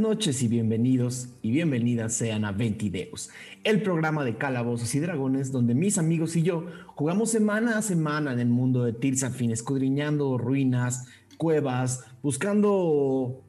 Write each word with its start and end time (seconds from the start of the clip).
Noches 0.00 0.42
y 0.42 0.48
bienvenidos 0.48 1.28
y 1.42 1.50
bienvenidas 1.50 2.14
sean 2.14 2.46
a 2.46 2.52
Ventideus, 2.52 3.28
el 3.64 3.82
programa 3.82 4.24
de 4.24 4.38
calabozos 4.38 4.94
y 4.94 4.98
dragones 4.98 5.52
donde 5.52 5.74
mis 5.74 5.98
amigos 5.98 6.36
y 6.36 6.42
yo 6.42 6.64
jugamos 6.86 7.30
semana 7.30 7.76
a 7.76 7.82
semana 7.82 8.32
en 8.32 8.38
el 8.38 8.48
mundo 8.48 8.82
de 8.82 8.94
Tirzafin, 8.94 9.50
escudriñando 9.50 10.38
ruinas, 10.38 11.06
cuevas, 11.36 12.06
buscando 12.22 13.44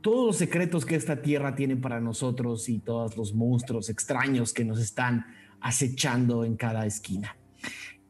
todos 0.00 0.26
los 0.28 0.36
secretos 0.36 0.86
que 0.86 0.94
esta 0.94 1.22
tierra 1.22 1.56
tiene 1.56 1.74
para 1.74 2.00
nosotros 2.00 2.68
y 2.68 2.78
todos 2.78 3.16
los 3.16 3.34
monstruos 3.34 3.88
extraños 3.88 4.52
que 4.52 4.64
nos 4.64 4.78
están 4.78 5.26
acechando 5.60 6.44
en 6.44 6.54
cada 6.54 6.86
esquina. 6.86 7.36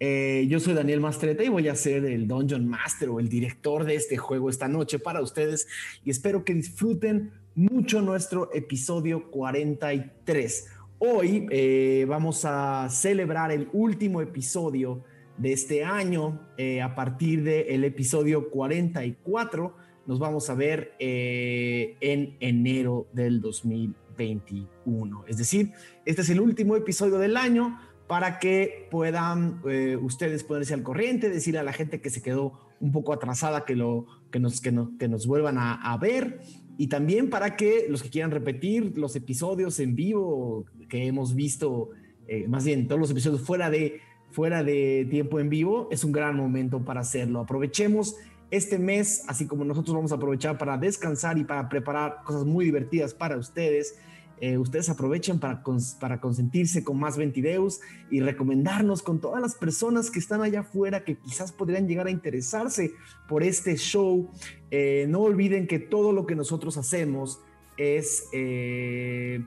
Eh, 0.00 0.46
yo 0.50 0.60
soy 0.60 0.74
Daniel 0.74 1.00
Mastreta 1.00 1.44
y 1.44 1.48
voy 1.48 1.68
a 1.68 1.74
ser 1.74 2.04
el 2.04 2.28
Dungeon 2.28 2.68
Master 2.68 3.08
o 3.08 3.20
el 3.20 3.30
director 3.30 3.84
de 3.84 3.94
este 3.94 4.18
juego 4.18 4.50
esta 4.50 4.68
noche 4.68 4.98
para 4.98 5.22
ustedes 5.22 5.66
y 6.04 6.10
espero 6.10 6.44
que 6.44 6.52
disfruten 6.52 7.32
mucho 7.54 8.00
nuestro 8.00 8.50
episodio 8.54 9.30
43. 9.30 10.68
Hoy 10.98 11.46
eh, 11.50 12.06
vamos 12.08 12.44
a 12.44 12.88
celebrar 12.90 13.50
el 13.50 13.68
último 13.72 14.20
episodio 14.20 15.02
de 15.36 15.52
este 15.52 15.84
año. 15.84 16.48
Eh, 16.56 16.80
a 16.80 16.94
partir 16.94 17.42
del 17.42 17.84
episodio 17.84 18.50
44 18.50 19.76
nos 20.06 20.18
vamos 20.18 20.48
a 20.48 20.54
ver 20.54 20.94
eh, 20.98 21.96
en 22.00 22.36
enero 22.40 23.08
del 23.12 23.40
2021. 23.40 25.24
Es 25.26 25.36
decir, 25.36 25.72
este 26.04 26.22
es 26.22 26.30
el 26.30 26.40
último 26.40 26.76
episodio 26.76 27.18
del 27.18 27.36
año 27.36 27.78
para 28.06 28.40
que 28.40 28.88
puedan 28.90 29.62
ustedes 30.02 30.42
ponerse 30.42 30.74
al 30.74 30.82
corriente, 30.82 31.30
decir 31.30 31.56
a 31.56 31.62
la 31.62 31.72
gente 31.72 32.00
que 32.00 32.10
se 32.10 32.20
quedó 32.20 32.58
un 32.80 32.90
poco 32.90 33.12
atrasada 33.12 33.64
que, 33.64 33.76
lo, 33.76 34.06
que, 34.32 34.40
nos, 34.40 34.60
que, 34.60 34.74
que 34.98 35.06
nos 35.06 35.28
vuelvan 35.28 35.58
a 35.58 35.96
ver 35.98 36.40
y 36.80 36.86
también 36.86 37.28
para 37.28 37.56
que 37.56 37.84
los 37.90 38.02
que 38.02 38.08
quieran 38.08 38.30
repetir 38.30 38.96
los 38.96 39.14
episodios 39.14 39.78
en 39.80 39.94
vivo 39.94 40.64
que 40.88 41.06
hemos 41.06 41.34
visto, 41.34 41.90
eh, 42.26 42.48
más 42.48 42.64
bien 42.64 42.88
todos 42.88 42.98
los 42.98 43.10
episodios 43.10 43.42
fuera 43.42 43.68
de, 43.68 44.00
fuera 44.30 44.64
de 44.64 45.06
tiempo 45.10 45.38
en 45.40 45.50
vivo, 45.50 45.88
es 45.90 46.04
un 46.04 46.12
gran 46.12 46.38
momento 46.38 46.82
para 46.82 47.00
hacerlo. 47.00 47.40
Aprovechemos 47.40 48.16
este 48.50 48.78
mes, 48.78 49.24
así 49.28 49.46
como 49.46 49.66
nosotros 49.66 49.94
vamos 49.94 50.10
a 50.10 50.14
aprovechar 50.14 50.56
para 50.56 50.78
descansar 50.78 51.36
y 51.36 51.44
para 51.44 51.68
preparar 51.68 52.22
cosas 52.24 52.46
muy 52.46 52.64
divertidas 52.64 53.12
para 53.12 53.36
ustedes. 53.36 53.98
Eh, 54.40 54.56
ustedes 54.56 54.88
aprovechen 54.88 55.38
para, 55.38 55.62
para 56.00 56.20
consentirse 56.20 56.82
con 56.82 56.98
más 56.98 57.18
Ventideus 57.18 57.80
y 58.10 58.20
recomendarnos 58.20 59.02
con 59.02 59.20
todas 59.20 59.42
las 59.42 59.54
personas 59.54 60.10
que 60.10 60.18
están 60.18 60.40
allá 60.40 60.60
afuera 60.60 61.04
que 61.04 61.18
quizás 61.18 61.52
podrían 61.52 61.86
llegar 61.86 62.06
a 62.06 62.10
interesarse 62.10 62.92
por 63.28 63.42
este 63.42 63.76
show. 63.76 64.30
Eh, 64.70 65.04
no 65.08 65.20
olviden 65.20 65.66
que 65.66 65.78
todo 65.78 66.12
lo 66.12 66.26
que 66.26 66.34
nosotros 66.34 66.78
hacemos 66.78 67.40
es 67.76 68.28
eh, 68.32 69.44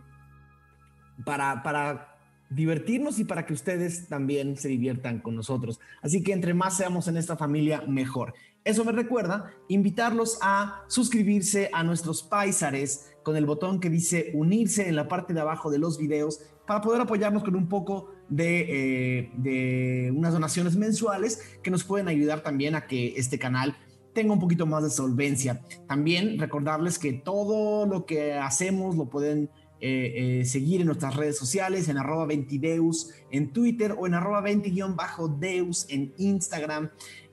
para, 1.25 1.63
para 1.63 2.17
divertirnos 2.51 3.17
y 3.17 3.23
para 3.23 3.47
que 3.47 3.53
ustedes 3.53 4.07
también 4.07 4.57
se 4.57 4.67
diviertan 4.67 5.19
con 5.19 5.35
nosotros. 5.35 5.79
Así 6.03 6.23
que 6.23 6.33
entre 6.33 6.53
más 6.53 6.77
seamos 6.77 7.07
en 7.07 7.17
esta 7.17 7.35
familia, 7.35 7.81
mejor. 7.87 8.35
Eso 8.63 8.85
me 8.85 8.91
recuerda 8.91 9.51
invitarlos 9.67 10.37
a 10.41 10.83
suscribirse 10.87 11.69
a 11.73 11.83
nuestros 11.83 12.23
paisares 12.23 13.12
con 13.23 13.35
el 13.37 13.45
botón 13.45 13.79
que 13.79 13.89
dice 13.89 14.31
unirse 14.33 14.87
en 14.87 14.95
la 14.95 15.07
parte 15.07 15.33
de 15.33 15.41
abajo 15.41 15.71
de 15.71 15.79
los 15.79 15.97
videos 15.97 16.41
para 16.67 16.81
poder 16.81 17.01
apoyarnos 17.01 17.43
con 17.43 17.55
un 17.55 17.67
poco 17.67 18.11
de, 18.29 19.19
eh, 19.19 19.31
de 19.37 20.13
unas 20.15 20.33
donaciones 20.33 20.75
mensuales 20.75 21.39
que 21.61 21.71
nos 21.71 21.83
pueden 21.83 22.07
ayudar 22.07 22.41
también 22.41 22.75
a 22.75 22.87
que 22.87 23.13
este 23.17 23.39
canal 23.39 23.75
tenga 24.13 24.33
un 24.33 24.39
poquito 24.39 24.65
más 24.65 24.83
de 24.83 24.89
solvencia. 24.89 25.61
También 25.87 26.37
recordarles 26.39 26.99
que 26.99 27.13
todo 27.13 27.85
lo 27.85 28.05
que 28.05 28.33
hacemos 28.33 28.95
lo 28.95 29.09
pueden 29.09 29.49
eh, 29.85 30.39
eh, 30.39 30.45
seguir 30.45 30.79
en 30.79 30.87
nuestras 30.87 31.17
redes 31.17 31.37
sociales, 31.37 31.89
en 31.89 31.97
arroba 31.97 32.25
20deus 32.25 33.09
en 33.31 33.51
Twitter 33.51 33.93
o 33.97 34.07
en 34.07 34.13
arroba 34.13 34.41
20-deus 34.41 35.87
en 35.89 36.13
Instagram. 36.17 36.89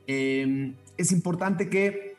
Em, 0.09 0.75
es 0.97 1.12
importante 1.12 1.71
que 1.71 2.09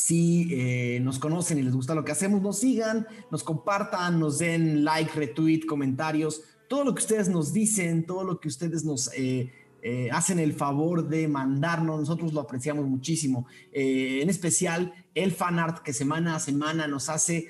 si 0.00 0.48
eh, 0.52 0.98
nos 1.02 1.18
conocen 1.18 1.58
y 1.58 1.62
les 1.62 1.74
gusta 1.74 1.94
lo 1.94 2.06
que 2.06 2.12
hacemos, 2.12 2.40
nos 2.40 2.60
sigan, 2.60 3.06
nos 3.30 3.44
compartan, 3.44 4.18
nos 4.18 4.38
den 4.38 4.82
like, 4.82 5.12
retweet, 5.14 5.66
comentarios, 5.66 6.40
todo 6.68 6.84
lo 6.84 6.94
que 6.94 7.02
ustedes 7.02 7.28
nos 7.28 7.52
dicen, 7.52 8.06
todo 8.06 8.24
lo 8.24 8.40
que 8.40 8.48
ustedes 8.48 8.82
nos 8.82 9.12
eh, 9.12 9.52
eh, 9.82 10.08
hacen 10.10 10.38
el 10.38 10.54
favor 10.54 11.06
de 11.06 11.28
mandarnos, 11.28 12.00
nosotros 12.00 12.32
lo 12.32 12.40
apreciamos 12.40 12.86
muchísimo. 12.86 13.46
en 13.72 14.30
especial 14.30 14.94
el 15.14 15.32
fan 15.32 15.58
art 15.58 15.82
que 15.82 15.92
semana 15.92 16.36
a 16.36 16.40
semana 16.40 16.86
nos 16.86 17.10
hace 17.10 17.48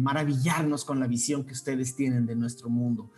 maravillarnos 0.00 0.84
con 0.84 0.98
la 0.98 1.06
visión 1.06 1.44
que 1.44 1.52
ustedes 1.52 1.94
tienen 1.94 2.26
de 2.26 2.34
nuestro 2.34 2.68
mundo. 2.68 3.10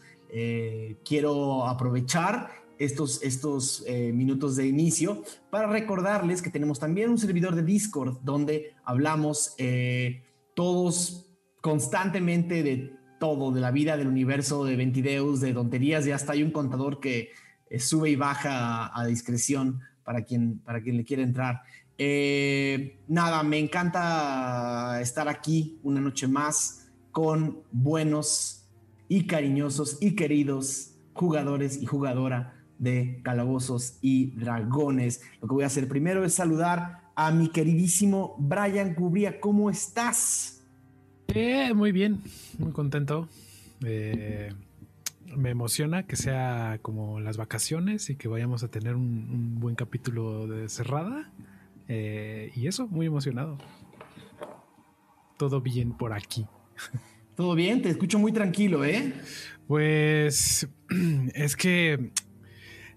quiero 1.05 1.67
aprovechar 1.67 2.51
estos, 2.79 3.23
estos 3.23 3.85
eh, 3.87 4.13
minutos 4.13 4.57
de 4.57 4.67
inicio 4.67 5.23
para 5.51 5.67
recordarles 5.67 6.43
que 6.43 6.51
tenemos 6.51 6.79
también 6.79 7.11
un 7.11 7.19
servidor 7.19 7.55
de 7.55 7.63
Discord 7.63 8.19
donde 8.23 8.75
hablamos 8.85 9.55
eh, 9.59 10.23
todos 10.55 11.27
constantemente 11.61 12.63
de 12.63 12.93
todo, 13.19 13.51
de 13.51 13.61
la 13.61 13.73
vida, 13.73 13.97
del 13.97 14.07
universo, 14.07 14.65
de 14.65 14.77
Ventideus, 14.77 15.41
de 15.41 15.53
tonterías, 15.53 16.07
y 16.07 16.13
hasta 16.13 16.33
hay 16.33 16.45
un 16.45 16.53
contador 16.53 17.01
que 17.01 17.31
eh, 17.69 17.81
sube 17.81 18.11
y 18.11 18.17
baja 18.17 18.97
a, 18.97 19.07
discreción 19.07 19.81
para 20.05 20.23
quien, 20.23 20.61
para 20.61 20.81
quien 20.81 20.97
le 20.97 21.05
quiera 21.05 21.23
entrar. 21.23 21.63
nada, 23.09 23.43
me 23.43 23.59
encanta 23.59 25.01
estar 25.01 25.29
aquí 25.29 25.81
una 25.83 26.01
noche 26.01 26.29
más 26.29 26.89
con 27.11 27.63
buenos 27.73 28.69
y 29.09 29.27
cariñosos 29.27 29.99
y 30.01 30.15
queridos 30.15 30.95
jugadores 31.13 31.83
y 31.83 31.87
jugadora 31.87 32.58
de 32.79 33.21
Calabozos 33.23 33.99
y 34.01 34.31
Dragones. 34.37 35.23
Lo 35.41 35.49
que 35.49 35.55
voy 35.55 35.65
a 35.65 35.67
hacer 35.67 35.89
primero 35.89 36.25
es 36.25 36.35
saludar 36.35 37.11
a 37.15 37.31
mi 37.33 37.49
queridísimo 37.49 38.37
Brian 38.39 38.95
Cubría. 38.95 39.41
¿Cómo 39.41 39.71
estás? 39.71 40.63
Eh, 41.29 41.75
muy 41.75 41.93
bien, 41.93 42.23
muy 42.59 42.73
contento. 42.73 43.29
Eh, 43.85 44.53
me 45.37 45.51
emociona 45.51 46.05
que 46.05 46.17
sea 46.17 46.79
como 46.81 47.21
las 47.21 47.37
vacaciones 47.37 48.09
y 48.11 48.17
que 48.17 48.29
vayamos 48.29 48.63
a 48.63 48.69
tener 48.69 48.95
un, 48.95 49.61
buen 49.61 49.75
capítulo 49.75 50.47
de 50.47 50.69
cerrada. 50.69 51.31
Eh, 51.89 52.53
y 52.55 52.67
eso, 52.67 52.87
muy 52.89 53.07
emocionado. 53.07 53.59
Todo 55.37 55.61
bien 55.61 55.93
por 55.93 56.13
aquí. 56.13 56.47
Todo 57.37 57.55
bien, 57.55 57.83
te 57.83 57.89
escucho 57.91 58.19
muy 58.19 58.33
tranquilo, 58.33 58.85
¿eh? 58.85 59.13
Pues 59.67 60.69
es 61.35 61.57
que 61.57 62.11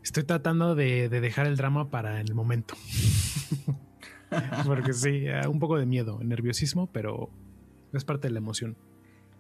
Estoy 0.04 0.24
tratando 0.24 0.76
de, 0.76 1.10
dejar 1.10 1.48
el 1.48 1.58
drama 1.58 1.90
para 1.90 2.22
el 2.22 2.34
momento. 2.34 2.76
Porque 4.66 4.94
sí, 4.94 5.26
eh, 5.28 5.48
un 5.48 5.60
poco 5.60 5.78
de 5.78 5.86
miedo, 5.86 6.20
nerviosismo, 6.24 6.88
pero 6.88 7.30
es 7.94 8.06
parte 8.06 8.28
de 8.28 8.34
la 8.34 8.40
emoción. 8.40 8.78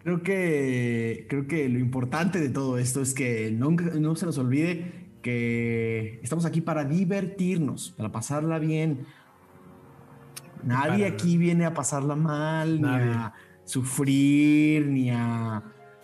Creo 0.03 0.23
que, 0.23 1.25
creo 1.29 1.47
que 1.47 1.69
lo 1.69 1.79
importante 1.79 2.39
de 2.39 2.49
todo 2.49 2.77
esto 2.77 3.01
es 3.01 3.13
que 3.13 3.51
no, 3.51 3.71
no 3.71 4.15
se 4.15 4.25
nos 4.25 4.37
olvide 4.37 5.09
que 5.21 6.19
estamos 6.23 6.45
aquí 6.45 6.61
para 6.61 6.83
divertirnos, 6.85 7.91
para 7.91 8.11
pasarla 8.11 8.59
bien. 8.59 9.05
Nadie 10.63 11.05
aquí 11.05 11.37
viene 11.37 11.65
a 11.65 11.73
pasarla 11.73 12.15
mal, 12.15 12.81
ni 12.81 12.87
a 12.87 13.33
sufrir, 13.63 14.85
ni 14.87 15.09
a... 15.09 15.63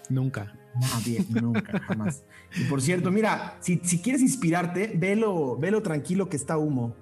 Nunca. 0.09 0.56
Nadie, 0.79 1.25
nunca, 1.29 1.79
jamás. 1.79 2.23
Y 2.55 2.63
por 2.65 2.81
cierto, 2.81 3.11
mira, 3.11 3.57
si, 3.59 3.79
quieres 3.79 4.21
inspirarte, 4.21 4.93
velo, 4.95 5.57
velo 5.57 5.81
tranquilo 5.81 6.29
que 6.29 6.37
está 6.37 6.57
humo 6.57 6.95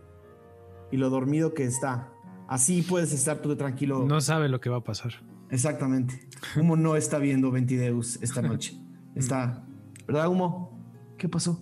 y 0.92 0.98
lo 0.98 1.10
dormido 1.10 1.54
que 1.54 1.64
está. 1.64 2.12
Así 2.48 2.82
puedes 2.82 3.12
estar 3.12 3.42
tú 3.42 3.56
tranquilo. 3.56 4.06
No 4.06 4.22
sabe 4.22 4.50
lo 4.50 4.62
que 4.62 4.70
va 4.70 4.78
a 4.78 4.84
pasar. 4.84 5.14
Exactamente. 5.50 6.28
Humo 6.56 6.76
no 6.76 6.96
está 6.96 7.18
viendo 7.18 7.52
Ventideus 7.52 8.20
esta 8.22 8.42
noche. 8.42 8.78
Está, 9.16 9.66
¿verdad, 10.06 10.28
Humo? 10.28 10.78
¿Qué 11.18 11.30
pasó? 11.30 11.62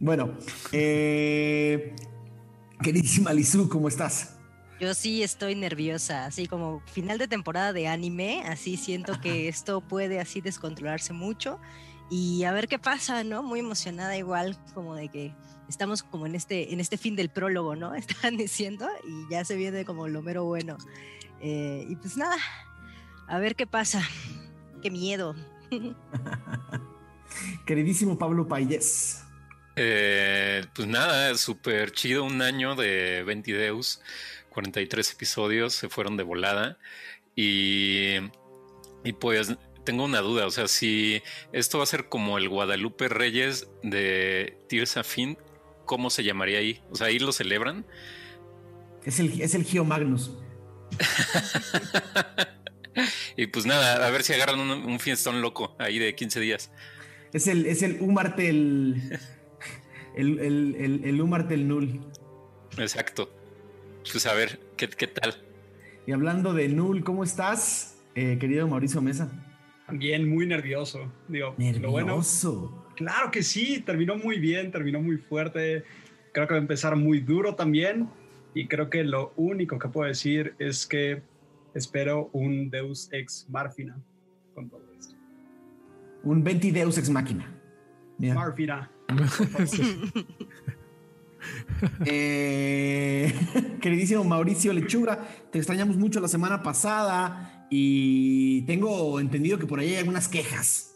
Bueno, 0.00 0.32
eh, 0.72 1.94
queridísima 2.82 3.32
Lizu, 3.32 3.68
¿cómo 3.68 3.86
estás? 3.86 4.35
Yo 4.78 4.92
sí 4.94 5.22
estoy 5.22 5.54
nerviosa, 5.54 6.26
así 6.26 6.46
como 6.46 6.82
final 6.92 7.16
de 7.18 7.28
temporada 7.28 7.72
de 7.72 7.88
anime, 7.88 8.42
así 8.44 8.76
siento 8.76 9.18
que 9.20 9.48
esto 9.48 9.80
puede 9.80 10.20
así 10.20 10.42
descontrolarse 10.42 11.14
mucho 11.14 11.58
y 12.10 12.44
a 12.44 12.52
ver 12.52 12.68
qué 12.68 12.78
pasa, 12.78 13.24
¿no? 13.24 13.42
Muy 13.42 13.60
emocionada 13.60 14.16
igual 14.16 14.56
como 14.74 14.94
de 14.94 15.08
que 15.08 15.34
estamos 15.68 16.02
como 16.02 16.26
en 16.26 16.34
este, 16.34 16.72
en 16.72 16.80
este 16.80 16.98
fin 16.98 17.16
del 17.16 17.30
prólogo, 17.30 17.74
¿no? 17.74 17.94
Están 17.96 18.36
diciendo 18.36 18.88
y 19.06 19.32
ya 19.32 19.44
se 19.44 19.56
viene 19.56 19.84
como 19.84 20.08
lo 20.08 20.22
mero 20.22 20.44
bueno. 20.44 20.76
Eh, 21.40 21.86
y 21.88 21.96
pues 21.96 22.16
nada, 22.16 22.36
a 23.28 23.38
ver 23.38 23.56
qué 23.56 23.66
pasa. 23.66 24.02
Qué 24.82 24.90
miedo. 24.90 25.34
Queridísimo 27.66 28.18
Pablo 28.18 28.46
Payés. 28.46 29.22
Eh, 29.74 30.64
pues 30.74 30.88
nada, 30.88 31.36
súper 31.36 31.92
chido 31.92 32.24
un 32.24 32.40
año 32.40 32.74
de 32.76 33.22
Ventideus. 33.24 34.00
43 34.56 35.12
episodios 35.12 35.74
se 35.74 35.90
fueron 35.90 36.16
de 36.16 36.22
volada 36.22 36.78
y 37.34 38.16
Y 39.04 39.12
pues 39.20 39.54
tengo 39.84 40.04
una 40.04 40.20
duda, 40.20 40.46
o 40.46 40.50
sea, 40.50 40.66
si 40.66 41.22
esto 41.52 41.76
va 41.76 41.84
a 41.84 41.86
ser 41.86 42.08
como 42.08 42.38
el 42.38 42.48
Guadalupe 42.48 43.08
Reyes 43.08 43.68
de 43.82 44.58
Tirsa 44.66 45.04
Fin, 45.04 45.36
¿cómo 45.84 46.08
se 46.08 46.24
llamaría 46.24 46.58
ahí? 46.58 46.82
O 46.90 46.96
sea, 46.96 47.08
ahí 47.08 47.18
lo 47.18 47.32
celebran. 47.32 47.84
Es 49.04 49.20
el, 49.20 49.40
es 49.40 49.54
el 49.54 49.64
Gio 49.64 49.84
Magnus. 49.84 50.32
y 53.36 53.46
pues 53.46 53.66
nada, 53.66 54.06
a 54.06 54.10
ver 54.10 54.22
si 54.22 54.32
agarran 54.32 54.58
un, 54.58 54.98
fiestón 54.98 55.42
loco 55.42 55.76
ahí 55.78 55.98
de 55.98 56.14
15 56.14 56.40
días. 56.40 56.70
Es 57.34 57.46
el, 57.46 57.66
es 57.66 57.82
el 57.82 58.00
Umartel. 58.00 59.20
el, 60.16 60.38
el, 60.40 61.02
el, 61.04 61.20
Umartel 61.20 61.68
Null. 61.68 62.00
Exacto. 62.78 63.45
Pues 64.10 64.26
a 64.26 64.34
ver, 64.34 64.58
¿qué, 64.76 64.88
qué 64.88 65.06
tal? 65.06 65.34
Y 66.06 66.12
hablando 66.12 66.54
de 66.54 66.68
Null, 66.68 67.02
¿cómo 67.02 67.24
estás, 67.24 67.98
eh, 68.14 68.38
querido 68.38 68.68
Mauricio 68.68 69.02
Mesa? 69.02 69.28
Bien, 69.90 70.28
muy 70.28 70.46
nervioso. 70.46 71.12
Digo, 71.28 71.54
nervioso. 71.58 72.86
claro 72.96 73.30
que 73.30 73.42
sí, 73.42 73.80
terminó 73.84 74.16
muy 74.16 74.38
bien, 74.38 74.70
terminó 74.70 75.00
muy 75.00 75.16
fuerte. 75.16 75.84
Creo 76.32 76.46
que 76.46 76.54
va 76.54 76.58
a 76.58 76.62
empezar 76.62 76.96
muy 76.96 77.20
duro 77.20 77.54
también. 77.54 78.08
Y 78.54 78.68
creo 78.68 78.88
que 78.88 79.04
lo 79.04 79.32
único 79.36 79.78
que 79.78 79.88
puedo 79.88 80.08
decir 80.08 80.54
es 80.58 80.86
que 80.86 81.22
espero 81.74 82.30
un 82.32 82.70
Deus 82.70 83.08
ex 83.12 83.46
Marfina 83.50 83.98
con 84.54 84.68
todo 84.68 84.82
esto. 84.98 85.14
Un 86.22 86.42
20 86.42 86.72
Deus 86.72 86.96
ex 86.98 87.10
Máquina. 87.10 87.52
Marfina. 88.18 88.90
Eh, 92.04 93.34
queridísimo 93.80 94.24
Mauricio 94.24 94.72
Lechuga, 94.72 95.26
te 95.50 95.58
extrañamos 95.58 95.96
mucho 95.96 96.20
la 96.20 96.28
semana 96.28 96.62
pasada 96.62 97.66
y 97.70 98.62
tengo 98.62 99.20
entendido 99.20 99.58
que 99.58 99.66
por 99.66 99.80
ahí 99.80 99.90
hay 99.90 99.96
algunas 99.96 100.28
quejas. 100.28 100.94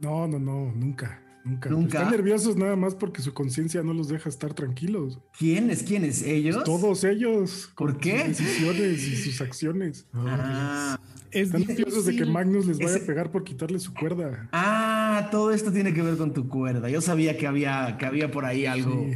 No, 0.00 0.26
no, 0.26 0.38
no, 0.38 0.72
nunca. 0.72 1.22
Nunca. 1.44 1.70
Están 1.70 2.10
nerviosos 2.10 2.56
nada 2.56 2.76
más 2.76 2.94
porque 2.94 3.22
su 3.22 3.32
conciencia 3.32 3.82
no 3.82 3.94
los 3.94 4.08
deja 4.08 4.28
estar 4.28 4.52
tranquilos. 4.52 5.20
¿Quiénes? 5.38 5.82
¿Quiénes? 5.82 6.22
¿Ellos? 6.22 6.62
todos 6.64 7.02
ellos. 7.04 7.72
¿Por 7.76 7.98
qué? 7.98 8.34
Sus 8.34 8.38
decisiones 8.38 9.06
y 9.06 9.16
sus 9.16 9.40
acciones. 9.40 10.06
Ah, 10.22 10.98
Están 11.30 11.64
nerviosos 11.64 12.06
de 12.06 12.16
que 12.16 12.26
Magnus 12.26 12.66
les 12.66 12.78
vaya 12.78 12.96
a 12.96 13.06
pegar 13.06 13.30
por 13.30 13.44
quitarle 13.44 13.78
su 13.78 13.94
cuerda. 13.94 14.48
Ah, 14.52 15.28
todo 15.30 15.52
esto 15.52 15.70
tiene 15.70 15.94
que 15.94 16.02
ver 16.02 16.16
con 16.16 16.32
tu 16.32 16.48
cuerda. 16.48 16.90
Yo 16.90 17.00
sabía 17.00 17.38
que 17.38 17.46
había, 17.46 17.96
que 17.98 18.04
había 18.04 18.30
por 18.32 18.44
ahí 18.44 18.66
algo. 18.66 19.06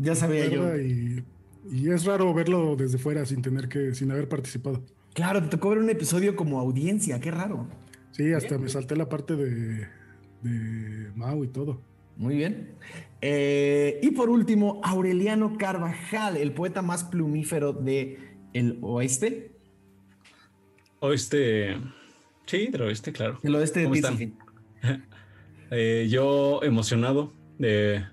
Ya 0.00 0.14
sabía 0.14 0.48
yo. 0.48 0.76
Y, 0.78 1.24
y, 1.70 1.90
es 1.90 2.04
raro 2.04 2.32
verlo 2.34 2.74
desde 2.76 2.98
fuera 2.98 3.24
sin 3.26 3.42
tener 3.42 3.68
que, 3.68 3.94
sin 3.94 4.10
haber 4.10 4.28
participado. 4.28 4.82
Claro, 5.14 5.42
te 5.42 5.48
tocó 5.48 5.70
ver 5.70 5.78
un 5.78 5.90
episodio 5.90 6.36
como 6.36 6.58
audiencia, 6.58 7.20
qué 7.20 7.30
raro. 7.30 7.68
Sí, 8.12 8.32
hasta 8.32 8.58
me 8.58 8.68
salté 8.68 8.96
la 8.96 9.08
parte 9.08 9.36
de 9.36 9.86
de 10.42 11.10
Mau 11.14 11.44
y 11.44 11.48
todo. 11.48 11.80
Muy 12.16 12.36
bien. 12.36 12.74
Eh, 13.20 13.98
y 14.02 14.10
por 14.10 14.28
último, 14.30 14.80
Aureliano 14.84 15.56
Carvajal, 15.58 16.36
el 16.36 16.52
poeta 16.52 16.82
más 16.82 17.04
plumífero 17.04 17.72
de 17.72 18.18
el 18.52 18.78
oeste. 18.82 19.52
Oeste, 21.00 21.78
sí, 22.46 22.66
del 22.66 22.82
oeste, 22.82 23.12
claro. 23.12 23.38
El 23.42 23.54
oeste 23.54 23.86
de 23.86 24.32
eh, 25.70 26.08
yo 26.10 26.62
emocionado. 26.62 27.32
Eh, 27.58 28.04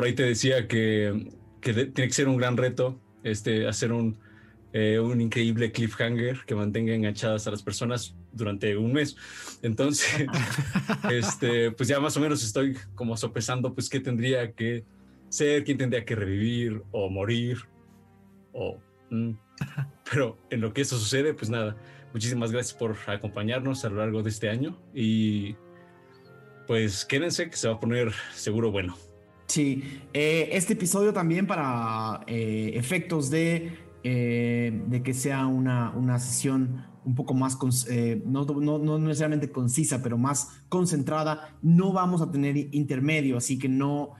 por 0.00 0.06
ahí 0.06 0.14
te 0.14 0.22
decía 0.22 0.66
que, 0.66 1.30
que 1.60 1.74
tiene 1.74 2.08
que 2.08 2.14
ser 2.14 2.26
un 2.26 2.38
gran 2.38 2.56
reto 2.56 2.98
este, 3.22 3.68
hacer 3.68 3.92
un, 3.92 4.18
un 4.72 5.20
increíble 5.20 5.72
cliffhanger 5.72 6.46
que 6.46 6.54
mantenga 6.54 6.94
enganchadas 6.94 7.46
a 7.46 7.50
las 7.50 7.62
personas 7.62 8.16
durante 8.32 8.78
un 8.78 8.94
mes. 8.94 9.14
Entonces, 9.60 10.26
este, 11.10 11.70
pues 11.72 11.86
ya 11.86 12.00
más 12.00 12.16
o 12.16 12.20
menos 12.20 12.42
estoy 12.42 12.78
como 12.94 13.14
sopesando, 13.18 13.74
pues 13.74 13.90
qué 13.90 14.00
tendría 14.00 14.52
que 14.52 14.86
ser, 15.28 15.64
quién 15.64 15.76
tendría 15.76 16.02
que 16.06 16.14
revivir 16.14 16.82
o 16.92 17.10
morir, 17.10 17.58
o... 18.54 18.78
Mm. 19.10 19.32
Pero 20.10 20.38
en 20.48 20.62
lo 20.62 20.72
que 20.72 20.80
eso 20.80 20.96
sucede, 20.96 21.34
pues 21.34 21.50
nada, 21.50 21.76
muchísimas 22.14 22.52
gracias 22.52 22.72
por 22.72 22.96
acompañarnos 23.06 23.84
a 23.84 23.90
lo 23.90 23.96
largo 23.96 24.22
de 24.22 24.30
este 24.30 24.48
año 24.48 24.80
y 24.94 25.56
pues 26.66 27.04
quédense 27.04 27.50
que 27.50 27.56
se 27.58 27.68
va 27.68 27.74
a 27.74 27.80
poner 27.80 28.14
seguro 28.32 28.70
bueno. 28.70 28.96
Sí, 29.50 29.82
eh, 30.14 30.50
este 30.52 30.74
episodio 30.74 31.12
también 31.12 31.48
para 31.48 32.20
eh, 32.28 32.70
efectos 32.74 33.30
de, 33.30 33.72
eh, 34.04 34.80
de 34.86 35.02
que 35.02 35.12
sea 35.12 35.46
una, 35.46 35.90
una 35.90 36.20
sesión 36.20 36.86
un 37.04 37.16
poco 37.16 37.34
más, 37.34 37.58
eh, 37.90 38.22
no, 38.24 38.44
no, 38.44 38.98
necesariamente 39.00 39.50
concisa, 39.50 40.04
pero 40.04 40.16
más 40.16 40.62
concentrada, 40.68 41.58
no 41.62 41.92
vamos 41.92 42.22
a 42.22 42.30
tener 42.30 42.56
intermedio, 42.56 43.38
así 43.38 43.58
que 43.58 43.68
no, 43.68 44.10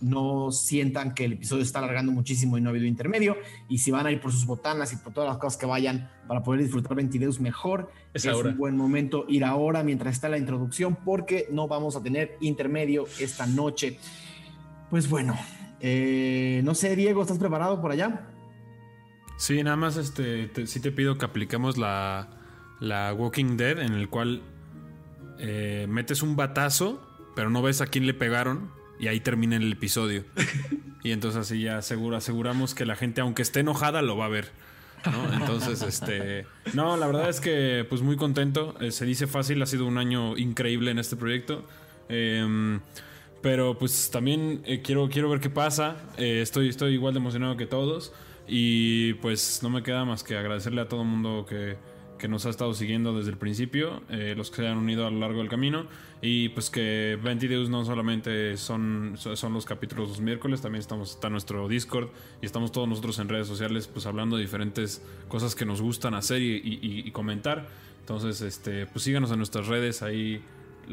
no 0.00 0.50
sientan 0.52 1.14
que 1.14 1.24
el 1.24 1.34
episodio 1.34 1.62
está 1.62 1.78
alargando 1.78 2.12
muchísimo 2.12 2.58
y 2.58 2.60
no 2.60 2.68
ha 2.68 2.72
habido 2.72 2.86
intermedio. 2.86 3.36
Y 3.68 3.78
si 3.78 3.90
van 3.90 4.06
a 4.06 4.12
ir 4.12 4.20
por 4.20 4.32
sus 4.32 4.46
botanas 4.46 4.92
y 4.92 4.96
por 4.96 5.12
todas 5.12 5.28
las 5.28 5.38
cosas 5.38 5.58
que 5.58 5.66
vayan 5.66 6.10
para 6.28 6.42
poder 6.42 6.62
disfrutar 6.62 6.94
22 6.96 7.40
mejor, 7.40 7.90
es, 8.12 8.24
un 8.26 8.56
buen 8.56 8.76
momento 8.76 9.24
ir 9.28 9.44
ahora 9.44 9.82
mientras 9.82 10.14
está 10.14 10.28
la 10.28 10.38
introducción, 10.38 10.96
porque 11.04 11.48
no 11.50 11.68
vamos 11.68 11.96
a 11.96 12.02
tener 12.02 12.36
intermedio 12.40 13.06
esta 13.20 13.46
noche. 13.46 13.98
Pues 14.90 15.08
bueno, 15.08 15.36
eh, 15.80 16.60
no 16.64 16.74
sé, 16.74 16.96
Diego, 16.96 17.22
¿estás 17.22 17.38
preparado 17.38 17.80
por 17.80 17.90
allá? 17.90 18.28
Sí, 19.36 19.62
nada 19.62 19.76
más 19.76 19.96
este, 19.96 20.66
sí 20.66 20.80
te 20.80 20.92
pido 20.92 21.18
que 21.18 21.26
apliquemos 21.26 21.76
la, 21.76 22.28
la 22.80 23.12
Walking 23.12 23.56
Dead, 23.56 23.78
en 23.80 23.92
el 23.92 24.08
cual 24.08 24.42
eh, 25.38 25.86
metes 25.88 26.22
un 26.22 26.36
batazo, 26.36 27.02
pero 27.34 27.50
no 27.50 27.60
ves 27.60 27.80
a 27.80 27.86
quién 27.86 28.06
le 28.06 28.14
pegaron, 28.14 28.70
y 28.98 29.08
ahí 29.08 29.20
termina 29.20 29.56
el 29.56 29.72
episodio. 29.72 30.24
y 31.02 31.12
entonces 31.12 31.40
así 31.40 31.60
ya 31.60 31.78
asegura, 31.78 32.18
aseguramos 32.18 32.74
que 32.74 32.86
la 32.86 32.96
gente, 32.96 33.20
aunque 33.20 33.42
esté 33.42 33.60
enojada, 33.60 34.02
lo 34.02 34.16
va 34.16 34.26
a 34.26 34.28
ver. 34.28 34.50
Entonces, 35.34 35.82
este. 35.82 36.46
No, 36.74 36.96
la 36.96 37.06
verdad 37.06 37.28
es 37.28 37.40
que, 37.40 37.86
pues 37.88 38.02
muy 38.02 38.16
contento. 38.16 38.74
Eh, 38.80 38.90
se 38.90 39.04
dice 39.04 39.26
fácil, 39.26 39.62
ha 39.62 39.66
sido 39.66 39.86
un 39.86 39.98
año 39.98 40.36
increíble 40.36 40.90
en 40.90 40.98
este 40.98 41.16
proyecto. 41.16 41.64
Em, 42.08 42.80
pero 43.42 43.78
pues 43.78 44.10
también 44.10 44.62
eh, 44.64 44.82
quiero, 44.82 45.08
quiero 45.08 45.28
ver 45.28 45.40
qué 45.40 45.50
pasa. 45.50 45.96
estoy, 46.16 46.68
estoy 46.68 46.94
igual 46.94 47.14
de 47.14 47.20
emocionado 47.20 47.56
que 47.56 47.66
todos. 47.66 48.12
Y 48.48 49.14
pues 49.14 49.60
no 49.62 49.70
me 49.70 49.82
queda 49.82 50.04
más 50.04 50.22
que 50.22 50.36
agradecerle 50.36 50.80
a 50.80 50.88
todo 50.88 51.02
el 51.02 51.08
mundo 51.08 51.46
que, 51.48 51.76
nos 52.28 52.46
ha 52.46 52.50
estado 52.50 52.74
siguiendo 52.74 53.16
desde 53.16 53.30
el 53.30 53.36
principio, 53.36 54.02
eh, 54.08 54.34
los 54.36 54.50
que 54.50 54.56
se 54.56 54.68
han 54.68 54.78
unido 54.78 55.06
a 55.06 55.10
lo 55.10 55.18
largo 55.18 55.40
del 55.40 55.48
camino. 55.48 55.86
Y 56.22 56.48
pues 56.50 56.70
que 56.70 57.18
20 57.22 57.48
Deus 57.48 57.68
no 57.68 57.84
solamente 57.84 58.56
son, 58.56 59.16
son 59.16 59.52
los 59.52 59.64
capítulos 59.64 60.08
los 60.08 60.20
miércoles, 60.20 60.62
también 60.62 60.80
estamos, 60.80 61.10
está 61.12 61.28
nuestro 61.28 61.68
Discord 61.68 62.08
y 62.40 62.46
estamos 62.46 62.72
todos 62.72 62.88
nosotros 62.88 63.18
en 63.18 63.28
redes 63.28 63.46
sociales 63.46 63.86
pues 63.86 64.06
hablando 64.06 64.36
de 64.36 64.42
diferentes 64.42 65.02
cosas 65.28 65.54
que 65.54 65.64
nos 65.64 65.80
gustan 65.82 66.14
hacer 66.14 66.40
y, 66.42 67.10
comentar. 67.12 67.68
Entonces, 68.00 68.40
este, 68.40 68.86
pues 68.86 69.04
síganos 69.04 69.30
en 69.30 69.38
nuestras 69.38 69.66
redes, 69.66 70.02
ahí, 70.02 70.40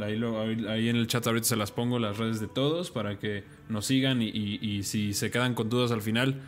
ahí, 0.02 0.22
ahí, 0.68 0.90
en 0.90 0.96
el 0.96 1.08
chat 1.08 1.26
ahorita 1.26 1.48
se 1.48 1.56
las 1.56 1.72
pongo, 1.72 2.00
las 2.00 2.18
redes 2.18 2.40
de 2.40 2.48
todos, 2.48 2.92
para 2.92 3.20
que 3.20 3.44
nos 3.70 3.86
sigan 3.86 4.22
y, 4.22 4.30
y 4.30 4.84
si 4.84 5.14
se 5.14 5.30
quedan 5.30 5.54
con 5.54 5.70
dudas 5.70 5.92
al 5.92 6.02
final 6.02 6.42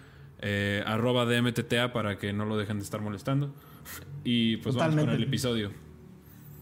eh, 0.48 0.84
arroba 0.86 1.26
DMTTA 1.26 1.94
para 1.94 2.18
que 2.18 2.34
no 2.34 2.46
lo 2.46 2.58
dejen 2.58 2.78
de 2.78 2.84
estar 2.84 3.02
molestando. 3.02 3.54
Y 4.24 4.58
pues 4.58 4.76
vamos 4.76 4.96
con 4.96 5.10
el 5.10 5.24
episodio. 5.24 5.72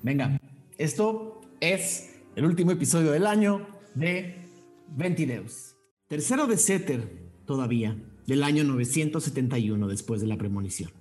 Venga, 0.01 0.39
esto 0.77 1.41
es 1.61 2.21
el 2.35 2.45
último 2.45 2.71
episodio 2.71 3.11
del 3.11 3.25
año 3.25 3.65
de 3.95 4.49
Ventideus. 4.89 5.75
Tercero 6.07 6.47
de 6.47 6.57
Setter, 6.57 7.31
todavía, 7.45 7.97
del 8.27 8.43
año 8.43 8.63
971 8.63 9.87
después 9.87 10.21
de 10.21 10.27
la 10.27 10.37
premonición. 10.37 10.91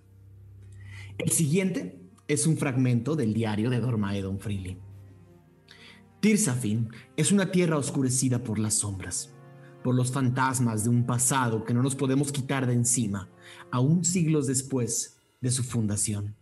El 1.19 1.31
siguiente 1.31 2.01
es 2.29 2.47
un 2.47 2.57
fragmento 2.57 3.17
del 3.17 3.35
diario 3.35 3.71
de 3.71 3.81
Dormaedon 3.81 4.39
Freely. 4.39 4.79
Tirsafin 6.21 6.89
es 7.17 7.33
una 7.33 7.51
tierra 7.51 7.77
oscurecida 7.77 8.45
por 8.45 8.59
las 8.59 8.75
sombras 8.75 9.35
por 9.83 9.95
los 9.95 10.13
fantasmas 10.13 10.85
de 10.85 10.91
un 10.91 11.05
pasado 11.05 11.65
que 11.65 11.75
no 11.75 11.83
nos 11.83 11.95
podemos 11.95 12.33
quitar 12.33 12.67
de 12.67 12.75
encima, 12.75 13.29
aún 13.71 14.05
siglos 14.05 14.47
después 14.47 15.12
de 15.43 15.51
su 15.51 15.63
fundación. 15.63 16.35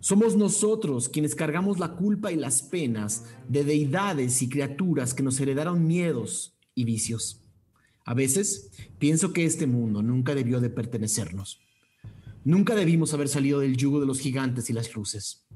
Somos 0.00 0.36
nosotros 0.36 1.08
quienes 1.08 1.34
cargamos 1.34 1.78
la 1.78 1.96
culpa 1.96 2.30
y 2.30 2.36
las 2.36 2.60
penas 2.60 3.24
de 3.48 3.64
deidades 3.64 4.42
y 4.42 4.48
criaturas 4.50 5.14
que 5.14 5.22
nos 5.22 5.40
heredaron 5.40 5.86
miedos 5.86 6.54
y 6.74 6.84
vicios. 6.84 7.40
A 8.04 8.12
veces 8.12 8.70
pienso 8.98 9.32
que 9.32 9.46
este 9.46 9.66
mundo 9.66 10.02
nunca 10.02 10.34
debió 10.34 10.60
de 10.60 10.68
pertenecernos. 10.68 11.60
Nunca 12.44 12.74
debimos 12.74 13.14
haber 13.14 13.28
salido 13.28 13.60
del 13.60 13.78
yugo 13.78 14.00
de 14.00 14.06
los 14.06 14.20
gigantes 14.20 14.68
y 14.68 14.74
las 14.74 14.94
luces. 14.94 15.46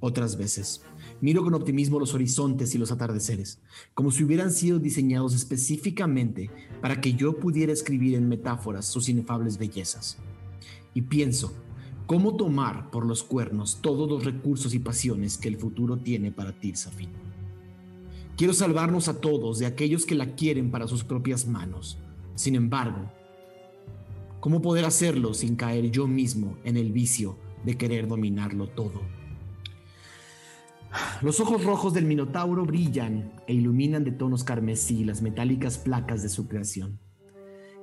Otras 0.00 0.36
veces 0.36 0.82
Miro 1.20 1.42
con 1.42 1.54
optimismo 1.54 1.98
los 1.98 2.12
horizontes 2.12 2.74
y 2.74 2.78
los 2.78 2.92
atardeceres, 2.92 3.60
como 3.94 4.10
si 4.10 4.22
hubieran 4.22 4.52
sido 4.52 4.78
diseñados 4.78 5.34
específicamente 5.34 6.50
para 6.82 7.00
que 7.00 7.14
yo 7.14 7.38
pudiera 7.38 7.72
escribir 7.72 8.14
en 8.16 8.28
metáforas 8.28 8.84
sus 8.84 9.08
inefables 9.08 9.56
bellezas. 9.56 10.18
Y 10.92 11.02
pienso 11.02 11.54
cómo 12.06 12.36
tomar 12.36 12.90
por 12.90 13.04
los 13.04 13.22
cuernos 13.24 13.80
todos 13.82 14.08
los 14.08 14.24
recursos 14.24 14.74
y 14.74 14.78
pasiones 14.78 15.36
que 15.36 15.48
el 15.48 15.56
futuro 15.56 15.96
tiene 15.96 16.30
para 16.30 16.52
Tirsafin. 16.52 17.10
Quiero 18.36 18.52
salvarnos 18.52 19.08
a 19.08 19.20
todos 19.20 19.58
de 19.58 19.66
aquellos 19.66 20.06
que 20.06 20.14
la 20.14 20.34
quieren 20.34 20.70
para 20.70 20.86
sus 20.86 21.04
propias 21.04 21.46
manos. 21.46 21.98
Sin 22.34 22.54
embargo, 22.54 23.10
¿cómo 24.40 24.62
poder 24.62 24.84
hacerlo 24.84 25.34
sin 25.34 25.56
caer 25.56 25.90
yo 25.90 26.06
mismo 26.06 26.56
en 26.62 26.76
el 26.76 26.92
vicio 26.92 27.38
de 27.64 27.76
querer 27.76 28.06
dominarlo 28.06 28.68
todo? 28.68 29.00
Los 31.22 31.40
ojos 31.40 31.64
rojos 31.64 31.92
del 31.92 32.04
Minotauro 32.04 32.64
brillan 32.64 33.32
e 33.46 33.54
iluminan 33.54 34.04
de 34.04 34.12
tonos 34.12 34.44
carmesí 34.44 35.04
las 35.04 35.22
metálicas 35.22 35.78
placas 35.78 36.22
de 36.22 36.28
su 36.28 36.46
creación. 36.46 37.00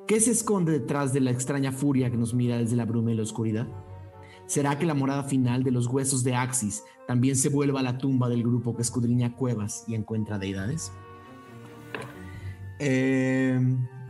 ¿Qué 0.08 0.20
se 0.20 0.32
esconde 0.32 0.72
detrás 0.72 1.14
de 1.14 1.20
la 1.20 1.32
extraña 1.32 1.72
furia 1.72 2.10
que 2.10 2.18
nos 2.18 2.34
mira 2.34 2.58
desde 2.58 2.76
la 2.76 2.86
bruma 2.86 3.12
y 3.12 3.16
la 3.16 3.24
oscuridad? 3.24 3.68
¿Será 4.46 4.78
que 4.78 4.86
la 4.86 4.94
morada 4.94 5.24
final 5.24 5.64
de 5.64 5.72
los 5.72 5.88
huesos 5.88 6.24
de 6.24 6.36
Axis 6.36 6.84
también 7.08 7.36
se 7.36 7.50
vuelva 7.50 7.82
la 7.82 7.98
tumba 7.98 8.30
del 8.30 8.44
grupo 8.44 8.76
que 8.76 8.82
escudriña 8.82 9.36
cuevas 9.36 9.86
y 9.88 9.96
encuentra 9.96 10.38
deidades? 10.38 10.92
Eh, 12.80 13.60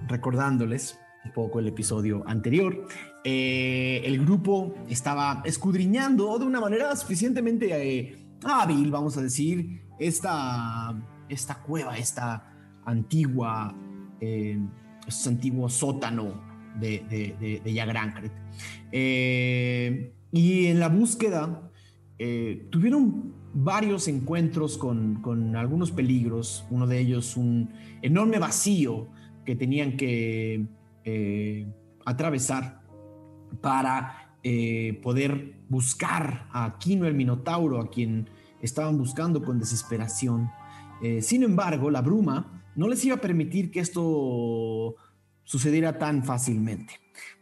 recordándoles 0.07 0.99
un 1.25 1.31
poco 1.31 1.59
el 1.59 1.67
episodio 1.67 2.23
anterior, 2.27 2.85
eh, 3.23 4.01
el 4.03 4.19
grupo 4.19 4.73
estaba 4.89 5.41
escudriñando 5.45 6.37
de 6.37 6.45
una 6.45 6.59
manera 6.59 6.93
suficientemente 6.95 7.69
eh, 7.71 8.17
hábil, 8.43 8.91
vamos 8.91 9.17
a 9.17 9.21
decir, 9.21 9.85
esta, 9.99 10.93
esta 11.29 11.55
cueva, 11.61 11.97
esta 11.97 12.81
antigua, 12.85 13.73
eh, 14.19 14.59
este 15.07 15.29
antiguo 15.29 15.69
sótano 15.69 16.41
de, 16.79 17.61
de, 17.63 17.73
y 20.33 20.65
en 20.65 20.81
la 20.81 20.89
búsqueda 20.89 21.71
eh, 22.19 22.67
tuvieron 22.69 23.33
varios 23.53 24.09
encuentros 24.09 24.77
con, 24.77 25.21
con, 25.21 25.55
algunos 25.55 25.91
peligros, 25.91 26.65
uno 26.69 26.87
de 26.87 26.99
ellos 26.99 27.37
un 27.37 27.69
enorme 28.01 28.39
vacío 28.39 29.07
que 29.45 29.55
tenían 29.55 29.95
que 29.95 30.67
atravesar 32.05 32.81
para 33.61 34.37
poder 35.01 35.53
buscar 35.69 36.47
a 36.51 36.77
Quino 36.79 37.05
el 37.05 37.13
Minotauro, 37.13 37.79
a 37.79 37.89
quien 37.89 38.29
estaban 38.63 38.97
buscando 38.97 39.43
con 39.43 39.59
desesperación. 39.59 40.49
Eh, 41.01 41.21
sin 41.21 41.43
embargo, 41.43 41.91
la 41.91 42.01
bruma 42.01 42.63
no 42.75 42.87
les 42.87 43.03
iba 43.05 43.15
a 43.15 43.21
permitir 43.21 43.69
que 43.69 43.81
esto 43.81 44.95
sucediera 45.43 45.99
tan 45.99 46.23
fácilmente. 46.23 46.93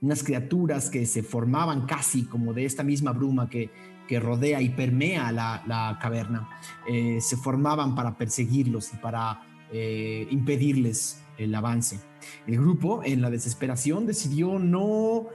Unas 0.01 0.23
criaturas 0.23 0.89
que 0.89 1.05
se 1.05 1.23
formaban 1.23 1.85
casi 1.85 2.25
como 2.25 2.53
de 2.53 2.65
esta 2.65 2.83
misma 2.83 3.11
bruma 3.11 3.49
que, 3.49 3.69
que 4.07 4.19
rodea 4.19 4.61
y 4.61 4.69
permea 4.69 5.31
la, 5.31 5.97
caverna, 6.01 6.49
eh, 6.87 7.19
se 7.21 7.37
formaban 7.37 7.95
para 7.95 8.17
perseguirlos 8.17 8.93
y 8.93 8.97
para 8.97 9.41
eh, 9.71 10.27
impedirles 10.31 11.23
el 11.37 11.53
avance. 11.55 11.99
El 12.47 12.57
grupo, 12.57 13.01
en 13.03 13.21
la 13.21 13.29
desesperación, 13.29 14.05
decidió 14.05 14.59
no, 14.59 15.27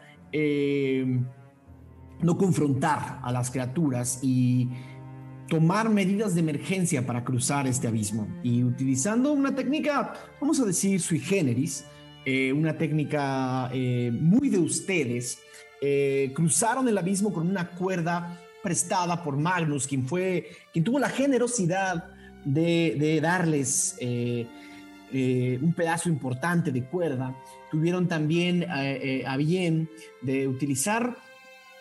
no 2.20 2.38
confrontar 2.38 3.20
a 3.22 3.32
las 3.32 3.50
criaturas 3.50 4.20
y 4.22 4.68
tomar 5.48 5.88
medidas 5.88 6.34
de 6.34 6.40
emergencia 6.40 7.06
para 7.06 7.24
cruzar 7.24 7.66
este 7.66 7.86
abismo 7.86 8.26
y 8.42 8.64
utilizando 8.64 9.32
una 9.32 9.54
técnica, 9.54 10.14
vamos 10.40 10.60
a 10.60 10.64
decir, 10.64 11.00
sui 11.00 11.18
generis, 11.18 11.84
eh, 12.28 12.52
una 12.52 12.76
técnica 12.76 13.70
eh, 13.72 14.10
muy 14.12 14.48
de 14.48 14.58
ustedes, 14.58 15.38
eh, 15.80 16.32
cruzaron 16.34 16.88
el 16.88 16.98
abismo 16.98 17.32
con 17.32 17.48
una 17.48 17.70
cuerda 17.70 18.42
prestada 18.64 19.22
por 19.22 19.36
Magnus, 19.36 19.86
quien 19.86 20.04
fue, 20.04 20.48
quien 20.72 20.84
tuvo 20.84 20.98
la 20.98 21.08
generosidad 21.08 22.10
de, 22.44 23.20
darles 23.22 23.96
un 24.00 25.72
pedazo 25.76 26.08
importante 26.08 26.72
de 26.72 26.82
cuerda. 26.82 27.32
Tuvieron 27.70 28.08
también 28.08 28.66
a 28.68 29.36
bien 29.36 29.88
de 30.20 30.48
utilizar 30.48 31.16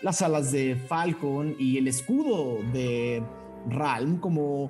las 0.03 0.21
alas 0.21 0.51
de 0.51 0.75
Falcon 0.75 1.55
y 1.57 1.79
el 1.79 1.87
escudo 1.87 2.59
de 2.71 3.23
Ralm 3.67 4.19
como 4.19 4.69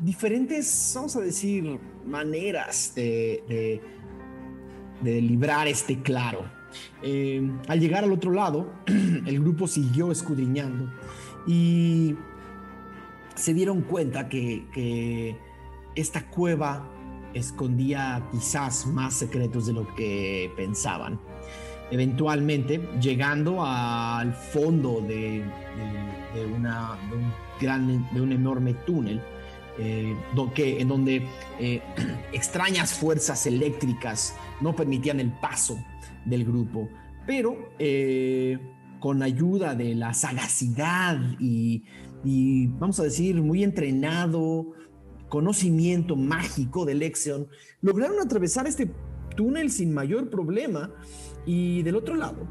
diferentes, 0.00 0.92
vamos 0.94 1.16
a 1.16 1.20
decir, 1.20 1.80
maneras 2.04 2.92
de, 2.94 3.42
de, 3.48 3.80
librar 5.02 5.68
este 5.68 6.00
claro. 6.02 6.44
Eh, 7.02 7.50
al 7.68 7.80
llegar 7.80 8.04
al 8.04 8.12
otro 8.12 8.32
lado, 8.32 8.72
el 8.86 9.40
grupo 9.40 9.66
siguió 9.66 10.10
escudriñando 10.10 10.90
y 11.46 12.16
se 13.34 13.54
dieron 13.54 13.82
cuenta 13.82 14.28
que, 14.28 15.36
esta 15.94 16.26
cueva 16.26 16.88
escondía 17.34 18.26
quizás 18.32 18.86
más 18.86 19.12
secretos 19.12 19.66
de 19.66 19.74
lo 19.74 19.94
que 19.94 20.50
pensaban. 20.56 21.20
Eventualmente, 21.90 22.80
llegando 22.98 23.62
al 23.62 24.32
fondo 24.32 25.02
de, 25.02 25.44
una, 26.56 26.96
un 27.12 28.08
de 28.14 28.20
un 28.22 28.32
enorme 28.32 28.72
túnel, 28.72 29.20
eh, 29.78 30.16
en 30.56 30.88
donde 30.88 31.26
eh, 31.58 31.82
extrañas 32.32 32.94
fuerzas 32.94 33.46
eléctricas 33.46 34.34
no 34.60 34.74
permitían 34.76 35.20
el 35.20 35.32
paso 35.32 35.78
del 36.24 36.44
grupo, 36.44 36.88
pero 37.26 37.70
eh, 37.78 38.58
con 39.00 39.22
ayuda 39.22 39.74
de 39.74 39.94
la 39.94 40.14
sagacidad 40.14 41.18
y, 41.38 41.84
vamos 42.78 43.00
a 43.00 43.04
decir, 43.04 43.40
muy 43.42 43.64
entrenado 43.64 44.72
conocimiento 45.28 46.14
mágico 46.14 46.84
de 46.84 46.94
Lexion, 46.94 47.48
lograron 47.80 48.20
atravesar 48.20 48.66
este 48.66 48.90
túnel 49.34 49.70
sin 49.70 49.94
mayor 49.94 50.28
problema 50.28 50.92
y 51.46 51.82
del 51.82 51.96
otro 51.96 52.14
lado, 52.14 52.46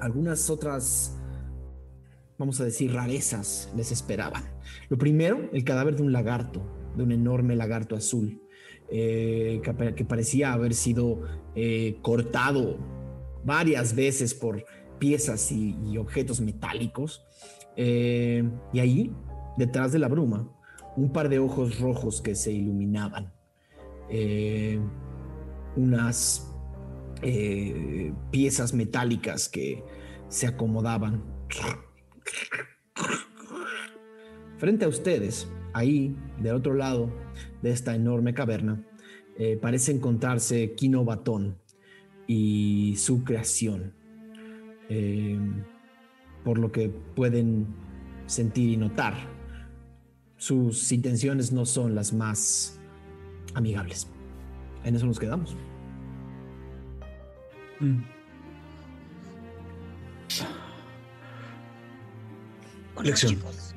algunas 0.00 0.48
otras 0.48 1.18
vamos 2.38 2.60
a 2.60 2.64
decir, 2.64 2.92
rarezas 2.94 3.68
les 3.76 3.92
esperaban. 3.92 4.44
Lo 4.88 4.96
primero, 4.96 5.48
el 5.52 5.64
cadáver 5.64 5.96
de 5.96 6.02
un 6.02 6.12
lagarto, 6.12 6.62
de 6.96 7.02
un 7.02 7.12
enorme 7.12 7.56
lagarto 7.56 7.94
azul, 7.94 8.40
eh, 8.90 9.60
que, 9.62 10.04
parecía 10.04 10.54
haber 10.54 10.72
sido 10.72 11.20
eh, 11.54 11.98
cortado 12.00 12.78
varias 13.44 13.94
veces 13.94 14.32
por 14.32 14.64
piezas 14.98 15.52
y, 15.52 15.96
objetos 15.98 16.40
metálicos. 16.40 17.24
Eh, 17.76 18.48
y 18.72 18.80
ahí, 18.80 19.14
detrás 19.58 19.92
de 19.92 19.98
la 19.98 20.08
bruma, 20.08 20.48
un 20.96 21.12
par 21.12 21.28
de 21.28 21.38
ojos 21.38 21.78
rojos 21.80 22.20
que 22.20 22.34
se 22.34 22.52
iluminaban. 22.52 23.32
unas 25.76 26.44
piezas 28.30 28.72
metálicas 28.72 29.48
que 29.48 29.84
se 30.28 30.46
acomodaban 30.46 31.22
Frente 34.58 34.84
a 34.84 34.88
ustedes, 34.88 35.48
ahí, 35.72 36.16
del 36.42 36.56
otro 36.56 36.74
lado 36.74 37.10
de 37.62 37.70
esta 37.70 37.94
enorme 37.94 38.34
caverna, 38.34 38.84
eh, 39.38 39.56
parece 39.56 39.92
encontrarse 39.92 40.72
Kino 40.72 41.04
Batón 41.04 41.56
y 42.26 42.96
su 42.96 43.22
creación. 43.22 43.94
Eh, 44.88 45.38
por 46.44 46.58
lo 46.58 46.72
que 46.72 46.88
pueden 46.88 47.66
sentir 48.26 48.70
y 48.70 48.76
notar, 48.76 49.14
sus 50.36 50.90
intenciones 50.90 51.52
no 51.52 51.64
son 51.64 51.94
las 51.94 52.12
más 52.12 52.80
amigables. 53.54 54.08
En 54.84 54.96
eso 54.96 55.06
nos 55.06 55.20
quedamos. 55.20 55.56
Mm. 57.78 57.98
Lección. 63.02 63.38
Bueno. 63.40 63.67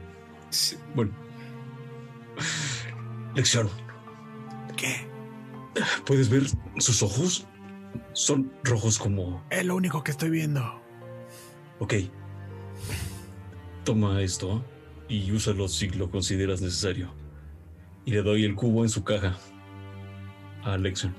Lección. 3.36 3.70
¿Qué? 4.76 5.08
¿Puedes 6.06 6.30
ver 6.30 6.44
sus 6.78 7.02
ojos? 7.04 7.48
Son 8.14 8.52
rojos 8.64 8.98
como... 8.98 9.44
Es 9.50 9.66
lo 9.66 9.76
único 9.76 10.04
que 10.04 10.12
estoy 10.12 10.30
viendo. 10.30 10.82
Ok. 11.80 11.96
Toma 13.84 14.22
esto 14.22 14.64
y 15.08 15.32
úsalo 15.32 15.68
si 15.68 15.90
lo 15.90 16.12
consideras 16.12 16.62
necesario. 16.62 17.14
Y 18.06 18.12
le 18.12 18.22
doy 18.22 18.46
el 18.46 18.56
cubo 18.56 18.84
en 18.84 18.90
su 18.90 19.04
caja 19.04 19.38
a 20.64 20.78
Lección. 20.78 21.16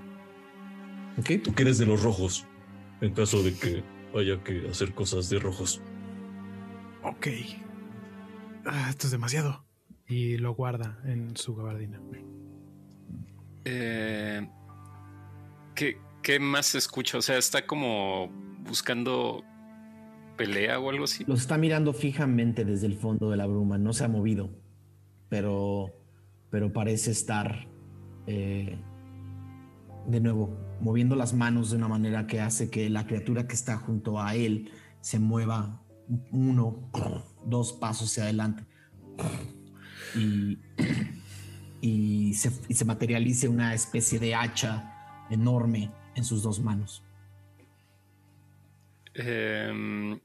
Ok. 1.19 1.43
Tú 1.43 1.55
que 1.55 1.62
eres 1.62 1.79
de 1.79 1.87
los 1.87 2.03
rojos, 2.03 2.47
en 3.01 3.12
caso 3.15 3.43
de 3.43 3.55
que 3.55 3.83
haya 4.15 4.43
que 4.45 4.69
hacer 4.69 4.95
cosas 4.95 5.29
de 5.31 5.39
rojos. 5.39 5.81
Ok. 7.03 7.29
Ah, 8.64 8.88
esto 8.90 9.07
es 9.07 9.11
demasiado. 9.11 9.64
Y 10.07 10.38
lo 10.38 10.54
guarda 10.54 11.00
en 11.04 11.37
su 11.37 11.54
gabardina. 11.54 12.00
Eh, 13.64 14.49
¿qué, 15.75 15.99
¿Qué 16.23 16.38
más 16.38 16.75
escucha? 16.75 17.19
O 17.19 17.23
sea, 17.23 17.38
está 17.38 17.66
como 17.66 18.28
buscando 18.64 19.45
pelea 20.37 20.78
o 20.78 20.90
algo 20.90 21.04
así? 21.04 21.25
Los 21.26 21.40
está 21.40 21.59
mirando 21.59 21.92
fijamente 21.92 22.64
desde 22.64 22.87
el 22.87 22.97
fondo 22.97 23.31
de 23.31 23.37
la 23.37 23.47
bruma, 23.47 23.78
no 23.78 23.92
se 23.92 24.04
ha 24.04 24.09
movido, 24.09 24.50
pero, 25.28 25.92
pero 26.50 26.73
parece 26.73 27.11
estar 27.11 27.69
eh, 28.26 28.78
de 30.07 30.21
nuevo 30.21 30.57
moviendo 30.81 31.16
las 31.16 31.33
manos 31.33 31.71
de 31.71 31.76
una 31.76 31.88
manera 31.88 32.26
que 32.26 32.40
hace 32.40 32.71
que 32.71 32.90
la 32.90 33.07
criatura 33.07 33.47
que 33.47 33.54
está 33.54 33.76
junto 33.76 34.21
a 34.21 34.35
él 34.35 34.71
se 35.00 35.19
mueva 35.19 35.83
uno, 36.31 36.90
dos 37.47 37.73
pasos 37.73 38.11
hacia 38.11 38.25
adelante 38.25 38.65
y, 40.15 40.59
y, 41.81 42.35
se, 42.35 42.53
y 42.69 42.75
se 42.75 42.85
materialice 42.85 43.49
una 43.49 43.75
especie 43.75 44.19
de 44.19 44.35
hacha 44.35 45.27
enorme 45.31 45.91
en 46.15 46.25
sus 46.25 46.43
dos 46.43 46.61
manos. 46.61 47.03
Em, 49.15 50.19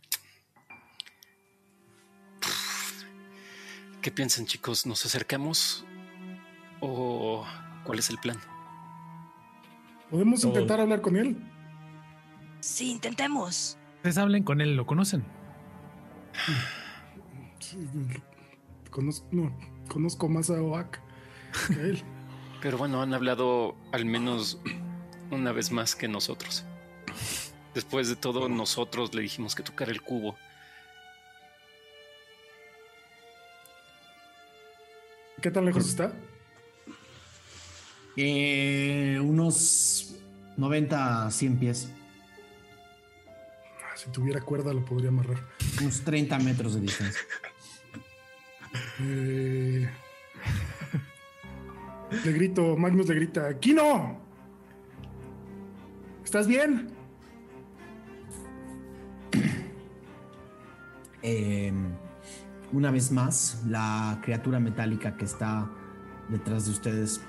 ¿Qué 4.02 4.12
piensan 4.12 4.46
chicos? 4.46 4.86
¿Nos 4.86 5.06
acercamos? 5.06 5.86
¿O 6.80 7.46
cuál 7.84 8.00
es 8.00 8.10
el 8.10 8.18
plan? 8.18 8.38
¿Podemos 10.10 10.44
intentar 10.46 10.80
hablar 10.80 11.02
con 11.02 11.18
él? 11.18 11.38
Sí, 12.62 12.92
intentemos. 12.92 13.78
Ustedes 13.98 14.18
hablen 14.18 14.44
con 14.44 14.62
él, 14.62 14.76
¿lo 14.76 14.86
conocen? 14.86 15.26
Conozco, 18.90 19.28
no, 19.32 19.58
conozco 19.90 20.30
más 20.30 20.50
a 20.50 20.62
Oak 20.62 21.00
que 21.68 21.74
a 21.74 21.84
él. 21.84 22.04
Pero 22.62 22.78
bueno, 22.78 23.02
han 23.02 23.14
hablado 23.14 23.76
al 23.92 24.06
menos 24.06 24.60
una 25.32 25.52
vez 25.52 25.72
más 25.72 25.96
que 25.96 26.08
nosotros. 26.08 26.66
Después 27.74 28.10
de 28.10 28.16
todo, 28.16 28.50
nosotros 28.50 29.14
le 29.14 29.22
dijimos 29.22 29.54
que 29.54 29.62
tocara 29.64 29.92
el 29.92 30.02
cubo. 30.02 30.36
¿Qué 35.41 35.52
tan 35.52 35.65
lejos 35.65 35.88
está? 35.88 36.13
Eh, 38.15 39.20
unos 39.22 40.15
90, 40.58 41.30
100 41.30 41.60
pies. 41.60 41.91
Ah, 43.84 43.96
Si 43.96 44.10
tuviera 44.10 44.41
cuerda 44.41 44.74
lo 44.74 44.84
podría 44.84 45.10
amarrar. 45.10 45.38
Unos 45.80 46.02
30 46.02 46.39
metros 46.39 46.74
de 46.74 46.82
distancia. 46.82 47.22
Eh, 49.02 49.88
le 52.26 52.32
grito, 52.32 52.78
Magnus 52.78 53.08
le 53.08 53.16
grita, 53.16 53.58
¡Kino! 53.60 54.20
¿Estás 56.24 56.48
bien? 56.48 56.90
Eh, 61.22 61.72
una 62.74 62.92
vez 62.92 63.12
más, 63.12 63.63
la 63.68 64.20
criatura 64.22 64.60
metálica 64.60 65.16
que 65.16 65.26
está 65.26 65.70
detrás 66.30 66.66
de 66.66 66.72
ustedes 66.72 67.22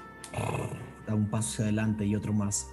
da 1.06 1.14
un 1.14 1.28
paso 1.30 1.48
hacia 1.48 1.64
adelante 1.64 2.04
y 2.04 2.14
otro 2.14 2.32
más. 2.32 2.68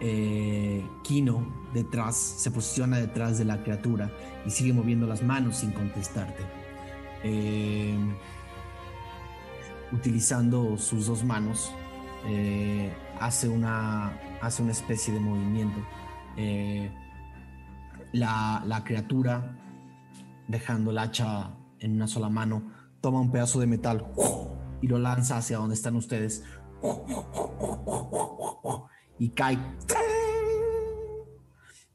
Eh, 0.00 0.86
Kino 1.02 1.44
detrás 1.74 2.16
se 2.16 2.50
posiciona 2.50 2.98
detrás 2.98 3.38
de 3.38 3.44
la 3.44 3.62
criatura 3.62 4.10
y 4.46 4.50
sigue 4.50 4.72
moviendo 4.72 5.06
las 5.06 5.22
manos 5.22 5.56
sin 5.56 5.72
contestarte. 5.72 6.44
Eh, 7.24 7.96
utilizando 9.92 10.76
sus 10.76 11.06
dos 11.06 11.24
manos, 11.24 11.72
eh, 12.26 12.92
hace, 13.20 13.48
una, 13.48 14.18
hace 14.40 14.62
una 14.62 14.72
especie 14.72 15.12
de 15.12 15.20
movimiento. 15.20 15.80
La, 18.12 18.62
la 18.64 18.84
criatura, 18.84 19.56
dejando 20.46 20.92
el 20.92 20.98
hacha 20.98 21.50
en 21.80 21.96
una 21.96 22.06
sola 22.06 22.28
mano, 22.28 22.62
toma 23.00 23.20
un 23.20 23.30
pedazo 23.30 23.60
de 23.60 23.66
metal 23.66 24.06
y 24.80 24.86
lo 24.86 24.98
lanza 24.98 25.38
hacia 25.38 25.58
donde 25.58 25.74
están 25.74 25.96
ustedes. 25.96 26.44
Y 29.18 29.30
cae. 29.30 29.58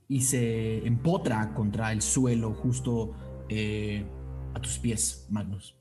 Y 0.08 0.22
se 0.22 0.86
empotra 0.86 1.54
contra 1.54 1.92
el 1.92 2.02
suelo 2.02 2.54
justo 2.54 3.16
eh, 3.50 4.06
a 4.54 4.62
tus 4.62 4.78
pies, 4.78 5.26
Magnus. 5.30 5.76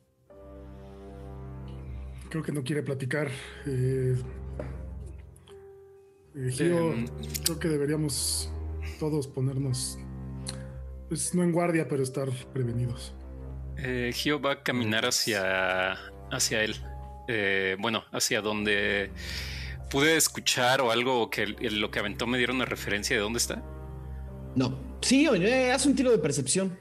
Creo 2.31 2.43
que 2.43 2.53
no 2.53 2.63
quiere 2.65 2.83
platicar. 2.83 3.29
Eh, 3.67 4.17
eh, 6.35 6.51
Gio, 6.51 6.93
Em. 6.93 7.07
creo 7.45 7.59
que 7.59 7.69
deberíamos 7.69 8.51
todos 8.99 9.27
ponernos, 9.27 9.99
pues 11.09 11.35
no 11.35 11.43
en 11.43 11.53
guardia, 11.53 11.87
pero 11.89 12.03
estar 12.03 12.31
prevenidos. 12.55 13.15
Eh, 13.77 14.11
Gio 14.15 14.41
va 14.41 14.53
a 14.53 14.63
caminar 14.63 15.05
hacia, 15.05 15.93
hacia 16.31 16.63
él. 16.65 16.77
Eh, 17.29 17.77
bueno, 17.81 18.03
hacia 18.13 18.41
donde 18.41 19.11
pude 19.93 20.17
escuchar 20.17 20.81
o 20.81 20.91
algo 20.91 21.29
que 21.29 21.47
lo 21.47 21.91
que 21.91 21.99
aventó 21.99 22.27
me 22.27 22.39
dieron 22.39 22.57
una 22.57 22.65
referencia 22.65 23.15
de 23.15 23.21
dónde 23.23 23.39
está. 23.39 23.63
No. 24.57 24.97
Sí, 25.03 25.29
oye, 25.29 25.67
eh, 25.67 25.73
haz 25.73 25.85
un 25.85 25.95
tiro 25.95 26.11
de 26.11 26.19
percepción. 26.19 26.77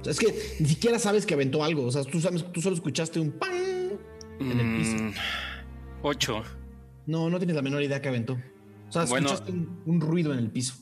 O 0.00 0.04
sea, 0.04 0.10
es 0.12 0.18
que 0.18 0.56
ni 0.60 0.68
siquiera 0.68 0.98
sabes 0.98 1.24
que 1.24 1.32
aventó 1.34 1.64
algo. 1.64 1.86
O 1.86 1.90
sea, 1.90 2.04
tú, 2.04 2.20
sabes, 2.20 2.44
tú 2.52 2.60
solo 2.60 2.76
escuchaste 2.76 3.18
un 3.18 3.32
pan 3.32 3.98
en 4.38 4.60
el 4.60 4.76
piso. 4.78 5.02
Mm, 5.02 5.12
Ocho. 6.02 6.42
No, 7.06 7.30
no 7.30 7.38
tienes 7.38 7.56
la 7.56 7.62
menor 7.62 7.82
idea 7.82 8.02
que 8.02 8.08
aventó. 8.08 8.34
O 8.88 8.92
sea, 8.92 9.04
Bueno. 9.06 9.26
escuchaste 9.28 9.52
un, 9.52 9.82
un 9.86 10.00
ruido 10.00 10.32
en 10.34 10.40
el 10.40 10.50
piso. 10.50 10.74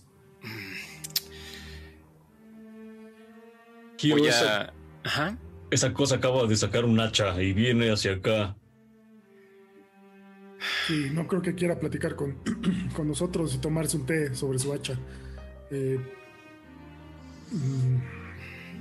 Voy 4.10 4.26
esa. 4.26 4.72
Ajá. 5.04 5.38
esa 5.70 5.92
cosa 5.92 6.16
acaba 6.16 6.46
de 6.46 6.56
sacar 6.56 6.84
un 6.84 6.98
hacha 7.00 7.40
y 7.40 7.52
viene 7.52 7.90
hacia 7.92 8.14
acá. 8.14 8.56
Sí, 10.86 11.10
no 11.12 11.26
creo 11.26 11.42
que 11.42 11.54
quiera 11.54 11.78
platicar 11.78 12.14
con, 12.16 12.38
con 12.96 13.08
nosotros 13.08 13.54
y 13.54 13.58
tomarse 13.58 13.96
un 13.96 14.06
té 14.06 14.34
sobre 14.34 14.58
su 14.58 14.72
hacha. 14.72 14.98
Eh, 15.70 15.98
mm, 17.50 17.94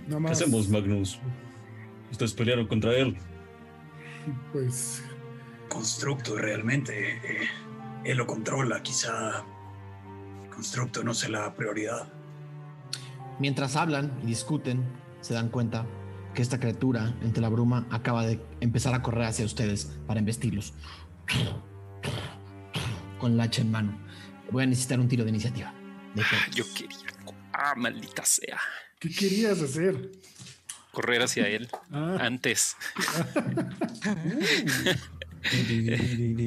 nada 0.07 0.15
¿Qué 0.15 0.19
más. 0.19 0.31
hacemos, 0.41 0.69
Magnus? 0.69 1.19
Ustedes 2.11 2.33
pelearon 2.33 2.67
contra 2.67 2.95
él. 2.95 3.17
Pues 4.51 5.03
Constructo 5.69 6.37
realmente. 6.37 7.15
eh, 7.17 7.47
él 8.05 8.17
lo 8.17 8.27
controla, 8.27 8.81
quizá. 8.83 9.43
Constructo 10.53 11.03
no 11.03 11.13
sea 11.13 11.29
la 11.29 11.53
prioridad. 11.55 12.07
Mientras 13.39 13.75
hablan 13.75 14.11
y 14.23 14.27
discuten, 14.27 14.83
se 15.21 15.33
dan 15.33 15.49
cuenta 15.49 15.85
que 16.35 16.41
esta 16.41 16.59
criatura 16.59 17.15
entre 17.23 17.41
la 17.41 17.49
bruma 17.49 17.87
acaba 17.89 18.25
de 18.25 18.39
empezar 18.61 18.93
a 18.93 19.01
correr 19.01 19.23
hacia 19.25 19.45
ustedes 19.45 19.91
para 20.05 20.19
embestirlos. 20.19 20.73
Con 23.19 23.33
el 23.33 23.41
hacha 23.41 23.61
en 23.61 23.71
mano. 23.71 23.97
Voy 24.51 24.63
a 24.63 24.65
necesitar 24.65 24.99
un 24.99 25.07
tiro 25.07 25.23
de 25.23 25.29
iniciativa. 25.29 25.73
De 26.15 26.21
Ah. 26.21 26.47
Yo 26.53 26.63
quería. 26.73 26.97
Ah, 27.53 27.73
maldita 27.75 28.25
sea. 28.25 28.59
¿qué 28.99 29.09
querías 29.09 29.61
hacer? 29.61 30.11
Correr 30.91 31.21
hacia 31.23 31.47
él. 31.47 31.69
Ah, 31.91 32.17
Antes. 32.21 32.75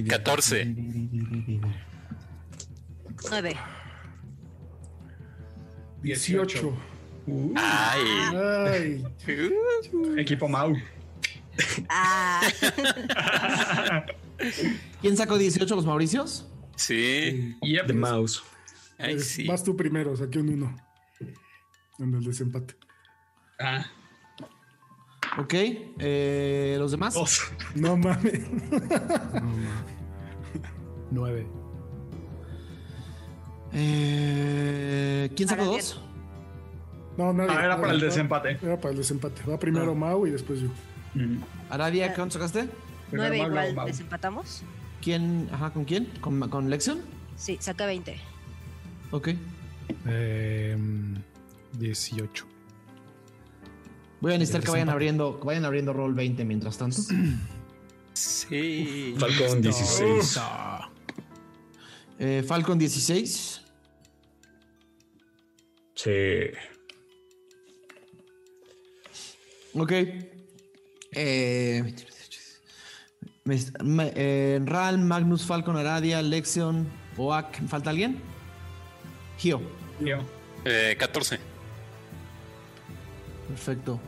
14. 0.09 0.75
9. 3.31 3.57
18. 6.03 6.79
Uh, 7.27 7.53
Ay. 7.57 8.05
Ay, 8.37 9.05
equipo 10.17 10.49
Mau. 10.49 10.77
Ah, 11.89 12.41
¿Quién 15.07 15.17
sacó 15.17 15.39
18 15.39 15.77
los 15.77 15.87
Mauricios? 15.87 16.49
Sí. 16.75 17.57
Yep. 17.63 17.87
The 17.87 17.93
Mouse. 17.93 18.43
Ay, 18.99 19.15
es- 19.15 19.29
sí. 19.29 19.47
vas 19.47 19.63
tú 19.63 19.77
primero, 19.77 20.17
saqué 20.17 20.41
un 20.41 20.49
1 20.49 20.77
en 22.01 22.13
el 22.15 22.25
desempate. 22.25 22.75
Ah, 23.61 23.87
Ok. 25.39 25.55
eh, 25.55 26.75
¿Los 26.81 26.91
demás? 26.91 27.15
dos. 27.15 27.41
No 27.77 27.97
mames. 27.97 28.41
Nueve. 31.13 31.47
Eh, 33.73 35.31
¿Quién 35.37 35.49
sacó 35.49 35.67
dos? 35.67 36.03
No, 37.17 37.33
nadie. 37.33 37.53
Ah, 37.57 37.65
era 37.65 37.77
para 37.77 37.93
el 37.93 37.99
Nadie. 37.99 38.07
desempate. 38.07 38.59
Era 38.61 38.77
para 38.81 38.91
el 38.91 38.97
desempate. 38.99 39.41
Va 39.49 39.57
primero 39.57 39.95
Mau 39.95 40.27
y 40.27 40.31
después 40.31 40.59
yo. 40.61 40.69
Mm. 41.15 41.39
Aradia, 41.71 42.13
¿cuánto 42.13 42.33
sacaste? 42.35 42.69
Primero 43.09 43.29
9 43.31 43.39
Mau, 43.39 43.49
luego 43.51 43.69
igual. 43.71 43.75
Mau. 43.77 43.87
¿Desempatamos? 43.87 44.65
¿Quién? 45.07 45.49
Ajá, 45.53 45.73
¿con 45.73 45.85
quién? 45.85 46.07
¿Con, 46.21 46.41
con 46.51 46.69
Lexion? 46.69 47.01
Sí, 47.37 47.57
saca 47.61 47.87
20. 47.87 48.17
Ok. 49.13 49.29
Em, 50.05 51.23
18. 51.79 52.45
Voy 54.21 54.35
a 54.35 54.39
necesitar 54.39 54.65
que 54.65 54.71
vayan 54.73 54.89
abriendo, 54.89 55.39
que 55.39 55.47
vayan 55.47 55.65
abriendo 55.65 55.93
roll 55.93 56.13
20 56.13 56.45
mientras 56.45 56.77
tanto. 56.77 56.97
Sí. 58.15 59.15
Falcon 59.17 59.63
16. 59.63 60.37
Ah, 60.41 60.91
Eh, 62.19 62.43
Falcon 62.45 62.77
16. 62.77 63.63
Sí. 65.95 66.11
Ok. 69.75 69.93
Eh, 71.13 71.95
eh, 73.49 74.61
Ral, 74.65 74.99
Magnus, 74.99 75.45
Falcon, 75.45 75.77
Aradia, 75.77 76.23
Lexion, 76.23 76.87
Oak. 77.17 77.67
¿Falta 77.69 77.91
alguien? 77.91 78.19
Gio. 79.39 79.61
Yo. 80.01 80.19
Eh, 80.65 80.97
14. 80.99 81.39
Perfecto. 83.49 84.01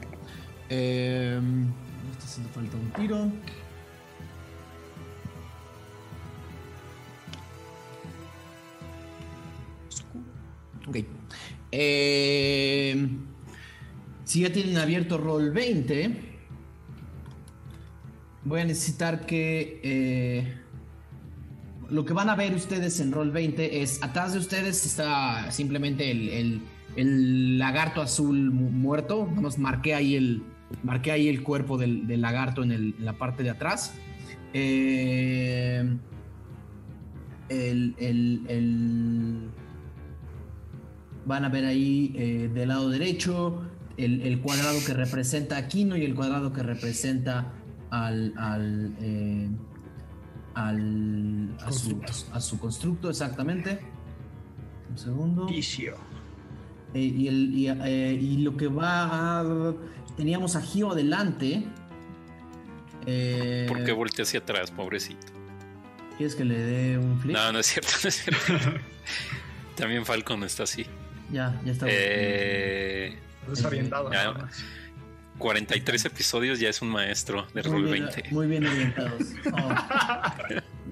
Eh, 0.68 1.40
sí 2.26 2.42
le 2.42 2.48
falta 2.48 2.76
un 2.76 2.90
tiro. 2.92 3.32
Ok. 10.88 10.96
Eh, 11.70 13.08
si 14.24 14.40
ya 14.40 14.52
tienen 14.52 14.78
abierto 14.78 15.18
roll 15.18 15.50
20, 15.50 16.27
voy 18.44 18.60
a 18.60 18.64
necesitar 18.64 19.26
que 19.26 19.80
eh, 19.82 20.54
lo 21.90 22.04
que 22.04 22.12
van 22.12 22.28
a 22.28 22.34
ver 22.36 22.54
ustedes 22.54 23.00
en 23.00 23.12
roll 23.12 23.30
20 23.30 23.82
es 23.82 24.02
atrás 24.02 24.32
de 24.32 24.38
ustedes 24.38 24.84
está 24.86 25.50
simplemente 25.50 26.10
el, 26.10 26.28
el- 26.30 26.62
lagarto 27.58 28.00
azul 28.02 28.50
mu- 28.50 28.70
muerto. 28.70 29.26
Vamos, 29.26 29.58
marqué 29.58 29.94
ahí 29.94 30.16
el, 30.16 30.42
marqué 30.82 31.12
ahí 31.12 31.28
el 31.28 31.42
cuerpo 31.42 31.78
del, 31.78 32.06
del 32.06 32.20
lagarto 32.22 32.62
en, 32.62 32.94
la 32.98 33.12
parte 33.14 33.42
de 33.42 33.50
atrás. 33.50 33.94
Eh, 34.54 35.84
el, 37.50 37.94
van 41.26 41.44
a 41.44 41.48
ver 41.50 41.64
ahí 41.66 42.12
eh, 42.16 42.50
del 42.52 42.68
lado 42.68 42.88
derecho 42.88 43.62
el, 43.96 44.40
cuadrado 44.40 44.78
que 44.86 44.94
representa 44.94 45.56
a 45.56 45.68
Kino 45.68 45.96
y 45.96 46.04
el 46.04 46.14
cuadrado 46.14 46.52
que 46.52 46.62
representa 46.62 47.52
al, 47.90 48.34
al, 48.36 48.94
eh, 49.00 49.48
al- 50.54 51.56
a, 51.60 51.72
su, 51.72 52.00
a 52.04 52.12
su- 52.12 52.32
a 52.34 52.40
su 52.40 52.58
constructo, 52.58 53.10
exactamente. 53.10 53.80
Un 54.90 54.98
segundo. 54.98 55.46
Eh, 56.94 57.00
y, 57.00 57.28
el, 57.28 57.54
y, 57.54 57.68
eh, 57.68 58.18
y 58.20 58.38
lo 58.38 58.56
que 58.56 58.66
va 58.68 59.40
a... 59.40 59.74
Teníamos 60.16 60.56
a 60.56 60.62
Gio 60.62 60.90
adelante. 60.92 61.64
Eh, 63.06 63.66
¿Por 63.68 63.84
qué 63.84 63.92
volteé 63.92 64.22
hacia 64.24 64.40
atrás, 64.40 64.70
pobrecito? 64.70 65.26
¿Quieres 66.16 66.34
que 66.34 66.44
le 66.44 66.58
dé 66.58 66.98
un 66.98 67.18
flip? 67.20 67.36
No, 67.36 67.52
no 67.52 67.58
es 67.60 67.66
cierto, 67.66 67.90
no 68.02 68.08
es 68.08 68.14
cierto. 68.24 68.42
También 69.76 70.04
Falcon 70.04 70.42
está 70.42 70.64
así. 70.64 70.84
Ya, 71.30 71.60
ya 71.64 71.72
está. 71.72 71.86
Eh, 71.88 73.16
Desorientado. 73.48 74.10
Ya. 74.12 74.48
Nada 75.38 75.54
más. 75.60 75.66
43 75.68 76.04
episodios 76.04 76.60
ya 76.60 76.68
es 76.68 76.82
un 76.82 76.88
maestro 76.88 77.46
de 77.54 77.62
muy 77.68 77.82
bien, 77.82 78.04
20. 78.04 78.30
Muy 78.30 78.46
bien 78.46 78.66
orientados. 78.66 79.22
Oh. 79.50 79.70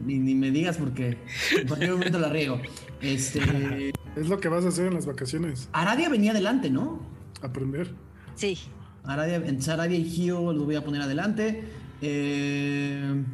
ni, 0.05 0.19
ni 0.19 0.35
me 0.35 0.51
digas 0.51 0.77
porque 0.79 1.19
en 1.57 1.67
cualquier 1.67 1.93
momento 1.93 2.19
la 2.19 2.29
riego. 2.29 2.61
Este, 3.01 3.93
Es 4.17 4.29
lo 4.29 4.41
que 4.41 4.49
vas 4.49 4.65
a 4.65 4.69
hacer 4.69 4.87
en 4.87 4.95
las 4.95 5.07
vacaciones. 5.07 5.69
Aradia 5.73 6.09
venía 6.09 6.31
adelante, 6.31 6.71
¿no? 6.71 7.01
Aprender. 7.43 7.93
Sí. 8.35 8.59
Aradia, 9.05 9.37
entonces 9.37 9.69
Aradia 9.69 9.99
y 9.99 10.05
Gio 10.05 10.53
los 10.53 10.65
voy 10.65 10.77
a 10.77 10.85
poner 10.85 11.03
adelante. 11.03 11.65
Eh, 12.03 13.25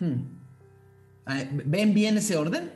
hmm. 0.00 0.34
¿Ven 1.64 1.94
bien 1.94 2.18
ese 2.18 2.36
orden? 2.36 2.70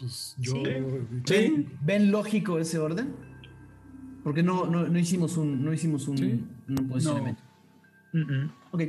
Pues 0.00 0.34
yo. 0.38 0.54
Sí. 0.54 0.62
¿Ven, 1.28 1.78
ven 1.82 2.10
lógico 2.10 2.58
ese 2.58 2.78
orden? 2.78 3.14
Porque 4.24 4.42
no, 4.42 4.66
no, 4.66 4.88
no 4.88 4.98
hicimos 4.98 5.36
un, 5.36 5.64
no 5.64 5.72
hicimos 5.72 6.08
un, 6.08 6.18
Sí. 6.18 6.44
un 6.68 6.88
posicionamiento. 6.88 7.42
Ok, 8.72 8.82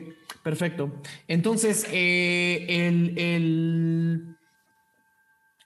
perfecto. 0.44 1.02
Entonces, 1.28 1.86
eh, 1.92 2.66
el, 2.68 3.18
el, 3.18 4.36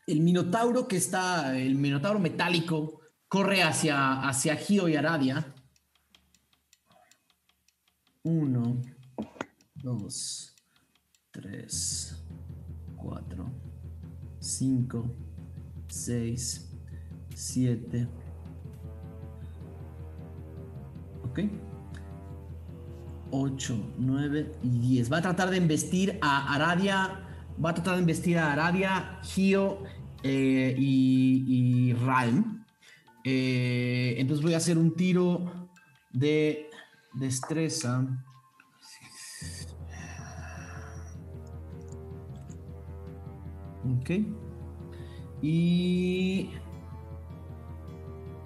el 0.08 0.20
minotauro 0.22 0.88
que 0.88 0.98
está, 0.98 1.58
el 1.58 1.76
minotauro 1.76 2.20
metálico, 2.20 3.00
corre 3.28 3.64
hacia, 3.64 4.22
hacia 4.28 4.56
Gio 4.56 4.88
y 4.88 4.96
Aradia. 4.96 5.54
Uno, 8.24 8.82
dos, 9.76 10.54
tres, 11.32 12.26
cuatro, 12.96 13.52
cinco, 14.40 15.16
seis, 15.96 16.70
siete. 17.34 18.08
Ok. 21.24 21.40
8, 23.32 23.94
9 23.98 24.52
y 24.64 24.80
10. 24.80 25.12
Va 25.12 25.18
a 25.18 25.22
tratar 25.22 25.50
de 25.50 25.58
embestir 25.58 26.18
a 26.22 26.54
Aradia. 26.54 27.22
Va 27.64 27.72
a 27.72 27.74
tratar 27.74 27.96
de 27.96 28.02
embestir 28.02 28.38
a 28.38 28.54
Aradia, 28.54 29.20
Gio 29.24 29.84
eh, 30.24 30.76
y, 30.78 31.90
y 31.90 31.94
Ralm. 31.94 32.64
Eh, 33.24 34.16
entonces 34.18 34.44
voy 34.44 34.54
a 34.54 34.58
hacer 34.58 34.78
un 34.78 34.96
tiro 34.96 35.70
de 36.12 36.70
destreza. 37.14 38.06
Ok. 44.00 44.45
Y. 45.50 46.50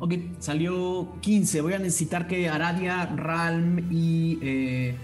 Ok, 0.02 0.14
salió 0.40 1.16
15. 1.22 1.62
Voy 1.62 1.74
a 1.74 1.80
necesitar 1.80 2.28
que 2.28 2.50
Aradia, 2.50 3.06
Ralm 3.06 3.88
y. 3.92 4.38
eh, 4.42 4.96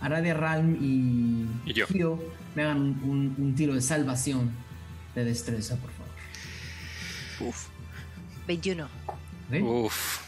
Aradia, 0.00 0.34
Ralm 0.34 0.76
y. 0.80 1.46
Y 1.70 1.72
yo. 1.72 1.86
Gio 1.86 2.18
me 2.54 2.62
hagan 2.64 2.78
un, 2.78 3.00
un- 3.04 3.34
un 3.38 3.54
tiro 3.54 3.74
de 3.74 3.80
salvación 3.80 4.50
de 5.14 5.24
destreza, 5.24 5.76
por 5.76 5.90
favor. 5.90 6.12
Uf. 7.48 7.68
21. 8.46 8.84
¿Ok? 9.06 9.62
Uf. 9.62 10.20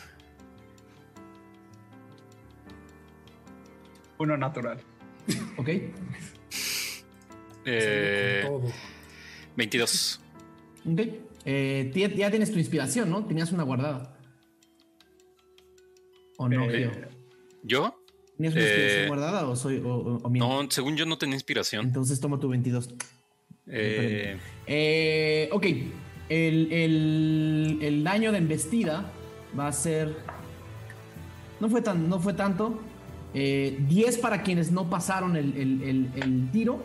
Uno 4.18 4.36
natural. 4.36 4.80
Ok. 5.56 5.68
Eh, 7.66 8.42
Con 8.46 8.60
todo. 8.62 8.72
22. 9.56 10.20
Ok. 10.86 11.00
Eh, 11.46 11.90
ya 12.16 12.30
tienes 12.30 12.50
tu 12.52 12.58
inspiración, 12.58 13.10
¿no? 13.10 13.24
Tenías 13.26 13.52
una 13.52 13.62
guardada. 13.64 14.18
¿O 16.38 16.48
no, 16.48 16.64
Eh? 16.70 16.90
¿Yo? 17.62 18.00
¿Tenías 18.36 18.54
una 18.54 18.62
inspiración 18.64 19.04
eh, 19.04 19.08
guardada 19.08 19.48
o 19.48 19.54
soy 19.56 19.78
o, 19.78 19.88
o- 19.94 20.16
o 20.22 20.30
miento? 20.30 20.62
No, 20.62 20.70
según 20.70 20.96
yo 20.96 21.06
no 21.06 21.16
tenía 21.18 21.34
inspiración. 21.36 21.86
Entonces 21.86 22.18
toma 22.20 22.38
tu 22.40 22.48
22. 22.48 22.90
Eh, 23.66 25.48
ok. 25.52 25.66
El, 26.28 26.72
el- 26.72 27.78
el 27.82 28.04
daño 28.04 28.32
de 28.32 28.38
embestida 28.38 29.10
va 29.58 29.68
a 29.68 29.72
ser. 29.72 30.16
No 31.60 31.68
fue, 31.68 31.80
tan, 31.82 32.08
no 32.08 32.18
fue 32.18 32.32
tanto. 32.34 32.80
Eh, 33.32 33.76
10 33.88 34.18
para 34.18 34.42
quienes 34.42 34.70
no 34.72 34.90
pasaron 34.90 35.36
el, 35.36 35.54
el- 35.56 35.82
el- 35.82 36.10
el 36.22 36.50
tiro. 36.50 36.84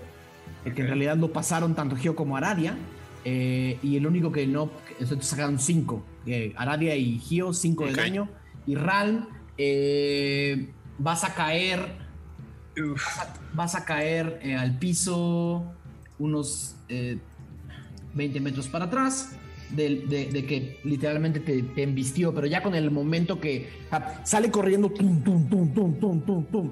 eh, 0.65 0.73
Que 0.73 0.81
en 0.81 0.88
realidad 0.88 1.17
lo 1.17 1.31
pasaron 1.33 1.73
tanto 1.75 1.95
Geo 1.95 2.15
como 2.15 2.38
Aradia. 2.38 2.77
Eh, 3.25 3.77
y 3.84 3.97
el 3.97 4.05
único 4.08 4.32
que 4.32 4.45
no. 4.47 4.71
Entonces 4.99 5.27
sacaron 5.27 5.60
5. 5.60 6.03
Aradia 6.55 6.95
y 6.95 7.17
Gio, 7.19 7.53
5 7.53 7.86
de 7.86 7.91
daño. 8.03 8.29
Y 8.67 8.75
Ralm, 8.75 9.27
eh, 9.58 10.69
vas 10.97 11.23
a 11.23 11.34
caer 11.34 12.08
vas 13.53 13.75
a 13.75 13.84
caer 13.84 14.39
eh, 14.43 14.55
al 14.55 14.77
piso 14.79 15.65
unos 16.17 16.75
eh, 16.88 17.17
20 18.13 18.39
metros 18.39 18.67
para 18.69 18.86
atrás 18.86 19.36
de, 19.71 20.01
de- 20.08 20.25
de 20.27 20.45
que 20.45 20.79
literalmente 20.84 21.39
te, 21.41 21.62
te 21.63 21.84
embistió, 21.84 22.34
pero 22.34 22.47
ya 22.47 22.63
con 22.63 22.75
el 22.75 22.89
momento 22.89 23.39
que 23.39 23.69
sale 24.23 24.49
corriendo, 24.49 24.89
tum, 24.89 25.21
tum, 25.23 25.47
tum, 25.49 25.73
tum, 25.73 25.99
tum, 25.99 26.21
tum, 26.21 26.45
tum, 26.45 26.71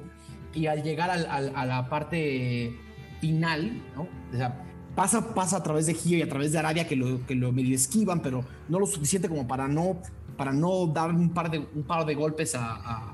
y 0.54 0.68
al 0.68 0.82
llegar 0.82 1.10
al- 1.10 1.26
al- 1.28 1.52
a 1.56 1.66
la 1.66 1.90
parte 1.90 2.74
final, 3.22 3.72
¿no? 3.96 4.04
O 4.34 4.38
sea, 4.38 4.64
pasa, 4.98 5.34
pasa 5.36 5.58
a 5.58 5.64
través 5.64 5.86
de 5.86 5.94
Gio 5.94 6.18
y 6.18 6.24
a 6.24 6.28
través 6.28 6.52
de 6.52 6.58
Arabia 6.58 6.88
que 6.88 6.96
lo, 6.96 7.24
que 7.28 7.36
lo 7.36 7.52
medio 7.52 7.76
esquivan, 7.76 8.20
pero 8.24 8.44
no 8.68 8.80
lo 8.80 8.88
suficiente 8.88 9.30
como 9.30 9.48
para 9.48 9.68
no, 9.68 10.02
para 10.36 10.52
no 10.52 10.88
dar 10.88 11.12
un 11.12 11.30
par 11.30 11.52
de, 11.52 11.60
un 11.60 11.84
par 11.84 12.04
de 12.08 12.16
golpes 12.16 12.56
a- 12.56 13.14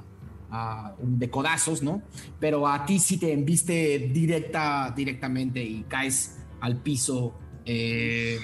a- 0.50 0.96
de 1.02 1.30
codazos, 1.30 1.82
¿no? 1.84 2.02
Pero 2.40 2.68
a 2.68 2.86
ti 2.86 3.00
sí 3.00 3.18
te 3.18 3.34
embiste 3.34 4.12
directa, 4.14 4.94
directamente 4.96 5.62
y 5.64 5.84
caes 5.90 6.38
al 6.62 6.78
piso 6.78 7.34
eh, 7.66 8.38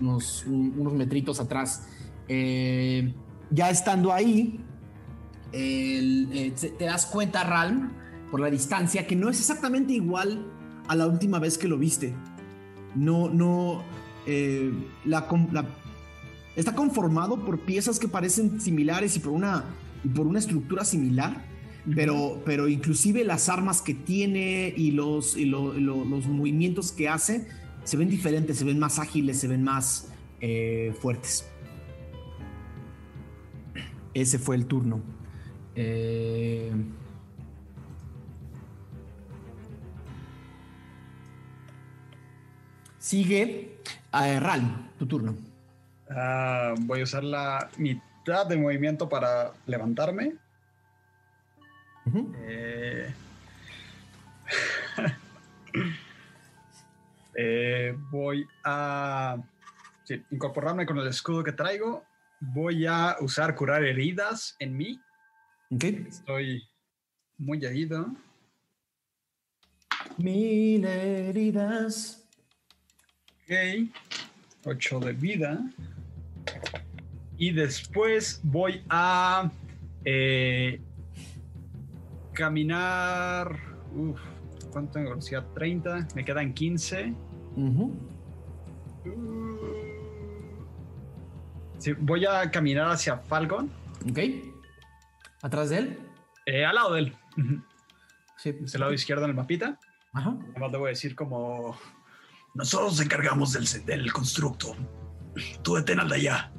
unos, 0.00 0.44
un- 0.46 0.74
unos 0.78 0.92
metritos 0.92 1.38
atrás. 1.40 1.86
Eh, 2.28 3.14
ya 3.50 3.70
estando 3.70 4.12
ahí, 4.12 4.60
eh, 5.52 6.52
te 6.78 6.84
das 6.84 7.06
cuenta, 7.06 7.44
Ralm, 7.44 7.92
por 8.30 8.40
la 8.40 8.50
distancia, 8.50 9.06
que 9.06 9.14
no 9.16 9.30
es 9.30 9.38
exactamente 9.38 9.92
igual 9.92 10.50
a 10.88 10.96
la 10.96 11.06
última 11.06 11.38
vez 11.38 11.56
que 11.56 11.68
lo 11.68 11.78
viste. 11.78 12.14
No, 12.94 13.28
no, 13.28 13.82
eh, 14.26 14.72
la, 15.04 15.26
está 16.56 16.74
conformado 16.74 17.44
por 17.44 17.60
piezas 17.60 17.98
que 17.98 18.08
parecen 18.08 18.60
similares 18.60 19.16
y 19.16 19.20
por 19.20 19.32
una, 19.32 19.64
y 20.04 20.08
por 20.08 20.26
una 20.26 20.38
estructura 20.38 20.84
similar, 20.84 21.44
pero, 21.94 22.40
pero 22.46 22.68
inclusive 22.68 23.24
las 23.24 23.48
armas 23.48 23.82
que 23.82 23.92
tiene 23.94 24.72
y, 24.76 24.92
los, 24.92 25.36
y 25.36 25.44
lo- 25.44 25.76
y 25.76 25.80
lo- 25.80 26.04
los 26.04 26.26
movimientos 26.26 26.92
que 26.92 27.08
hace 27.08 27.46
se 27.84 27.96
ven 27.98 28.08
diferentes, 28.08 28.56
se 28.56 28.64
ven 28.64 28.78
más 28.78 28.98
ágiles, 28.98 29.38
se 29.40 29.48
ven 29.48 29.62
más 29.62 30.08
eh, 30.40 30.94
fuertes. 31.02 31.44
Ese 34.14 34.38
fue 34.38 34.56
el 34.56 34.66
turno. 34.66 35.00
Eh, 35.74 36.70
Sigue 43.04 43.80
a 44.12 44.40
Ral, 44.40 44.62
tu 44.98 45.04
turno. 45.06 45.36
Ah, 46.08 46.72
voy 46.78 47.00
a 47.00 47.02
usar 47.02 47.22
la 47.22 47.68
mitad 47.76 48.46
de 48.46 48.56
movimiento 48.56 49.06
para 49.10 49.52
levantarme. 49.66 50.36
Eh, 52.38 53.14
eh, 57.36 57.94
voy 58.10 58.46
a 58.64 59.36
sí, 60.04 60.24
incorporarme 60.30 60.86
con 60.86 60.96
el 60.96 61.08
escudo 61.08 61.44
que 61.44 61.52
traigo. 61.52 62.04
Voy 62.40 62.86
a 62.86 63.18
usar 63.20 63.54
curar 63.54 63.84
heridas 63.84 64.56
en 64.58 64.78
mí. 64.78 64.98
Estoy 65.68 66.66
muy 67.36 67.62
herido. 67.62 68.14
Mil 70.16 70.86
heridas. 70.86 72.23
Ok. 73.44 73.90
8 74.66 75.00
de 75.00 75.12
vida. 75.12 75.60
Y 77.36 77.52
después 77.52 78.40
voy 78.42 78.82
a 78.88 79.50
eh, 80.04 80.80
caminar. 82.32 83.58
Uf, 83.94 84.20
¿cuánto 84.70 84.92
tengo? 84.92 85.10
velocidad? 85.10 85.44
30. 85.54 86.08
Me 86.14 86.24
quedan 86.24 86.52
15. 86.54 87.12
Ujú. 87.56 87.94
Sí, 91.78 91.92
voy 91.92 92.24
a 92.24 92.50
caminar 92.50 92.90
hacia 92.90 93.18
Falcon. 93.18 93.70
Ok. 94.08 94.18
¿Atrás 95.42 95.70
de 95.70 95.78
él? 95.78 95.98
eh, 96.46 96.64
al 96.64 96.74
lado 96.74 96.94
de 96.94 97.00
él. 97.00 97.12
Sí. 98.38 98.54
Es 98.64 98.74
el 98.74 98.80
lado 98.80 98.92
izquierdo 98.92 99.24
en 99.24 99.30
el 99.30 99.36
mapita. 99.36 99.78
Ajá. 100.12 100.36
Además, 100.50 100.72
le 100.72 100.78
voy 100.78 100.86
a 100.86 100.90
decir 100.90 101.14
como. 101.14 101.76
Nosotros 102.54 102.92
nos 102.92 103.00
encargamos 103.00 103.52
del, 103.52 103.66
del 103.84 104.12
constructo. 104.12 104.76
Tú 105.62 105.74
detén 105.74 105.98
al 105.98 106.08
de 106.08 106.14
allá. 106.14 106.52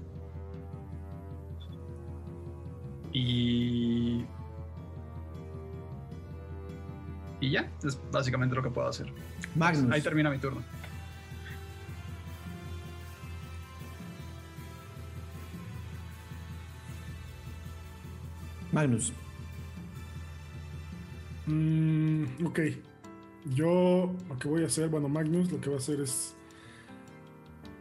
Y. 3.13 4.25
Y 7.39 7.51
ya, 7.51 7.71
es 7.83 7.97
básicamente 8.11 8.55
lo 8.55 8.61
que 8.61 8.69
puedo 8.69 8.89
hacer. 8.89 9.11
Magnus. 9.55 9.91
Ahí 9.91 10.01
termina 10.01 10.29
mi 10.29 10.37
turno. 10.37 10.61
Magnus. 18.73 19.13
Mm, 21.45 22.45
ok. 22.45 22.59
Yo 23.53 24.13
lo 24.27 24.39
que 24.39 24.47
voy 24.47 24.63
a 24.63 24.67
hacer, 24.67 24.89
bueno, 24.89 25.07
Magnus 25.07 25.51
lo 25.51 25.61
que 25.61 25.69
va 25.69 25.75
a 25.75 25.79
hacer 25.79 26.01
es 26.01 26.35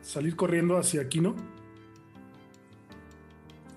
salir 0.02 0.36
corriendo 0.36 0.76
hacia 0.76 1.08
Kino. 1.08 1.34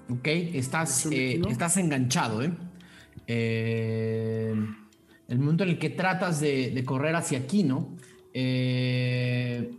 Ok, 0.10 0.28
estás, 0.28 1.06
eh, 1.12 1.42
estás 1.50 1.78
enganchado, 1.78 2.42
¿eh? 2.42 2.52
Eh, 3.28 4.54
El 5.28 5.40
momento 5.40 5.64
en 5.64 5.72
el 5.72 5.80
que 5.80 5.90
tratas 5.90 6.40
de, 6.40 6.72
de 6.72 6.84
correr 6.86 7.16
hacia 7.16 7.46
Kino, 7.46 7.96
eh, 8.34 9.72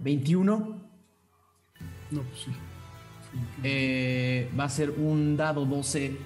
21 0.00 0.80
No, 2.10 2.22
pues 2.22 2.40
sí. 2.40 2.50
eh, 3.62 4.48
va 4.58 4.64
a 4.64 4.68
ser 4.68 4.90
un 4.90 5.36
dado 5.36 5.64
12 5.64 6.16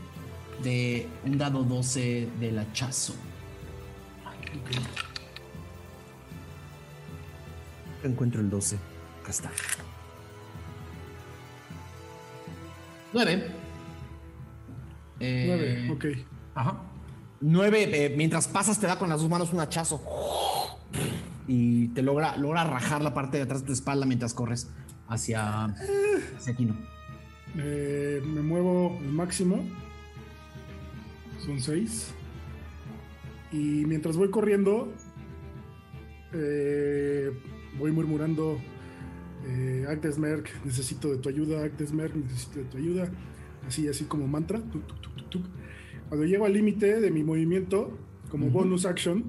de 0.63 1.09
un 1.25 1.39
dado 1.39 1.63
12 1.63 2.29
del 2.41 2.59
hachazo. 2.59 3.15
Encuentro 8.03 8.41
el 8.41 8.51
12. 8.51 8.77
Acá 9.23 9.31
está. 9.31 9.51
9. 13.13 13.51
Nueve, 15.21 15.91
ok. 15.91 16.05
Ajá. 16.55 16.83
9. 17.41 18.15
mientras 18.17 18.49
pasas, 18.49 18.79
te 18.79 18.87
da 18.87 18.99
con 18.99 19.09
las 19.09 19.21
dos 19.21 19.31
manos 19.31 19.53
un 19.53 19.61
hachazo. 19.61 20.01
Y 21.47 21.89
te 21.89 22.03
logra, 22.03 22.37
logra 22.37 22.65
rajar 22.65 23.03
la 23.03 23.15
parte 23.15 23.39
de 23.39 23.45
atrás 23.45 23.63
de 23.63 23.69
tu 23.69 23.73
espalda 23.73 24.07
mientras 24.07 24.35
corres 24.35 24.69
hacia, 25.09 25.65
hacia 26.37 26.55
Kino. 26.55 26.77
Eh, 27.57 28.23
me 28.25 28.43
muevo 28.43 28.99
el 29.01 29.13
máximo. 29.13 29.65
Son 31.39 31.61
seis. 31.61 32.13
Y 33.51 33.85
mientras 33.87 34.17
voy 34.17 34.31
corriendo, 34.31 34.93
eh, 36.33 37.33
voy 37.79 37.93
murmurando: 37.93 38.59
eh, 39.47 39.87
Agdesmerk, 39.89 40.51
necesito 40.65 41.11
de 41.11 41.19
tu 41.19 41.29
ayuda. 41.29 41.65
Agdesmerk, 41.65 42.15
necesito 42.15 42.59
de 42.61 42.65
tu 42.67 42.77
ayuda. 42.77 43.11
Así, 43.67 43.89
así 43.89 44.05
como 44.05 44.27
mantra. 44.27 44.61
tuc, 44.61 44.87
tuc, 44.87 45.01
tuc, 45.01 45.17
tuc, 45.17 45.31
tuc. 45.31 45.47
Cuando 46.09 46.27
llego 46.27 46.47
al 46.47 46.53
límite 46.53 47.01
de 47.01 47.11
mi 47.11 47.23
movimiento, 47.23 47.99
como 48.31 48.49
bonus 48.51 48.87
action, 48.87 49.25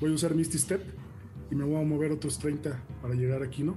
voy 0.00 0.10
a 0.10 0.14
usar 0.14 0.34
Misty 0.34 0.58
Step 0.58 0.82
y 1.50 1.54
me 1.54 1.64
voy 1.64 1.82
a 1.82 1.86
mover 1.86 2.12
otros 2.12 2.38
30 2.38 2.82
para 3.00 3.14
llegar 3.14 3.42
aquí, 3.42 3.62
¿no? 3.62 3.76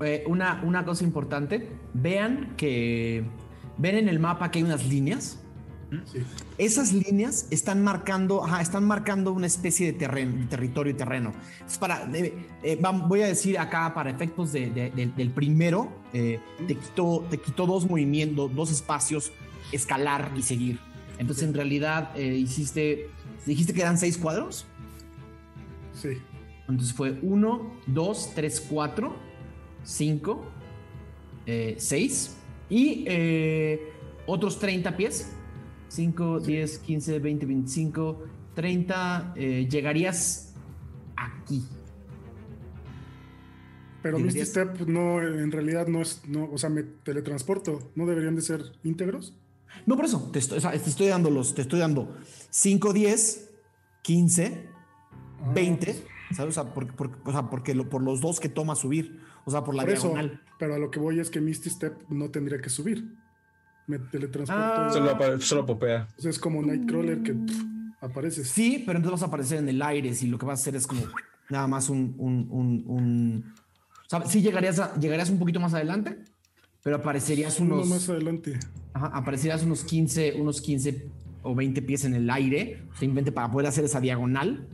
Eh, 0.00 0.24
una, 0.26 0.62
una 0.64 0.84
cosa 0.84 1.04
importante, 1.04 1.68
vean 1.94 2.54
que 2.56 3.24
ven 3.78 3.96
en 3.96 4.08
el 4.08 4.18
mapa 4.18 4.50
que 4.50 4.58
hay 4.58 4.64
unas 4.64 4.86
líneas. 4.86 5.42
Sí. 6.04 6.18
Esas 6.58 6.92
líneas 6.92 7.46
están 7.50 7.84
marcando, 7.84 8.44
ajá, 8.44 8.60
están 8.60 8.84
marcando 8.84 9.32
una 9.32 9.46
especie 9.46 9.86
de 9.86 9.92
terreno, 9.92 10.46
territorio 10.48 10.92
y 10.92 10.96
terreno. 10.96 11.32
Es 11.66 11.78
para, 11.78 12.10
eh, 12.12 12.34
eh, 12.64 12.80
voy 13.06 13.22
a 13.22 13.26
decir 13.28 13.56
acá 13.58 13.94
para 13.94 14.10
efectos 14.10 14.52
de- 14.52 14.70
de- 14.70 14.90
de- 14.90 15.06
del 15.06 15.30
primero, 15.30 15.92
eh, 16.12 16.40
te 16.66 16.74
quitó, 16.74 17.24
te 17.30 17.38
quitó 17.38 17.66
dos 17.66 17.88
movimientos, 17.88 18.52
dos 18.54 18.72
espacios, 18.72 19.30
escalar 19.70 20.32
y 20.36 20.42
seguir. 20.42 20.80
Entonces 21.18 21.44
en 21.44 21.54
realidad 21.54 22.10
eh, 22.16 22.34
hiciste, 22.34 23.08
dijiste 23.46 23.72
que 23.72 23.82
eran 23.82 23.96
seis 23.96 24.18
cuadros. 24.18 24.66
Sí. 25.92 26.18
Entonces 26.68 26.92
fue 26.94 27.16
1, 27.22 27.70
2, 27.86 28.32
3, 28.34 28.60
4, 28.68 29.14
5, 29.84 30.44
6 31.78 32.36
y 32.68 33.06
otros 34.26 34.58
30 34.58 34.96
pies. 34.96 35.32
5, 36.00 36.40
10, 36.40 36.78
15, 36.80 37.18
20, 37.20 37.46
25, 37.46 38.24
30. 38.54 39.32
eh, 39.34 39.66
llegarías 39.70 40.52
aquí. 41.16 41.64
Pero 44.02 44.18
Misty 44.18 44.44
Step 44.44 44.80
no, 44.86 45.20
en 45.22 45.50
realidad 45.50 45.88
no 45.88 46.02
es, 46.02 46.20
no, 46.28 46.48
o 46.52 46.58
sea, 46.58 46.68
me 46.70 46.82
teletransporto. 46.82 47.90
¿No 47.94 48.06
deberían 48.06 48.36
de 48.36 48.42
ser 48.42 48.62
íntegros? 48.84 49.34
No, 49.86 49.96
por 49.96 50.04
eso, 50.04 50.28
te 50.32 50.38
estoy, 50.38 50.58
o 50.58 50.60
sea, 50.60 50.70
te 50.72 50.76
estoy 50.90 51.08
dando 51.08 51.30
los, 51.30 51.54
te 51.54 51.62
estoy 51.62 51.80
dando 51.80 52.14
5, 52.50 52.92
10, 52.92 53.50
15, 54.02 54.68
Ah, 55.42 55.52
20, 55.54 56.04
¿sabes? 56.34 56.56
O 56.56 56.62
sea, 56.62 56.72
por- 56.74 56.94
por- 56.94 57.18
o 57.24 57.32
sea, 57.32 57.48
porque 57.50 57.74
lo- 57.74 57.88
por 57.88 58.02
los 58.02 58.20
dos 58.20 58.38
que 58.38 58.48
toma 58.48 58.74
subir, 58.74 59.20
o 59.44 59.50
sea, 59.50 59.64
por 59.64 59.74
la 59.74 59.82
Por 59.82 59.92
eso, 59.92 60.08
diagonal. 60.08 60.40
pero 60.58 60.74
a 60.74 60.78
lo 60.78 60.90
que 60.90 60.98
voy 61.00 61.18
es 61.20 61.28
que 61.30 61.40
Misty 61.40 61.70
Step 61.70 62.08
no 62.10 62.30
tendría 62.30 62.60
que 62.60 62.70
subir. 62.70 63.15
Me 63.86 63.98
teletransporto. 63.98 64.62
Ah. 64.64 64.90
Solo, 64.92 65.40
solo 65.40 65.66
popea. 65.66 66.08
O 66.18 66.20
sea, 66.20 66.30
es 66.30 66.38
como 66.38 66.60
Nightcrawler 66.62 67.22
que 67.22 67.34
pff, 67.34 67.62
apareces. 68.00 68.48
Sí, 68.48 68.82
pero 68.84 68.98
entonces 68.98 69.20
vas 69.20 69.22
a 69.22 69.26
aparecer 69.26 69.58
en 69.58 69.68
el 69.68 69.80
aire 69.82 70.14
si 70.14 70.26
lo 70.26 70.38
que 70.38 70.46
vas 70.46 70.58
a 70.58 70.62
hacer 70.62 70.76
es 70.76 70.86
como 70.86 71.02
nada 71.50 71.66
más 71.68 71.88
un... 71.88 72.14
un, 72.18 72.48
un, 72.50 72.84
un- 72.86 73.54
o 73.54 74.08
sea, 74.08 74.24
sí 74.26 74.40
llegarías, 74.42 74.78
a- 74.78 74.98
llegarías 74.98 75.30
un 75.30 75.38
poquito 75.38 75.58
más 75.60 75.74
adelante, 75.74 76.18
pero 76.82 76.96
aparecerías 76.96 77.58
Uno 77.60 77.74
unos... 77.76 77.88
más 77.88 78.08
adelante. 78.08 78.58
Ajá, 78.92 79.06
aparecerías 79.08 79.62
unos 79.64 79.84
15, 79.84 80.34
unos 80.40 80.60
15 80.60 81.08
o 81.42 81.54
20 81.54 81.82
pies 81.82 82.04
en 82.04 82.14
el 82.14 82.28
aire, 82.30 82.82
simplemente 82.98 83.30
para 83.32 83.50
poder 83.50 83.66
hacer 83.68 83.84
esa 83.84 84.00
diagonal, 84.00 84.66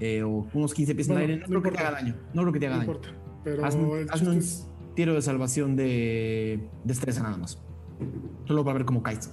eh, 0.00 0.22
o 0.22 0.46
unos 0.54 0.72
15 0.74 0.94
pies 0.94 1.08
Bueno, 1.08 1.22
en 1.22 1.30
el 1.30 1.34
aire. 1.36 1.46
No, 1.48 1.54
no 1.54 1.60
creo 1.62 1.72
que 1.72 1.78
te 1.78 1.82
importa. 1.84 1.88
haga 1.98 2.02
daño. 2.02 2.14
No 2.34 2.42
creo 2.42 2.52
que 2.52 2.60
te 2.60 2.66
haga 2.66 2.74
No 2.76 2.80
daño. 2.82 2.92
importa. 2.92 3.18
Pero 3.44 3.64
Hazme, 3.64 4.00
el 4.00 4.10
hazme 4.10 4.30
un 4.30 4.42
tiro 4.94 5.14
de 5.14 5.22
salvación 5.22 5.76
de 5.76 6.68
destreza 6.84 7.22
nada 7.22 7.36
más. 7.38 7.58
Solo 8.46 8.64
para 8.64 8.78
ver 8.78 8.86
cómo 8.86 9.02
caes. 9.02 9.30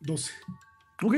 doce. 0.00 0.32
Ok. 1.02 1.16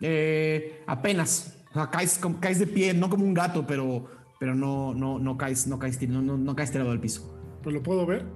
Eh, 0.00 0.82
apenas. 0.86 1.58
O 1.70 1.74
sea, 1.74 1.90
caes, 1.90 2.20
caes 2.40 2.58
de 2.58 2.66
pie, 2.66 2.94
no 2.94 3.10
como 3.10 3.24
un 3.24 3.34
gato, 3.34 3.66
pero, 3.66 4.06
pero 4.38 4.54
no, 4.54 4.94
no, 4.94 5.18
no 5.18 5.36
caes, 5.36 5.66
no 5.66 5.78
caes, 5.78 6.00
no, 6.08 6.22
no, 6.22 6.36
no 6.36 6.54
caes 6.56 6.70
tirado 6.70 6.90
al 6.90 7.00
piso. 7.00 7.34
Pues 7.62 7.74
lo 7.74 7.82
puedo 7.82 8.06
ver. 8.06 8.26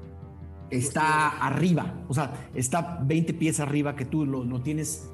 Está 0.71 1.29
arriba, 1.47 2.05
o 2.09 2.15
sea, 2.15 2.51
está 2.55 3.01
20 3.03 3.33
pies 3.35 3.59
arriba 3.59 3.97
que 3.97 4.05
tú 4.05 4.27
lo, 4.27 4.45
lo 4.45 4.61
tienes. 4.61 5.09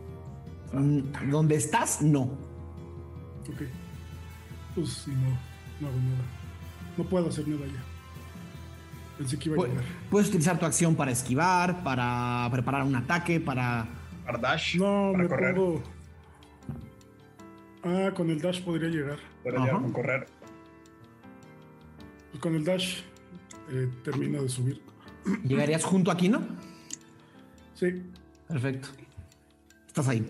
mm, 0.72 1.30
Donde 1.30 1.54
estás, 1.54 2.02
no. 2.02 2.22
Ok. 2.22 3.62
Pues 4.74 4.88
sí, 4.88 5.12
no, 5.12 5.28
no 5.80 5.88
hago 5.88 5.96
nada. 5.98 6.24
No 6.96 7.04
puedo 7.04 7.28
hacer 7.28 7.46
nada 7.46 7.66
ya. 7.66 7.93
Pensé 9.18 9.38
que 9.38 9.48
iba 9.48 9.56
a 9.56 9.58
Pu- 9.60 9.68
llegar. 9.70 9.84
Puedes 10.10 10.28
utilizar 10.28 10.58
tu 10.58 10.66
acción 10.66 10.94
para 10.96 11.10
esquivar, 11.12 11.82
para 11.84 12.48
preparar 12.50 12.82
un 12.84 12.96
ataque, 12.96 13.40
para. 13.40 13.86
Para 14.26 14.38
dash. 14.38 14.76
No, 14.76 15.10
para 15.12 15.22
me 15.24 15.28
correr. 15.28 15.54
pongo. 15.54 15.82
Ah, 17.84 18.10
con 18.14 18.30
el 18.30 18.40
dash 18.40 18.62
podría 18.62 18.88
llegar. 18.88 19.18
Ajá. 19.46 19.64
llegar 19.64 19.80
con 19.82 19.92
correr. 19.92 20.26
Pues 22.30 22.40
con 22.42 22.54
el 22.54 22.64
dash 22.64 23.00
eh, 23.70 23.88
termino 24.02 24.42
de 24.42 24.48
subir. 24.48 24.80
Llegarías 25.44 25.84
junto 25.84 26.10
aquí, 26.10 26.28
¿no? 26.28 26.40
Sí. 27.74 28.02
Perfecto. 28.48 28.88
Estás 29.86 30.08
ahí. 30.08 30.26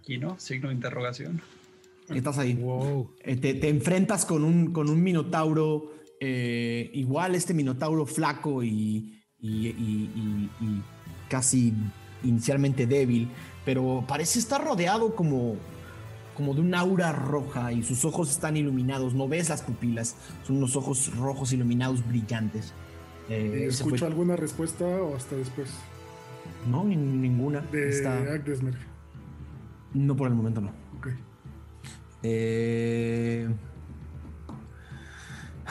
Aquí, 0.00 0.18
¿no? 0.18 0.38
Signo 0.38 0.68
de 0.68 0.74
interrogación. 0.74 1.40
Estás 2.08 2.38
ahí. 2.38 2.54
Wow. 2.54 3.12
Eh, 3.22 3.36
te, 3.36 3.54
te 3.54 3.68
enfrentas 3.68 4.26
con 4.26 4.42
un, 4.44 4.72
con 4.72 4.90
un 4.90 5.00
minotauro, 5.02 5.92
eh, 6.20 6.90
igual 6.94 7.34
este 7.34 7.54
minotauro 7.54 8.04
flaco 8.06 8.62
y, 8.62 9.20
y- 9.40 9.68
y- 9.68 10.10
y- 10.14 10.50
y 10.64 10.82
casi 11.28 11.72
inicialmente 12.22 12.86
débil, 12.86 13.28
pero 13.64 14.04
parece 14.06 14.38
estar 14.38 14.62
rodeado 14.62 15.14
como, 15.16 15.56
como 16.36 16.54
de 16.54 16.60
un 16.60 16.74
aura 16.74 17.12
roja 17.12 17.72
y 17.72 17.82
sus 17.82 18.04
ojos 18.04 18.30
están 18.30 18.56
iluminados, 18.56 19.14
no 19.14 19.26
ves 19.28 19.48
las 19.48 19.62
pupilas, 19.62 20.14
son 20.46 20.56
unos 20.58 20.76
ojos 20.76 21.16
rojos 21.16 21.52
iluminados 21.52 22.06
brillantes. 22.06 22.74
Eh, 23.30 23.64
ese 23.68 23.82
¿Escucho 23.82 23.98
fue- 23.98 24.08
alguna 24.08 24.36
respuesta 24.36 24.84
o 24.84 25.16
hasta 25.16 25.36
después? 25.36 25.70
No, 26.70 26.84
ni- 26.84 26.96
ninguna. 26.96 27.60
De 27.72 27.88
Está- 27.88 28.18
Agdesmer. 28.18 28.74
no 29.94 30.14
por 30.16 30.28
el 30.28 30.34
momento 30.34 30.60
no. 30.60 30.68
Ok. 30.98 31.08
Eh, 32.22 33.48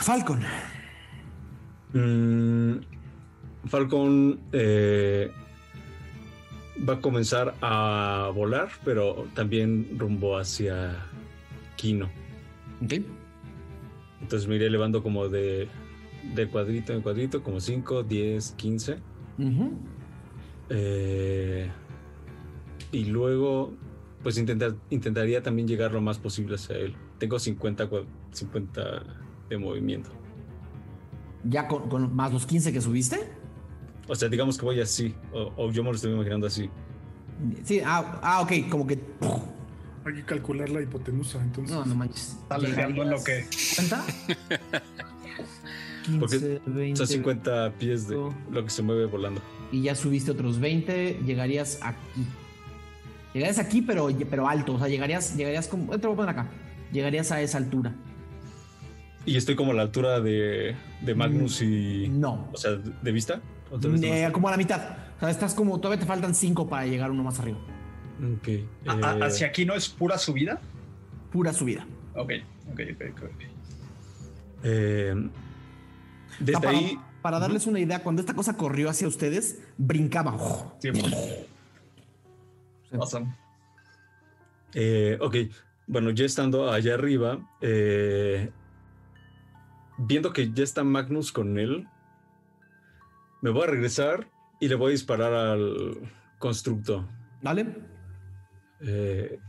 Falcon. 0.02 0.42
Mm, 1.94 2.80
Falcon 3.68 4.40
eh, 4.52 5.32
va 6.88 6.94
a 6.96 7.02
comenzar 7.02 7.56
a 7.62 8.32
volar, 8.34 8.70
pero 8.86 9.28
también 9.34 9.88
rumbo 9.98 10.38
hacia 10.38 10.96
Kino. 11.76 12.10
Ok. 12.84 12.94
Entonces 14.22 14.48
me 14.48 14.56
iré 14.56 14.68
elevando 14.68 15.02
como 15.02 15.30
de, 15.30 15.68
de 16.36 16.48
cuadrito 16.48 16.94
en 16.94 17.02
cuadrito, 17.02 17.42
como 17.44 17.60
5, 17.60 18.04
10, 18.04 18.52
15. 18.52 18.98
Ujú. 19.40 19.74
Eh, 20.70 21.70
y 22.92 23.06
luego, 23.06 23.74
pues 24.24 24.38
intentar, 24.38 24.76
intentaría 24.90 25.42
también 25.42 25.68
llegar 25.68 25.92
lo 25.94 26.02
más 26.02 26.18
posible 26.20 26.56
hacia 26.56 26.76
él. 26.78 26.96
Tengo 27.18 27.40
50, 27.40 27.90
cua- 27.90 28.06
50 28.32 29.04
de 29.50 29.58
movimiento. 29.58 30.10
Ya 31.44 31.68
con, 31.68 31.90
con 31.90 32.16
más 32.16 32.32
los 32.32 32.46
15 32.46 32.72
que 32.74 32.82
subiste. 32.82 33.20
O 34.08 34.16
sea, 34.16 34.30
digamos 34.30 34.58
que 34.58 34.66
voy 34.66 34.80
así, 34.82 35.14
o, 35.32 35.52
o 35.56 35.72
yo 35.72 35.84
me 35.84 35.90
lo 35.90 35.96
estoy 35.96 36.12
imaginando 36.12 36.48
así. 36.48 36.70
Sí, 37.64 37.82
ah, 37.86 38.20
ah, 38.22 38.42
ok, 38.42 38.70
como 38.70 38.86
que. 38.86 39.00
Hay 40.06 40.14
que 40.14 40.24
calcular 40.24 40.70
la 40.70 40.82
hipotenusa, 40.82 41.42
entonces. 41.42 41.76
No, 41.76 41.86
no 41.86 41.96
manches. 41.96 42.38
Está 42.42 42.56
aleteando 42.56 43.04
en 43.04 43.10
lo 43.12 43.24
que. 43.24 43.46
¿Cuánta? 43.76 44.06
15, 46.06 46.20
Porque 46.20 46.62
20. 46.66 46.98
Son 46.98 47.08
50 47.08 47.74
pies 47.78 48.08
de 48.08 48.16
lo 48.16 48.64
que 48.64 48.70
se 48.70 48.82
mueve 48.82 49.06
volando. 49.06 49.42
Y 49.72 49.84
ya 49.84 49.96
subiste 49.96 50.32
otros 50.32 50.60
20, 50.60 51.22
llegarías 51.26 51.80
aquí. 51.82 52.26
Llegarías 53.34 53.60
aquí, 53.60 53.82
pero, 53.82 54.10
pero 54.30 54.48
alto. 54.48 54.74
O 54.74 54.80
sea, 54.80 54.88
llegarías, 54.88 55.36
llegarías 55.38 55.68
como. 55.68 55.98
Te 55.98 56.08
voy 56.08 56.14
a 56.14 56.18
poner 56.18 56.30
acá. 56.32 56.50
Llegarías 56.92 57.32
a 57.32 57.42
esa 57.42 57.58
altura. 57.58 57.94
Y 59.26 59.36
estoy 59.38 59.56
como 59.56 59.72
a 59.72 59.76
la 59.76 59.82
altura 59.84 60.20
de, 60.22 60.76
de 61.02 61.16
Magnus 61.16 61.62
y. 61.62 62.08
No. 62.10 62.48
O 62.54 62.58
sea, 62.58 62.72
de 62.72 63.12
vista. 63.12 63.42
¿O 63.72 63.78
tal 63.80 63.92
vez 63.92 64.02
Eh, 64.04 64.30
como 64.32 64.48
a 64.48 64.52
la 64.52 64.58
mitad. 64.58 64.98
O 65.18 65.20
sea, 65.20 65.30
estás 65.30 65.54
como. 65.54 65.80
Todavía 65.80 66.00
te 66.00 66.06
faltan 66.08 66.34
5 66.34 66.68
para 66.68 66.86
llegar 66.86 67.12
uno 67.12 67.24
más 67.24 67.40
arriba. 67.40 67.60
Ok. 68.38 68.48
A- 68.88 69.12
a- 69.12 69.18
eh, 69.18 69.24
¿Hacia 69.26 69.48
aquí 69.48 69.66
no 69.66 69.76
es 69.76 69.90
pura 69.90 70.18
subida? 70.18 70.60
Pura 71.32 71.54
subida. 71.54 71.86
Ok, 72.16 72.32
ok, 72.72 72.80
ok, 72.96 73.24
ok. 73.24 73.32
eh, 74.64 75.14
O 75.16 75.30
desde 76.40 76.52
sea, 76.54 76.60
para, 76.62 76.78
ahí. 76.78 77.00
para 77.22 77.40
darles 77.40 77.68
una 77.68 77.80
idea, 77.80 78.02
cuando 78.02 78.22
esta 78.22 78.34
cosa 78.34 78.58
corrió 78.58 78.90
hacia 78.90 79.08
ustedes, 79.08 79.60
brincaba. 79.78 80.38
Sí. 80.80 80.90
Awesome. 82.92 83.36
Eh, 84.74 85.18
ok, 85.22 85.36
bueno, 85.88 86.10
ya 86.12 86.26
estando 86.26 86.72
allá 86.72 86.96
arriba, 86.96 87.38
eh, 87.62 88.50
viendo 90.00 90.34
que 90.34 90.52
ya 90.52 90.64
está 90.64 90.84
Magnus 90.84 91.32
con 91.32 91.60
él, 91.60 91.88
me 93.42 93.50
voy 93.50 93.64
a 93.64 93.68
regresar 93.68 94.30
y 94.60 94.68
le 94.68 94.76
voy 94.76 94.90
a 94.90 94.92
disparar 94.92 95.34
al 95.34 96.12
constructo. 96.40 97.08
¿Vale? 97.42 97.76
Eh, 98.82 99.40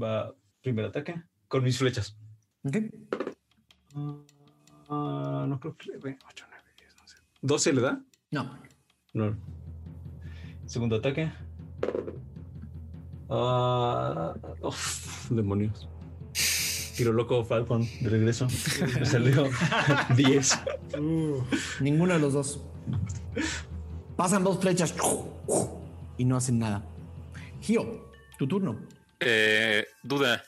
va, 0.00 0.34
primer 0.60 0.86
ataque, 0.86 1.22
con 1.48 1.62
mis 1.62 1.78
flechas. 1.78 2.16
Ok. 2.64 2.76
Ah, 4.88 5.44
no 5.48 5.60
creo 5.60 5.76
que 5.76 5.92
le 5.92 5.98
dé 5.98 6.18
8, 6.28 6.46
9, 6.48 6.64
10, 6.78 6.96
11. 7.00 7.16
¿12 7.42 7.72
le 7.74 7.80
da? 7.80 8.04
No. 8.30 8.58
No. 9.14 9.36
Segundo 10.66 10.96
ataque. 10.96 11.30
Uf, 14.62 15.30
demonios. 15.30 15.91
Tiro 16.96 17.12
loco 17.12 17.44
Falcon 17.44 17.88
de 18.00 18.08
regreso. 18.10 18.46
Me 18.98 19.06
salió 19.06 19.48
10. 20.16 20.58
Uh, 20.98 21.42
Ninguno 21.80 22.14
de 22.14 22.20
los 22.20 22.32
dos. 22.34 22.60
Pasan 24.16 24.44
dos 24.44 24.60
flechas 24.60 24.94
y 26.18 26.24
no 26.24 26.36
hacen 26.36 26.58
nada. 26.58 26.84
Gio, 27.60 28.10
tu 28.38 28.46
turno. 28.46 28.78
Eh, 29.20 29.86
duda, 30.02 30.44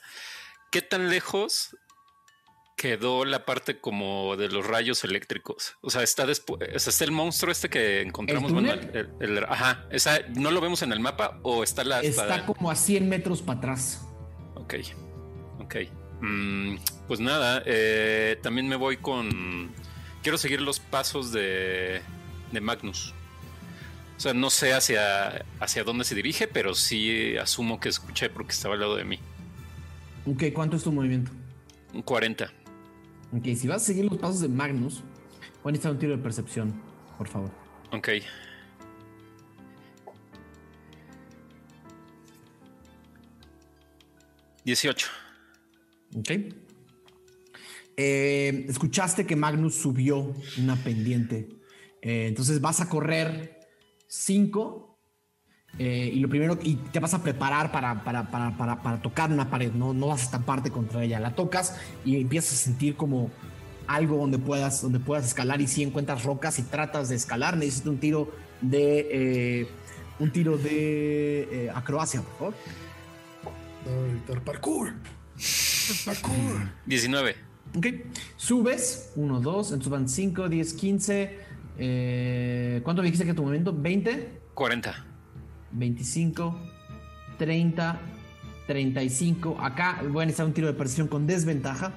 ¿qué 0.71 0.81
tan 0.81 1.09
lejos 1.09 1.75
quedó 2.77 3.23
la 3.25 3.45
parte 3.45 3.79
como 3.79 4.35
de 4.37 4.49
los 4.49 4.67
rayos 4.67 5.03
eléctricos? 5.03 5.75
O 5.81 5.89
sea, 5.89 6.03
está 6.03 6.25
después, 6.25 6.61
o 6.75 6.79
sea, 6.79 6.91
está 6.91 7.05
el 7.05 7.11
monstruo 7.11 7.51
este 7.51 7.69
que 7.69 8.01
encontramos. 8.01 8.49
¿El 8.51 8.53
bueno, 8.53 8.79
túnel? 8.79 9.09
el- 9.19 9.37
el- 9.37 9.43
ajá, 9.45 9.85
esa, 9.89 10.19
¿no 10.35 10.51
lo 10.51 10.61
vemos 10.61 10.81
en 10.83 10.91
el 10.91 10.99
mapa 10.99 11.39
o 11.41 11.63
está 11.63 11.83
la 11.83 12.01
Está 12.01 12.45
como 12.45 12.69
a 12.69 12.75
100 12.75 13.09
metros 13.09 13.41
para 13.41 13.57
atrás. 13.59 14.01
Ok, 14.55 14.75
ok. 15.59 15.75
Mm, 16.21 16.77
pues 17.07 17.19
nada, 17.19 17.61
eh, 17.65 18.37
también 18.41 18.67
me 18.67 18.75
voy 18.75 18.97
con. 18.97 19.69
Quiero 20.23 20.37
seguir 20.37 20.61
los 20.61 20.79
pasos 20.79 21.31
de, 21.31 22.01
de 22.51 22.61
Magnus. 22.61 23.13
O 24.17 24.19
sea, 24.19 24.33
no 24.33 24.49
sé 24.49 24.73
hacia, 24.73 25.45
hacia 25.59 25.83
dónde 25.83 26.05
se 26.05 26.15
dirige, 26.15 26.47
pero 26.47 26.73
sí 26.73 27.37
asumo 27.37 27.79
que 27.79 27.89
escuché 27.89 28.29
porque 28.29 28.53
estaba 28.53 28.75
al 28.75 28.79
lado 28.79 28.95
de 28.95 29.03
mí. 29.03 29.19
Ok, 30.25 30.45
¿cuánto 30.53 30.77
es 30.77 30.83
tu 30.83 30.91
movimiento? 30.91 31.31
Un 31.93 32.01
40. 32.01 32.51
Ok, 33.33 33.43
si 33.55 33.67
vas 33.67 33.81
a 33.83 33.85
seguir 33.85 34.05
los 34.05 34.17
pasos 34.17 34.39
de 34.39 34.47
Magnus, 34.47 35.01
voy 35.61 35.69
a 35.69 35.71
necesitar 35.71 35.91
un 35.91 35.99
tiro 35.99 36.15
de 36.15 36.23
percepción, 36.23 36.73
por 37.17 37.27
favor. 37.27 37.51
Ok. 37.91 38.09
Dieciocho. 44.63 45.07
Ok. 46.17 46.31
Eh, 47.97 48.65
escuchaste 48.67 49.25
que 49.25 49.35
Magnus 49.35 49.75
subió 49.75 50.33
una 50.57 50.75
pendiente. 50.83 51.49
Eh, 52.01 52.27
entonces 52.27 52.61
vas 52.61 52.81
a 52.81 52.89
correr 52.89 53.59
5 54.07 54.91
y 55.77 56.19
lo 56.21 56.29
primero, 56.29 56.57
y 56.63 56.75
te 56.75 56.99
vas 56.99 57.13
a 57.13 57.21
preparar 57.21 57.69
para, 57.69 58.01
para, 58.05 58.31
para, 58.31 58.55
para, 58.55 58.81
para 58.81 59.01
tocar 59.01 59.29
una 59.29 59.49
pared, 59.49 59.73
¿no? 59.73 59.93
no 59.93 60.07
vas 60.07 60.21
a 60.21 60.23
estamparte 60.23 60.71
contra 60.71 61.03
ella. 61.03 61.19
La 61.19 61.35
tocas 61.35 61.75
y 62.05 62.15
empiezas 62.15 62.53
a 62.53 62.63
sentir 62.63 62.95
como 62.95 63.29
algo 63.85 64.17
donde 64.17 64.39
puedas, 64.39 64.81
donde 64.81 64.99
puedas 64.99 65.25
escalar 65.25 65.59
y 65.59 65.67
si 65.67 65.83
encuentras 65.83 66.23
rocas 66.23 66.59
y 66.59 66.63
tratas 66.63 67.09
de 67.09 67.15
escalar, 67.15 67.57
necesitas 67.57 67.87
un 67.87 67.99
tiro 67.99 68.31
de... 68.61 69.07
eh, 69.11 69.67
un 70.19 70.31
tiro 70.31 70.57
de 70.57 71.65
eh, 71.65 71.71
acrobacia, 71.73 72.21
por 72.21 72.33
favor. 72.37 72.53
gritar 74.11 74.41
parkour. 74.43 74.93
Parkour. 76.05 76.69
19. 76.85 77.35
Ok. 77.75 77.87
Subes. 78.37 79.11
1, 79.15 79.39
2. 79.39 79.67
Entonces 79.71 79.89
van 79.89 80.09
5, 80.09 80.49
10, 80.49 80.73
15. 80.73 81.39
Eh, 81.77 82.81
¿Cuánto 82.83 83.01
me 83.01 83.07
dijiste 83.07 83.25
que 83.25 83.33
tu 83.33 83.43
movimiento? 83.43 83.73
¿20? 83.73 84.27
40. 84.53 85.05
25. 85.71 86.59
30, 87.37 87.99
35. 88.67 89.57
Acá 89.59 90.01
voy 90.07 90.23
a 90.23 90.25
necesitar 90.25 90.45
un 90.45 90.53
tiro 90.53 90.67
de 90.67 90.73
percepción 90.73 91.07
con 91.07 91.27
desventaja. 91.27 91.93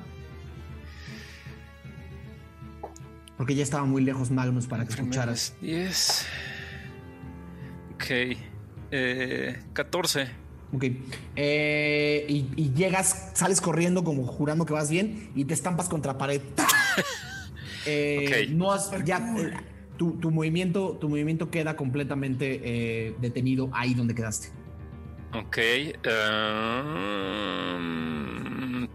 Porque 3.36 3.54
ya 3.54 3.62
estaba 3.62 3.84
muy 3.84 4.02
lejos 4.02 4.32
Magnus 4.32 4.66
para 4.66 4.84
que 4.84 4.94
escucharas. 4.94 5.54
10. 5.60 6.26
Ok. 7.94 8.04
Eh, 8.90 9.62
14. 9.72 10.47
Ok. 10.72 10.84
Eh, 11.36 12.26
y, 12.28 12.46
y 12.56 12.72
llegas, 12.74 13.30
sales 13.34 13.60
corriendo 13.60 14.04
como 14.04 14.26
jurando 14.26 14.66
que 14.66 14.72
vas 14.72 14.90
bien 14.90 15.30
y 15.34 15.44
te 15.44 15.54
estampas 15.54 15.88
contra 15.88 16.18
pared. 16.18 16.42
Eh. 17.90 18.48
No 18.50 18.70
has, 18.70 18.90
ya, 19.04 19.16
eh, 19.38 19.54
tu, 19.96 20.18
tu 20.18 20.30
movimiento, 20.30 20.98
tu 21.00 21.08
movimiento 21.08 21.50
queda 21.50 21.74
completamente 21.74 22.60
eh, 22.62 23.14
detenido 23.18 23.70
ahí 23.72 23.94
donde 23.94 24.14
quedaste. 24.14 24.48
Ok. 25.32 25.56
ehm, 25.58 26.08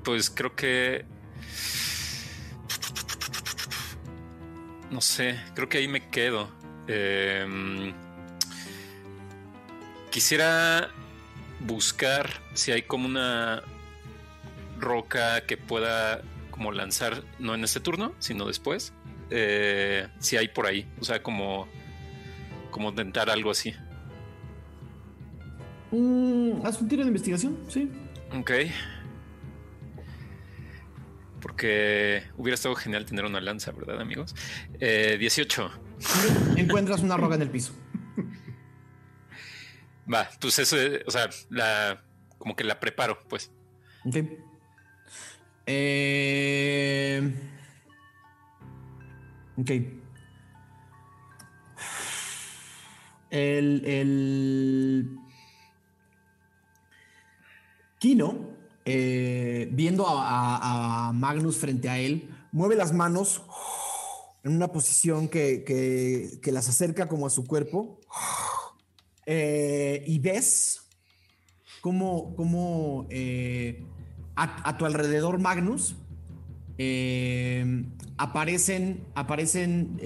pues 0.04 0.30
creo 0.30 0.56
que. 0.56 1.06
No 4.92 5.02
sé, 5.02 5.40
creo 5.56 5.68
que 5.70 5.80
ahí 5.80 5.88
me 5.88 6.08
quedo. 6.10 6.52
Em, 6.88 7.94
quisiera 10.12 10.92
buscar 11.64 12.30
si 12.54 12.72
hay 12.72 12.84
como 12.84 13.08
una 13.08 13.64
roca 14.80 15.46
que 15.46 15.58
pueda 15.58 16.22
como 16.52 16.72
lanzar, 16.72 17.24
no 17.40 17.56
en 17.56 17.64
este 17.64 17.80
turno, 17.80 18.14
sino 18.20 18.46
después. 18.46 18.94
Eh, 19.30 20.08
si 20.20 20.38
hay 20.38 20.50
por 20.50 20.68
ahí, 20.68 20.88
o 21.00 21.04
sea, 21.04 21.24
como, 21.24 21.68
como 22.70 22.90
intentar 22.90 23.30
algo 23.30 23.50
así. 23.50 23.74
Mm, 25.92 26.66
haz 26.66 26.80
un 26.82 26.88
tiro 26.88 27.04
de 27.04 27.08
investigación, 27.08 27.58
sí. 27.68 27.90
Ok. 28.38 28.52
Porque 31.42 32.24
hubiera 32.38 32.56
estado 32.56 32.76
genial 32.76 33.06
tener 33.06 33.26
una 33.26 33.42
lanza, 33.42 33.72
¿verdad, 33.72 34.00
amigos? 34.00 34.36
Eh, 34.80 35.18
18. 35.20 35.72
Encuentras 36.56 37.02
una 37.02 37.18
roca 37.18 37.36
en 37.36 37.42
el 37.42 37.50
piso. 37.50 37.74
Va, 40.12 40.28
pues 40.40 40.60
eso, 40.60 40.76
o 41.06 41.12
sea, 41.12 41.30
la, 41.50 42.04
como 42.38 42.56
que 42.56 42.64
la 42.64 42.80
preparo, 42.80 43.18
pues. 43.30 43.52
Ok. 44.06 44.18
Eh, 45.66 47.34
ok. 49.58 49.72
El, 53.30 53.84
el 53.86 55.18
Kino, 58.00 58.50
eh, 58.86 59.70
viendo 59.72 60.06
a, 60.08 60.58
a- 60.58 61.08
a 61.08 61.14
Magnus 61.14 61.58
frente 61.58 61.90
a 61.90 61.98
él, 61.98 62.30
mueve 62.52 62.76
las 62.76 62.94
manos 62.94 63.42
en 64.44 64.56
una 64.56 64.68
posición 64.72 65.30
que, 65.30 65.64
que- 65.64 66.40
que 66.42 66.52
las 66.52 66.68
acerca 66.70 67.08
como 67.08 67.26
a 67.26 67.30
su 67.30 67.48
cuerpo. 67.48 68.00
Eh, 69.26 70.04
y 70.06 70.20
ves 70.20 70.82
cómo, 71.82 72.36
cómo, 72.36 73.08
eh, 73.10 73.86
a, 74.36 74.70
a 74.70 74.78
tu 74.78 74.86
alrededor, 74.86 75.40
Magnus, 75.40 75.96
eh, 76.78 77.86
aparecen, 78.18 79.06
aparecen 79.16 79.98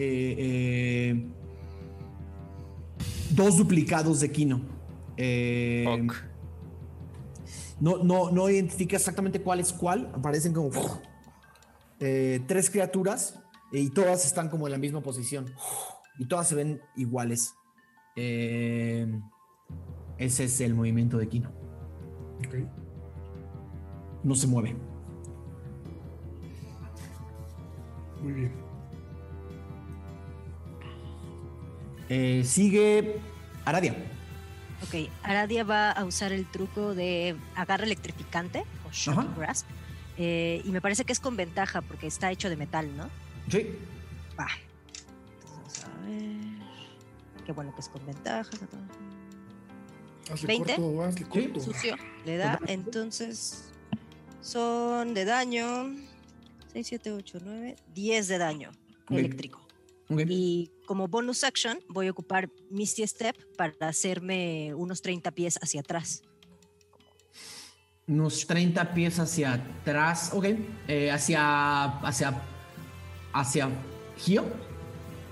dos 3.31 3.57
duplicados 3.57 4.19
de 4.19 4.31
Kino. 4.31 4.61
No, 7.79 8.03
no, 8.03 8.31
no 8.31 8.49
identifica 8.49 8.95
exactamente 8.95 9.41
cuál 9.41 9.59
es 9.59 9.71
cuál. 9.71 10.11
Aparecen 10.13 10.53
como 10.53 10.71
tres 11.99 12.69
criaturas 12.69 13.39
y 13.71 13.89
todas 13.89 14.25
están 14.25 14.49
como 14.49 14.67
en 14.67 14.73
la 14.73 14.77
misma 14.77 15.01
posición. 15.01 15.45
Y 16.19 16.25
todas 16.25 16.47
se 16.47 16.55
ven 16.55 16.81
iguales. 16.95 17.53
Eh, 18.17 19.07
ese 20.17 20.45
es 20.45 20.59
el 20.61 20.73
movimiento 20.73 21.17
de 21.19 21.29
Kino. 21.29 21.51
Ok. 22.45 22.55
No 24.23 24.33
se 24.35 24.47
mueve. 24.47 24.75
Muy 28.21 28.33
bien. 28.33 28.51
Eh, 32.09 32.41
sigue 32.43 33.19
Aradia. 33.65 33.95
Ok, 34.83 35.09
Aradia 35.23 35.63
va 35.63 35.91
a 35.91 36.03
usar 36.05 36.31
el 36.31 36.45
truco 36.45 36.95
de 36.95 37.35
agarre 37.55 37.85
electrificante 37.85 38.63
o 38.87 38.91
shocking 38.91 39.29
Ajá. 39.29 39.33
grasp. 39.39 39.67
eh, 40.17 40.61
y 40.65 40.69
me 40.71 40.81
parece 40.81 41.03
que 41.05 41.13
es 41.13 41.19
con 41.19 41.35
ventaja 41.37 41.81
porque 41.81 42.07
está 42.07 42.31
hecho 42.31 42.49
de 42.49 42.57
metal, 42.57 42.89
¿no? 42.97 43.07
Sí. 43.49 43.75
Va. 44.39 44.47
Entonces, 45.43 45.85
a 45.85 46.05
ver. 46.07 46.56
Qué 47.47 47.53
bueno 47.53 47.73
que 47.73 47.79
es 47.79 47.87
con 47.87 48.05
ventaja. 48.05 48.49
Hazle 50.29 50.47
20. 50.47 50.75
corto, 50.75 51.01
hazle 51.01 51.25
corto. 51.29 51.59
Sucio. 51.61 51.95
Le 52.25 52.35
da, 52.35 52.59
entonces. 52.67 53.71
Son 54.41 55.13
de 55.13 55.23
daño. 55.23 55.95
6, 56.73 56.85
7, 56.87 57.11
8, 57.13 57.39
9, 57.41 57.75
10 57.93 58.27
de 58.27 58.37
daño 58.37 58.71
Ok. 59.05 59.11
eléctrico. 59.11 59.65
Ok. 60.09 60.23
Y 60.27 60.69
como 60.85 61.07
bonus 61.07 61.45
action, 61.45 61.79
voy 61.87 62.07
a 62.07 62.11
ocupar 62.11 62.49
Misty 62.69 63.07
Step 63.07 63.37
para 63.55 63.73
hacerme 63.87 64.73
unos 64.75 65.01
30 65.01 65.31
pies 65.31 65.57
hacia 65.61 65.79
atrás. 65.79 66.23
Unos 68.07 68.45
30 68.45 68.93
pies 68.93 69.19
hacia 69.19 69.53
atrás. 69.53 70.31
Ok. 70.33 70.47
Eh, 70.89 71.11
hacia. 71.11 71.85
Hacia. 72.01 72.41
Hacia. 73.31 73.69
Gio. 74.17 74.43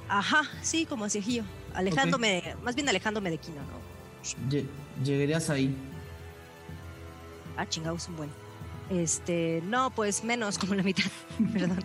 Ajá, 0.08 0.44
sí, 0.62 0.86
como 0.86 1.04
hacia 1.04 1.22
Gio. 1.22 1.44
Alejándome, 1.76 2.56
más 2.64 2.76
bien 2.76 2.88
alejándome 2.90 3.30
de 3.32 3.38
Kino, 3.38 3.58
¿no? 3.58 4.50
Lle- 4.50 4.66
Llegarías 5.04 5.50
ahí. 5.50 5.76
Ah, 7.58 7.66
chingados, 7.68 8.08
un 8.10 8.18
buen. 8.18 8.30
Este, 8.90 9.62
no, 9.66 9.92
pues 9.92 10.24
menos, 10.24 10.58
como 10.58 10.76
la 10.76 10.84
mitad. 10.84 11.06
Perdón. 11.54 11.80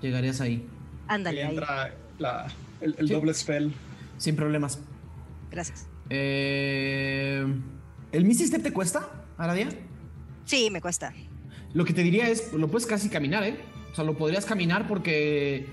Llegarías 0.00 0.40
ahí. 0.40 0.66
Ándale, 1.08 1.42
Ahí 1.42 1.48
ahí. 1.48 1.54
entra 1.56 1.94
la- 2.18 2.46
el, 2.80 2.94
el 2.98 3.08
Sí. 3.08 3.14
doble 3.14 3.34
spell. 3.34 3.72
Sin 4.18 4.36
problemas. 4.36 4.78
Gracias. 5.50 5.86
Eh, 6.10 7.44
¿El 8.12 8.24
Misty 8.24 8.46
Step 8.46 8.62
te 8.62 8.72
cuesta, 8.72 9.08
Aradia? 9.38 9.68
Sí, 10.44 10.68
me 10.70 10.80
cuesta. 10.80 11.12
Lo 11.72 11.84
que 11.84 11.92
te 11.94 12.02
diría 12.02 12.28
es, 12.28 12.52
lo 12.52 12.68
puedes 12.68 12.86
casi 12.86 13.08
caminar, 13.08 13.44
¿eh? 13.44 13.56
O 13.92 13.94
sea, 13.94 14.04
lo 14.04 14.16
podrías 14.16 14.44
caminar 14.44 14.86
porque... 14.88 15.66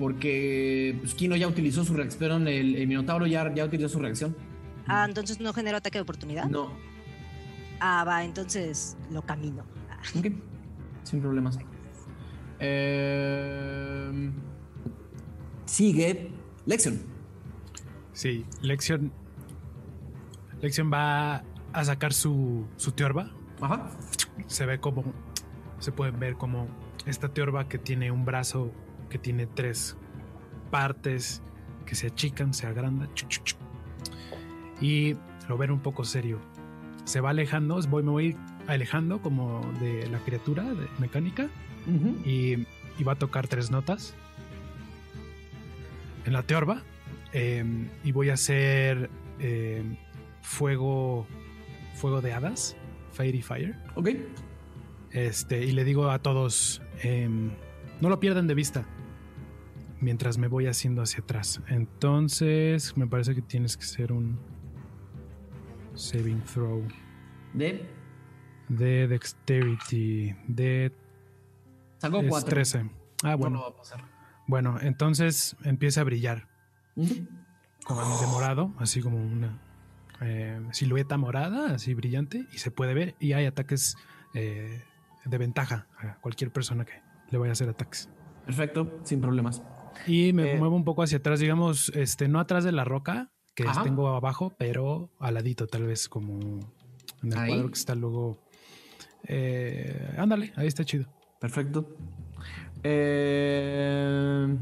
Porque 0.00 0.96
pues, 0.98 1.12
Kino 1.12 1.36
ya 1.36 1.46
utilizó 1.46 1.84
su 1.84 1.92
reacción, 1.92 2.48
el, 2.48 2.74
el 2.74 2.88
Minotauro 2.88 3.26
ya, 3.26 3.54
ya 3.54 3.66
utilizó 3.66 3.90
su 3.90 3.98
reacción. 3.98 4.34
Ah, 4.86 5.04
entonces 5.06 5.40
no 5.40 5.52
genero 5.52 5.76
ataque 5.76 5.98
de 5.98 6.02
oportunidad. 6.02 6.46
No. 6.46 6.72
Ah, 7.80 8.02
va, 8.04 8.24
entonces 8.24 8.96
lo 9.10 9.20
camino. 9.20 9.62
Ok. 10.18 10.28
Sin 11.04 11.20
problemas. 11.20 11.58
Eh, 12.60 14.30
sigue 15.66 16.30
Lexion. 16.64 17.02
Sí, 18.14 18.46
Lexion. 18.62 19.12
Lexion 20.62 20.90
va 20.90 21.44
a 21.74 21.84
sacar 21.84 22.14
su, 22.14 22.66
su 22.76 22.92
teorba. 22.92 23.30
Ajá. 23.60 23.90
Se 24.46 24.64
ve 24.64 24.80
como. 24.80 25.04
Se 25.78 25.92
pueden 25.92 26.18
ver 26.18 26.36
como 26.36 26.68
esta 27.04 27.28
teorba 27.28 27.68
que 27.68 27.76
tiene 27.76 28.10
un 28.10 28.24
brazo 28.24 28.72
que 29.10 29.18
tiene 29.18 29.46
tres 29.46 29.96
partes 30.70 31.42
que 31.84 31.94
se 31.94 32.06
achican, 32.06 32.54
se 32.54 32.66
agrandan. 32.66 33.10
Y 34.80 35.16
lo 35.48 35.58
ven 35.58 35.70
un 35.70 35.80
poco 35.80 36.04
serio. 36.04 36.38
Se 37.04 37.20
va 37.20 37.30
alejando, 37.30 37.78
voy, 37.88 38.02
me 38.02 38.10
voy 38.10 38.36
alejando 38.66 39.20
como 39.20 39.60
de 39.80 40.08
la 40.08 40.18
criatura 40.20 40.62
de 40.62 40.86
mecánica 40.98 41.48
y, 42.24 42.66
y 42.98 43.04
va 43.04 43.12
a 43.12 43.16
tocar 43.16 43.48
tres 43.48 43.70
notas 43.70 44.14
en 46.24 46.32
la 46.32 46.42
teorba 46.42 46.82
eh, 47.32 47.64
y 48.04 48.12
voy 48.12 48.30
a 48.30 48.34
hacer 48.34 49.10
eh, 49.38 49.82
fuego 50.42 51.26
fuego 51.94 52.20
de 52.20 52.32
hadas 52.32 52.76
fairy 53.12 53.42
fire 53.42 53.74
Ok. 53.94 54.10
este 55.12 55.64
y 55.64 55.72
le 55.72 55.84
digo 55.84 56.10
a 56.10 56.18
todos 56.18 56.82
em, 57.02 57.50
no 58.00 58.08
lo 58.08 58.20
pierdan 58.20 58.46
de 58.46 58.54
vista 58.54 58.84
mientras 60.00 60.38
me 60.38 60.48
voy 60.48 60.66
haciendo 60.66 61.02
hacia 61.02 61.22
atrás 61.22 61.60
entonces 61.68 62.96
me 62.96 63.06
parece 63.06 63.34
que 63.34 63.42
tienes 63.42 63.76
que 63.76 63.84
ser 63.84 64.12
un 64.12 64.38
saving 65.94 66.42
throw 66.42 66.82
De. 67.52 67.86
de 68.68 69.08
dexterity 69.08 70.34
de 70.48 70.86
es 70.86 72.28
cuatro. 72.28 72.50
13 72.50 72.90
ah 73.22 73.30
No 73.32 73.38
bueno 73.38 73.56
lo 73.58 73.62
va 73.62 73.68
a 73.68 73.76
pasar. 73.76 74.20
Bueno, 74.46 74.78
entonces 74.80 75.56
empieza 75.62 76.00
a 76.00 76.04
brillar 76.04 76.48
como 77.84 78.00
de 78.20 78.26
morado, 78.26 78.74
así 78.78 79.00
como 79.00 79.16
una 79.16 79.60
eh, 80.20 80.60
silueta 80.72 81.16
morada, 81.18 81.74
así 81.74 81.94
brillante, 81.94 82.46
y 82.52 82.58
se 82.58 82.72
puede 82.72 82.92
ver. 82.94 83.14
Y 83.20 83.32
hay 83.32 83.46
ataques 83.46 83.96
eh, 84.34 84.82
de 85.24 85.38
ventaja 85.38 85.86
a 85.98 86.16
cualquier 86.16 86.50
persona 86.50 86.84
que 86.84 87.00
le 87.30 87.38
vaya 87.38 87.50
a 87.50 87.52
hacer 87.52 87.68
ataques. 87.68 88.08
Perfecto, 88.44 89.00
sin 89.04 89.20
problemas. 89.20 89.62
Y 90.06 90.32
me 90.32 90.52
Eh, 90.54 90.58
muevo 90.58 90.76
un 90.76 90.84
poco 90.84 91.02
hacia 91.02 91.18
atrás, 91.18 91.40
digamos, 91.40 91.90
este, 91.94 92.28
no 92.28 92.40
atrás 92.40 92.64
de 92.64 92.72
la 92.72 92.84
roca 92.84 93.30
que 93.54 93.64
Ajá. 93.64 93.82
tengo 93.82 94.08
abajo, 94.08 94.54
pero 94.58 95.10
al 95.18 95.34
ladito, 95.34 95.66
tal 95.66 95.84
vez 95.86 96.08
como 96.08 96.38
en 97.22 97.32
el 97.32 97.38
Ahí. 97.38 97.50
cuadro 97.50 97.68
que 97.68 97.78
está 97.78 97.94
luego. 97.94 98.38
Eh, 99.26 100.14
ándale, 100.16 100.52
ahí 100.56 100.66
está 100.66 100.84
chido. 100.84 101.06
Perfecto. 101.40 101.94
Eh... 102.82 104.56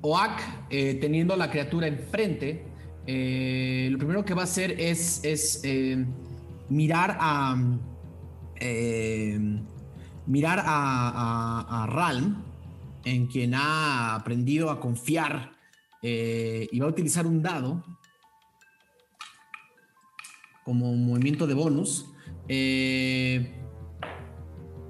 Oak, 0.00 0.40
eh, 0.70 0.94
teniendo 1.00 1.34
a 1.34 1.36
la 1.36 1.50
criatura 1.50 1.86
enfrente, 1.88 2.64
eh, 3.06 3.88
lo 3.90 3.98
primero 3.98 4.24
que 4.24 4.32
va 4.34 4.42
a 4.42 4.44
hacer 4.44 4.80
es, 4.80 5.22
es, 5.24 5.60
eh, 5.64 6.04
mirar 6.68 7.16
a. 7.20 7.56
mirar 10.26 10.58
a, 10.60 10.64
a- 10.66 11.82
a 11.82 11.86
Ralm, 11.86 12.36
en 13.08 13.26
quien 13.26 13.54
ha 13.54 14.14
aprendido 14.14 14.70
a 14.70 14.80
confiar, 14.80 15.52
eh, 16.02 16.68
y 16.70 16.78
va 16.78 16.86
a 16.86 16.90
utilizar 16.90 17.26
un 17.26 17.42
dado 17.42 17.84
como 20.64 20.90
un 20.90 21.06
movimiento 21.06 21.46
de 21.46 21.54
bonus. 21.54 22.06
Eh, 22.48 23.60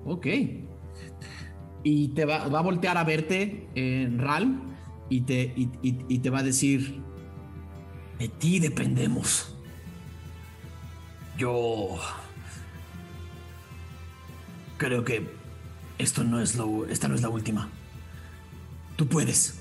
ok. 0.05 0.27
Y 1.85 2.09
te 2.09 2.25
va, 2.25 2.45
a 2.45 2.63
voltear 2.63 2.99
a 2.99 3.05
verte, 3.05 3.69
eh, 3.75 4.11
Ralm, 4.17 4.77
y 5.09 5.23
te, 5.23 5.55
y 5.57 6.19
te 6.19 6.31
va 6.31 6.41
a 6.41 6.43
decir: 6.43 7.01
De 8.19 8.29
ti 8.29 8.59
dependemos. 8.59 9.55
Yo. 11.39 11.99
Creo 14.77 15.05
que 15.05 15.29
esto 15.99 16.23
no 16.23 16.41
es 16.41 16.57
lo, 16.57 16.87
esta 16.87 17.09
no 17.09 17.15
es 17.15 17.23
la 17.23 17.29
última. 17.29 17.69
Tú 18.99 19.07
puedes, 19.07 19.55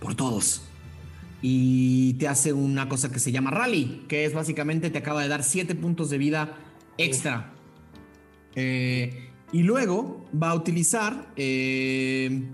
por 0.00 0.14
todos. 0.14 0.62
Y 1.42 2.14
te 2.14 2.28
hace 2.28 2.54
una 2.54 2.88
cosa 2.88 3.12
que 3.12 3.18
se 3.18 3.30
llama 3.30 3.50
rally, 3.50 4.06
que 4.08 4.24
es 4.24 4.32
básicamente 4.32 4.88
te 4.88 4.96
acaba 4.96 5.20
de 5.20 5.28
dar 5.28 5.44
7 5.44 5.74
puntos 5.74 6.08
de 6.08 6.16
vida 6.16 6.56
extra. 6.96 7.52
Eh, 8.54 9.28
y 9.52 9.64
luego 9.64 10.24
va 10.34 10.52
a 10.52 10.54
utilizar. 10.54 11.30
eh, 11.36 12.50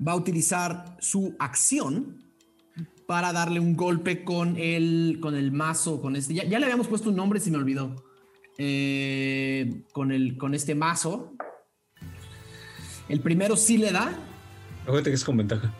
va 0.00 0.12
a 0.12 0.16
utilizar 0.16 0.96
su 1.00 1.36
acción 1.38 2.24
para 3.06 3.34
darle 3.34 3.60
un 3.60 3.76
golpe 3.76 4.24
con 4.24 4.56
el, 4.56 5.18
con 5.20 5.36
el 5.36 5.52
mazo. 5.52 6.00
Con 6.00 6.16
este. 6.16 6.32
Ya, 6.32 6.44
le 6.44 6.64
habíamos 6.64 6.88
puesto 6.88 7.10
un 7.10 7.16
nombre, 7.16 7.40
se 7.40 7.50
me 7.50 7.58
olvidó. 7.58 7.94
Eh, 8.56 9.82
con, 9.92 10.12
el, 10.12 10.38
con 10.38 10.54
este 10.54 10.74
mazo. 10.74 11.34
El 13.06 13.20
primero 13.20 13.54
sí 13.54 13.76
le 13.76 13.92
da. 13.92 14.29
Acuérdate 14.90 15.10
que 15.10 15.14
es 15.16 15.24
con 15.24 15.36
ventaja. 15.36 15.72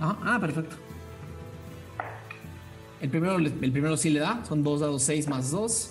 Ah, 0.00 0.38
perfecto. 0.40 0.76
El 3.02 3.10
primero, 3.10 3.36
el 3.36 3.52
primero 3.52 3.96
sí 3.98 4.08
le 4.08 4.20
da. 4.20 4.42
Son 4.46 4.62
2 4.62 4.80
dados 4.80 5.02
6 5.02 5.28
más 5.28 5.50
2. 5.50 5.90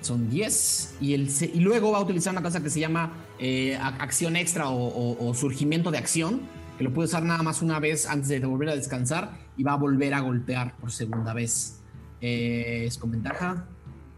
Son 0.00 0.30
10. 0.30 0.96
Y, 1.02 1.14
y 1.14 1.60
luego 1.60 1.92
va 1.92 1.98
a 1.98 2.00
utilizar 2.00 2.32
una 2.32 2.42
cosa 2.42 2.62
que 2.62 2.70
se 2.70 2.80
llama 2.80 3.12
eh, 3.38 3.76
ac- 3.78 4.00
acción 4.00 4.34
extra 4.36 4.70
o, 4.70 5.34
surgimiento 5.34 5.90
de 5.90 5.98
acción. 5.98 6.40
Que 6.78 6.84
lo 6.84 6.92
puede 6.94 7.06
usar 7.06 7.22
nada 7.22 7.42
más 7.42 7.60
una 7.60 7.80
vez 7.80 8.06
antes 8.06 8.28
de 8.28 8.40
volver 8.40 8.70
a 8.70 8.74
descansar. 8.76 9.32
Y 9.58 9.62
va 9.62 9.72
a 9.72 9.76
volver 9.76 10.14
a 10.14 10.20
golpear 10.20 10.74
por 10.78 10.90
segunda 10.90 11.34
vez. 11.34 11.80
Eh, 12.22 12.84
es 12.86 12.96
con 12.96 13.10
ventaja. 13.10 13.66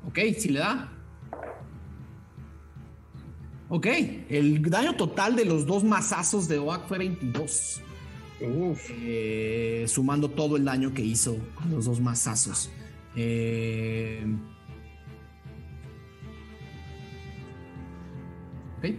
Ok, 0.07 0.21
sí 0.39 0.51
le 0.51 0.61
da. 0.61 0.93
Ok, 3.71 3.87
el 4.31 4.63
daño 4.63 4.97
total 4.97 5.37
de 5.37 5.45
los 5.45 5.67
dos 5.67 5.85
mazazos 5.85 6.49
de 6.49 6.59
Oak 6.59 6.89
fue 6.89 6.99
22. 6.99 7.83
Eh, 9.03 9.85
sumando 9.89 10.31
todo 10.31 10.57
el 10.57 10.65
daño 10.65 10.95
que 10.95 11.03
hizo 11.03 11.37
los 11.71 11.85
dos 11.85 12.01
mazazos. 12.01 12.71
Eh, 13.17 14.25
ok. 18.79 18.95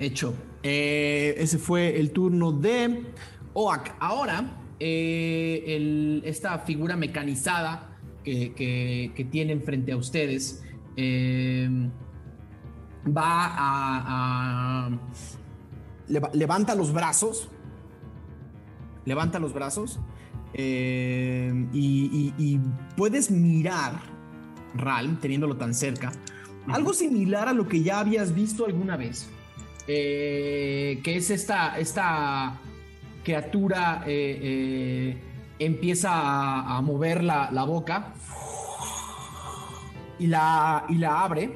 Hecho. 0.00 0.34
Eh, 0.62 1.34
ese 1.38 1.58
fue 1.58 1.98
el 2.00 2.10
turno 2.10 2.50
de 2.52 3.04
Oak. 3.52 3.94
Ahora, 4.00 4.58
eh, 4.80 5.62
el- 5.68 6.22
esta 6.24 6.58
figura 6.60 6.96
mecanizada 6.96 7.96
que, 8.24 8.52
que- 8.54 9.12
que 9.14 9.24
tienen 9.24 9.62
frente 9.62 9.92
a 9.92 9.96
ustedes 9.96 10.63
eh, 10.96 11.68
va 13.06 13.46
a, 13.46 14.86
a- 14.86 14.90
leva- 16.08 16.30
levanta 16.32 16.74
los 16.74 16.92
brazos. 16.92 17.48
Levanta 19.04 19.38
los 19.38 19.52
brazos. 19.52 19.98
eh, 20.56 21.52
y, 21.72 22.32
y- 22.38 22.44
y 22.54 22.60
puedes 22.96 23.30
mirar, 23.30 24.00
Ralm, 24.76 25.16
teniéndolo 25.16 25.56
tan 25.56 25.74
cerca, 25.74 26.12
algo 26.68 26.92
similar 26.94 27.48
a 27.48 27.52
lo 27.52 27.66
que 27.66 27.82
ya 27.82 27.98
habías 28.00 28.32
visto 28.34 28.64
alguna 28.64 28.96
vez. 28.96 29.28
eh, 29.88 31.00
que 31.04 31.16
es 31.16 31.28
esta, 31.30 31.78
esta 31.78 32.58
criatura 33.22 34.02
eh, 34.06 34.38
eh, 34.42 35.22
empieza 35.58 36.10
a, 36.12 36.76
a 36.78 36.80
mover 36.80 37.22
la, 37.24 37.50
la 37.50 37.64
boca 37.64 38.14
y 40.18 40.26
la, 40.26 40.84
y 40.88 40.94
la 40.96 41.22
abre, 41.22 41.50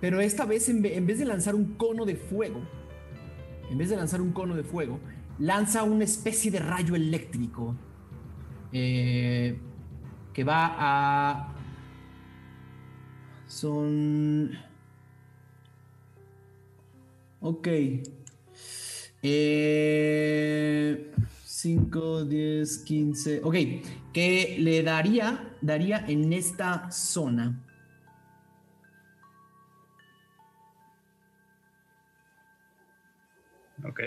pero 0.00 0.20
esta 0.20 0.44
vez 0.46 0.68
en, 0.68 0.82
ve- 0.82 0.96
en 0.96 1.06
vez 1.06 1.18
de 1.18 1.24
lanzar 1.24 1.54
un 1.54 1.74
cono 1.74 2.04
de 2.04 2.16
fuego, 2.16 2.60
en 3.70 3.78
vez 3.78 3.90
de 3.90 3.96
lanzar 3.96 4.20
un 4.20 4.32
cono 4.32 4.54
de 4.54 4.64
fuego, 4.64 4.98
lanza 5.38 5.82
una 5.82 6.04
especie 6.04 6.50
de 6.50 6.58
rayo 6.58 6.94
eléctrico 6.94 7.74
eh, 8.72 9.58
que 10.32 10.44
va 10.44 10.74
a... 10.78 11.54
Son... 13.46 14.50
Ok. 17.40 17.68
Eh, 19.22 21.12
5, 21.44 22.24
10, 22.24 22.78
15. 22.78 23.40
Ok. 23.44 23.54
Que 24.12 24.56
le 24.58 24.82
daría, 24.82 25.54
daría 25.60 26.04
en 26.06 26.32
esta 26.32 26.90
zona. 26.90 27.60
Ok. 33.88 34.00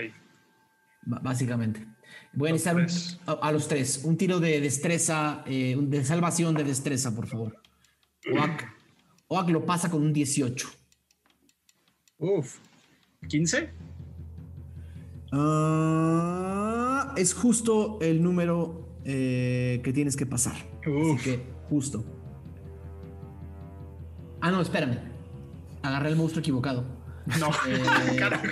Básicamente. 1.22 1.86
Voy 2.32 2.48
a 2.50 2.52
Los 2.52 2.64
necesitar 2.64 3.20
un- 3.28 3.38
a, 3.42 3.48
a 3.48 3.52
los 3.52 3.68
tres. 3.68 4.02
Un 4.04 4.16
tiro 4.16 4.40
de 4.40 4.60
destreza, 4.60 5.42
eh, 5.46 5.76
de 5.78 6.04
salvación 6.04 6.54
de 6.54 6.64
destreza, 6.64 7.14
por 7.14 7.26
favor. 7.26 7.60
Oak, 8.32 8.64
Oak 9.28 9.50
lo 9.50 9.64
pasa 9.66 9.90
con 9.90 10.02
un 10.02 10.12
18. 10.12 10.68
Uf. 12.18 12.58
¿15? 13.22 13.70
Ah, 15.32 17.14
es 17.16 17.34
justo 17.34 17.98
el 18.00 18.22
número 18.22 18.96
eh, 19.04 19.80
que 19.84 19.92
tienes 19.92 20.16
que 20.16 20.26
pasar. 20.26 20.54
Uf. 20.86 21.20
Así 21.20 21.24
que, 21.30 21.46
justo. 21.68 22.04
Ah, 24.40 24.50
no, 24.50 24.60
espérame. 24.60 24.98
Agarré 25.82 26.08
el 26.10 26.16
monstruo 26.16 26.40
equivocado. 26.40 26.84
No. 27.40 27.50
Eh, 27.66 28.16
Carajo. 28.18 28.44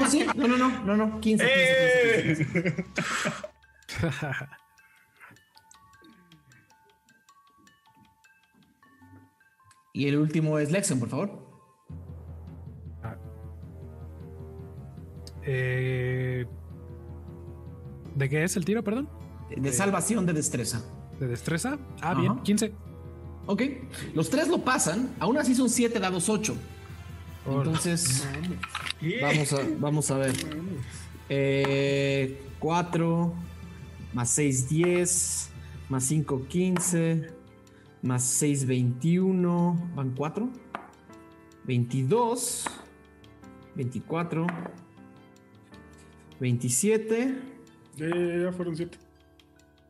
no, 0.00 0.10
sí, 0.10 0.26
no, 0.34 0.48
no, 0.48 0.56
no, 0.56 0.84
no, 0.84 0.96
no, 0.96 1.20
15. 1.20 1.44
15, 1.46 2.44
15, 2.44 2.62
15. 2.62 2.68
¡Eh! 2.68 2.84
Y 9.92 10.08
el 10.08 10.16
último 10.18 10.58
es 10.58 10.72
Lexion, 10.72 10.98
por 10.98 11.08
favor. 11.08 11.30
Eh, 15.46 16.46
¿De 18.14 18.28
qué 18.28 18.44
es 18.44 18.56
el 18.56 18.64
tiro, 18.64 18.82
perdón? 18.82 19.08
De 19.54 19.72
salvación 19.72 20.26
de 20.26 20.32
destreza. 20.32 20.82
¿De 21.20 21.28
destreza? 21.28 21.78
Ah, 22.00 22.10
Ajá. 22.12 22.20
bien, 22.20 22.40
15. 22.40 22.72
Ok. 23.46 23.62
Los 24.14 24.30
tres 24.30 24.48
lo 24.48 24.64
pasan. 24.64 25.14
Aún 25.20 25.36
así 25.38 25.54
son 25.54 25.68
7 25.68 26.00
dados 26.00 26.28
8. 26.28 26.56
Entonces, 27.46 28.26
vamos 29.20 29.52
a, 29.52 29.60
vamos 29.78 30.10
a 30.10 30.18
ver. 30.18 30.32
4 32.58 33.34
más 34.14 34.30
6, 34.30 34.68
10. 34.68 35.50
Más 35.88 36.04
5, 36.04 36.46
15. 36.48 37.28
Más 38.02 38.22
6, 38.24 38.66
21. 38.66 39.90
¿Van 39.94 40.14
4? 40.14 40.48
22. 41.64 42.64
24. 43.74 44.46
27. 46.40 47.34
Ya, 47.96 48.08
ya, 48.08 48.42
ya 48.44 48.52
fueron 48.52 48.76
siete. 48.76 48.98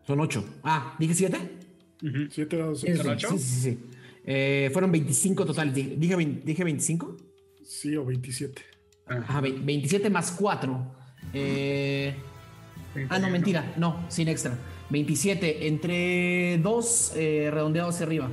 Son 0.07 0.21
8. 0.21 0.45
Ah, 0.63 0.97
¿dije 0.99 1.15
7? 1.15 1.59
Ujú. 2.03 2.19
Siete 2.31 2.57
dados. 2.57 2.81
Sí, 2.81 2.89
sí, 2.95 3.39
sí. 3.39 3.61
sí. 3.61 3.79
Eh, 4.25 4.71
fueron 4.73 4.91
25 4.91 5.45
totales. 5.45 5.75
Dije, 5.75 5.97
dije, 5.97 6.17
20 6.17 6.47
dije 6.47 6.65
25. 6.65 7.17
Sí, 7.65 7.97
o 7.97 8.05
27. 8.05 8.63
Ajá, 9.07 9.41
ve- 9.41 9.57
27 9.61 10.11
más 10.11 10.31
4. 10.33 10.95
Eh, 11.33 12.15
ah, 13.09 13.19
no, 13.19 13.31
mentira. 13.31 13.73
No, 13.77 14.05
sin 14.09 14.29
extra. 14.29 14.57
27 14.91 15.67
entre 15.67 16.59
2 16.59 17.13
redondeado 17.15 17.89
hacia 17.91 18.07
arriba. 18.07 18.29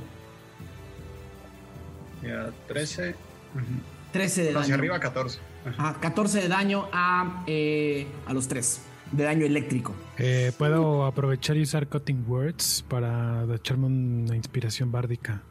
Ya, 2.22 2.50
13. 2.68 3.10
Ujú. 3.54 3.64
13 4.12 4.42
de 4.42 4.46
daño. 4.52 4.60
Hacia 4.60 4.74
arriba, 4.74 5.00
14. 5.00 5.38
Ajá. 5.66 5.90
Ajá, 5.90 6.00
14 6.00 6.40
de 6.42 6.48
daño 6.48 6.88
a, 6.92 7.44
eh, 7.46 8.06
a 8.26 8.32
los 8.32 8.48
3. 8.48 8.82
De 9.12 9.24
daño 9.24 9.44
eléctrico. 9.44 9.94
Eh, 10.18 10.52
Puedo 10.56 11.04
aprovechar 11.04 11.56
y 11.56 11.62
usar 11.62 11.88
Cutting 11.88 12.24
Words 12.28 12.84
para 12.88 13.44
echarme 13.54 13.86
una 13.86 14.36
inspiración 14.36 14.90
bárdica. 14.92 15.42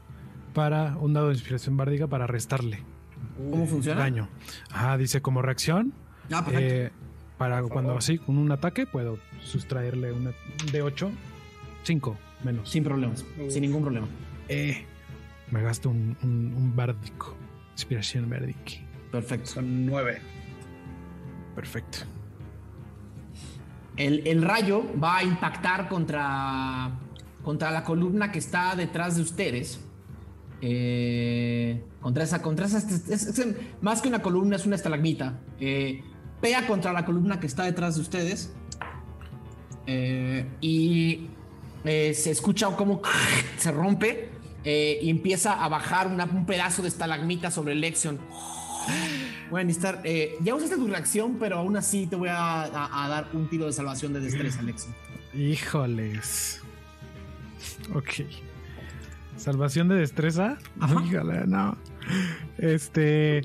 Para 0.53 0.97
un 0.97 1.13
dado 1.13 1.27
de 1.27 1.33
inspiración 1.33 1.77
bárdica 1.77 2.07
para 2.07 2.27
restarle 2.27 2.83
¿Cómo 3.49 3.65
funciona? 3.65 4.01
daño. 4.01 4.27
Ajá, 4.71 4.97
dice 4.97 5.21
como 5.21 5.41
reacción. 5.41 5.93
Ah, 6.31 6.43
perfecto. 6.45 6.59
eh, 6.75 6.91
para 7.37 7.61
Por 7.61 7.71
cuando 7.71 7.89
favor. 7.89 7.99
así, 7.99 8.17
con 8.19 8.37
un 8.37 8.51
ataque, 8.51 8.85
puedo 8.85 9.17
sustraerle 9.43 10.11
una 10.11 10.31
de 10.71 10.81
8, 10.81 11.11
5 11.83 12.17
menos. 12.43 12.69
Sin 12.69 12.83
problemas. 12.83 13.25
Uf. 13.39 13.51
Sin 13.51 13.61
ningún 13.63 13.81
problema. 13.81 14.07
Eh, 14.47 14.85
me 15.49 15.61
gasto 15.63 15.89
un, 15.89 16.15
un, 16.21 16.53
un 16.55 16.75
bárdico. 16.75 17.35
Inspiración 17.73 18.29
bárdica. 18.29 18.73
Perfecto. 19.11 19.47
Son 19.47 19.85
9. 19.87 20.21
Perfecto. 21.55 21.99
El, 23.97 24.25
el 24.27 24.41
rayo 24.41 24.83
va 25.01 25.17
a 25.17 25.23
impactar 25.23 25.89
contra, 25.89 26.91
contra 27.43 27.71
la 27.71 27.83
columna 27.83 28.31
que 28.31 28.39
está 28.39 28.75
detrás 28.75 29.15
de 29.17 29.21
ustedes. 29.23 29.79
Eh, 30.61 31.81
contra 32.01 32.23
esa, 32.23 32.41
contra 32.41 32.65
esa, 32.67 32.77
es- 32.77 33.09
es- 33.09 33.39
es- 33.39 33.55
más 33.81 34.01
que 34.01 34.09
una 34.09 34.21
columna, 34.21 34.55
es 34.55 34.65
una 34.65 34.75
estalagmita. 34.75 35.39
Eh, 35.59 36.03
pega 36.39 36.67
contra 36.67 36.93
la 36.93 37.05
columna 37.05 37.39
que 37.39 37.47
está 37.47 37.63
detrás 37.63 37.95
de 37.95 38.01
ustedes. 38.01 38.51
Eh, 39.87 40.45
y 40.61 41.27
eh, 41.83 42.13
se 42.13 42.29
escucha 42.31 42.67
como 42.75 43.01
se 43.57 43.71
rompe 43.71 44.29
eh, 44.63 44.99
y 45.01 45.09
empieza 45.09 45.63
a 45.63 45.67
bajar 45.69 46.07
un 46.07 46.45
pedazo 46.45 46.81
de 46.83 46.87
estalagmita 46.89 47.49
sobre 47.51 47.73
Lexion. 47.75 48.19
Voy 49.49 49.59
a 49.59 49.63
ya 50.41 50.55
usaste 50.55 50.75
tu 50.75 50.87
reacción, 50.87 51.37
pero 51.39 51.57
aún 51.57 51.75
así 51.77 52.07
te 52.07 52.15
voy 52.15 52.29
a 52.31 52.69
dar 53.09 53.27
un 53.33 53.49
tiro 53.49 53.65
de 53.65 53.73
salvación 53.73 54.13
de 54.13 54.19
destreza, 54.21 54.61
Lexion. 54.61 54.93
Híjoles. 55.33 56.61
Ok. 57.93 58.11
Salvación 59.41 59.87
de 59.87 59.95
destreza. 59.95 60.59
Ajá. 60.79 61.03
Híjole, 61.03 61.47
no. 61.47 61.75
Este. 62.59 63.41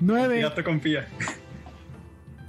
Nueve. 0.00 0.40
Ya 0.40 0.54
te 0.54 0.64
confía. 0.64 1.06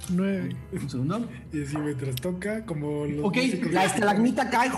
Nueve. 0.08 0.56
Un 0.72 0.88
segundo. 0.88 1.28
Y 1.52 1.62
así 1.62 1.76
mientras 1.76 2.16
toca, 2.16 2.64
como 2.64 3.04
los 3.04 3.22
Ok, 3.26 3.36
la 3.70 3.84
estalagmita 3.84 4.48
cae. 4.48 4.70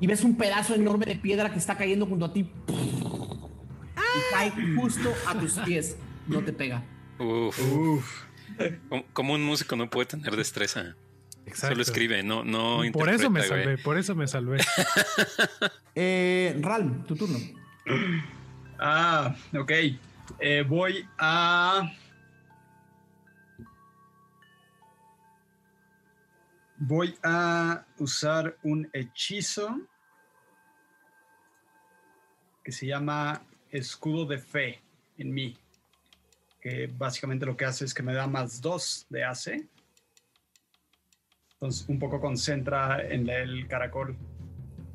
Y 0.00 0.06
ves 0.06 0.24
un 0.24 0.36
pedazo 0.38 0.74
enorme 0.74 1.04
de 1.04 1.16
piedra 1.16 1.52
que 1.52 1.58
está 1.58 1.76
cayendo 1.76 2.06
junto 2.06 2.24
a 2.24 2.32
ti. 2.32 2.50
Y 2.70 4.32
cae 4.32 4.52
justo 4.74 5.12
a 5.26 5.38
tus 5.38 5.58
pies. 5.58 5.98
No 6.26 6.42
te 6.42 6.54
pega. 6.54 6.82
Uf. 7.18 7.60
Uf. 7.74 8.22
Como 9.12 9.34
un 9.34 9.44
músico 9.44 9.76
no 9.76 9.90
puede 9.90 10.06
tener 10.06 10.34
destreza. 10.34 10.96
Exacto. 11.48 11.74
Solo 11.74 11.82
escribe, 11.82 12.22
no, 12.22 12.44
no 12.44 12.80
Por 12.92 13.08
eso 13.08 13.30
me 13.30 13.40
güey. 13.40 13.48
salvé, 13.48 13.78
por 13.78 13.98
eso 13.98 14.14
me 14.14 14.26
salvé. 14.26 14.58
Eh, 16.00 16.56
Ralm, 16.60 17.04
tu 17.06 17.16
turno. 17.16 17.38
Ah, 18.80 19.34
ok. 19.58 19.72
Eh, 20.38 20.64
voy 20.68 21.04
a. 21.18 21.92
Voy 26.76 27.18
a 27.24 27.84
usar 27.98 28.56
un 28.62 28.88
hechizo 28.92 29.80
que 32.62 32.70
se 32.70 32.86
llama 32.86 33.42
Escudo 33.72 34.26
de 34.26 34.38
Fe 34.38 34.80
en 35.16 35.34
mí. 35.34 35.56
Que 36.60 36.86
básicamente 36.86 37.46
lo 37.46 37.56
que 37.56 37.64
hace 37.64 37.84
es 37.84 37.92
que 37.92 38.04
me 38.04 38.14
da 38.14 38.28
más 38.28 38.60
2 38.60 39.06
de 39.10 39.24
AC. 39.24 39.66
Entonces, 41.60 41.88
un 41.88 41.98
poco 41.98 42.20
concentra 42.20 43.04
en 43.04 43.28
el 43.28 43.66
caracol, 43.66 44.16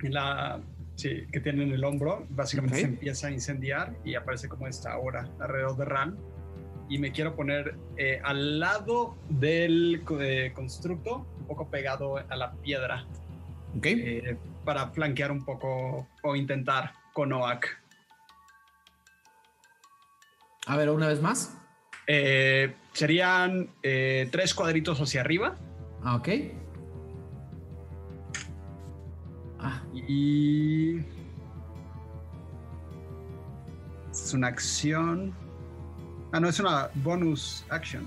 en 0.01 0.13
la, 0.13 0.61
sí, 0.95 1.27
que 1.29 1.41
tiene 1.41 1.63
en 1.63 1.73
el 1.73 1.83
hombro. 1.83 2.25
Básicamente 2.29 2.77
Ok. 2.77 2.81
se 2.81 2.87
empieza 2.87 3.27
a 3.27 3.31
incendiar 3.31 3.93
y 4.05 4.15
aparece 4.15 4.47
como 4.47 4.67
esta 4.67 4.97
hora 4.97 5.29
alrededor 5.41 5.75
de 5.75 5.85
Ran. 5.85 6.17
Y 6.87 6.99
me 6.99 7.11
quiero 7.11 7.35
poner 7.35 7.75
eh, 7.97 8.21
al 8.23 8.61
lado 8.61 9.17
del 9.27 10.05
eh, 10.21 10.51
constructo, 10.55 11.27
un 11.39 11.47
poco 11.47 11.67
pegado 11.67 12.17
a 12.17 12.35
la 12.37 12.53
piedra, 12.53 13.05
Ok. 13.77 13.85
eh, 13.87 14.37
para 14.63 14.87
flanquear 14.87 15.33
un 15.33 15.43
poco 15.43 16.07
o 16.21 16.35
intentar 16.37 16.93
con 17.11 17.33
Oak. 17.33 17.77
A 20.65 20.77
ver, 20.77 20.89
una 20.89 21.09
vez 21.09 21.21
más. 21.21 21.57
Eh, 22.07 22.73
serían 22.93 23.69
eh, 23.81 24.29
tres 24.31 24.53
cuadritos 24.53 25.01
hacia 25.01 25.19
arriba 25.19 25.57
Ah, 26.03 26.15
ok. 26.15 26.29
Ah, 29.59 29.81
y 29.93 30.97
es 34.11 34.33
una 34.33 34.47
acción. 34.47 35.33
Ah, 36.31 36.39
no, 36.39 36.49
es 36.49 36.59
una 36.59 36.89
bonus 36.95 37.63
action. 37.69 38.03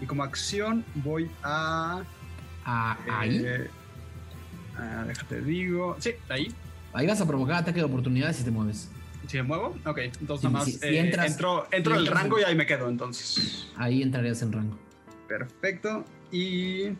Y 0.00 0.06
como 0.06 0.22
acción 0.24 0.84
voy 0.96 1.30
a... 1.42 2.02
ah, 2.64 2.98
ahí. 3.10 3.42
eh, 3.44 3.70
déjate 5.06 5.40
digo. 5.42 5.96
Sí, 6.00 6.10
ahí. 6.28 6.52
Ahí 6.92 7.06
vas 7.06 7.20
a 7.20 7.26
provocar 7.26 7.56
ataque 7.56 7.78
de 7.78 7.84
oportunidad 7.84 8.32
si 8.32 8.42
te 8.42 8.50
mueves. 8.50 8.90
Si 9.26 9.36
me 9.38 9.42
muevo, 9.44 9.76
ok. 9.84 9.98
Entonces 9.98 10.40
Sí, 10.40 10.46
nada 10.46 10.50
más 10.50 10.64
si 10.64 10.78
eh, 10.82 11.00
entras- 11.00 11.26
entro, 11.32 11.66
entro 11.70 11.94
si 11.94 12.00
entras 12.00 12.22
rango 12.22 12.36
en- 12.38 12.42
y 12.42 12.46
ahí 12.46 12.54
me 12.56 12.66
quedo 12.66 12.88
entonces. 12.88 13.68
Ahí 13.76 14.02
entrarías 14.02 14.40
en 14.42 14.52
rango. 14.52 14.76
Perfecto. 15.28 16.04
Y 16.30 16.90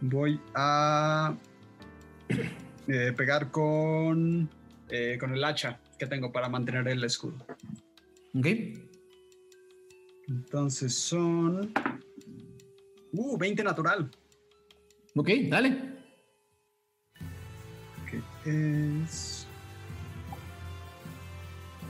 voy 0.00 0.40
a 0.54 1.36
eh, 2.88 3.12
pegar 3.16 3.50
con, 3.50 4.48
eh, 4.88 5.16
con 5.18 5.34
el 5.34 5.44
hacha 5.44 5.80
que 5.98 6.06
tengo 6.06 6.32
para 6.32 6.48
mantener 6.48 6.86
el 6.88 7.02
escudo. 7.04 7.36
Ok. 8.34 8.46
Entonces 10.28 10.94
son... 10.94 11.72
Uh, 13.12 13.38
20 13.38 13.64
natural. 13.64 14.10
Ok, 15.14 15.30
dale. 15.48 15.94
Que 18.10 19.02
es... 19.04 19.46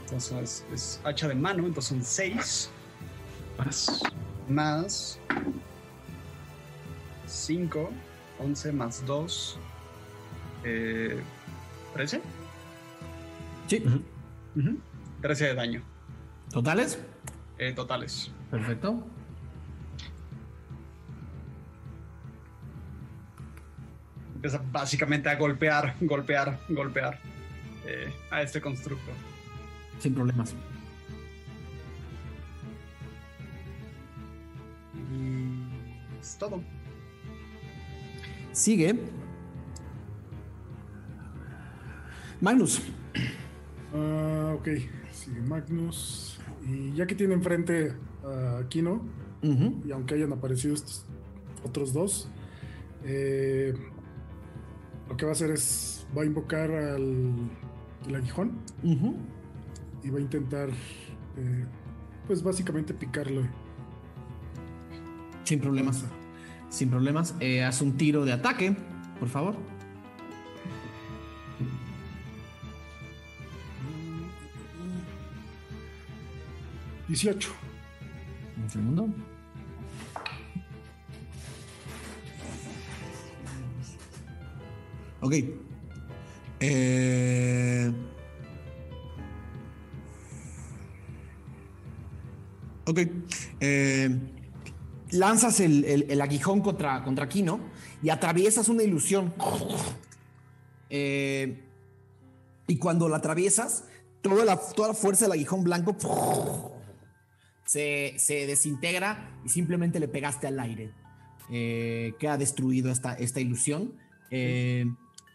Entonces 0.03 0.63
es, 0.71 0.73
es 0.73 1.01
hacha 1.03 1.27
de 1.27 1.35
mano, 1.35 1.65
entonces 1.65 1.89
son 1.89 2.03
6. 2.03 2.69
Más. 3.57 4.01
Más 4.47 5.19
5, 7.27 7.89
11 8.39 8.71
más 8.71 9.05
2, 9.05 9.59
eh, 10.63 11.21
13. 11.93 12.21
Sí. 13.67 13.83
Ujú, 14.55 14.79
13 15.21 15.45
de 15.47 15.53
daño 15.55 15.81
¿Totales? 16.51 16.99
eh, 17.57 17.73
totales. 17.73 18.31
Perfecto. 18.49 19.03
Empieza 24.35 24.61
básicamente 24.71 25.29
a 25.29 25.35
golpear, 25.35 25.95
golpear, 25.99 26.59
golpear 26.69 27.19
eh, 27.85 28.13
a 28.29 28.41
este 28.41 28.61
constructo. 28.61 29.11
Sin 29.99 30.13
problemas. 30.13 30.53
Y 35.11 36.19
es 36.19 36.37
todo. 36.37 36.61
Sigue. 38.57 38.95
Magnus. 42.41 42.81
Ah, 43.93 44.55
ok, 44.57 44.67
sigue 45.11 45.41
Magnus. 45.41 46.39
Y 46.67 46.91
ya 46.93 47.05
que 47.05 47.13
tiene 47.13 47.35
enfrente 47.35 47.93
a 48.25 48.63
Kino, 48.67 49.05
y 49.43 49.91
aunque 49.91 50.15
hayan 50.15 50.33
aparecido 50.33 50.73
estos 50.73 51.05
otros 51.63 51.93
dos, 51.93 52.29
eh, 53.03 53.75
lo 55.07 55.15
que 55.15 55.25
va 55.25 55.31
a 55.31 55.35
hacer 55.35 55.51
es, 55.51 56.07
va 56.17 56.23
a 56.23 56.25
invocar 56.25 56.71
al 56.71 57.35
el 58.07 58.15
aguijón 58.15 58.53
y 60.03 60.09
va 60.09 60.17
a 60.17 60.21
intentar, 60.21 60.69
eh, 60.69 61.65
pues 62.25 62.41
básicamente 62.41 62.95
picarlo. 62.95 63.43
Sin 65.43 65.59
problemas. 65.59 66.05
Sin 66.69 66.89
problemas. 66.89 67.35
Eh, 67.39 67.63
haz 67.63 67.81
un 67.81 67.97
tiro 67.97 68.25
de 68.25 68.33
ataque, 68.33 68.75
por 69.19 69.29
favor. 69.29 69.55
Dieciocho. 77.07 77.51
Un 78.61 78.69
segundo. 78.69 79.09
Ok. 85.21 85.33
Eh... 86.59 87.91
Ok. 92.85 92.99
Eh, 93.59 94.36
lanzas 95.11 95.59
el, 95.59 95.83
el- 95.85 96.05
el 96.09 96.21
aguijón 96.21 96.61
contra, 96.61 97.03
contra 97.03 97.27
Kino 97.29 97.59
y 98.01 98.09
atraviesas 98.09 98.69
una 98.69 98.83
ilusión. 98.83 99.33
Eh, 100.89 101.63
y 102.67 102.77
cuando 102.77 103.07
la 103.09 103.17
atraviesas, 103.17 103.85
toda 104.21 104.45
la, 104.45 104.57
toda 104.57 104.89
la 104.89 104.93
fuerza 104.93 105.25
del 105.25 105.33
aguijón 105.33 105.63
blanco 105.63 105.95
se, 107.65 108.15
se 108.17 108.47
desintegra 108.47 109.39
y 109.45 109.49
simplemente 109.49 109.99
le 109.99 110.07
pegaste 110.07 110.47
al 110.47 110.59
aire. 110.59 110.91
Eh, 111.49 112.13
queda 112.19 112.37
destruido 112.37 112.91
esta, 112.91 113.13
esta 113.13 113.39
ilusión. 113.39 113.93
Eh, 114.31 114.85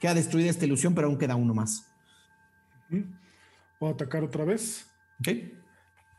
queda 0.01 0.15
destruida 0.15 0.51
esta 0.51 0.67
ilusión, 0.67 0.95
pero 0.95 1.07
aún 1.09 1.19
queda 1.19 1.37
uno 1.37 1.55
más. 1.55 1.87
Voy 3.81 3.91
a 3.91 3.93
atacar 3.93 4.23
otra 4.23 4.45
vez. 4.45 4.87
¿Ok? 5.21 5.29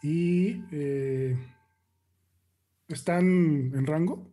Y 0.02 0.64
eh, 0.72 1.38
¿están 2.90 3.26
en 3.26 3.86
rango? 3.86 4.32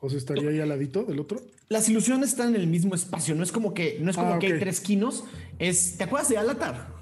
¿O 0.00 0.10
se 0.10 0.18
estaría 0.18 0.50
ahí 0.50 0.60
al 0.60 0.68
ladito 0.68 1.04
del 1.04 1.20
otro? 1.20 1.40
Las 1.68 1.88
ilusiones 1.88 2.30
están 2.30 2.54
en 2.54 2.60
el 2.60 2.66
mismo 2.66 2.94
espacio, 2.94 3.34
no 3.34 3.42
es 3.42 3.52
como 3.52 3.72
que, 3.72 3.98
no 4.00 4.10
es 4.10 4.16
como 4.16 4.34
Ah, 4.34 4.38
que 4.38 4.48
hay 4.52 4.58
tres 4.58 4.80
quinos. 4.80 5.24
Es, 5.58 5.96
¿Te 5.96 6.04
acuerdas 6.04 6.28
de 6.28 6.36
Alatar? 6.38 6.92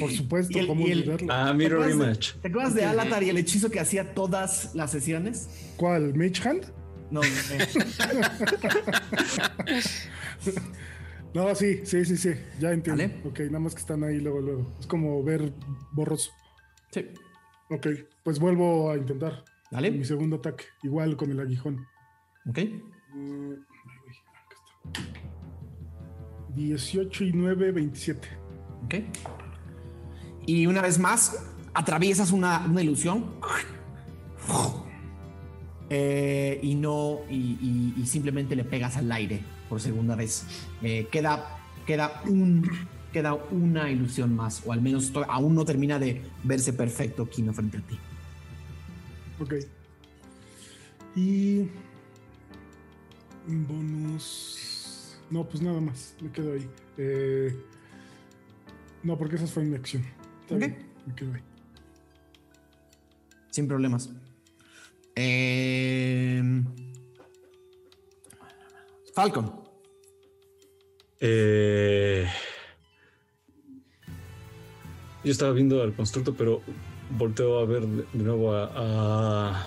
Por 0.00 0.10
supuesto, 0.10 0.58
Y 0.58 0.62
el- 0.62 0.66
¿cómo 0.66 0.88
y 0.88 0.90
el- 0.90 0.98
olvidarlo? 1.02 1.28
Ah, 1.32 1.48
¿Te 1.52 1.58
Mirror 1.58 1.90
Image. 1.90 2.32
¿Te 2.42 2.48
acuerdas 2.48 2.74
de 2.74 2.84
Alatar 2.84 3.22
y 3.22 3.30
el 3.30 3.36
hechizo 3.38 3.70
que 3.70 3.78
hacía 3.78 4.14
todas 4.14 4.74
las 4.74 4.90
sesiones? 4.90 5.48
¿Cuál? 5.76 6.12
¿Mage 6.14 6.48
Hand? 6.48 6.72
No, 7.12 7.22
eh, 7.22 7.28
No, 11.34 11.54
sí, 11.54 11.80
sí, 11.84 12.04
sí, 12.04 12.16
sí. 12.16 12.30
Ya 12.58 12.72
entiendo. 12.72 13.02
Vale. 13.02 13.20
Ok, 13.24 13.40
nada 13.46 13.60
más 13.60 13.74
que 13.74 13.80
están 13.80 14.02
ahí 14.02 14.18
luego, 14.20 14.40
luego. 14.40 14.76
Es 14.80 14.86
como 14.86 15.22
ver 15.22 15.52
borroso. 15.92 16.30
sí. 16.92 17.06
Ok, 17.70 17.86
pues 18.22 18.38
vuelvo 18.38 18.90
a 18.90 18.96
intentar. 18.96 19.44
Dale. 19.70 19.90
Mi 19.90 20.04
segundo 20.04 20.36
ataque, 20.36 20.64
igual 20.82 21.16
con 21.16 21.30
el 21.30 21.40
aguijón. 21.40 21.86
Ok. 22.48 22.58
Está. 22.58 22.76
18 26.54 27.24
y 27.24 27.32
9, 27.32 27.72
27. 27.72 28.28
Ok. 28.84 28.94
Y 30.46 30.66
una 30.66 30.80
vez 30.80 30.98
más, 30.98 31.44
atraviesas 31.74 32.30
una, 32.30 32.64
una 32.66 32.82
ilusión. 32.82 33.34
Eh, 35.90 36.58
y 36.62 36.74
no. 36.74 37.20
Y, 37.28 37.58
y- 37.60 37.94
y 38.00 38.06
simplemente 38.06 38.56
le 38.56 38.64
pegas 38.64 38.96
al 38.96 39.10
aire 39.12 39.42
por 39.68 39.80
segunda 39.80 40.16
vez. 40.16 40.46
Eh, 40.82 41.08
queda. 41.10 41.58
Queda 41.86 42.22
un. 42.26 42.68
Queda 43.16 43.32
una 43.32 43.90
ilusión 43.90 44.36
más. 44.36 44.62
O 44.66 44.74
al 44.74 44.82
menos 44.82 45.10
aún 45.26 45.54
no 45.54 45.64
termina 45.64 45.98
de 45.98 46.20
verse 46.44 46.74
perfecto 46.74 47.26
Kino 47.26 47.50
frente 47.50 47.78
a 47.78 47.80
ti. 47.80 47.98
Ok. 49.40 49.54
Y. 51.14 51.60
Un 53.48 53.66
bonus. 53.66 55.16
No, 55.30 55.48
pues 55.48 55.62
nada 55.62 55.80
más. 55.80 56.14
Me 56.20 56.30
quedo 56.30 56.52
ahí. 56.52 56.68
Eh, 56.98 57.58
no, 59.02 59.16
porque 59.16 59.36
esa 59.36 59.46
fue 59.46 59.64
mi 59.64 59.76
acción. 59.76 60.04
Está 60.42 60.56
Ok. 60.56 60.60
bien, 60.60 60.76
me 61.06 61.14
quedo 61.14 61.32
ahí. 61.32 61.42
Sin 63.50 63.66
problemas. 63.66 64.10
Eh, 65.14 66.42
Falcon. 69.14 69.58
Eh, 71.18 72.28
yo 75.26 75.32
estaba 75.32 75.50
viendo 75.50 75.82
al 75.82 75.92
constructo, 75.92 76.34
pero 76.34 76.62
volteo 77.18 77.58
a 77.58 77.64
ver 77.66 77.84
de 77.84 78.22
nuevo 78.22 78.54
a, 78.54 78.70
a 78.76 79.66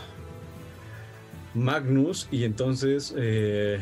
Magnus 1.53 2.30
y 2.32 2.45
entonces 2.45 3.14
eh, 3.18 3.78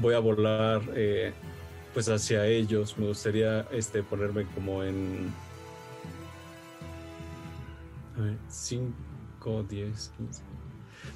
voy 0.00 0.14
a 0.14 0.20
volar 0.20 0.82
eh, 0.94 1.32
pues 1.92 2.08
hacia 2.08 2.46
ellos. 2.46 2.96
Me 2.96 3.08
gustaría 3.08 3.62
este, 3.72 4.04
ponerme 4.04 4.44
como 4.54 4.84
en 4.84 5.32
5, 8.48 9.66
10, 9.68 10.12
15. 10.16 10.42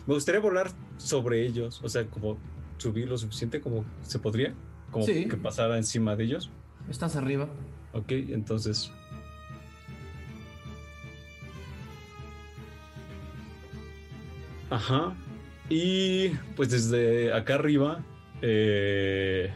Me 0.08 0.14
gustaría 0.14 0.40
volar 0.40 0.72
sobre 0.96 1.46
ellos, 1.46 1.80
o 1.84 1.88
sea, 1.88 2.04
como 2.06 2.36
subir 2.78 3.08
lo 3.08 3.16
suficiente 3.16 3.60
como 3.60 3.84
se 4.02 4.18
podría, 4.18 4.54
como 4.90 5.06
Sí. 5.06 5.26
que 5.28 5.36
pasara 5.36 5.76
encima 5.76 6.16
de 6.16 6.24
ellos. 6.24 6.50
Estás 6.90 7.14
arriba. 7.14 7.48
Ok, 7.92 8.10
entonces. 8.10 8.90
Ajá. 14.74 15.14
Y 15.68 16.30
pues 16.56 16.70
desde 16.70 17.32
acá 17.32 17.54
arriba. 17.54 18.00
Eh... 18.42 19.52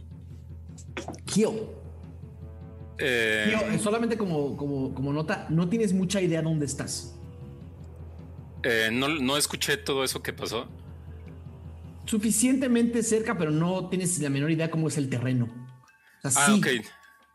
Eh, 2.98 3.46
Kio, 3.50 3.74
eh, 3.74 3.80
solamente 3.80 4.18
como, 4.18 4.56
como, 4.56 4.94
como 4.94 5.12
nota, 5.12 5.48
no 5.50 5.68
tienes 5.68 5.92
mucha 5.94 6.22
idea 6.22 6.42
dónde 6.42 6.66
estás. 6.66 7.18
eh, 8.64 8.90
no, 8.92 9.08
no 9.10 9.38
escuché 9.38 9.78
todo 9.78 10.04
eso 10.04 10.22
que 10.24 10.34
pasó. 10.34 10.68
Suficientemente 12.06 13.04
cerca, 13.04 13.38
pero 13.38 13.52
no 13.52 13.90
tienes 13.90 14.18
la 14.20 14.30
menor 14.30 14.52
idea 14.52 14.70
cómo 14.72 14.88
es 14.88 14.98
el 14.98 15.10
terreno. 15.10 15.46
O 16.24 16.30
sea, 16.30 16.44
Ah, 16.44 16.48
sí, 16.48 16.60
ok. 16.60 16.86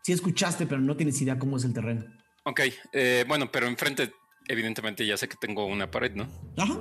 sí 0.03 0.11
escuchaste, 0.13 0.65
pero 0.65 0.81
no 0.81 0.95
tienes 0.95 1.21
idea 1.21 1.37
cómo 1.39 1.57
es 1.57 1.63
el 1.65 1.73
terreno. 1.73 2.05
Ok. 2.43 2.61
eh, 2.93 3.23
bueno, 3.27 3.51
pero 3.51 3.67
enfrente, 3.67 4.11
evidentemente 4.47 5.05
ya 5.05 5.15
sé 5.17 5.27
que 5.29 5.35
tengo 5.39 5.65
una 5.65 5.89
pared, 5.91 6.13
¿no? 6.13 6.27
Ajá. 6.57 6.79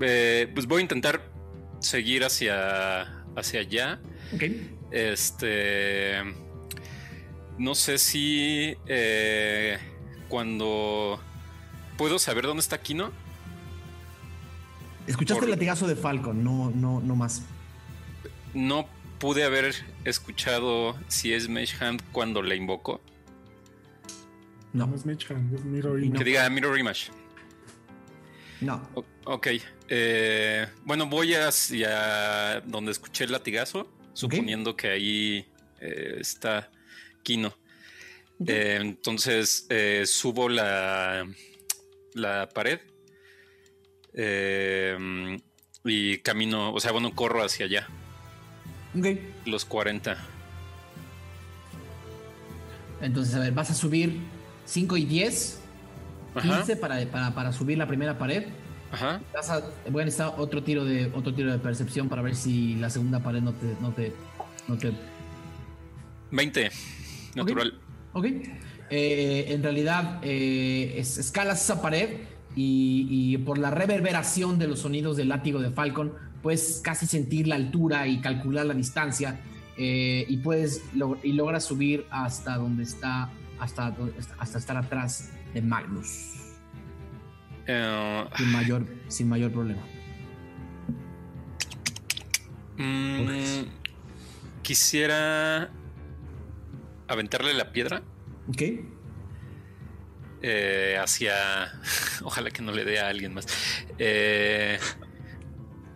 Eh, 0.00 0.50
pues 0.54 0.66
voy 0.66 0.78
a 0.78 0.82
intentar 0.82 1.30
seguir 1.80 2.24
hacia, 2.24 3.02
hacia 3.36 3.60
allá. 3.60 4.00
Ok. 4.32 4.44
Este. 4.90 6.14
No 7.58 7.74
sé 7.74 7.98
si 7.98 8.74
eh, 8.86 9.78
cuando 10.28 11.20
puedo 11.98 12.18
saber 12.18 12.44
dónde 12.46 12.60
está 12.62 12.80
Kino. 12.80 13.12
Escuchaste 15.06 15.40
Por- 15.40 15.44
el 15.44 15.50
latigazo 15.50 15.86
de 15.86 15.96
Falcon, 15.96 16.42
no, 16.42 16.70
no, 16.70 17.00
no 17.00 17.16
más. 17.16 17.42
No 18.54 18.88
pude 19.18 19.44
haber 19.44 19.74
escuchado 20.04 20.96
si 21.08 21.32
es 21.32 21.48
Mage 21.48 21.82
Hand 21.84 22.02
cuando 22.12 22.42
le 22.42 22.56
invoco. 22.56 23.00
No, 24.72 24.86
No 24.86 24.94
es 24.96 25.04
Mage 25.06 25.32
Hand, 25.32 25.54
es 25.54 25.64
Mirror 25.64 26.00
Y 26.02 26.06
Image. 26.06 26.18
Que 26.18 26.24
diga 26.24 26.48
Mirror 26.50 26.78
Image. 26.78 27.10
no. 28.60 28.88
O- 28.94 29.04
ok. 29.24 29.48
eh, 29.88 30.66
bueno, 30.84 31.06
voy 31.06 31.34
hacia 31.34 32.60
donde 32.62 32.92
escuché 32.92 33.24
el 33.24 33.32
latigazo, 33.32 33.92
suponiendo 34.14 34.74
que 34.76 34.88
ahí 34.88 35.46
eh, 35.80 36.16
está 36.20 36.70
Kino. 37.22 37.52
Eh, 38.46 38.78
entonces 38.80 39.66
eh, 39.68 40.04
subo 40.06 40.48
la, 40.48 41.24
la 42.14 42.48
pared 42.52 42.80
eh, 44.14 45.38
y 45.84 46.18
camino, 46.18 46.72
o 46.72 46.80
sea, 46.80 46.92
bueno, 46.92 47.14
corro 47.14 47.42
hacia 47.44 47.66
allá, 47.66 47.86
Ok. 48.98 49.06
los 49.46 49.64
40. 49.64 50.16
Entonces, 53.00 53.34
a 53.34 53.40
ver, 53.40 53.52
vas 53.52 53.70
a 53.70 53.74
subir 53.74 54.20
5 54.64 54.96
y 54.96 55.04
10, 55.04 55.60
Ajá, 56.34 56.56
15 56.58 56.76
para, 56.76 57.04
para, 57.06 57.34
para 57.34 57.52
subir 57.52 57.76
la 57.78 57.86
primera 57.86 58.16
pared. 58.18 58.44
ajá. 58.92 59.20
Vas 59.32 59.50
a, 59.50 59.60
voy 59.90 60.02
a 60.02 60.04
necesitar 60.06 60.34
otro 60.38 60.62
tiro 60.62 60.84
de 60.84 61.10
otro 61.14 61.34
tiro 61.34 61.52
de 61.52 61.58
percepción 61.58 62.08
para 62.08 62.22
ver 62.22 62.34
si 62.34 62.76
la 62.76 62.88
segunda 62.90 63.20
pared 63.20 63.40
no 63.42 63.52
te, 63.52 63.66
no 63.80 63.92
te, 63.92 64.12
no 64.68 64.78
te 64.78 64.92
20, 66.30 66.70
natural. 67.34 67.78
Ok. 68.12 68.26
Eh, 68.90 69.46
en 69.48 69.62
realidad, 69.62 70.20
eh, 70.22 70.94
es- 70.96 71.18
escalas 71.18 71.62
esa 71.62 71.80
pared 71.82 72.20
y, 72.56 73.06
y 73.34 73.38
por 73.38 73.58
la 73.58 73.70
reverberación 73.70 74.58
de 74.58 74.68
los 74.68 74.80
sonidos 74.80 75.16
del 75.16 75.28
látigo 75.28 75.60
de 75.60 75.70
Falcon, 75.70 76.12
puedes 76.42 76.80
casi 76.84 77.06
sentir 77.06 77.46
la 77.48 77.54
altura 77.56 78.06
y 78.06 78.20
calcular 78.20 78.66
la 78.66 78.74
distancia 78.74 79.40
eh, 79.76 80.24
y 80.28 80.36
puedes 80.38 80.82
log- 80.94 81.18
y 81.22 81.32
logras 81.32 81.64
subir 81.64 82.06
hasta 82.10 82.56
donde 82.56 82.82
está, 82.84 83.30
hasta, 83.58 83.94
hasta 84.38 84.58
estar 84.58 84.76
atrás 84.76 85.32
de 85.52 85.62
Magnus 85.62 86.32
Eh, 87.66 88.24
sin 88.36 88.52
mayor, 88.52 88.86
sin 89.08 89.28
mayor 89.28 89.50
problema. 89.52 89.82
mm, 92.76 93.64
quisiera 94.62 95.70
aventarle 97.08 97.54
la 97.54 97.72
piedra. 97.72 98.02
Ok. 98.48 98.62
Eh, 100.46 100.98
hacia. 101.02 101.72
Ojalá 102.22 102.50
que 102.50 102.60
no 102.62 102.72
le 102.72 102.84
dé 102.84 103.00
a 103.00 103.08
alguien 103.08 103.32
más. 103.34 103.46
Eh, 103.98 104.78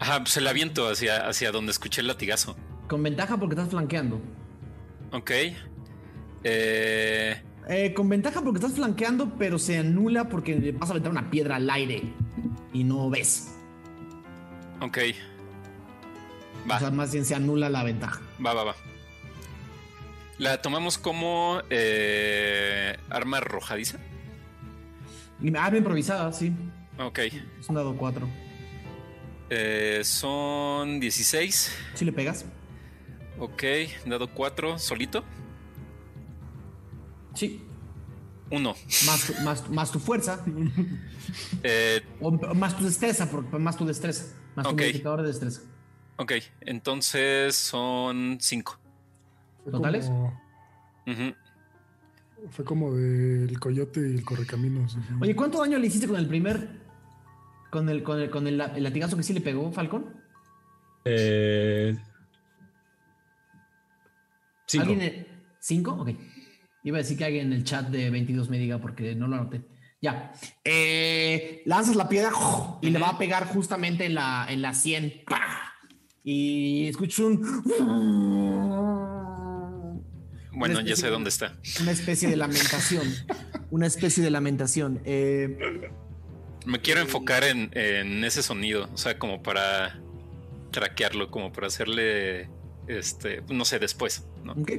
ajá, 0.00 0.20
pues 0.20 0.36
el 0.38 0.46
aviento 0.46 0.88
hacia, 0.88 1.28
hacia 1.28 1.52
donde 1.52 1.72
escuché 1.72 2.00
el 2.00 2.06
latigazo. 2.06 2.56
Con 2.88 3.02
ventaja 3.02 3.36
porque 3.36 3.54
estás 3.54 3.68
flanqueando. 3.68 4.20
Ok. 5.12 5.30
Eh, 6.44 7.42
Eh, 7.68 7.92
con 7.94 8.08
ventaja 8.08 8.40
porque 8.40 8.58
estás 8.60 8.72
flanqueando, 8.76 9.34
pero 9.38 9.58
se 9.58 9.76
anula 9.78 10.28
porque 10.30 10.54
le 10.56 10.72
vas 10.72 10.88
a 10.88 10.92
aventar 10.92 11.12
una 11.12 11.30
piedra 11.30 11.56
al 11.56 11.68
aire 11.68 12.02
y 12.72 12.84
no 12.84 13.10
ves. 13.10 13.48
ok. 14.80 14.98
O 16.64 16.68
Va, 16.70 16.78
sea, 16.78 16.90
más 16.90 17.12
bien 17.12 17.24
se 17.26 17.34
anula 17.34 17.68
la 17.68 17.82
ventaja. 17.84 18.20
va, 18.44 18.54
va, 18.54 18.64
va. 18.64 18.74
La 20.38 20.62
tomamos 20.62 20.98
como 20.98 21.60
eh, 21.68 22.96
arma 23.10 23.38
arrojadiza. 23.38 23.98
Arma 25.56 25.78
improvisada, 25.78 26.32
sí. 26.32 26.52
Ok. 26.98 27.18
Es 27.60 27.68
un 27.68 27.74
dado 27.76 27.96
4. 27.96 28.26
Eh, 29.50 30.00
son 30.04 31.00
16. 31.00 31.72
¿Sí 31.94 32.04
le 32.04 32.12
pegas? 32.12 32.44
Ok. 33.38 33.62
Dado 34.06 34.28
4. 34.32 34.78
Solito. 34.78 35.24
Sí. 37.34 37.62
1. 38.50 38.74
Más, 39.06 39.26
tu- 39.26 39.34
más, 39.44 39.70
más 39.70 39.92
tu 39.92 39.98
fuerza. 40.00 40.44
Eh, 41.62 42.00
O 42.22 42.30
más 42.54 42.74
tu 42.78 42.84
destreza, 42.84 43.30
por- 43.30 43.58
más 43.60 43.76
tu 43.76 43.84
destreza. 43.84 44.34
Más 44.56 44.64
tu 44.66 44.72
Ok. 44.72 44.80
modificador 44.80 45.20
de 45.20 45.28
destreza. 45.28 45.60
ok. 46.16 46.32
Entonces 46.62 47.54
son 47.54 48.38
5. 48.40 48.78
Fue 49.62 49.72
¿Totales? 49.72 50.06
Como, 50.06 50.40
fue 52.50 52.64
como 52.64 52.94
del 52.94 53.58
coyote 53.60 54.00
y 54.00 54.14
el 54.16 54.24
correcaminos. 54.24 54.96
así. 54.96 55.06
Oye, 55.20 55.34
¿cuánto 55.36 55.60
daño 55.60 55.78
le 55.78 55.86
hiciste 55.86 56.06
con 56.08 56.16
el 56.16 56.26
primer. 56.28 56.68
con 57.70 57.88
el, 57.88 58.02
con 58.02 58.20
el, 58.20 58.30
con 58.30 58.46
el, 58.46 58.58
la- 58.58 58.76
el 58.76 58.82
latigazo 58.82 59.16
que 59.16 59.22
sí 59.22 59.32
le 59.32 59.40
pegó, 59.40 59.70
Falcon? 59.72 60.06
Eh, 61.04 61.96
cinco. 64.66 64.82
¿Alguien? 64.88 65.02
en- 65.02 65.26
¿Cinco? 65.60 65.92
Ok. 65.92 66.10
Iba 66.84 66.98
a 66.98 67.02
decir 67.02 67.18
que 67.18 67.24
alguien 67.24 67.46
en 67.48 67.52
el 67.54 67.64
chat 67.64 67.88
de 67.88 68.08
22 68.10 68.48
me 68.48 68.58
diga 68.58 68.78
porque 68.78 69.14
no 69.14 69.26
lo 69.28 69.36
anoté. 69.36 69.62
Ya. 70.00 70.32
Eh, 70.64 71.62
lanzas 71.66 71.96
la 71.96 72.08
piedra 72.08 72.30
y 72.80 72.90
le 72.90 72.98
va 72.98 73.10
a 73.10 73.18
pegar 73.18 73.46
justamente 73.48 74.06
en 74.06 74.14
la, 74.14 74.46
en 74.48 74.62
la 74.62 74.72
100. 74.72 75.24
¡Pah! 75.26 75.74
Y 76.24 76.86
escuchas 76.88 77.18
un. 77.20 77.42
Bueno, 80.58 80.80
ya 80.80 80.96
sé 80.96 81.06
de- 81.06 81.12
dónde 81.12 81.28
está. 81.30 81.56
Una 81.80 81.92
especie 81.92 82.28
de 82.28 82.36
lamentación. 82.36 83.06
Una 83.70 83.86
especie 83.86 84.22
de 84.22 84.30
lamentación. 84.30 85.00
Eh, 85.04 85.56
Me 86.66 86.80
quiero 86.80 87.00
enfocar 87.00 87.44
en, 87.44 87.70
en 87.74 88.24
ese 88.24 88.42
sonido, 88.42 88.88
o 88.92 88.96
sea, 88.98 89.18
como 89.18 89.42
para 89.42 90.00
traquearlo, 90.70 91.30
como 91.30 91.52
para 91.52 91.68
hacerle, 91.68 92.50
este, 92.88 93.42
no 93.48 93.64
sé, 93.64 93.78
después, 93.78 94.24
¿no? 94.44 94.52
ok. 94.52 94.70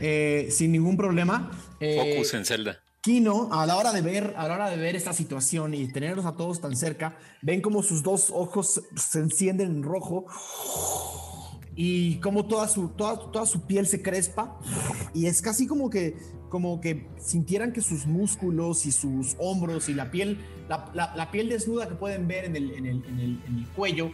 Eh, 0.00 0.48
sin 0.50 0.70
ningún 0.72 0.96
problema. 0.96 1.50
Eh, 1.80 2.14
Focus 2.14 2.34
en 2.34 2.44
Zelda. 2.44 2.80
Kino, 3.00 3.50
a 3.52 3.66
la 3.66 3.76
hora 3.76 3.92
de 3.92 4.00
ver, 4.00 4.32
a 4.36 4.48
la 4.48 4.54
hora 4.54 4.70
de 4.70 4.76
ver 4.76 4.96
esta 4.96 5.12
situación 5.12 5.74
y 5.74 5.92
tenerlos 5.92 6.24
a 6.24 6.36
todos 6.36 6.60
tan 6.60 6.74
cerca, 6.76 7.18
ven 7.42 7.60
como 7.60 7.82
sus 7.82 8.02
dos 8.02 8.30
ojos 8.30 8.80
se 8.96 9.18
encienden 9.18 9.70
en 9.72 9.82
rojo 9.82 10.26
y 11.76 12.16
como 12.16 12.44
toda 12.46 12.68
su, 12.68 12.88
toda, 12.90 13.18
toda 13.32 13.46
su 13.46 13.62
piel 13.62 13.86
se 13.86 14.00
crespa 14.02 14.56
y 15.12 15.26
es 15.26 15.42
casi 15.42 15.66
como 15.66 15.90
que, 15.90 16.16
como 16.48 16.80
que 16.80 17.08
sintieran 17.18 17.72
que 17.72 17.80
sus 17.80 18.06
músculos 18.06 18.86
y 18.86 18.92
sus 18.92 19.34
hombros 19.38 19.88
y 19.88 19.94
la 19.94 20.10
piel, 20.10 20.38
la, 20.68 20.90
la- 20.94 21.14
la 21.16 21.30
piel 21.30 21.48
desnuda 21.48 21.88
que 21.88 21.94
pueden 21.96 22.28
ver 22.28 22.44
en 22.44 22.56
el, 22.56 22.70
en 22.72 22.86
el- 22.86 23.04
en 23.06 23.18
el- 23.20 23.40
en 23.48 23.58
el 23.58 23.66
cuello, 23.74 24.10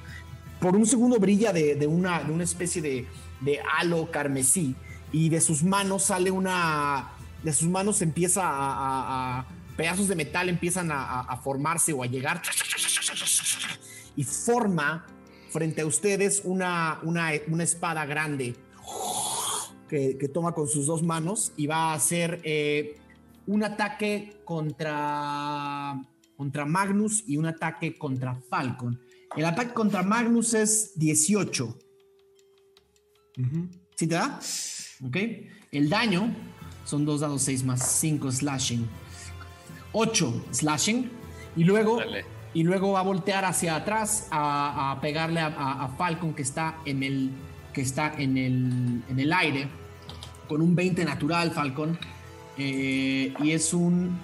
por 0.60 0.74
un 0.76 0.86
segundo 0.86 1.18
brilla 1.18 1.52
de, 1.52 1.74
de 1.74 1.86
una, 1.86 2.22
de 2.22 2.32
una 2.32 2.44
especie 2.44 2.80
de, 2.82 3.06
de 3.40 3.60
halo 3.78 4.10
carmesí 4.10 4.74
y 5.12 5.28
de 5.28 5.40
sus 5.40 5.62
manos 5.62 6.04
sale 6.04 6.30
una, 6.30 7.10
de 7.42 7.52
sus 7.52 7.68
manos 7.68 8.00
empieza 8.02 8.42
a, 8.42 8.50
a- 8.50 9.38
a- 9.40 9.46
pedazos 9.76 10.08
de 10.08 10.14
metal 10.16 10.48
empiezan 10.48 10.90
a, 10.92 11.20
a- 11.20 11.36
formarse 11.38 11.92
o 11.94 12.02
a 12.02 12.06
llegar 12.06 12.40
y 14.16 14.24
forma 14.24 15.06
frente 15.50 15.82
a 15.82 15.86
ustedes 15.86 16.42
una, 16.44 17.00
una, 17.02 17.30
una 17.48 17.64
espada 17.64 18.06
grande 18.06 18.54
que, 19.88 20.16
que 20.18 20.28
toma 20.28 20.52
con 20.52 20.68
sus 20.68 20.86
dos 20.86 21.02
manos 21.02 21.52
y 21.56 21.66
va 21.66 21.90
a 21.90 21.94
hacer 21.94 22.40
eh, 22.44 22.96
un 23.46 23.64
ataque 23.64 24.40
contra, 24.44 26.00
contra 26.36 26.64
Magnus 26.64 27.24
y 27.26 27.36
un 27.36 27.46
ataque 27.46 27.98
contra 27.98 28.34
Falcon. 28.48 29.00
El 29.36 29.44
ataque 29.44 29.72
contra 29.72 30.02
Magnus 30.02 30.54
es 30.54 30.98
18. 30.98 31.64
Ujú. 33.38 33.68
¿Sí 33.96 34.06
te 34.06 34.14
da? 34.14 34.40
Ok. 35.04 35.16
El 35.72 35.88
daño 35.88 36.34
son 36.84 37.04
dos 37.04 37.20
dados 37.20 37.42
6 37.42 37.64
más 37.64 37.86
5 37.98 38.32
slashing. 38.32 38.88
8 39.92 40.46
slashing. 40.52 41.10
Y 41.56 41.64
luego, 41.64 41.98
Dale. 41.98 42.24
Y 42.54 42.62
luego 42.64 42.92
va 42.92 43.00
a 43.00 43.02
voltear 43.02 43.44
hacia 43.44 43.76
atrás 43.76 44.26
a, 44.30 44.92
a 44.92 45.00
pegarle 45.00 45.40
a, 45.40 45.46
a- 45.46 45.84
a 45.84 45.88
Falcon 45.90 46.34
que 46.34 46.42
está 46.42 46.76
en 46.84 47.02
el, 47.02 47.30
que 47.72 47.80
está 47.82 48.12
en 48.18 48.36
el, 48.36 49.02
en 49.08 49.20
el 49.20 49.32
aire. 49.32 49.68
Con 50.48 50.60
un 50.62 50.74
20 50.74 51.04
natural, 51.04 51.52
Falcon. 51.52 51.96
Eh, 52.58 53.32
y 53.40 53.50
es 53.52 53.72
un. 53.72 54.18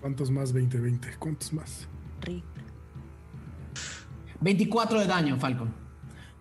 ¿Cuántos 0.00 0.30
más? 0.30 0.52
20, 0.52 0.78
20. 0.78 1.08
¿Cuántos 1.18 1.52
más? 1.52 1.86
Rick. 2.20 2.44
24 4.40 5.00
de 5.00 5.06
daño, 5.06 5.36
Falcon. 5.38 5.72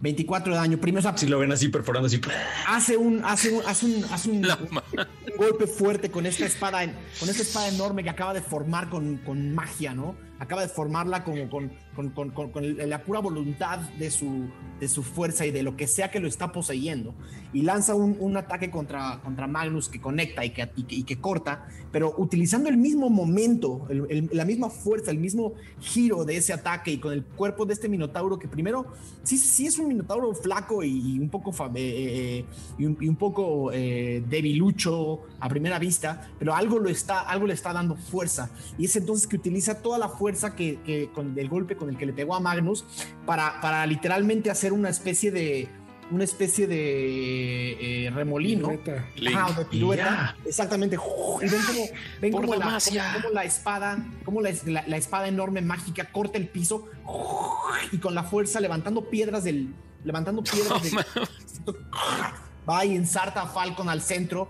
24 0.02 0.54
de 0.54 0.60
daño. 0.60 0.78
Primero, 0.80 1.00
o 1.00 1.02
sea, 1.04 1.18
Si 1.18 1.28
lo 1.28 1.40
ven 1.40 1.52
así 1.52 1.70
perforando 1.70 2.08
así. 2.08 2.20
hace 2.68 2.98
un, 2.98 3.24
hace 3.24 3.52
un, 3.52 3.64
hace 3.66 3.86
un, 3.86 4.06
hace 4.06 4.30
un- 4.30 4.46
un 4.46 5.38
golpe 5.38 5.68
fuerte 5.68 6.10
con 6.12 6.26
esta 6.26 6.46
espada, 6.46 6.80
con 7.20 7.30
esta 7.30 7.42
espada 7.44 7.68
enorme 7.70 8.04
que 8.04 8.10
acaba 8.10 8.34
de 8.34 8.42
formar 8.42 8.90
con, 8.90 9.18
con 9.18 9.54
magia, 9.54 9.94
¿no? 9.94 10.16
Acaba 10.42 10.64
de 10.64 10.68
formarla 10.70 11.24
como 11.24 11.48
con, 11.50 11.72
con, 11.96 12.10
con- 12.32 12.50
con- 12.52 12.90
la 12.90 13.04
pura 13.04 13.20
voluntad 13.20 13.78
de 14.00 14.10
su, 14.10 14.48
de 14.80 14.88
su 14.90 15.04
fuerza 15.04 15.46
y 15.46 15.52
de 15.52 15.62
lo 15.62 15.78
que 15.78 15.86
sea 15.88 16.10
que 16.10 16.20
lo 16.20 16.28
está 16.28 16.52
poseyendo. 16.52 17.14
Y 17.54 17.62
lanza 17.62 17.94
un, 17.94 18.18
un 18.20 18.36
ataque 18.38 18.72
contra, 18.72 19.20
contra 19.24 19.46
Magnus 19.46 19.88
que 19.88 20.02
conecta 20.02 20.44
y 20.44 20.50
que, 20.50 20.70
y 20.76 20.84
que, 20.84 20.96
y 20.96 21.04
que 21.04 21.20
corta, 21.20 21.68
pero 21.92 22.16
utilizando 22.18 22.70
el 22.70 22.78
mismo 22.78 23.10
momento, 23.12 23.86
el- 23.90 24.08
el- 24.10 24.30
la 24.34 24.44
misma 24.46 24.70
fuerza, 24.72 25.12
el 25.12 25.20
mismo 25.20 25.54
giro 25.80 26.26
de 26.26 26.38
ese 26.38 26.54
ataque 26.54 26.92
y 26.94 26.98
con 26.98 27.14
el 27.14 27.24
cuerpo 27.24 27.66
de 27.68 27.74
este 27.74 27.88
minotauro 27.88 28.40
que 28.40 28.48
primero 28.48 28.88
sí, 29.24 29.38
sí 29.38 29.68
es 29.68 29.78
un 29.78 29.90
minotauro 29.90 30.34
flaco 30.34 30.84
y, 30.84 31.16
y 31.16 31.20
un 31.20 31.30
poco 31.30 31.52
fa- 31.52 31.68
eh, 31.68 31.72
eh, 31.76 32.46
y, 32.80 32.86
un, 32.86 32.98
un 33.00 33.16
poco 33.16 33.72
eh, 33.74 34.24
debilucho 34.28 35.22
a 35.40 35.50
primera 35.50 35.78
vista, 35.78 36.30
pero 36.40 36.56
algo 36.56 36.80
lo 36.80 36.90
está, 36.90 37.20
algo 37.20 37.46
le 37.46 37.54
está 37.54 37.74
dando 37.74 37.96
fuerza 37.96 38.50
y 38.80 38.86
es 38.86 38.96
entonces 38.96 39.28
que 39.28 39.36
utiliza 39.36 39.82
toda 39.84 40.00
la 40.00 40.10
fuerza 40.10 40.31
que, 40.56 40.80
que 40.86 41.10
con 41.14 41.38
el 41.38 41.50
golpe 41.50 41.76
con 41.76 41.90
el 41.90 41.98
que 41.98 42.06
le 42.06 42.14
pegó 42.14 42.36
a 42.36 42.40
Magnus 42.40 42.86
para, 43.26 43.60
para 43.62 43.86
literalmente 43.86 44.50
hacer 44.52 44.74
una 44.74 44.90
especie 44.90 45.32
de 45.32 45.68
una 46.12 46.26
especie 46.26 46.68
de 46.68 48.06
eh, 48.06 48.10
remolino. 48.10 48.68
Ajá, 49.34 49.60
de 49.60 49.66
pirueta. 49.66 50.04
Ya. 50.04 50.36
Exactamente. 50.50 50.98
Y 50.98 51.50
ven 51.50 51.62
como, 51.66 51.86
ven 52.22 52.32
como 52.34 52.54
la, 52.60 52.66
como- 52.66 53.22
como 53.22 53.34
la 53.34 53.44
espada, 53.46 54.06
como 54.26 54.42
la, 54.42 54.52
la- 54.66 54.84
la 54.88 54.98
espada 54.98 55.30
enorme 55.30 55.62
mágica 55.62 56.12
corta 56.12 56.38
el 56.38 56.50
piso 56.50 56.90
y 57.94 57.98
con 58.00 58.14
la 58.14 58.24
fuerza 58.24 58.60
levantando 58.60 59.10
piedras 59.10 59.46
del. 59.46 59.74
Levantando 60.04 60.44
piedras 60.44 60.84
del. 60.84 60.94
Va 62.70 62.86
y 62.86 62.96
ensarta 62.96 63.44
a 63.44 63.48
Falcon 63.48 63.88
al 63.90 64.02
centro, 64.02 64.50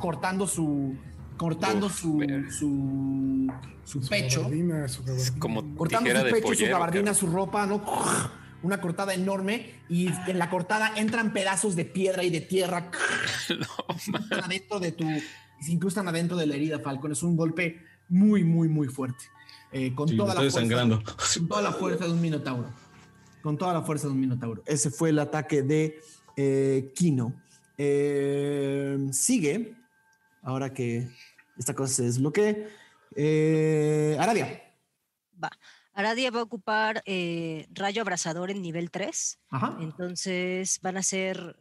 cortando 0.00 0.46
su. 0.46 0.96
Cortando 1.38 1.86
Uf, 1.86 1.98
su, 1.98 2.20
su, 2.50 3.52
su 3.84 4.08
pecho. 4.08 4.40
gabardina, 4.42 4.86
su 4.88 5.02
gabardina. 5.04 5.38
como- 5.38 5.74
Cortando 5.76 6.10
su 6.10 6.30
pecho, 6.30 6.54
su 6.54 6.64
gabardina, 6.66 7.04
cara. 7.04 7.14
su 7.14 7.26
ropa, 7.28 7.64
¿no? 7.66 7.82
Una 8.62 8.80
cortada 8.80 9.14
enorme 9.14 9.70
y 9.88 10.08
en 10.26 10.38
la 10.38 10.50
cortada 10.50 10.92
entran 10.96 11.32
pedazos 11.32 11.76
de 11.76 11.84
piedra 11.84 12.24
y 12.24 12.30
de 12.30 12.40
tierra. 12.40 12.90
Incrustan 14.06 14.44
adentro 14.44 14.80
de 14.80 14.92
tu 14.92 15.04
se 15.60 15.72
incrustan 15.72 16.06
adentro 16.08 16.36
de 16.36 16.46
la 16.46 16.54
herida 16.56 16.78
Falcon. 16.80 17.12
Es 17.12 17.22
un 17.22 17.36
golpe 17.36 17.80
muy 18.08 18.44
muy 18.44 18.68
muy 18.68 18.88
fuerte. 18.88 19.24
Eh, 19.72 19.94
con 19.94 20.08
Sí, 20.08 20.16
toda 20.16 20.34
la 20.34 20.42
estoy 20.44 20.66
fuerza. 20.68 20.88
con 21.38 21.48
toda 21.48 21.62
la 21.62 21.72
fuerza 21.72 22.04
de 22.06 22.10
un 22.12 22.20
minotauro. 22.20 22.68
Con 23.42 23.56
toda 23.58 23.72
la 23.74 23.82
fuerza 23.82 24.06
de 24.08 24.12
un 24.14 24.20
minotauro. 24.20 24.62
Ese 24.66 24.90
fue 24.90 25.10
el 25.10 25.18
ataque 25.20 25.62
de 25.62 26.00
eh, 26.36 26.92
Kino. 26.96 27.34
Eh, 27.76 28.98
sigue 29.12 29.74
ahora 30.42 30.72
que 30.72 31.08
esta 31.58 31.74
cosa 31.74 31.94
se 31.94 32.02
desbloquee 32.04 32.68
eh, 33.16 34.16
Aradia 34.20 34.62
Va. 35.42 35.50
Aradia 35.94 36.30
va 36.30 36.40
a 36.40 36.42
ocupar 36.44 37.02
eh, 37.06 37.66
rayo 37.72 38.02
abrasador 38.02 38.50
en 38.50 38.62
nivel 38.62 38.90
3. 38.90 39.38
ajá 39.50 39.76
Entonces 39.80 40.78
van 40.82 40.96
a 40.96 41.02
ser 41.02 41.56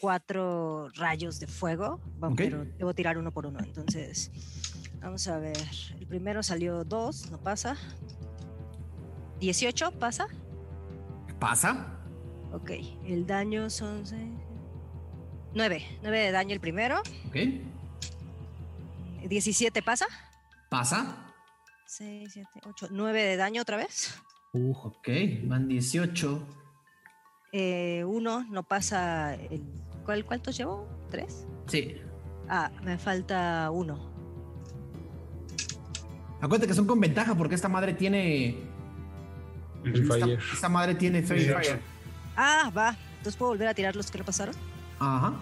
cuatro 0.00 0.88
rayos 0.94 1.40
de 1.40 1.46
fuego. 1.48 2.00
Va- 2.22 2.28
Ok. 2.28 2.36
Pero 2.36 2.64
debo 2.64 2.94
tirar 2.94 3.18
uno 3.18 3.32
por 3.32 3.46
uno. 3.46 3.58
Entonces, 3.60 4.30
vamos 5.00 5.26
a 5.28 5.38
ver. 5.38 5.58
El 5.98 6.06
primero 6.06 6.42
salió 6.42 6.84
2, 6.84 7.30
no 7.32 7.38
pasa. 7.38 7.76
18, 9.40 9.92
pasa. 9.98 10.26
pasa 11.38 11.98
Ok. 12.52 12.70
El 13.06 13.26
daño 13.26 13.70
son 13.70 14.04
9. 15.54 15.82
9 16.02 16.18
de 16.18 16.30
daño 16.30 16.54
el 16.54 16.60
primero. 16.60 17.00
ok 17.28 17.36
17 19.28 19.82
pasa. 19.82 20.06
pasa 20.68 21.26
6, 21.86 22.30
7, 22.32 22.48
8. 22.66 22.88
9 22.90 23.22
de 23.22 23.36
daño 23.36 23.62
otra 23.62 23.76
vez. 23.76 24.20
Uh, 24.52 24.72
Ok, 24.84 25.08
van 25.44 25.66
18. 25.68 26.46
Eh, 27.52 28.04
uno 28.06 28.44
no 28.50 28.62
pasa. 28.62 29.34
El, 29.34 29.62
¿cuál, 30.04 30.24
¿Cuántos 30.24 30.56
llevo? 30.56 30.86
¿Tres? 31.10 31.46
Sí. 31.66 31.96
Ah, 32.48 32.70
me 32.82 32.96
falta 32.98 33.70
uno. 33.72 34.08
Acuérdate 36.40 36.68
que 36.68 36.74
son 36.74 36.86
con 36.86 37.00
ventaja 37.00 37.34
porque 37.34 37.54
esta 37.54 37.68
madre 37.68 37.92
tiene. 37.94 38.56
Esta, 39.84 40.14
Fire. 40.14 40.38
esta 40.52 40.68
madre 40.68 40.94
tiene 40.94 41.22
Sí. 41.26 41.34
Fire. 41.34 41.80
Ah, 42.36 42.70
va. 42.76 42.96
Entonces 43.18 43.36
puedo 43.36 43.50
volver 43.52 43.68
a 43.68 43.74
tirar 43.74 43.94
los 43.96 44.10
que 44.10 44.18
no 44.18 44.24
pasaron. 44.24 44.54
Ajá. 44.98 45.34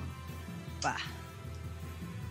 Va. 0.84 0.96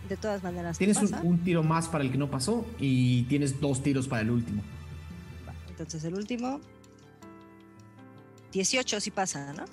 De 0.08 0.16
todas 0.16 0.42
maneras. 0.42 0.78
Tienes 0.78 0.96
un, 1.22 1.38
tiro 1.44 1.62
más 1.62 1.88
para 1.88 2.02
el 2.04 2.10
que 2.10 2.18
no 2.18 2.30
pasó 2.30 2.66
y 2.78 3.24
tienes 3.24 3.60
dos 3.60 3.82
tiros 3.82 4.08
para 4.08 4.22
el 4.22 4.30
último. 4.30 4.62
Entonces 5.68 6.02
el 6.04 6.14
último. 6.14 6.60
18 8.52 9.00
sí 9.00 9.10
pasa, 9.10 9.52
¿no? 9.52 9.64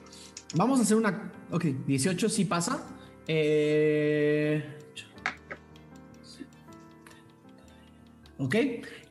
Vamos 0.55 0.79
a 0.79 0.83
hacer 0.83 0.97
una. 0.97 1.31
Ok, 1.51 1.65
18 1.87 2.29
sí 2.29 2.45
pasa. 2.45 2.85
Eh, 3.27 4.63
Ok. 8.37 8.55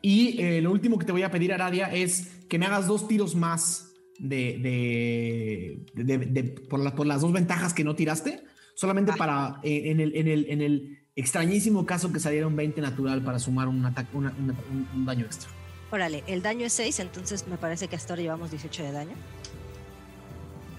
Y 0.02 0.38
eh, 0.40 0.60
lo 0.60 0.70
último 0.70 0.98
que 0.98 1.06
te 1.06 1.12
voy 1.12 1.22
a 1.22 1.30
pedir, 1.30 1.52
Aradia, 1.52 1.86
es 1.92 2.44
que 2.48 2.58
me 2.58 2.66
hagas 2.66 2.86
dos 2.86 3.08
tiros 3.08 3.34
más 3.34 3.92
de, 4.18 5.82
de, 5.94 6.04
de- 6.04 6.42
por, 6.68 6.80
la- 6.80 6.94
por 6.94 7.06
las 7.06 7.22
dos 7.22 7.32
ventajas 7.32 7.72
que 7.72 7.84
no 7.84 7.94
tiraste. 7.96 8.44
Solamente 8.74 9.12
para 9.16 9.60
eh, 9.62 9.90
en, 9.90 10.00
el, 10.00 10.14
en, 10.16 10.28
el, 10.28 10.46
en 10.50 10.60
el 10.60 11.03
extrañísimo 11.16 11.86
caso 11.86 12.12
que 12.12 12.20
saliera 12.20 12.46
un 12.46 12.56
20 12.56 12.80
natural 12.80 13.22
para 13.22 13.38
sumar 13.38 13.68
un, 13.68 13.84
ataque, 13.86 14.16
una- 14.16 14.34
una- 14.38 14.54
un, 14.70 14.88
un 14.94 15.04
daño 15.06 15.24
extra. 15.24 15.48
Órale, 15.90 16.24
el 16.26 16.42
daño 16.42 16.66
es 16.66 16.72
6, 16.72 16.98
entonces 17.00 17.46
me 17.46 17.56
parece 17.56 17.86
que 17.88 17.94
hasta 17.96 18.14
ahora 18.14 18.22
llevamos 18.22 18.50
18 18.50 18.82
de 18.82 18.92
daño. 18.92 19.12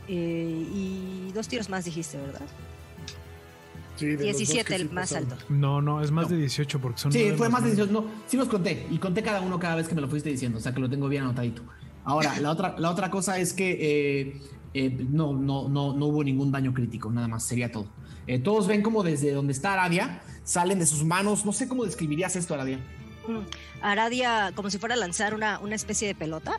Eh, 0.08 0.68
y 0.74 1.32
dos 1.34 1.48
tiros 1.48 1.70
más 1.70 1.86
dijiste, 1.86 2.18
¿verdad? 2.18 2.42
Sí, 3.96 4.08
de 4.08 4.12
los 4.12 4.20
dos 4.22 4.32
que 4.32 4.38
17, 4.38 4.68
sí 4.76 4.82
el 4.82 4.90
más 4.92 5.10
pasaron. 5.10 5.32
alto. 5.32 5.46
no, 5.50 5.82
no, 5.82 6.02
es 6.04 6.12
más 6.12 6.26
No. 6.30 6.36
de 6.36 6.42
18 6.42 6.80
porque 6.82 7.00
son. 7.00 7.12
Sí, 7.14 7.32
fue 7.38 7.48
más 7.50 7.64
de 7.64 7.70
nueve. 7.74 7.92
18. 7.92 7.92
No, 7.94 8.06
sí 8.28 8.36
los 8.38 8.50
conté. 8.50 8.86
Y 8.92 8.98
conté 8.98 9.24
cada 9.24 9.40
uno 9.42 9.58
cada 9.58 9.76
vez 9.76 9.88
que 9.88 9.96
me 9.96 10.02
lo 10.02 10.10
fuiste 10.10 10.30
diciendo. 10.30 10.58
O 10.58 10.62
sea 10.62 10.74
que 10.74 10.82
lo 10.82 10.90
tengo 10.90 11.08
bien 11.08 11.24
anotadito. 11.24 11.62
Ahora, 12.04 12.38
la 12.40 12.52
otra, 12.52 12.76
la 12.78 12.92
otra 12.92 13.10
cosa 13.10 13.40
es 13.40 13.54
que 13.54 13.78
eh, 13.80 14.42
eh, 14.76 14.90
no, 15.10 15.34
no, 15.34 15.68
no, 15.70 15.94
no 15.94 16.06
hubo 16.06 16.24
ningún 16.24 16.52
daño 16.52 16.74
crítico. 16.74 17.12
Nada 17.12 17.28
más, 17.28 17.44
sería 17.44 17.72
todo. 17.72 17.88
Eh, 18.28 18.40
todos 18.40 18.68
ven 18.68 18.82
como 18.82 19.04
desde 19.04 19.32
donde 19.32 19.54
está 19.54 19.74
Aradia 19.74 20.22
salen 20.44 20.80
de 20.80 20.86
sus 20.86 21.04
manos. 21.04 21.46
No 21.46 21.54
sé 21.54 21.68
cómo 21.68 21.86
describirías 21.86 22.36
esto, 22.36 22.54
Aradia. 22.54 22.78
Mm. 23.28 23.82
Aradia, 23.82 24.52
como 24.56 24.70
si 24.70 24.78
fuera 24.78 24.96
a 24.96 24.98
lanzar 24.98 25.34
una, 25.34 25.60
una 25.60 25.76
especie 25.76 26.08
de 26.08 26.16
pelota, 26.16 26.58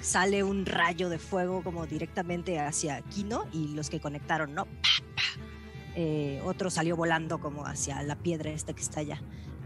sale 0.00 0.42
un 0.42 0.66
rayo 0.66 1.08
de 1.08 1.18
fuego 1.18 1.62
como 1.62 1.86
directamente 1.86 2.58
hacia 2.58 3.00
Kino 3.02 3.46
y 3.52 3.68
los 3.68 3.90
que 3.90 4.00
conectaron, 4.00 4.54
¿no? 4.54 4.66
Eh, 5.94 6.40
otro 6.44 6.70
salió 6.70 6.96
volando 6.96 7.38
como 7.38 7.66
hacia 7.66 8.02
la 8.02 8.16
piedra 8.16 8.50
esta 8.50 8.72
que 8.72 8.80
está 8.80 9.00
allá. 9.00 9.20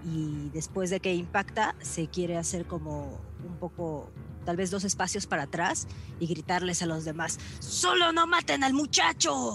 Y 0.04 0.50
después 0.52 0.90
de 0.90 1.00
que 1.00 1.14
impacta, 1.14 1.74
se 1.80 2.08
quiere 2.08 2.36
hacer 2.36 2.66
como 2.66 3.20
un 3.46 3.56
poco, 3.58 4.10
tal 4.46 4.56
vez 4.56 4.70
dos 4.70 4.84
espacios 4.84 5.26
para 5.26 5.42
atrás 5.42 5.86
y 6.20 6.26
gritarles 6.26 6.80
a 6.80 6.86
los 6.86 7.04
demás, 7.04 7.38
¡Solo 7.58 8.12
no 8.12 8.26
maten 8.26 8.64
al 8.64 8.72
muchacho! 8.72 9.54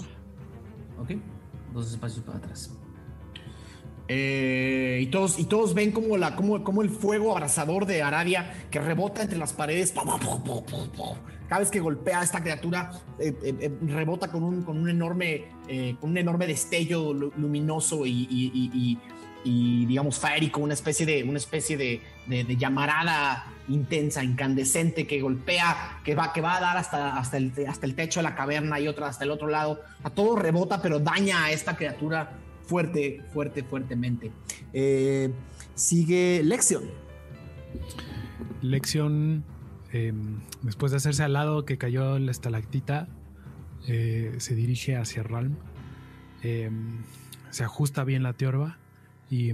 Ok. 0.99 1.11
Dos 1.73 1.89
espacios 1.91 2.23
para 2.23 2.37
atrás. 2.37 2.69
Eh, 4.07 4.99
y, 5.03 5.05
todos, 5.07 5.39
y 5.39 5.45
todos 5.45 5.73
ven 5.73 5.91
como, 5.93 6.17
la, 6.17 6.35
como, 6.35 6.63
como 6.65 6.81
el 6.81 6.89
fuego 6.89 7.31
abrasador 7.31 7.85
de 7.85 8.01
Aradia 8.03 8.67
que 8.69 8.79
rebota 8.81 9.21
entre 9.21 9.37
las 9.37 9.53
paredes. 9.53 9.93
Cada 11.47 11.59
vez 11.59 11.71
que 11.71 11.79
golpea 11.79 12.19
a 12.19 12.23
esta 12.23 12.41
criatura, 12.41 12.91
eh, 13.19 13.33
eh, 13.43 13.71
rebota 13.83 14.29
con 14.29 14.43
un, 14.43 14.63
con 14.63 14.77
un, 14.77 14.89
enorme, 14.89 15.45
eh, 15.69 15.95
con 16.01 16.09
un 16.11 16.17
enorme 16.17 16.45
destello 16.45 17.13
lu- 17.13 17.31
luminoso 17.37 18.05
y, 18.05 18.27
y- 18.29 18.51
y- 18.53 18.71
y- 18.73 18.99
y, 19.43 19.85
digamos, 19.87 20.19
férico, 20.19 20.59
una 20.59 20.73
especie 20.75 21.05
de, 21.05 21.23
una 21.23 21.37
especie 21.37 21.75
de, 21.77 22.01
de- 22.27 22.43
de 22.43 22.57
llamarada 22.57 23.45
intensa, 23.71 24.23
incandescente, 24.23 25.07
que 25.07 25.21
golpea, 25.21 26.01
que 26.03 26.15
va, 26.15 26.33
que 26.33 26.41
va 26.41 26.57
a 26.57 26.61
dar 26.61 26.77
hasta, 26.77 27.17
hasta, 27.17 27.37
el, 27.37 27.53
hasta 27.67 27.85
el 27.85 27.95
techo 27.95 28.19
de 28.19 28.23
la 28.23 28.35
caverna 28.35 28.79
y 28.79 28.87
otra 28.87 29.07
hasta 29.07 29.23
el 29.23 29.31
otro 29.31 29.47
lado. 29.47 29.81
A 30.03 30.09
todo 30.09 30.35
rebota, 30.35 30.81
pero 30.81 30.99
daña 30.99 31.45
a 31.45 31.51
esta 31.51 31.75
criatura 31.75 32.37
fuerte, 32.65 33.21
fuerte, 33.33 33.63
fuertemente. 33.63 34.31
Eh, 34.73 35.31
sigue 35.75 36.41
Lexion. 36.43 36.83
Lección, 38.61 39.43
eh, 39.91 40.13
después 40.61 40.91
de 40.91 40.97
hacerse 40.97 41.23
al 41.23 41.33
lado 41.33 41.65
que 41.65 41.77
cayó 41.77 42.19
la 42.19 42.31
estalactita, 42.31 43.07
eh, 43.87 44.35
se 44.37 44.55
dirige 44.55 44.95
hacia 44.97 45.23
Ralm. 45.23 45.57
eh, 46.43 46.69
se 47.51 47.63
ajusta 47.63 48.03
bien 48.03 48.23
la 48.23 48.33
tiorba 48.33 48.77
y 49.29 49.53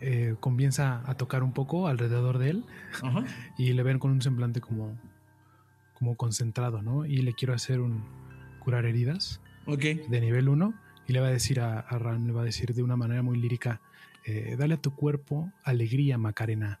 eh, 0.00 0.34
comienza 0.40 1.02
a 1.08 1.14
tocar 1.14 1.42
un 1.42 1.52
poco 1.52 1.86
alrededor 1.88 2.38
de 2.38 2.50
él 2.50 2.64
Ajá. 3.02 3.24
y 3.58 3.72
le 3.72 3.82
ven 3.82 3.98
con 3.98 4.10
un 4.10 4.22
semblante 4.22 4.60
como, 4.60 4.98
como 5.94 6.16
concentrado, 6.16 6.82
¿no? 6.82 7.04
Y 7.06 7.18
le 7.18 7.34
quiero 7.34 7.54
hacer 7.54 7.80
un 7.80 8.04
curar 8.60 8.84
heridas 8.86 9.40
Ok. 9.66 9.82
de 10.08 10.20
nivel 10.20 10.48
1 10.48 10.74
y 11.06 11.12
le 11.12 11.20
va 11.20 11.28
a 11.28 11.30
decir 11.32 11.60
a, 11.60 11.80
a 11.80 11.98
Ram, 11.98 12.26
le 12.26 12.32
va 12.32 12.42
a 12.42 12.44
decir 12.44 12.74
de 12.74 12.82
una 12.82 12.96
manera 12.96 13.22
muy 13.22 13.38
lírica, 13.38 13.80
eh, 14.24 14.54
dale 14.58 14.74
a 14.74 14.80
tu 14.80 14.94
cuerpo 14.94 15.52
alegría, 15.64 16.18
Macarena, 16.18 16.80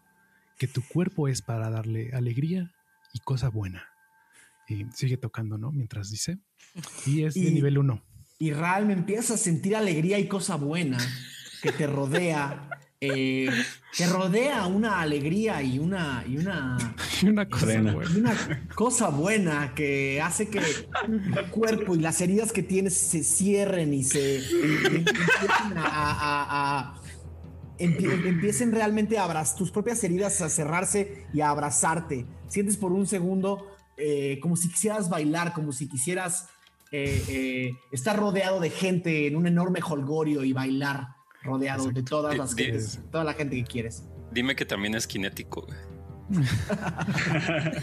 que 0.58 0.66
tu 0.68 0.82
cuerpo 0.86 1.26
es 1.28 1.42
para 1.42 1.70
darle 1.70 2.10
alegría 2.12 2.72
y 3.12 3.18
cosa 3.20 3.48
buena. 3.48 3.84
Y 4.68 4.86
sigue 4.92 5.16
tocando, 5.16 5.58
¿no? 5.58 5.72
Mientras 5.72 6.10
dice. 6.10 6.38
Y 7.06 7.24
es 7.24 7.34
de 7.34 7.50
nivel 7.50 7.78
1. 7.78 8.00
Y 8.38 8.52
realmente 8.52 9.00
empiezas 9.00 9.32
a 9.32 9.36
sentir 9.36 9.74
alegría 9.74 10.18
y 10.18 10.28
cosa 10.28 10.54
buena 10.54 10.98
que 11.62 11.72
te 11.72 11.86
rodea. 11.86 12.68
Eh, 13.02 13.48
te 13.96 14.06
rodea 14.06 14.66
una 14.66 15.00
alegría 15.00 15.62
y 15.62 15.78
una, 15.78 16.22
y 16.28 16.36
una, 16.36 16.76
Y 17.22 17.26
una 17.28 17.48
cosa 17.48 17.66
y 18.14 18.18
una 18.18 18.66
cosa 18.74 19.08
buena 19.08 19.74
que 19.74 20.20
hace 20.20 20.48
que 20.48 20.60
tu 20.60 21.50
cuerpo 21.50 21.94
y 21.94 22.00
las 22.00 22.20
heridas 22.20 22.52
que 22.52 22.62
tienes 22.62 22.94
se 22.96 23.24
cierren 23.24 23.94
y 23.94 24.04
se 24.04 24.36
empiecen 24.36 25.06
a, 25.76 25.84
a- 25.86 26.12
a- 26.12 26.78
a- 26.78 26.94
empie- 27.78 28.26
empiecen 28.26 28.72
realmente 28.72 29.16
a 29.18 29.24
abrazar 29.24 29.56
tus 29.56 29.70
propias 29.70 30.02
heridas 30.04 30.40
a 30.42 30.50
cerrarse 30.50 31.26
y 31.32 31.40
a 31.40 31.48
abrazarte. 31.50 32.26
Sientes 32.48 32.76
por 32.76 32.92
un 32.92 33.06
segundo 33.06 33.66
eh, 33.96 34.38
como 34.42 34.56
si 34.56 34.68
quisieras 34.70 35.08
bailar, 35.08 35.52
como 35.54 35.72
si 35.72 35.88
quisieras 35.88 36.48
eh, 36.92 37.22
eh, 37.28 37.70
estar 37.92 38.18
rodeado 38.18 38.60
de 38.60 38.70
gente 38.70 39.26
en 39.26 39.36
un 39.36 39.46
enorme 39.46 39.80
holgorio 39.86 40.42
y 40.44 40.52
bailar 40.52 41.08
rodeado 41.42 41.90
de 41.90 42.02
todas 42.02 42.36
las 42.36 42.54
gentes, 42.54 43.00
toda 43.10 43.24
la 43.24 43.32
gente 43.34 43.56
que 43.56 43.64
quieres. 43.64 44.04
Dime 44.32 44.54
que 44.54 44.64
también 44.64 44.94
es 44.94 45.06
cinético. 45.06 45.66
güey. 45.66 45.78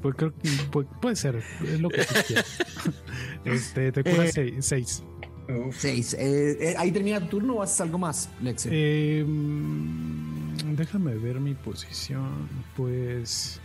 Pues 0.00 0.14
creo 0.14 0.32
que 0.34 0.48
pu- 0.70 0.86
puede 1.00 1.14
ser, 1.16 1.42
es 1.66 1.78
lo 1.80 1.90
que 1.90 2.04
tú 2.04 2.14
quieras. 2.26 2.58
Este, 3.44 3.92
te 3.92 4.02
curas 4.02 4.32
6. 4.60 5.02
Uf. 5.48 5.76
Seis. 5.76 6.14
Eh, 6.14 6.56
eh, 6.60 6.74
¿Ahí 6.78 6.90
termina 6.92 7.20
tu 7.20 7.26
turno 7.26 7.54
o 7.56 7.62
haces 7.62 7.80
algo 7.82 7.98
más, 7.98 8.30
Lexi? 8.40 8.68
Eh, 8.72 9.24
mm, 9.26 10.74
déjame 10.76 11.14
ver 11.16 11.40
mi 11.40 11.52
posición. 11.54 12.48
Pues. 12.76 13.60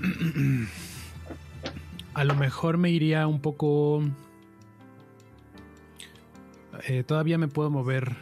A 2.14 2.24
lo 2.24 2.34
mejor 2.34 2.76
me 2.78 2.90
iría 2.90 3.26
un 3.26 3.40
poco. 3.40 4.02
Eh, 6.88 7.02
todavía 7.04 7.38
me 7.38 7.48
puedo 7.48 7.70
mover 7.70 8.16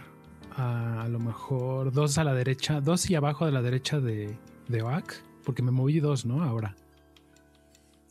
a, 0.56 1.02
a 1.02 1.08
lo 1.08 1.18
mejor 1.18 1.92
dos 1.92 2.18
a 2.18 2.24
la 2.24 2.34
derecha, 2.34 2.80
dos 2.80 3.08
y 3.10 3.14
abajo 3.14 3.46
de 3.46 3.52
la 3.52 3.62
derecha 3.62 4.00
de, 4.00 4.36
de 4.68 4.82
Oak, 4.82 5.14
porque 5.44 5.62
me 5.62 5.70
moví 5.70 6.00
dos, 6.00 6.24
¿no? 6.26 6.42
Ahora. 6.42 6.76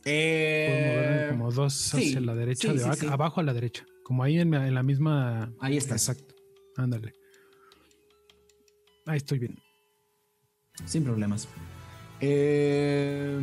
Puedo 0.04 0.16
moverme 0.16 1.24
Eh, 1.24 1.26
como 1.30 1.52
dos 1.52 1.74
sí, 1.74 2.08
hacia 2.08 2.20
la 2.20 2.34
derecha 2.34 2.72
sí, 2.72 2.78
de 2.78 2.94
sí. 2.94 3.06
abajo 3.06 3.40
a 3.40 3.44
la 3.44 3.54
derecha. 3.54 3.84
Como 4.04 4.24
ahí 4.24 4.38
en, 4.40 4.50
la- 4.50 4.66
en 4.66 4.74
la 4.74 4.82
misma. 4.82 5.52
ahí 5.60 5.76
estás, 5.76 6.08
Exacto. 6.08 6.34
Ándale. 6.76 7.12
Ahí 9.06 9.16
estoy 9.18 9.38
bien. 9.38 9.58
sin 10.86 11.04
problemas. 11.04 11.48
Eh, 12.20 13.38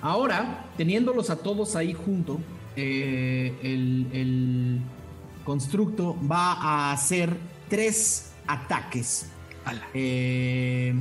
ahora, 0.00 0.64
teniéndolos 0.76 1.28
a 1.30 1.36
todos 1.42 1.74
ahí 1.76 1.92
junto, 1.94 2.40
eh, 2.76 3.54
el, 3.62 4.06
el 4.12 4.80
constructo 5.46 6.16
va 6.30 6.52
a 6.54 6.92
hacer 6.92 7.38
tres 7.70 8.32
ataques. 8.46 9.30
Eh, 9.94 10.94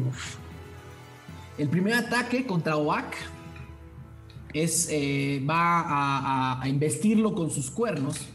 el 1.58 1.70
primer 1.70 1.96
ataque 1.96 2.46
contra 2.46 2.78
Oak 2.78 3.16
es, 4.54 4.88
eh, 4.91 5.43
va 5.50 5.82
a, 5.82 6.20
a- 6.54 6.62
a 6.62 6.68
investirlo 6.70 7.34
con 7.36 7.50
sus 7.52 7.70
cuernos. 7.72 8.30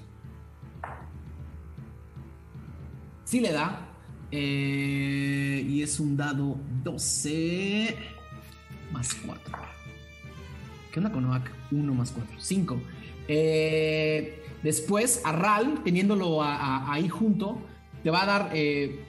Sí 3.25 3.41
le 3.41 3.53
da. 3.53 3.87
eh, 4.33 5.65
y 5.69 5.83
es 5.83 5.99
un 5.99 6.17
dado 6.17 6.57
12 6.85 7.97
más 8.93 9.13
4. 9.27 9.59
¿Qué 10.93 11.01
onda 11.01 11.11
con 11.11 11.25
Oak? 11.25 11.51
1 11.73 11.95
más 11.95 12.13
4. 12.13 12.37
5. 12.39 12.81
Después, 14.63 15.23
a 15.25 15.33
Ral, 15.33 15.83
teniéndolo 15.85 16.43
a- 16.43 16.55
a- 16.57 16.93
ahí 16.93 17.09
junto, 17.09 17.59
te 18.03 18.11
va 18.11 18.23
a 18.23 18.27
dar 18.27 18.51
eh, 18.55 19.05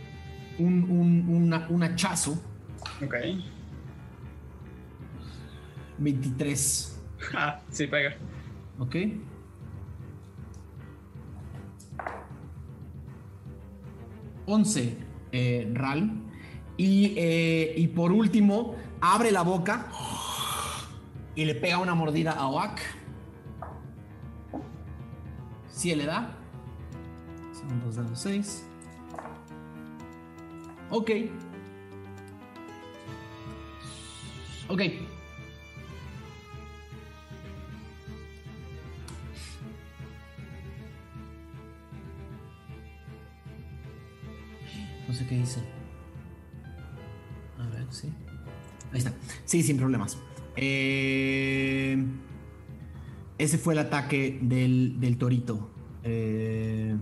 un, 0.59 0.83
un- 0.89 1.25
una- 1.35 1.67
un 1.69 1.83
hachazo. 1.83 2.41
Ok. 3.03 3.15
23. 5.97 6.99
Ah, 7.35 7.59
sí, 7.69 7.85
pega. 7.87 8.15
¿Ok? 8.79 8.95
Once, 14.45 14.97
eh, 15.31 15.69
Ral. 15.73 16.11
Y, 16.77 17.13
eh, 17.17 17.73
y 17.77 17.87
por 17.89 18.11
último, 18.11 18.75
abre 19.01 19.31
la 19.31 19.43
boca 19.43 19.87
y 21.35 21.45
le 21.45 21.55
pega 21.55 21.77
una 21.77 21.93
mordida 21.93 22.31
a 22.31 22.47
Oak. 22.47 22.79
Si 25.81 25.95
le 25.95 26.05
da. 26.05 26.29
Son 27.53 27.79
dos 27.83 27.95
dados 27.95 28.19
seis. 28.19 28.63
Ok. 30.91 31.09
Ok. 34.67 34.81
No 45.07 45.13
sé 45.15 45.25
qué 45.25 45.35
dice. 45.35 45.61
A 47.57 47.67
ver, 47.69 47.87
sí. 47.89 48.13
Ahí 48.91 48.99
está. 48.99 49.11
Sí, 49.45 49.63
sin 49.63 49.77
problemas. 49.77 50.19
Eh, 50.57 51.97
ese 53.43 53.57
fue 53.57 53.73
el 53.73 53.79
ataque 53.79 54.37
del, 54.41 54.99
del 54.99 55.17
torito. 55.17 55.71
Eh, 56.03 56.95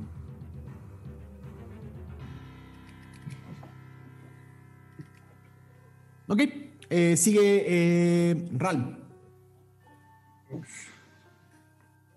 ok. 6.27 6.41
eh, 6.89 7.17
sigue 7.17 7.65
eh, 7.67 8.49
Ral. 8.53 8.97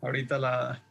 Ahorita 0.01 0.39
la, 0.39 0.83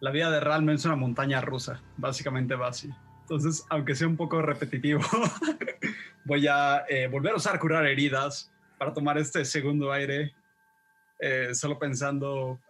la 0.00 0.10
vida 0.10 0.30
de 0.30 0.40
Ralm 0.40 0.70
es 0.70 0.84
una 0.84 0.96
montaña 0.96 1.40
rusa. 1.40 1.80
Básicamente 1.96 2.54
va 2.54 2.68
así. 2.68 2.90
Entonces, 3.22 3.64
aunque 3.68 3.94
sea 3.94 4.08
un 4.08 4.16
poco 4.16 4.42
repetitivo, 4.42 5.00
voy 6.24 6.48
a 6.48 6.84
eh, 6.88 7.06
volver 7.06 7.32
a 7.32 7.36
usar 7.36 7.60
curar 7.60 7.86
heridas 7.86 8.50
para 8.78 8.92
tomar 8.92 9.18
este 9.18 9.44
segundo 9.44 9.92
aire, 9.92 10.34
eh, 11.20 11.54
solo 11.54 11.78
pensando 11.78 12.60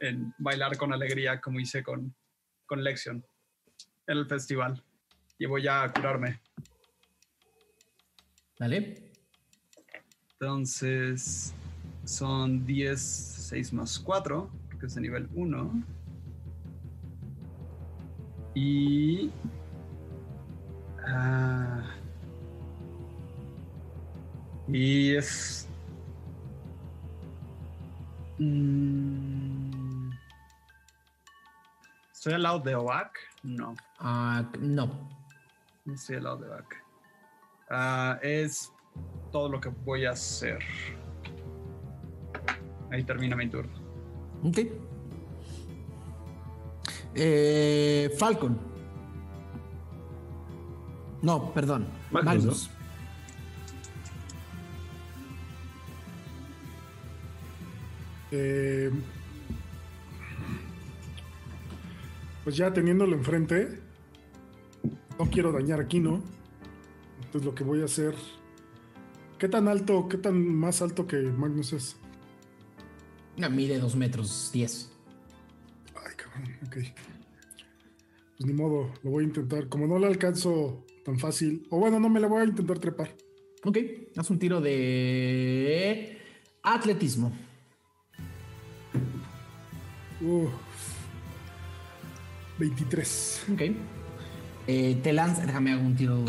en 0.00 0.34
bailar 0.38 0.76
con 0.76 0.92
alegría 0.92 1.40
como 1.40 1.60
hice 1.60 1.82
con, 1.82 2.14
con 2.66 2.82
Lexion 2.82 3.24
en 4.06 4.18
el 4.18 4.26
festival. 4.26 4.82
Y 5.38 5.46
voy 5.46 5.66
a 5.66 5.90
curarme. 5.92 6.40
Dale. 8.58 9.12
Entonces, 10.32 11.54
son 12.04 12.66
10, 12.66 13.00
6 13.00 13.72
más 13.72 13.98
4, 13.98 14.50
que 14.78 14.86
es 14.86 14.94
de 14.94 15.00
nivel 15.00 15.28
1. 15.34 15.84
Y... 18.54 19.30
ah, 21.06 21.94
y 24.68 25.16
es... 25.16 25.68
Mm, 28.38 30.10
¿Estoy 32.12 32.32
al 32.34 32.42
lado 32.42 32.58
de 32.60 32.74
Oak? 32.74 33.18
No, 33.42 33.74
Ah, 33.98 34.44
no. 34.58 35.08
no 35.84 35.94
estoy 35.94 36.16
al 36.16 36.24
lado 36.24 36.36
de 36.38 36.48
Oak. 36.50 36.76
Ah, 37.70 38.18
es 38.22 38.72
todo 39.30 39.48
lo 39.48 39.60
que 39.60 39.68
voy 39.68 40.06
a 40.06 40.10
hacer. 40.12 40.58
Ahí 42.90 43.02
termina 43.04 43.36
mi 43.36 43.48
turno. 43.48 43.72
Ok. 44.44 44.58
Eh, 47.14 48.14
Falcon. 48.18 48.58
No, 51.22 51.52
perdón. 51.54 51.86
Magnus, 52.10 52.34
Magnus. 52.34 52.70
Eh, 58.36 58.90
pues 62.42 62.56
ya 62.56 62.72
teniéndolo 62.72 63.14
enfrente, 63.14 63.78
no 65.16 65.30
quiero 65.30 65.52
dañar 65.52 65.80
a 65.80 65.86
Kino. 65.86 66.20
Entonces 67.18 67.44
lo 67.44 67.54
que 67.54 67.62
voy 67.62 67.82
a 67.82 67.84
hacer. 67.84 68.14
¿Qué 69.38 69.48
tan 69.48 69.68
alto, 69.68 70.08
qué 70.08 70.18
tan 70.18 70.52
más 70.54 70.82
alto 70.82 71.06
que 71.06 71.16
Magnus 71.18 71.72
es? 71.74 71.96
Una 73.36 73.48
mide 73.48 73.78
dos 73.78 73.94
metros 73.94 74.50
diez. 74.52 74.90
Ay, 75.94 76.14
cabrón, 76.16 76.56
ok. 76.66 76.76
Pues 78.36 78.46
ni 78.46 78.52
modo, 78.52 78.92
lo 79.04 79.10
voy 79.10 79.24
a 79.24 79.28
intentar. 79.28 79.68
Como 79.68 79.86
no 79.86 79.98
le 80.00 80.08
alcanzo 80.08 80.84
tan 81.04 81.20
fácil, 81.20 81.68
o 81.70 81.78
bueno, 81.78 82.00
no 82.00 82.08
me 82.08 82.18
la 82.18 82.26
voy 82.26 82.42
a 82.42 82.46
intentar 82.46 82.80
trepar. 82.80 83.14
Ok, 83.62 83.78
haz 84.16 84.28
un 84.28 84.40
tiro 84.40 84.60
de 84.60 86.18
atletismo. 86.62 87.32
Uf. 90.24 90.50
23. 92.58 93.46
Ok. 93.52 93.60
Eh, 94.66 94.98
te 95.02 95.12
lanzas, 95.12 95.46
déjame 95.46 95.72
hago 95.72 95.82
un 95.82 95.96
tiro. 95.96 96.24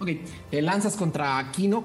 Ok, 0.00 0.08
te 0.50 0.60
lanzas 0.60 0.96
contra 0.96 1.50
Kino 1.52 1.84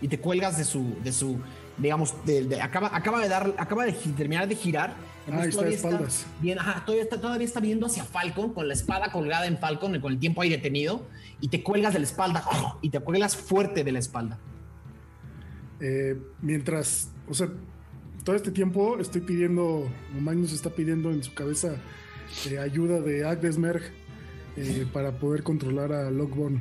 y 0.00 0.08
te 0.08 0.20
cuelgas 0.20 0.56
de 0.58 0.64
su, 0.64 0.96
de 1.02 1.12
su, 1.12 1.38
digamos, 1.76 2.14
de, 2.24 2.44
de- 2.44 2.62
acaba, 2.62 2.94
acaba 2.94 3.20
de 3.20 3.28
dar, 3.28 3.52
acaba 3.58 3.84
de 3.84 3.92
terminar 3.92 4.46
de 4.46 4.54
girar. 4.54 4.94
Ah, 5.30 5.44
está 5.44 5.62
de 5.64 5.74
espaldas. 5.74 6.24
bien, 6.40 6.58
ajá, 6.58 6.82
todavía 6.86 7.02
está, 7.02 7.20
todavía 7.20 7.44
está 7.46 7.60
viendo 7.60 7.84
hacia 7.84 8.02
Falcon 8.02 8.54
con 8.54 8.66
la 8.66 8.72
espada 8.72 9.12
colgada 9.12 9.46
en 9.46 9.58
Falcon 9.58 10.00
con 10.00 10.12
el 10.12 10.18
tiempo 10.18 10.40
ahí 10.40 10.48
detenido 10.48 11.02
y 11.40 11.48
te 11.48 11.62
cuelgas 11.62 11.92
de 11.92 11.98
la 11.98 12.06
espalda 12.06 12.42
y 12.80 12.88
te 12.88 12.98
cuelgas 13.00 13.36
fuerte 13.36 13.84
de 13.84 13.92
la 13.92 13.98
espalda. 13.98 14.38
Eh, 15.80 16.16
mientras, 16.40 17.10
o 17.28 17.34
sea, 17.34 17.48
todo 18.28 18.36
este 18.36 18.50
tiempo 18.50 18.98
estoy 18.98 19.22
pidiendo, 19.22 19.64
o 19.64 20.20
Magnus 20.20 20.52
está 20.52 20.68
pidiendo 20.68 21.10
en 21.10 21.22
su 21.22 21.32
cabeza 21.32 21.76
eh, 22.46 22.58
ayuda 22.58 23.00
de 23.00 23.24
Agdesmerg 23.24 23.80
eh, 24.54 24.86
para 24.92 25.12
poder 25.18 25.42
controlar 25.42 25.94
a 25.94 26.10
Lockbone. 26.10 26.60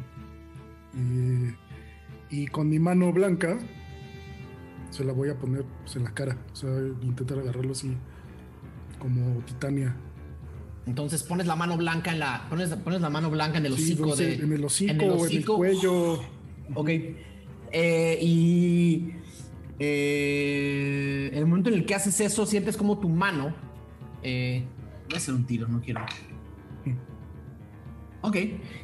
Eh, 0.95 1.53
y 2.29 2.47
con 2.47 2.69
mi 2.69 2.79
mano 2.79 3.11
blanca 3.11 3.59
se 4.91 5.03
la 5.03 5.11
voy 5.11 5.27
a 5.27 5.37
poner 5.37 5.65
pues, 5.83 5.97
en 5.97 6.05
la 6.05 6.13
cara, 6.13 6.37
o 6.53 6.55
sea, 6.55 6.69
intentar 7.01 7.39
agarrarlo 7.39 7.73
así 7.73 7.97
como 8.97 9.41
Titania. 9.41 9.93
Entonces 10.85 11.21
pones 11.21 11.47
la 11.47 11.57
mano 11.57 11.75
blanca 11.75 12.13
en 12.13 12.19
la, 12.19 12.47
pones, 12.49 12.69
pones 12.75 13.01
la 13.01 13.09
mano 13.09 13.29
blanca 13.29 13.57
en 13.57 13.65
el 13.65 13.75
Sí, 13.75 13.91
hocico 13.91 14.15
de, 14.15 14.35
en 14.35 14.53
el 14.53 14.63
hocico, 14.63 14.91
en 14.93 15.01
el 15.01 15.07
el, 15.07 15.11
hocico. 15.11 15.57
cuello. 15.57 16.13
Ok. 16.75 16.89
Eh, 17.73 18.19
y 18.21 19.16
eh, 19.79 21.29
el 21.33 21.45
momento 21.45 21.69
en 21.69 21.75
el 21.75 21.85
que 21.85 21.95
haces 21.95 22.19
eso, 22.21 22.45
sientes 22.45 22.77
como 22.77 22.97
tu 22.99 23.09
mano. 23.09 23.53
eh, 24.23 24.63
voy 25.05 25.13
a 25.13 25.17
hacer 25.17 25.33
un 25.33 25.45
tiro, 25.45 25.67
no 25.67 25.79
quiero. 25.81 26.01
Ok. 28.21 28.35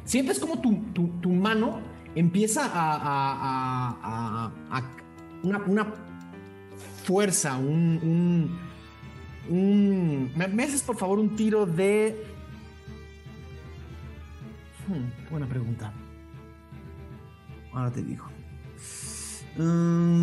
Sientes 0.04 0.38
como 0.38 0.60
tu, 0.60 0.76
tu- 0.94 1.08
tu 1.20 1.30
mano 1.30 1.80
empieza 2.14 2.64
a. 2.66 2.94
a- 2.94 3.98
a- 4.02 4.52
a- 4.78 4.90
una, 5.42 5.58
una 5.58 5.92
fuerza, 7.04 7.56
un. 7.58 8.56
un, 9.50 10.32
¿Me, 10.36 10.48
me 10.48 10.62
haces 10.62 10.82
por 10.82 10.96
favor 10.96 11.18
un 11.18 11.34
tiro 11.36 11.66
de. 11.66 12.24
Hmm, 14.88 15.30
buena 15.30 15.46
pregunta. 15.46 15.92
Ahora 17.72 17.90
te 17.90 18.02
digo. 18.02 18.24
Mm, 19.56 20.14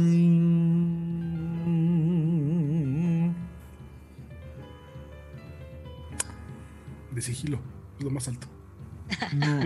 De 7.13 7.21
sigilo, 7.21 7.59
es 7.97 8.03
lo 8.05 8.11
más 8.11 8.27
alto. 8.27 8.47
no. 9.35 9.59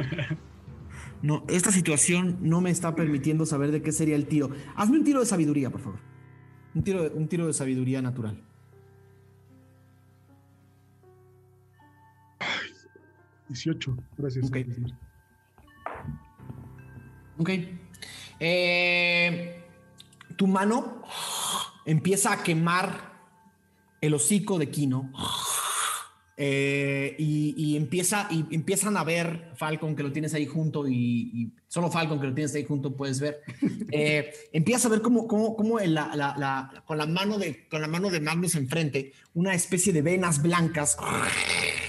No, 1.21 1.43
esta 1.47 1.71
situación 1.71 2.37
no 2.41 2.61
me 2.61 2.69
está 2.69 2.93
permitiendo 2.95 3.45
saber 3.45 3.71
de 3.71 3.81
qué 3.81 3.91
sería 3.91 4.15
el 4.15 4.27
tiro. 4.27 4.49
Hazme 4.75 4.97
un 4.97 5.03
tiro 5.03 5.19
de 5.21 5.25
sabiduría, 5.25 5.69
por 5.71 5.81
favor. 5.81 5.99
Un 6.75 6.83
tiro 6.83 7.03
de, 7.03 7.09
un 7.09 7.27
tiro 7.27 7.47
de 7.47 7.53
sabiduría 7.53 8.01
natural. 8.01 8.43
18, 13.49 13.97
gracias. 14.17 14.45
Ok. 14.45 14.55
Agdesmerg. 14.57 14.93
Eh, 18.39 19.61
tu 20.35 20.47
mano 20.47 21.01
empieza 21.85 22.33
a 22.33 22.43
quemar 22.43 23.13
el 24.01 24.13
hocico 24.13 24.57
de 24.59 24.69
Kino. 24.69 25.11
Eh, 26.37 27.15
y, 27.17 27.53
y 27.57 27.77
empieza, 27.77 28.27
y 28.29 28.45
empiezan 28.53 28.97
a 28.97 29.05
ver 29.05 29.53
Falcon 29.55 29.95
que 29.95 30.03
lo 30.03 30.11
tienes 30.11 30.33
ahí 30.33 30.45
junto 30.45 30.85
y, 30.85 31.31
y 31.33 31.51
solo 31.69 31.89
Falcon 31.89 32.19
que 32.19 32.27
lo 32.27 32.33
tienes 32.33 32.53
ahí 32.55 32.65
junto 32.65 32.95
puedes 32.95 33.19
ver. 33.21 33.41
Eh, 33.91 34.33
empiezas 34.51 34.87
a 34.87 34.89
ver 34.89 35.01
la- 35.93 36.13
la- 36.15 36.35
la- 36.37 36.83
con, 36.85 36.97
la 36.97 37.05
mano 37.05 37.37
de, 37.37 37.65
con 37.69 37.79
la 37.79 37.87
mano 37.87 38.09
de 38.09 38.19
Magnus 38.19 38.55
enfrente, 38.55 39.13
una 39.33 39.53
especie 39.53 39.93
de 39.93 40.01
venas 40.01 40.41
blancas 40.41 40.97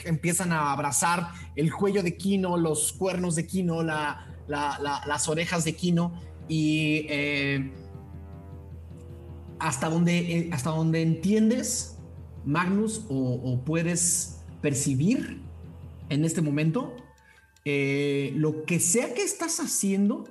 empiezan 0.04 0.52
a 0.52 0.70
abrazar 0.70 1.30
el 1.56 1.72
cuello 1.72 2.04
de 2.04 2.16
Kino, 2.16 2.56
los 2.56 2.92
cuernos 2.92 3.34
de 3.34 3.46
Kino, 3.48 3.82
la, 3.82 4.24
la- 4.46 4.78
la- 4.80 5.02
las 5.06 5.28
orejas 5.28 5.64
de 5.64 5.72
Kino 5.74 6.12
y 6.48 7.06
eh, 7.08 7.72
hasta 9.58 9.88
donde 9.88 10.18
eh, 10.18 10.50
hasta 10.52 10.70
donde 10.70 11.02
entiendes 11.02 11.98
Magnus 12.44 13.04
o, 13.08 13.34
o 13.34 13.64
puedes 13.64 14.44
percibir 14.60 15.40
en 16.08 16.24
este 16.24 16.42
momento 16.42 16.96
eh, 17.64 18.32
lo 18.36 18.64
que 18.64 18.78
sea 18.78 19.12
que 19.12 19.22
estás 19.22 19.58
haciendo 19.58 20.24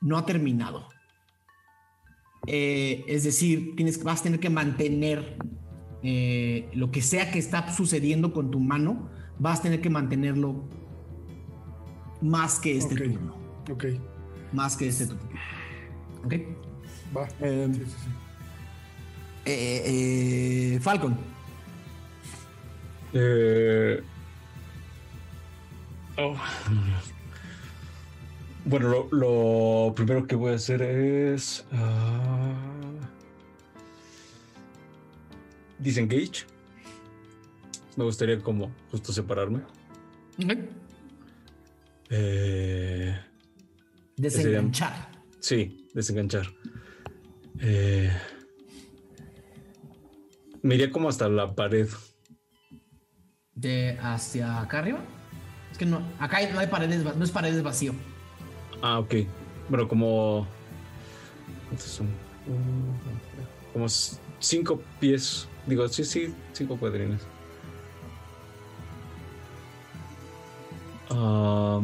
no 0.00 0.18
ha 0.18 0.26
terminado. 0.26 0.88
Eh, 2.46 3.04
es 3.06 3.24
decir 3.24 3.76
tienes 3.76 4.02
vas 4.02 4.20
a 4.20 4.22
tener 4.24 4.40
que 4.40 4.50
mantener 4.50 5.36
eh, 6.02 6.68
lo 6.72 6.90
que 6.90 7.02
sea 7.02 7.30
que 7.30 7.38
está 7.38 7.72
sucediendo 7.72 8.32
con 8.32 8.50
tu 8.50 8.58
mano 8.58 9.10
vas 9.38 9.60
a 9.60 9.62
tener 9.62 9.80
que 9.80 9.90
mantenerlo 9.90 10.68
más 12.22 12.58
que 12.58 12.76
este 12.76 12.96
turno. 12.96 13.36
Ok, 13.70 13.84
más 14.52 14.76
que 14.76 14.88
este 14.88 15.04
ok 16.24 16.34
va. 17.16 17.28
Sí, 17.28 17.34
sí, 17.74 17.84
sí. 17.84 18.10
eh, 19.46 20.74
eh, 20.74 20.80
Falcon. 20.80 21.16
Eh, 23.12 24.02
oh. 26.18 26.36
Bueno, 28.64 28.88
lo, 28.88 29.08
lo 29.10 29.94
primero 29.94 30.26
que 30.26 30.36
voy 30.36 30.52
a 30.52 30.56
hacer 30.56 30.82
es. 30.82 31.64
ah, 31.72 32.52
disengage. 35.78 36.44
Me 37.96 38.04
gustaría 38.04 38.38
como 38.40 38.70
justo 38.90 39.12
separarme. 39.12 39.60
Eh, 42.10 43.18
Desenganchar. 44.18 45.08
sí, 45.40 45.88
desenganchar. 45.94 46.46
Eh, 47.60 48.10
me 50.62 50.74
iría 50.74 50.90
como 50.90 51.08
hasta 51.08 51.28
la 51.28 51.54
pared. 51.54 51.88
De 53.54 53.96
hacia 54.00 54.60
acá 54.60 54.80
arriba. 54.80 55.00
Es 55.72 55.78
que 55.78 55.86
no, 55.86 56.02
acá 56.18 56.38
hay- 56.38 56.52
no 56.52 56.58
hay 56.58 56.66
paredes, 56.66 57.02
no 57.16 57.24
es 57.24 57.30
paredes 57.30 57.62
vacío. 57.62 57.94
Ah, 58.82 58.98
ok. 58.98 59.14
Bueno, 59.68 59.88
como. 59.88 60.46
¿Cuántos 61.68 61.88
son? 61.88 62.08
Como 63.72 63.86
cinco 64.40 64.82
pies. 65.00 65.48
Digo, 65.66 65.86
sí, 65.88 66.04
sí, 66.04 66.34
cinco 66.52 66.76
cuadrines. 66.76 67.20
Ah, 71.10 71.80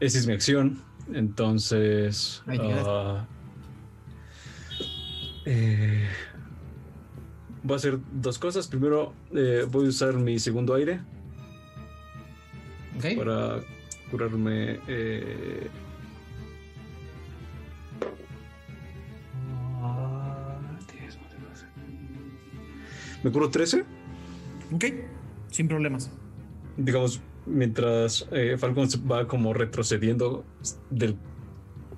esa 0.00 0.18
es 0.18 0.26
mi 0.26 0.32
acción. 0.32 0.82
Entonces. 1.14 2.42
Ah, 2.46 3.26
eh, 5.46 6.06
voy 7.62 7.74
a 7.74 7.76
hacer 7.76 7.98
dos 8.12 8.38
cosas. 8.38 8.68
Primero, 8.68 9.12
eh, 9.34 9.66
voy 9.70 9.86
a 9.86 9.88
usar 9.88 10.14
mi 10.14 10.38
segundo 10.38 10.74
aire 10.74 11.00
¿Ok? 12.96 13.16
para 13.16 13.60
curarme. 14.10 14.80
eh, 14.86 15.68
ah, 19.82 20.58
10, 20.92 21.16
11, 21.16 21.36
12. 21.48 21.66
Me 23.24 23.30
curo 23.32 23.50
13. 23.50 23.84
Ok. 24.72 24.84
Sin 25.50 25.68
problemas. 25.68 26.10
Digamos, 26.76 27.20
mientras 27.46 28.26
eh, 28.32 28.56
Falcon 28.58 28.88
va 29.10 29.26
como 29.26 29.52
retrocediendo 29.52 30.44
del 30.90 31.16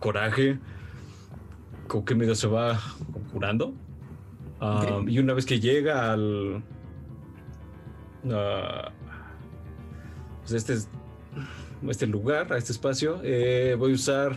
coraje, 0.00 0.58
como 1.86 2.04
que 2.04 2.14
medio 2.14 2.34
se 2.34 2.46
va 2.46 2.80
curando. 3.32 3.74
Ah. 4.60 5.00
Y 5.06 5.18
una 5.18 5.34
vez 5.34 5.46
que 5.46 5.60
llega 5.60 6.12
al. 6.12 6.62
ah, 8.30 8.90
pues 10.40 10.52
este, 10.52 10.76
este 11.88 12.06
lugar, 12.06 12.52
a 12.52 12.58
este 12.58 12.72
espacio, 12.72 13.20
eh, 13.22 13.74
voy 13.78 13.92
a 13.92 13.94
usar 13.94 14.36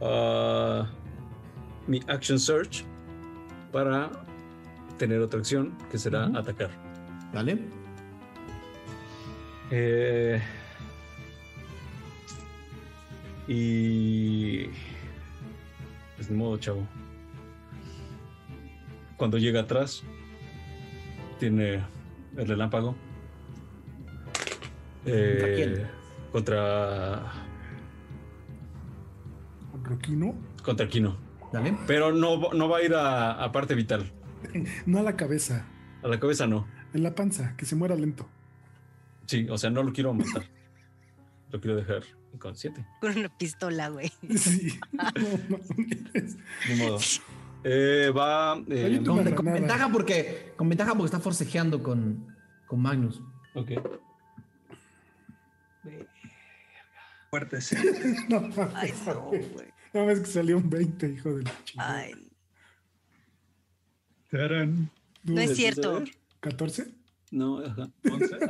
ah, 0.00 0.90
mi 1.86 2.00
Action 2.08 2.38
Search 2.38 2.84
para 3.72 4.10
tener 4.98 5.20
otra 5.20 5.38
acción 5.38 5.76
que 5.90 5.98
será 5.98 6.26
Ujú. 6.28 6.38
atacar. 6.38 6.70
Dale. 7.32 7.77
Eh, 9.70 10.40
y. 13.46 14.66
Pues 16.16 16.30
ni 16.30 16.36
modo, 16.36 16.58
chavo. 16.58 16.86
Cuando 19.16 19.38
llega 19.38 19.60
atrás, 19.60 20.02
tiene 21.38 21.82
el 22.36 22.46
relámpago. 22.48 22.94
¿Contra 25.04 25.16
Eh, 25.16 25.52
quién? 25.56 25.86
Contra. 26.32 27.32
Contra 30.62 30.88
Kino. 30.88 31.16
Dale. 31.52 31.76
Pero 31.86 32.12
no, 32.12 32.52
no 32.52 32.68
va 32.68 32.78
a 32.78 32.82
ir 32.82 32.94
a, 32.94 33.42
a 33.42 33.52
parte 33.52 33.74
vital. 33.74 34.10
no 34.86 34.98
a 34.98 35.02
la 35.02 35.16
cabeza, 35.16 35.64
A 36.02 36.08
la 36.08 36.20
cabeza 36.20 36.46
no. 36.46 36.66
en 36.92 37.02
la 37.02 37.14
panza, 37.14 37.54
que 37.56 37.64
se 37.64 37.74
muera 37.74 37.94
lento. 37.96 38.28
Sí, 39.28 39.46
o 39.48 39.56
sea, 39.56 39.70
no 39.70 39.82
lo 39.84 39.92
quiero 39.92 40.12
matar. 40.14 40.42
Lo 41.50 41.60
quiero 41.60 41.76
dejar 41.76 42.02
inconsciente. 42.34 42.84
Con 43.00 43.16
una 43.16 43.28
pistola, 43.38 43.88
güey. 43.88 44.10
Sí. 44.36 44.78
No. 44.92 45.58
Ni 46.68 46.74
modo. 46.76 46.98
Eh, 47.64 48.10
va. 48.16 48.62
eh, 48.68 49.00
Con, 49.04 49.44
ventaja 49.44 49.88
porque 49.90 50.52
con 50.56 50.68
ventaja 50.68 50.92
porque 50.94 51.06
está 51.06 51.20
forcejeando 51.20 51.82
con, 51.82 52.34
con 52.66 52.80
Magnus. 52.80 53.20
ok. 53.54 53.70
Fuertes. 57.30 57.76
No 58.28 58.40
mames. 58.40 58.74
Ay, 58.74 58.94
no, 59.06 59.20
güey. 59.22 59.44
No 59.92 60.00
mames 60.00 60.20
que 60.20 60.26
salió 60.26 60.56
un 60.56 60.70
20, 60.70 61.08
hijo 61.10 61.34
de 61.34 61.42
la 61.44 61.64
chingada. 61.64 61.98
Ay, 61.98 62.12
Tarán. 64.30 64.90
no 65.24 65.40
es 65.40 65.50
¿Necesitas 65.50 65.56
cierto. 65.74 65.92
ver? 66.00 66.10
¿14? 66.42 66.92
No, 67.30 67.58
ajá. 67.64 67.88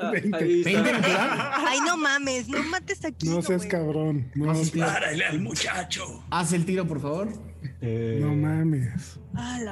Ah, 0.01 0.11
Veinte. 0.13 0.37
ahí 0.37 0.61
está. 0.61 0.71
¿20 0.71 0.93
natural? 0.93 1.51
Ay, 1.67 1.79
no 1.85 1.97
mames, 1.97 2.49
no 2.49 2.63
mates 2.65 3.05
aquí. 3.05 3.29
No 3.29 3.43
seas 3.43 3.67
cabrón. 3.67 4.31
No, 4.37 4.51
Haz 4.51 4.61
el 4.61 4.71
tiro. 4.71 4.87
Párale 4.87 5.25
al 5.25 5.41
muchacho. 5.41 6.25
Haz 6.31 6.53
el 6.53 6.65
tiro, 6.65 6.87
por 6.87 7.01
favor. 7.01 7.29
Eh, 7.81 8.19
no 8.23 8.35
mames. 8.37 9.19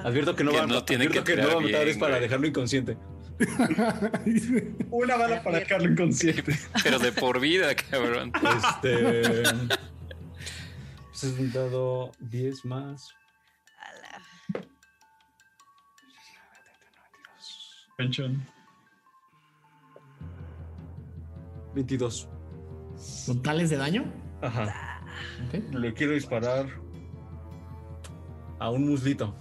Advierto 0.04 0.34
que 0.34 0.42
no 0.44 0.50
Que 0.50 0.58
va, 0.58 0.66
no 0.66 0.78
a- 0.78 0.84
tiene 0.84 1.08
que 1.08 1.22
que 1.22 1.36
no 1.36 1.46
va 1.48 1.52
a 1.54 1.60
matar 1.60 1.86
es 1.88 1.96
para 1.98 2.12
güey. 2.14 2.22
dejarlo 2.22 2.46
inconsciente. 2.48 2.96
Una 4.90 5.16
bala 5.16 5.42
para 5.42 5.58
dejarlo 5.60 5.90
inconsciente. 5.90 6.56
Pero 6.82 6.98
de 6.98 7.12
por 7.12 7.38
vida, 7.38 7.74
cabrón. 7.76 8.32
Este. 8.34 9.42
pues 11.10 11.24
es 11.24 11.38
un 11.38 11.52
dado 11.52 12.10
10 12.18 12.64
más. 12.64 13.10
Penchón. 17.96 18.44
22. 21.76 22.28
¿Totales 23.26 23.70
de 23.70 23.76
daño? 23.76 24.04
Ajá. 24.40 25.02
Le 25.72 25.92
quiero 25.92 26.14
disparar 26.14 26.66
a 28.58 28.70
un 28.70 28.88
muslito. 28.88 29.34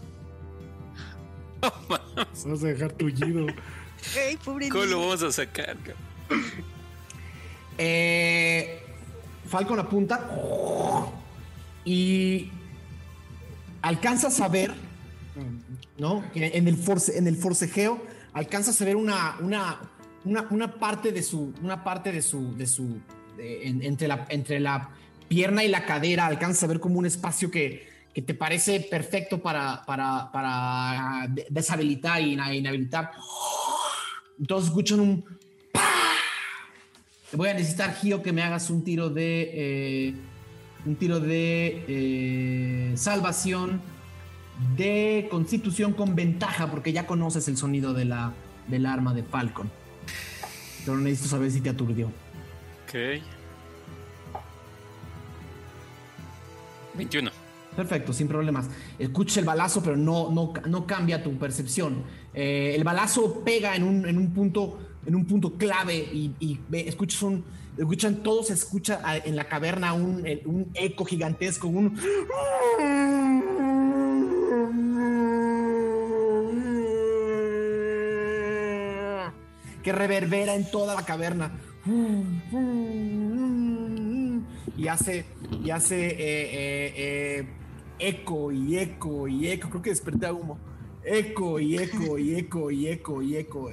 Vas 1.89 2.63
a 2.63 2.67
dejar 2.67 2.91
tullido. 2.91 3.47
Ay, 4.27 4.37
pobre 4.37 4.69
¿Cómo 4.69 4.83
lo 4.83 4.99
vamos 4.99 5.23
a 5.23 5.31
sacar? 5.31 5.77
Eh, 7.77 8.81
Falcon 9.47 9.79
apunta 9.79 10.29
y 11.85 12.51
alcanzas 13.81 14.41
a 14.41 14.49
ver, 14.49 14.73
¿no? 15.97 16.29
Que 16.33 16.47
En 16.57 16.67
el, 16.67 16.75
force, 16.75 17.17
en 17.17 17.27
el 17.27 17.37
forcejeo 17.37 18.01
alcanzas 18.33 18.81
a 18.81 18.85
ver 18.85 18.97
una, 18.97 19.37
una, 19.39 19.79
una, 20.25 20.47
una 20.49 20.73
parte 20.75 21.11
de 21.11 21.23
su, 21.23 21.53
una 21.61 21.83
parte 21.83 22.11
de 22.11 22.21
su, 22.21 22.55
de 22.57 22.67
su, 22.67 22.99
entre, 23.39 24.07
la, 24.07 24.25
entre 24.29 24.59
la 24.59 24.89
pierna 25.27 25.63
y 25.63 25.67
la 25.67 25.85
cadera, 25.85 26.25
alcanzas 26.25 26.63
a 26.63 26.67
ver 26.67 26.79
como 26.79 26.99
un 26.99 27.05
espacio 27.05 27.49
que, 27.49 27.87
que 28.13 28.21
te 28.21 28.33
parece 28.33 28.79
perfecto 28.81 29.41
para, 29.41 29.83
para, 29.85 30.31
para 30.31 31.27
de- 31.29 31.45
deshabilitar 31.49 32.21
y 32.21 32.33
inhabilitar. 32.33 33.11
Entonces 34.39 34.69
escuchan 34.69 34.99
un 34.99 35.23
te 37.31 37.37
voy 37.37 37.49
a 37.49 37.53
necesitar, 37.53 37.93
Gio, 37.95 38.21
que 38.21 38.31
me 38.31 38.43
hagas 38.43 38.69
un 38.69 38.83
tiro 38.83 39.09
de. 39.09 39.51
eh, 39.53 40.13
un 40.85 40.95
tiro 40.95 41.19
de 41.19 41.83
eh, 41.87 42.93
salvación 42.95 43.81
de 44.77 45.27
constitución 45.31 45.93
con 45.93 46.15
ventaja, 46.15 46.69
porque 46.69 46.93
ya 46.93 47.07
conoces 47.07 47.47
el 47.47 47.57
sonido 47.57 47.93
de 47.93 48.05
la, 48.05 48.33
del 48.67 48.85
arma 48.85 49.13
de 49.15 49.23
Falcon. 49.23 49.71
Pero 50.85 50.97
necesito 50.97 51.29
saber 51.29 51.51
si 51.51 51.61
te 51.61 51.69
aturdió. 51.69 52.07
Ok. 52.85 53.21
21. 56.95 57.31
Perfecto, 57.75 58.13
sin 58.13 58.27
problemas. 58.27 58.69
Escuchas 58.97 59.37
el 59.37 59.45
balazo, 59.45 59.83
pero 59.83 59.97
no, 59.97 60.31
no, 60.31 60.53
no 60.67 60.87
cambia 60.87 61.21
tu 61.21 61.37
percepción. 61.37 62.03
Eh, 62.33 62.73
el 62.75 62.83
balazo 62.83 63.41
pega 63.43 63.75
en 63.75 63.83
un, 63.83 64.07
en 64.07 64.17
un 64.17 64.31
punto, 64.31 64.79
en 65.05 65.15
un 65.15 65.25
punto 65.25 65.57
clave 65.57 65.97
y, 65.97 66.59
escuchas 66.71 67.21
un, 67.23 67.43
escuchan 67.77 68.23
todos, 68.23 68.47
se 68.47 68.53
escucha 68.53 69.01
ah, 69.03 69.17
en 69.17 69.35
la 69.35 69.49
caverna 69.49 69.93
un, 69.93 70.25
un 70.45 70.71
eco 70.73 71.03
gigantesco, 71.03 71.67
un 71.67 71.99
que 79.85 79.91
reverbera 79.91 80.55
en 80.55 80.69
toda 80.71 80.95
la 80.95 81.03
caverna. 81.05 81.51
Y 84.75 84.87
hace 84.87 85.25
y 85.63 85.69
hace 85.69 86.07
eh, 86.07 86.15
eh, 86.17 86.93
eh, 86.97 87.47
eco 87.99 88.51
y 88.51 88.77
eco 88.79 89.27
y 89.27 89.47
eco. 89.47 89.69
Creo 89.69 89.81
que 89.83 89.89
desperté 89.91 90.25
a 90.25 90.33
humo. 90.33 90.57
Eco 91.03 91.59
y 91.59 91.77
eco 91.77 92.17
y 92.17 92.35
eco 92.35 92.71
y 92.71 92.87
eco 92.87 93.21
y 93.21 93.35
eco 93.37 93.69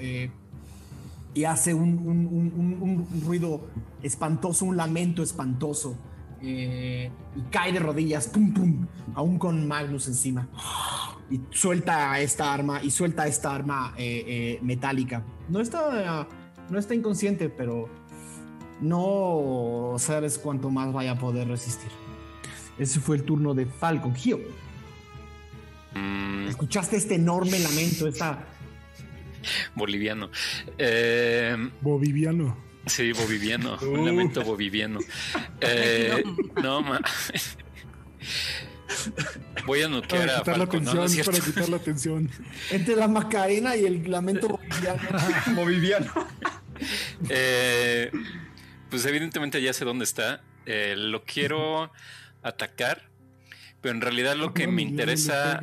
y 1.35 1.45
hace 1.45 1.73
un, 1.73 1.97
un- 2.07 2.27
un- 2.27 2.79
un- 2.83 3.23
ruido 3.27 3.69
espantoso 4.03 4.67
un 4.67 4.77
lamento 4.77 5.23
espantoso 5.23 5.97
y 6.43 7.41
cae 7.51 7.73
de 7.73 7.79
rodillas 7.79 8.27
pum 8.29 8.87
aún 9.15 9.39
con 9.39 9.67
Magnus 9.67 10.09
encima 10.09 10.47
y 11.33 11.41
suelta 11.51 12.21
esta 12.21 12.53
arma 12.53 12.83
y 12.83 12.91
suelta 12.91 13.27
esta 13.27 13.55
arma 13.55 13.95
eh, 13.97 14.25
eh, 14.27 14.59
metálica 14.63 15.25
no 15.49 15.61
está 15.61 16.29
no 16.71 16.79
está 16.79 16.95
inconsciente 16.95 17.49
pero 17.49 17.89
no 18.81 19.95
sabes 19.99 20.39
cuánto 20.39 20.69
más 20.69 20.93
vaya 20.93 21.13
a 21.13 21.19
poder 21.19 21.47
resistir. 21.49 21.91
Ese 22.79 22.99
fue 23.01 23.17
el 23.17 23.23
turno 23.23 23.55
de 23.55 23.67
Falcon. 23.67 24.15
Gio, 24.15 24.41
Mm, 25.95 26.49
escuchaste 26.49 26.97
este 26.97 27.17
enorme 27.17 27.59
lamento, 27.59 28.09
esta... 28.09 28.47
boliviano. 29.75 30.31
Eh, 30.79 31.55
Boviviano. 31.83 32.57
sí, 32.87 33.13
boliviano. 33.13 33.77
Un 33.83 34.07
lamento 34.07 34.43
boliviano. 34.43 35.01
Eh, 35.61 36.25
no, 36.63 36.81
ma. 36.81 37.01
Voy 39.67 39.83
a 39.83 39.89
noquear 39.89 40.27
Para 40.27 40.37
a 40.37 40.39
quitar 40.41 40.59
la 40.59 40.67
Falcon. 40.67 40.85
No, 40.85 40.91
atención, 40.91 41.05
no 41.05 41.09
cierto. 41.09 41.31
para 41.33 41.45
quitar 41.45 41.69
la 41.69 41.77
atención. 41.77 42.31
Entre 42.71 42.97
la 42.97 43.09
Macarena 43.09 43.77
y 43.77 43.85
el 43.85 44.11
lamento 44.11 44.49
boliviano. 44.49 45.03
Moviviano. 45.55 46.13
Eh, 47.29 48.11
pues 48.91 49.05
evidentemente 49.07 49.61
ya 49.63 49.73
sé 49.73 49.85
dónde 49.85 50.05
está. 50.05 50.43
Eh, 50.67 50.95
lo 50.97 51.25
quiero 51.25 51.93
atacar, 52.43 53.09
pero 53.81 53.95
en 53.95 54.01
realidad 54.01 54.37
lo 54.37 54.53
que 54.55 54.67
No, 54.67 54.73
me 54.73 54.85
no 54.85 54.91
interesa 54.91 55.61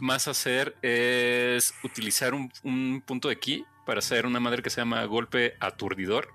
más 0.00 0.28
hacer 0.28 0.76
es 0.82 1.74
utilizar 1.82 2.34
un, 2.34 2.52
un 2.62 3.02
punto 3.04 3.28
de 3.28 3.38
ki 3.38 3.64
para 3.86 3.98
hacer 3.98 4.26
una 4.26 4.40
madre 4.40 4.62
que 4.62 4.70
se 4.70 4.80
llama 4.80 5.04
golpe 5.04 5.56
aturdidor. 5.60 6.28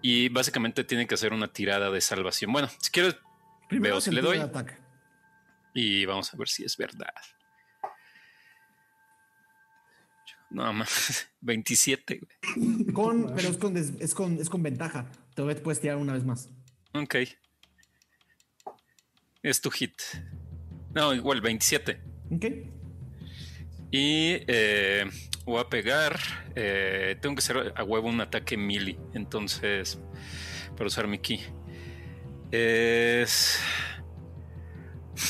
Y 0.00 0.28
básicamente 0.30 0.82
tiene 0.82 1.06
que 1.06 1.14
hacer 1.14 1.32
una 1.32 1.52
tirada 1.52 1.90
de 1.90 2.00
salvación. 2.00 2.52
Bueno, 2.52 2.68
si 2.80 2.90
quieres, 2.90 3.16
Primero 3.68 3.94
veo 3.94 4.00
si 4.00 4.10
le 4.10 4.20
doy 4.20 4.38
ataque. 4.38 4.81
Y 5.74 6.04
vamos 6.04 6.32
a 6.32 6.36
ver 6.36 6.48
si 6.48 6.64
es 6.64 6.76
verdad. 6.76 7.12
No 10.50 10.72
más, 10.72 11.28
27. 11.40 12.20
güey. 12.20 12.92
Con, 12.92 13.34
pero 13.34 13.48
es 13.48 13.56
con, 13.56 13.74
des- 13.74 13.94
es, 14.00 14.14
con, 14.14 14.38
es 14.38 14.50
con 14.50 14.62
ventaja. 14.62 15.10
Todavía 15.34 15.56
te 15.56 15.62
puedes 15.62 15.80
tirar 15.80 15.96
una 15.96 16.12
vez 16.12 16.24
más. 16.24 16.50
Ok. 16.92 17.16
Es 19.42 19.60
tu 19.60 19.70
hit. 19.70 19.94
No, 20.94 21.14
igual 21.14 21.40
27. 21.40 22.00
¿Ok? 22.30 22.44
Y 23.90 24.36
eh, 24.46 25.04
voy 25.44 25.60
a 25.60 25.68
pegar. 25.68 26.18
eh, 26.54 27.16
tengo 27.20 27.34
que 27.34 27.40
hacer 27.40 27.72
a 27.74 27.82
huevo 27.84 28.08
un 28.08 28.20
ataque 28.20 28.56
melee. 28.56 28.98
Entonces, 29.14 29.98
para 30.76 30.86
usar 30.86 31.08
mi 31.08 31.18
ki. 31.18 31.40
Es. 32.50 33.58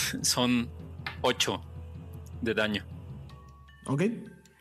Son 0.23 0.69
8 1.23 1.61
de 2.41 2.55
daño. 2.55 2.85
Ok, 3.87 4.03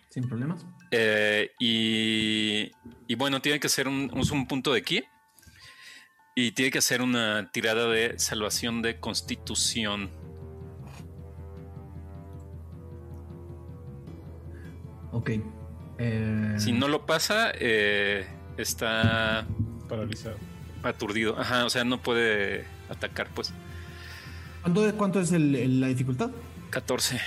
sin 0.10 0.28
problemas. 0.28 0.66
Eh, 0.92 1.52
y, 1.60 2.72
y 3.08 3.16
bueno, 3.16 3.42
tiene 3.42 3.60
que 3.60 3.70
ser 3.70 3.88
un, 3.88 4.12
un 4.14 4.48
punto 4.48 4.74
de 4.74 4.82
ki. 4.84 5.04
Y 6.34 6.52
tiene 6.54 6.72
que 6.72 6.78
hacer 6.78 7.02
una 7.02 7.52
tirada 7.52 7.88
de 7.90 8.18
salvación 8.18 8.82
de 8.82 9.00
constitución. 9.00 10.10
Ok. 15.12 15.32
eh, 16.00 16.56
Si 16.58 16.72
no 16.72 16.88
lo 16.88 17.06
pasa, 17.06 17.52
eh, 17.56 18.26
está 18.58 19.46
Paralizado. 19.90 20.38
aturdido. 20.84 21.38
Ajá, 21.40 21.66
o 21.66 21.70
sea, 21.70 21.84
no 21.84 22.02
puede 22.02 22.66
atacar, 22.90 23.28
pues. 23.34 23.54
¿Cuánto, 24.62 24.96
cuánto 24.98 25.20
es 25.22 25.32
el- 25.32 25.56
el- 25.56 25.82
la 25.82 25.88
dificultad? 25.88 26.32
14. 26.70 27.20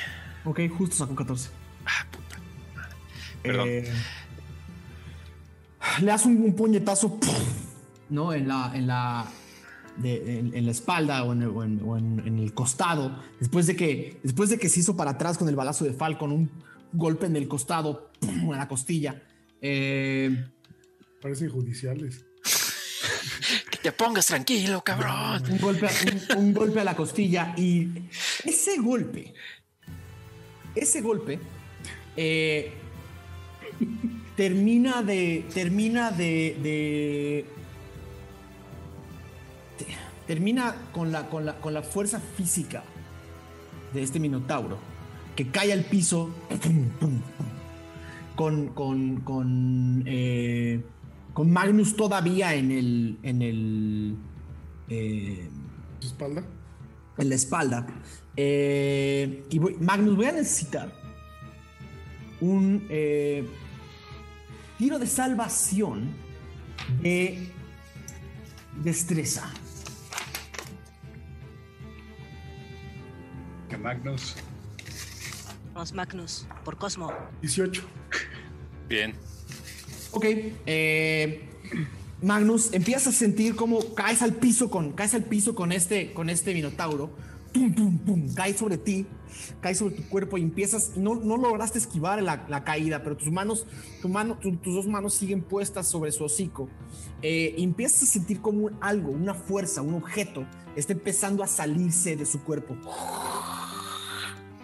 Ok, 0.45 0.61
justo 0.77 0.97
sacó 0.97 1.15
14. 1.15 1.51
Ah, 1.85 2.07
puta. 2.11 2.37
Perdón. 3.43 3.69
Eh, 3.69 3.93
le 6.01 6.07
das 6.07 6.25
un, 6.27 6.37
un 6.43 6.55
puñetazo, 6.55 7.19
¡pum! 7.19 7.35
¿no? 8.11 8.33
En 8.33 8.49
la, 8.49 8.73
en 8.75 8.87
la, 8.87 9.27
de- 9.97 10.39
en, 10.39 10.55
en 10.55 10.65
la 10.67 10.71
espalda 10.73 11.25
o, 11.25 11.33
en 11.33 11.43
el, 11.43 11.49
o 11.49 11.65
en- 11.65 11.81
o 11.85 11.97
en- 11.99 12.23
en 12.27 12.39
el 12.39 12.55
costado. 12.55 13.19
Después 13.41 13.67
de 13.67 13.77
que, 13.77 14.21
después 14.23 14.51
de 14.51 14.59
que 14.59 14.69
se 14.69 14.81
hizo 14.81 14.97
para 14.97 15.13
atrás 15.13 15.37
con 15.39 15.49
el 15.49 15.57
balazo 15.57 15.85
de 15.85 15.93
Falcon, 15.93 16.33
un 16.33 16.51
golpe 16.93 17.27
en 17.27 17.37
el 17.37 17.49
costado, 17.49 18.11
¡pum! 18.21 18.53
en 18.53 18.59
la 18.59 18.69
costilla. 18.69 19.23
Eh, 19.61 20.47
Parecen 21.21 21.49
judiciales. 21.51 22.25
Que 23.71 23.79
te 23.79 23.93
pongas 23.93 24.27
tranquilo, 24.27 24.83
cabrón. 24.85 25.43
un, 25.51 25.59
golpe, 26.55 26.81
a- 26.81 26.85
la 26.85 26.95
costilla 26.97 27.55
y 27.57 27.89
ese 28.45 28.79
golpe, 28.79 29.33
ese 30.75 31.01
golpe 31.01 31.39
eh, 32.17 32.73
termina 34.37 35.03
de, 35.03 35.45
termina 35.53 36.11
de, 36.11 36.57
de- 36.63 37.47
te- 39.79 39.87
termina 40.27 40.75
con 40.93 41.13
la, 41.13 41.29
con 41.29 41.45
la, 41.47 41.55
con 41.61 41.75
la 41.75 41.83
fuerza 41.83 42.21
física 42.37 42.83
de 43.93 44.03
este 44.03 44.19
minotauro 44.21 44.79
que 45.37 45.49
cae 45.49 45.73
al 45.73 45.85
piso 45.85 46.31
con, 48.37 48.69
con, 48.69 49.21
eh, 50.07 50.81
con 51.35 51.51
Magnus 51.53 51.95
todavía 51.97 52.55
en 52.55 52.71
el, 52.71 53.19
en 53.23 53.43
el, 53.43 54.17
eh, 54.89 55.51
¿Su 56.01 56.07
espalda? 56.09 56.43
en 57.19 57.29
la 57.29 57.35
espalda. 57.35 57.87
Eh, 58.37 59.45
y 59.51 59.59
voy- 59.59 59.77
Magnus, 59.81 60.17
voy 60.17 60.27
a 60.27 60.33
necesitar 60.33 60.93
un 62.41 62.87
eh, 62.89 63.47
tiro 64.79 64.99
de 64.99 65.07
salvación 65.07 66.11
de 67.03 67.49
destreza. 68.83 69.51
Que 73.69 73.77
Magnus. 73.79 74.37
Vamos, 75.73 75.93
Magnus, 75.93 76.47
por 76.65 76.77
Cosmo. 76.79 77.13
18. 77.41 77.83
Bien. 78.89 79.15
Ok. 80.15 80.25
eh, 80.67 81.49
Magnus, 82.23 82.73
empiezas 82.73 83.09
a 83.09 83.13
sentir 83.13 83.55
cómo 83.57 83.81
caes 83.95 84.23
al 84.23 84.33
piso 84.35 84.71
con, 84.71 84.93
caes 84.93 85.13
al 85.15 85.25
piso 85.25 85.55
con 85.55 85.73
este, 85.73 86.13
con 86.13 86.31
este 86.31 86.55
minotauro. 86.55 87.11
Pum, 87.53 87.99
pum, 87.99 88.35
cae 88.35 88.53
sobre 88.57 88.79
ti, 88.79 89.07
cae 89.61 89.75
sobre 89.75 89.95
tu 89.97 90.09
cuerpo 90.09 90.39
y 90.39 90.43
empiezas. 90.43 90.97
No, 90.97 91.15
no 91.17 91.37
lograste 91.37 91.79
esquivar 91.79 92.21
la, 92.23 92.47
la 92.49 92.65
caída, 92.65 93.03
pero 93.03 93.17
tus 93.17 93.31
manos, 93.31 93.67
tu 94.03 94.09
mano, 94.09 94.39
tu- 94.41 94.57
tus 94.57 94.75
dos 94.75 94.87
manos 94.87 95.15
siguen 95.15 95.43
puestas 95.43 95.87
sobre 95.89 96.11
su 96.13 96.25
hocico. 96.25 96.69
Eh, 97.23 97.55
empiezas 97.59 98.03
a 98.05 98.07
sentir 98.07 98.41
como 98.41 98.71
algo, 98.81 99.11
una 99.11 99.35
fuerza, 99.35 99.83
un 99.83 99.95
objeto, 99.95 100.47
está 100.77 100.93
empezando 100.95 101.43
a 101.45 101.47
salirse 101.47 102.17
de 102.17 102.25
su 102.27 102.43
cuerpo. 102.43 102.77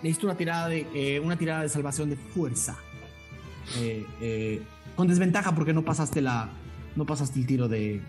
Necesito 0.03 0.27
una 0.27 0.37
tirada 0.37 0.69
de, 0.69 0.87
eh, 0.95 1.21
una 1.21 1.37
tirada 1.37 1.63
de 1.63 1.69
salvación 1.69 2.09
de 2.11 2.17
fuerza. 2.17 2.77
Eh, 3.79 4.63
con 5.01 5.09
desventaja 5.09 5.55
porque 5.55 5.73
no 5.73 5.83
pasaste 5.83 6.21
la 6.21 6.51
no 6.95 7.07
pasaste 7.07 7.41
el 7.41 7.47
tiro 7.47 7.69
de 7.69 8.03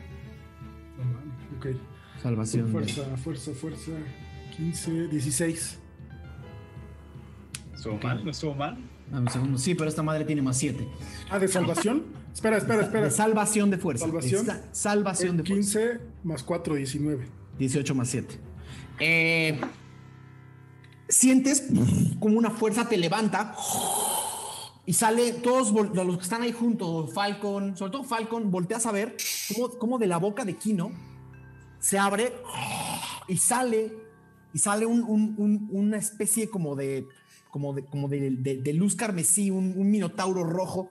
ok. 1.57 1.67
salvación 2.21 2.65
de- 2.65 2.71
Fuerza, 2.73 3.03
fuerza, 3.15 3.51
fuerza. 3.53 3.91
15, 4.57 5.07
16. 5.07 5.79
¿Estuvo 7.73 7.97
mal? 8.03 8.25
¿No 8.25 8.31
estuvo 8.31 8.53
mal? 8.55 8.77
Dame 9.09 9.21
un 9.21 9.29
segundo. 9.29 9.57
sí 9.57 9.73
pero 9.73 9.89
esta 9.89 10.03
madre 10.03 10.25
tiene 10.25 10.41
más 10.41 10.57
7 10.57 10.85
Ah, 11.29 11.39
de 11.39 11.47
salvación. 11.47 12.03
espera, 12.33 12.57
espera, 12.57 12.81
espera. 12.83 13.05
de 13.05 13.11
salvación 13.11 13.69
de 13.71 13.77
fuerza 13.77 14.05
Salvación. 14.05 14.45
De 14.45 14.51
sa- 14.51 14.61
salvación 14.73 15.37
de 15.37 15.43
Eh, 15.43 15.45
fuerza 15.45 15.79
15 15.79 15.99
más 16.25 16.43
4, 16.43 16.75
19. 16.75 17.25
18 17.57 17.95
más 17.95 18.09
7 18.09 18.37
Eh, 18.99 19.61
sientes 21.07 21.67
como 22.19 22.37
una 22.37 22.49
fuerza 22.51 22.89
te 22.89 22.97
levanta 22.97 23.55
y 24.85 24.93
sale 24.93 25.33
todos 25.33 25.71
los 25.71 26.17
que 26.17 26.23
están 26.23 26.41
ahí 26.41 26.51
juntos 26.51 27.13
Falcon 27.13 27.77
sobre 27.77 27.91
todo 27.91 28.03
Falcon 28.03 28.49
volteas 28.49 28.85
a 28.87 28.91
ver 28.91 29.15
cómo, 29.53 29.69
cómo 29.77 29.97
de 29.99 30.07
la 30.07 30.17
boca 30.17 30.43
de 30.43 30.55
Kino 30.55 30.91
se 31.79 31.99
abre 31.99 32.33
y 33.27 33.37
sale 33.37 33.93
y 34.53 34.59
sale 34.59 34.85
un- 34.85 35.03
un- 35.03 35.35
un- 35.37 35.69
una 35.71 35.97
especie 35.97 36.49
como 36.49 36.75
de 36.75 37.07
como 37.51 37.73
de, 37.73 37.83
como 37.85 38.07
de, 38.07 38.31
de- 38.31 38.73
luz 38.73 38.95
carmesí 38.95 39.51
un, 39.51 39.73
minotauro 39.91 40.43
rojo. 40.45 40.89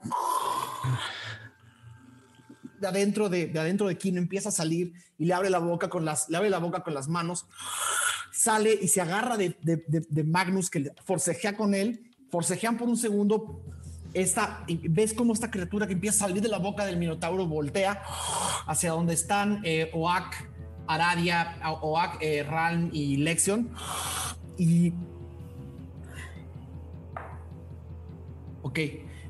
De 2.81 2.87
adentro 2.87 3.29
de, 3.29 3.47
de 3.47 3.59
adentro 3.59 3.89
de 3.89 3.97
Kino 3.99 4.19
empieza 4.19 4.49
a 4.51 4.53
salir 4.53 4.93
y 5.19 5.25
le 5.27 5.35
abre 5.35 5.51
la 5.51 5.59
boca 5.59 5.89
con 5.89 6.05
las 6.05 6.29
le 6.31 6.37
abre 6.37 6.49
la 6.51 6.59
boca 6.59 6.83
con 6.83 6.95
las 6.95 7.09
manos. 7.09 7.47
Sale 8.33 8.79
y 8.81 8.89
se 8.89 9.01
agarra 9.01 9.37
de, 9.37 9.57
Magnus 10.25 10.71
que 10.71 10.91
forcejea 11.05 11.57
con 11.57 11.75
él. 11.75 12.07
Forcejean 12.31 12.79
por 12.79 12.89
un 12.89 12.97
segundo 12.97 13.63
esta, 14.15 14.65
ves 14.89 15.15
cómo 15.15 15.33
esta 15.33 15.51
criatura 15.51 15.87
que 15.87 15.93
empieza 15.95 16.25
a 16.25 16.29
salir 16.29 16.43
de 16.43 16.49
la 16.49 16.59
boca 16.59 16.85
del 16.85 16.97
minotauro 16.97 17.47
voltea 17.47 18.03
hacia 18.67 18.91
donde 18.93 19.15
están 19.15 19.61
eh, 19.65 19.91
Oak, 19.95 20.35
Aradia, 20.87 21.59
Oak, 21.83 22.19
eh, 22.21 22.45
y 22.93 23.17
Lexion 23.19 23.71
y 24.59 24.93
Ok. 28.63 28.79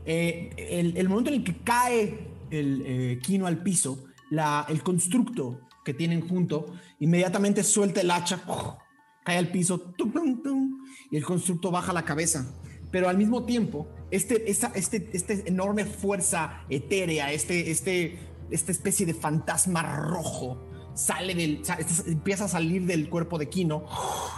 Eh, 0.05 0.51
el, 0.57 0.97
el 0.97 1.09
momento 1.09 1.31
en 1.31 1.37
el 1.37 1.45
que 1.45 1.57
cae 1.59 2.29
el 2.51 2.83
eh, 2.85 3.19
Kino 3.23 3.47
al 3.47 3.63
piso, 3.63 4.05
la- 4.31 4.67
el 4.69 4.83
constructo 4.83 5.61
que 5.85 5.95
tienen 5.95 6.27
junto, 6.27 6.67
inmediatamente 6.99 7.63
suelta 7.63 8.01
el 8.01 8.11
hacha, 8.11 8.43
cae 9.25 9.39
al 9.39 9.49
piso, 9.49 9.95
y 11.11 11.17
el 11.17 11.25
constructo 11.25 11.71
baja 11.71 11.93
la 11.93 12.05
cabeza. 12.05 12.53
Pero 12.91 13.09
al 13.09 13.17
mismo 13.17 13.45
tiempo, 13.45 13.87
este, 14.11 14.51
esta 14.51 14.73
este, 14.75 15.11
este 15.13 15.49
enorme 15.49 15.85
fuerza 15.85 16.63
etérea, 16.69 17.33
este, 17.33 17.71
este, 17.71 18.19
esta 18.51 18.73
especie 18.73 19.07
de 19.07 19.15
fantasma 19.15 19.83
rojo, 19.83 20.67
sale 20.95 21.35
del, 21.35 21.63
este- 21.79 22.11
empieza 22.11 22.45
a 22.47 22.49
salir 22.49 22.85
del 22.87 23.09
cuerpo 23.09 23.39
de 23.39 23.49
Kino 23.49 23.85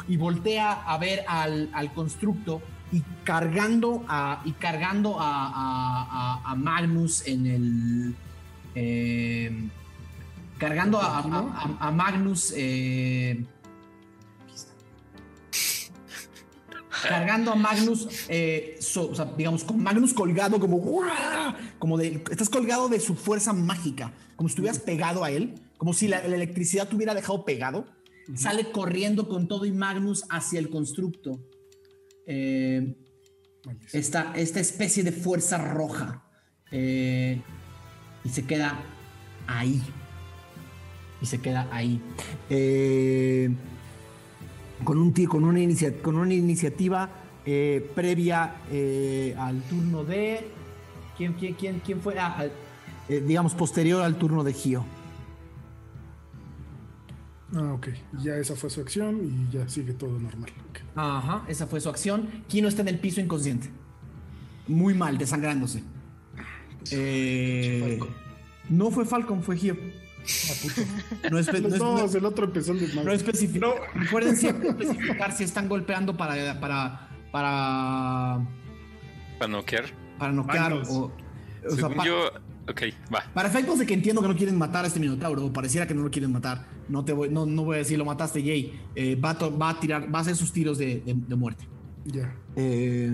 y 0.06 0.16
voltea 0.18 0.72
a 0.72 0.98
ver 0.98 1.24
al, 1.26 1.70
al 1.72 1.92
constructo 1.94 2.60
y 2.92 3.00
cargando 3.24 4.04
a, 4.06 4.42
y 4.44 4.52
cargando 4.52 5.18
a, 5.18 5.46
a- 5.46 6.42
a- 6.44 6.50
a 6.50 6.54
Magnus 6.54 7.26
en 7.26 7.46
el... 7.46 8.14
eh, 8.74 9.68
cargando 10.58 11.00
a, 11.00 11.18
a- 11.20 11.22
a- 11.80 11.88
a 11.88 11.90
Magnus... 11.90 12.52
eh, 12.54 13.44
cargando 17.08 17.52
a 17.52 17.54
Magnus, 17.56 18.08
eh, 18.28 18.76
so- 18.80 19.10
o 19.10 19.14
sea, 19.14 19.26
digamos, 19.36 19.64
con 19.64 19.82
Magnus 19.82 20.12
colgado 20.14 20.58
como, 20.60 20.78
¡guau! 20.78 21.54
como 21.78 21.98
de, 21.98 22.22
estás 22.30 22.48
colgado 22.48 22.88
de 22.88 23.00
su 23.00 23.14
fuerza 23.14 23.52
mágica, 23.52 24.12
como 24.36 24.48
si 24.48 24.52
estuvieras 24.52 24.78
pegado 24.78 25.24
a 25.24 25.30
él, 25.30 25.54
como 25.78 25.92
si 25.92 26.08
la, 26.08 26.26
la 26.26 26.36
electricidad 26.36 26.88
te 26.88 26.96
hubiera 26.96 27.14
dejado 27.14 27.44
pegado. 27.44 27.86
Sale 28.36 28.70
corriendo 28.70 29.28
con 29.28 29.48
todo 29.48 29.64
y 29.66 29.72
Magnus 29.72 30.24
hacia 30.30 30.58
el 30.60 30.70
constructo. 30.70 31.40
Eh, 32.26 32.94
esta, 33.92 34.32
esta 34.36 34.60
especie 34.60 35.02
de 35.02 35.12
fuerza 35.12 35.58
roja. 35.58 36.24
eh, 36.70 37.40
y 38.24 38.28
se 38.28 38.44
queda 38.46 38.80
ahí. 39.48 39.82
Y 41.20 41.26
se 41.26 41.40
queda 41.40 41.68
ahí. 41.72 42.00
Eh, 42.48 43.50
con, 44.84 44.98
un, 44.98 45.12
con, 45.26 45.44
una, 45.44 45.60
inicia- 45.60 46.00
con 46.02 46.16
una 46.16 46.34
iniciativa 46.34 47.08
eh, 47.44 47.90
previa 47.94 48.56
eh, 48.70 49.34
al 49.38 49.60
turno 49.62 50.04
de. 50.04 50.46
¿Quién, 51.16 51.34
quién, 51.34 51.54
quién, 51.54 51.80
quién 51.84 52.00
fue? 52.00 52.18
Ah, 52.18 52.34
al- 52.38 52.52
eh, 53.08 53.22
digamos, 53.26 53.54
posterior 53.54 54.02
al 54.02 54.16
turno 54.16 54.44
de 54.44 54.52
Gio. 54.52 54.84
Ah, 57.54 57.74
ok. 57.74 57.88
Ya 58.22 58.36
esa 58.36 58.56
fue 58.56 58.70
su 58.70 58.80
acción 58.80 59.20
y 59.50 59.52
ya 59.54 59.68
sigue 59.68 59.92
todo 59.92 60.18
normal. 60.18 60.50
Ajá, 60.94 61.44
esa 61.48 61.66
fue 61.66 61.80
su 61.80 61.88
acción. 61.90 62.28
Kino 62.48 62.68
está 62.68 62.82
en 62.82 62.88
el 62.88 62.98
piso 62.98 63.20
inconsciente. 63.20 63.68
Muy 64.68 64.94
mal, 64.94 65.18
desangrándose. 65.18 65.82
Eh, 66.90 67.98
no 68.70 68.90
fue 68.90 69.04
Falcon, 69.04 69.42
fue 69.42 69.56
Gio. 69.56 69.76
No 71.30 71.38
es, 71.38 71.46
no 71.52 71.68
es- 71.68 71.78
no- 71.78 72.04
el 72.18 72.24
otro 72.24 72.44
empezó 72.46 72.72
el 72.72 72.80
desmadre. 72.80 73.06
no 73.06 73.12
especificar. 73.12 73.70
Recuerden 73.94 74.36
siempre 74.36 74.68
especificar 74.78 75.32
si 75.32 75.44
están 75.44 75.68
golpeando 75.68 76.16
para 76.16 76.60
para 76.60 77.08
para 77.32 78.40
Para 79.38 79.50
noquear. 79.50 79.84
para 80.18 80.32
noquear 80.32 80.72
o, 80.74 80.84
sea, 80.84 81.76
Según 81.76 81.94
pa- 81.96 82.04
yo. 82.06 82.30
Ok, 82.68 82.80
va. 83.12 83.24
para 83.34 83.48
efectos 83.48 83.80
de 83.80 83.86
que 83.86 83.94
entiendo 83.94 84.22
que 84.22 84.28
no 84.28 84.36
quieren 84.36 84.56
matar 84.56 84.84
a 84.84 84.86
este 84.88 85.00
minotauro 85.00 85.44
o 85.46 85.52
pareciera 85.52 85.84
que 85.86 85.94
no 85.94 86.02
lo 86.02 86.10
quieren 86.12 86.30
matar. 86.30 86.66
No 86.88 87.04
te 87.04 87.12
voy 87.12 87.28
no, 87.28 87.44
no 87.44 87.64
voy 87.64 87.74
a 87.74 87.78
decir 87.78 87.98
lo 87.98 88.04
mataste 88.04 88.40
Jay. 88.40 88.80
Eh, 88.94 89.16
va, 89.16 89.30
a 89.30 89.38
to- 89.38 89.58
va 89.58 89.70
a 89.70 89.80
tirar 89.80 90.12
va 90.14 90.20
a 90.20 90.22
hacer 90.22 90.36
sus 90.36 90.52
tiros 90.52 90.78
de, 90.78 91.00
de- 91.00 91.14
de 91.16 91.34
muerte. 91.34 91.66
Ya. 92.04 92.32
Eh, 92.54 93.10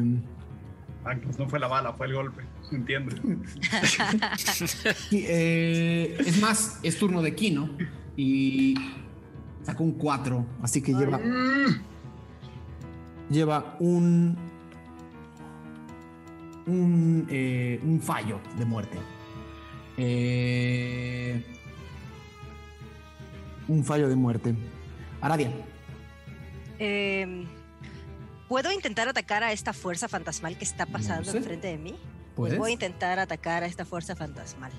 no 1.38 1.48
fue 1.48 1.58
la 1.58 1.66
bala, 1.68 1.94
fue 1.94 2.06
el 2.08 2.14
golpe. 2.14 2.42
Sí, 5.10 5.24
eh, 5.26 6.16
es 6.18 6.40
más, 6.40 6.78
es 6.82 6.98
turno 6.98 7.22
de 7.22 7.34
Kino 7.34 7.70
y 8.16 8.74
sacó 9.62 9.84
un 9.84 9.92
4, 9.92 10.46
así 10.62 10.82
que 10.82 10.92
lleva 10.92 11.20
lleva 13.30 13.76
un 13.80 14.36
un, 16.66 17.26
eh, 17.30 17.80
un 17.82 18.00
fallo 18.00 18.40
de 18.58 18.64
muerte. 18.64 18.98
Eh, 19.96 21.42
un 23.68 23.84
fallo 23.84 24.08
de 24.08 24.16
muerte. 24.16 24.54
Aradia, 25.20 25.50
Em, 26.78 27.46
¿Puedo 28.48 28.72
intentar 28.72 29.08
atacar 29.08 29.42
a 29.42 29.52
esta 29.52 29.72
fuerza 29.72 30.08
fantasmal 30.08 30.56
que 30.56 30.64
está 30.64 30.86
pasando 30.86 31.30
sé. 31.30 31.38
enfrente 31.38 31.66
de 31.66 31.76
mí? 31.76 31.96
¿Puedes? 32.38 32.58
Voy 32.58 32.70
a 32.70 32.72
intentar 32.74 33.18
atacar 33.18 33.64
a 33.64 33.66
esta 33.66 33.84
fuerza 33.84 34.14
fantasmal. 34.14 34.70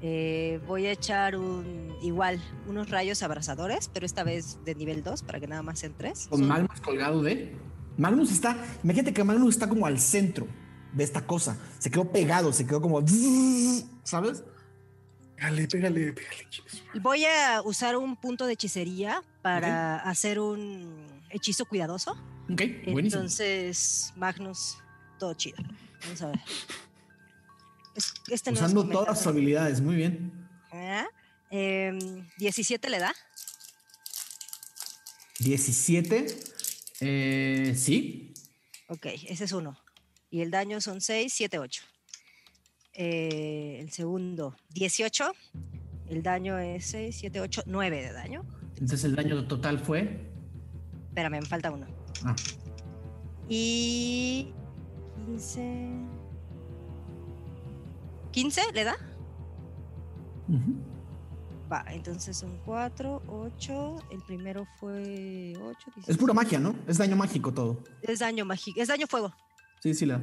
Eh, 0.00 0.60
voy 0.66 0.86
a 0.86 0.92
echar 0.92 1.36
un 1.36 1.94
igual 2.00 2.40
unos 2.66 2.88
rayos 2.88 3.22
abrasadores, 3.22 3.90
pero 3.92 4.06
esta 4.06 4.22
vez 4.24 4.58
de 4.64 4.74
nivel 4.74 5.02
2 5.02 5.22
para 5.24 5.40
que 5.40 5.46
nada 5.46 5.62
más 5.62 5.80
sean 5.80 5.94
3. 5.98 6.28
Con 6.30 6.46
Magnus 6.46 6.80
colgado 6.80 7.22
de. 7.22 7.54
Magnus 7.98 8.32
está. 8.32 8.56
Imagínate 8.82 9.12
que 9.12 9.24
Magnus 9.24 9.56
está 9.56 9.68
como 9.68 9.84
al 9.86 9.98
centro 9.98 10.46
de 10.92 11.04
esta 11.04 11.26
cosa. 11.26 11.58
Se 11.78 11.90
quedó 11.90 12.10
pegado, 12.10 12.52
se 12.52 12.64
quedó 12.66 12.80
como. 12.80 13.04
¿Sabes? 14.04 14.44
Pégale, 15.36 15.68
pégale, 15.68 16.12
pégale. 16.12 16.48
Voy 17.02 17.24
a 17.24 17.60
usar 17.62 17.96
un 17.96 18.16
punto 18.16 18.46
de 18.46 18.54
hechicería 18.54 19.22
para 19.42 19.98
hacer 19.98 20.38
un 20.38 21.06
hechizo 21.28 21.64
cuidadoso. 21.66 22.12
Ok, 22.50 22.62
buenísimo. 22.86 22.98
Entonces, 23.00 24.12
Magnus, 24.16 24.78
todo 25.18 25.34
chido. 25.34 25.58
Vamos 26.04 26.22
a 26.22 26.26
ver. 26.28 26.40
Es- 27.94 28.12
Este 28.28 28.50
no 28.52 28.56
es 28.56 28.62
Usando 28.62 28.88
todas 28.88 29.18
sus 29.18 29.26
habilidades, 29.26 29.80
muy 29.80 29.96
bien. 29.96 30.48
Ah, 30.72 31.06
em, 31.50 32.26
17 32.38 32.88
le 32.90 32.98
da. 32.98 33.12
17. 35.38 36.26
Eh, 37.00 37.74
sí. 37.76 38.34
Ok, 38.88 39.06
ese 39.28 39.44
es 39.44 39.52
uno. 39.52 39.78
Y 40.30 40.42
el 40.42 40.50
daño 40.50 40.80
son 40.80 41.00
6, 41.00 41.32
7, 41.32 41.58
8. 41.58 41.82
Eh, 42.92 43.78
el 43.80 43.90
segundo, 43.90 44.56
18. 44.74 45.32
El 46.08 46.22
daño 46.22 46.58
es 46.58 46.86
6, 46.86 47.16
7, 47.18 47.40
8, 47.40 47.62
9 47.66 48.02
de 48.02 48.12
daño. 48.12 48.44
Entonces 48.72 49.04
el 49.04 49.14
daño 49.16 49.46
total 49.46 49.78
fue. 49.80 50.26
Espérame, 51.08 51.40
me 51.40 51.46
falta 51.46 51.70
uno. 51.70 51.86
Ah, 52.24 52.36
Y 53.48 54.52
15. 55.26 55.90
15 58.32 58.60
le 58.74 58.84
da. 58.84 58.96
ujú. 60.48 60.76
Va, 61.72 61.84
entonces 61.88 62.36
son 62.36 62.58
4, 62.64 63.22
8. 63.28 63.96
El 64.10 64.20
primero 64.22 64.66
fue 64.80 65.52
8. 65.56 65.90
Es 66.08 66.16
pura 66.16 66.34
magia, 66.34 66.58
¿no? 66.58 66.74
Es 66.88 66.98
daño 66.98 67.14
mágico 67.14 67.54
todo. 67.54 67.84
Es 68.02 68.18
daño 68.18 68.44
mágico. 68.44 68.80
Es 68.80 68.88
daño 68.88 69.06
fuego. 69.06 69.32
Sí, 69.80 69.94
sí, 69.94 70.04
la. 70.04 70.20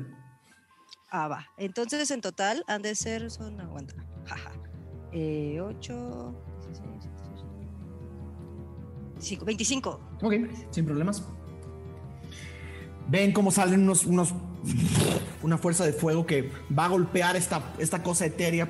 Ah, 1.09 1.29
va. 1.29 1.45
Entonces 1.57 2.11
en 2.11 2.19
total 2.19 2.65
han 2.67 2.81
de 2.81 2.95
ser. 2.95 3.31
Son. 3.31 3.61
Aguanta. 3.61 3.95
Jaja. 4.25 4.51
Eh, 5.13 5.61
8. 5.61 6.35
5, 9.19 9.45
25. 9.45 9.99
Ok, 10.21 10.33
sin 10.69 10.85
problemas. 10.85 11.23
Ven 13.07 13.31
cómo 13.31 13.51
salen 13.51 13.83
unos, 13.83 14.05
unos. 14.05 14.33
Una 15.41 15.57
fuerza 15.57 15.85
de 15.85 15.93
fuego 15.93 16.25
que 16.25 16.51
va 16.77 16.85
a 16.85 16.89
golpear 16.89 17.35
esta, 17.35 17.73
esta 17.79 18.03
cosa 18.03 18.25
etérea. 18.25 18.69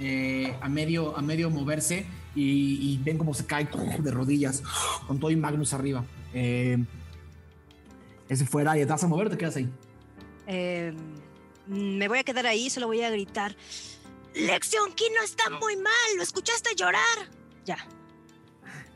eh, 0.00 0.56
a, 0.60 0.68
medio, 0.68 1.16
a 1.16 1.22
medio 1.22 1.50
moverse. 1.50 2.06
Y, 2.34 2.92
y 2.94 3.00
ven 3.02 3.18
cómo 3.18 3.34
se 3.34 3.46
cae 3.46 3.68
de 3.98 4.10
rodillas. 4.10 4.62
Con 5.06 5.18
todo 5.18 5.30
y 5.30 5.36
Magnus 5.36 5.72
arriba. 5.72 6.04
Eh, 6.34 6.78
ese 8.28 8.46
fuera 8.46 8.76
y 8.76 8.80
te 8.80 8.86
vas 8.86 9.02
a 9.02 9.08
mover 9.08 9.26
o 9.26 9.30
te 9.30 9.38
quedas 9.38 9.56
ahí. 9.56 9.68
Eh, 10.46 10.94
me 11.66 12.08
voy 12.08 12.18
a 12.18 12.24
quedar 12.24 12.46
ahí, 12.46 12.70
solo 12.70 12.86
voy 12.86 13.02
a 13.02 13.10
gritar. 13.10 13.56
Lexion 14.34 14.92
Kino 14.92 15.22
está 15.24 15.50
muy 15.50 15.76
mal, 15.76 16.16
¿lo 16.16 16.22
escuchaste 16.22 16.74
llorar? 16.76 17.02
Ya. 17.64 17.78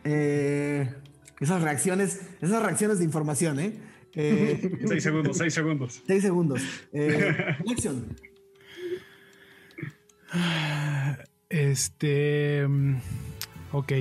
Eh, 0.04 0.94
esas 1.40 1.62
reacciones, 1.62 2.20
esas 2.40 2.62
reacciones 2.62 2.98
de 2.98 3.04
información, 3.04 3.58
¿eh? 3.58 3.78
Eh 4.14 4.78
seis 4.86 5.02
segundos, 5.02 5.36
seis 5.39 5.55
segundos. 5.55 6.02
seis 6.06 6.22
segundos. 6.22 6.62
Eh, 6.93 7.56
Lexion. 7.64 8.16
Este. 11.48 12.66
mm, 12.66 12.97
Ok. 13.72 13.93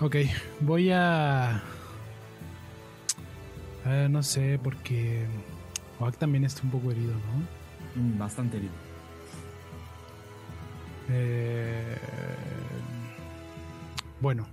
Ok, 0.00 0.16
voy 0.60 0.90
a. 0.90 1.62
eh, 3.86 4.08
no 4.10 4.22
sé, 4.22 4.58
porque. 4.62 5.26
Oak 6.00 6.16
también 6.18 6.44
está 6.44 6.62
un 6.64 6.70
poco 6.72 6.90
herido, 6.90 7.12
¿no? 7.12 8.02
Mm, 8.02 8.18
Bastante 8.18 8.56
herido. 8.56 8.72
Eh, 11.10 11.96
bueno, 14.20 14.46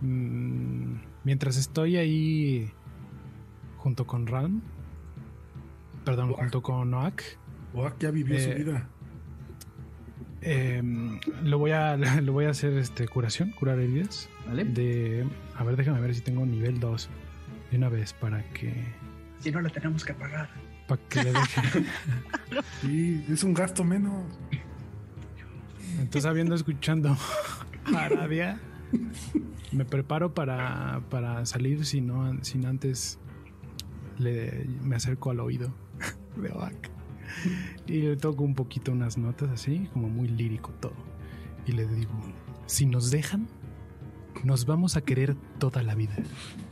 mientras 0.00 1.56
estoy 1.56 1.96
ahí 1.96 2.70
junto 3.78 4.06
con 4.06 4.26
Ran, 4.26 4.62
perdón, 6.04 6.32
junto 6.32 6.62
con 6.62 6.90
Noak, 6.90 7.22
Oak 7.74 7.98
ya 8.00 8.10
vivió 8.10 8.36
Eh, 8.36 8.40
su 8.40 8.50
vida. 8.58 8.88
eh, 10.42 10.82
lo 11.44 11.58
voy 11.58 11.70
a 11.72 11.96
lo 12.22 12.32
voy 12.32 12.46
a 12.46 12.50
hacer 12.50 12.72
este 12.74 13.06
curación, 13.08 13.50
curar 13.50 13.78
heridas. 13.78 14.28
¿Vale? 14.46 14.64
De 14.64 15.26
a 15.56 15.64
ver, 15.64 15.76
déjame 15.76 16.00
ver 16.00 16.14
si 16.14 16.20
tengo 16.22 16.44
nivel 16.46 16.80
2 16.80 17.08
de 17.70 17.76
una 17.76 17.88
vez 17.88 18.12
para 18.14 18.42
que 18.52 18.72
Si 19.38 19.50
no, 19.50 19.60
la 19.60 19.70
tenemos 19.70 20.04
que 20.04 20.14
pagar. 20.14 20.50
para 20.88 21.00
que 21.08 21.22
le 21.24 21.32
deje. 21.32 21.60
Sí, 22.80 23.24
es 23.30 23.44
un 23.44 23.54
gasto 23.54 23.84
menos. 23.84 24.24
Entonces, 26.00 26.24
habiendo 26.24 26.54
escuchando 26.56 27.16
a 27.94 28.04
Aradia, 28.04 28.58
me 29.72 29.84
preparo 29.84 30.34
para, 30.34 31.02
para 31.10 31.46
salir 31.46 31.84
sin, 31.84 32.08
no, 32.08 32.42
sin 32.42 32.66
antes 32.66 33.18
le, 34.18 34.66
me 34.82 34.96
acerco 34.96 35.30
al 35.30 35.40
oído 35.40 35.72
de 36.36 36.50
Oak 36.50 36.90
y 37.86 38.02
le 38.02 38.16
toco 38.16 38.44
un 38.44 38.54
poquito 38.54 38.92
unas 38.92 39.18
notas 39.18 39.50
así, 39.50 39.88
como 39.92 40.08
muy 40.08 40.28
lírico 40.28 40.70
todo. 40.80 40.94
Y 41.66 41.72
le 41.72 41.86
digo, 41.86 42.12
si 42.66 42.86
nos 42.86 43.10
dejan, 43.10 43.48
nos 44.44 44.66
vamos 44.66 44.96
a 44.96 45.02
querer 45.02 45.36
toda 45.58 45.82
la 45.82 45.94
vida. 45.94 46.14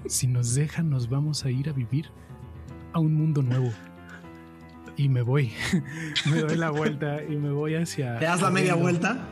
Si 0.06 0.26
nos 0.26 0.54
dejan, 0.54 0.90
nos 0.90 1.08
vamos 1.08 1.44
a 1.44 1.50
ir 1.50 1.68
a 1.68 1.72
vivir 1.72 2.10
a 2.92 3.00
un 3.00 3.14
mundo 3.14 3.42
nuevo. 3.42 3.72
Y 4.96 5.08
me 5.08 5.22
voy, 5.22 5.52
me 6.30 6.40
doy 6.40 6.56
la 6.56 6.70
vuelta 6.70 7.22
y 7.22 7.36
me 7.36 7.50
voy 7.50 7.74
hacia... 7.74 8.18
Te 8.18 8.24
das 8.24 8.42
la 8.42 8.50
media 8.50 8.74
vuelta 8.74 9.28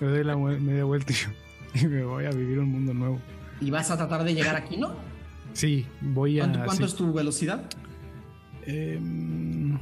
Me 0.00 0.08
doy 0.08 0.24
la 0.24 0.36
media 0.36 0.84
vuelta 0.84 1.12
y, 1.12 1.16
y 1.80 1.86
me 1.86 2.04
voy 2.04 2.24
a 2.24 2.30
vivir 2.30 2.58
un 2.58 2.70
mundo 2.70 2.94
nuevo. 2.94 3.20
y 3.60 3.70
vas 3.70 3.90
a 3.90 3.96
tratar 3.96 4.24
de 4.24 4.34
llegar 4.34 4.56
aquí, 4.56 4.76
¿no? 4.76 4.94
Sí, 5.52 5.86
voy 6.00 6.38
a. 6.38 6.44
¿Cuánto, 6.44 6.58
cuánto 6.64 6.86
sí. 6.86 6.92
es 6.92 6.94
tu 6.94 7.12
velocidad? 7.12 7.64
Em, 8.66 9.78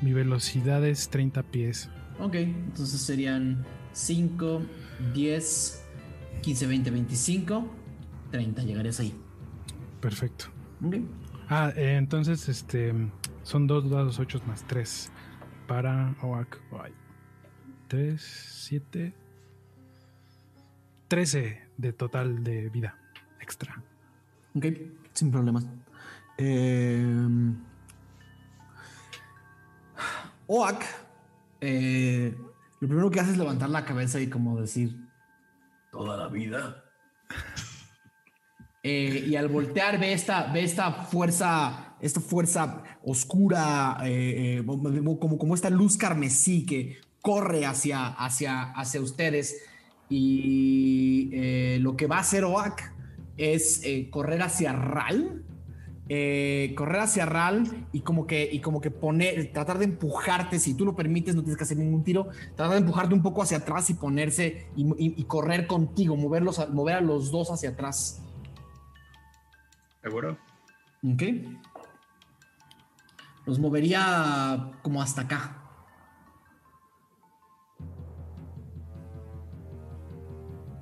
mi 0.00 0.12
velocidad 0.12 0.84
es 0.84 1.08
30 1.08 1.42
pies. 1.44 1.90
Ok, 2.18 2.34
entonces 2.34 3.00
serían 3.00 3.64
5, 3.92 4.62
10, 5.14 5.84
15, 6.42 6.66
20, 6.66 6.90
25, 6.90 7.70
30. 8.30 8.62
Llegarías 8.62 9.00
ahí. 9.00 9.14
Perfecto. 10.00 10.46
Ok. 10.84 10.96
Ah, 11.48 11.72
eh, 11.76 11.96
entonces 11.96 12.48
este 12.48 12.94
son 13.42 13.66
dos 13.66 13.90
dados 13.90 14.18
8 14.18 14.40
más 14.46 14.66
3 14.66 15.10
para 15.66 16.16
Oak. 16.22 16.60
3, 17.88 18.20
7, 18.20 19.14
13 21.10 21.60
de 21.76 21.92
total 21.92 22.44
de 22.44 22.68
vida 22.68 22.96
extra. 23.40 23.82
Ok, 24.54 24.66
sin 25.12 25.32
problemas. 25.32 25.66
Eh, 26.38 27.04
Oak, 30.46 30.84
eh, 31.60 32.32
lo 32.78 32.88
primero 32.88 33.10
que 33.10 33.18
hace 33.18 33.32
es 33.32 33.38
levantar 33.38 33.70
la 33.70 33.84
cabeza 33.84 34.20
y 34.20 34.30
como 34.30 34.60
decir, 34.60 34.96
Toda 35.90 36.16
la 36.16 36.28
vida. 36.28 36.84
Eh, 38.82 39.26
y 39.28 39.36
al 39.36 39.48
voltear 39.48 40.00
ve 40.00 40.14
esta, 40.14 40.50
ve 40.50 40.62
esta 40.62 40.90
fuerza, 40.90 41.96
esta 42.00 42.18
fuerza 42.18 42.82
oscura, 43.04 43.98
como, 44.64 45.36
como 45.36 45.54
esta 45.54 45.68
luz 45.68 45.98
carmesí 45.98 46.64
que 46.64 46.98
corre 47.20 47.66
hacia, 47.66 48.06
hacia, 48.06 48.72
hacia 48.72 49.02
ustedes. 49.02 49.69
Y 50.10 51.30
eh, 51.32 51.78
lo 51.80 51.96
que 51.96 52.06
va 52.06 52.16
a 52.16 52.20
hacer 52.20 52.44
Oak 52.44 52.82
es 53.36 53.80
eh, 53.84 54.10
correr 54.10 54.42
hacia 54.42 54.72
Ral. 54.72 55.44
eh, 56.08 56.74
correr 56.76 57.00
hacia 57.02 57.24
Ral 57.24 57.86
y 57.92 58.00
como 58.00 58.26
que 58.26 58.48
y 58.52 58.58
como 58.58 58.80
que 58.80 58.90
poner 58.90 59.52
tratar 59.52 59.78
de 59.78 59.84
empujarte 59.84 60.58
si 60.58 60.74
tú 60.74 60.84
lo 60.84 60.96
permites 60.96 61.36
no 61.36 61.42
tienes 61.42 61.56
que 61.56 61.62
hacer 61.62 61.76
ningún 61.78 62.02
tiro 62.02 62.26
tratar 62.56 62.70
de 62.72 62.78
empujarte 62.78 63.14
un 63.14 63.22
poco 63.22 63.42
hacia 63.42 63.58
atrás 63.58 63.88
y 63.90 63.94
ponerse 63.94 64.66
y, 64.74 64.82
y- 64.98 65.14
y 65.16 65.24
correr 65.26 65.68
contigo 65.68 66.16
moverlos 66.16 66.58
a- 66.58 66.66
mover 66.66 66.96
a 66.96 67.00
los 67.00 67.30
dos 67.30 67.52
hacia 67.52 67.70
atrás 67.70 68.20
¿Seguro? 70.02 70.36
Ok. 71.04 71.22
Los 73.46 73.58
movería 73.60 74.72
como 74.82 75.00
hasta 75.02 75.22
acá. 75.22 75.59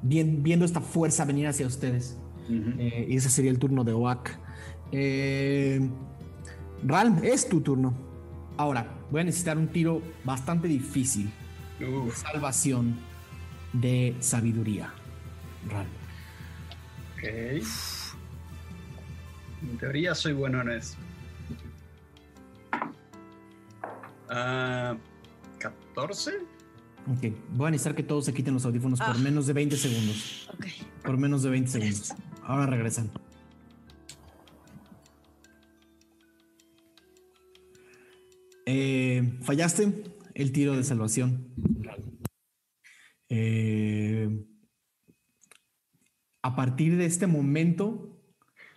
Bien, 0.02 0.42
viendo 0.42 0.64
esta 0.64 0.80
fuerza 0.80 1.24
venir 1.24 1.46
hacia 1.48 1.66
ustedes. 1.66 2.18
Eh, 2.50 3.06
y 3.10 3.16
ese 3.16 3.28
sería 3.28 3.50
el 3.50 3.58
turno 3.58 3.84
de 3.84 3.92
Oak. 3.92 4.30
Eh, 4.92 5.88
Ralm, 6.84 7.20
es 7.22 7.48
tu 7.48 7.60
turno. 7.60 7.94
Ahora, 8.56 8.88
voy 9.10 9.20
a 9.20 9.24
necesitar 9.24 9.58
un 9.58 9.68
tiro 9.68 10.02
bastante 10.24 10.68
difícil. 10.68 11.30
Uf, 11.80 12.16
salvación 12.16 12.96
de 13.72 14.16
sabiduría. 14.20 14.92
Ralm. 15.68 15.88
ok. 17.16 17.62
En 19.62 19.76
teoría 19.78 20.14
soy 20.14 20.32
bueno 20.32 20.60
en 20.62 20.70
eso. 20.70 20.96
Ah, 24.30 24.96
14. 25.58 26.32
Ok, 27.10 27.32
voy 27.54 27.68
a 27.68 27.70
necesitar 27.70 27.94
que 27.94 28.02
todos 28.02 28.24
se 28.26 28.34
quiten 28.34 28.52
los 28.54 28.64
audífonos 28.66 28.98
por 29.00 29.08
Ah. 29.08 29.14
menos 29.18 29.46
de 29.46 29.52
20 29.54 29.76
segundos. 29.76 30.48
Ok. 30.52 30.66
Por 31.04 31.16
menos 31.16 31.42
de 31.42 31.50
20 31.50 31.70
segundos. 31.70 32.12
Ahora 32.42 32.66
regresan. 32.66 33.10
Eh, 38.66 39.38
fallaste 39.42 40.02
el 40.34 40.52
tiro 40.52 40.76
de 40.76 40.84
salvación. 40.84 41.48
Eh, 43.30 44.44
a 46.42 46.56
partir 46.56 46.96
de 46.96 47.06
este 47.06 47.26
momento 47.26 48.20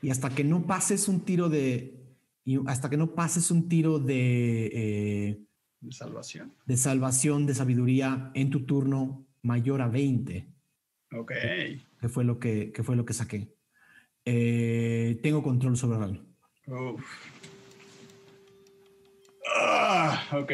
y 0.02 0.10
hasta 0.10 0.30
que 0.34 0.44
no 0.44 0.66
pases 0.66 1.08
un 1.08 1.22
tiro 1.26 1.49
de 1.49 1.98
y 2.44 2.58
hasta 2.68 2.90
que 2.90 2.98
no 2.98 3.14
pases 3.14 3.52
un 3.52 3.70
tiro 3.70 3.99
de 3.99 4.66
eh, 4.74 5.45
De 5.82 5.91
salvación. 5.91 6.53
de 6.66 6.78
salvación 6.78 7.45
de 7.48 7.56
sabiduría 7.56 8.32
en 8.36 8.52
tu 8.52 8.66
turno 8.66 9.26
mayor 9.41 9.82
a 9.82 9.88
20 9.88 10.48
Ok. 11.18 11.32
que 11.99 12.08
fue 12.10 12.24
lo 12.24 12.38
que, 12.40 12.72
que 12.72 12.84
fue 12.84 12.95
lo 12.95 13.03
que 13.06 13.14
saqué. 13.14 13.53
Eh, 14.26 15.20
tengo 15.24 15.41
control 15.44 15.76
sobre 15.76 15.98
Ral. 15.98 16.24
Uf. 16.68 17.03
Ah, 19.60 20.24
ok, 20.32 20.52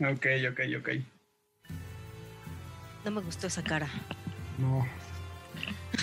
ok, 0.00 0.26
ok, 0.50 0.60
ok. 0.80 0.88
No 3.04 3.10
me 3.10 3.20
gustó 3.20 3.46
esa 3.46 3.62
cara. 3.62 3.88
No, 4.58 4.84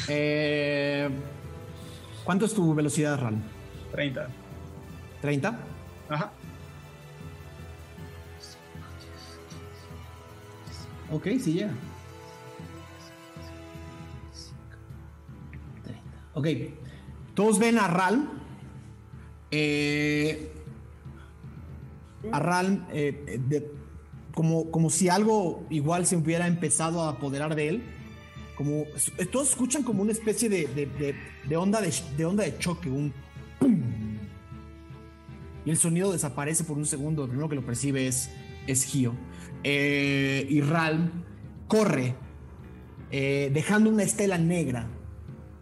Eh, 0.07 1.09
¿Cuánto 2.23 2.45
es 2.45 2.53
tu 2.53 2.73
velocidad, 2.75 3.19
Ral? 3.19 3.35
30. 3.91 4.29
¿30? 5.21 5.57
Ajá. 6.09 6.31
Ok, 11.11 11.27
sí 11.41 11.53
llega. 11.53 11.71
30. 15.83 16.01
Ok. 16.33 16.47
Todos 17.33 17.59
ven 17.59 17.77
a 17.79 17.87
Ral. 17.87 18.29
Eh, 19.51 20.51
a 22.31 22.39
Ral 22.39 22.85
eh, 22.91 23.71
como, 24.33 24.69
como 24.71 24.89
si 24.89 25.07
algo 25.09 25.65
igual 25.69 26.05
se 26.05 26.15
hubiera 26.17 26.47
empezado 26.47 27.01
a 27.03 27.09
apoderar 27.09 27.55
de 27.55 27.69
él. 27.69 27.83
Como, 28.55 28.85
todos 29.31 29.49
escuchan 29.49 29.83
como 29.83 30.01
una 30.01 30.11
especie 30.11 30.49
de, 30.49 30.65
de- 31.47 31.55
onda, 31.57 31.79
de, 31.79 31.93
de 32.17 32.25
onda 32.25 32.43
de 32.43 32.57
choque, 32.57 32.89
un 32.89 33.13
pum. 33.59 33.81
Y 35.63 35.69
el 35.69 35.77
sonido 35.77 36.11
desaparece 36.11 36.63
por 36.63 36.77
un 36.77 36.85
segundo. 36.85 37.23
Lo 37.23 37.27
primero 37.27 37.49
que 37.49 37.55
lo 37.55 37.65
percibe 37.65 38.07
es, 38.07 38.31
es 38.65 38.83
Gio. 38.83 39.13
Eh, 39.69 40.47
y 40.49 40.61
Ralm 40.61 41.11
corre, 41.67 42.15
eh, 43.11 43.51
dejando 43.53 43.89
una 43.89 44.03
estela 44.03 44.37
negra, 44.37 44.87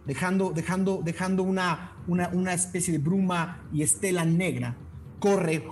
dejando, 0.06 0.52
dejando, 0.52 1.00
dejando 1.02 1.42
una, 1.42 1.96
una, 2.06 2.28
una 2.28 2.54
especie 2.54 2.92
de 2.92 3.00
bruma 3.00 3.64
y 3.72 3.82
estela 3.82 4.24
negra. 4.24 4.76
Corre 5.18 5.66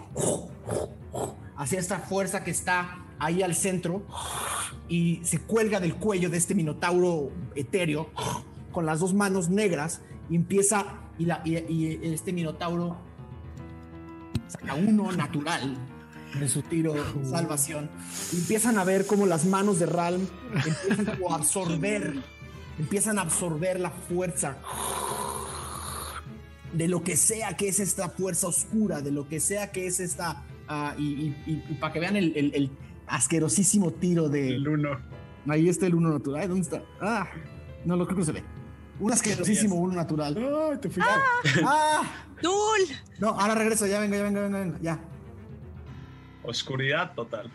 hacia 1.57 1.79
esta 1.79 2.01
fuerza 2.01 2.43
que 2.43 2.51
está 2.51 3.05
ahí 3.21 3.41
al 3.41 3.55
centro 3.55 4.03
y 4.89 5.21
se 5.23 5.39
cuelga 5.39 5.79
del 5.79 5.95
cuello 5.95 6.29
de 6.29 6.39
este 6.39 6.57
minotauro 6.57 7.31
etéreo 7.55 8.11
con 8.73 8.85
las 8.85 8.99
dos 8.99 9.15
manos 9.15 9.49
negras 9.49 10.03
y 10.29 10.35
empieza 10.35 11.05
y, 11.21 11.29
y 11.73 12.01
este 12.03 12.33
minotauro 12.33 12.97
saca 14.49 14.75
uno 14.75 15.13
natural 15.13 15.79
en 16.41 16.49
su 16.49 16.63
tiro 16.63 16.95
de 16.95 17.25
salvación 17.29 17.89
y 18.33 18.37
empiezan 18.39 18.79
a 18.79 18.85
ver 18.85 19.07
como 19.07 19.27
las 19.27 19.45
manos 19.47 19.79
de 19.79 19.87
Ralm 19.87 20.27
empiezan 20.55 21.05
como 21.17 21.33
a 21.33 21.37
absorber 21.37 22.15
empiezan 22.79 23.19
a 23.19 23.23
absorber 23.23 23.79
la 23.81 23.91
fuerza 23.91 24.57
de 26.73 26.89
lo 26.89 27.03
que 27.05 27.17
sea 27.17 27.57
que 27.57 27.69
es 27.69 27.79
esta 27.81 28.09
fuerza 28.09 28.49
oscura, 28.49 29.01
de 29.01 29.13
lo 29.13 29.29
que 29.29 29.39
sea 29.41 29.71
que 29.71 29.87
es 29.87 30.01
esta. 30.01 30.43
ah, 30.69 30.95
y, 30.99 31.05
y- 31.05 31.43
y- 31.47 31.65
y 31.71 31.75
para 31.75 31.93
que 31.93 32.01
vean 32.01 32.17
el, 32.17 32.33
el- 32.37 32.53
el 32.55 32.71
asquerosísimo 33.07 33.93
tiro 33.93 34.29
de. 34.29 34.49
El 34.57 34.67
1. 34.67 34.89
Ahí 35.49 35.69
está 35.69 35.87
el 35.87 35.95
uno 35.95 36.11
natural. 36.11 36.41
Ay, 36.43 36.49
¿Dónde 36.49 36.63
está? 36.63 36.83
Ah, 37.01 37.29
no 37.85 37.95
lo 37.97 38.07
creo 38.07 38.19
que 38.19 38.25
se 38.25 38.33
ve. 38.33 38.43
Un 38.99 39.13
asquerosísimo 39.13 39.77
uno 39.77 39.95
natural. 39.95 40.37
Ay, 40.37 40.79
te 40.81 40.89
fui. 40.91 41.03
¡Ah! 41.65 42.03
¡Dul! 42.43 42.81
No, 43.21 43.29
ahora 43.39 43.55
regreso, 43.55 43.87
ya 43.87 44.01
venga, 44.01 44.17
ya 44.17 44.23
venga, 44.25 44.41
venga, 44.41 44.59
venga, 44.59 44.79
ya. 44.81 44.99
Oscuridad 46.45 47.13
total. 47.15 47.51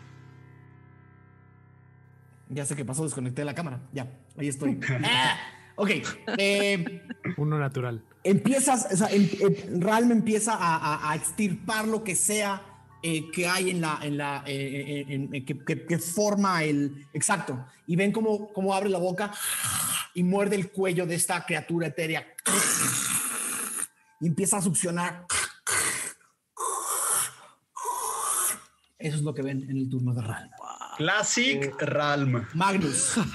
Ya 2.48 2.66
sé 2.66 2.74
qué 2.74 2.84
pasó, 2.84 3.04
desconecté 3.04 3.44
la 3.44 3.54
cámara. 3.54 3.80
Ya, 3.92 4.10
ahí 4.36 4.48
estoy. 4.48 4.80
Ah, 5.04 5.36
ok. 5.76 5.90
eh, 6.38 7.02
Uno 7.36 7.58
natural. 7.58 8.02
empiezas, 8.24 8.88
o 8.92 8.96
sea, 8.96 9.08
em- 9.10 9.30
em- 9.40 9.80
Ralm 9.80 10.10
empieza 10.10 10.54
a, 10.54 10.76
a- 10.76 11.10
a 11.12 11.14
extirpar 11.16 11.86
lo 11.86 12.02
que 12.04 12.16
sea 12.16 12.62
eh, 13.02 13.30
que 13.30 13.46
hay 13.46 13.70
en 13.70 13.80
la, 13.80 13.98
en 14.02 14.18
la, 14.18 14.42
eh, 14.46 15.04
eh, 15.08 15.14
en- 15.14 15.34
en- 15.34 15.44
que, 15.46 15.58
que- 15.64 15.86
que 15.86 15.98
forma 15.98 16.64
el, 16.64 17.06
exacto, 17.14 17.64
y 17.86 17.96
ven 17.96 18.12
cómo, 18.12 18.52
cómo 18.52 18.74
abre 18.74 18.90
la 18.90 18.98
boca 18.98 19.32
y 20.12 20.22
muerde 20.22 20.56
el 20.56 20.70
cuello 20.70 21.06
de 21.06 21.14
esta 21.14 21.46
criatura 21.46 21.86
etérea 21.86 22.26
y 24.20 24.26
empieza 24.26 24.58
a 24.58 24.62
succionar. 24.62 25.24
Eso 29.00 29.16
es 29.16 29.22
lo 29.22 29.34
que 29.34 29.42
ven 29.42 29.62
en 29.68 29.76
el 29.76 29.88
turno 29.88 30.14
de 30.14 30.22
Ralm. 30.22 30.50
Classic 30.98 31.74
Ralm. 31.80 32.46
Magnus, 32.54 33.16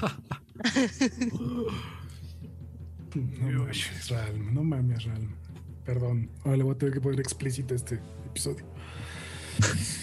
No 3.16 3.24
mames, 3.50 4.10
Ralm, 4.10 4.54
no 4.54 4.64
mames, 4.64 5.04
Ralm. 5.06 5.36
Perdón, 5.84 6.30
ahora 6.44 6.58
le 6.58 6.64
voy 6.64 6.76
a 6.76 6.78
tener 6.78 6.94
que 6.94 7.02
poner 7.02 7.20
explícito 7.20 7.74
este 7.76 8.00
episodio. 8.26 8.66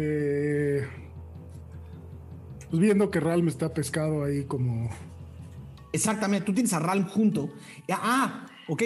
Eh, 0.00 0.86
pues 2.70 2.80
viendo 2.80 3.10
que 3.10 3.18
Ralm 3.18 3.48
está 3.48 3.74
pescado 3.74 4.22
ahí 4.22 4.44
como 4.44 4.88
Exactamente, 5.92 6.46
tú 6.46 6.52
tienes 6.52 6.72
a 6.72 6.78
Ralm 6.78 7.06
junto. 7.06 7.50
Ah, 7.90 8.46
ok. 8.68 8.82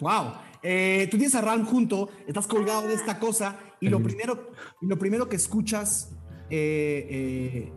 Wow. 0.00 0.32
Eh, 0.62 1.08
tú 1.10 1.16
tienes 1.16 1.34
a 1.34 1.40
Ralm 1.40 1.64
junto, 1.66 2.08
estás 2.26 2.46
colgado 2.46 2.86
de 2.86 2.94
esta 2.94 3.18
cosa 3.18 3.58
y 3.80 3.88
lo 3.88 4.00
primero, 4.02 4.50
y 4.80 4.86
lo 4.86 4.98
primero 4.98 5.28
que 5.28 5.36
escuchas 5.36 6.12
eh, 6.50 7.06
eh, 7.10 7.72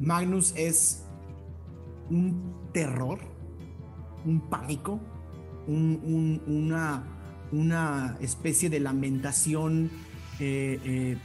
Magnus 0.00 0.52
es 0.56 1.04
un 2.10 2.70
terror, 2.72 3.18
un 4.24 4.40
pánico, 4.50 5.00
un- 5.66 6.00
un- 6.02 6.42
una, 6.46 7.04
una 7.52 8.16
especie 8.20 8.68
de 8.70 8.80
lamentación 8.80 9.90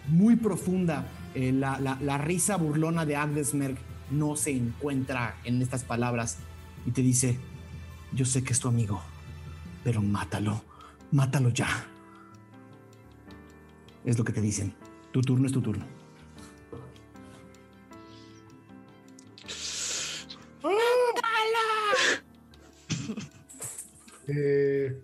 muy 0.10 0.36
profunda. 0.36 1.08
La, 1.36 1.80
la- 1.80 1.98
la 2.02 2.18
risa 2.18 2.58
burlona 2.58 3.06
de 3.06 3.16
Agnesmerg 3.16 3.78
no 4.12 4.36
se 4.36 4.52
encuentra 4.52 5.36
en 5.44 5.62
estas 5.62 5.84
palabras 5.84 6.38
y 6.86 6.92
te 6.92 7.02
dice, 7.02 7.38
yo 8.14 8.26
sé 8.26 8.44
que 8.44 8.54
es 8.54 8.60
tu 8.60 8.68
amigo, 8.68 9.02
pero 9.84 10.02
mátalo, 10.02 10.62
mátalo 11.12 11.50
ya. 11.50 11.68
Es 14.06 14.18
lo 14.18 14.24
que 14.24 14.34
te 14.34 14.42
dicen. 14.42 14.74
Tu 15.12 15.22
turno 15.22 15.46
es 15.48 15.52
tu 15.52 15.62
turno. 15.62 15.86
Eh, 24.32 25.02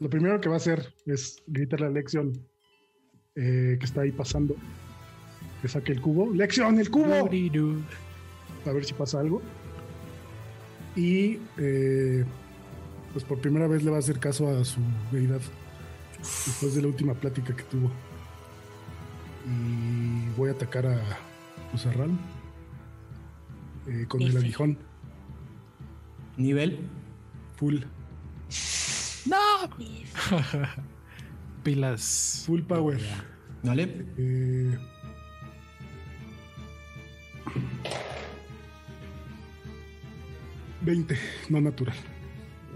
lo 0.00 0.10
primero 0.10 0.38
que 0.38 0.50
va 0.50 0.56
a 0.56 0.58
hacer 0.58 0.92
es 1.06 1.42
gritarle 1.46 1.86
a 1.86 1.88
Lexion 1.88 2.30
eh, 3.34 3.78
que 3.80 3.86
está 3.86 4.02
ahí 4.02 4.12
pasando. 4.12 4.54
Que 5.62 5.68
saque 5.68 5.92
el 5.92 6.02
cubo. 6.02 6.30
¡Lexion, 6.34 6.78
el 6.78 6.90
cubo! 6.90 7.14
A 8.66 8.72
ver 8.72 8.84
si 8.84 8.92
pasa 8.92 9.20
algo. 9.20 9.40
Y 10.96 11.38
eh, 11.58 12.24
pues 13.12 13.24
por 13.24 13.40
primera 13.40 13.66
vez 13.66 13.82
le 13.82 13.90
va 13.90 13.96
a 13.96 14.00
hacer 14.00 14.18
caso 14.18 14.48
a 14.48 14.64
su 14.64 14.80
deidad. 15.10 15.40
Después 16.18 16.74
de 16.74 16.82
la 16.82 16.88
última 16.88 17.14
plática 17.14 17.54
que 17.54 17.62
tuvo. 17.64 17.90
Y 19.46 20.28
voy 20.36 20.50
a 20.50 20.52
atacar 20.52 20.86
a 20.86 21.00
Usarral. 21.74 22.10
Eh, 23.88 24.06
con 24.08 24.22
el 24.22 24.36
aguijón. 24.36 24.78
Nivel. 26.36 26.78
Full. 27.56 27.82
Pilas. 31.62 32.44
Full 32.46 32.62
power. 32.62 33.00
¿Vale? 33.62 34.06
Eh, 34.16 34.78
...20, 40.84 41.16
no 41.48 41.60
natural. 41.60 41.96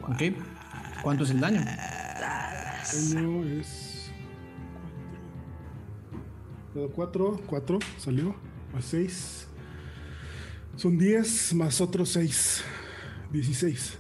Ok. 0.03 0.23
¿Cuánto 1.03 1.25
es 1.25 1.31
el 1.31 1.41
daño? 1.41 1.61
Daño 2.93 3.45
es... 3.45 4.13
4, 6.95 7.41
4, 7.47 7.79
salió. 7.99 8.35
Más 8.73 8.85
6. 8.85 9.49
Son 10.77 10.99
10 10.99 11.55
más 11.55 11.81
otros 11.81 12.11
6. 12.11 12.65
16. 13.33 13.99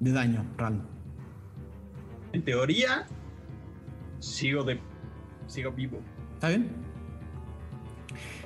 De 0.00 0.12
daño, 0.12 0.44
Ral. 0.56 0.82
En 2.32 2.42
teoría, 2.44 3.06
sigo 4.20 4.64
de. 4.64 4.80
Sigo 5.46 5.70
vivo. 5.70 6.00
¿Está 6.34 6.48
bien? 6.48 6.70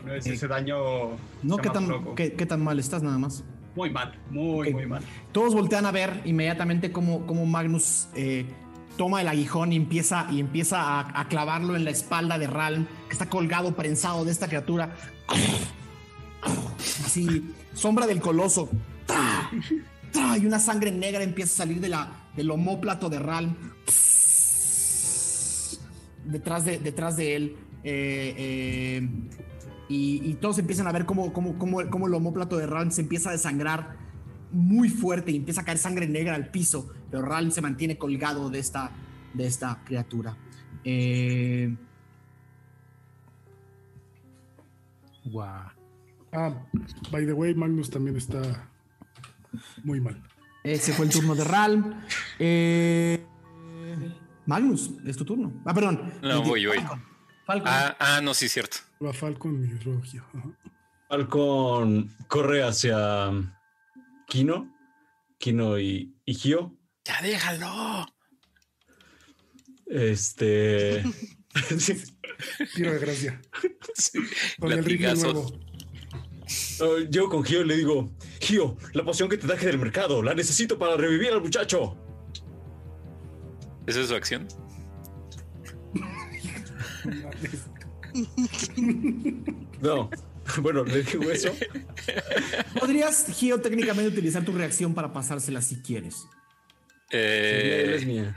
No 0.05 0.13
es 0.13 0.27
Eh, 0.27 0.35
ese 0.35 0.49
daño. 0.49 0.77
No, 1.43 1.57
¿qué 1.57 1.71
tan, 1.71 2.15
qué, 2.15 2.33
qué 2.35 2.47
tan 2.47 2.63
mal 2.63 2.79
estás 2.79 3.03
nada 3.03 3.19
más? 3.19 3.45
Muy 3.79 3.91
mal, 3.91 4.13
muy, 4.29 4.75
mal. 4.87 5.05
Todos 5.31 5.55
voltean 5.55 5.87
a 5.87 5.93
ver 5.93 6.21
inmediatamente 6.25 6.91
cómo, 6.91 7.25
cómo 7.29 7.47
Magnus 7.47 8.09
eh, 8.17 8.45
toma 8.97 9.21
el 9.21 9.29
aguijón 9.29 9.73
y 9.73 9.77
empieza, 9.77 10.27
y 10.33 10.41
empieza 10.41 10.83
a, 10.83 11.21
a 11.21 11.29
clavarlo 11.29 11.77
en 11.77 11.85
la 11.85 11.91
espalda 11.91 12.41
de 12.41 12.49
Ralm, 12.49 12.89
que 13.07 13.13
está 13.13 13.29
colgado, 13.31 13.77
prensado 13.77 14.25
de 14.25 14.33
esta 14.33 14.49
criatura. 14.49 14.97
Así, 17.05 17.55
sombra 17.73 18.09
del 18.09 18.21
coloso. 18.21 18.69
Y 20.41 20.45
una 20.45 20.59
sangre 20.59 20.91
negra 20.91 21.23
empieza 21.23 21.53
a 21.63 21.67
salir 21.67 21.81
de 21.81 21.89
la, 21.89 22.11
del 22.35 22.51
homóplato 22.51 23.09
de 23.09 23.21
Ralm. 23.21 23.55
Detrás 26.25 26.65
de, 26.65 26.79
detrás 26.79 27.17
de 27.17 27.37
él. 27.37 27.57
Eh, 27.85 28.35
eh, 28.37 29.09
y, 29.89 30.23
y 30.25 30.35
todos 30.35 30.59
empiezan 30.59 30.87
a 30.87 30.93
ver 30.93 31.07
cómo, 31.07 31.33
cómo, 31.33 31.59
cómo, 31.59 31.79
cómo 31.91 32.07
el 32.07 32.15
homóplato 32.15 32.57
de 32.57 32.67
Ralm 32.67 32.91
se 32.91 33.01
empieza 33.01 33.31
a 33.31 33.33
desangrar 33.33 33.97
muy 34.53 34.89
fuerte 34.89 35.31
y 35.31 35.37
empieza 35.37 35.63
a 35.63 35.65
caer 35.65 35.79
sangre 35.79 36.07
negra 36.07 36.35
al 36.35 36.51
piso, 36.51 36.93
pero 37.11 37.25
Ralm 37.25 37.51
se 37.51 37.61
mantiene 37.61 37.99
colgado 37.99 38.51
de 38.51 38.59
esta, 38.59 38.91
de 39.35 39.47
esta 39.47 39.83
criatura. 39.85 40.37
Eh, 40.85 41.75
Guau. 45.25 45.71
Ah, 46.33 46.55
by 47.11 47.27
the 47.27 47.33
way, 47.33 47.55
Magnus 47.55 47.91
también 47.91 48.17
está 48.17 48.69
muy 49.83 50.01
mal. 50.01 50.23
ese 50.63 50.93
fue 50.93 51.07
el 51.07 51.13
turno 51.13 51.35
de 51.35 51.45
Ralm. 51.45 51.95
Eh, 52.39 53.25
Magnus, 54.47 54.93
es 55.07 55.17
tu 55.17 55.25
turno. 55.25 55.53
Ah, 55.65 55.75
perdón. 55.75 56.13
No, 56.23 56.43
voy, 56.43 56.67
voy. 56.67 56.79
Falcon. 57.49 57.67
Ah, 57.73 57.97
ah, 57.99 58.21
no, 58.21 58.35
sí, 58.35 58.47
cierto. 58.47 58.77
Va 59.03 59.11
Falcon 59.15 59.65
y 59.65 59.83
Rogio. 59.83 60.23
Falcon 61.09 62.15
corre 62.29 62.63
hacia 62.63 63.31
Kino, 64.27 64.71
Kino 65.39 65.79
y, 65.79 66.15
y 66.27 66.35
Gio. 66.35 66.77
Ya 67.07 67.23
déjalo. 67.23 68.07
Este. 69.87 71.03
Tiro 72.75 72.93
de 72.93 72.99
gracia. 72.99 73.41
Con 74.61 74.73
el 74.73 74.81
Latigazos. 74.83 75.33
nuevo. 75.33 75.59
Oh, 76.81 76.99
Yo 77.09 77.31
con 77.31 77.43
Gio 77.45 77.65
le 77.65 77.79
digo: 77.79 78.13
Gio, 78.43 78.77
la 78.93 79.05
poción 79.05 79.31
que 79.31 79.39
te 79.39 79.47
traje 79.47 79.65
del 79.69 79.79
mercado, 79.79 80.23
la 80.23 80.35
necesito 80.35 80.79
para 80.79 80.99
revivir 80.99 81.33
al 81.33 81.41
muchacho. 81.41 81.97
¿Esa 83.87 84.01
es 84.03 84.09
su 84.09 84.15
acción? 84.15 84.47
No, 89.81 90.11
bueno, 90.63 90.85
le 90.85 91.03
digo 91.03 91.31
eso. 91.31 91.55
Podrías, 92.79 93.27
Gio, 93.35 93.61
técnicamente 93.61 94.09
utilizar 94.11 94.45
tu 94.45 94.53
reacción 94.53 94.95
para 94.95 95.13
pasársela 95.13 95.61
si 95.63 95.77
quieres. 95.77 96.27
Él 97.11 97.91
es 97.95 98.03
Eh, 98.03 98.07
mía. 98.07 98.37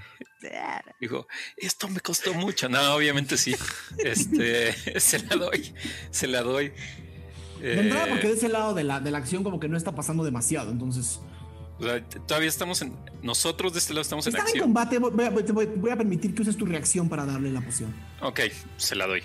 dijo, 0.99 1.27
esto 1.57 1.87
me 1.89 1.99
costó 1.99 2.33
mucho. 2.33 2.69
No, 2.69 2.95
obviamente 2.95 3.37
sí. 3.37 3.55
Este, 3.97 4.73
se 4.99 5.19
la 5.23 5.35
doy. 5.35 5.73
Se 6.09 6.27
la 6.27 6.41
doy. 6.41 6.71
De 7.61 7.79
entrada, 7.79 8.07
Eh, 8.07 8.09
porque 8.09 8.27
de 8.27 8.33
ese 8.33 8.49
lado 8.49 8.73
de 8.73 8.83
la, 8.83 8.99
de 8.99 9.11
la 9.11 9.19
acción 9.19 9.43
como 9.43 9.59
que 9.59 9.67
no 9.67 9.77
está 9.77 9.93
pasando 9.93 10.23
demasiado, 10.23 10.71
entonces... 10.71 11.19
o 11.81 11.83
sea, 11.83 12.03
todavía 12.05 12.47
estamos 12.49 12.81
en. 12.81 12.93
Nosotros 13.23 13.73
de 13.73 13.79
este 13.79 13.93
lado 13.93 14.01
estamos 14.03 14.25
en 14.27 14.31
Están 14.31 14.45
en 14.45 14.49
acción. 14.49 14.63
combate, 14.65 14.99
voy 14.99 15.25
a, 15.25 15.35
te 15.45 15.51
voy- 15.51 15.65
voy 15.65 15.91
a 15.91 15.97
permitir 15.97 16.33
que 16.35 16.41
uses 16.43 16.55
tu 16.55 16.65
reacción 16.65 17.09
para 17.09 17.25
darle 17.25 17.51
la 17.51 17.61
poción. 17.61 17.93
Ok, 18.21 18.39
se 18.77 18.95
la 18.95 19.07
doy. 19.07 19.21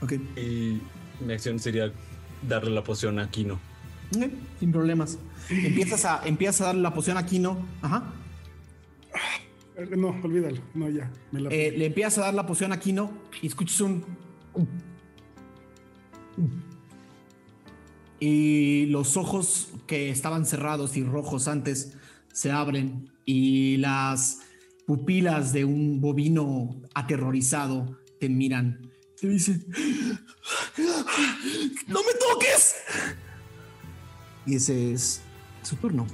Ok, 0.00 0.12
Y 0.36 0.80
mi 1.24 1.32
acción 1.32 1.58
sería 1.58 1.92
darle 2.48 2.70
la 2.70 2.82
poción 2.84 3.18
a 3.18 3.30
Kino. 3.30 3.54
Ok, 4.16 4.24
sin 4.60 4.72
problemas. 4.72 5.18
Empiezas 5.50 6.04
a, 6.04 6.22
empiezas 6.26 6.60
a 6.62 6.64
darle 6.66 6.82
la 6.82 6.94
poción 6.94 7.16
a 7.16 7.26
Kino. 7.26 7.66
Ajá. 7.82 8.12
Eh, 9.76 9.96
No, 9.96 10.08
olvídalo. 10.22 10.60
No, 10.74 10.88
ya. 10.90 11.10
Me 11.32 11.40
la... 11.40 11.50
Eh, 11.50 11.72
le 11.76 11.86
empiezas 11.86 12.18
a 12.18 12.20
dar 12.22 12.34
la 12.34 12.46
poción 12.46 12.72
a 12.72 12.78
Kino 12.80 13.10
y 13.42 13.46
escuchas 13.48 13.80
un. 13.80 14.04
Y 18.26 18.86
los 18.86 19.18
ojos 19.18 19.68
que 19.86 20.08
estaban 20.08 20.46
cerrados 20.46 20.96
y 20.96 21.04
rojos 21.04 21.46
antes 21.46 21.92
se 22.32 22.50
abren 22.50 23.10
y 23.26 23.76
las 23.76 24.40
pupilas 24.86 25.52
de 25.52 25.66
un 25.66 26.00
bovino 26.00 26.80
aterrorizado 26.94 27.98
te 28.18 28.30
miran. 28.30 28.90
Te 29.20 29.28
dicen: 29.28 29.66
¡No 31.86 32.00
me 32.02 32.14
toques! 32.18 32.76
Y 34.46 34.54
ese 34.54 34.94
es 34.94 35.20
su 35.62 35.76
turno. 35.76 36.06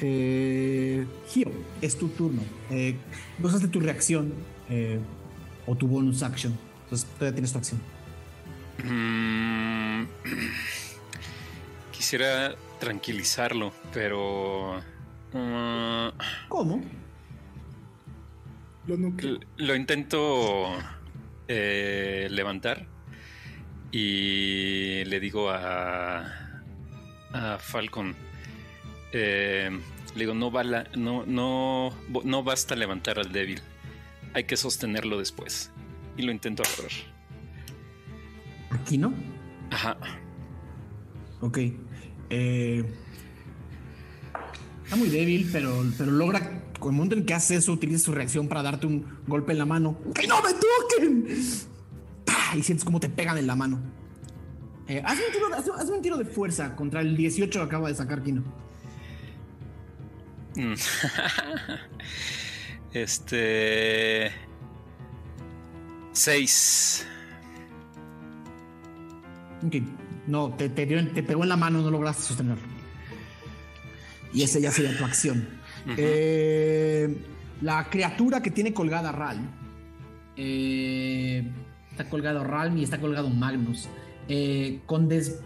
Eh, 0.00 1.06
Gio, 1.28 1.50
es 1.80 1.96
tu 1.96 2.08
turno. 2.08 2.42
Eh, 2.68 2.94
usaste 3.42 3.68
tu 3.68 3.80
reacción 3.80 4.34
eh, 4.68 5.00
o 5.66 5.74
tu 5.74 5.88
bonus 5.88 6.22
action. 6.22 6.54
Entonces 6.82 7.08
todavía 7.08 7.32
tienes 7.32 7.52
tu 7.52 7.58
acción. 7.58 7.80
Quisiera 12.02 12.56
tranquilizarlo, 12.80 13.72
pero. 13.94 14.82
Lo 18.88 18.96
no 18.96 19.14
L- 19.16 19.38
Lo 19.58 19.76
intento 19.76 20.66
eh, 21.46 22.26
levantar 22.28 22.88
y 23.92 25.04
le 25.04 25.20
digo 25.20 25.50
a, 25.50 26.24
a 27.32 27.58
Falcon, 27.60 28.16
eh, 29.12 29.70
le 30.16 30.18
digo, 30.18 30.34
no, 30.34 30.50
bala, 30.50 30.88
no, 30.96 31.24
no, 31.24 31.96
no 32.24 32.42
basta 32.42 32.74
levantar 32.74 33.20
al 33.20 33.30
débil, 33.30 33.60
hay 34.34 34.42
que 34.42 34.56
sostenerlo 34.56 35.20
después. 35.20 35.70
Y 36.16 36.22
lo 36.22 36.32
intento 36.32 36.64
agarrar. 36.64 36.90
Aquí 38.70 38.98
no. 38.98 39.14
Ajá. 39.70 39.96
Ok. 41.40 41.58
Eh, 42.34 42.82
está 44.84 44.96
muy 44.96 45.08
débil, 45.10 45.48
pero, 45.52 45.84
pero 45.98 46.10
logra. 46.10 46.62
Con 46.78 46.92
el 46.92 46.96
momento 46.96 47.14
en 47.14 47.26
que 47.26 47.34
hace 47.34 47.56
eso, 47.56 47.72
utiliza 47.72 47.98
su 48.06 48.12
reacción 48.12 48.48
para 48.48 48.62
darte 48.62 48.86
un 48.86 49.04
golpe 49.26 49.52
en 49.52 49.58
la 49.58 49.66
mano. 49.66 49.98
¡Que 50.14 50.26
no 50.26 50.40
me 50.42 50.50
toquen! 50.54 51.26
¡Pah! 52.24 52.56
Y 52.56 52.62
sientes 52.62 52.84
cómo 52.84 52.98
te 52.98 53.08
pegan 53.10 53.36
en 53.38 53.46
la 53.46 53.54
mano. 53.54 53.78
Eh, 54.88 55.00
hazme, 55.04 55.26
un 55.26 55.32
tiro, 55.32 55.48
hazme- 55.50 55.78
hazme 55.80 55.96
un 55.96 56.02
tiro 56.02 56.16
de 56.16 56.24
fuerza 56.24 56.74
contra 56.74 57.02
el 57.02 57.16
18 57.16 57.58
que 57.60 57.64
acaba 57.64 57.88
de 57.88 57.94
sacar 57.94 58.22
Kino. 58.22 58.42
Mm. 60.56 60.72
este. 62.92 64.30
Seis. 66.12 67.06
Ok. 69.64 69.74
No, 70.26 70.50
te, 70.54 70.68
te, 70.68 70.86
dio 70.86 70.98
en- 70.98 71.12
te 71.12 71.22
pegó 71.22 71.42
en 71.42 71.48
la 71.48 71.56
mano, 71.56 71.80
no 71.82 71.90
lograste 71.90 72.22
sostenerlo. 72.22 72.62
Y 74.32 74.42
esa 74.42 74.58
ya 74.58 74.70
sería 74.70 74.96
tu 74.96 75.04
acción. 75.04 75.48
Eh, 75.96 77.16
la 77.60 77.88
criatura 77.90 78.40
que 78.42 78.50
tiene 78.50 78.72
colgada 78.72 79.10
Ral. 79.12 79.38
eh, 80.36 81.50
está 81.90 82.08
colgado 82.08 82.42
Ral 82.44 82.76
y 82.78 82.84
está 82.84 82.98
colgado 83.00 83.28
Magnus. 83.28 83.88
eh, 84.28 84.80
con 84.86 85.08
des- 85.08 85.40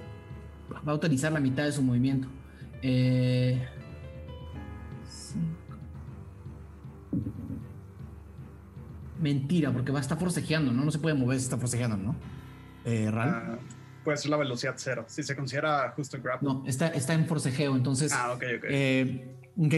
va 0.86 0.92
a 0.92 0.94
utilizar 0.94 1.32
la 1.32 1.40
mitad 1.40 1.64
de 1.64 1.72
su 1.72 1.82
movimiento. 1.82 2.28
Eh. 2.82 3.66
Mentira, 9.20 9.72
porque 9.72 9.92
va 9.92 9.98
a 9.98 10.02
estar 10.02 10.18
forcejeando, 10.18 10.72
¿no? 10.72 10.84
No 10.84 10.90
se 10.90 10.98
puede 10.98 11.14
mover 11.14 11.38
si 11.38 11.44
está 11.44 11.56
forcejeando, 11.56 11.96
¿no? 11.96 12.14
Eh, 12.84 13.10
Ral. 13.10 13.58
Puede 14.06 14.18
ser 14.18 14.30
la 14.30 14.36
velocidad 14.36 14.74
cero. 14.76 15.04
Si 15.08 15.24
se 15.24 15.34
considera 15.34 15.92
justo 15.96 16.16
grapple. 16.22 16.48
No, 16.48 16.62
está, 16.64 16.86
está 16.88 17.12
en 17.12 17.26
forcejeo, 17.26 17.74
entonces. 17.74 18.12
Ah, 18.14 18.30
ok, 18.32 18.42
ok. 18.58 18.64
eh, 18.70 19.34
ok. 19.58 19.74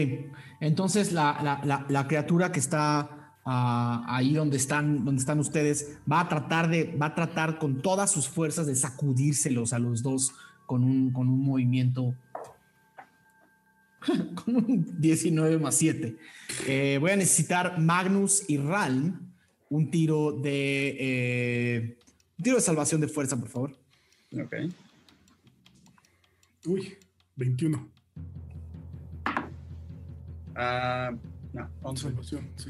Entonces 0.61 1.11
la, 1.11 1.39
la- 1.43 1.61
la- 1.65 1.85
la 1.89 2.07
criatura 2.07 2.51
que 2.51 2.59
está 2.59 3.33
ah, 3.43 4.05
ahí 4.07 4.33
donde 4.35 4.57
están, 4.57 5.03
donde 5.03 5.19
están 5.19 5.39
ustedes 5.39 5.97
va 6.09 6.19
a 6.21 6.29
tratar 6.29 6.69
de, 6.69 6.95
va 6.95 7.07
a 7.07 7.15
tratar 7.15 7.57
con 7.57 7.81
todas 7.81 8.11
sus 8.11 8.29
fuerzas 8.29 8.67
de 8.67 8.75
sacudírselos 8.75 9.73
a 9.73 9.79
los 9.79 10.03
dos 10.03 10.31
con 10.67 10.83
un, 10.83 11.11
con 11.11 11.27
un 11.27 11.43
movimiento. 11.43 12.13
con 14.45 14.55
un 14.55 15.01
19 15.01 15.57
más 15.57 15.73
7. 15.75 16.15
Eh, 16.67 16.97
voy 17.01 17.11
a 17.11 17.15
necesitar 17.15 17.79
Magnus 17.79 18.43
y 18.47 18.57
Ralm 18.57 19.33
un 19.69 19.89
tiro 19.91 20.31
de. 20.33 20.95
eh, 20.99 21.97
un 22.37 22.43
tiro 22.43 22.55
de 22.57 22.61
salvación 22.61 23.01
de 23.01 23.07
fuerza, 23.07 23.35
por 23.37 23.49
favor. 23.49 23.75
Ok. 24.33 24.53
Uy, 26.65 26.97
21. 27.35 27.89
Ah, 30.55 31.11
no, 31.53 31.69
11. 31.81 32.03
Salvación, 32.03 32.49
sí. 32.57 32.69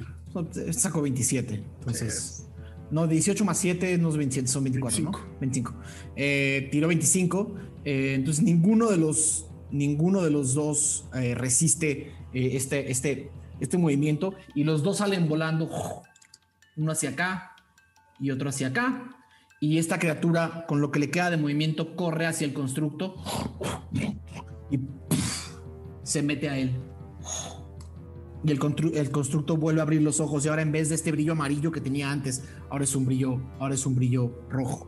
Este 0.49 0.73
Sacó 0.73 1.01
27. 1.01 1.55
Entonces. 1.55 2.45
No, 2.91 3.07
18 3.07 3.45
más 3.45 3.57
7 3.59 3.97
no 3.97 4.09
es 4.09 4.17
27, 4.17 4.47
son 4.47 4.63
24, 4.63 4.97
25. 4.97 5.19
¿no? 5.19 5.39
25. 5.39 5.73
Eh, 6.15 6.69
tiró 6.71 6.87
25. 6.87 7.55
eh, 7.85 8.13
entonces 8.15 8.43
ninguno 8.43 8.89
de 8.89 8.97
los. 8.97 9.45
Ninguno 9.71 10.23
de 10.23 10.31
los 10.31 10.55
dos 10.55 11.05
eh, 11.13 11.35
resiste 11.35 12.11
eh, 12.33 12.51
este, 12.53 12.89
este, 12.89 13.29
este 13.59 13.77
movimiento. 13.77 14.33
Y 14.55 14.63
los 14.63 14.81
dos 14.81 14.97
salen 14.97 15.27
volando. 15.29 15.69
Uno 16.75 16.91
hacia 16.91 17.09
acá 17.11 17.55
y 18.19 18.31
otro 18.31 18.49
hacia 18.49 18.67
acá. 18.67 19.18
Y 19.59 19.77
esta 19.77 19.99
criatura, 19.99 20.65
con 20.67 20.79
lo 20.79 20.89
que 20.91 20.99
le 20.99 21.11
queda 21.11 21.29
de 21.29 21.37
movimiento, 21.37 21.95
corre 21.95 22.25
hacia 22.25 22.45
el 22.45 22.53
constructo. 22.53 23.15
Y 24.71 24.79
se 26.03 26.23
mete 26.23 26.49
a 26.49 26.57
él. 26.57 26.77
Y 28.43 28.51
el, 28.51 28.59
constru- 28.59 28.95
el 28.95 29.11
constructo 29.11 29.57
vuelve 29.57 29.81
a 29.81 29.83
abrir 29.83 30.01
los 30.01 30.21
ojos 30.21 30.45
y 30.45 30.47
ahora 30.47 30.61
en 30.61 30.71
vez 30.71 30.87
de 30.87 30.95
este 30.95 31.11
brillo 31.11 31.33
amarillo 31.33 31.73
que 31.73 31.81
tenía 31.81 32.09
antes, 32.09 32.45
ahora 32.69 32.85
es 32.85 32.95
un 32.95 33.05
brillo, 33.05 33.41
ahora 33.59 33.75
es 33.75 33.85
un 33.85 33.95
brillo 33.95 34.31
rojo. 34.49 34.87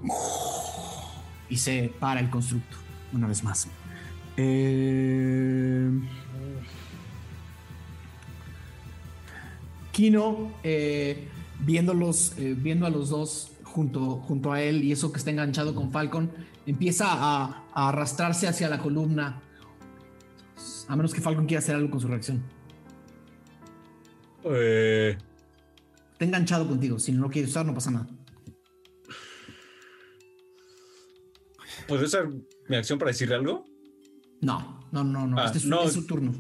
Y 1.49 1.57
se 1.57 1.93
para 1.99 2.21
el 2.21 2.29
constructo 2.29 2.77
una 3.11 3.27
vez 3.27 3.43
más. 3.43 3.67
Eh, 4.37 5.91
Kino, 9.91 10.53
eh, 10.63 11.27
viéndolos, 11.59 12.33
eh, 12.37 12.55
viendo 12.57 12.85
a 12.85 12.89
los 12.89 13.09
dos 13.09 13.50
junto, 13.71 14.17
junto 14.17 14.51
a 14.51 14.61
él 14.61 14.83
y 14.83 14.91
eso 14.91 15.11
que 15.11 15.17
está 15.17 15.31
enganchado 15.31 15.73
con 15.75 15.91
Falcon, 15.91 16.29
empieza 16.65 17.07
a, 17.11 17.63
a 17.73 17.89
arrastrarse 17.89 18.47
hacia 18.47 18.69
la 18.69 18.79
columna. 18.79 19.41
A 20.87 20.95
menos 20.95 21.13
que 21.13 21.21
Falcon 21.21 21.45
quiera 21.45 21.59
hacer 21.59 21.75
algo 21.75 21.89
con 21.89 21.99
su 21.99 22.07
reacción. 22.07 22.43
Eh, 24.43 25.17
Está 26.13 26.25
enganchado 26.25 26.67
contigo. 26.67 26.99
Si 26.99 27.11
no 27.11 27.21
lo 27.23 27.29
quieres 27.29 27.49
usar, 27.51 27.65
no 27.65 27.73
pasa 27.73 27.89
nada. 27.91 28.07
¿Puedo 31.87 32.05
usar 32.05 32.27
mi 32.67 32.75
acción 32.75 32.99
para 32.99 33.09
decirle 33.11 33.35
algo? 33.35 33.65
No, 34.41 34.85
no, 34.91 35.03
no, 35.03 35.27
no. 35.27 35.37
Ah, 35.39 35.45
este 35.45 35.57
es, 35.59 35.63
su- 35.63 35.69
no. 35.69 35.83
es 35.83 35.93
su 35.93 36.05
turno. 36.05 36.31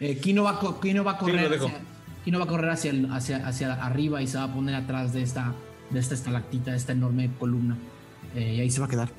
Eh, 0.00 0.18
Kino, 0.18 0.42
va, 0.44 0.60
Kino 0.80 1.04
va 1.04 1.12
a 1.12 1.18
correr. 1.18 1.52
hacia, 1.54 1.80
Kino 2.24 2.38
va 2.38 2.44
a 2.44 2.48
correr 2.48 2.70
hacia, 2.70 2.92
hacia, 3.14 3.46
hacia 3.46 3.72
arriba 3.74 4.20
y 4.22 4.26
se 4.26 4.38
va 4.38 4.44
a 4.44 4.52
poner 4.54 4.74
atrás 4.74 5.12
de 5.12 5.22
esta, 5.22 5.54
de 5.94 6.00
esta 6.00 6.14
estalactita, 6.14 6.72
de 6.72 6.76
esta 6.76 6.92
enorme 6.92 7.30
columna. 7.38 7.78
Eh, 8.34 8.54
y 8.56 8.60
ahí 8.60 8.70
se 8.70 8.80
va 8.80 8.86
a 8.86 8.88
quedar. 8.90 9.10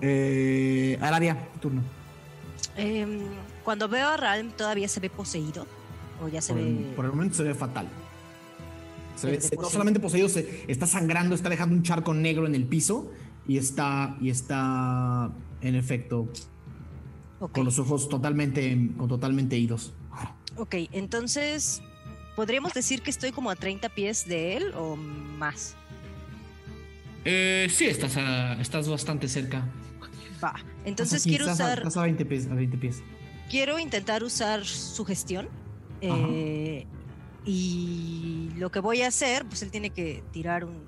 Eh, 0.00 0.98
Aradia, 1.00 1.48
turno. 1.60 1.82
Em, 2.76 3.20
cuando 3.64 3.88
veo 3.88 4.08
a 4.08 4.16
Ralm, 4.16 4.50
¿todavía 4.52 4.88
se 4.88 5.00
ve 5.00 5.10
poseído? 5.10 5.66
¿O 6.22 6.28
ya 6.28 6.40
se 6.40 6.52
Por, 6.52 6.62
el- 6.62 6.74
ve...? 6.76 6.92
por 6.96 7.04
el 7.04 7.10
momento 7.12 7.34
se 7.36 7.42
ve 7.42 7.54
fatal. 7.54 7.88
Se 9.16 9.26
ve- 9.26 9.40
se- 9.40 9.48
no 9.48 9.56
poseído. 9.56 9.70
solamente 9.70 10.00
poseído, 10.00 10.28
se, 10.28 10.64
está 10.68 10.86
sangrando, 10.86 11.34
está 11.34 11.48
dejando 11.50 11.74
un 11.74 11.82
charco 11.82 12.14
negro 12.14 12.46
en 12.46 12.54
el 12.54 12.64
piso 12.64 13.10
y 13.46 13.58
está, 13.58 14.16
y 14.20 14.30
está 14.30 15.30
en 15.60 15.74
efecto 15.74 16.28
con 17.52 17.64
los 17.64 17.78
ojos 17.78 18.08
totalmente, 18.08 18.90
con 18.96 19.08
totalmente 19.08 19.56
idos. 19.58 19.92
ok, 20.56 20.74
entonces, 20.92 21.82
¿podríamos 22.36 22.72
decir 22.74 23.02
que 23.02 23.10
estoy 23.10 23.32
como 23.32 23.50
a 23.50 23.56
30 23.56 23.88
pies 23.90 24.26
de 24.26 24.56
él 24.58 24.72
o 24.76 24.96
más? 24.96 25.74
Eh, 27.24 27.68
sí, 27.70 27.86
estás, 27.86 28.16
a- 28.16 28.60
estás 28.60 28.88
bastante 28.88 29.28
cerca. 29.28 29.68
Va, 30.42 30.54
entonces 30.84 31.18
Estás 31.18 31.22
aquí, 31.22 31.30
quiero 31.30 31.44
estás 31.44 31.60
a- 31.60 31.64
usar... 31.64 31.78
estás 31.78 31.96
a 31.96 32.02
20 32.02 32.24
pies. 32.24 32.46
A 32.50 32.54
20 32.54 32.78
pies. 32.78 33.02
quiero 33.50 33.78
intentar 33.78 34.22
usar 34.24 34.64
sugestión. 34.64 35.48
eh, 36.00 36.86
y 37.44 38.50
lo 38.56 38.70
que 38.70 38.80
voy 38.80 39.02
a 39.02 39.08
hacer, 39.08 39.44
pues 39.46 39.62
él 39.62 39.70
tiene 39.70 39.90
que 39.90 40.22
tirar 40.30 40.64
un, 40.64 40.84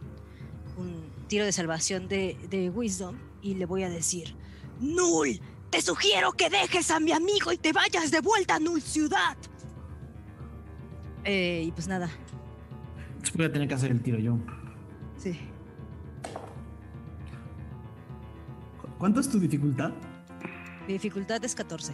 un 0.77 1.05
tiro 1.27 1.45
de 1.47 1.53
salvación 1.53 2.09
de, 2.09 2.37
de 2.51 2.69
Wisdom 2.71 3.17
y 3.43 3.55
le 3.55 3.65
voy 3.67 3.83
a 3.85 3.89
decir, 3.91 4.35
Null, 4.81 5.41
te 5.71 5.81
sugiero 5.83 6.33
que 6.33 6.51
dejes 6.51 6.91
a 6.91 7.01
mi 7.01 7.13
amigo 7.13 7.53
y 7.53 7.57
te 7.59 7.73
vayas 7.73 8.11
de 8.11 8.21
vuelta 8.21 8.57
a 8.57 8.59
Null 8.59 8.81
Ciudad. 8.83 9.37
Eh, 11.25 11.65
y 11.67 11.73
pues 11.73 11.89
nada, 11.89 12.11
voy 13.35 13.47
a 13.47 13.53
tener 13.53 13.69
que 13.69 13.75
hacer 13.75 13.91
el 13.91 14.03
tiro 14.03 14.19
yo. 14.19 14.39
sí. 15.19 15.39
¿Cuánto 19.03 19.19
es 19.19 19.29
tu 19.29 19.41
dificultad? 19.41 19.91
Mi 20.87 20.93
dificultad 20.93 21.45
es 21.45 21.57
14. 21.57 21.93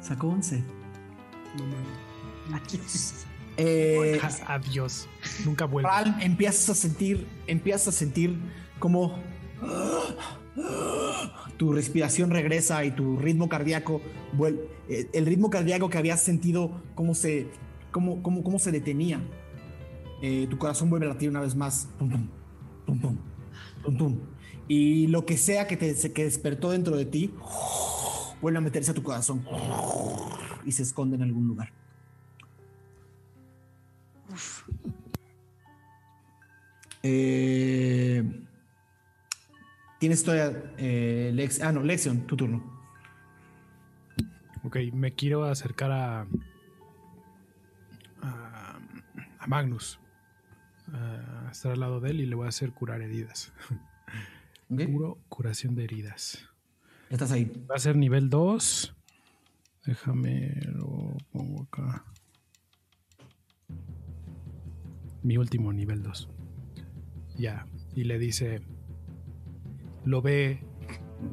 Sacó 0.00 0.26
11. 0.26 0.58
No. 0.58 2.56
Adiós. 2.56 3.24
Eh, 3.56 4.20
Adiós. 4.48 5.08
Nunca 5.44 5.66
vuelvo. 5.66 5.88
Ral, 5.88 6.16
empiezas 6.20 6.68
a 6.70 6.74
sentir, 6.74 7.28
empiezas 7.46 7.86
a 7.86 7.92
sentir 7.92 8.36
como 8.80 9.20
tu 11.56 11.72
respiración 11.72 12.30
regresa 12.30 12.84
y 12.84 12.90
tu 12.90 13.16
ritmo 13.16 13.48
cardíaco 13.48 14.00
vuel- 14.36 14.58
eh, 14.88 15.08
el 15.12 15.26
ritmo 15.26 15.48
cardíaco 15.48 15.88
que 15.88 15.98
habías 15.98 16.24
sentido 16.24 16.72
cómo 16.96 17.14
se 17.14 17.46
cómo, 17.92 18.20
cómo, 18.20 18.42
cómo 18.42 18.58
se 18.58 18.72
detenía. 18.72 19.20
Eh, 20.22 20.48
tu 20.50 20.58
corazón 20.58 20.90
vuelve 20.90 21.06
a 21.06 21.10
latir 21.10 21.30
una 21.30 21.40
vez 21.40 21.54
más. 21.54 21.88
Tum, 22.00 22.10
tum, 22.10 22.28
tum, 22.84 22.98
tum, 23.00 23.16
tum, 23.84 23.96
tum. 23.96 24.18
Y 24.68 25.06
lo 25.06 25.24
que 25.26 25.36
sea 25.36 25.66
que 25.66 25.76
te 25.76 26.12
que 26.12 26.24
despertó 26.24 26.70
dentro 26.70 26.96
de 26.96 27.04
ti 27.04 27.32
vuelve 28.40 28.58
a 28.58 28.60
meterse 28.60 28.90
a 28.90 28.94
tu 28.94 29.02
corazón 29.02 29.44
y 30.64 30.72
se 30.72 30.82
esconde 30.82 31.16
en 31.16 31.22
algún 31.22 31.46
lugar. 31.46 31.72
Eh, 37.02 38.24
tienes 40.00 40.24
todavía 40.24 40.74
eh, 40.76 41.30
Lex, 41.32 41.60
ah 41.62 41.70
no 41.70 41.82
Lexion, 41.82 42.26
tu 42.26 42.36
turno. 42.36 42.64
Ok, 44.64 44.78
me 44.92 45.14
quiero 45.14 45.44
acercar 45.44 45.92
a. 45.92 46.26
a, 48.22 49.46
Magnus. 49.46 50.00
estar 51.52 51.70
al 51.70 51.78
lado 51.78 52.00
de 52.00 52.10
él 52.10 52.20
y 52.20 52.26
le 52.26 52.34
voy 52.34 52.46
a 52.46 52.48
hacer 52.48 52.72
curar 52.72 53.00
heridas. 53.00 53.52
Puro 54.68 55.18
curación 55.28 55.74
de 55.76 55.84
heridas. 55.84 56.48
Estás 57.08 57.30
ahí. 57.30 57.44
Va 57.70 57.76
a 57.76 57.78
ser 57.78 57.96
nivel 57.96 58.28
2. 58.28 58.96
Déjame 59.84 60.60
lo 60.64 61.16
pongo 61.30 61.62
acá. 61.62 62.04
Mi 65.22 65.36
último 65.36 65.72
nivel 65.72 66.02
2. 66.02 66.28
Ya. 67.36 67.66
Y 67.94 68.04
le 68.04 68.18
dice. 68.18 68.60
Lo 70.04 70.20
ve 70.20 70.64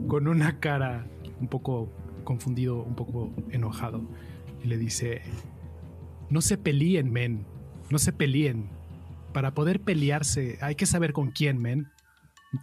con 0.07 0.27
una 0.27 0.59
cara 0.59 1.07
un 1.39 1.47
poco 1.47 1.91
confundido, 2.23 2.83
un 2.83 2.95
poco 2.95 3.33
enojado. 3.49 4.07
Y 4.63 4.67
le 4.67 4.77
dice. 4.77 5.23
No 6.29 6.41
se 6.41 6.59
peleen, 6.59 7.11
men. 7.11 7.47
No 7.89 7.97
se 7.97 8.13
peleen. 8.13 8.69
Para 9.33 9.55
poder 9.55 9.81
pelearse 9.81 10.59
hay 10.61 10.75
que 10.75 10.85
saber 10.85 11.13
con 11.13 11.31
quién, 11.31 11.57
men. 11.57 11.92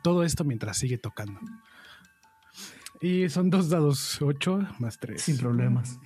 Todo 0.02 0.24
esto 0.24 0.44
mientras 0.44 0.78
sigue 0.78 0.98
tocando. 0.98 1.40
Y 3.00 3.28
son 3.28 3.50
dos 3.50 3.70
dados, 3.70 4.20
8 4.20 4.76
más 4.78 4.98
3. 4.98 5.20
Sin 5.20 5.38
problemas. 5.38 5.98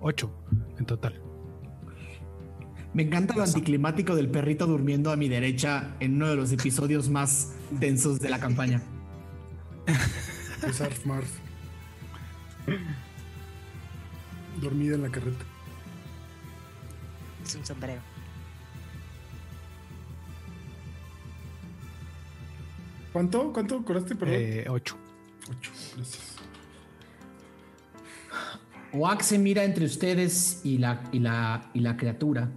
8 0.00 0.44
en 0.78 0.86
total. 0.86 1.20
Me 2.94 3.04
encanta 3.04 3.34
lo 3.34 3.42
anticlimático 3.42 4.14
del 4.14 4.28
perrito 4.30 4.66
durmiendo 4.66 5.10
a 5.10 5.16
mi 5.16 5.28
derecha 5.28 5.96
en 6.00 6.16
uno 6.16 6.28
de 6.28 6.36
los 6.36 6.52
episodios 6.52 7.08
más 7.08 7.54
densos 7.70 8.20
de 8.20 8.28
la 8.28 8.38
campaña. 8.38 8.82
Es 10.66 10.80
Arf 10.80 11.04
Marf. 11.06 11.28
Dormida 14.60 14.94
en 14.94 15.02
la 15.02 15.08
carreta. 15.08 15.44
Es 17.44 17.54
un 17.56 17.66
sombrero. 17.66 18.00
¿Cuánto? 23.12 23.52
¿Cuánto 23.52 23.84
curaste? 23.84 24.14
Perdón. 24.16 24.36
Eh, 24.38 24.64
8. 24.68 24.96
Ocho. 25.50 25.70
Gracias. 25.96 26.36
Oak 28.94 29.22
se 29.22 29.38
mira 29.38 29.64
entre 29.64 29.84
ustedes 29.86 30.60
y 30.64 30.78
la, 30.78 31.02
y 31.12 31.18
la, 31.18 31.70
y 31.74 31.80
la 31.80 31.96
criatura 31.96 32.50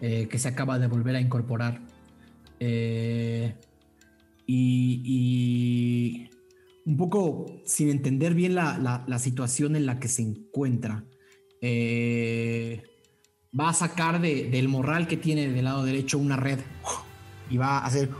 eh, 0.00 0.28
que 0.28 0.38
se 0.38 0.48
acaba 0.48 0.78
de 0.78 0.86
volver 0.86 1.16
a 1.16 1.20
incorporar. 1.20 1.80
Eh, 2.60 3.54
y, 4.46 5.02
y 5.04 6.30
un 6.84 6.96
poco 6.96 7.46
sin 7.64 7.88
entender 7.90 8.34
bien 8.34 8.54
la, 8.54 8.76
la- 8.78 9.04
la 9.06 9.18
situación 9.18 9.76
en 9.76 9.86
la 9.86 9.98
que 9.98 10.08
se 10.08 10.22
encuentra, 10.22 11.04
eh, 11.60 12.82
va 13.58 13.70
a 13.70 13.74
sacar 13.74 14.20
de- 14.20 14.50
del 14.50 14.68
morral 14.68 15.06
que 15.06 15.16
tiene 15.16 15.48
del 15.48 15.64
lado 15.64 15.84
derecho 15.84 16.18
una 16.18 16.36
red 16.36 16.58
y 17.50 17.56
va 17.56 17.78
a 17.78 17.86
hacer 17.86 18.10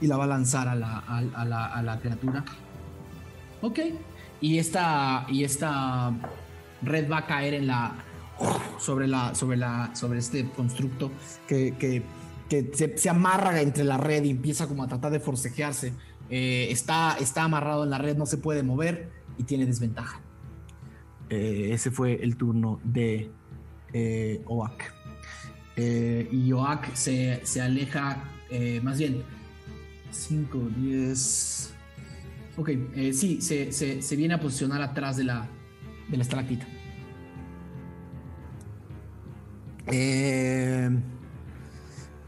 y 0.00 0.06
la 0.06 0.16
va 0.16 0.24
a 0.24 0.26
lanzar 0.28 0.68
a 0.68 0.74
la, 0.74 0.98
a- 0.98 1.18
a 1.34 1.44
la- 1.44 1.66
a 1.66 1.82
la 1.82 1.98
criatura. 2.00 2.44
Ok. 3.62 3.78
Y 4.40 4.58
esta, 4.58 5.26
y 5.28 5.44
esta 5.44 6.12
red 6.82 7.10
va 7.10 7.18
a 7.18 7.26
caer 7.26 7.54
en 7.54 7.66
la. 7.68 7.94
sobre 8.78 9.06
la. 9.06 9.34
sobre 9.34 9.56
la. 9.56 9.90
sobre 9.94 10.18
este 10.18 10.48
constructo 10.50 11.10
que, 11.48 11.74
que, 11.78 12.02
que 12.48 12.70
se, 12.74 12.98
se 12.98 13.08
amarra 13.08 13.60
entre 13.60 13.84
la 13.84 13.96
red 13.96 14.24
y 14.24 14.30
empieza 14.30 14.66
como 14.66 14.82
a 14.82 14.88
tratar 14.88 15.12
de 15.12 15.20
forcejearse. 15.20 15.92
Eh, 16.30 16.68
está, 16.70 17.16
está 17.20 17.44
amarrado 17.44 17.84
en 17.84 17.90
la 17.90 17.98
red, 17.98 18.16
no 18.16 18.26
se 18.26 18.38
puede 18.38 18.62
mover 18.62 19.10
y 19.38 19.44
tiene 19.44 19.66
desventaja. 19.66 20.20
Eh, 21.30 21.70
ese 21.72 21.90
fue 21.90 22.22
el 22.22 22.36
turno 22.36 22.80
de 22.84 23.30
eh, 23.92 24.42
Oak. 24.46 24.92
Eh, 25.76 26.28
y 26.30 26.52
Oak 26.52 26.94
se, 26.94 27.40
se 27.44 27.60
aleja, 27.62 28.22
eh, 28.56 28.80
más 28.82 28.98
bien, 28.98 29.22
5, 30.12 30.58
10. 30.76 31.74
Ok, 32.56 32.68
eh, 32.94 33.12
sí, 33.12 33.40
se, 33.40 33.72
se- 33.72 34.00
se 34.00 34.16
viene 34.16 34.34
a 34.34 34.40
posicionar 34.40 34.80
atrás 34.80 35.16
de 35.16 35.24
la, 35.24 35.48
de 36.08 36.16
la 36.16 36.22
estalactita. 36.22 36.66
Eh, 39.90 40.88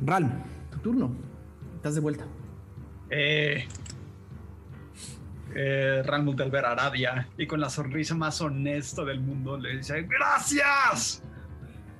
Ralm, 0.04 0.30
tu 0.70 0.78
turno. 0.78 1.14
Estás 1.76 1.94
de 1.94 2.00
vuelta. 2.00 2.24
Eh, 3.10 3.64
eh, 5.54 6.02
Ralmut 6.04 6.40
al 6.40 6.50
ver 6.50 6.64
a 6.66 6.72
Aradia 6.72 7.28
y 7.38 7.46
con 7.46 7.60
la 7.60 7.70
sonrisa 7.70 8.14
más 8.16 8.40
honesta 8.40 9.04
del 9.04 9.20
mundo 9.20 9.56
le 9.56 9.76
dice 9.76 10.02
¡Gracias! 10.02 11.22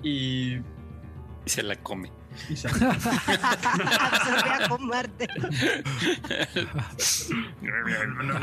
Y, 0.02 0.56
Y 0.56 0.62
se 1.46 1.62
la 1.62 1.76
come. 1.76 2.10
Y 2.48 2.56
se- 2.56 2.68
Absorbe 2.68 2.90
a 4.64 4.78
Marte. 4.78 5.28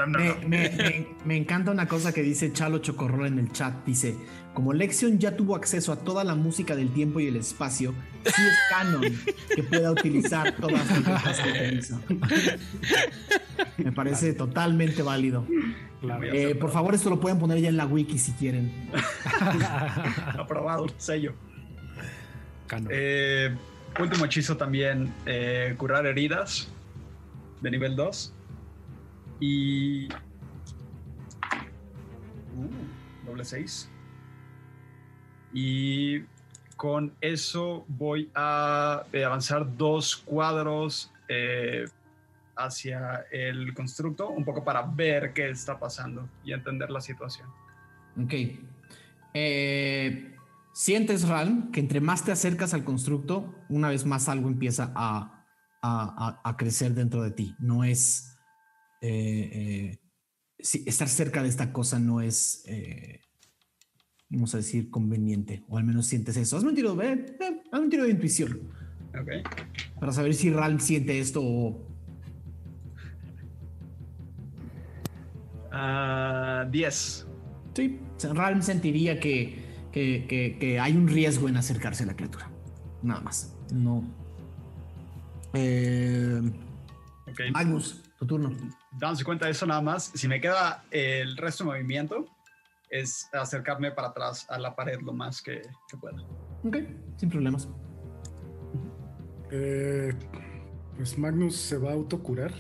Me, 0.08 0.34
me- 0.48 0.70
me- 0.70 1.08
me 1.26 1.38
encanta 1.38 1.72
una 1.72 1.88
cosa 1.88 2.12
que 2.14 2.22
dice 2.22 2.52
Chalo 2.54 2.80
Chocorrol 2.80 3.28
en 3.28 3.40
el 3.40 3.52
chat. 3.52 3.74
Dice, 3.86 4.16
como 4.54 4.74
Lexion 4.74 5.20
ya 5.20 5.36
tuvo 5.36 5.56
acceso 5.56 5.92
a 5.92 5.98
toda 5.98 6.24
la 6.24 6.36
música 6.36 6.76
del 6.76 6.90
tiempo 6.94 7.20
y 7.20 7.28
el 7.28 7.36
espacio, 7.36 7.94
sí 8.26 8.42
es 8.42 8.58
canon 8.70 9.02
que 9.56 9.64
pueda 9.64 9.92
utilizar 9.92 10.56
todas 10.56 10.88
las 10.88 11.00
cosas 11.22 11.40
que 11.40 11.50
utiliza. 11.50 12.00
Me 13.78 13.92
parece 13.92 14.34
totalmente 14.34 15.02
válido. 15.02 15.46
Claro. 16.02 16.24
Eh, 16.24 16.56
por 16.56 16.72
favor, 16.72 16.94
esto 16.94 17.10
lo 17.10 17.20
pueden 17.20 17.40
poner 17.40 17.60
ya 17.60 17.70
en 17.70 17.78
la 17.78 17.86
wiki 17.86 18.18
si 18.20 18.34
quieren. 18.34 18.90
aprobado, 20.38 20.86
sello. 20.98 21.34
Canon. 22.68 22.90
Eh, 22.92 23.56
último 24.00 24.26
hechizo 24.26 24.58
también, 24.58 25.14
eh, 25.26 25.76
curar 25.78 26.06
heridas 26.06 26.70
de 27.62 27.72
nivel 27.72 27.96
2. 27.96 28.34
Y... 29.40 30.08
Uh, 32.56 33.26
doble 33.26 33.46
6. 33.46 33.90
Y 35.54 36.22
con 36.76 37.14
eso 37.22 37.86
voy 37.88 38.30
a 38.36 39.04
eh, 39.14 39.24
avanzar 39.24 39.78
dos 39.78 40.18
cuadros 40.18 41.12
eh, 41.30 41.86
hacia 42.56 43.26
el 43.32 43.74
constructo, 43.74 44.30
un 44.30 44.44
poco 44.44 44.64
para 44.64 44.82
ver 44.82 45.34
qué 45.34 45.50
está 45.50 45.80
pasando 45.80 46.28
y 46.44 46.52
entender 46.52 46.90
la 46.90 47.02
situación. 47.02 47.48
Ok. 48.22 48.34
Eh, 49.34 50.33
sientes, 50.74 51.28
Ralm, 51.28 51.72
que 51.72 51.80
entre 51.80 52.02
más 52.02 52.26
te 52.26 52.32
acercas 52.32 52.74
al 52.74 52.84
constructo, 52.84 53.56
una 53.70 53.90
vez 53.90 54.06
más 54.06 54.28
algo 54.30 54.48
empieza 54.50 54.92
a, 54.96 55.46
a- 55.82 56.40
a- 56.44 56.50
a 56.50 56.58
crecer 56.58 56.94
dentro 56.94 57.24
de 57.24 57.32
ti. 57.32 57.56
No 57.60 57.84
es. 57.84 58.30
eh, 59.02 59.50
eh, 59.54 60.00
sí, 60.60 60.84
estar 60.88 61.08
cerca 61.10 61.44
de 61.44 61.50
esta 61.50 61.72
cosa 61.74 62.00
no 62.00 62.22
es. 62.22 62.64
eh, 62.68 63.20
vamos 64.30 64.54
a 64.56 64.58
decir, 64.58 64.90
conveniente. 64.90 65.64
O 65.70 65.78
al 65.78 65.84
menos 65.84 66.08
sientes 66.08 66.36
eso. 66.38 66.58
Hazme 66.58 66.70
un 66.70 66.76
tiro, 66.76 66.92
hazme 66.92 67.26
un 67.86 67.90
tiro 67.90 68.04
de 68.06 68.10
intuición. 68.12 68.72
Ok. 69.10 69.30
Para 70.00 70.12
saber 70.12 70.34
si 70.34 70.50
Ralm 70.52 70.80
siente 70.80 71.20
esto 71.20 71.40
o. 71.44 71.88
Ah, 75.72 76.68
10. 76.72 77.28
Sí, 77.76 78.00
Ralm 78.32 78.62
sentiría 78.62 79.20
que, 79.20 79.63
que, 79.94 80.26
que- 80.28 80.58
que 80.60 80.80
hay 80.80 80.98
un 80.98 81.08
riesgo 81.08 81.48
en 81.48 81.56
acercarse 81.58 82.04
a 82.04 82.08
la 82.08 82.16
criatura. 82.16 82.50
Nada 83.02 83.22
más. 83.22 83.56
No. 83.72 84.04
Eh. 85.54 86.42
Magnus, 87.52 88.02
tu 88.18 88.26
turno. 88.28 88.52
dándose 89.00 89.24
cuenta 89.24 89.46
de 89.46 89.52
eso 89.52 89.66
nada 89.66 89.82
más, 89.82 90.12
si 90.14 90.28
me 90.28 90.40
queda 90.42 90.84
el 90.92 91.38
resto 91.38 91.64
de 91.64 91.70
movimiento, 91.72 92.26
es 92.90 93.28
acercarme 93.34 93.92
para 93.92 94.10
atrás 94.10 94.46
a 94.50 94.60
la 94.60 94.76
pared 94.76 95.00
lo 95.02 95.14
más 95.14 95.42
que, 95.42 95.62
que 95.90 95.98
pueda. 95.98 96.22
Ok, 96.64 96.78
sin 97.18 97.30
problemas. 97.30 97.68
Eh, 99.52 100.14
pues 100.98 101.18
Magnus 101.18 101.56
se 101.56 101.78
va 101.78 101.92
a 101.92 101.94
autocurar. 101.94 102.52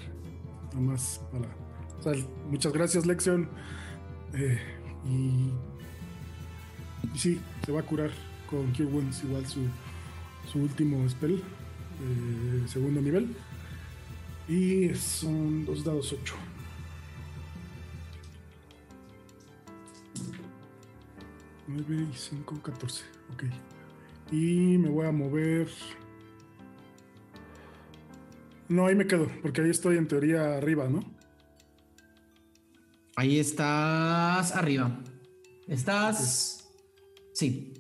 Para. 0.71 1.55
o 1.99 2.01
sea, 2.01 2.13
muchas 2.49 2.73
gracias, 2.73 3.05
Lexion. 3.05 3.47
Eh, 4.33 4.59
y, 5.05 5.51
y 7.13 7.17
sí, 7.17 7.41
se 7.65 7.71
va 7.71 7.81
a 7.81 7.83
curar 7.83 8.11
con 8.49 8.71
Cure 8.71 8.85
Wounds, 8.85 9.23
igual 9.23 9.45
su, 9.47 9.61
su 10.51 10.59
último 10.59 11.07
spell, 11.09 11.35
eh, 11.35 12.67
segundo 12.67 13.01
nivel. 13.01 13.35
Y 14.47 14.93
son 14.95 15.65
dos 15.65 15.83
dados 15.83 16.13
8. 16.13 16.35
Nueve 21.67 22.07
y 22.11 22.15
5, 22.15 22.61
14. 22.61 23.03
Ok. 23.33 23.43
Y 24.31 24.77
me 24.77 24.89
voy 24.89 25.07
a 25.07 25.11
mover. 25.11 25.69
No, 28.67 28.85
ahí 28.85 28.95
me 28.95 29.07
quedo, 29.07 29.27
porque 29.41 29.61
ahí 29.61 29.69
estoy 29.69 29.97
en 29.97 30.07
teoría 30.07 30.57
arriba, 30.57 30.89
¿no? 30.89 31.03
Ahí 33.15 33.39
estás 33.39 34.55
arriba. 34.55 34.99
Estás. 35.67 36.62
Sí. 37.33 37.73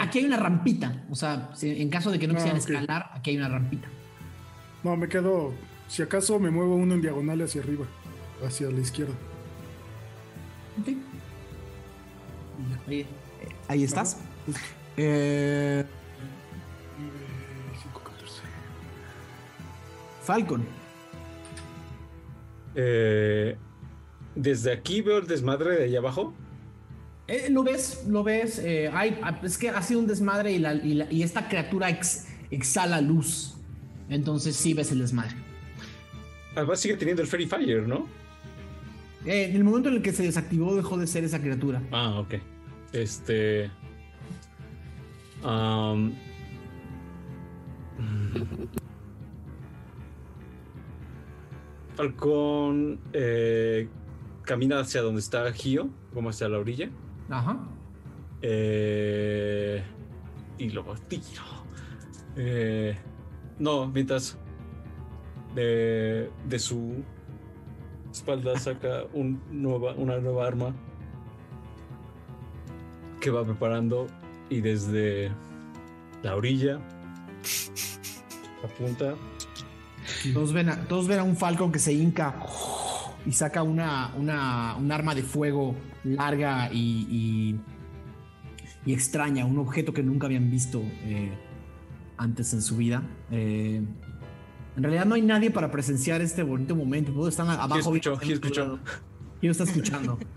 Aquí 0.00 0.18
hay 0.20 0.24
una 0.24 0.36
rampita. 0.38 1.04
O 1.10 1.14
sea, 1.14 1.50
en 1.60 1.88
caso 1.90 2.10
de 2.10 2.18
que 2.18 2.26
no 2.26 2.32
Ah, 2.34 2.36
quisieran 2.36 2.58
escalar, 2.58 3.10
aquí 3.14 3.30
hay 3.30 3.36
una 3.36 3.48
rampita. 3.48 3.88
No, 4.82 4.96
me 4.96 5.08
quedo. 5.08 5.52
Si 5.88 6.02
acaso 6.02 6.38
me 6.38 6.50
muevo 6.50 6.74
uno 6.76 6.94
en 6.94 7.02
diagonal 7.02 7.40
hacia 7.42 7.60
arriba, 7.62 7.86
hacia 8.44 8.70
la 8.70 8.80
izquierda. 8.80 9.12
Ok. 10.80 10.88
Ahí, 12.88 13.06
ahí 13.68 13.84
estás. 13.84 14.18
Eh, 14.96 15.84
Eh, 15.84 15.84
5, 17.82 18.00
14. 18.04 18.42
Falcon. 20.22 20.64
Eh, 22.74 23.56
desde 24.34 24.72
aquí 24.72 25.02
veo 25.02 25.18
el 25.18 25.26
desmadre 25.26 25.76
de 25.76 25.84
allá 25.84 25.98
abajo. 25.98 26.34
Eh, 27.28 27.48
lo 27.50 27.62
ves, 27.62 28.04
lo 28.08 28.22
ves. 28.24 28.58
eh, 28.58 28.90
hay, 28.92 29.18
es 29.42 29.56
que 29.58 29.68
ha 29.70 29.80
sido 29.82 30.00
un 30.00 30.06
desmadre 30.06 30.52
y, 30.52 30.58
la- 30.58 30.74
y 30.74 30.94
la- 30.94 31.10
y 31.12 31.22
esta 31.22 31.48
criatura 31.48 31.88
ex- 31.88 32.26
exhala 32.50 33.00
luz. 33.00 33.54
Entonces 34.08 34.56
sí 34.56 34.74
ves 34.74 34.90
el 34.92 34.98
desmadre. 34.98 35.34
Además 36.54 36.80
sigue 36.80 36.96
teniendo 36.96 37.22
el 37.22 37.28
Fairy 37.28 37.46
Fire, 37.46 37.86
¿no? 37.88 38.06
Eh, 39.24 39.44
en 39.50 39.56
el 39.56 39.64
momento 39.64 39.88
en 39.88 39.96
el 39.96 40.02
que 40.02 40.12
se 40.12 40.24
desactivó, 40.24 40.74
dejó 40.74 40.98
de 40.98 41.06
ser 41.06 41.24
esa 41.24 41.40
criatura. 41.40 41.80
Ah, 41.92 42.18
ok. 42.20 42.34
Este. 42.92 43.70
mm. 45.44 46.10
Falcón 51.96 53.00
eh, 53.12 53.88
camina 54.44 54.80
hacia 54.80 55.02
donde 55.02 55.20
está 55.20 55.50
Gio, 55.52 55.90
como 56.14 56.30
hacia 56.30 56.48
la 56.48 56.58
orilla. 56.58 56.90
Ajá. 57.32 57.58
Eh, 58.42 59.82
y 60.58 60.70
lo 60.70 60.84
tiro. 61.08 61.42
Eh, 62.36 62.94
no, 63.58 63.86
mientras 63.86 64.36
de, 65.54 66.30
de 66.46 66.58
su 66.58 67.02
espalda 68.10 68.58
saca 68.58 69.04
un 69.14 69.40
nueva, 69.50 69.94
una 69.94 70.18
nueva 70.18 70.46
arma 70.46 70.74
que 73.20 73.30
va 73.30 73.44
preparando 73.44 74.08
y 74.50 74.60
desde 74.60 75.30
la 76.22 76.36
orilla 76.36 76.80
apunta. 78.62 79.14
Todos 80.34 80.52
ven, 80.52 80.68
a, 80.68 80.84
todos 80.84 81.08
ven 81.08 81.20
a 81.20 81.22
un 81.22 81.36
Falcon 81.36 81.72
que 81.72 81.78
se 81.78 81.94
hinca 81.94 82.34
y 83.26 83.32
saca 83.32 83.62
una, 83.62 84.12
una, 84.16 84.76
un 84.76 84.90
arma 84.92 85.14
de 85.14 85.22
fuego 85.22 85.76
larga 86.04 86.70
y, 86.72 87.06
y, 87.10 87.60
y 88.90 88.92
extraña, 88.94 89.44
un 89.44 89.58
objeto 89.58 89.92
que 89.92 90.02
nunca 90.02 90.26
habían 90.26 90.50
visto 90.50 90.82
eh, 91.04 91.30
antes 92.16 92.52
en 92.52 92.62
su 92.62 92.76
vida. 92.76 93.02
Eh, 93.30 93.82
en 94.76 94.82
realidad 94.82 95.04
no 95.04 95.14
hay 95.14 95.22
nadie 95.22 95.50
para 95.50 95.70
presenciar 95.70 96.20
este 96.22 96.42
bonito 96.42 96.74
momento. 96.74 97.12
Todos 97.12 97.28
están 97.28 97.48
abajo. 97.50 97.92
Gio 97.94 98.14
escuchó. 98.34 98.78
Gio 99.40 99.50
está 99.50 99.64
escuchando. 99.64 100.18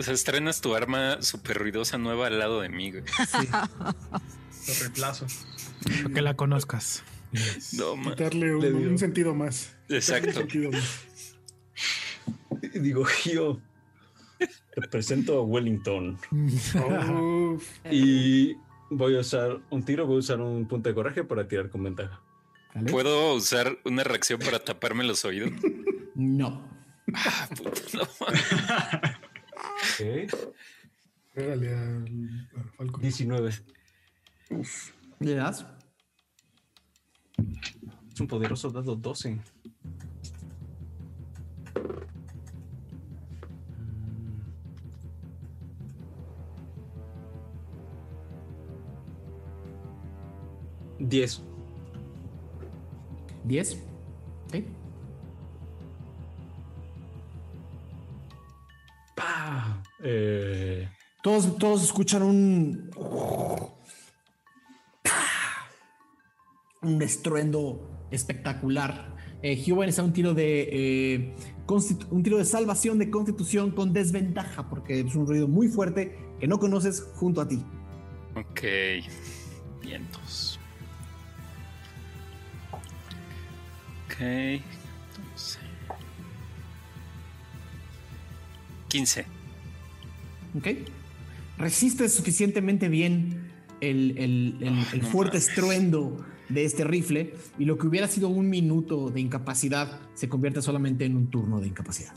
O 0.00 0.02
sea, 0.04 0.14
estrenas 0.14 0.60
tu 0.60 0.76
arma 0.76 1.20
súper 1.22 1.58
ruidosa 1.58 1.98
nueva 1.98 2.28
al 2.28 2.38
lado 2.38 2.60
de 2.60 2.68
mí, 2.68 2.92
güey. 2.92 3.02
Sí. 3.26 3.48
Lo 3.50 4.74
reemplazo. 4.80 5.26
Que 6.14 6.22
la 6.22 6.34
conozcas. 6.36 7.02
No, 7.76 7.96
ma- 7.96 8.10
Quitarle 8.10 8.54
un, 8.54 8.64
un 8.86 8.96
sentido 8.98 9.34
más. 9.34 9.74
Un 9.90 9.96
Exacto. 9.96 10.30
sentido 10.30 10.70
más. 10.70 11.00
Digo, 12.74 13.04
Gio, 13.04 13.60
te 14.38 14.88
presento 14.88 15.38
a 15.38 15.42
Wellington. 15.42 16.18
Uf, 16.30 17.78
Y 17.90 18.54
voy 18.90 19.16
a 19.16 19.20
usar 19.20 19.60
un 19.70 19.84
tiro, 19.84 20.06
voy 20.06 20.16
a 20.16 20.18
usar 20.20 20.40
un 20.40 20.66
punto 20.66 20.88
de 20.88 20.94
coraje 20.94 21.24
para 21.24 21.46
tirar 21.46 21.68
con 21.70 21.82
ventaja. 21.82 22.20
¿Vale? 22.74 22.90
¿Puedo 22.90 23.34
usar 23.34 23.78
una 23.84 24.04
reacción 24.04 24.40
para 24.40 24.58
taparme 24.58 25.04
los 25.04 25.24
oídos? 25.24 25.52
No. 26.14 26.68
Ah, 27.14 27.48
puta, 27.56 27.80
no, 27.94 28.06
pégale 31.38 31.74
al, 31.74 32.48
al 32.56 32.70
Falcon. 32.76 33.00
19. 33.00 33.50
¿Le 35.20 35.34
das? 35.34 35.64
Es 38.12 38.20
un 38.20 38.26
poderoso 38.26 38.70
dado 38.70 38.96
12. 38.96 39.38
Diez. 51.08 51.40
10. 53.44 53.78
Ok. 54.48 54.64
¡Pah! 59.16 59.82
Eh, 60.04 60.88
Todos, 61.22 61.56
todos 61.58 61.82
escuchan 61.82 62.22
un. 62.22 62.90
Un 66.82 67.02
estruendo 67.02 68.06
espectacular. 68.10 69.16
Eh, 69.42 69.56
a 69.84 69.86
necesitar 69.86 70.04
un 70.04 70.12
tiro 70.12 70.34
de. 70.34 70.68
eh, 70.70 71.34
un 72.10 72.22
tiro 72.22 72.38
de 72.38 72.44
salvación 72.44 72.98
de 72.98 73.10
constitución 73.10 73.70
con 73.72 73.92
desventaja, 73.92 74.68
porque 74.68 75.00
es 75.00 75.14
un 75.14 75.26
ruido 75.26 75.48
muy 75.48 75.68
fuerte 75.68 76.16
que 76.38 76.46
no 76.46 76.58
conoces 76.58 77.02
junto 77.14 77.40
a 77.40 77.48
ti. 77.48 77.64
Ok. 78.36 78.62
Vientos. 79.82 80.47
Entonces. 84.20 85.58
15. 88.88 89.26
¿Ok? 90.56 90.66
Resistes 91.58 92.14
suficientemente 92.14 92.88
bien 92.88 93.50
el, 93.80 94.12
el- 94.18 94.56
el- 94.60 94.86
el 94.92 95.00
no 95.02 95.08
fuerte 95.08 95.36
mames. 95.38 95.48
estruendo 95.48 96.24
de 96.48 96.64
este 96.64 96.84
rifle 96.84 97.34
y 97.58 97.64
lo 97.66 97.76
que 97.76 97.86
hubiera 97.86 98.08
sido 98.08 98.28
un 98.28 98.48
minuto 98.48 99.10
de 99.10 99.20
incapacidad 99.20 100.00
se 100.14 100.28
convierte 100.28 100.62
solamente 100.62 101.04
en 101.04 101.16
un 101.16 101.26
turno 101.30 101.60
de 101.60 101.68
incapacidad. 101.68 102.14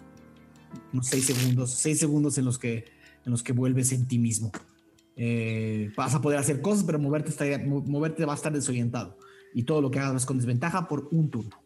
Unos 0.94 1.08
seis 1.08 1.26
segundos, 1.26 1.72
seis 1.72 2.00
segundos 2.00 2.38
en 2.38 2.46
los 2.46 2.58
que, 2.58 2.86
en 3.26 3.32
los 3.32 3.44
que 3.44 3.52
vuelves 3.52 3.92
en 3.92 4.08
ti 4.08 4.18
mismo. 4.20 4.52
Eh, 5.18 5.92
vas 5.98 6.16
a 6.16 6.22
poder 6.22 6.40
hacer 6.40 6.62
cosas, 6.62 6.86
pero 6.86 6.98
moverte, 6.98 7.58
moverte 7.66 8.24
va 8.26 8.32
a 8.34 8.36
estar 8.38 8.54
desorientado. 8.54 9.18
Y 9.54 9.64
todo 9.64 9.82
lo 9.82 9.92
que 9.92 10.00
hagas 10.00 10.16
es 10.22 10.26
con 10.26 10.38
desventaja 10.38 10.88
por 10.88 11.10
un 11.12 11.30
turno. 11.30 11.61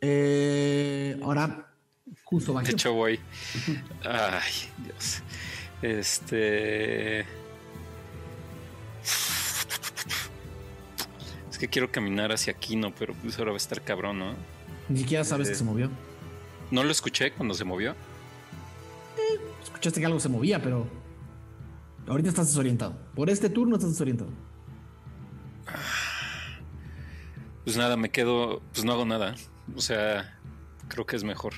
Eh, 0.00 1.18
ahora, 1.22 1.72
justo 2.24 2.58
De 2.60 2.70
hecho, 2.70 2.92
voy. 2.92 3.18
Ay, 4.04 4.52
Dios. 4.84 5.22
Este. 5.82 7.20
Es 11.50 11.58
que 11.58 11.68
quiero 11.68 11.90
caminar 11.90 12.32
hacia 12.32 12.52
aquí, 12.52 12.76
no, 12.76 12.94
pero 12.94 13.14
pues 13.14 13.38
ahora 13.38 13.50
va 13.50 13.56
a 13.56 13.58
estar 13.58 13.82
cabrón, 13.82 14.18
¿no? 14.18 14.34
Ni 14.88 15.00
siquiera 15.00 15.24
sabes 15.24 15.48
que 15.48 15.54
se 15.54 15.64
movió. 15.64 15.90
¿No 16.70 16.84
lo 16.84 16.90
escuché 16.90 17.32
cuando 17.32 17.54
se 17.54 17.64
movió? 17.64 17.94
Escuchaste 19.62 20.00
que 20.00 20.06
algo 20.06 20.20
se 20.20 20.28
movía, 20.28 20.62
pero 20.62 20.86
ahorita 22.06 22.28
estás 22.28 22.48
desorientado. 22.48 22.96
Por 23.14 23.30
este 23.30 23.50
turno 23.50 23.76
estás 23.76 23.90
desorientado. 23.90 24.30
Pues 27.64 27.76
nada, 27.76 27.96
me 27.96 28.10
quedo. 28.10 28.62
Pues 28.72 28.84
no 28.84 28.92
hago 28.92 29.04
nada. 29.04 29.34
O 29.76 29.80
sea, 29.80 30.38
creo 30.88 31.06
que 31.06 31.16
es 31.16 31.24
mejor. 31.24 31.52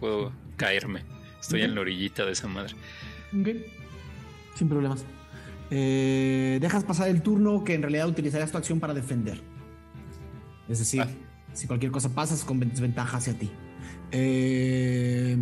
Puedo 0.00 0.32
caerme. 0.56 1.04
Estoy 1.40 1.62
en 1.62 1.74
la 1.74 1.80
orillita 1.82 2.24
de 2.24 2.32
esa 2.32 2.48
madre. 2.48 2.74
Ok. 3.38 3.48
Sin 4.54 4.68
problemas. 4.68 5.04
Eh, 5.70 6.58
dejas 6.60 6.84
pasar 6.84 7.08
el 7.08 7.22
turno 7.22 7.64
que 7.64 7.74
en 7.74 7.82
realidad 7.82 8.08
utilizarías 8.08 8.52
tu 8.52 8.58
acción 8.58 8.80
para 8.80 8.94
defender. 8.94 9.40
Es 10.68 10.78
decir, 10.78 11.02
Ah. 11.02 11.08
si 11.52 11.66
cualquier 11.66 11.90
cosa 11.92 12.14
pasa, 12.14 12.34
es 12.34 12.44
con 12.44 12.60
desventaja 12.60 13.16
hacia 13.18 13.38
ti. 13.38 13.50
Eh, 14.12 15.36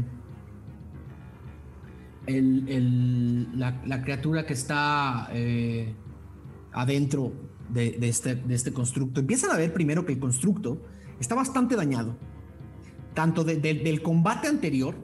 el- 2.27 2.69
el- 2.69 3.59
la, 3.59 3.83
la 3.85 4.03
criatura 4.03 4.47
que 4.47 4.53
está 4.55 5.29
eh, 5.33 5.93
adentro 6.73 7.33
de, 7.69 7.93
de 7.93 8.09
este, 8.09 8.35
de 8.37 8.55
este 8.55 8.73
constructo, 8.73 9.21
empiezan 9.21 9.51
a 9.51 9.57
ver 9.57 9.73
primero 9.73 10.05
que 10.07 10.13
el 10.13 10.19
constructo 10.19 10.83
está 11.23 11.35
bastante 11.35 11.77
dañado. 11.77 12.17
Tanto 13.15 13.45
de- 13.45 13.57
de- 13.57 13.75
del 13.75 14.03
combate 14.03 14.49
anterior, 14.49 14.95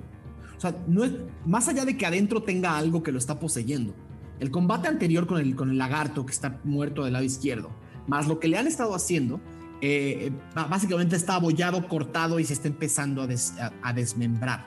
o 0.56 0.60
sea, 0.60 0.74
no 0.86 1.04
es, 1.04 1.12
más 1.46 1.68
allá 1.68 1.84
de 1.84 1.96
que 1.96 2.06
adentro 2.06 2.42
tenga 2.42 2.76
algo 2.76 3.02
que 3.02 3.12
lo 3.12 3.18
está 3.18 3.38
poseyendo, 3.38 3.94
el 4.40 4.50
combate 4.50 4.88
anterior 4.88 5.26
con 5.26 5.40
el, 5.40 5.54
con 5.54 5.70
el 5.70 5.78
lagarto 5.78 6.24
que 6.26 6.32
está 6.32 6.58
muerto 6.64 7.04
del 7.04 7.12
lado 7.14 7.24
izquierdo, 7.24 7.70
más 8.06 8.26
lo 8.28 8.38
que 8.40 8.48
le 8.48 8.56
han 8.58 8.66
estado 8.66 8.94
haciendo, 8.94 9.40
eh, 9.80 10.32
básicamente 10.54 11.14
está 11.16 11.34
abollado, 11.36 11.86
cortado 11.86 12.40
y 12.40 12.44
se 12.44 12.54
está 12.54 12.66
empezando 12.68 13.22
a, 13.22 13.26
des- 13.26 13.54
a- 13.60 13.72
a 13.82 13.92
desmembrar. 13.92 14.66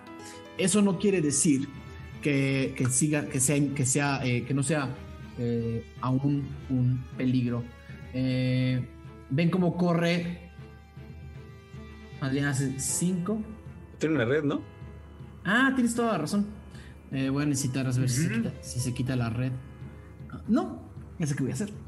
Eso 0.58 0.82
no 0.82 1.00
quiere 1.00 1.20
decir 1.22 1.68
que, 2.22 2.74
que 2.78 2.86
siga, 2.90 3.26
que 3.28 3.40
sea, 3.40 3.58
que 3.74 3.86
sea, 3.86 4.22
eh, 4.24 4.44
que 4.46 4.54
no 4.54 4.62
sea 4.64 4.96
eh, 5.40 5.84
aún 6.02 6.44
un 6.70 7.04
peligro. 7.18 7.64
Eh, 8.14 8.86
ven 9.32 9.50
cómo 9.50 9.76
corre. 9.76 10.51
Adrián 12.22 12.48
hace 12.48 12.80
5. 12.80 13.42
Tiene 13.98 14.16
una 14.16 14.26
red, 14.26 14.44
¿no? 14.44 14.62
Ah, 15.44 15.72
tienes 15.74 15.96
toda 15.96 16.14
la 16.14 16.18
razón. 16.20 16.46
Eh, 17.12 17.30
voy 17.30 17.44
a 17.44 17.46
necesitar 17.48 17.86
a 17.86 17.92
ver 17.92 18.10
si, 18.10 18.24
se 18.24 18.32
quita, 18.32 18.54
si 18.62 18.80
se 18.80 18.94
quita 18.94 19.16
la 19.16 19.30
red. 19.30 19.52
Ah, 20.32 20.42
No, 20.48 20.82
ya 21.20 21.28
sé 21.28 21.36
qué 21.36 21.44
voy 21.44 21.52
a 21.52 21.56
hacer. 21.56 21.72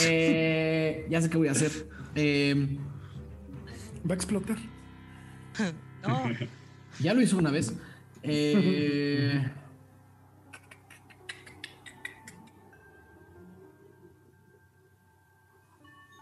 Eh, 0.00 1.08
ya 1.10 1.20
sé 1.20 1.28
qué 1.28 1.38
voy 1.38 1.48
a 1.48 1.52
hacer. 1.52 1.72
Eh, 2.14 2.78
Va 4.08 4.12
a 4.12 4.14
explotar. 4.14 4.56
No, 6.06 6.22
ya 7.00 7.14
lo 7.14 7.20
hizo 7.20 7.36
una 7.36 7.50
vez. 7.50 7.74
Eh, 8.22 9.44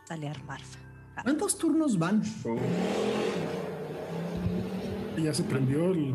dale 0.08 0.28
a. 0.28 0.85
¿Cuántos 1.22 1.58
turnos 1.58 1.98
van? 1.98 2.22
Ya 5.22 5.32
se 5.34 5.42
prendió 5.44 5.90
el. 5.92 6.14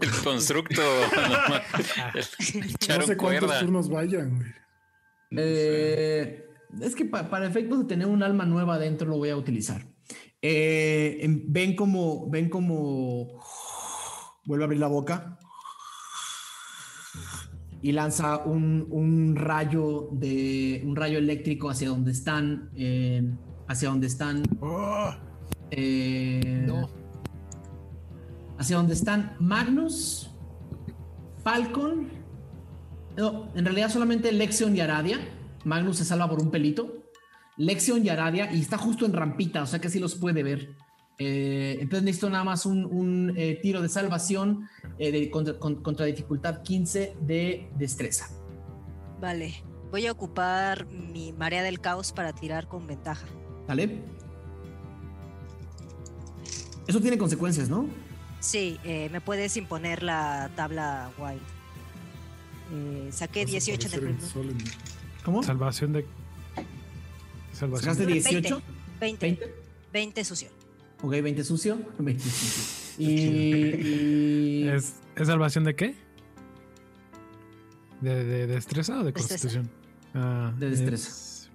El 0.00 0.10
constructo. 0.24 0.82
No 2.88 3.02
sé 3.06 3.16
cuántos 3.16 3.16
cuerda. 3.16 3.60
turnos 3.60 3.88
vayan, 3.88 4.36
güey. 4.36 4.50
Eh, 5.36 6.44
es 6.80 6.94
que 6.94 7.04
pa- 7.06 7.30
para 7.30 7.46
efectos 7.46 7.78
de 7.80 7.84
tener 7.86 8.06
un 8.06 8.22
alma 8.22 8.44
nueva 8.44 8.74
adentro 8.74 9.08
lo 9.08 9.16
voy 9.16 9.30
a 9.30 9.36
utilizar. 9.36 9.86
Eh, 10.42 11.18
em- 11.20 11.44
ven 11.46 11.74
como, 11.76 12.28
ven 12.28 12.48
como 12.50 13.40
vuelve 14.44 14.64
a 14.64 14.66
abrir 14.66 14.80
la 14.80 14.88
boca 14.88 15.38
y 17.80 17.92
lanza 17.92 18.38
un, 18.38 18.86
un 18.90 19.36
rayo 19.36 20.08
de 20.12 20.82
un 20.84 20.96
rayo 20.96 21.18
eléctrico 21.18 21.70
hacia 21.70 21.88
donde 21.88 22.10
están, 22.12 22.70
eh, 22.76 23.22
hacia 23.72 23.88
donde 23.88 24.06
están, 24.06 24.42
Oh, 24.60 25.10
eh, 25.70 26.64
no. 26.66 26.88
hacia 28.58 28.76
donde 28.76 28.94
están 28.94 29.36
Magnus, 29.40 30.30
Falcon. 31.42 32.08
No, 33.16 33.48
en 33.54 33.64
realidad 33.64 33.90
solamente 33.90 34.32
Lexion 34.32 34.76
y 34.76 34.80
Aradia. 34.80 35.18
Magnus 35.64 35.98
se 35.98 36.04
salva 36.04 36.28
por 36.28 36.40
un 36.40 36.50
pelito. 36.50 36.98
Lexion 37.56 38.04
y 38.04 38.08
Aradia, 38.08 38.52
y 38.52 38.60
está 38.60 38.78
justo 38.78 39.04
en 39.04 39.12
rampita, 39.12 39.62
o 39.62 39.66
sea 39.66 39.78
que 39.80 39.90
sí 39.90 39.98
los 39.98 40.14
puede 40.14 40.42
ver. 40.42 40.70
Eh, 41.18 41.76
entonces 41.80 42.02
necesito 42.04 42.30
nada 42.30 42.42
más 42.44 42.64
un, 42.64 42.84
un, 42.86 43.34
eh, 43.36 43.58
tiro 43.62 43.82
de 43.82 43.88
salvación 43.88 44.66
eh, 44.98 45.12
de- 45.12 45.30
contra, 45.30 45.58
con- 45.58 45.82
contra 45.82 46.06
dificultad 46.06 46.62
15 46.62 47.14
de 47.20 47.70
destreza. 47.76 48.28
Vale, 49.20 49.54
voy 49.90 50.06
a 50.06 50.12
ocupar 50.12 50.86
mi 50.86 51.32
marea 51.32 51.62
del 51.62 51.80
caos 51.80 52.12
para 52.12 52.32
tirar 52.32 52.66
con 52.66 52.86
ventaja. 52.86 53.26
¿Vale? 53.68 54.00
Eso 56.86 57.00
tiene 57.00 57.16
consecuencias, 57.18 57.68
¿no? 57.68 57.86
Sí, 58.40 58.78
eh, 58.84 59.08
me 59.12 59.20
puedes 59.20 59.56
imponer 59.56 60.02
la 60.02 60.50
tabla 60.56 61.10
wild. 61.18 61.40
Eh, 62.72 63.08
saqué 63.12 63.40
Vas 63.44 63.50
a 63.50 63.52
18 63.52 63.86
en 63.88 63.92
el 63.94 63.98
aparecer 63.98 64.08
en 64.10 64.16
primero. 64.16 64.32
sol 64.32 64.50
en- 64.50 65.22
¿Cómo? 65.24 65.42
Salvación 65.42 65.92
de. 65.92 66.04
Salvación. 67.52 67.94
¿Sacaste 67.94 68.06
18? 68.12 68.62
20, 69.00 69.26
20. 69.26 69.54
20 69.92 70.24
sucio. 70.24 70.48
Ok, 71.02 71.10
20 71.22 71.44
sucio. 71.44 71.78
20 71.98 72.22
sucio. 72.24 73.04
Y, 73.04 74.66
¿Es, 74.68 74.94
¿Es 75.16 75.26
salvación 75.28 75.64
de 75.64 75.76
qué? 75.76 75.94
¿De, 78.00 78.24
de 78.24 78.46
destreza 78.48 78.94
o 79.00 79.04
de 79.04 79.12
Destreza. 79.12 79.28
constitución? 79.28 79.70
Ah, 80.14 80.52
De 80.58 80.70
destreza. 80.70 81.08
es 81.08 81.50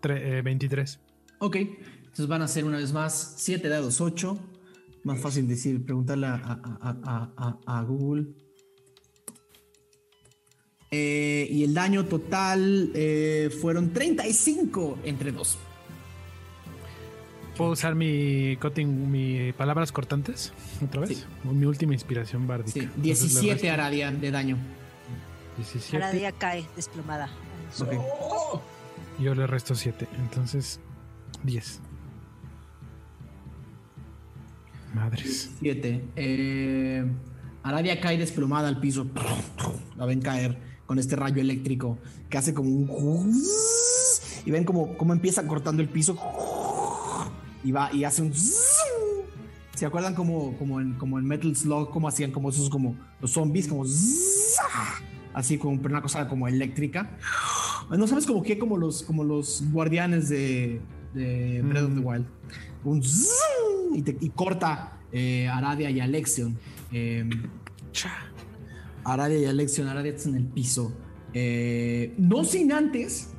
tre- 0.00 0.38
eh, 0.38 0.42
23. 0.42 0.98
Ok, 1.42 1.56
entonces 1.56 2.26
van 2.28 2.42
a 2.42 2.48
ser 2.48 2.64
una 2.64 2.76
vez 2.78 2.92
más 2.92 3.34
7 3.38 3.68
dados 3.68 4.00
8. 4.00 4.38
Más 5.04 5.18
fácil 5.20 5.48
decir, 5.48 5.82
preguntarle 5.84 6.26
a, 6.26 6.34
a- 6.34 7.32
a- 7.36 7.58
a- 7.66 7.82
Google. 7.82 8.26
Eh, 10.90 11.46
y 11.50 11.64
el 11.64 11.72
daño 11.72 12.04
total 12.06 12.90
eh, 12.94 13.48
fueron 13.60 13.92
35 13.92 14.98
entre 15.04 15.32
dos. 15.32 15.56
¿Puedo 17.56 17.72
usar 17.72 17.94
mi 17.94 18.56
cutting, 18.60 19.10
mi 19.10 19.52
palabras 19.52 19.92
cortantes 19.92 20.52
otra 20.84 21.00
vez? 21.02 21.10
Sí. 21.10 21.24
Mi 21.44 21.64
última 21.64 21.94
inspiración 21.94 22.46
bárdica. 22.46 22.72
Sí, 22.72 22.80
Entonces, 22.80 22.98
le 22.98 23.02
17 23.04 23.52
resto 23.52 23.70
Aradia 23.72 24.10
de 24.10 24.30
daño. 24.30 24.58
17. 25.56 25.98
Cada 25.98 26.12
día 26.12 26.32
cae 26.32 26.66
desplomada. 26.76 27.30
Ok. 27.80 28.60
Yo 29.20 29.34
le 29.34 29.46
resto 29.46 29.74
7. 29.74 30.08
Entonces, 30.18 30.80
10. 31.44 31.80
Madres. 34.94 35.50
7. 35.60 36.04
Eh, 36.16 37.04
Aradia 37.62 38.00
cae 38.00 38.18
desplomada 38.18 38.68
al 38.68 38.80
piso. 38.80 39.06
La 39.96 40.06
ven 40.06 40.20
caer 40.20 40.58
con 40.86 40.98
este 40.98 41.16
rayo 41.16 41.40
eléctrico 41.40 41.98
que 42.28 42.38
hace 42.38 42.54
como 42.54 42.70
un. 42.70 43.34
Y 44.44 44.50
ven 44.50 44.64
como, 44.64 44.96
como 44.96 45.12
empieza 45.12 45.46
cortando 45.46 45.82
el 45.82 45.88
piso. 45.88 46.18
Y 47.62 47.72
va 47.72 47.92
y 47.92 48.04
hace 48.04 48.22
un. 48.22 48.32
¿Se 48.34 49.86
acuerdan 49.86 50.14
como, 50.14 50.56
como, 50.58 50.80
en, 50.80 50.94
como 50.94 51.18
en 51.18 51.24
Metal 51.26 51.54
Slug? 51.54 51.90
Como 51.90 52.08
hacían 52.08 52.32
como 52.32 52.50
esos 52.50 52.68
como 52.68 52.96
los 53.20 53.32
zombies, 53.32 53.68
como. 53.68 53.84
Así 55.32 55.58
como 55.58 55.80
una 55.80 56.02
cosa 56.02 56.26
como 56.28 56.48
eléctrica. 56.48 57.16
No 57.90 58.06
sabes 58.06 58.26
como 58.26 58.42
que 58.42 58.58
como 58.58 58.76
los, 58.76 59.02
como 59.02 59.24
los 59.24 59.64
guardianes 59.72 60.28
de, 60.28 60.80
de 61.14 61.62
Breath 61.62 61.84
of 61.84 61.94
the 61.94 62.00
Mm. 62.00 62.06
Wild. 62.06 62.26
Un 62.84 63.02
y, 63.94 64.02
te- 64.02 64.16
y 64.20 64.28
corta 64.30 64.98
eh, 65.12 65.48
Aradia 65.48 65.90
y 65.90 66.00
Alexion. 66.00 66.56
Eh, 66.92 67.28
Aradia 69.04 69.38
y 69.38 69.44
Alexion, 69.46 69.88
Aradia 69.88 70.12
está 70.12 70.28
en 70.28 70.36
el 70.36 70.44
piso. 70.46 70.92
Eh, 71.32 72.14
no 72.18 72.44
sin 72.44 72.72
antes, 72.72 73.30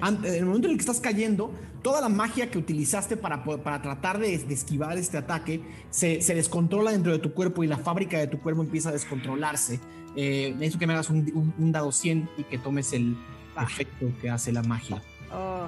an- 0.00 0.24
en 0.24 0.34
el 0.34 0.44
momento 0.46 0.66
en 0.68 0.72
el 0.72 0.78
que 0.78 0.82
estás 0.82 1.00
cayendo, 1.00 1.52
toda 1.82 2.00
la 2.00 2.08
magia 2.08 2.50
que 2.50 2.58
utilizaste 2.58 3.16
para, 3.16 3.44
para 3.44 3.80
tratar 3.82 4.18
de, 4.18 4.36
de 4.38 4.54
esquivar 4.54 4.96
este 4.98 5.16
ataque 5.18 5.62
se, 5.90 6.20
se 6.22 6.34
descontrola 6.34 6.90
dentro 6.92 7.12
de 7.12 7.18
tu 7.18 7.32
cuerpo 7.32 7.62
y 7.64 7.66
la 7.66 7.78
fábrica 7.78 8.18
de 8.18 8.26
tu 8.26 8.38
cuerpo 8.40 8.62
empieza 8.62 8.88
a 8.88 8.92
descontrolarse. 8.92 9.80
Eh, 10.16 10.52
necesito 10.54 10.78
que 10.80 10.86
me 10.86 10.94
hagas 10.94 11.10
un, 11.10 11.18
un- 11.34 11.54
un 11.58 11.72
dado 11.72 11.92
100 11.92 12.28
y 12.38 12.44
que 12.44 12.58
tomes 12.58 12.92
el 12.92 13.16
efecto 13.60 14.10
que 14.20 14.30
hace 14.30 14.52
la 14.52 14.62
magia. 14.62 15.02
Oh, 15.32 15.66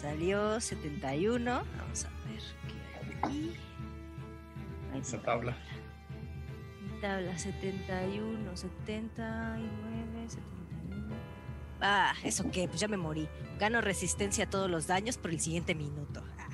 salió 0.00 0.60
71. 0.60 1.62
Vamos 1.78 2.04
a 2.04 2.08
ver 2.30 2.42
qué 2.66 2.74
hay 2.98 3.18
aquí. 3.18 3.52
Ahí 4.92 5.00
Esa 5.00 5.16
está. 5.16 5.32
tabla. 5.32 5.56
Mi 6.82 7.00
Tabla 7.00 7.38
71, 7.38 8.56
79, 8.56 9.66
71. 10.28 11.14
Ah, 11.80 12.12
¿eso 12.24 12.50
qué? 12.50 12.66
Pues 12.68 12.80
ya 12.80 12.88
me 12.88 12.96
morí. 12.96 13.28
Gano 13.58 13.80
resistencia 13.80 14.44
a 14.44 14.50
todos 14.50 14.70
los 14.70 14.86
daños 14.86 15.16
por 15.18 15.30
el 15.30 15.40
siguiente 15.40 15.74
minuto. 15.74 16.22
Ah, 16.38 16.48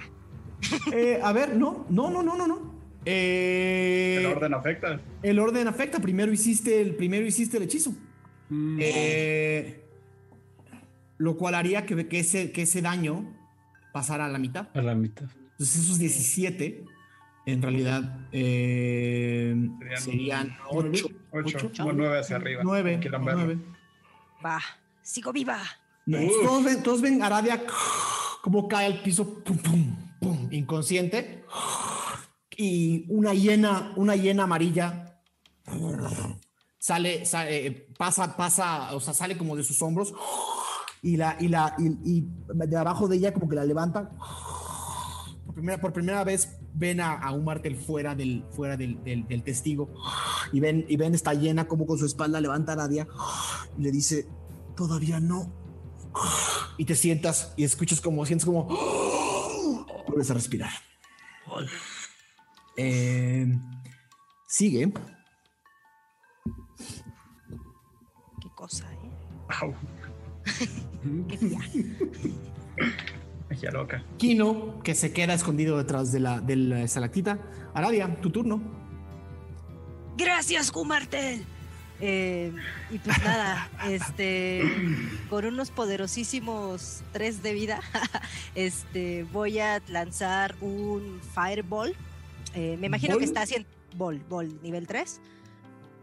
Eh, 0.92 1.20
a 1.22 1.32
ver, 1.32 1.56
no, 1.56 1.86
no, 1.90 2.10
no, 2.10 2.22
no, 2.22 2.36
no, 2.36 2.46
no. 2.46 2.74
Eh, 3.06 4.16
El 4.20 4.26
orden 4.26 4.54
afecta. 4.54 5.00
El 5.22 5.38
orden 5.38 5.68
afecta. 5.68 5.98
Primero 6.00 6.32
hiciste 6.32 6.80
el, 6.80 6.94
primero 6.96 7.26
hiciste 7.26 7.58
el 7.58 7.64
hechizo. 7.64 7.92
Mm, 8.48 8.78
Eh, 8.80 9.80
lo 11.18 11.36
cual 11.36 11.54
haría 11.54 11.86
que, 11.86 12.08
que, 12.08 12.18
ese, 12.20 12.50
que 12.50 12.62
ese 12.62 12.82
daño 12.82 13.33
pasara 13.94 14.26
a 14.26 14.28
la 14.28 14.38
mitad. 14.38 14.66
A 14.74 14.82
la 14.82 14.96
mitad. 14.96 15.26
Entonces 15.52 15.84
esos 15.84 16.00
17, 16.00 16.84
en 17.46 17.62
realidad, 17.62 18.26
eh, 18.32 19.54
Serían 19.78 20.00
serían 20.00 20.56
8. 20.68 21.06
8 21.30 21.70
o 21.84 21.92
9 21.92 22.18
hacia 22.18 22.36
arriba. 22.36 22.62
9. 22.64 22.90
como 22.90 23.00
quieran 23.00 23.24
verlo. 23.24 23.60
Va, 24.44 24.60
sigo 25.00 25.32
viva. 25.32 25.62
Todos 26.42 26.64
ven, 26.64 26.82
todos 26.82 27.00
ven 27.02 27.22
a 27.22 27.26
Aradia 27.26 27.62
como 28.42 28.66
cae 28.66 28.86
al 28.86 29.00
piso, 29.00 29.44
pum, 29.44 29.58
pum, 29.58 29.96
pum, 30.20 30.48
inconsciente. 30.50 31.44
Y 32.56 33.06
una 33.08 33.32
hiena, 33.32 33.92
una 33.94 34.16
hiena 34.16 34.42
amarilla 34.42 35.20
sale, 36.80 37.24
sale, 37.24 37.66
eh, 37.66 37.88
pasa, 37.96 38.36
pasa, 38.36 38.92
o 38.94 39.00
sea, 39.00 39.14
sale 39.14 39.38
como 39.38 39.54
de 39.54 39.62
sus 39.62 39.80
hombros 39.82 40.12
y 41.04 41.16
la, 41.16 41.36
y 41.38 41.48
la, 41.48 41.74
y, 41.78 41.86
y 42.18 42.28
de 42.66 42.76
abajo 42.76 43.06
de 43.08 43.16
ella 43.16 43.32
como 43.32 43.48
que 43.48 43.54
la 43.56 43.64
levanta. 43.64 44.10
Por 45.44 45.54
primera, 45.54 45.80
por 45.80 45.92
primera 45.92 46.24
vez 46.24 46.56
ven 46.72 47.00
a, 47.00 47.12
a 47.12 47.30
un 47.32 47.44
Martel 47.44 47.76
fuera 47.76 48.14
del, 48.16 48.44
fuera 48.50 48.76
del, 48.76 49.02
del- 49.04 49.28
del 49.28 49.42
testigo 49.44 49.88
y 50.52 50.58
ven, 50.60 50.84
y 50.88 50.96
ven 50.96 51.14
esta 51.14 51.32
hiena 51.34 51.66
como 51.68 51.86
con 51.86 51.98
su 51.98 52.06
espalda 52.06 52.40
levanta 52.40 52.72
a 52.72 52.74
Aradia 52.74 53.06
y 53.78 53.82
le 53.82 53.92
dice, 53.92 54.26
todavía 54.76 55.20
no. 55.20 55.52
Y 56.78 56.84
te 56.86 56.94
sientas 56.96 57.52
y 57.56 57.64
escuchas 57.64 58.00
como, 58.00 58.24
sientes 58.26 58.46
como, 58.46 58.64
vuelves 60.08 60.30
a 60.30 60.34
respirar. 60.34 60.70
Eh, 62.76 63.46
sigue. 64.48 64.92
Qué 68.40 68.48
cosa, 68.56 68.84
¿eh? 68.92 69.74
Fía. 71.38 71.58
Magia 73.50 73.70
loca. 73.70 74.04
Kino, 74.16 74.80
que 74.82 74.94
se 74.94 75.12
queda 75.12 75.34
escondido 75.34 75.78
detrás 75.78 76.12
de 76.12 76.20
la, 76.20 76.40
de 76.40 76.56
la 76.56 76.82
estalactita. 76.82 77.38
Aradia, 77.74 78.14
tu 78.20 78.30
turno. 78.30 78.60
Gracias, 80.16 80.70
Kumartel. 80.70 81.44
Eh, 82.00 82.52
y 82.90 82.98
pues 82.98 83.18
nada, 83.22 83.70
este, 83.88 84.62
con 85.30 85.44
unos 85.44 85.70
poderosísimos 85.70 87.02
3 87.12 87.42
de 87.42 87.54
vida, 87.54 87.80
este, 88.54 89.24
voy 89.32 89.58
a 89.60 89.80
lanzar 89.88 90.56
un 90.60 91.20
Fireball. 91.34 91.94
Eh, 92.54 92.76
me 92.80 92.88
imagino 92.88 93.18
que 93.18 93.24
está 93.24 93.42
haciendo 93.42 93.68
Ball, 93.96 94.20
Ball, 94.28 94.60
nivel 94.62 94.86
3. 94.86 95.20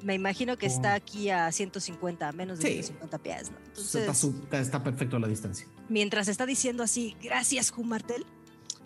Me 0.03 0.15
imagino 0.15 0.57
que 0.57 0.65
está 0.65 0.93
aquí 0.95 1.29
a 1.29 1.51
150, 1.51 2.27
a 2.27 2.31
menos 2.31 2.59
de 2.59 2.67
Sí. 2.67 2.73
150 2.83 3.17
pies. 3.19 3.51
¿no? 3.51 3.57
Está, 3.57 3.69
Entonces, 3.69 4.17
su- 4.17 4.47
está 4.51 4.83
perfecto 4.83 5.17
a 5.17 5.19
la 5.19 5.27
distancia. 5.27 5.67
mientras 5.89 6.27
está 6.27 6.45
diciendo 6.45 6.81
así, 6.83 7.15
gracias, 7.21 7.71
Humartel, 7.75 8.25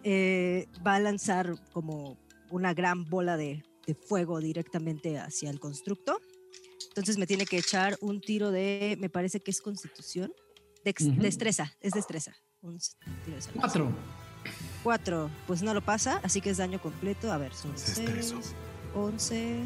eh, 0.04 0.68
va 0.86 0.96
a 0.96 1.00
lanzar 1.00 1.56
como 1.72 2.18
una 2.50 2.74
gran 2.74 3.06
bola 3.06 3.38
de, 3.38 3.64
de 3.88 3.96
fuego 3.96 4.40
directamente 4.40 5.18
hacia 5.20 5.50
el 5.50 5.60
constructo. 5.60 6.20
Entonces 6.90 7.18
me 7.18 7.28
tiene 7.28 7.46
que 7.46 7.58
echar 7.58 7.98
un 8.02 8.22
tiro 8.22 8.52
de, 8.52 8.98
me 9.00 9.10
parece 9.10 9.40
que 9.40 9.52
es 9.52 9.62
constitución, 9.62 10.32
Ujú. 10.86 11.22
destreza, 11.22 11.74
es 11.82 11.94
destreza. 11.94 12.34
Un 12.62 12.78
tiro 13.26 13.38
de. 13.38 13.44
Cuatro. 13.60 13.92
Cuatro, 14.84 15.30
pues 15.48 15.64
no 15.64 15.74
lo 15.74 15.82
pasa, 15.84 16.20
así 16.24 16.40
que 16.42 16.52
es 16.52 16.58
daño 16.58 16.80
completo. 16.82 17.32
A 17.32 17.38
ver, 17.38 17.54
son 17.54 17.76
Se 17.78 17.96
6, 17.96 18.08
estresó. 18.08 18.40
11, 18.94 19.62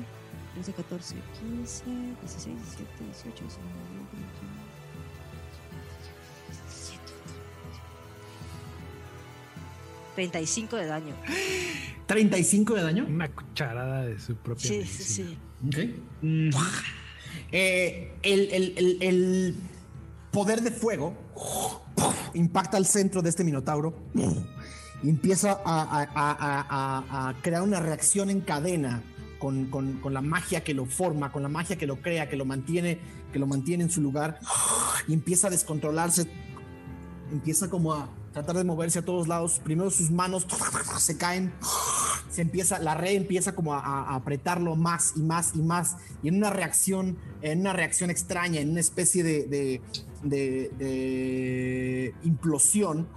13, 0.55 0.73
14, 0.73 1.15
15, 1.15 1.85
16, 2.21 2.55
17, 2.57 3.03
18, 3.05 3.43
19, 3.43 3.69
20, 3.95 4.17
21, 4.17 4.51
17, 6.67 7.13
35 10.15 10.75
de 10.75 10.85
daño. 10.85 11.15
35 12.07 12.73
de 12.75 12.81
daño. 12.83 13.05
Una 13.07 13.29
cucharada 13.29 14.01
de 14.05 14.19
su 14.19 14.35
propia 14.35 14.67
Sí, 14.67 14.83
sí, 14.85 15.37
medicina. 15.61 15.95
sí. 16.21 16.49
Ok. 16.49 16.55
Eh, 17.51 18.13
el, 18.23 18.39
el- 18.51 18.73
el- 18.77 18.97
el 19.01 19.55
poder 20.31 20.61
de 20.61 20.71
fuego 20.71 21.15
impacta 22.33 22.77
al 22.77 22.85
centro 22.85 23.21
de 23.21 23.29
este 23.29 23.43
minotauro 23.43 23.93
y 25.03 25.09
empieza 25.09 25.51
a- 25.51 25.57
a- 25.65 26.09
a- 26.13 27.29
a 27.29 27.33
crear 27.41 27.61
una 27.61 27.79
reacción 27.79 28.29
en 28.29 28.41
cadena 28.41 29.01
con, 29.39 29.65
con- 29.71 29.93
con 29.99 30.13
la 30.13 30.21
magia 30.21 30.63
que 30.63 30.73
lo 30.73 30.85
forma, 30.85 31.31
con 31.31 31.41
la 31.41 31.49
magia 31.49 31.77
que 31.77 31.87
lo 31.87 32.01
crea, 32.01 32.29
que 32.29 32.35
lo 32.35 32.45
mantiene, 32.45 32.99
que 33.33 33.39
lo 33.39 33.47
mantiene 33.47 33.83
en 33.85 33.89
su 33.89 34.01
lugar 34.01 34.39
y 35.07 35.13
empieza 35.13 35.47
a 35.47 35.49
descontrolarse, 35.49 36.29
empieza 37.31 37.69
como 37.69 37.93
a 37.93 38.09
tratar 38.33 38.55
de 38.57 38.63
moverse 38.63 38.99
a 38.99 39.05
todos 39.05 39.27
lados. 39.27 39.59
Primero 39.63 39.89
sus 39.91 40.11
manos 40.11 40.45
se 40.97 41.17
caen, 41.17 41.53
se 42.29 42.41
empieza, 42.41 42.79
la 42.79 42.95
red 42.95 43.15
empieza 43.15 43.55
como 43.55 43.73
a, 43.73 44.15
apretarlo 44.15 44.75
más 44.75 45.13
y 45.15 45.21
más 45.21 45.51
y 45.55 45.61
más. 45.61 45.97
Y 46.23 46.27
en 46.29 46.35
una 46.37 46.49
reacción, 46.49 47.17
en 47.41 47.61
una 47.61 47.73
reacción 47.73 48.09
extraña, 48.09 48.61
en 48.61 48.71
una 48.71 48.79
especie 48.79 49.23
de, 49.23 49.45
de, 49.47 49.81
de- 50.23 50.69
de 50.77 52.13
implosión, 52.23 53.07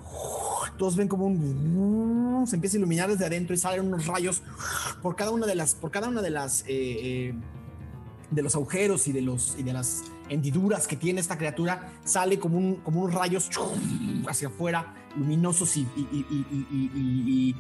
todos 0.79 0.97
ven 0.97 1.09
como 1.09 1.27
un 1.27 2.45
se 2.47 2.57
empieza 2.57 2.77
a 2.77 2.79
iluminar 2.79 3.09
desde 3.11 3.27
adentro 3.27 3.55
y 3.55 3.59
salen 3.59 3.87
unos 3.87 4.07
rayos 4.07 4.43
por 5.03 5.15
cada 5.17 5.31
una 5.31 5.47
de 5.47 5.55
las, 5.55 5.75
por 5.75 5.91
cada 5.91 6.09
una 6.09 6.23
de 6.23 6.31
las 6.31 6.63
eh, 6.63 6.65
eh, 6.69 7.35
de 8.31 8.43
los 8.43 8.55
agujeros 8.57 9.07
y 9.07 9.13
de 9.13 9.23
los 9.23 9.55
y 9.59 9.63
de 9.63 9.73
las 9.75 10.03
hendiduras 10.29 10.87
que 10.87 10.97
tiene 10.97 11.21
esta 11.21 11.37
criatura, 11.37 11.93
sale 12.05 12.39
como, 12.39 12.59
un, 12.59 12.77
como 12.77 13.03
unos 13.03 13.15
rayos 13.15 13.51
hacia 14.29 14.49
afuera, 14.49 14.95
luminosos 15.17 15.77
y, 15.77 17.55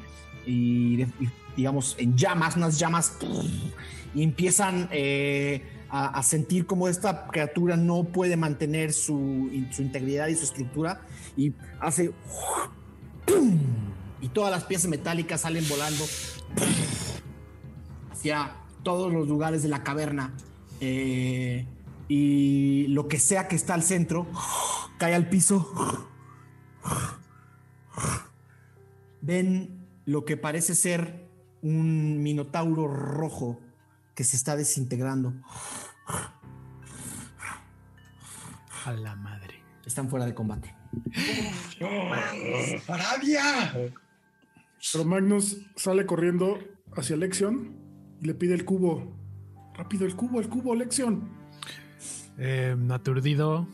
digamos, 1.56 1.96
en 1.98 2.16
llamas, 2.16 2.56
unas 2.56 2.78
llamas, 2.78 3.14
y 4.14 4.22
empiezan 4.22 4.88
a, 5.90 6.22
sentir 6.22 6.66
como 6.66 6.88
esta 6.88 7.26
criatura 7.26 7.76
no 7.76 8.04
puede 8.04 8.36
mantener 8.36 8.92
su, 8.92 9.50
su 9.70 9.82
integridad 9.82 10.28
y 10.28 10.36
su 10.36 10.44
estructura, 10.44 11.02
y 11.36 11.52
hace... 11.80 12.12
Y 14.20 14.28
todas 14.28 14.52
las 14.52 14.62
piezas 14.64 14.88
metálicas 14.88 15.40
salen 15.40 15.68
volando 15.68 16.04
hacia 18.12 18.54
todos 18.84 19.12
los 19.12 19.26
lugares 19.26 19.64
de 19.64 19.68
la 19.68 19.82
caverna 19.82 20.32
y 22.14 22.88
lo 22.88 23.08
que 23.08 23.18
sea 23.18 23.48
que 23.48 23.56
está 23.56 23.72
al 23.72 23.82
centro 23.82 24.26
cae 24.98 25.14
al 25.14 25.30
piso. 25.30 25.72
Ven 29.22 29.88
lo 30.04 30.26
que 30.26 30.36
parece 30.36 30.74
ser 30.74 31.26
un 31.62 32.22
minotauro 32.22 32.86
rojo 32.86 33.60
que 34.14 34.24
se 34.24 34.36
está 34.36 34.56
desintegrando. 34.56 35.32
A 38.84 38.92
la 38.92 39.16
madre. 39.16 39.62
Están 39.86 40.10
fuera 40.10 40.26
de 40.26 40.34
combate. 40.34 40.74
¡Aradia! 42.88 43.72
Pero 44.92 45.04
Magnus 45.06 45.62
sale 45.76 46.04
corriendo 46.04 46.58
hacia 46.94 47.16
Lexion 47.16 47.74
y 48.20 48.26
le 48.26 48.34
pide 48.34 48.52
el 48.52 48.66
cubo. 48.66 49.16
Rápido, 49.74 50.04
el 50.04 50.14
cubo, 50.14 50.40
el 50.40 50.50
cubo, 50.50 50.74
Lexion. 50.74 51.41
Eh, 52.38 52.76
aturdido, 52.90 53.66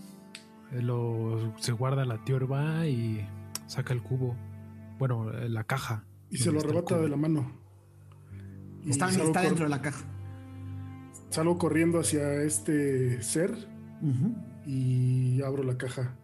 lo, 0.72 1.54
se 1.58 1.72
guarda 1.72 2.04
la 2.04 2.24
tiorba 2.24 2.86
y 2.86 3.26
saca 3.66 3.92
el 3.92 4.02
cubo. 4.02 4.36
Bueno, 4.98 5.30
eh, 5.32 5.48
la 5.48 5.64
caja. 5.64 6.04
Y 6.30 6.38
se 6.38 6.50
lo 6.50 6.58
está 6.58 6.70
el 6.70 6.76
arrebata 6.76 6.98
de 6.98 7.08
la 7.08 7.16
mano. 7.16 7.52
Y 8.84 8.90
Está, 8.90 9.08
dentro 9.08 9.64
de 9.64 9.68
la 9.68 9.82
caja. 9.82 10.04
Salgo 11.30 11.58
corriendo 11.58 12.00
hacia 12.00 12.42
este 12.42 13.22
ser 13.22 13.68
y 14.66 15.42
abro 15.42 15.62
la 15.62 15.76
caja. 15.76 16.16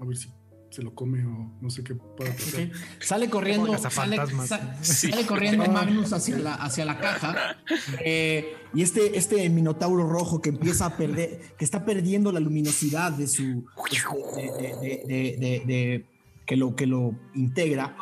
A 0.00 0.04
ver 0.04 0.16
si 0.16 0.30
se 0.70 0.82
lo 0.82 0.94
come 0.94 1.24
o 1.24 1.50
no 1.60 1.70
sé 1.70 1.82
qué 1.82 1.94
pueda. 1.94 2.34
Sale 3.00 3.30
corriendo, 3.30 3.76
sale, 3.78 4.16
Sí. 4.82 5.10
corriendo 5.26 5.64
Magnus 5.66 6.12
hacia 6.12 6.38
la, 6.38 6.54
hacia 6.54 6.84
la 6.84 6.98
caja. 7.00 7.56
eh, 8.04 8.54
y 8.74 8.82
este, 8.82 9.16
este 9.16 9.48
minotauro 9.48 10.06
rojo 10.08 10.40
que 10.42 10.50
empieza 10.50 10.86
a 10.86 10.96
perder, 10.96 11.40
que 11.56 11.64
está 11.64 11.84
perdiendo 11.84 12.32
la 12.32 12.40
luminosidad 12.40 13.12
de 13.12 13.26
su. 13.26 13.64
de- 14.36 14.52
de- 14.52 15.06
de- 15.06 15.36
de- 15.38 15.62
de- 15.66 16.06
que, 16.46 16.56
lo, 16.56 16.74
que 16.76 16.86
lo 16.86 17.14
integra. 17.34 17.96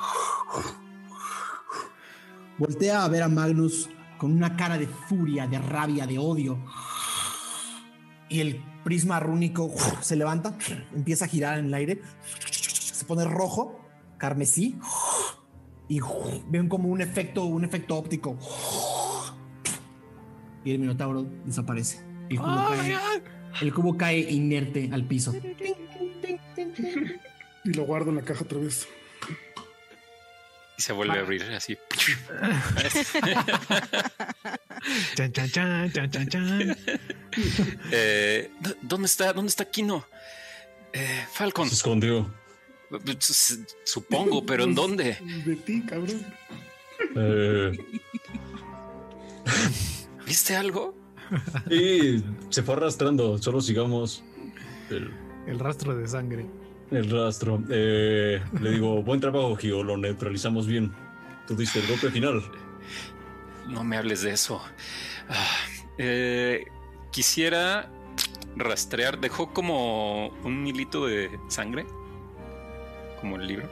Voltea 2.58 3.04
a 3.04 3.08
ver 3.08 3.22
a 3.22 3.28
Magnus 3.28 3.88
con 4.18 4.32
una 4.32 4.56
cara 4.56 4.78
de 4.78 4.86
furia, 4.86 5.46
de 5.46 5.58
rabia, 5.58 6.06
de 6.06 6.18
odio. 6.18 6.58
Y 8.28 8.40
el 8.40 8.62
prisma 8.86 9.18
rúnico 9.18 9.74
se 10.00 10.14
levanta, 10.14 10.56
empieza 10.94 11.24
a 11.24 11.28
girar 11.28 11.58
en 11.58 11.66
el 11.66 11.74
aire, 11.74 12.02
se 12.52 13.04
pone 13.04 13.24
rojo, 13.24 13.80
carmesí, 14.16 14.78
y 15.88 15.98
ven 16.48 16.68
como 16.68 16.88
un 16.88 17.00
efecto, 17.00 17.46
un 17.46 17.64
efecto 17.64 17.96
óptico. 17.96 18.38
Y 20.64 20.70
el 20.70 20.78
minotauro 20.78 21.26
desaparece. 21.44 21.98
El 22.28 22.38
cubo, 22.38 22.54
cae, 22.68 22.96
el 23.60 23.74
cubo 23.74 23.96
cae 23.96 24.20
inerte 24.20 24.88
al 24.92 25.04
piso. 25.04 25.34
Y 27.64 27.72
lo 27.72 27.86
guardo 27.86 28.10
en 28.10 28.16
la 28.16 28.22
caja 28.22 28.44
otra 28.44 28.60
vez. 28.60 28.86
Y 30.78 30.82
se 30.82 30.92
vuelve 30.92 31.18
a 31.18 31.22
abrir 31.22 31.42
así. 31.44 31.76
Chan, 35.16 35.32
chan, 35.32 35.50
chan, 35.50 35.92
chan, 35.92 36.10
chan, 36.10 36.28
chan. 36.28 36.76
Eh, 37.92 38.50
¿dó- 38.60 38.76
¿Dónde 38.82 39.06
está? 39.06 39.32
¿Dónde 39.32 39.48
está 39.50 39.64
Kino? 39.66 40.06
Eh, 40.92 41.24
Falcon. 41.32 41.68
Se 41.68 41.74
escondió. 41.74 42.32
Supongo, 43.84 44.46
pero 44.46 44.64
¿en 44.64 44.74
dónde? 44.74 45.18
De 45.44 45.56
ti, 45.56 45.82
cabrón. 45.82 46.24
Eh, 47.16 47.76
¿Viste 50.26 50.56
algo? 50.56 50.96
y 51.70 52.22
se 52.50 52.62
fue 52.62 52.74
arrastrando. 52.74 53.36
Solo 53.38 53.60
sigamos 53.60 54.22
el, 54.90 55.12
El 55.46 55.58
rastro 55.58 55.94
de 55.96 56.06
sangre. 56.08 56.46
El 56.90 57.10
rastro. 57.10 57.62
Eh, 57.70 58.42
le 58.60 58.70
digo, 58.70 59.02
buen 59.02 59.20
trabajo, 59.20 59.56
Gio. 59.56 59.82
Lo 59.82 59.96
neutralizamos 59.96 60.66
bien. 60.66 60.92
Tú 61.46 61.56
diste 61.56 61.80
el 61.80 61.86
golpe 61.86 62.10
final. 62.10 62.42
No 63.68 63.84
me 63.84 63.96
hables 63.96 64.22
de 64.22 64.30
eso. 64.32 64.62
Ah, 65.28 65.56
eh, 65.98 66.66
quisiera 67.10 67.88
rastrear. 68.56 69.18
Dejó 69.20 69.52
como 69.52 70.28
un 70.44 70.66
hilito 70.66 71.06
de 71.06 71.30
sangre. 71.48 71.86
Como 73.20 73.36
el 73.36 73.46
libro. 73.46 73.68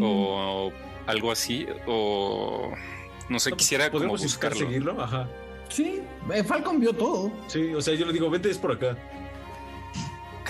O 0.00 0.72
algo 1.06 1.32
así. 1.32 1.66
O 1.86 2.72
no 3.28 3.38
sé, 3.40 3.52
quisiera 3.52 3.86
como 3.90 4.00
¿Podemos 4.00 4.22
intentar 4.22 4.50
buscarlo. 4.50 4.68
seguirlo? 4.68 5.02
Ajá. 5.02 5.28
Sí, 5.68 6.02
eh, 6.32 6.44
Falcon 6.44 6.78
vio 6.78 6.92
todo. 6.92 7.32
Sí, 7.46 7.74
o 7.74 7.80
sea, 7.80 7.94
yo 7.94 8.04
le 8.04 8.12
digo, 8.12 8.28
vente 8.28 8.50
es 8.50 8.58
por 8.58 8.72
acá. 8.72 8.96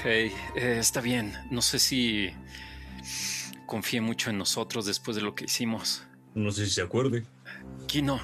Ok. 0.02 0.06
Eh, 0.06 0.32
está 0.56 1.00
bien. 1.00 1.32
No 1.50 1.62
sé 1.62 1.78
si 1.78 2.30
confíe 3.66 4.00
mucho 4.00 4.30
en 4.30 4.38
nosotros 4.38 4.84
después 4.86 5.16
de 5.16 5.22
lo 5.22 5.34
que 5.34 5.44
hicimos. 5.44 6.04
No 6.34 6.50
sé 6.50 6.66
si 6.66 6.72
se 6.72 6.82
acuerde. 6.82 7.24
Kino. 7.86 8.20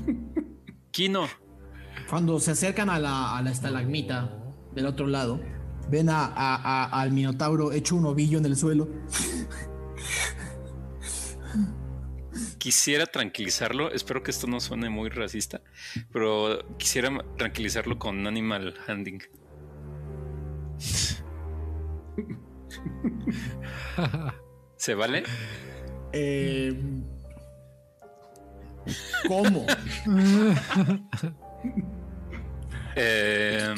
Kino. 0.90 1.28
Cuando 2.10 2.38
se 2.40 2.50
acercan 2.50 2.90
a 2.90 2.98
la, 2.98 3.36
a 3.36 3.42
la 3.42 3.50
estalagmita 3.50 4.38
del 4.74 4.86
otro 4.86 5.06
lado, 5.06 5.40
ven 5.88 6.08
a, 6.10 6.26
a- 6.26 6.56
a- 6.56 7.00
al 7.00 7.12
minotauro 7.12 7.72
hecho 7.72 7.96
un 7.96 8.04
ovillo 8.06 8.38
en 8.38 8.44
el 8.46 8.56
suelo. 8.56 8.88
Quisiera 12.58 13.06
tranquilizarlo. 13.06 13.90
Espero 13.92 14.22
que 14.22 14.30
esto 14.30 14.46
no 14.46 14.60
suene 14.60 14.88
muy 14.90 15.08
racista, 15.08 15.62
pero 16.12 16.76
quisiera 16.78 17.10
tranquilizarlo 17.36 17.98
con 17.98 18.26
animal 18.26 18.74
handling. 18.86 19.22
¿Se 24.76 24.94
vale? 24.94 25.24
Eh, 26.12 26.74
¿Cómo? 29.28 29.66
Eh, 32.94 33.74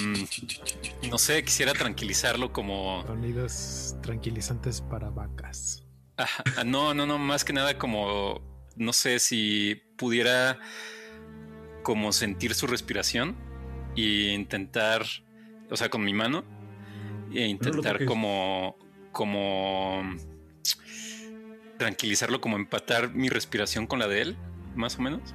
no 1.08 1.18
sé, 1.18 1.44
quisiera 1.44 1.72
tranquilizarlo 1.72 2.52
como... 2.52 3.04
Sonidos 3.06 3.96
tranquilizantes 4.02 4.80
para 4.80 5.10
vacas. 5.10 5.84
Ah, 6.16 6.64
no, 6.64 6.94
no, 6.94 7.06
no, 7.06 7.18
más 7.18 7.44
que 7.44 7.52
nada 7.52 7.78
como... 7.78 8.40
No 8.76 8.92
sé 8.92 9.20
si 9.20 9.80
pudiera 9.96 10.58
como 11.84 12.12
sentir 12.12 12.54
su 12.54 12.66
respiración 12.66 13.36
e 13.96 14.32
intentar, 14.32 15.04
o 15.70 15.76
sea, 15.76 15.90
con 15.90 16.02
mi 16.02 16.12
mano, 16.12 16.44
e 17.34 17.46
intentar 17.46 18.04
como, 18.04 18.76
como 19.12 20.02
tranquilizarlo, 21.78 22.40
como 22.40 22.56
empatar 22.56 23.14
mi 23.14 23.28
respiración 23.28 23.86
con 23.86 23.98
la 23.98 24.08
de 24.08 24.22
él, 24.22 24.36
más 24.74 24.98
o 24.98 25.02
menos. 25.02 25.34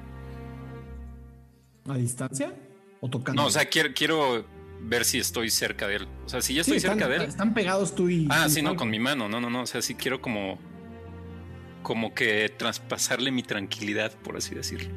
¿A 1.88 1.96
distancia? 1.96 2.54
¿O 3.00 3.08
tocando? 3.08 3.42
No, 3.42 3.48
o 3.48 3.50
sea, 3.50 3.64
quiero, 3.66 3.90
quiero 3.94 4.44
ver 4.82 5.04
si 5.04 5.18
estoy 5.18 5.50
cerca 5.50 5.86
de 5.86 5.96
él. 5.96 6.08
O 6.24 6.28
sea, 6.28 6.40
si 6.40 6.54
ya 6.54 6.62
estoy 6.62 6.80
Sí, 6.80 6.86
están, 6.86 6.98
cerca 6.98 7.08
de 7.08 7.16
él. 7.16 7.28
Están 7.28 7.54
pegados 7.54 7.94
tú 7.94 8.08
y. 8.08 8.26
Ah, 8.30 8.44
y 8.46 8.50
sí, 8.50 8.62
no, 8.62 8.76
con 8.76 8.90
mi 8.90 8.98
mano. 8.98 9.28
No, 9.28 9.40
no, 9.40 9.50
no. 9.50 9.62
O 9.62 9.66
sea, 9.66 9.82
sí 9.82 9.94
quiero 9.94 10.20
como. 10.20 10.58
Como 11.82 12.12
que 12.12 12.50
traspasarle 12.50 13.30
mi 13.30 13.42
tranquilidad, 13.42 14.12
por 14.22 14.36
así 14.36 14.54
decirlo. 14.54 14.90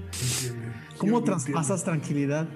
¿Cómo 0.97 1.23
traspasas 1.23 1.85
tranquilidad? 1.85 2.47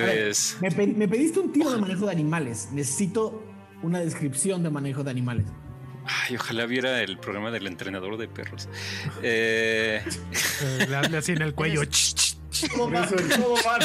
Pues. 0.00 0.56
Me, 0.60 0.70
pe- 0.70 0.86
me 0.86 1.08
pediste 1.08 1.40
un 1.40 1.52
tiro 1.52 1.70
de 1.70 1.78
manejo 1.80 2.06
de 2.06 2.12
animales. 2.12 2.68
Necesito 2.72 3.42
una 3.82 4.00
descripción 4.00 4.62
de 4.62 4.70
manejo 4.70 5.02
de 5.04 5.10
animales. 5.10 5.46
Ay, 6.04 6.36
ojalá 6.36 6.66
viera 6.66 7.00
el 7.02 7.18
programa 7.18 7.50
del 7.52 7.66
entrenador 7.66 8.16
de 8.16 8.28
perros. 8.28 8.68
Eh, 9.22 10.02
Eh, 10.62 10.86
le 10.88 10.96
hazle 10.96 11.18
así 11.18 11.32
en 11.32 11.42
el 11.42 11.54
cuello. 11.54 11.80
Por 12.76 12.94
eso 12.94 13.14
el- 13.16 13.28
todo 13.28 13.54
mal. 13.64 13.80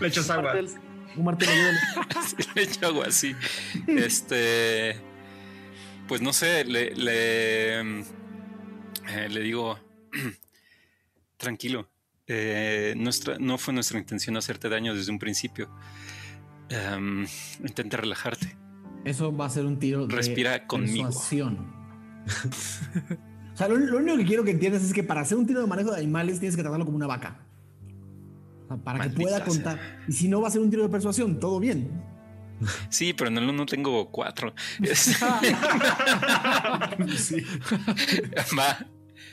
Le 0.00 0.08
echas 0.08 0.30
agua. 0.30 0.54
Un 1.16 1.28
ayúdale. 1.28 1.78
sí, 2.26 2.36
le 2.54 2.62
echo 2.62 2.86
algo 2.86 3.02
así. 3.02 3.34
Este. 3.86 4.96
Pues 6.08 6.20
no 6.20 6.32
sé, 6.32 6.64
le. 6.64 6.94
Le, 6.94 7.80
eh, 7.80 9.28
le 9.30 9.40
digo. 9.40 9.78
Tranquilo. 11.36 11.88
Eh, 12.26 12.94
nuestra, 12.96 13.36
no 13.38 13.58
fue 13.58 13.74
nuestra 13.74 13.98
intención 13.98 14.36
hacerte 14.36 14.68
daño 14.68 14.94
desde 14.94 15.12
un 15.12 15.18
principio. 15.18 15.68
Em, 16.68 17.26
intenta 17.62 17.96
relajarte. 17.96 18.56
Eso 19.04 19.34
va 19.36 19.46
a 19.46 19.50
ser 19.50 19.66
un 19.66 19.78
tiro 19.78 20.06
de 20.06 20.14
Respira 20.14 20.66
conmigo. 20.66 21.04
persuasión. 21.04 21.72
o 22.26 23.56
sea, 23.56 23.68
lo, 23.68 23.76
lo 23.76 23.98
único 23.98 24.16
que 24.18 24.24
quiero 24.24 24.42
que 24.44 24.50
entiendas 24.50 24.82
es 24.82 24.92
que 24.92 25.04
para 25.04 25.20
hacer 25.20 25.38
un 25.38 25.46
tiro 25.46 25.60
de 25.60 25.66
manejo 25.68 25.92
de 25.92 25.98
animales 25.98 26.40
tienes 26.40 26.56
que 26.56 26.62
tratarlo 26.62 26.84
como 26.84 26.96
una 26.96 27.06
vaca. 27.06 27.38
O 28.64 28.68
sea, 28.68 28.76
para 28.78 28.98
Maldita 28.98 29.16
que 29.16 29.22
pueda 29.22 29.36
sea. 29.36 29.46
contar. 29.46 29.78
Y 30.08 30.12
si 30.12 30.26
no 30.28 30.40
va 30.40 30.48
a 30.48 30.50
ser 30.50 30.60
un 30.60 30.70
tiro 30.70 30.82
de 30.82 30.88
persuasión, 30.88 31.38
todo 31.38 31.60
bien. 31.60 32.02
Sí, 32.88 33.12
pero 33.12 33.28
en 33.28 33.38
el 33.38 33.48
uno 33.48 33.64
tengo 33.66 34.10
cuatro. 34.10 34.52
Sí. 37.16 37.36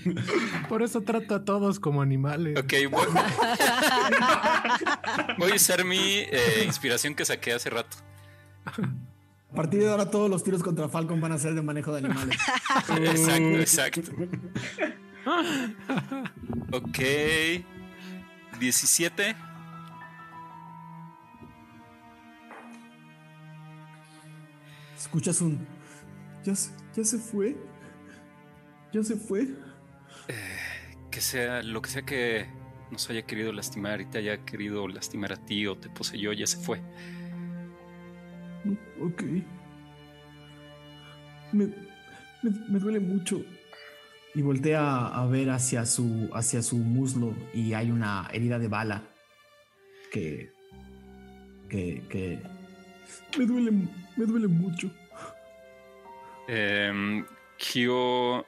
Por 0.70 0.84
eso 0.84 1.02
trato 1.02 1.36
a 1.36 1.46
todos 1.46 1.80
como 1.80 2.02
animales. 2.02 2.58
ok, 2.58 2.74
voy, 2.92 3.06
voy 5.38 5.52
a 5.52 5.56
usar 5.56 5.86
mi 5.86 5.98
eh, 5.98 6.64
inspiración 6.66 7.16
que 7.16 7.26
saqué 7.26 7.54
hace 7.54 7.70
rato. 7.70 7.98
A 8.66 9.56
partir 9.56 9.82
de 9.82 9.90
ahora 9.90 10.10
todos 10.10 10.30
los 10.30 10.44
tiros 10.44 10.64
contra 10.64 10.90
Falcon 10.90 11.22
van 11.22 11.32
a 11.32 11.38
ser 11.38 11.54
de 11.54 11.62
manejo 11.62 11.92
de 11.92 12.00
animales. 12.00 12.40
Exacto, 12.90 13.60
exacto. 13.60 14.12
Ok. 16.72 17.00
17. 18.60 19.36
Escuchas 24.98 25.42
un... 25.42 25.68
Ya 26.44 26.56
se, 26.56 26.72
ya 26.96 27.04
se 27.04 27.18
fue. 27.20 27.56
Ya 28.92 29.04
se 29.04 29.16
fue. 29.16 29.48
Que 31.12 31.22
sea 31.22 31.62
lo 31.62 31.82
que 31.82 31.90
sea 31.90 32.02
que 32.04 32.48
nos 32.92 33.10
haya 33.10 33.24
querido 33.24 33.52
lastimar 33.52 34.02
y 34.02 34.06
te 34.06 34.20
haya 34.20 34.44
querido 34.46 34.88
lastimar 34.88 35.34
a 35.34 35.38
ti 35.38 35.68
o 35.68 35.78
te 35.78 35.90
poseyó, 35.90 36.34
ya 36.34 36.48
se 36.48 36.58
fue. 36.58 36.82
Ok. 39.02 39.24
Me, 41.52 41.68
me, 42.42 42.52
me 42.70 42.80
duele 42.80 43.00
mucho. 43.00 43.44
Y 44.36 44.42
voltea 44.42 45.08
a 45.08 45.26
ver 45.28 45.50
hacia 45.52 45.86
su, 45.86 46.30
hacia 46.34 46.64
su 46.64 46.78
muslo 46.78 47.36
y 47.54 47.74
hay 47.74 47.92
una 47.92 48.28
herida 48.34 48.58
de 48.58 48.68
bala 48.68 49.04
que, 50.12 50.52
que, 51.70 52.04
que 52.10 52.40
me 53.38 53.46
duele, 53.46 53.72
me 54.16 54.26
duele 54.26 54.48
mucho. 54.48 54.90
Eh, 56.48 57.24
Kyo, 57.58 58.46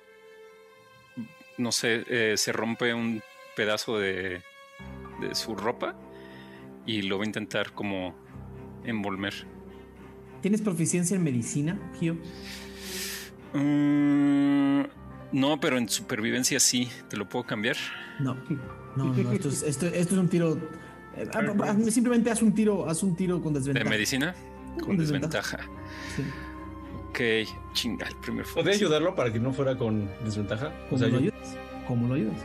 no 1.57 1.72
sé, 1.72 2.03
eh, 2.07 2.38
se 2.38 2.52
rompe 2.52 2.94
un 2.94 3.22
pedazo 3.56 3.98
de, 3.99 4.41
de 5.22 5.36
su 5.36 5.56
ropa 5.56 5.95
y 6.86 7.02
lo 7.03 7.18
va 7.18 7.23
a 7.23 7.27
intentar 7.27 7.72
como 7.73 8.15
envolver. 8.84 9.34
¿Tienes 10.41 10.61
proficiencia 10.61 11.15
en 11.15 11.23
medicina, 11.23 11.80
Gio? 11.99 12.18
Mm, 13.53 14.82
no, 15.32 15.60
pero 15.60 15.77
en 15.77 15.90
supervivencia 15.90 16.60
sí. 16.60 16.90
¿Te 17.10 17.18
lo 17.18 17.27
puedo 17.27 17.45
cambiar? 17.45 17.77
No, 18.19 18.36
no, 18.95 19.14
no, 19.14 19.32
esto 19.34 19.49
es, 19.49 19.64
esto, 19.64 19.88
esto 19.88 20.14
es 20.15 20.19
un 20.19 20.30
tiro. 20.30 20.57
eh, 21.15 21.27
ah, 21.34 21.41
ah, 21.64 21.76
simplemente 21.90 22.30
haz 22.32 22.41
un 22.41 22.53
tiro, 22.53 22.88
haz 22.88 23.02
un 23.03 23.15
tiro 23.15 23.41
con 23.41 23.53
¿De 23.53 23.60
desventaja. 23.60 23.90
medicina? 23.90 24.36
Con 24.84 24.98
desventaja. 24.98 25.57
desventaja. 25.57 25.82
Sí. 26.15 26.23
Ok, 27.10 27.19
chinga, 27.73 28.07
el 28.07 28.15
primer. 28.18 28.45
¿Podría 28.45 28.76
ayudarlo 28.76 29.15
para 29.15 29.32
que 29.32 29.40
no 29.40 29.53
fuera 29.53 29.77
con 29.77 30.10
desventaja? 30.23 30.68
O 30.88 30.90
¿Cómo 30.91 30.99
sea, 30.99 31.07
yo-? 31.07 31.32
¿Cómo 31.88 32.07
lo 32.07 32.16
ayudas? 32.16 32.38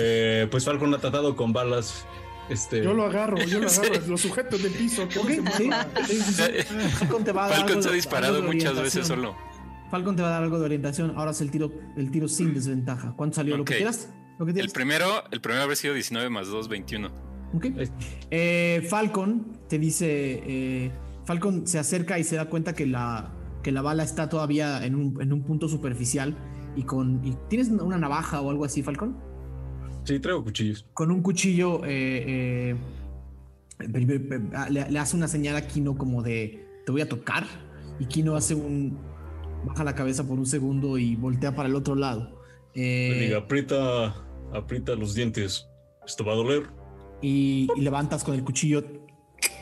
eh, 0.00 0.46
pues 0.50 0.64
Falcon 0.64 0.92
ha 0.94 0.98
tratado 0.98 1.36
con 1.36 1.52
balas. 1.52 2.04
Este, 2.48 2.82
Yo 2.82 2.92
lo 2.94 3.04
agarro, 3.04 3.38
yo 3.38 3.60
lo 3.60 3.68
agarro, 3.68 4.00
lo 4.08 4.18
sujeto 4.18 4.58
del 4.58 4.72
piso. 4.72 5.08
que 5.08 5.14
no 5.16 5.22
Ok, 5.22 5.28
se 5.28 5.36
sí, 5.56 5.64
mueva. 5.68 5.86
sí, 6.06 6.14
sí, 6.20 6.32
sí. 6.32 6.42
Falcon 6.98 7.24
te 7.24 7.32
va 7.32 7.44
a 7.44 7.48
dar 7.48 7.56
Falcon 7.58 7.70
algo 7.70 7.82
se 7.82 7.88
ha 7.88 7.90
de- 7.92 7.96
disparado 7.96 8.42
muchas 8.42 8.74
veces 8.74 8.76
orientación. 8.76 9.06
solo. 9.06 9.36
Falcon 9.90 10.16
te 10.16 10.22
va 10.22 10.28
a 10.28 10.30
dar 10.32 10.42
algo 10.42 10.58
de 10.58 10.64
orientación. 10.64 11.12
Ahora 11.16 11.30
es 11.30 11.40
el 11.40 11.50
tiro, 11.50 11.72
el 11.96 12.10
tiro 12.10 12.26
sin 12.28 12.52
desventaja. 12.54 13.14
¿Cuánto 13.16 13.36
salió? 13.36 13.56
¿Lo 13.56 13.64
que 13.64 13.76
quieras? 13.76 14.08
¿Lo 14.38 14.46
que 14.46 14.52
El 14.58 14.70
primero, 14.70 15.06
el 15.30 15.40
primero 15.40 15.62
haber 15.62 15.76
sido 15.76 15.94
19 15.94 16.28
más 16.30 16.48
2, 16.48 16.68
21. 16.68 17.10
Ok. 17.54 17.66
Eh, 18.30 18.86
Falcon 18.88 19.58
te 19.68 19.78
dice. 19.78 20.06
eh, 20.46 20.92
Falcon 21.24 21.66
se 21.66 21.78
acerca 21.78 22.18
y 22.18 22.24
se 22.24 22.36
da 22.36 22.46
cuenta 22.46 22.72
que 22.74 22.86
la, 22.86 23.32
que 23.62 23.70
la 23.72 23.82
bala 23.82 24.02
está 24.02 24.28
todavía 24.28 24.84
en 24.84 24.94
un, 24.96 25.20
en 25.22 25.32
un 25.32 25.42
punto 25.44 25.68
superficial. 25.68 26.36
Y 26.76 26.82
con. 26.84 27.20
y- 27.24 27.36
¿Tienes 27.48 27.68
una 27.68 27.98
navaja 27.98 28.40
o 28.40 28.50
algo 28.50 28.64
así, 28.64 28.82
Falcon? 28.82 29.16
Sí, 30.04 30.18
traigo 30.20 30.42
cuchillos. 30.44 30.86
Con 30.94 31.10
un 31.10 31.22
cuchillo. 31.22 31.84
eh, 31.84 32.74
eh, 33.78 33.88
le, 34.70 34.90
le 34.90 34.98
hace 34.98 35.16
una 35.16 35.28
señal 35.28 35.56
a 35.56 35.66
Kino 35.66 35.96
como 35.96 36.22
de. 36.22 36.66
Te 36.86 36.92
voy 36.92 37.00
a 37.00 37.08
tocar. 37.08 37.46
Y 37.98 38.06
Kino 38.06 38.34
hace 38.36 38.54
un. 38.54 38.98
Baja 39.66 39.84
la 39.84 39.94
cabeza 39.94 40.26
por 40.26 40.38
un 40.38 40.46
segundo 40.46 40.96
y 40.96 41.16
voltea 41.16 41.54
para 41.54 41.68
el 41.68 41.74
otro 41.74 41.94
lado. 41.94 42.40
Eh, 42.74 43.34
aprieta, 43.36 44.14
aprieta 44.54 44.94
los 44.94 45.14
dientes. 45.14 45.66
Esto 46.06 46.24
va 46.24 46.32
a 46.32 46.36
doler. 46.36 46.62
y, 47.20 47.68
y 47.76 47.80
levantas 47.82 48.24
con 48.24 48.34
el 48.34 48.42
cuchillo 48.42 48.82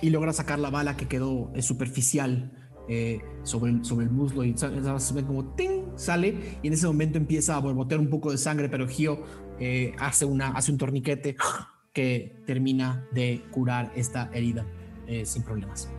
y 0.01 0.11
logras 0.11 0.37
sacar 0.37 0.61
la 0.61 0.71
bala 0.71 0.97
que 0.97 1.09
quedó 1.09 1.51
eh, 1.55 1.63
superficial 1.63 2.53
eh, 2.89 3.21
sobre, 3.43 3.73
el, 3.73 3.85
sobre 3.85 4.07
el 4.07 4.13
muslo 4.13 4.45
y 4.45 4.57
se 4.57 4.69
ve 4.69 5.23
como 5.25 5.55
¡ting! 5.55 5.97
sale 5.97 6.59
y 6.63 6.69
en 6.69 6.73
ese 6.73 6.87
momento 6.87 7.19
empieza 7.19 7.57
a 7.57 7.59
borbotear 7.59 8.01
un 8.01 8.09
poco 8.09 8.31
de 8.31 8.39
sangre 8.39 8.69
pero 8.69 8.89
Gio 8.89 9.23
eh, 9.61 9.95
hace, 9.99 10.25
una, 10.25 10.49
hace 10.49 10.73
un 10.73 10.79
torniquete 10.79 11.37
que 11.93 12.43
termina 12.47 13.07
de 13.13 13.45
curar 13.51 13.93
esta 13.95 14.31
herida 14.33 14.67
eh, 15.07 15.25
sin 15.27 15.43
problemas. 15.43 15.91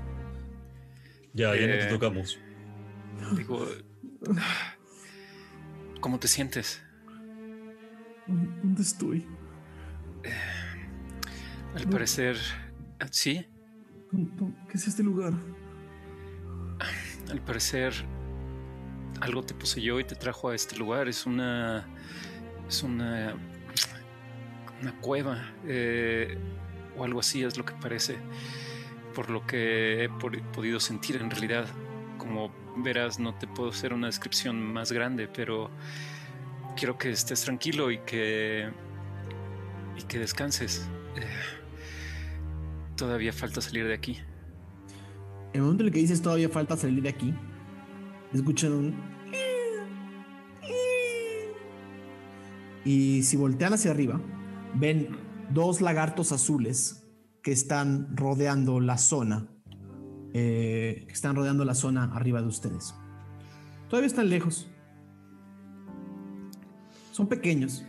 Ya, 1.34 1.56
ya 1.56 1.68
no 1.68 1.78
te 1.78 1.86
tocamos. 1.86 2.40
Digo, 3.36 3.66
¿cómo 6.00 6.20
te 6.20 6.28
sientes? 6.28 6.82
¿Dónde 8.28 8.82
estoy? 8.82 9.26
Al 11.76 11.88
parecer, 11.90 12.38
sí, 13.12 13.46
¿Qué 14.12 14.78
es 14.78 14.88
este 14.88 15.04
lugar? 15.04 15.34
Al 17.30 17.42
parecer 17.42 17.94
algo 19.22 19.44
te 19.44 19.54
poseyó 19.54 20.00
y 20.00 20.04
te 20.04 20.16
trajo 20.16 20.50
a 20.50 20.56
este 20.56 20.78
lugar. 20.78 21.08
Es 21.08 21.26
una, 21.26 21.86
es 22.68 22.84
una, 22.84 23.36
una 24.82 24.96
cueva 25.02 25.52
eh, 25.66 26.38
o 26.98 27.04
algo 27.04 27.20
así 27.20 27.44
es 27.44 27.58
lo 27.58 27.66
que 27.66 27.74
parece. 27.74 28.18
Por 29.14 29.30
lo 29.30 29.46
que 29.46 30.06
he 30.06 30.10
podido 30.10 30.80
sentir 30.80 31.18
en 31.18 31.30
realidad, 31.30 31.68
como 32.18 32.52
verás, 32.78 33.20
no 33.20 33.34
te 33.36 33.48
puedo 33.48 33.70
hacer 33.70 33.94
una 33.94 34.08
descripción 34.08 34.62
más 34.62 34.92
grande, 34.92 35.28
pero 35.28 35.70
quiero 36.78 36.98
que 36.98 37.10
estés 37.12 37.44
tranquilo 37.44 37.92
y 37.92 38.00
que 38.00 38.70
y 39.98 40.04
que 40.04 40.20
descanses. 40.20 40.88
Eh, 41.16 41.26
todavía 42.96 43.34
falta 43.34 43.62
salir 43.62 43.88
de 43.88 43.94
aquí. 43.94 44.22
El 45.54 45.62
momento 45.62 45.84
en 45.84 45.88
el 45.88 45.94
que 45.94 46.00
dices 46.00 46.22
todavía 46.22 46.50
falta 46.50 46.78
salir 46.78 47.02
de 47.02 47.10
aquí, 47.10 47.34
escuchan 48.34 48.72
un... 48.74 49.10
Y 52.86 53.24
si 53.24 53.38
voltean 53.38 53.74
hacia 53.74 53.92
arriba, 53.92 54.22
ven 54.76 55.10
dos 55.52 55.82
lagartos 55.82 56.32
azules 56.32 57.04
que 57.44 57.52
están 57.52 58.16
rodeando 58.16 58.80
la 58.80 58.98
zona. 58.98 59.48
eh, 60.34 61.06
que 61.08 61.14
están 61.14 61.36
rodeando 61.36 61.66
la 61.66 61.74
zona 61.74 62.04
arriba 62.14 62.40
de 62.40 62.48
ustedes. 62.48 62.94
Todavía 63.90 64.06
están 64.06 64.30
lejos. 64.30 64.70
Son 67.12 67.28
pequeños. 67.28 67.84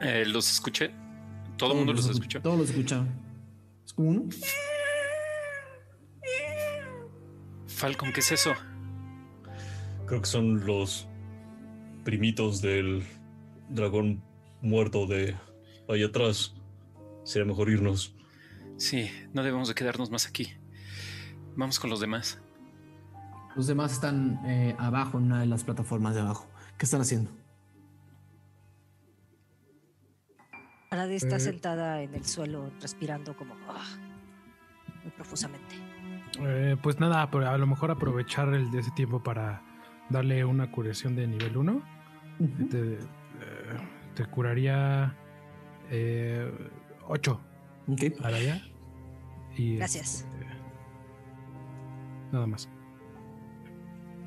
Eh, 0.00 0.24
los 0.26 0.50
escuché. 0.50 0.90
Todo 1.58 1.72
el 1.72 1.78
mundo 1.78 1.92
los 1.92 2.06
escu- 2.08 2.12
escuchó. 2.14 2.40
Todos 2.40 2.58
los 2.58 2.70
escucharon. 2.70 3.08
Es 3.84 3.92
como 3.92 4.08
uno. 4.08 4.22
Falcon, 7.82 8.12
¿qué 8.12 8.20
es 8.20 8.30
eso? 8.30 8.54
Creo 10.06 10.20
que 10.20 10.26
son 10.28 10.64
los 10.64 11.08
primitos 12.04 12.62
del 12.62 13.02
dragón 13.70 14.22
muerto 14.60 15.08
de 15.08 15.36
allá 15.88 16.06
atrás. 16.06 16.54
Sería 17.24 17.44
mejor 17.44 17.70
irnos. 17.70 18.14
Sí, 18.76 19.10
no 19.32 19.42
debemos 19.42 19.66
de 19.66 19.74
quedarnos 19.74 20.12
más 20.12 20.28
aquí. 20.28 20.52
Vamos 21.56 21.80
con 21.80 21.90
los 21.90 21.98
demás. 21.98 22.40
Los 23.56 23.66
demás 23.66 23.90
están 23.94 24.38
eh, 24.46 24.76
abajo, 24.78 25.18
en 25.18 25.24
una 25.24 25.40
de 25.40 25.46
las 25.46 25.64
plataformas 25.64 26.14
de 26.14 26.20
abajo. 26.20 26.48
¿Qué 26.78 26.84
están 26.84 27.00
haciendo? 27.00 27.32
Arade 30.88 31.16
está 31.16 31.34
Eh. 31.34 31.40
sentada 31.40 32.00
en 32.00 32.14
el 32.14 32.24
suelo 32.24 32.70
respirando 32.80 33.36
como 33.36 33.56
ah, 33.68 33.98
muy 35.02 35.10
profusamente. 35.10 35.74
Eh, 36.44 36.76
pues 36.82 36.98
nada, 37.00 37.30
pero 37.30 37.48
a 37.48 37.56
lo 37.58 37.66
mejor 37.66 37.90
aprovechar 37.90 38.52
el 38.54 38.70
de 38.70 38.80
ese 38.80 38.90
tiempo 38.92 39.22
para 39.22 39.62
darle 40.10 40.44
una 40.44 40.70
curación 40.70 41.14
de 41.16 41.26
nivel 41.26 41.56
1. 41.56 41.82
Te, 42.70 42.94
eh, 42.94 42.98
te 44.14 44.26
curaría 44.26 45.14
8 47.08 47.40
Ok. 47.88 48.00
a 48.24 48.30
la 48.30 48.40
ya. 48.40 48.62
Y 49.56 49.76
Gracias. 49.76 50.26
este, 50.26 50.46
nada 52.32 52.46
más. 52.46 52.68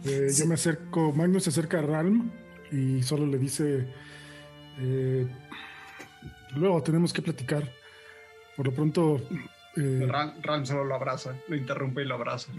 Eh, 0.05 0.29
Sí. 0.29 0.43
Yo 0.43 0.47
me 0.47 0.53
acerco, 0.53 1.11
Magnus 1.13 1.43
se 1.45 1.49
acerca 1.49 1.79
a 1.79 1.81
Ralm 1.81 2.29
y 2.71 3.01
solo 3.01 3.25
le 3.25 3.37
dice, 3.39 3.91
eh, 4.79 5.27
luego 6.55 6.81
tenemos 6.83 7.11
que 7.11 7.21
platicar. 7.23 7.63
Por 8.55 8.67
lo 8.67 8.71
pronto, 8.73 9.19
eh, 9.77 10.05
Ran, 10.07 10.41
Ran 10.41 10.65
solo 10.65 10.83
lo 10.85 10.95
abraza, 10.95 11.35
lo 11.47 11.55
interrumpe 11.55 12.01
y 12.01 12.05
lo 12.05 12.15
abraza. 12.15 12.51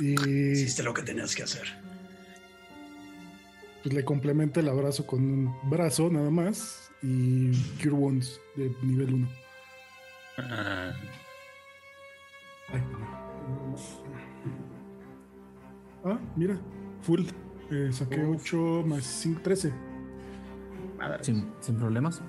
y 0.00 0.50
Hiciste 0.52 0.82
lo 0.82 0.92
que 0.94 1.02
tenías 1.02 1.34
que 1.34 1.42
hacer. 1.42 1.66
pues, 3.82 3.94
le 3.94 4.04
complementa 4.04 4.60
el 4.60 4.68
abrazo 4.68 5.06
con 5.06 5.22
un 5.24 5.70
brazo 5.70 6.08
nada 6.10 6.30
más 6.30 6.90
y 7.02 7.52
Cure 7.82 7.90
Wounds 7.90 8.40
de 8.56 8.74
nivel 8.82 9.14
1. 9.14 9.28
Ah, 10.38 10.92
Ah, 16.04 16.18
mira, 16.36 16.58
full. 17.02 17.22
Eh, 17.70 17.88
saqué 17.92 18.22
Uf. 18.24 18.42
8 18.42 18.82
más 18.86 19.04
5, 19.04 19.40
13. 19.42 19.72
Madre. 20.98 21.24
Sin, 21.24 21.50
sin 21.60 21.76
problemas. 21.76 22.20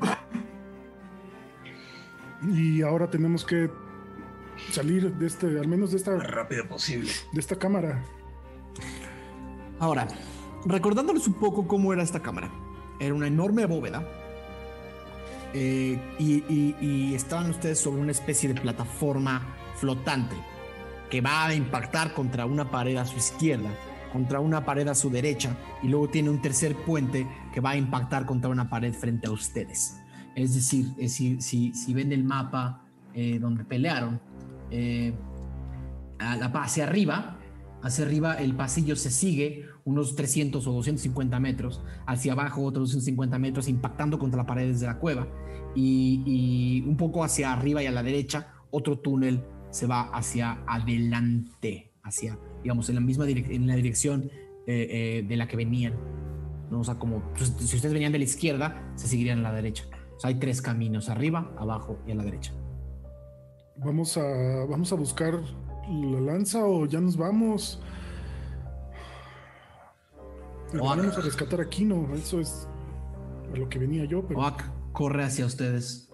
Y 2.48 2.82
ahora 2.82 3.08
tenemos 3.10 3.44
que 3.44 3.70
salir 4.70 5.12
de 5.14 5.26
este, 5.26 5.46
al 5.58 5.68
menos 5.68 5.90
de 5.92 5.98
esta, 5.98 6.12
Lo 6.12 6.20
rápido 6.20 6.66
posible. 6.68 7.10
de 7.32 7.40
esta 7.40 7.56
cámara. 7.56 8.02
Ahora, 9.78 10.06
recordándoles 10.66 11.26
un 11.26 11.34
poco 11.34 11.66
cómo 11.66 11.92
era 11.92 12.02
esta 12.02 12.20
cámara. 12.20 12.50
Era 12.98 13.14
una 13.14 13.26
enorme 13.26 13.66
bóveda. 13.66 14.06
eh, 15.52 15.98
y, 16.20 16.44
y- 16.48 16.76
y 16.80 17.14
estaban 17.16 17.50
ustedes 17.50 17.80
sobre 17.80 18.00
una 18.00 18.12
especie 18.12 18.52
de 18.52 18.60
plataforma 18.60 19.42
flotante 19.74 20.36
que 21.10 21.20
va 21.20 21.46
a 21.46 21.54
impactar 21.54 22.14
contra 22.14 22.46
una 22.46 22.70
pared 22.70 22.96
a 22.96 23.04
su 23.04 23.16
izquierda, 23.16 23.68
contra 24.12 24.38
una 24.38 24.64
pared 24.64 24.86
a 24.86 24.94
su 24.94 25.10
derecha 25.10 25.56
y 25.82 25.88
luego 25.88 26.08
tiene 26.08 26.30
un 26.30 26.40
tercer 26.40 26.76
puente 26.76 27.26
que 27.52 27.58
va 27.60 27.70
a 27.70 27.76
impactar 27.76 28.26
contra 28.26 28.48
una 28.48 28.70
pared 28.70 28.92
frente 28.94 29.26
a 29.26 29.32
ustedes. 29.32 30.00
Es 30.36 30.54
decir, 30.54 30.86
es 30.98 31.14
si, 31.14 31.40
si, 31.40 31.94
ven 31.94 32.12
el 32.12 32.24
mapa 32.24 32.84
eh, 33.14 33.38
donde 33.38 33.64
pelearon, 33.64 34.20
eh, 34.70 35.12
hacia 36.18 36.84
arriba, 36.84 37.38
hacia 37.82 38.04
arriba 38.04 38.34
el 38.34 38.54
pasillo 38.54 38.94
se 38.96 39.10
sigue 39.10 39.66
unos 39.84 40.14
300 40.14 40.66
o 40.66 40.72
250 40.72 41.40
metros, 41.40 41.82
hacia 42.06 42.32
abajo 42.32 42.62
otros 42.62 42.90
250 42.90 43.38
metros, 43.38 43.68
impactando 43.68 44.18
contra 44.18 44.38
las 44.38 44.46
paredes 44.46 44.80
de 44.80 44.86
la 44.86 44.98
cueva, 44.98 45.26
y, 45.74 46.82
un 46.86 46.96
poco 46.96 47.24
hacia 47.24 47.52
arriba 47.52 47.82
y 47.82 47.86
a 47.86 47.90
la 47.90 48.02
derecha, 48.02 48.54
otro 48.70 48.98
túnel 48.98 49.42
se 49.70 49.86
va 49.86 50.02
hacia 50.12 50.62
adelante, 50.66 51.92
hacia, 52.02 52.38
digamos, 52.62 52.88
en 52.88 52.96
la 52.96 53.00
misma 53.00 53.28
en 53.28 53.66
la 53.66 53.76
dirección 53.76 54.30
eh, 54.66 54.88
eh, 54.90 55.24
de 55.26 55.36
la 55.36 55.48
que 55.48 55.56
venían. 55.56 55.94
¿no? 56.70 56.80
O 56.80 56.84
sea, 56.84 56.96
como 56.96 57.22
pues, 57.34 57.52
si 57.58 57.76
ustedes 57.76 57.92
venían 57.92 58.12
de 58.12 58.18
la 58.18 58.24
izquierda, 58.24 58.92
se 58.94 59.08
seguirían 59.08 59.40
a 59.40 59.42
la 59.42 59.52
derecha. 59.52 59.84
O 60.20 60.22
sea, 60.22 60.28
hay 60.28 60.34
tres 60.34 60.60
caminos, 60.60 61.08
arriba, 61.08 61.50
abajo 61.56 61.98
y 62.06 62.12
a 62.12 62.14
la 62.14 62.22
derecha. 62.22 62.52
Vamos 63.76 64.18
a, 64.18 64.66
vamos 64.68 64.92
a 64.92 64.94
buscar 64.94 65.40
la 65.88 66.20
lanza 66.20 66.62
o 66.62 66.84
ya 66.84 67.00
nos 67.00 67.16
vamos. 67.16 67.80
Vamos 70.74 71.16
a 71.16 71.20
rescatar 71.22 71.62
a 71.62 71.70
Kino, 71.70 72.06
eso 72.14 72.38
es 72.38 72.68
a 73.50 73.56
lo 73.56 73.70
que 73.70 73.78
venía 73.78 74.04
yo, 74.04 74.22
pero 74.28 74.40
Oak 74.40 74.62
corre 74.92 75.24
hacia 75.24 75.46
ustedes 75.46 76.12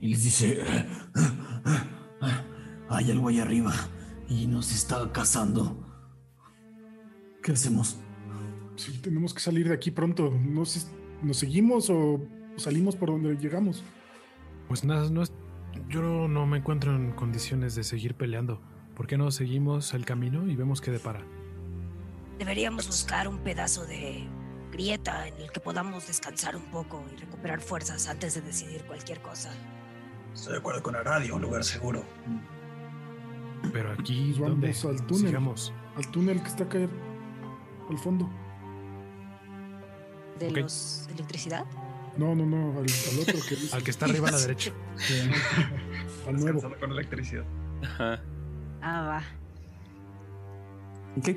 y 0.00 0.08
les 0.08 0.24
dice: 0.24 0.64
Hay 2.88 3.10
algo 3.10 3.28
ahí 3.28 3.38
arriba 3.38 3.74
y 4.30 4.46
nos 4.46 4.72
está 4.72 5.12
cazando. 5.12 5.76
¿Qué 7.42 7.52
hacemos? 7.52 7.98
sí, 8.76 8.98
tenemos 9.02 9.34
que 9.34 9.40
salir 9.40 9.68
de 9.68 9.74
aquí 9.74 9.90
pronto. 9.90 10.30
No 10.30 10.64
sé, 10.64 10.88
¿nos 11.22 11.38
seguimos 11.38 11.90
o 11.90 12.20
salimos 12.56 12.96
por 12.96 13.10
donde 13.10 13.36
llegamos? 13.36 13.82
Pues 14.68 14.84
nada, 14.84 15.08
no 15.10 15.22
es- 15.22 15.32
yo 15.88 16.28
no, 16.28 16.46
me 16.46 16.58
encuentro 16.58 16.94
en 16.94 17.12
condiciones 17.12 17.74
de 17.74 17.84
seguir 17.84 18.14
peleando. 18.14 18.60
¿Por 18.94 19.06
qué 19.06 19.16
no 19.16 19.30
seguimos 19.30 19.94
el 19.94 20.04
camino 20.04 20.46
y 20.48 20.54
vemos 20.56 20.80
qué 20.80 20.90
depara? 20.90 21.22
Deberíamos 22.38 22.86
buscar 22.86 23.26
un 23.28 23.38
pedazo 23.38 23.86
de 23.86 24.26
grieta 24.70 25.28
en 25.28 25.34
el 25.40 25.50
que 25.50 25.60
podamos 25.60 26.06
descansar 26.06 26.56
un 26.56 26.70
poco 26.70 27.02
y 27.12 27.16
recuperar 27.20 27.60
fuerzas 27.60 28.08
antes 28.08 28.34
de 28.34 28.40
decidir 28.42 28.82
cualquier 28.84 29.20
cosa. 29.22 29.50
Estoy 30.34 30.54
de 30.54 30.58
acuerdo 30.58 30.82
con 30.82 30.96
Aradio, 30.96 31.36
un 31.36 31.42
lugar 31.42 31.62
seguro. 31.64 32.04
Pero 33.72 33.92
aquí, 33.92 34.32
¿dónde? 34.32 34.68
vamos 34.68 34.84
al 34.84 35.06
túnel. 35.06 35.26
Sigamos. 35.26 35.72
Al 35.96 36.10
túnel 36.10 36.40
que 36.42 36.48
está 36.48 36.64
acá 36.64 36.78
al 37.90 37.98
fondo. 37.98 38.28
¿De 40.50 40.60
los 40.62 41.04
de 41.08 41.14
electricidad? 41.14 41.64
No, 42.16 42.34
no, 42.34 42.44
no, 42.44 42.72
al, 42.78 42.86
al 42.86 43.20
otro 43.20 43.38
que 43.48 43.56
dice. 43.56 43.74
Al 43.74 43.82
que 43.82 43.90
está 43.90 44.04
arriba 44.06 44.28
a 44.28 44.32
la 44.32 44.38
derecha. 44.46 44.72
al 46.28 46.36
nuevo. 46.36 46.60
Con 46.78 46.92
electricidad. 46.92 47.44
ajá. 47.82 48.20
Ah, 48.82 49.02
va. 49.02 49.22
¿Ok? 51.16 51.36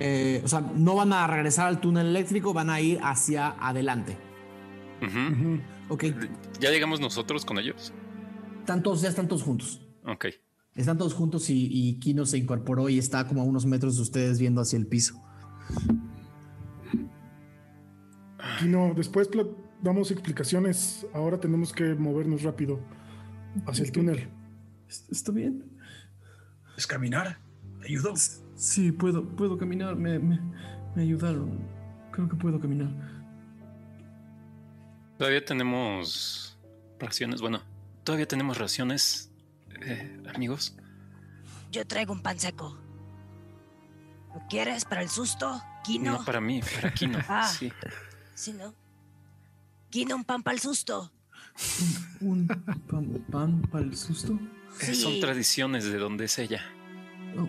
Eh, 0.00 0.40
o 0.44 0.48
sea, 0.48 0.60
no 0.60 0.94
van 0.94 1.12
a 1.12 1.26
regresar 1.26 1.66
al 1.66 1.80
túnel 1.80 2.06
eléctrico, 2.06 2.54
van 2.54 2.70
a 2.70 2.80
ir 2.80 2.98
hacia 3.02 3.48
adelante. 3.50 4.16
Ok. 5.88 6.04
¿Ya 6.60 6.70
llegamos 6.70 7.00
nosotros 7.00 7.44
con 7.44 7.58
ellos? 7.58 7.92
Están 8.60 8.82
todos, 8.82 9.02
ya 9.02 9.08
están 9.08 9.28
todos 9.28 9.42
juntos. 9.42 9.80
Ok. 10.06 10.26
Están 10.74 10.96
todos 10.96 11.12
juntos 11.14 11.50
y, 11.50 11.68
y 11.70 11.98
Kino 11.98 12.24
se 12.24 12.38
incorporó 12.38 12.88
y 12.88 12.98
está 12.98 13.26
como 13.26 13.42
a 13.42 13.44
unos 13.44 13.66
metros 13.66 13.96
de 13.96 14.02
ustedes 14.02 14.38
viendo 14.38 14.60
hacia 14.60 14.78
el 14.78 14.86
piso. 14.86 15.20
Kino, 18.58 18.92
después 18.94 19.28
damos 19.82 20.10
explicaciones. 20.10 21.06
Ahora 21.12 21.38
tenemos 21.38 21.72
que 21.72 21.94
movernos 21.94 22.42
rápido 22.42 22.80
hacia 23.66 23.84
el 23.84 23.92
túnel. 23.92 24.28
¿Está 25.10 25.32
bien? 25.32 25.64
¿Es 26.76 26.86
caminar? 26.86 27.38
¿Te 27.80 27.86
ayudo? 27.86 28.14
Sí, 28.54 28.92
puedo, 28.92 29.24
puedo 29.36 29.58
caminar. 29.58 29.96
Me, 29.96 30.18
me, 30.18 30.40
me 30.94 31.02
ayudaron. 31.02 31.58
Creo 32.10 32.28
que 32.28 32.36
puedo 32.36 32.58
caminar. 32.60 32.88
Todavía 35.18 35.44
tenemos 35.44 36.58
raciones. 36.98 37.40
Bueno, 37.40 37.60
todavía 38.04 38.26
tenemos 38.26 38.58
raciones, 38.58 39.32
eh, 39.82 40.22
amigos. 40.34 40.76
Yo 41.72 41.86
traigo 41.86 42.12
un 42.12 42.22
pan 42.22 42.38
seco. 42.38 42.78
¿Lo 44.34 44.46
quieres 44.48 44.84
para 44.84 45.02
el 45.02 45.08
susto? 45.08 45.60
¿Kino? 45.84 46.12
No 46.12 46.24
para 46.24 46.40
mí, 46.40 46.60
para 46.74 46.92
Kino. 46.94 47.18
Ah. 47.28 47.46
Sí. 47.46 47.72
Sí, 48.38 48.52
¿no? 48.52 48.72
¿Kino 49.90 50.14
un 50.14 50.22
pan 50.24 50.42
para 50.44 50.54
el 50.54 50.60
susto? 50.60 51.10
¿Un 52.20 52.46
pan, 52.46 53.24
pan 53.30 53.62
para 53.62 53.84
el 53.84 53.96
susto? 53.96 54.38
Eh, 54.82 54.94
Son 54.94 55.18
tradiciones 55.18 55.84
de 55.84 55.98
donde 55.98 56.26
es 56.26 56.38
ella. 56.38 56.62
Oh. 57.36 57.48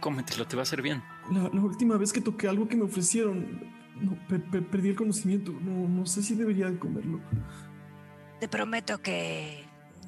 Cómetelo, 0.00 0.46
te 0.46 0.54
va 0.54 0.62
a 0.62 0.64
hacer 0.64 0.82
bien. 0.82 1.02
La, 1.32 1.42
la 1.52 1.60
última 1.60 1.96
vez 1.96 2.12
que 2.12 2.20
toqué 2.20 2.46
algo 2.48 2.68
que 2.68 2.76
me 2.76 2.84
ofrecieron, 2.84 3.60
no, 4.00 4.16
pe- 4.28 4.38
pe- 4.38 4.62
perdí 4.62 4.90
el 4.90 4.96
conocimiento. 4.96 5.50
No, 5.50 5.88
no 5.88 6.06
sé 6.06 6.22
si 6.22 6.34
debería 6.36 6.70
de 6.70 6.78
comerlo. 6.78 7.20
Te 8.38 8.46
prometo 8.48 8.98
que 9.02 9.64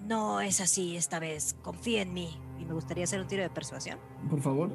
no 0.07 0.41
es 0.41 0.61
así 0.61 0.97
esta 0.97 1.19
vez. 1.19 1.57
Confía 1.63 2.03
en 2.03 2.15
mí. 2.15 2.39
Y 2.61 2.65
me 2.65 2.75
gustaría 2.75 3.05
hacer 3.05 3.21
un 3.21 3.27
tiro 3.27 3.43
de 3.43 3.51
persuasión. 3.51 3.99
Por 4.31 4.41
favor. 4.41 4.71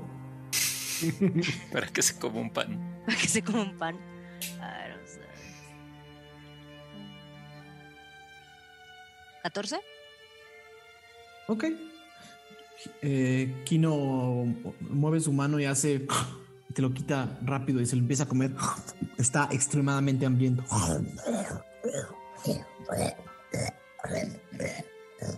Para 1.72 1.88
que 1.88 2.02
se 2.02 2.20
coma 2.20 2.40
un 2.42 2.50
pan. 2.52 3.02
Para 3.06 3.18
que 3.18 3.28
se 3.28 3.42
coma 3.44 3.62
un 3.64 3.78
pan. 3.78 3.96
A 4.60 4.68
ver, 4.80 4.91
¿14? 9.44 9.80
Ok. 11.48 11.66
Eh, 13.02 13.62
Kino 13.66 14.46
mueve 14.80 15.20
su 15.20 15.34
mano 15.34 15.60
y 15.60 15.66
hace. 15.66 16.08
Te 16.74 16.82
lo 16.82 16.94
quita 16.94 17.38
rápido 17.44 17.82
y 17.82 17.86
se 17.86 17.98
lo 17.98 18.02
empieza 18.02 18.24
a 18.24 18.28
comer. 18.28 18.52
Está 19.18 19.50
extremadamente 19.52 20.26
hambriento. 20.26 20.64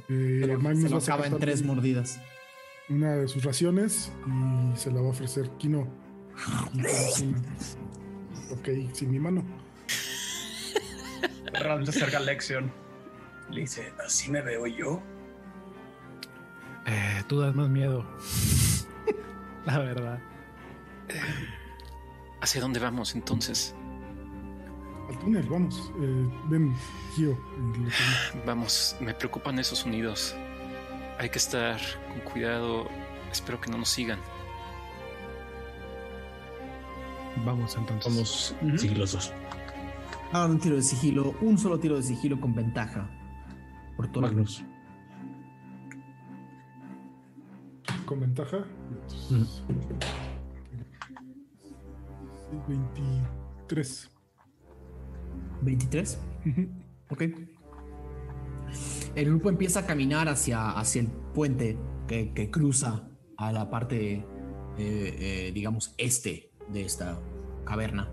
Eh, 0.09 0.41
Se 0.79 0.89
lo, 0.89 0.97
acaba 0.97 1.25
en 1.25 1.39
tres 1.39 1.63
mordidas. 1.63 2.19
Una 2.87 3.15
de 3.15 3.27
sus 3.27 3.43
raciones 3.43 4.11
y 4.27 4.77
se 4.77 4.91
la 4.91 5.01
va 5.01 5.07
a 5.07 5.09
ofrecer 5.09 5.49
Kino. 5.57 5.87
Ok, 8.51 8.69
sin 8.93 9.09
mi 9.09 9.17
mano. 9.17 9.43
Ram 11.53 11.83
se 11.85 11.89
acerca 11.89 12.17
a 12.17 12.19
Lexion. 12.19 12.82
Le 13.49 13.61
dice, 13.61 13.93
¿así 14.05 14.31
me 14.31 14.41
veo 14.41 14.65
yo? 14.67 15.01
Eh, 16.85 17.23
tú 17.27 17.39
das 17.39 17.53
más 17.55 17.69
miedo. 17.69 18.05
La 19.65 19.79
verdad. 19.79 20.19
¿Hacia 22.41 22.61
dónde 22.61 22.79
vamos 22.79 23.15
entonces? 23.15 23.75
Al 25.09 25.17
túnel, 25.19 25.43
vamos. 25.47 25.91
Eh, 26.01 26.29
ven, 26.49 26.73
Gio. 27.15 27.37
Vamos, 28.45 28.95
me 28.99 29.13
preocupan 29.13 29.59
esos 29.59 29.79
sonidos. 29.79 30.35
Hay 31.19 31.29
que 31.29 31.37
estar 31.37 31.79
con 32.07 32.19
cuidado. 32.31 32.87
Espero 33.31 33.59
que 33.61 33.69
no 33.69 33.77
nos 33.77 33.89
sigan. 33.89 34.19
Vamos 37.45 37.75
entonces. 37.75 38.03
Somos 38.03 38.55
Ujú. 38.61 38.77
sigilosos. 38.77 39.33
Hagan 40.31 40.51
un 40.51 40.59
tiro 40.59 40.75
de 40.77 40.81
sigilo. 40.81 41.35
Un 41.41 41.57
solo 41.57 41.79
tiro 41.79 41.95
de 41.97 42.03
sigilo 42.03 42.39
con 42.39 42.53
ventaja. 42.53 43.07
Por 43.97 44.11
todo. 44.11 44.23
Magnus. 44.23 44.63
Con 48.05 48.19
ventaja. 48.19 48.65
Ujú. 49.29 49.45
23. 52.67 54.09
23. 55.61 56.19
Ujú. 56.45 56.67
Ok. 57.09 57.23
El 59.15 59.25
grupo 59.25 59.49
empieza 59.49 59.81
a 59.81 59.85
caminar 59.85 60.27
hacia, 60.27 60.71
hacia 60.71 61.01
el 61.01 61.07
puente 61.07 61.77
que, 62.07 62.33
que 62.33 62.49
cruza 62.49 63.07
a 63.37 63.51
la 63.51 63.69
parte, 63.69 64.13
eh, 64.15 64.25
eh, 64.77 65.51
digamos, 65.53 65.93
este 65.97 66.51
de 66.71 66.83
esta 66.83 67.19
caverna. 67.65 68.09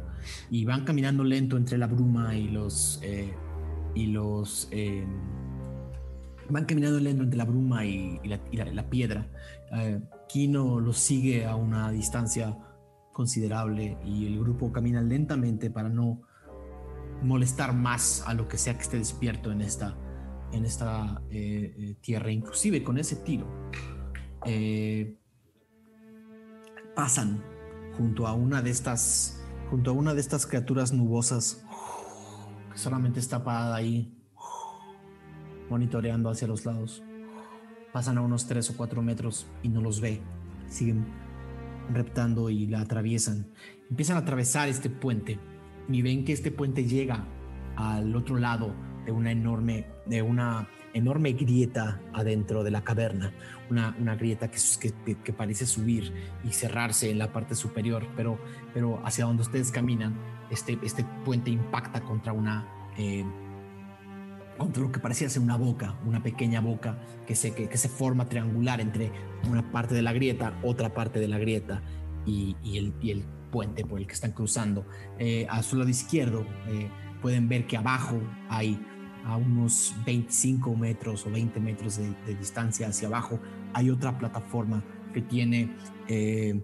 Y 0.51 0.65
van 0.67 0.85
caminando 0.85 1.25
lento 1.25 1.57
entre 1.57 1.79
la 1.79 1.87
bruma 1.87 2.37
y 2.37 2.49
los... 2.49 3.01
eh, 3.03 3.35
y 3.95 4.07
los... 4.07 4.69
van 6.51 6.65
caminando 6.65 7.01
lento 7.01 7.23
entre 7.23 7.39
la 7.39 7.45
bruma 7.45 7.85
y, 7.85 8.21
la 8.25 8.91
piedra. 8.91 9.27
Eh, 9.73 10.01
Kino 10.29 10.81
los 10.81 10.99
sigue 10.99 11.47
a 11.47 11.57
una 11.57 11.91
distancia 11.91 12.57
considerable 13.13 13.99
y 14.05 14.27
el 14.27 14.39
grupo 14.39 14.73
camina 14.73 15.03
lentamente 15.03 15.71
para 15.71 15.89
no 15.89 16.23
molestar 17.23 17.75
más 17.75 18.23
a 18.27 18.35
lo 18.35 18.49
que 18.49 18.57
sea 18.57 18.75
que 18.75 18.83
esté 18.83 18.99
despierto 18.99 19.53
en 19.53 19.61
esta, 19.61 19.97
en 20.53 20.65
esta 20.65 21.23
eh, 21.31 21.75
eh, 21.77 21.97
tierra, 22.01 22.31
inclusive 22.31 22.83
con 22.83 22.99
ese 22.99 23.17
tiro. 23.17 23.47
Eh, 24.47 25.19
pasan 26.95 27.43
junto 27.97 28.27
a 28.27 28.33
una 28.33 28.63
de 28.63 28.71
estas, 28.71 29.43
junto 29.69 29.91
a 29.91 29.95
una 29.95 30.15
de 30.15 30.21
estas 30.21 30.47
criaturas 30.47 30.93
nubosas 30.93 31.65
que 32.73 32.79
solamente 32.79 33.21
está 33.21 33.45
parada 33.45 33.77
ahí, 33.77 34.17
monitoreando 35.71 36.29
hacia 36.31 36.49
los 36.49 36.67
lados. 36.67 37.03
Pasan 37.93 38.19
a 38.19 38.23
unos 38.23 38.47
tres 38.47 38.69
o 38.71 38.77
cuatro 38.77 39.03
metros 39.03 39.47
y 39.63 39.69
no 39.69 39.81
los 39.81 40.01
ve. 40.01 40.21
Siguen 40.69 41.07
reptando 41.93 42.51
y 42.51 42.67
la 42.67 42.81
atraviesan. 42.81 43.47
Empiezan 43.89 44.17
a 44.17 44.21
atravesar 44.21 44.69
este 44.69 44.91
puente 44.91 45.39
y 45.89 46.03
ven 46.03 46.25
que 46.25 46.33
este 46.33 46.51
puente 46.51 46.85
llega 46.85 47.25
al 47.77 48.15
otro 48.15 48.37
lado 48.37 48.75
de 49.05 49.13
una 49.13 49.33
enorme, 49.33 49.87
de 50.07 50.23
una 50.23 50.69
enorme 50.93 51.33
grieta 51.33 52.01
adentro 52.13 52.63
de 52.63 52.71
la 52.71 52.83
caverna, 52.83 53.33
una, 53.71 53.97
una 53.99 54.17
grieta 54.17 54.51
que 54.51 55.33
parece 55.33 55.67
subir 55.67 56.13
y 56.45 56.53
cerrarse 56.53 57.11
en 57.11 57.19
la 57.19 57.33
parte 57.33 57.55
superior, 57.55 58.07
pero, 58.17 58.39
pero 58.75 59.01
hacia 59.05 59.25
donde 59.25 59.43
ustedes 59.43 59.71
caminan, 59.71 60.17
este, 60.51 60.79
este 60.83 61.05
puente 61.25 61.51
impacta 61.51 62.01
contra 62.03 62.33
una... 62.33 62.67
eh, 62.97 63.25
contra 64.61 64.83
lo 64.83 64.93
que 64.93 65.01
parecía 65.01 65.31
ser 65.31 65.41
una 65.41 65.57
boca, 65.57 65.99
una 66.05 66.23
pequeña 66.23 66.61
boca 66.61 66.99
que 67.27 67.35
se, 67.35 67.55
que, 67.55 67.67
que 67.67 67.79
se 67.79 67.89
forma 67.89 68.29
triangular 68.29 68.83
entre 68.83 69.11
una 69.49 69.73
parte 69.73 69.95
de 69.95 70.03
la 70.03 70.13
grieta, 70.13 70.61
otra 70.63 70.93
parte 70.93 71.19
de 71.19 71.29
la 71.29 71.39
grieta 71.39 71.81
y, 72.27 72.55
y 72.63 72.77
el, 72.77 72.93
y 73.01 73.11
el 73.11 73.25
puente 73.51 73.87
por 73.87 73.99
el 73.99 74.07
que 74.07 74.13
están 74.13 74.33
cruzando. 74.33 74.87
Eh, 75.19 75.47
a 75.49 75.63
su 75.63 75.77
lado 75.77 75.89
izquierdo 75.89 76.45
eh, 76.69 76.91
pueden 77.23 77.49
ver 77.49 77.67
que 77.67 77.79
abajo 77.79 78.21
hay 78.51 78.79
a 79.25 79.39
unos 79.39 79.95
25 80.05 80.77
metros 80.77 81.25
o 81.25 81.31
20 81.31 81.59
metros 81.59 81.97
de, 81.97 82.11
de 82.27 82.35
distancia 82.35 82.89
hacia 82.89 83.09
abajo 83.09 83.39
hay 83.75 83.91
otra 83.91 84.17
plataforma 84.17 84.83
que 85.13 85.21
tiene 85.21 85.77
eh, 86.09 86.63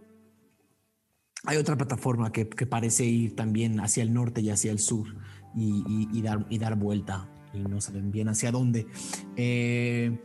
hay 1.45 1.57
otra 1.59 1.77
plataforma 1.77 2.33
que, 2.33 2.49
que, 2.49 2.67
parece 2.67 3.05
ir 3.05 3.37
también 3.37 3.79
hacia 3.81 4.03
el 4.03 4.15
norte 4.15 4.41
y 4.41 4.49
hacia 4.49 4.73
el 4.73 4.79
sur 4.79 5.07
y, 5.55 5.85
y, 5.87 6.19
y 6.19 6.23
dar, 6.23 6.47
y 6.49 6.59
dar 6.59 6.77
vuelta 6.77 7.29
y 7.57 7.63
no 7.63 7.81
saben 7.81 8.11
bien 8.11 8.29
hacia 8.29 8.53
dónde. 8.53 8.87
Eh, 9.37 10.19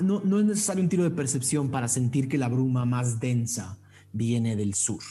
no, 0.00 0.20
no 0.20 0.40
es 0.40 0.44
necesario 0.44 0.82
un 0.82 0.88
tiro 0.88 1.04
de 1.04 1.10
percepción 1.10 1.70
para 1.70 1.88
sentir 1.88 2.28
que 2.28 2.38
la 2.38 2.48
bruma 2.48 2.84
más 2.84 3.20
densa 3.20 3.78
viene 4.12 4.56
del 4.56 4.74
sur 4.74 5.02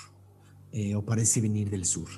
eh, 0.71 0.95
o 0.95 1.03
parece 1.03 1.41
venir 1.41 1.69
del 1.69 1.85
sur. 1.85 2.09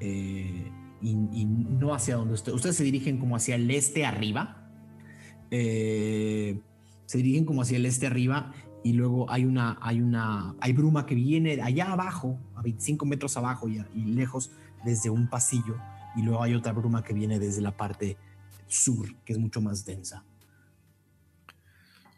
Eh, 0.00 0.70
y, 1.00 1.14
no 1.14 1.94
hacia 1.94 2.16
donde 2.16 2.34
ustedes 2.34 2.56
ustedes 2.56 2.76
se 2.76 2.84
dirigen 2.84 3.18
como 3.18 3.36
hacia 3.36 3.54
el 3.54 3.70
este 3.70 4.04
arriba. 4.04 4.70
Se 5.50 7.16
dirigen 7.16 7.44
como 7.46 7.62
hacia 7.62 7.78
el 7.78 7.86
este 7.86 8.06
arriba 8.06 8.52
y 8.84 8.92
luego 8.92 9.30
hay 9.30 9.44
una 9.44 9.78
hay 9.80 10.00
una 10.00 10.54
hay 10.60 10.72
bruma 10.72 11.06
que 11.06 11.14
viene 11.14 11.60
allá 11.62 11.92
abajo 11.92 12.38
a 12.54 12.62
25 12.62 13.06
metros 13.06 13.36
abajo 13.36 13.68
y 13.68 14.04
lejos 14.04 14.50
desde 14.84 15.10
un 15.10 15.28
pasillo 15.28 15.76
y 16.18 16.22
luego 16.22 16.42
hay 16.42 16.54
otra 16.54 16.72
bruma 16.72 17.02
que 17.02 17.14
viene 17.14 17.38
desde 17.38 17.62
la 17.62 17.76
parte 17.76 18.16
sur 18.66 19.14
que 19.24 19.32
es 19.32 19.38
mucho 19.38 19.60
más 19.60 19.84
densa 19.84 20.24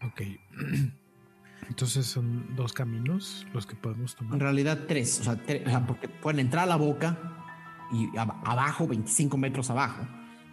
Ok. 0.07 0.23
Entonces 1.69 2.07
son 2.07 2.57
dos 2.57 2.73
caminos 2.73 3.47
los 3.53 3.67
que 3.67 3.77
podemos 3.77 4.17
tomar. 4.17 4.35
En 4.35 4.41
realidad 4.41 4.87
tres, 4.89 5.21
o 5.21 5.25
sea, 5.25 5.37
tres, 5.37 5.67
o 5.67 5.71
sea 5.71 5.87
porque 5.87 6.09
pueden 6.09 6.41
entrar 6.41 6.65
a 6.65 6.67
la 6.67 6.77
boca 6.77 7.19
y 7.93 8.17
ab 8.17 8.33
abajo, 8.45 8.89
25 8.89 9.37
metros 9.37 9.71
abajo, 9.71 10.03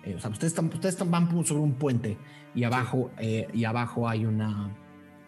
eh, 0.03 0.15
o 0.15 0.19
sea, 0.19 0.29
ustedes, 0.29 0.53
están, 0.53 0.65
ustedes 0.65 0.95
están, 0.95 1.09
van 1.09 1.29
sobre 1.45 1.61
un 1.61 1.75
puente 1.75 2.17
y 2.53 2.63
abajo, 2.63 3.11
eh, 3.17 3.47
y 3.53 3.63
abajo 3.63 4.07
hay 4.07 4.25
una, 4.25 4.75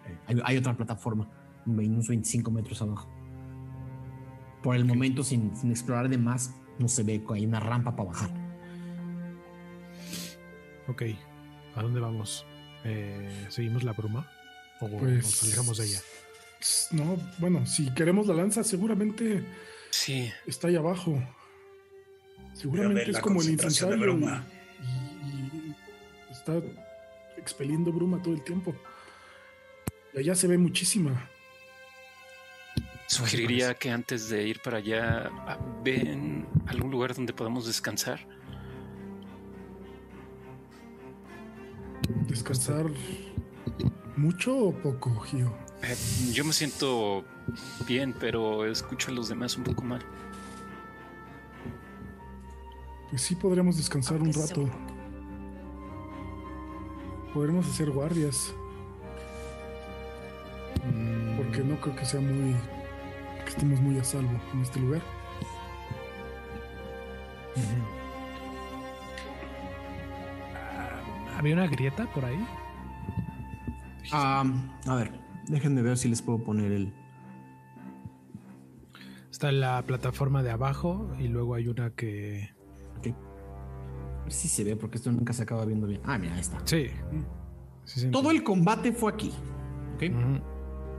eh, 0.05 0.17
hay, 0.27 0.41
hay 0.43 0.57
otra 0.57 0.75
plataforma, 0.75 1.27
unos 1.65 2.07
25 2.07 2.51
metros 2.51 2.81
abajo. 2.81 3.09
Por 4.61 4.75
el 4.75 4.85
momento, 4.85 5.23
sin, 5.23 5.55
sin 5.55 5.71
explorar 5.71 6.09
de 6.09 6.17
más, 6.17 6.55
no 6.79 6.87
se 6.87 7.03
ve 7.03 7.21
hay 7.33 7.45
una 7.45 7.59
rampa 7.59 7.95
para 7.95 8.09
bajar. 8.09 8.29
Ok, 10.87 11.03
¿a 11.75 11.81
dónde 11.83 11.99
vamos? 11.99 12.45
Eh, 12.83 13.45
¿Seguimos 13.49 13.83
la 13.83 13.93
bruma? 13.93 14.29
¿O 14.81 14.87
Pues- 14.89 15.23
nos 15.23 15.43
alejamos 15.43 15.77
de 15.77 15.85
ella? 15.85 16.01
No, 16.91 17.17
bueno, 17.37 17.65
si 17.65 17.93
queremos 17.93 18.27
la 18.27 18.33
lanza, 18.33 18.63
seguramente 18.63 19.45
Sí, 19.91 20.29
está 20.45 20.67
ahí 20.67 20.75
abajo. 20.75 21.21
Seguramente 22.53 23.01
ver 23.05 23.09
es 23.11 23.19
como 23.19 23.41
el 23.41 23.49
incensario. 23.51 24.17
y 24.81 25.75
está 26.31 26.61
expeliendo 27.37 27.91
bruma 27.91 28.21
todo 28.21 28.33
el 28.33 28.43
tiempo. 28.43 28.75
Y 30.13 30.19
allá 30.19 30.35
se 30.35 30.47
ve 30.47 30.57
muchísima. 30.57 31.29
Sugeriría 33.09 33.73
que 33.73 33.89
antes 33.89 34.29
de 34.29 34.47
ir 34.47 34.61
para 34.61 34.77
allá 34.77 35.31
ah, 35.47 35.57
ven 35.83 36.47
algún 36.67 36.91
lugar 36.91 37.15
donde 37.15 37.33
podamos 37.33 37.65
descansar. 37.65 38.19
Descansar 42.27 42.85
mucho 44.15 44.55
o 44.55 44.71
poco, 44.71 45.19
Gio. 45.21 45.51
Eh, 45.81 45.95
yo 46.31 46.45
me 46.45 46.53
siento 46.53 47.25
bien, 47.87 48.13
pero 48.19 48.65
escucho 48.67 49.09
a 49.09 49.13
los 49.13 49.27
demás 49.27 49.57
un 49.57 49.63
poco 49.63 49.83
mal. 49.83 50.01
Pues 53.09 53.23
sí 53.23 53.33
podremos 53.33 53.77
descansar 53.77 54.21
un 54.21 54.31
rato. 54.31 54.69
Podremos 57.33 57.65
hacer 57.67 57.89
guardias, 57.89 58.53
porque 61.37 61.63
no 61.63 61.79
creo 61.81 61.95
que 61.95 62.05
sea 62.05 62.19
muy 62.21 62.55
que 63.49 63.55
estemos 63.55 63.81
muy 63.81 63.97
a 63.97 64.03
salvo 64.03 64.39
en 64.53 64.61
este 64.61 64.79
lugar. 64.79 65.01
Ah, 70.53 71.01
¿Había 71.37 71.55
una 71.55 71.67
grieta 71.67 72.05
por 72.13 72.25
ahí? 72.25 72.45
Ah, 74.11 74.45
a 74.85 74.95
ver, 74.95 75.11
déjenme 75.47 75.81
ver 75.81 75.97
si 75.97 76.09
les 76.09 76.21
puedo 76.21 76.43
poner 76.43 76.71
el. 76.71 76.93
Está 79.31 79.51
la 79.51 79.81
plataforma 79.83 80.43
de 80.43 80.51
abajo 80.51 81.09
y 81.17 81.27
luego 81.27 81.55
hay 81.55 81.67
una 81.67 81.91
que... 81.91 82.49
A 82.99 84.23
ver 84.23 84.33
si 84.33 84.47
se 84.47 84.63
ve, 84.63 84.75
porque 84.75 84.97
esto 84.97 85.11
nunca 85.11 85.33
se 85.33 85.43
acaba 85.43 85.65
viendo 85.65 85.87
bien. 85.87 86.01
Ah, 86.03 86.17
mira, 86.17 86.35
ahí 86.35 86.41
está. 86.41 86.59
Sí. 86.65 86.87
Todo 88.11 88.29
el 88.31 88.43
combate 88.43 88.91
fue 88.91 89.11
aquí. 89.11 89.31
¿ok? 89.95 90.03
Ujú. 90.03 90.43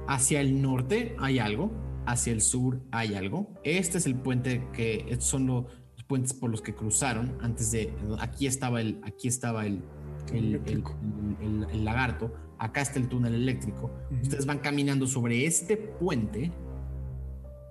Hacia 0.08 0.40
el 0.40 0.60
norte 0.60 1.14
hay 1.20 1.38
algo, 1.38 1.70
hacia 2.06 2.32
el 2.32 2.40
sur 2.40 2.80
hay 2.90 3.14
algo. 3.14 3.48
Este 3.64 3.98
es 3.98 4.06
el 4.06 4.14
puente 4.16 4.66
que 4.72 5.06
estos 5.08 5.26
son 5.28 5.46
lo- 5.46 5.66
los 5.96 6.04
puentes 6.06 6.32
por 6.32 6.50
los 6.50 6.62
que 6.62 6.74
cruzaron 6.74 7.36
antes 7.40 7.70
de. 7.72 7.92
Aquí 8.20 8.46
estaba 8.46 8.80
el, 8.80 9.00
aquí 9.04 9.28
estaba 9.28 9.66
el, 9.66 9.82
el, 10.32 11.84
lagarto. 11.84 12.32
Acá 12.58 12.80
está 12.82 12.98
el 12.98 13.08
túnel 13.08 13.34
eléctrico. 13.34 13.90
Ustedes 14.22 14.44
van 14.46 14.58
caminando 14.58 15.06
sobre 15.06 15.46
este 15.46 15.76
puente. 15.76 16.52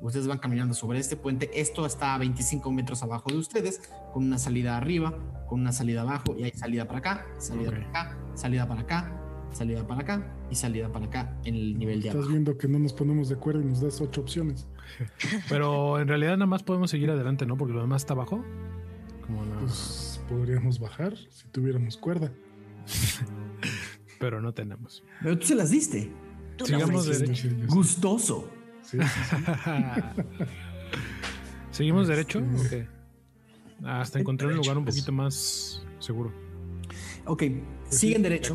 Ustedes 0.02 0.28
van 0.28 0.40
caminando 0.40 0.74
sobre 0.74 0.98
este 1.00 1.18
puente. 1.18 1.50
Esto 1.54 1.86
está 1.86 2.16
a 2.16 2.18
25 2.18 2.72
metros 2.72 3.04
abajo 3.04 3.30
de 3.30 3.38
ustedes, 3.38 3.82
con 4.14 4.24
una 4.24 4.38
salida 4.38 4.78
arriba, 4.78 5.14
con 5.48 5.60
una 5.60 5.74
salida 5.74 6.02
abajo, 6.02 6.36
y 6.38 6.44
hay 6.44 6.52
salida 6.52 6.86
para 6.86 7.00
acá, 7.00 7.26
salida 7.38 7.70
para 7.72 7.90
acá, 7.90 8.18
salida 8.34 8.68
para 8.68 8.82
acá, 8.82 9.19
salida 9.52 9.86
para 9.88 10.02
acá 10.02 10.34
y 10.50 10.56
salida 10.56 10.92
para 10.92 11.06
acá 11.06 11.38
en 11.46 11.56
el 11.56 11.78
nivel 11.78 12.02
de 12.02 12.08
Estás 12.10 12.16
abajo. 12.20 12.32
viendo 12.32 12.58
que 12.58 12.68
no 12.68 12.80
nos 12.80 12.94
ponemos 12.94 13.30
de 13.30 13.36
acuerdo 13.36 13.62
y 13.62 13.66
nos 13.66 13.82
das 13.82 14.00
ocho 14.02 14.22
opciones. 14.22 14.68
Pero 15.50 16.00
en 16.00 16.08
realidad 16.08 16.34
nada 16.34 16.46
más 16.46 16.64
podemos 16.64 16.90
seguir 16.92 17.10
adelante, 17.12 17.46
¿no? 17.46 17.58
Porque 17.58 17.74
lo 17.74 17.82
demás 17.82 18.04
está 18.04 18.14
abajo. 18.14 18.44
Como 19.26 19.44
la- 19.46 19.60
Pues 19.60 20.22
podríamos 20.30 20.80
bajar 20.80 21.16
si 21.18 21.48
tuviéramos 21.52 21.98
cuerda. 21.98 22.32
Pero 24.20 24.42
no 24.42 24.54
tenemos. 24.54 25.04
Pero 25.22 25.38
tú 25.40 25.48
se 25.48 25.56
las 25.56 25.70
diste. 25.72 26.12
Tú 26.58 26.66
Sigamos 26.66 27.06
derecho. 27.06 27.48
Gustoso. 27.68 28.50
Sí, 28.82 28.98
sí, 29.00 29.06
sí. 29.30 29.36
¿Seguimos 31.72 32.04
Este- 32.10 32.16
derecho? 32.16 32.42
qué? 32.70 32.88
Hasta 33.86 34.20
encontrar 34.20 34.52
un 34.52 34.58
lugar 34.58 34.78
un 34.78 34.84
pues. 34.84 34.96
poquito 34.96 35.12
más 35.14 35.86
seguro. 36.00 36.34
Ok, 37.26 37.44
siguen 37.90 38.18
Si 38.18 38.24
derecho. 38.24 38.54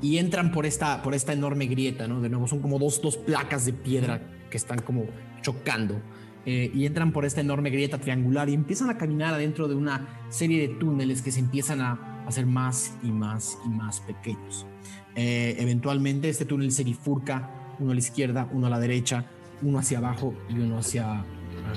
Y 0.00 0.18
entran 0.18 0.52
por 0.52 0.66
esta, 0.66 1.02
por 1.02 1.14
esta 1.14 1.32
enorme 1.32 1.66
grieta, 1.66 2.06
¿no? 2.06 2.20
De 2.20 2.28
nuevo, 2.28 2.46
son 2.46 2.60
como 2.60 2.78
dos, 2.78 3.00
dos 3.02 3.16
placas 3.16 3.64
de 3.66 3.72
piedra 3.72 4.20
que 4.50 4.56
están 4.56 4.80
como 4.80 5.04
chocando. 5.42 6.00
eh, 6.46 6.70
y 6.74 6.86
entran 6.86 7.12
por 7.12 7.26
esta 7.26 7.42
enorme 7.42 7.68
grieta 7.68 7.98
triangular 7.98 8.48
y 8.48 8.54
empiezan 8.54 8.88
a 8.88 8.96
caminar 8.96 9.34
adentro 9.34 9.68
de 9.68 9.74
una 9.74 10.24
serie 10.30 10.66
de 10.66 10.74
túneles 10.76 11.20
que 11.20 11.30
se 11.30 11.40
empiezan 11.40 11.82
a 11.82 12.24
hacer 12.26 12.46
más 12.46 12.96
y 13.02 13.10
más 13.10 13.58
y 13.66 13.68
más 13.68 14.00
pequeños. 14.00 14.66
Eh, 15.14 15.56
eventualmente 15.58 16.28
este 16.30 16.46
túnel 16.46 16.72
se 16.72 16.84
bifurca, 16.84 17.74
uno 17.78 17.90
a 17.90 17.94
la 17.94 17.98
izquierda, 18.00 18.48
uno 18.50 18.66
a 18.66 18.70
la 18.70 18.78
derecha, 18.78 19.26
uno 19.60 19.78
hacia 19.78 19.98
abajo 19.98 20.34
y 20.48 20.58
uno 20.58 20.78
hacia 20.78 21.22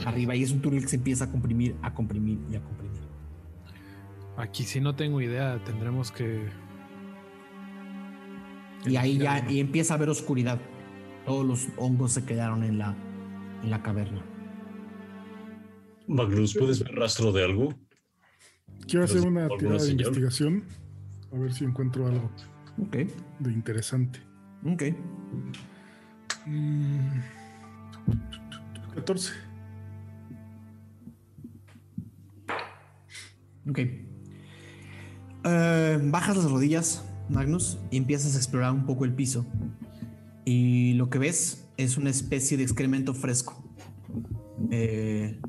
arriba. 0.05 0.35
Y 0.35 0.43
es 0.43 0.51
un 0.51 0.61
túnel 0.61 0.83
que 0.83 0.87
se 0.87 0.95
empieza 0.95 1.25
a 1.25 1.31
comprimir, 1.31 1.75
a 1.81 1.93
comprimir 1.93 2.39
y 2.49 2.55
a 2.55 2.61
comprimir. 2.61 3.01
Aquí 4.37 4.63
sí 4.63 4.79
no 4.79 4.95
tengo 4.95 5.19
idea. 5.19 5.61
Tendremos 5.65 6.13
que. 6.13 6.45
Y 8.85 8.95
ahí 8.95 9.17
ya 9.17 9.49
y 9.49 9.59
empieza 9.59 9.93
a 9.93 9.97
haber 9.97 10.09
oscuridad. 10.09 10.59
Todos 11.25 11.45
los 11.45 11.67
hongos 11.77 12.13
se 12.13 12.25
quedaron 12.25 12.63
en 12.63 12.77
la, 12.79 12.95
en 13.63 13.69
la 13.69 13.81
caverna. 13.83 14.23
Magnus, 16.07 16.55
¿puedes 16.57 16.83
ver 16.83 16.95
rastro 16.95 17.31
de 17.31 17.43
algo? 17.43 17.73
Quiero 18.87 19.05
hacer 19.05 19.21
una 19.21 19.47
tirada 19.49 19.75
de 19.75 19.79
señal. 19.79 20.07
investigación. 20.07 20.63
A 21.31 21.37
ver 21.37 21.53
si 21.53 21.63
encuentro 21.63 22.07
algo 22.07 22.29
de 23.39 23.51
interesante. 23.51 24.19
ok. 24.65 24.83
Mm, 26.45 27.19
14. 28.95 29.31
Ok. 33.69 33.79
Eh, 35.43 35.99
bajas 36.03 36.37
las 36.37 36.49
rodillas, 36.49 37.05
Magnus, 37.31 37.79
y 37.89 37.97
empiezas 37.97 38.35
a 38.35 38.37
explorar 38.37 38.71
un 38.71 38.85
poco 38.85 39.05
el 39.05 39.13
piso. 39.13 39.45
Y 40.45 40.93
lo 40.93 41.09
que 41.09 41.19
ves 41.19 41.67
es 41.77 41.97
una 41.97 42.09
especie 42.09 42.57
de 42.57 42.63
excremento 42.63 43.13
fresco. 43.13 43.63
Eh, 44.69 45.39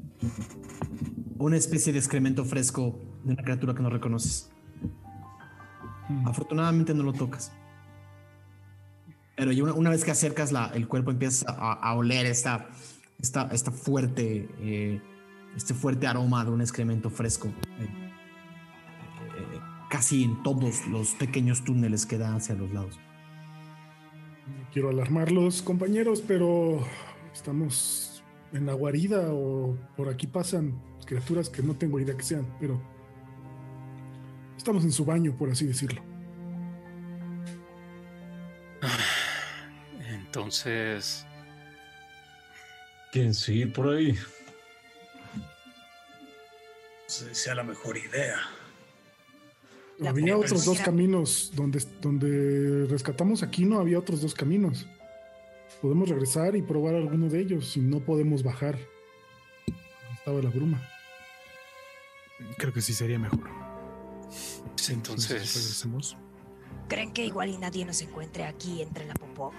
una 1.38 1.56
especie 1.56 1.92
de 1.92 1.98
excremento 1.98 2.44
fresco 2.44 2.98
de 3.24 3.32
una 3.32 3.42
criatura 3.42 3.74
que 3.74 3.82
no 3.82 3.90
reconoces. 3.90 4.50
Mm. 6.08 6.28
Afortunadamente 6.28 6.94
no 6.94 7.02
lo 7.02 7.12
tocas. 7.12 7.52
Pero 9.36 9.50
una, 9.64 9.72
una 9.74 9.90
vez 9.90 10.04
que 10.04 10.10
acercas 10.10 10.52
la, 10.52 10.66
el 10.74 10.86
cuerpo 10.86 11.10
empiezas 11.10 11.46
a, 11.48 11.72
a 11.72 11.94
oler 11.94 12.26
esta, 12.26 12.68
esta, 13.18 13.48
esta 13.52 13.72
fuerte, 13.72 14.48
eh, 14.60 15.00
este 15.56 15.74
fuerte 15.74 16.06
aroma 16.06 16.44
de 16.44 16.50
un 16.50 16.60
excremento 16.60 17.10
fresco. 17.10 17.48
eh, 17.80 18.11
casi 19.92 20.24
en 20.24 20.42
todos 20.42 20.86
los 20.86 21.12
pequeños 21.12 21.64
túneles 21.64 22.06
que 22.06 22.16
dan 22.16 22.36
hacia 22.36 22.54
los 22.54 22.72
lados. 22.72 22.98
No 24.46 24.70
quiero 24.72 24.88
alarmarlos, 24.88 25.60
compañeros, 25.60 26.24
pero 26.26 26.82
estamos 27.34 28.24
en 28.54 28.64
la 28.64 28.72
guarida 28.72 29.28
o 29.34 29.76
por 29.94 30.08
aquí 30.08 30.26
pasan 30.26 30.82
criaturas 31.04 31.50
que 31.50 31.62
no 31.62 31.74
tengo 31.74 32.00
idea 32.00 32.16
que 32.16 32.22
sean, 32.22 32.46
pero 32.58 32.80
estamos 34.56 34.82
en 34.84 34.92
su 34.92 35.04
baño, 35.04 35.36
por 35.36 35.50
así 35.50 35.66
decirlo. 35.66 36.00
Entonces, 40.08 41.26
¿Quieren 43.12 43.34
seguir 43.34 43.74
por 43.74 43.90
ahí? 43.94 44.12
No 45.34 45.48
sé 47.08 47.28
si 47.28 47.34
sea 47.34 47.56
la 47.56 47.62
mejor 47.62 47.98
idea. 47.98 48.40
La 50.02 50.10
había 50.10 50.36
otros 50.36 50.64
dos 50.64 50.80
caminos 50.80 51.52
donde, 51.54 51.82
donde 52.00 52.86
rescatamos 52.88 53.42
aquí, 53.42 53.64
no 53.64 53.78
había 53.78 53.98
otros 53.98 54.20
dos 54.20 54.34
caminos. 54.34 54.86
Podemos 55.80 56.08
regresar 56.08 56.56
y 56.56 56.62
probar 56.62 56.94
alguno 56.94 57.28
de 57.28 57.40
ellos 57.40 57.70
si 57.70 57.80
no 57.80 58.00
podemos 58.00 58.42
bajar. 58.42 58.78
Estaba 60.14 60.40
la 60.40 60.50
bruma. 60.50 60.80
Creo 62.58 62.72
que 62.72 62.80
sí 62.80 62.92
sería 62.92 63.18
mejor. 63.18 63.48
pues 64.74 64.90
entonces, 64.90 65.30
regresemos. 65.30 66.16
¿Creen 66.88 67.12
que 67.12 67.24
igual 67.24 67.48
y 67.48 67.58
nadie 67.58 67.84
nos 67.84 68.00
encuentre 68.02 68.44
aquí 68.44 68.82
entre 68.82 69.06
la 69.06 69.14
popó? 69.14 69.52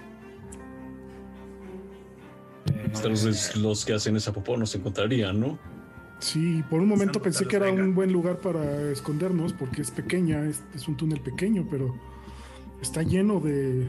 Entonces 2.66 3.56
los 3.56 3.84
que 3.84 3.94
hacen 3.94 4.16
esa 4.16 4.32
popó 4.32 4.56
nos 4.56 4.74
encontrarían, 4.74 5.40
¿no? 5.40 5.58
Sí, 6.24 6.64
por 6.70 6.80
un 6.80 6.88
momento 6.88 7.14
Santo 7.14 7.22
pensé 7.22 7.46
que 7.46 7.56
era 7.56 7.70
un 7.70 7.94
buen 7.94 8.10
lugar 8.10 8.38
para 8.38 8.90
escondernos 8.90 9.52
porque 9.52 9.82
es 9.82 9.90
pequeña, 9.90 10.42
es, 10.46 10.62
es 10.74 10.88
un 10.88 10.96
túnel 10.96 11.20
pequeño, 11.20 11.66
pero 11.70 11.94
está 12.80 13.02
lleno 13.02 13.40
de, 13.40 13.80
de 13.80 13.88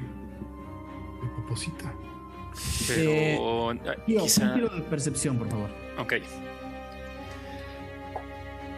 poposita. 1.38 1.94
Pero 2.90 3.70
ah, 3.72 3.96
Tío, 4.06 4.24
quizá. 4.24 4.48
un 4.50 4.54
tiro 4.56 4.68
de 4.68 4.82
percepción, 4.82 5.38
por 5.38 5.48
favor. 5.50 5.70
Ok. 5.98 6.14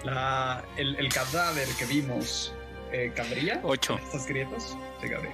La, 0.03 0.63
el, 0.77 0.95
el 0.97 1.09
cadáver 1.11 1.67
que 1.79 1.85
vimos, 1.85 2.53
eh, 2.91 3.11
¿cabría? 3.15 3.59
Ocho. 3.63 3.97
¿Estas 4.03 4.27
grietas? 4.27 4.77
Sí, 5.01 5.09
cabría. 5.09 5.33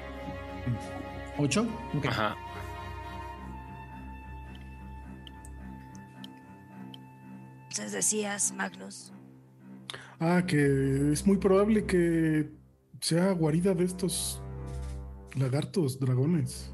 ¿Ocho? 1.38 1.68
Ajá. 2.08 2.38
Entonces 7.74 7.92
decías, 7.92 8.54
Magnus. 8.56 9.12
Ah, 10.20 10.44
que 10.46 11.12
es 11.12 11.26
muy 11.26 11.38
probable 11.38 11.88
que 11.88 12.52
sea 13.02 13.32
guarida 13.32 13.74
de 13.74 13.86
estos 13.86 14.44
lagartos, 15.34 16.00
dragones. 16.00 16.72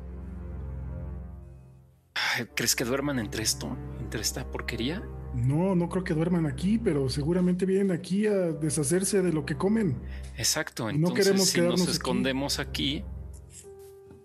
¿Crees 2.53 2.75
que 2.75 2.83
duerman 2.83 3.17
entre 3.17 3.43
esto? 3.43 3.77
¿Entre 4.01 4.19
esta 4.19 4.45
porquería? 4.51 5.01
No, 5.33 5.73
no 5.73 5.87
creo 5.87 6.03
que 6.03 6.13
duerman 6.13 6.45
aquí, 6.45 6.77
pero 6.77 7.07
seguramente 7.07 7.65
vienen 7.65 7.91
aquí 7.91 8.27
a 8.27 8.51
deshacerse 8.51 9.21
de 9.21 9.31
lo 9.31 9.45
que 9.45 9.55
comen. 9.55 10.01
Exacto. 10.37 10.83
No 10.83 10.89
Entonces, 10.89 11.25
queremos 11.27 11.47
si 11.47 11.55
quedarnos 11.55 11.79
nos 11.79 11.87
aquí. 11.87 11.95
escondemos 11.95 12.59
aquí, 12.59 13.05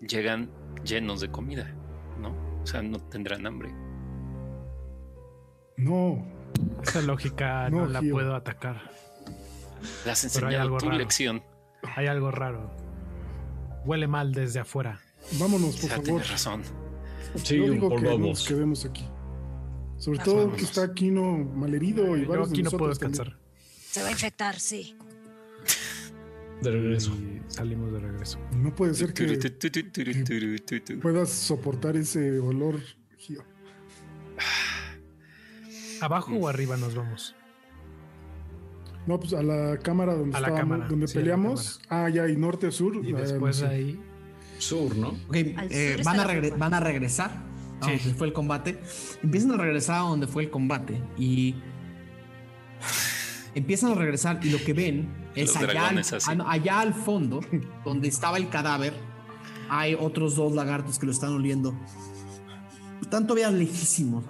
llegan 0.01 0.51
llenos 0.83 1.21
de 1.21 1.31
comida, 1.31 1.73
¿no? 2.19 2.35
O 2.61 2.67
sea, 2.67 2.81
no 2.81 2.99
tendrán 2.99 3.47
hambre. 3.47 3.73
No, 5.77 6.35
Esa 6.83 7.01
lógica 7.01 7.69
no, 7.69 7.81
No, 7.81 7.87
la 7.87 8.01
puedo 8.01 8.35
atacar. 8.35 8.91
Le 10.05 10.11
has 10.11 10.23
enseñado 10.23 10.61
algo 10.61 10.77
tu 10.77 10.85
raro. 10.85 10.97
lección. 10.97 11.43
Hay 11.95 12.07
algo 12.07 12.31
raro. 12.31 12.71
Huele 13.85 14.07
mal 14.07 14.33
desde 14.33 14.59
afuera. 14.59 14.99
vámonos, 15.39 15.75
por 15.75 15.83
Ya 15.83 15.89
favor. 15.89 16.03
tienes 16.03 16.29
razón. 16.31 16.63
Sí, 17.43 17.57
Yo 17.57 17.69
digo 17.71 17.89
por 17.89 17.99
que 17.99 18.05
nos 18.07 18.19
vamos. 18.19 18.47
quedemos 18.47 18.85
aquí. 18.85 19.05
Sobre 19.97 20.19
todo 20.19 20.37
vamos. 20.37 20.57
que 20.57 20.63
está 20.63 20.93
Kino 20.93 21.37
malherido 21.37 22.15
y 22.17 22.25
Yo 22.25 22.43
aquí 22.43 22.63
no 22.63 22.71
puedo 22.71 22.87
nosotros 22.89 22.99
también. 22.99 23.11
descansar. 23.23 23.39
Se 23.91 24.01
va 24.01 24.07
a 24.07 24.11
infectar, 24.11 24.59
sí. 24.59 24.95
De 26.61 26.71
regreso. 26.71 27.11
Y 27.11 27.41
salimos 27.47 27.91
de 27.91 27.99
regreso. 27.99 28.39
No 28.55 28.73
puede 28.73 28.93
ser 28.93 29.13
que 29.13 29.25
Turu-tu-tu-tu-tu-tu-tu-tu. 29.25 30.99
puedas 30.99 31.29
soportar 31.29 31.95
ese 31.97 32.39
olor. 32.39 32.79
Gio. 33.17 33.43
¿Abajo 36.05 36.31
Mm. 36.31 36.43
o 36.43 36.47
arriba 36.47 36.77
nos 36.77 36.95
vamos? 36.95 37.35
No, 39.07 39.19
pues 39.19 39.33
a 39.33 39.43
la 39.43 39.77
cámara 39.77 40.15
donde 40.15 40.35
A 40.35 40.39
la 40.39 40.47
estábamos, 40.47 40.71
cámara, 40.71 40.89
donde 40.89 41.07
sí, 41.07 41.13
a 41.13 41.19
la 41.19 41.21
peleamos. 41.21 41.81
Ah, 41.89 42.09
ya, 42.09 42.27
y 42.27 42.35
norte 42.37 42.67
o 42.67 42.71
sur. 42.71 42.95
Y 43.03 43.11
después 43.13 43.57
sé. 43.57 43.67
ahí. 43.67 43.99
Sur, 44.57 44.95
¿no? 44.95 45.09
Ok, 45.27 45.35
Al 45.57 45.67
eh, 45.71 45.95
sur 45.97 46.05
van, 46.05 46.19
a 46.19 46.55
van 46.57 46.73
a 46.73 46.79
regresar 46.79 47.31
a 47.81 47.87
donde 47.87 48.13
fue 48.13 48.27
el 48.27 48.33
combate. 48.33 48.79
Empiezan 49.21 49.51
a 49.51 49.57
regresar 49.57 49.97
a 49.97 50.03
donde 50.03 50.27
fue 50.27 50.43
el 50.43 50.49
combate 50.49 51.01
y 51.17 51.55
empiezan 53.55 53.91
a 53.91 53.95
regresar 53.95 54.39
y 54.43 54.49
lo 54.49 54.57
que 54.63 54.73
ven 54.73 55.07
es 55.35 55.55
allá 55.55 55.89
al, 55.89 56.41
ah, 56.41 56.45
allá 56.51 56.79
al 56.79 56.93
fondo, 56.93 57.41
donde 57.83 58.07
estaba 58.07 58.37
el 58.37 58.49
cadáver, 58.49 58.93
hay 59.69 59.95
otros 59.99 60.35
dos 60.35 60.53
lagartos 60.53 60.97
que 60.99 61.05
lo 61.05 61.11
están 61.11 61.33
oliendo. 61.33 61.75
Están 63.01 63.27
todavía 63.27 63.51
lejísimos, 63.51 64.25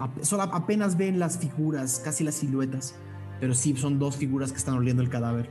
apenas 0.51 0.97
ven 0.97 1.17
las 1.19 1.37
figuras, 1.39 2.01
casi 2.03 2.23
las 2.23 2.35
siluetas, 2.35 2.95
pero 3.39 3.53
sí 3.53 3.75
son 3.77 3.99
dos 3.99 4.17
figuras 4.17 4.51
que 4.51 4.57
están 4.57 4.75
oliendo 4.75 5.01
el 5.01 5.09
cadáver. 5.09 5.49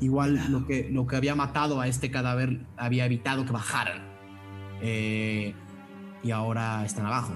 Igual 0.00 0.40
lo 0.50 0.66
que, 0.66 0.88
lo 0.90 1.06
que 1.06 1.16
había 1.16 1.34
matado 1.34 1.80
a 1.80 1.86
este 1.88 2.10
cadáver 2.10 2.66
había 2.76 3.06
evitado 3.06 3.44
que 3.44 3.52
bajaran. 3.52 4.02
Eh, 4.82 5.54
y 6.22 6.30
ahora 6.30 6.84
están 6.84 7.06
abajo. 7.06 7.32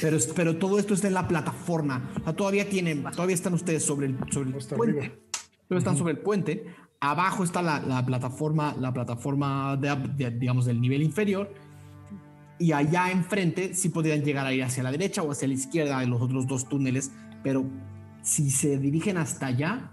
Pero, 0.00 0.18
pero 0.34 0.56
todo 0.56 0.78
esto 0.78 0.94
está 0.94 1.08
en 1.08 1.14
la 1.14 1.26
plataforma. 1.28 2.10
O 2.20 2.24
sea, 2.24 2.32
todavía 2.34 2.68
tienen, 2.68 3.02
todavía 3.04 3.34
están 3.34 3.54
ustedes 3.54 3.84
sobre 3.84 4.06
el, 4.08 4.18
sobre 4.30 4.50
el 4.50 4.56
Hasta 4.56 4.76
puente. 4.76 4.98
arriba. 5.00 5.14
Están 5.70 5.96
sobre 5.96 6.12
el 6.12 6.18
puente. 6.18 6.66
Abajo 7.00 7.44
está 7.44 7.62
la, 7.62 7.80
la 7.80 8.04
plataforma, 8.04 8.74
la 8.78 8.92
plataforma 8.92 9.76
de, 9.76 9.94
de- 10.16 10.30
digamos 10.32 10.66
del 10.66 10.80
nivel 10.80 11.02
inferior. 11.02 11.52
Y 12.58 12.72
allá 12.72 13.10
enfrente 13.10 13.74
sí 13.74 13.88
podrían 13.88 14.22
llegar 14.22 14.46
a 14.46 14.52
ir 14.52 14.62
hacia 14.62 14.82
la 14.82 14.92
derecha 14.92 15.22
o 15.22 15.30
hacia 15.30 15.48
la 15.48 15.54
izquierda 15.54 16.00
de 16.00 16.06
los 16.06 16.20
otros 16.20 16.46
dos 16.46 16.68
túneles. 16.68 17.10
Pero 17.42 17.64
si 18.22 18.50
se 18.50 18.78
dirigen 18.78 19.16
hasta 19.18 19.46
allá, 19.46 19.92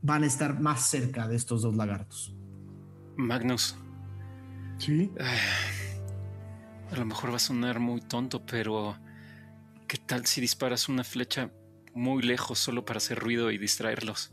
van 0.00 0.24
a 0.24 0.26
estar 0.26 0.60
más 0.60 0.88
cerca 0.88 1.28
de 1.28 1.36
estos 1.36 1.62
dos 1.62 1.76
lagartos. 1.76 2.34
Magnus, 3.16 3.76
Sí, 4.78 5.12
a 6.90 6.96
lo 6.96 7.04
mejor 7.04 7.30
va 7.30 7.36
a 7.36 7.38
sonar 7.38 7.78
muy 7.78 8.00
tonto, 8.00 8.44
pero 8.44 8.96
¿qué 9.86 9.96
tal 9.96 10.26
si 10.26 10.40
disparas 10.40 10.88
una 10.88 11.04
flecha 11.04 11.52
muy 11.94 12.22
lejos 12.22 12.58
solo 12.58 12.84
para 12.84 12.98
hacer 12.98 13.18
ruido 13.18 13.52
y 13.52 13.58
distraerlos? 13.58 14.32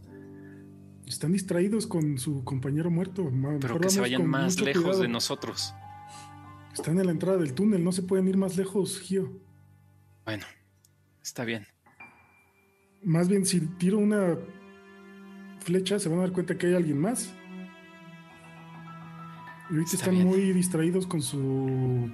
están 1.05 1.31
distraídos 1.31 1.87
con 1.87 2.17
su 2.17 2.43
compañero 2.43 2.89
muerto. 2.89 3.25
Pero 3.25 3.57
mejor 3.59 3.81
que 3.81 3.89
se 3.89 4.01
vayan 4.01 4.27
más 4.27 4.59
lejos 4.59 4.83
cuidado. 4.83 5.01
de 5.01 5.07
nosotros. 5.07 5.73
Están 6.79 6.97
en 6.97 7.07
la 7.07 7.11
entrada 7.11 7.37
del 7.37 7.53
túnel, 7.53 7.83
no 7.83 7.91
se 7.91 8.03
pueden 8.03 8.29
ir 8.29 8.37
más 8.37 8.55
lejos, 8.55 9.01
Gio. 9.01 9.29
Bueno, 10.23 10.45
está 11.21 11.43
bien. 11.43 11.67
Más 13.03 13.27
bien, 13.27 13.45
si 13.45 13.59
tiro 13.59 13.97
una 13.97 14.37
flecha, 15.59 15.99
se 15.99 16.07
van 16.07 16.19
a 16.19 16.21
dar 16.21 16.31
cuenta 16.31 16.57
que 16.57 16.67
hay 16.67 16.75
alguien 16.75 16.97
más. 16.97 17.33
Y 19.69 19.73
ahorita 19.73 19.91
Está 19.91 19.95
están 19.97 20.15
bien. 20.15 20.27
muy 20.27 20.53
distraídos 20.53 21.05
con 21.05 21.21
su 21.21 22.09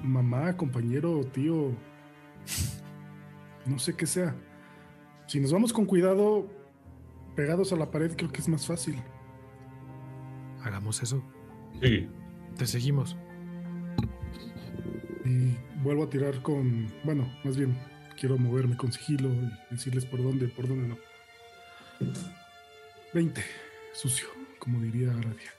mamá, 0.00 0.56
compañero, 0.56 1.24
tío. 1.26 1.72
No 3.66 3.80
sé 3.80 3.96
qué 3.96 4.06
sea. 4.06 4.36
Si 5.26 5.40
nos 5.40 5.52
vamos 5.52 5.72
con 5.72 5.86
cuidado, 5.86 6.46
pegados 7.34 7.72
a 7.72 7.76
la 7.76 7.90
pared, 7.90 8.12
creo 8.16 8.30
que 8.30 8.40
es 8.40 8.48
más 8.48 8.64
fácil. 8.64 8.94
Hagamos 10.62 11.02
eso. 11.02 11.20
Sí. 11.82 12.08
Te 12.56 12.64
seguimos. 12.68 13.16
Y 15.26 15.56
vuelvo 15.82 16.04
a 16.04 16.10
tirar 16.10 16.40
con. 16.42 16.88
Bueno, 17.04 17.30
más 17.44 17.56
bien, 17.56 17.76
quiero 18.18 18.38
moverme 18.38 18.76
con 18.76 18.92
sigilo 18.92 19.28
y 19.28 19.74
decirles 19.74 20.04
por 20.04 20.22
dónde, 20.22 20.48
por 20.48 20.68
dónde 20.68 20.88
no. 20.88 20.96
20. 23.12 23.42
Sucio, 23.92 24.28
como 24.58 24.80
diría 24.80 25.10
Aradia. 25.10 25.52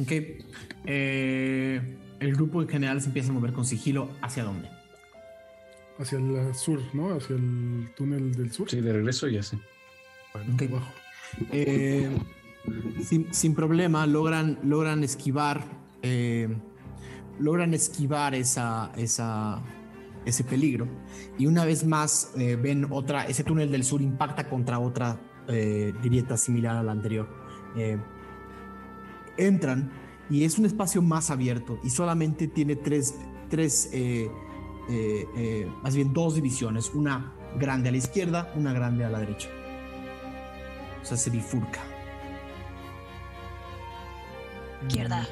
Ok. 0.00 0.12
Eh, 0.84 1.96
el 2.20 2.34
grupo 2.34 2.62
en 2.62 2.68
general 2.68 3.00
se 3.00 3.08
empieza 3.08 3.30
a 3.30 3.32
mover 3.32 3.52
con 3.52 3.64
sigilo. 3.64 4.10
¿Hacia 4.22 4.44
dónde? 4.44 4.68
Hacia 5.98 6.18
el 6.18 6.54
sur, 6.54 6.80
¿no? 6.92 7.14
Hacia 7.14 7.36
el 7.36 7.90
túnel 7.96 8.34
del 8.34 8.52
sur. 8.52 8.70
Sí, 8.70 8.80
de 8.80 8.92
regreso 8.92 9.28
ya 9.28 9.42
sé. 9.42 9.56
Ok. 10.34 10.62
Abajo. 10.70 10.92
Eh, 11.52 12.08
sin, 13.02 13.32
sin 13.32 13.54
problema 13.54 14.06
logran, 14.06 14.58
logran 14.62 15.02
esquivar 15.02 15.64
eh, 16.02 16.48
logran 17.38 17.74
esquivar 17.74 18.34
esa, 18.34 18.92
esa, 18.96 19.62
ese 20.24 20.44
peligro 20.44 20.86
y 21.38 21.46
una 21.46 21.64
vez 21.64 21.84
más 21.84 22.32
eh, 22.36 22.56
ven 22.56 22.86
otra 22.90 23.26
ese 23.26 23.44
túnel 23.44 23.70
del 23.70 23.84
sur 23.84 24.00
impacta 24.02 24.48
contra 24.48 24.78
otra 24.78 25.20
eh, 25.48 25.92
grieta 26.02 26.36
similar 26.36 26.76
a 26.76 26.82
la 26.82 26.92
anterior 26.92 27.28
Eh, 27.76 27.98
entran 29.36 29.90
y 30.30 30.44
es 30.44 30.58
un 30.58 30.64
espacio 30.64 31.02
más 31.02 31.30
abierto 31.30 31.78
y 31.84 31.90
solamente 31.90 32.48
tiene 32.48 32.74
tres, 32.74 33.14
tres 33.50 33.90
eh, 33.92 34.30
eh, 34.88 35.26
eh, 35.36 35.70
más 35.82 35.94
bien 35.94 36.14
dos 36.14 36.36
divisiones 36.36 36.90
una 36.94 37.34
grande 37.58 37.90
a 37.90 37.92
la 37.92 37.98
izquierda 37.98 38.50
una 38.56 38.72
grande 38.72 39.04
a 39.04 39.10
la 39.10 39.18
derecha 39.18 39.50
o 41.06 41.08
sea, 41.08 41.16
se 41.16 41.30
bifurca. 41.30 41.78
Izquierda. 44.88 45.24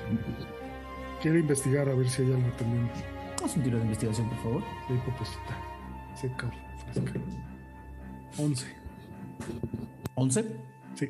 Quiero 1.25 1.39
investigar 1.39 1.89
a 1.89 1.95
ver 1.95 2.07
si 2.07 2.21
hay 2.21 2.35
algo 2.35 2.51
también. 2.59 2.87
Haz 3.43 3.57
un 3.57 3.63
tiro 3.63 3.79
de 3.79 3.85
investigación, 3.85 4.29
por 4.29 4.39
favor. 4.43 4.63
Hay 4.91 4.99
poposita. 4.99 5.59
Seca 6.15 6.53
fresca. 6.93 7.13
11. 8.37 8.67
11. 10.17 10.57
Sí. 10.95 11.09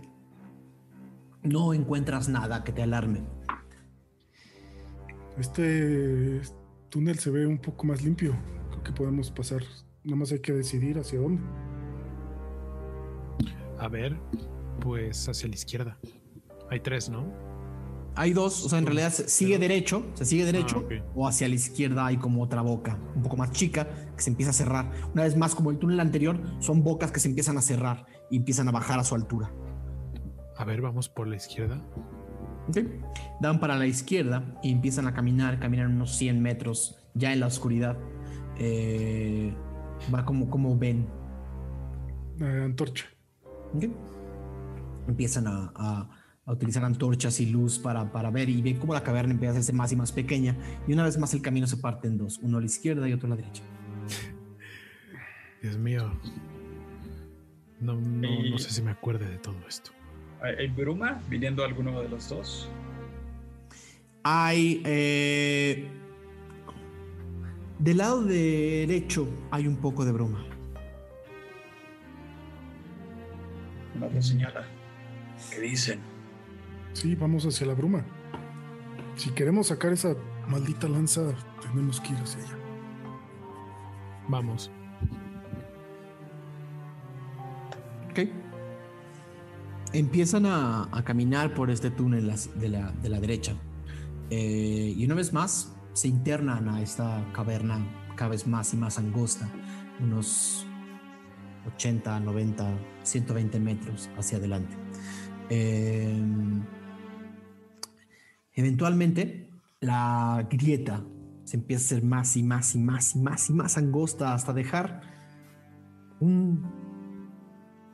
No 1.42 1.74
encuentras 1.74 2.28
nada 2.28 2.62
que 2.62 2.70
te 2.70 2.84
alarme. 2.84 3.22
Este 5.36 6.42
túnel 6.90 7.18
se 7.18 7.32
ve 7.32 7.48
un 7.48 7.58
poco 7.58 7.84
más 7.84 8.04
limpio. 8.04 8.36
Creo 8.70 8.84
que 8.84 8.92
podemos 8.92 9.32
pasar. 9.32 9.64
Nada 10.04 10.16
más 10.16 10.30
hay 10.30 10.38
que 10.38 10.52
decidir 10.52 10.96
hacia 10.96 11.18
dónde. 11.18 11.42
A 13.80 13.88
ver, 13.88 14.16
pues 14.80 15.28
hacia 15.28 15.48
la 15.48 15.56
izquierda. 15.56 15.98
Hay 16.70 16.78
tres, 16.78 17.10
¿no? 17.10 17.53
Hay 18.16 18.32
dos, 18.32 18.64
o 18.64 18.68
sea, 18.68 18.78
en 18.78 18.86
realidad 18.86 19.10
se 19.12 19.28
sigue 19.28 19.58
derecho, 19.58 20.06
se 20.14 20.24
sigue 20.24 20.44
derecho, 20.44 20.76
Ah, 20.90 20.94
ok. 21.00 21.04
o 21.14 21.26
hacia 21.28 21.48
la 21.48 21.54
izquierda 21.54 22.06
hay 22.06 22.16
como 22.16 22.42
otra 22.42 22.62
boca, 22.62 22.98
un 23.16 23.22
poco 23.22 23.36
más 23.36 23.50
chica, 23.52 23.86
que 24.16 24.22
se 24.22 24.30
empieza 24.30 24.50
a 24.50 24.54
cerrar. 24.54 24.90
Una 25.12 25.24
vez 25.24 25.36
más, 25.36 25.54
como 25.54 25.70
el 25.70 25.78
túnel 25.78 25.98
anterior, 26.00 26.40
son 26.60 26.82
bocas 26.84 27.10
que 27.10 27.20
se 27.20 27.28
empiezan 27.28 27.58
a 27.58 27.62
cerrar 27.62 28.06
y 28.30 28.36
empiezan 28.36 28.68
a 28.68 28.72
bajar 28.72 28.98
a 29.00 29.04
su 29.04 29.14
altura. 29.14 29.50
A 30.56 30.64
ver, 30.64 30.80
vamos 30.80 31.08
por 31.08 31.26
la 31.26 31.36
izquierda. 31.36 31.82
¿ok? 32.68 32.78
Dan 33.40 33.58
para 33.60 33.76
la 33.76 33.86
izquierda 33.86 34.58
y 34.62 34.70
empiezan 34.70 35.06
a 35.08 35.12
caminar, 35.14 35.58
caminan 35.58 35.92
unos 35.96 36.14
100 36.16 36.40
metros 36.40 36.96
ya 37.14 37.32
en 37.32 37.40
la 37.40 37.46
oscuridad. 37.46 37.96
Eh, 38.58 39.52
va 40.14 40.24
como, 40.24 40.48
como 40.48 40.78
ven. 40.78 41.06
Eh, 42.40 42.62
antorcha. 42.64 43.06
¿ok? 43.74 43.84
Empiezan 45.08 45.46
a, 45.48 45.72
a- 45.74 46.08
a 46.46 46.52
utilizar 46.52 46.84
antorchas 46.84 47.40
y 47.40 47.46
luz 47.46 47.78
para, 47.78 48.12
para 48.12 48.30
ver 48.30 48.48
y 48.48 48.60
ven 48.60 48.78
cómo 48.78 48.92
la 48.92 49.02
caverna 49.02 49.32
empieza 49.32 49.50
a 49.50 49.54
hacerse 49.54 49.72
más 49.72 49.92
y 49.92 49.96
más 49.96 50.12
pequeña. 50.12 50.56
Y 50.86 50.92
una 50.92 51.04
vez 51.04 51.18
más 51.18 51.32
el 51.34 51.40
camino 51.42 51.66
se 51.66 51.78
parte 51.78 52.08
en 52.08 52.18
dos, 52.18 52.38
uno 52.42 52.58
a 52.58 52.60
la 52.60 52.66
izquierda 52.66 53.08
y 53.08 53.12
otro 53.12 53.26
a 53.26 53.30
la 53.30 53.36
derecha. 53.36 53.62
Dios 55.62 55.78
mío. 55.78 56.12
No, 57.80 57.94
no, 58.00 58.28
Y- 58.28 58.50
no 58.50 58.58
sé 58.58 58.70
si 58.70 58.82
me 58.82 58.90
acuerde 58.90 59.28
de 59.28 59.38
todo 59.38 59.56
esto. 59.68 59.90
¿Hay, 60.42 60.68
bruma 60.68 61.22
viniendo 61.30 61.64
alguno 61.64 62.00
de 62.02 62.08
los 62.08 62.28
dos? 62.28 62.68
Hay... 64.22 64.82
eh, 64.84 65.88
del 67.78 67.96
lado 67.98 68.22
derecho 68.22 69.26
hay 69.50 69.66
un 69.66 69.76
poco 69.76 70.04
de 70.04 70.12
bruma. 70.12 70.44
Nos 73.98 74.12
lo 74.12 74.22
señala. 74.22 74.66
¿Qué 75.50 75.60
dicen? 75.60 76.00
Sí, 76.94 77.16
vamos 77.16 77.44
hacia 77.44 77.66
la 77.66 77.74
bruma. 77.74 78.04
Si 79.16 79.30
queremos 79.30 79.66
sacar 79.66 79.92
esa 79.92 80.14
maldita 80.48 80.88
lanza, 80.88 81.34
tenemos 81.60 82.00
que 82.00 82.12
ir 82.12 82.18
hacia 82.18 82.40
ella. 82.40 82.58
Vamos. 84.28 84.70
Ok. 88.10 88.28
Empiezan 89.92 90.46
a, 90.46 90.88
a 90.90 91.04
caminar 91.04 91.52
por 91.52 91.70
este 91.70 91.90
túnel 91.90 92.32
de 92.54 92.68
la, 92.68 92.92
de 92.92 93.08
la 93.08 93.20
derecha. 93.20 93.54
Eh, 94.30 94.94
y 94.96 95.04
una 95.04 95.16
vez 95.16 95.32
más 95.32 95.74
se 95.92 96.08
internan 96.08 96.68
a 96.68 96.80
esta 96.80 97.24
caverna 97.32 97.84
cada 98.16 98.30
vez 98.30 98.46
más 98.46 98.72
y 98.72 98.76
más 98.76 98.98
angosta, 98.98 99.48
unos 100.00 100.64
80, 101.74 102.20
90, 102.20 102.78
120 103.02 103.60
metros 103.60 104.08
hacia 104.16 104.38
adelante. 104.38 104.76
Eh, 105.50 106.16
eventualmente 108.54 109.50
la 109.80 110.46
grieta 110.50 111.04
se 111.44 111.56
empieza 111.58 111.82
a 111.82 111.86
hacer 111.98 112.04
más 112.04 112.36
y 112.36 112.42
más 112.42 112.74
y 112.74 112.78
más 112.78 113.14
y 113.14 113.18
más 113.20 113.50
y 113.50 113.52
más 113.52 113.76
angosta 113.76 114.32
hasta 114.34 114.52
dejar 114.52 115.02
un 116.20 116.64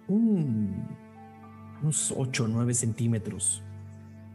un- 0.08 0.86
unos 1.82 2.12
8 2.16 2.44
o 2.44 2.48
9 2.48 2.74
centímetros 2.74 3.62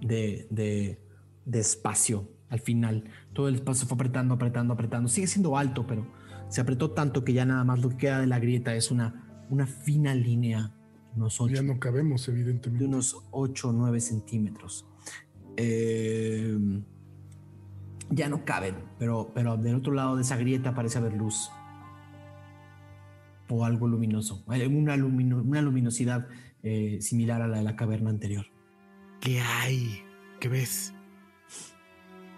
de, 0.02 0.48
de- 0.50 1.00
de 1.46 1.60
espacio 1.60 2.30
al 2.50 2.60
final. 2.60 3.04
Todo 3.34 3.48
el 3.50 3.56
espacio 3.56 3.88
fue 3.88 3.96
apretando, 3.96 4.34
apretando, 4.36 4.74
apretando. 4.74 5.10
Sigue 5.10 5.28
siendo 5.28 5.58
alto, 5.58 5.86
pero 5.86 6.08
se 6.48 6.62
apretó 6.62 6.92
tanto 6.92 7.24
que 7.24 7.34
ya 7.34 7.46
nada 7.46 7.64
más 7.64 7.82
lo 7.82 7.90
que 7.90 7.98
queda 7.98 8.20
de 8.20 8.28
la 8.28 8.40
grieta 8.40 8.74
es 8.76 8.90
una, 8.92 9.46
una 9.50 9.68
fina 9.68 10.16
línea, 10.16 10.72
unos 11.16 11.40
8, 11.42 11.56
Ya 11.56 11.62
no 11.62 11.80
cabemos, 11.80 12.26
de 12.26 12.32
evidentemente. 12.34 12.86
unos 12.86 13.18
8 13.32 13.70
o 13.70 13.74
9 13.74 14.00
centímetros. 14.00 14.86
Eh, 15.58 16.58
ya 18.10 18.30
no 18.30 18.46
caben, 18.46 18.76
pero, 19.00 19.32
pero 19.34 19.58
del 19.58 19.76
otro 19.76 19.94
lado 19.94 20.16
de 20.16 20.22
esa 20.22 20.38
grieta 20.38 20.74
parece 20.74 20.98
haber 20.98 21.14
luz. 21.14 21.50
O 23.50 23.64
algo 23.66 23.88
luminoso. 23.88 24.44
Una, 24.48 24.96
lumino- 24.98 25.42
una 25.42 25.62
luminosidad 25.62 26.28
eh, 26.64 26.98
similar 27.02 27.42
a 27.42 27.48
la 27.48 27.58
de 27.58 27.64
la 27.64 27.76
caverna 27.76 28.10
anterior. 28.10 28.46
¿Qué 29.22 29.40
hay? 29.40 30.04
¿Qué 30.40 30.50
ves? 30.50 30.94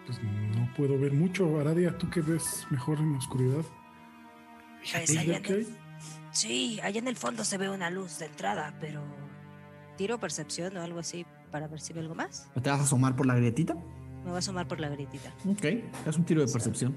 Pues 0.05 0.21
no 0.23 0.69
puedo 0.75 0.97
ver 0.99 1.13
mucho. 1.13 1.59
Aradia, 1.59 1.97
¿tú 1.97 2.09
qué 2.09 2.21
ves 2.21 2.65
mejor 2.69 2.99
en 2.99 3.13
la 3.13 3.17
oscuridad? 3.17 3.63
Pues 4.91 5.67
sí, 6.31 6.79
allá 6.81 6.99
en 6.99 7.07
el 7.07 7.15
fondo 7.15 7.43
se 7.43 7.57
ve 7.57 7.69
una 7.69 7.89
luz 7.89 8.19
de 8.19 8.25
entrada, 8.27 8.73
pero 8.79 9.01
Tiro 9.97 10.19
percepción 10.19 10.77
o 10.77 10.81
algo 10.83 10.99
así 10.99 11.25
para 11.51 11.67
ver 11.67 11.79
si 11.79 11.93
veo 11.93 12.03
algo 12.03 12.15
más. 12.15 12.49
¿Te 12.61 12.69
vas 12.69 12.79
a 12.79 12.83
asomar 12.83 13.15
por 13.15 13.25
la 13.25 13.35
grietita? 13.35 13.73
Me 13.73 14.31
voy 14.31 14.35
a 14.35 14.39
asomar 14.39 14.67
por 14.67 14.79
la 14.79 14.89
grietita. 14.89 15.33
Ok, 15.47 15.65
es 16.05 16.17
un 16.17 16.25
tiro 16.25 16.45
de 16.45 16.51
percepción. 16.51 16.95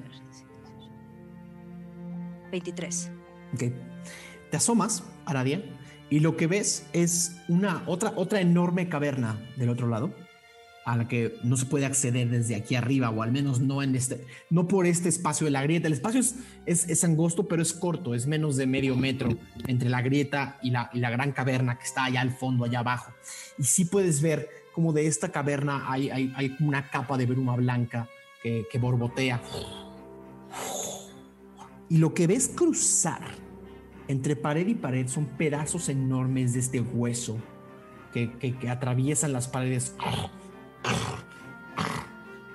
23. 2.51 3.11
Ok. 3.55 3.63
Te 4.51 4.57
asomas, 4.57 5.05
Aradia, 5.27 5.63
y 6.09 6.21
lo 6.21 6.37
que 6.37 6.49
ves 6.49 6.89
es 6.93 7.37
una 7.49 7.85
otra, 7.87 8.13
otra 8.17 8.41
enorme 8.41 8.89
caverna 8.89 9.41
del 9.57 9.69
otro 9.69 9.87
lado, 9.87 10.13
a 10.85 10.97
la 10.97 11.09
que 11.09 11.37
no 11.45 11.57
se 11.57 11.67
puede 11.67 11.85
acceder 11.85 12.31
desde 12.31 12.57
aquí 12.57 12.75
arriba, 12.75 13.11
o 13.11 13.23
al 13.23 13.33
menos 13.33 13.61
no 13.61 13.83
en 13.83 13.95
este, 13.95 14.25
no 14.49 14.67
por 14.67 14.87
este 14.87 15.09
espacio 15.09 15.45
de 15.45 15.51
la 15.51 15.63
grieta. 15.63 15.87
El 15.87 15.93
espacio 15.93 16.21
es, 16.21 16.37
es, 16.67 17.05
angosto, 17.05 17.49
pero 17.49 17.63
es 17.63 17.73
corto, 17.73 18.15
es 18.15 18.27
menos 18.27 18.57
de 18.57 18.67
medio 18.67 18.97
metro 18.97 19.31
entre 19.67 19.91
la 19.91 20.03
grieta 20.03 20.59
y 20.63 20.71
la, 20.71 20.91
y 20.93 21.01
la 21.01 21.11
gran 21.11 21.33
caverna 21.33 21.79
que 21.79 21.85
está 21.85 22.05
allá 22.05 22.23
al 22.23 22.33
fondo, 22.33 22.65
allá 22.65 22.81
abajo. 22.81 23.13
Y 23.59 23.65
sí 23.65 23.85
puedes 23.85 24.23
ver 24.23 24.49
como 24.73 24.93
de 24.93 25.07
esta 25.07 25.31
caverna 25.31 25.91
hay, 25.91 26.09
hay, 26.11 26.57
una 26.61 26.89
capa 26.91 27.19
de 27.19 27.27
bruma 27.27 27.57
blanca 27.57 28.09
que, 28.43 28.67
borbotea. 28.81 29.43
Y 31.89 31.99
lo 31.99 32.15
que 32.15 32.27
ves 32.27 32.49
cruzar 32.49 33.23
entre 34.09 34.35
pared 34.35 34.67
y 34.67 34.75
pared 34.75 35.09
son 35.09 35.27
pedazos 35.27 35.89
enormes 35.89 36.55
de 36.55 36.61
este 36.61 36.81
hueso 36.81 37.37
que- 38.13 38.33
que 38.39 38.69
atraviesan 38.69 39.33
las 39.33 39.47
paredes. 39.47 39.95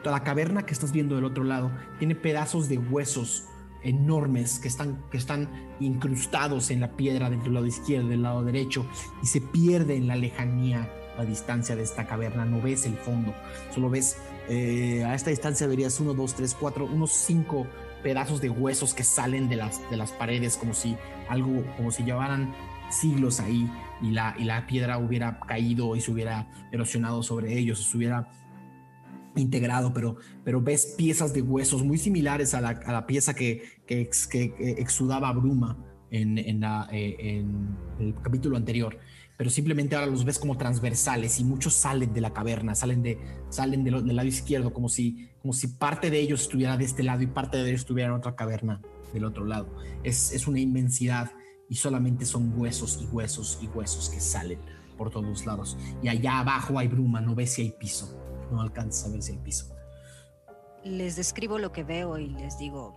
Toda 0.04 0.18
la 0.18 0.24
caverna 0.24 0.66
que 0.66 0.74
estás 0.74 0.92
viendo 0.92 1.16
del 1.16 1.26
otro 1.26 1.44
lado 1.44 1.72
tiene 1.98 2.16
pedazos 2.16 2.70
de 2.70 2.78
huesos 2.78 3.46
enormes 3.84 4.60
que 4.60 4.68
están, 4.68 5.04
que 5.10 5.18
están 5.18 5.50
incrustados 5.80 6.72
en 6.72 6.82
la 6.82 6.92
piedra 6.92 7.30
del 7.30 7.54
lado 7.54 7.66
izquierdo, 7.66 8.10
del 8.10 8.24
lado 8.24 8.44
derecho, 8.44 8.86
y 9.24 9.28
se 9.28 9.42
pierde 9.42 9.96
en 9.96 10.08
la 10.08 10.16
lejanía, 10.16 10.92
la 11.18 11.26
distancia 11.26 11.76
de 11.76 11.84
esta 11.84 12.06
caverna. 12.06 12.46
No 12.46 12.62
ves 12.62 12.86
el 12.86 12.98
fondo, 12.98 13.34
solo 13.74 13.90
ves 13.90 14.18
eh, 14.50 15.04
a 15.04 15.16
esta 15.16 15.30
distancia 15.30 15.66
verías 15.66 16.00
uno, 16.00 16.14
dos, 16.14 16.36
tres, 16.36 16.56
cuatro, 16.60 16.86
unos 16.86 17.12
cinco 17.12 17.66
pedazos 18.04 18.42
de 18.42 18.50
huesos 18.50 18.94
que 18.94 19.04
salen 19.04 19.50
de 19.50 19.56
las, 19.56 19.90
de 19.90 19.98
las 19.98 20.12
paredes 20.12 20.58
como 20.58 20.74
si 20.74 20.96
algo, 21.28 21.64
como 21.78 21.92
si 21.92 22.04
llevaran 22.04 22.54
siglos 22.92 23.40
ahí 23.40 23.68
y 24.02 24.12
la, 24.12 24.36
y 24.38 24.44
la 24.44 24.66
piedra 24.68 24.98
hubiera 24.98 25.40
caído 25.40 25.96
y 25.96 26.02
se 26.02 26.12
hubiera 26.12 26.48
erosionado 26.72 27.24
sobre 27.24 27.58
ellos, 27.58 27.84
se 27.84 27.98
hubiera 27.98 28.30
integrado, 29.36 29.94
pero, 29.94 30.16
pero 30.44 30.62
ves 30.62 30.96
piezas 30.98 31.34
de 31.34 31.42
huesos 31.42 31.84
muy 31.84 31.98
similares 31.98 32.54
a 32.54 32.62
la, 32.62 32.70
a 32.70 32.92
la 32.94 33.06
pieza 33.06 33.34
que, 33.34 33.64
que, 33.86 34.02
ex- 34.02 34.28
que- 34.28 34.54
que 34.54 34.72
exudaba 34.72 35.32
bruma 35.34 35.78
en, 36.12 36.38
en 36.38 36.64
eh, 36.64 37.16
en 37.20 37.78
el 38.00 38.16
capítulo 38.22 38.56
anterior. 38.58 38.98
Pero 39.38 39.50
simplemente 39.50 39.96
ahora 39.98 40.08
los 40.08 40.24
ves 40.24 40.40
como 40.40 40.56
transversales 40.58 41.42
y 41.42 41.44
muchos 41.44 41.74
salen 41.74 42.14
de 42.14 42.22
la 42.22 42.32
caverna, 42.32 42.74
salen, 42.76 43.04
de, 43.04 43.20
salen 43.50 43.84
de 43.84 43.92
lo- 43.92 44.02
del 44.02 44.16
lado 44.16 44.28
izquierdo, 44.30 44.72
como 44.72 44.88
si, 44.88 45.28
como 45.42 45.52
si 45.54 45.68
parte 45.68 46.10
de 46.10 46.20
ellos 46.22 46.44
estuviera 46.44 46.78
de 46.78 46.86
este 46.86 47.04
lado 47.04 47.22
y 47.22 47.28
parte 47.28 47.58
de 47.58 47.68
ellos 47.68 47.82
estuviera 47.82 48.10
en 48.12 48.16
otra 48.16 48.36
caverna 48.36 48.80
del 49.14 49.26
otro 49.26 49.44
lado. 49.44 49.68
Es, 50.04 50.32
es 50.32 50.48
una 50.48 50.62
inmensidad 50.62 51.32
y 51.70 51.76
solamente 51.76 52.26
son 52.26 52.54
huesos 52.60 53.00
y 53.02 53.06
huesos 53.08 53.60
y 53.62 53.68
huesos 53.68 54.10
que 54.10 54.20
salen 54.20 54.60
por 54.98 55.10
todos 55.10 55.46
lados. 55.46 55.78
Y 56.02 56.08
allá 56.08 56.40
abajo 56.40 56.78
hay 56.80 56.88
bruma, 56.88 57.22
no 57.22 57.36
ves 57.36 57.54
si 57.54 57.64
hay 57.64 57.72
piso, 57.72 58.18
no 58.52 58.62
alcanzas 58.62 59.10
a 59.10 59.12
ver 59.12 59.22
si 59.22 59.34
hay 59.34 59.40
piso. 59.40 59.76
Les 60.84 61.16
describo 61.16 61.58
lo 61.58 61.72
que 61.72 61.84
veo 61.84 62.18
y 62.20 62.30
les 62.30 62.58
digo, 62.58 62.94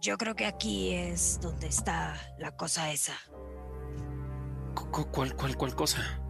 yo 0.00 0.16
creo 0.16 0.34
que 0.36 0.46
aquí 0.46 0.92
es 0.92 1.40
donde 1.42 1.66
está 1.66 2.14
la 2.38 2.56
cosa 2.56 2.92
esa. 2.92 3.14
Cu- 4.74 4.90
cu- 4.90 5.06
¿Cuál, 5.10 5.34
cuál, 5.34 5.56
cuál 5.56 5.74
cosa? 5.74 6.20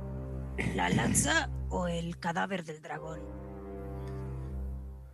¿La 0.75 0.89
lanza 0.89 1.51
o 1.69 1.89
el 1.89 2.19
cadáver 2.19 2.65
del 2.65 2.81
dragón? 2.81 3.21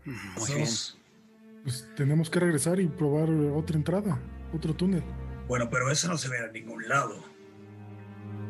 Muy 0.05 0.47
bien. 0.47 0.59
Vamos. 0.61 0.97
Pues 1.63 1.89
tenemos 1.97 2.31
que 2.31 2.41
regresar 2.41 2.81
y 2.81 2.87
probar 2.87 3.29
otra 3.55 3.77
entrada, 3.77 4.19
otro 4.55 4.75
túnel. 4.75 5.03
Bueno, 5.51 5.69
pero 5.69 5.91
eso 5.91 6.07
no 6.07 6.17
se 6.17 6.29
ve 6.29 6.39
a 6.39 6.53
ningún 6.53 6.87
lado. 6.89 7.17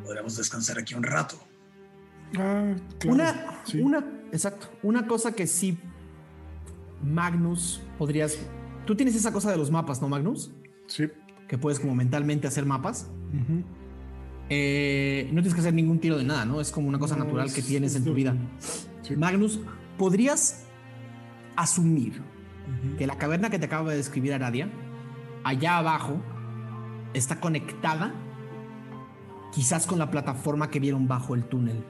Podríamos 0.05 0.37
descansar 0.37 0.79
aquí 0.79 0.95
un 0.95 1.03
rato. 1.03 1.35
Ah, 2.39 2.75
claro. 2.99 3.15
Una, 3.15 3.61
sí. 3.65 3.81
una, 3.81 4.05
exacto. 4.33 4.69
Una 4.83 5.07
cosa 5.07 5.33
que 5.33 5.47
sí, 5.47 5.79
Magnus, 7.03 7.81
podrías. 7.97 8.37
Tú 8.85 8.95
tienes 8.97 9.15
esa 9.15 9.33
cosa 9.33 9.51
de 9.51 9.57
los 9.57 9.71
mapas, 9.71 10.03
¿no, 10.03 10.11
Magnus? 10.11 10.51
Sí. 10.89 11.09
Que 11.49 11.57
puedes 11.57 11.81
como 11.81 11.95
mentalmente 11.95 12.47
hacer 12.47 12.67
mapas. 12.67 13.09
Eh, 14.51 15.25
no 15.33 15.37
tienes 15.41 15.55
que 15.55 15.61
hacer 15.61 15.73
ningún 15.73 16.01
tiro 16.01 16.19
de 16.19 16.25
nada, 16.25 16.45
¿no? 16.45 16.61
Es 16.61 16.71
como 16.71 16.87
una 16.87 16.99
cosa 16.99 17.17
No, 17.17 17.25
natural 17.25 17.47
es- 17.47 17.55
que 17.55 17.63
tienes 17.63 17.93
es 17.93 17.97
en 17.97 18.05
tu 18.05 18.13
vida. 18.13 18.35
Sí. 19.01 19.17
Magnus, 19.17 19.59
podrías 19.97 20.67
asumir 21.57 22.21
que 22.99 23.07
la 23.07 23.17
caverna 23.17 23.49
que 23.49 23.59
te 23.59 23.65
acaba 23.65 23.91
de 23.91 23.97
describir 23.97 24.35
Aradia, 24.35 24.69
allá 25.45 25.79
abajo, 25.79 26.21
está 27.15 27.41
conectada 27.41 28.13
quizás 29.53 29.87
con 29.87 29.99
la 29.99 30.11
plataforma 30.11 30.71
que 30.71 30.81
vieron 30.81 31.09
bajo 31.09 31.35
el 31.35 31.45
túnel. 31.45 31.85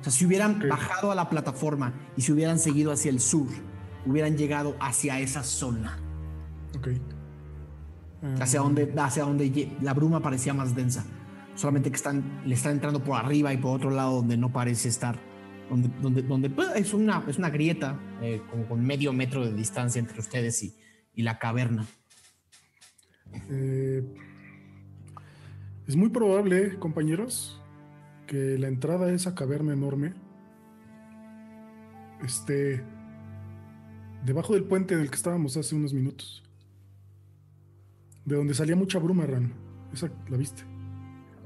O 0.00 0.04
sea, 0.04 0.12
si 0.12 0.24
hubieran 0.26 0.62
bajado 0.68 1.10
a 1.10 1.14
la 1.14 1.28
plataforma 1.28 1.92
y 2.16 2.22
si 2.22 2.32
hubieran 2.32 2.58
seguido 2.58 2.92
hacia 2.92 3.10
el 3.10 3.20
sur, 3.20 3.48
hubieran 4.06 4.36
llegado 4.36 4.76
hacia 4.80 5.20
esa 5.20 5.42
zona, 5.42 5.98
Ok. 6.76 6.88
hacia 8.40 8.60
Ah, 8.60 8.62
donde, 8.62 8.94
hacia 8.96 9.24
donde 9.24 9.76
la 9.82 9.94
bruma 9.94 10.20
parecía 10.20 10.54
más 10.54 10.74
densa. 10.74 11.04
Solamente 11.54 11.90
que 11.90 11.96
están, 11.96 12.42
le 12.46 12.54
están 12.54 12.72
entrando 12.72 13.02
por 13.02 13.16
arriba 13.16 13.52
y 13.52 13.56
por 13.56 13.76
otro 13.76 13.90
lado 13.90 14.16
donde 14.16 14.36
no 14.36 14.52
parece 14.52 14.88
estar. 14.88 15.18
Donde, 15.68 15.90
donde, 16.00 16.22
donde 16.22 16.48
pues, 16.48 16.68
es, 16.76 16.94
una, 16.94 17.24
es 17.26 17.36
una 17.36 17.50
grieta 17.50 17.98
eh, 18.22 18.40
como 18.50 18.66
con 18.66 18.82
medio 18.82 19.12
metro 19.12 19.44
de 19.44 19.52
distancia 19.52 19.98
entre 19.98 20.20
ustedes 20.20 20.62
y, 20.62 20.76
y 21.14 21.22
la 21.22 21.38
caverna. 21.38 21.84
Eh, 23.50 24.04
es 25.86 25.96
muy 25.96 26.10
probable, 26.10 26.78
compañeros, 26.78 27.60
que 28.26 28.58
la 28.58 28.68
entrada 28.68 29.06
a 29.06 29.12
esa 29.12 29.34
caverna 29.34 29.72
enorme 29.72 30.14
esté 32.24 32.84
debajo 34.24 34.54
del 34.54 34.64
puente 34.64 34.94
en 34.94 35.00
el 35.00 35.10
que 35.10 35.16
estábamos 35.16 35.56
hace 35.56 35.74
unos 35.74 35.94
minutos. 35.94 36.42
De 38.24 38.36
donde 38.36 38.54
salía 38.54 38.76
mucha 38.76 38.98
bruma, 38.98 39.24
Ran. 39.24 39.54
Esa 39.92 40.10
la 40.28 40.36
viste. 40.36 40.62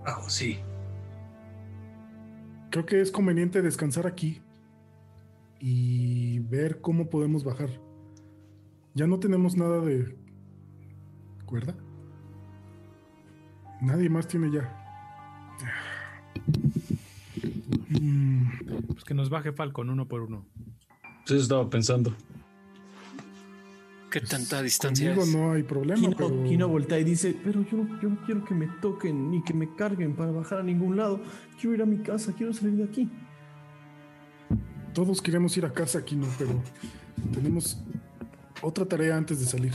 Ah, 0.04 0.20
sí. 0.28 0.58
Creo 2.70 2.86
que 2.86 3.00
es 3.00 3.12
conveniente 3.12 3.62
descansar 3.62 4.06
aquí 4.06 4.42
y 5.60 6.40
ver 6.40 6.80
cómo 6.80 7.08
podemos 7.08 7.44
bajar. 7.44 7.68
Ya 8.94 9.06
no 9.06 9.20
tenemos 9.20 9.56
nada 9.56 9.80
de 9.80 10.16
cuerda. 11.52 11.74
Nadie 13.82 14.08
más 14.08 14.26
tiene 14.26 14.50
ya. 14.50 14.64
Mm, 17.90 18.46
Pues 18.86 19.04
que 19.04 19.12
nos 19.12 19.28
baje 19.28 19.52
Falcon 19.52 19.90
uno 19.90 20.08
por 20.08 20.22
uno. 20.22 20.46
Eso 21.26 21.36
estaba 21.36 21.68
pensando. 21.68 22.14
¿Qué 24.10 24.20
tanta 24.22 24.62
distancia 24.62 25.12
es? 25.14 25.34
no 25.34 25.52
hay 25.52 25.62
problema, 25.62 26.00
Kino, 26.00 26.16
pero 26.16 26.44
Kino 26.44 26.68
voltea 26.68 26.98
y 26.98 27.04
dice, 27.04 27.36
pero 27.44 27.62
yo, 27.70 27.78
no- 27.78 28.00
yo 28.00 28.08
no 28.08 28.16
quiero 28.24 28.44
que 28.46 28.54
me 28.54 28.66
toquen 28.80 29.30
ni 29.30 29.42
que 29.42 29.52
me 29.54 29.74
carguen 29.74 30.14
para 30.14 30.30
bajar 30.32 30.60
a 30.60 30.62
ningún 30.62 30.96
lado. 30.96 31.20
Quiero 31.60 31.74
ir 31.76 31.82
a 31.82 31.86
mi 31.86 31.98
casa, 31.98 32.32
quiero 32.34 32.52
salir 32.54 32.76
de 32.76 32.84
aquí. 32.84 33.10
todos 34.94 35.20
queremos 35.22 35.54
ir 35.58 35.64
a 35.66 35.72
casa 35.72 35.98
aquí, 35.98 36.16
¿no? 36.16 36.26
Pero 36.38 36.62
tenemos 37.32 37.78
otra 38.62 38.84
tarea 38.86 39.16
antes 39.16 39.38
de 39.40 39.46
salir. 39.46 39.72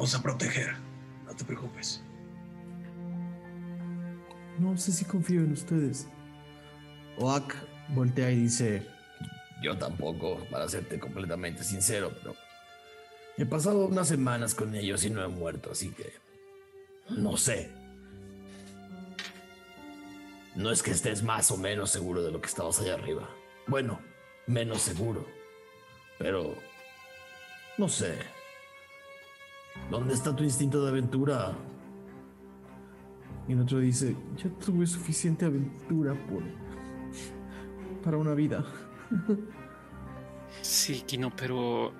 Vamos 0.00 0.14
a 0.14 0.22
proteger. 0.22 0.74
No 1.26 1.36
te 1.36 1.44
preocupes. 1.44 2.02
No 4.58 4.74
sé 4.74 4.92
si 4.92 5.04
confío 5.04 5.40
en 5.40 5.52
ustedes. 5.52 6.08
Oak 7.18 7.54
voltea 7.88 8.30
y 8.30 8.36
dice, 8.36 8.86
yo 9.62 9.76
tampoco, 9.76 10.38
para 10.50 10.66
serte 10.70 10.98
completamente 10.98 11.62
sincero, 11.64 12.14
pero 12.16 12.34
he 13.36 13.44
pasado 13.44 13.84
unas 13.88 14.08
semanas 14.08 14.54
con 14.54 14.74
ellos 14.74 15.04
y 15.04 15.10
no 15.10 15.22
he 15.22 15.28
muerto, 15.28 15.72
así 15.72 15.90
que 15.90 16.14
no 17.10 17.36
sé. 17.36 17.70
No 20.56 20.70
es 20.70 20.82
que 20.82 20.92
estés 20.92 21.22
más 21.22 21.50
o 21.50 21.58
menos 21.58 21.90
seguro 21.90 22.22
de 22.22 22.32
lo 22.32 22.40
que 22.40 22.48
estabas 22.48 22.80
allá 22.80 22.94
arriba. 22.94 23.28
Bueno, 23.66 24.00
menos 24.46 24.80
seguro. 24.80 25.26
Pero... 26.18 26.54
No 27.76 27.86
sé. 27.86 28.39
¿Dónde 29.90 30.14
está 30.14 30.34
tu 30.34 30.44
instinto 30.44 30.82
de 30.82 30.90
aventura? 30.90 31.52
Y 33.48 33.52
el 33.52 33.60
otro 33.60 33.78
dice, 33.78 34.14
ya 34.36 34.48
tuve 34.64 34.86
suficiente 34.86 35.44
aventura 35.46 36.14
por... 36.14 36.42
para 38.02 38.16
una 38.16 38.34
vida. 38.34 38.64
Sí, 40.62 41.02
Kino, 41.06 41.30
pero 41.34 41.92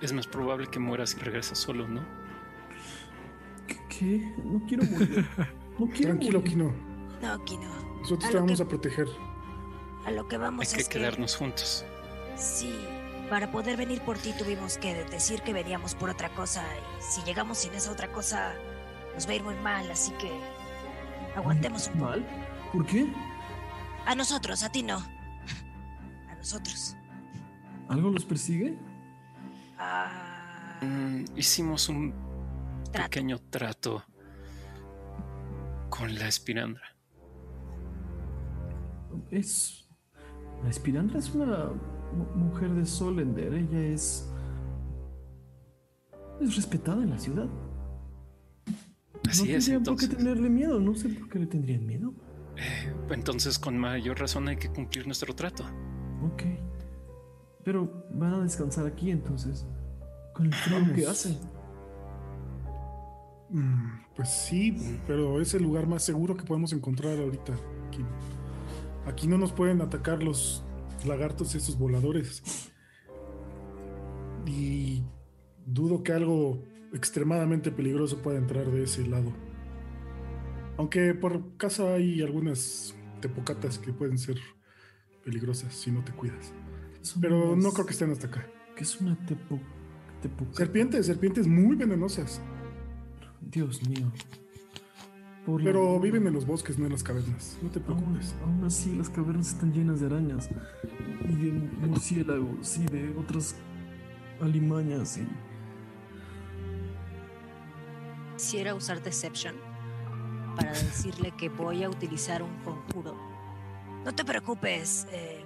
es 0.00 0.12
más 0.12 0.26
probable 0.28 0.68
que 0.68 0.78
mueras 0.78 1.14
y 1.14 1.18
regresas 1.18 1.58
solo, 1.58 1.86
¿no? 1.88 2.00
¿Qué? 3.88 4.32
No 4.44 4.62
quiero 4.66 4.84
morir. 4.84 5.26
No 5.78 5.86
quiero 5.90 6.10
Tranquilo, 6.12 6.38
morir. 6.38 6.52
Kino. 6.52 6.72
No, 7.20 7.44
Kino. 7.44 7.68
Nosotros 8.00 8.24
A 8.26 8.30
te 8.30 8.36
vamos 8.38 8.56
que- 8.58 8.62
a 8.62 8.68
proteger. 8.68 9.08
A 10.06 10.10
lo 10.12 10.28
que 10.28 10.38
vamos 10.38 10.66
Hay 10.68 10.74
que 10.74 10.80
es 10.82 10.88
que 10.88 10.98
quedarnos 10.98 11.34
juntos. 11.36 11.84
sí, 12.36 12.72
para 13.30 13.50
poder 13.50 13.76
venir 13.76 14.00
por 14.02 14.18
ti 14.18 14.32
tuvimos 14.38 14.78
que 14.78 14.94
decir 15.04 15.42
que 15.42 15.52
veníamos 15.52 15.94
por 15.94 16.10
otra 16.10 16.28
cosa 16.30 16.62
y 16.98 17.02
si 17.02 17.22
llegamos 17.22 17.58
sin 17.58 17.74
esa 17.74 17.90
otra 17.90 18.10
cosa 18.12 18.54
nos 19.14 19.26
va 19.26 19.32
a 19.32 19.34
ir 19.34 19.42
muy 19.42 19.54
mal, 19.56 19.90
así 19.90 20.12
que 20.12 20.30
aguantemos 21.34 21.88
un 21.88 21.94
poco. 21.94 22.04
¿Mal? 22.10 22.26
¿Por 22.72 22.86
qué? 22.86 23.12
A 24.06 24.14
nosotros, 24.14 24.62
a 24.62 24.70
ti 24.70 24.82
no. 24.82 24.98
A 26.28 26.34
nosotros. 26.36 26.96
¿Algo 27.88 28.10
los 28.10 28.24
persigue? 28.24 28.76
Ah, 29.78 30.32
Mm, 30.82 31.24
hicimos 31.34 31.88
un 31.88 32.12
trato. 32.92 33.08
pequeño 33.10 33.38
trato 33.48 34.04
con 35.88 36.14
la 36.18 36.28
espirandra. 36.28 36.82
Es... 39.30 39.88
La 40.62 40.70
Espirandra 40.70 41.18
es 41.18 41.30
una 41.34 41.70
mujer 42.34 42.70
de 42.74 42.86
Solender. 42.86 43.54
Ella 43.54 43.80
es... 43.80 44.28
Es 46.40 46.56
respetada 46.56 47.02
en 47.02 47.10
la 47.10 47.18
ciudad. 47.18 47.48
Así 49.28 49.48
no 49.48 49.56
es, 49.56 49.64
tendrían 49.64 49.82
por 49.84 49.96
qué 49.96 50.04
entonces. 50.04 50.16
tenerle 50.16 50.50
miedo. 50.50 50.80
No 50.80 50.94
sé 50.94 51.08
por 51.08 51.28
qué 51.28 51.38
le 51.38 51.46
tendrían 51.46 51.86
miedo. 51.86 52.12
eh, 52.56 52.94
entonces, 53.10 53.58
con 53.58 53.76
mayor 53.78 54.18
razón 54.18 54.48
hay 54.48 54.56
que 54.56 54.68
cumplir 54.68 55.06
nuestro 55.06 55.34
trato. 55.34 55.64
Ok. 56.22 56.42
Pero 57.64 58.06
van 58.12 58.34
a 58.34 58.40
descansar 58.40 58.86
aquí 58.86 59.10
entonces. 59.10 59.66
Con 60.34 60.46
el 60.46 60.54
frío 60.54 60.78
que 60.94 61.02
Vamos. 61.02 61.08
hace. 61.08 61.38
Mm, 63.48 64.00
pues 64.14 64.28
sí, 64.28 64.76
pero 65.06 65.40
es 65.40 65.54
el 65.54 65.62
lugar 65.62 65.86
más 65.86 66.02
seguro 66.02 66.36
que 66.36 66.44
podemos 66.44 66.72
encontrar 66.72 67.18
ahorita. 67.18 67.54
Aquí, 67.88 68.04
aquí 69.06 69.26
no 69.28 69.38
nos 69.38 69.52
pueden 69.52 69.80
atacar 69.80 70.22
los 70.22 70.64
lagartos 71.06 71.54
esos 71.54 71.78
voladores. 71.78 72.42
Y 74.46 75.02
dudo 75.66 76.02
que 76.02 76.12
algo 76.12 76.62
extremadamente 76.92 77.70
peligroso 77.70 78.22
pueda 78.22 78.38
entrar 78.38 78.70
de 78.70 78.84
ese 78.84 79.06
lado. 79.06 79.32
Aunque 80.78 81.14
por 81.14 81.56
casa 81.56 81.94
hay 81.94 82.22
algunas 82.22 82.94
tepocatas 83.20 83.78
que 83.78 83.92
pueden 83.92 84.18
ser 84.18 84.38
peligrosas 85.24 85.74
si 85.74 85.90
no 85.90 86.04
te 86.04 86.12
cuidas. 86.12 86.52
Pero 87.20 87.52
unas- 87.52 87.64
no 87.64 87.72
creo 87.72 87.86
que 87.86 87.92
estén 87.92 88.10
hasta 88.10 88.26
acá. 88.28 88.46
¿Qué 88.76 88.82
es 88.84 89.00
una 89.00 89.16
tepo... 89.26 89.58
tepo- 90.22 90.52
Serpientes, 90.52 91.06
serpientes 91.06 91.46
muy 91.46 91.76
venenosas. 91.76 92.40
Dios 93.40 93.86
mío. 93.88 94.12
Por 95.46 95.60
la- 95.62 95.66
Pero 95.70 95.98
viven 96.00 96.26
en 96.26 96.32
los 96.32 96.44
bosques, 96.44 96.76
no 96.78 96.86
en 96.86 96.92
las 96.92 97.02
cavernas. 97.04 97.56
No 97.62 97.70
te 97.70 97.78
preocupes. 97.80 98.34
aún 98.42 98.64
así, 98.64 98.94
las 98.96 99.08
cavernas 99.08 99.48
están 99.48 99.72
llenas 99.72 100.00
de 100.00 100.06
arañas 100.06 100.48
y 101.28 101.32
de 101.34 101.52
mu- 101.52 101.86
murciélagos 101.86 102.76
y 102.78 102.86
de 102.86 103.14
otras 103.16 103.54
alimañas. 104.40 105.18
Y... 105.18 105.26
Quisiera 108.36 108.74
usar 108.74 109.02
Deception 109.02 109.54
para 110.56 110.70
decirle 110.72 111.32
que 111.32 111.48
voy 111.48 111.84
a 111.84 111.90
utilizar 111.90 112.42
un 112.42 112.54
conjuro. 112.64 113.14
No 114.04 114.14
te 114.14 114.24
preocupes. 114.24 115.06
eh, 115.12 115.42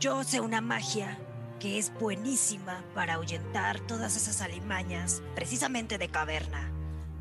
yo 0.00 0.22
sé 0.24 0.40
una 0.40 0.60
magia 0.60 1.18
que 1.58 1.78
es 1.78 1.90
buenísima 1.98 2.84
para 2.94 3.14
ahuyentar 3.14 3.80
todas 3.80 4.14
esas 4.16 4.42
alimañas, 4.42 5.22
precisamente 5.34 5.96
de 5.98 6.08
caverna. 6.08 6.70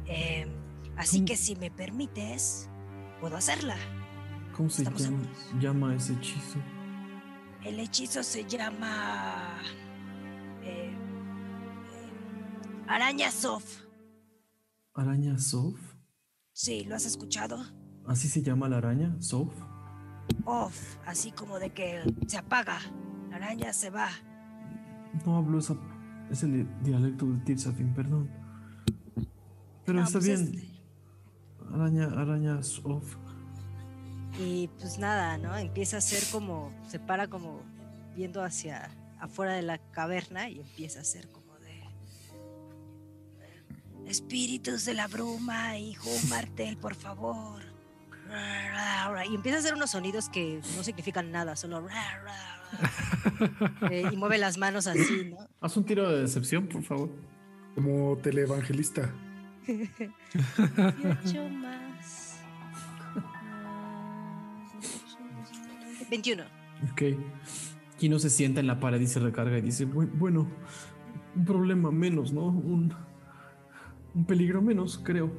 Eh, 0.07 0.45
así 0.97 1.17
¿Cómo? 1.17 1.25
que 1.27 1.37
si 1.37 1.55
me 1.55 1.71
permites, 1.71 2.69
puedo 3.19 3.35
hacerla. 3.37 3.75
¿Cómo 4.55 4.69
se 4.69 4.85
llama, 5.59 5.95
ese 5.95 6.13
hechizo? 6.13 6.59
El 7.63 7.79
hechizo 7.79 8.23
se 8.23 8.45
llama... 8.45 9.57
eh, 10.63 10.91
eh, 10.91 12.83
araña 12.87 13.31
Sof. 13.31 13.63
¿Araña 14.93 15.37
Sof? 15.39 15.77
Sí, 16.53 16.85
¿lo 16.85 16.95
has 16.95 17.05
escuchado? 17.05 17.57
¿Así 18.07 18.27
se 18.29 18.41
llama 18.41 18.69
la 18.69 18.77
araña? 18.77 19.15
¿Sof? 19.19 19.51
Off, 20.45 20.97
así 21.05 21.31
como 21.31 21.59
de 21.59 21.71
que 21.71 22.01
se 22.27 22.37
apaga. 22.37 22.79
La 23.29 23.35
araña 23.37 23.73
se 23.73 23.89
va. 23.89 24.09
No 25.25 25.37
hablo 25.37 25.59
esa, 25.59 25.75
ese 26.31 26.47
di- 26.47 26.67
dialecto 26.81 27.25
de 27.25 27.37
Tirsafin, 27.39 27.93
perdón. 27.93 28.29
Pero 29.85 29.99
No, 29.99 30.05
está 30.05 30.19
pues 30.19 30.25
bien. 30.25 30.41
este- 30.55 30.74
Araña, 31.73 32.05
araña 32.05 32.63
Sof. 32.63 33.15
Y 34.39 34.67
pues 34.79 34.99
nada, 34.99 35.37
¿no? 35.37 35.55
Empieza 35.57 35.97
a 35.97 36.01
ser 36.01 36.23
como, 36.31 36.71
se 36.89 36.99
para 36.99 37.27
como 37.27 37.61
viendo 38.15 38.43
hacia 38.43 38.89
afuera 39.19 39.53
de 39.53 39.61
la 39.61 39.77
caverna 39.91 40.49
y 40.49 40.59
empieza 40.59 41.01
a 41.01 41.03
ser 41.03 41.29
como 41.29 41.57
de... 41.59 41.83
Espíritus 44.09 44.85
de 44.85 44.93
la 44.93 45.07
bruma, 45.07 45.77
hijo 45.77 46.09
Martel, 46.29 46.77
por 46.77 46.95
favor. 46.95 47.61
Y 49.29 49.35
empieza 49.35 49.57
a 49.57 49.61
hacer 49.61 49.75
unos 49.75 49.91
sonidos 49.91 50.29
que 50.29 50.61
no 50.75 50.83
significan 50.83 51.31
nada, 51.31 51.55
solo... 51.55 51.87
Eh, 53.91 54.03
y 54.11 54.15
mueve 54.17 54.37
las 54.37 54.57
manos 54.57 54.87
así, 54.87 55.29
¿no? 55.29 55.37
Haz 55.61 55.77
un 55.77 55.85
tiro 55.85 56.09
de 56.09 56.21
decepción, 56.21 56.67
por 56.67 56.83
favor. 56.83 57.09
Como 57.73 58.17
televangelista. 58.17 59.13
18 59.67 61.49
más. 61.49 62.39
ah, 63.15 64.71
21. 66.09 66.43
Ok. 66.91 67.01
Kino 67.97 68.19
se 68.19 68.29
sienta 68.29 68.59
en 68.59 68.67
la 68.67 68.79
pared 68.79 68.99
y 68.99 69.07
se 69.07 69.19
recarga 69.19 69.57
y 69.57 69.61
dice, 69.61 69.87
"Bu- 69.87 70.09
bueno, 70.13 70.47
un 71.35 71.45
problema 71.45 71.91
menos, 71.91 72.33
¿no? 72.33 72.45
Un, 72.47 72.93
un 74.13 74.25
peligro 74.25 74.61
menos, 74.61 74.99
creo. 75.03 75.31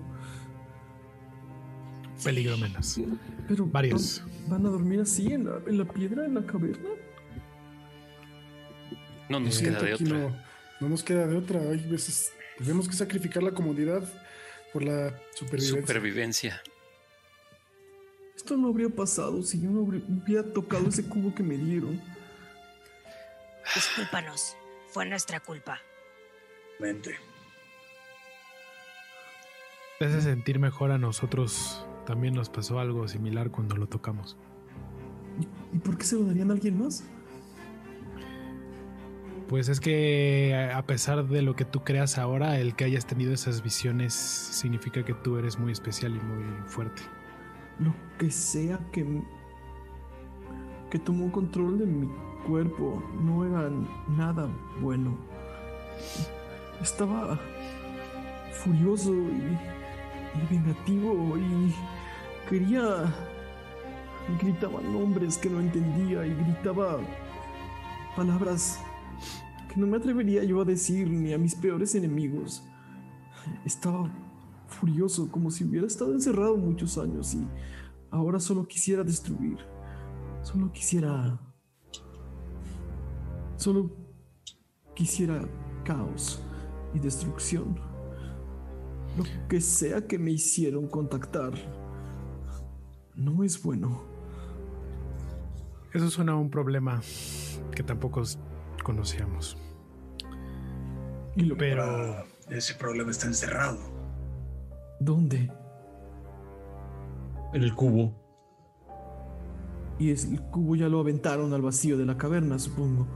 Peligro 2.24 2.56
menos. 2.56 2.98
Pero 3.46 3.66
Varios. 3.66 4.24
¿van, 4.48 4.62
van 4.62 4.66
a 4.66 4.70
dormir 4.70 5.00
así 5.00 5.32
en 5.32 5.44
la, 5.44 5.58
en 5.66 5.78
la 5.78 5.84
piedra, 5.84 6.24
en 6.24 6.34
la 6.34 6.46
caverna? 6.46 6.88
No 9.28 9.40
nos 9.40 9.56
Siento 9.56 9.80
queda 9.80 9.88
de 9.88 9.94
otra. 9.94 10.18
No, 10.18 10.36
no 10.80 10.88
nos 10.88 11.02
queda 11.02 11.26
de 11.26 11.36
otra. 11.36 11.60
Hay 11.60 11.86
veces 11.90 12.32
tenemos 12.58 12.88
que 12.88 12.94
sacrificar 12.94 13.42
la 13.42 13.52
comodidad 13.52 14.02
por 14.72 14.84
la 14.84 15.18
supervivencia. 15.34 15.80
Supervivencia. 15.80 16.62
Esto 18.36 18.56
no 18.56 18.68
habría 18.68 18.88
pasado 18.88 19.42
si 19.42 19.60
yo 19.60 19.70
no 19.70 19.80
hubiera 19.80 20.44
tocado 20.52 20.88
ese 20.88 21.04
cubo 21.08 21.34
que 21.34 21.42
me 21.42 21.56
dieron. 21.56 22.00
Discúlpanos. 23.74 24.56
Fue 24.90 25.04
nuestra 25.06 25.40
culpa. 25.40 25.80
Mente. 26.78 27.16
Te 29.98 30.04
hace 30.04 30.20
sentir 30.20 30.58
mejor 30.58 30.90
a 30.90 30.98
nosotros. 30.98 31.86
También 32.06 32.34
nos 32.34 32.50
pasó 32.50 32.78
algo 32.78 33.08
similar 33.08 33.50
cuando 33.50 33.76
lo 33.76 33.88
tocamos. 33.88 34.36
¿Y 35.72 35.78
por 35.78 35.98
qué 35.98 36.04
se 36.04 36.16
lo 36.16 36.24
darían 36.24 36.50
a 36.50 36.54
alguien 36.54 36.78
más? 36.78 37.04
Pues 39.49 39.68
es 39.68 39.78
que 39.78 40.70
a 40.75 40.83
pesar 40.86 41.25
de 41.28 41.41
lo 41.41 41.55
que 41.55 41.65
tú 41.65 41.84
creas 41.84 42.18
ahora, 42.18 42.58
el 42.58 42.75
que 42.75 42.84
hayas 42.84 43.07
tenido 43.07 43.33
esas 43.33 43.62
visiones 43.62 44.12
significa 44.12 45.05
que 45.05 45.15
tú 45.15 45.36
eres 45.36 45.57
muy 45.57 45.70
especial 45.70 46.16
y 46.16 46.20
muy 46.20 46.44
fuerte. 46.66 47.02
Lo 47.78 47.94
que 48.18 48.28
sea 48.31 48.81
que, 48.91 49.23
que 50.91 50.99
tomó 50.99 51.31
control 51.31 51.78
de 51.78 51.86
mi 51.86 52.08
cuerpo 52.44 53.00
no 53.23 53.44
era 53.44 53.70
nada 54.08 54.49
bueno. 54.81 55.16
Estaba 56.83 57.39
furioso 58.65 59.15
y, 59.15 59.58
y 60.42 60.55
vengativo 60.55 61.36
y 61.39 61.75
quería... 62.49 63.15
Gritaba 64.42 64.81
nombres 64.81 65.39
que 65.39 65.49
no 65.49 65.60
entendía 65.60 66.26
y 66.26 66.34
gritaba 66.34 66.99
palabras 68.16 68.81
no 69.76 69.86
me 69.86 69.98
atrevería 69.98 70.42
yo 70.44 70.60
a 70.60 70.64
decir 70.64 71.10
ni 71.10 71.32
a 71.32 71.38
mis 71.38 71.55
peores 71.55 71.94
enemigos. 71.94 72.62
Estaba 73.64 74.10
furioso, 74.66 75.30
como 75.30 75.50
si 75.50 75.64
hubiera 75.64 75.86
estado 75.86 76.12
encerrado 76.12 76.56
muchos 76.56 76.98
años 76.98 77.34
y 77.34 77.46
ahora 78.10 78.40
solo 78.40 78.66
quisiera 78.66 79.05
destruir. 79.05 79.58
Solo 80.42 80.72
quisiera... 80.72 81.40
Solo 83.56 83.90
quisiera 84.94 85.40
caos 85.84 86.42
y 86.94 86.98
destrucción. 86.98 87.78
Lo 89.16 89.24
que 89.48 89.60
sea 89.60 90.06
que 90.06 90.18
me 90.18 90.30
hicieron 90.30 90.88
contactar 90.88 91.52
no 93.14 93.42
es 93.42 93.62
bueno. 93.62 94.02
Eso 95.92 96.10
suena 96.10 96.32
a 96.32 96.36
un 96.36 96.50
problema 96.50 97.00
que 97.74 97.82
tampoco 97.82 98.22
conocíamos. 98.84 99.56
Y 101.36 101.42
lo 101.42 101.56
Pero 101.56 102.24
ese 102.50 102.74
problema 102.74 103.10
está 103.10 103.26
encerrado. 103.26 103.78
¿Dónde? 105.00 105.50
En 107.52 107.62
el 107.62 107.74
cubo. 107.74 108.15
Y 109.98 110.10
es, 110.10 110.24
el 110.26 110.40
cubo 110.42 110.76
ya 110.76 110.89
lo 110.89 111.00
aventaron 111.00 111.52
al 111.55 111.62
vacío 111.62 111.97
de 111.97 112.05
la 112.06 112.16
caverna, 112.16 112.58
supongo. 112.58 113.06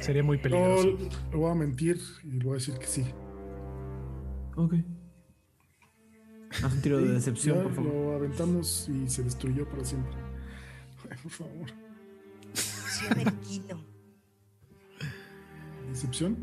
sería 0.00 0.22
muy 0.22 0.36
No, 0.36 0.42
peligroso. 0.42 0.98
le 1.30 1.36
voy 1.36 1.50
a 1.50 1.54
mentir 1.54 1.98
y 2.24 2.30
le 2.38 2.44
voy 2.44 2.52
a 2.52 2.54
decir 2.58 2.78
que 2.78 2.86
sí. 2.86 3.04
Ok. 4.56 4.74
Haz 6.64 6.72
un 6.72 6.80
tiro 6.82 6.98
de 6.98 7.08
decepción, 7.12 7.62
por 7.62 7.72
favor. 7.74 7.92
Lo 7.92 8.12
aventamos 8.16 8.88
y 8.88 9.08
se 9.08 9.22
destruyó 9.22 9.68
para 9.68 9.84
siempre. 9.84 10.12
Ay, 11.10 11.18
por 11.22 11.32
favor. 11.32 11.66
Kino. 13.42 13.95
¿Decepción? 15.88 16.36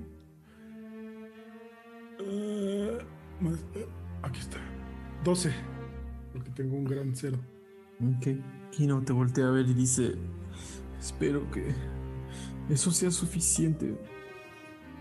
Eh, 2.19 2.97
eh, 3.75 3.87
aquí 4.21 4.39
está. 4.39 4.57
12. 5.23 5.53
Porque 6.31 6.49
tengo 6.51 6.75
un 6.75 6.85
gran 6.85 7.15
cero. 7.15 7.37
Ok. 8.17 8.27
Kino 8.71 9.01
te 9.03 9.13
voltea 9.13 9.47
a 9.47 9.51
ver 9.51 9.67
y 9.67 9.73
dice: 9.73 10.15
Espero 10.99 11.49
que 11.51 11.73
eso 12.69 12.91
sea 12.91 13.11
suficiente. 13.11 13.95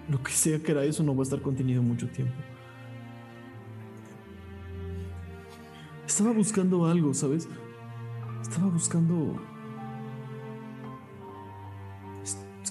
Lo 0.09 0.23
que 0.23 0.33
sea 0.33 0.59
que 0.59 0.73
era 0.73 0.85
eso 0.85 1.03
no 1.03 1.15
va 1.15 1.21
a 1.21 1.25
estar 1.25 1.41
contenido 1.41 1.83
mucho 1.83 2.09
tiempo. 2.09 2.35
Estaba 6.07 6.33
buscando 6.33 6.87
algo, 6.87 7.15
¿sabes? 7.15 7.49
Estaba 8.43 8.69
buscando. 8.69 9.41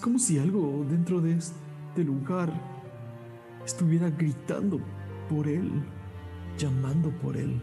Es, 0.02 0.04
como 0.04 0.18
si 0.18 0.40
algo 0.40 0.84
dentro 0.90 1.22
de 1.22 1.34
este 1.38 2.04
lugar 2.04 2.52
estuviera 3.64 4.10
gritando 4.10 4.80
por 5.30 5.48
él, 5.48 5.70
llamando 6.58 7.12
por 7.22 7.38
él. 7.38 7.62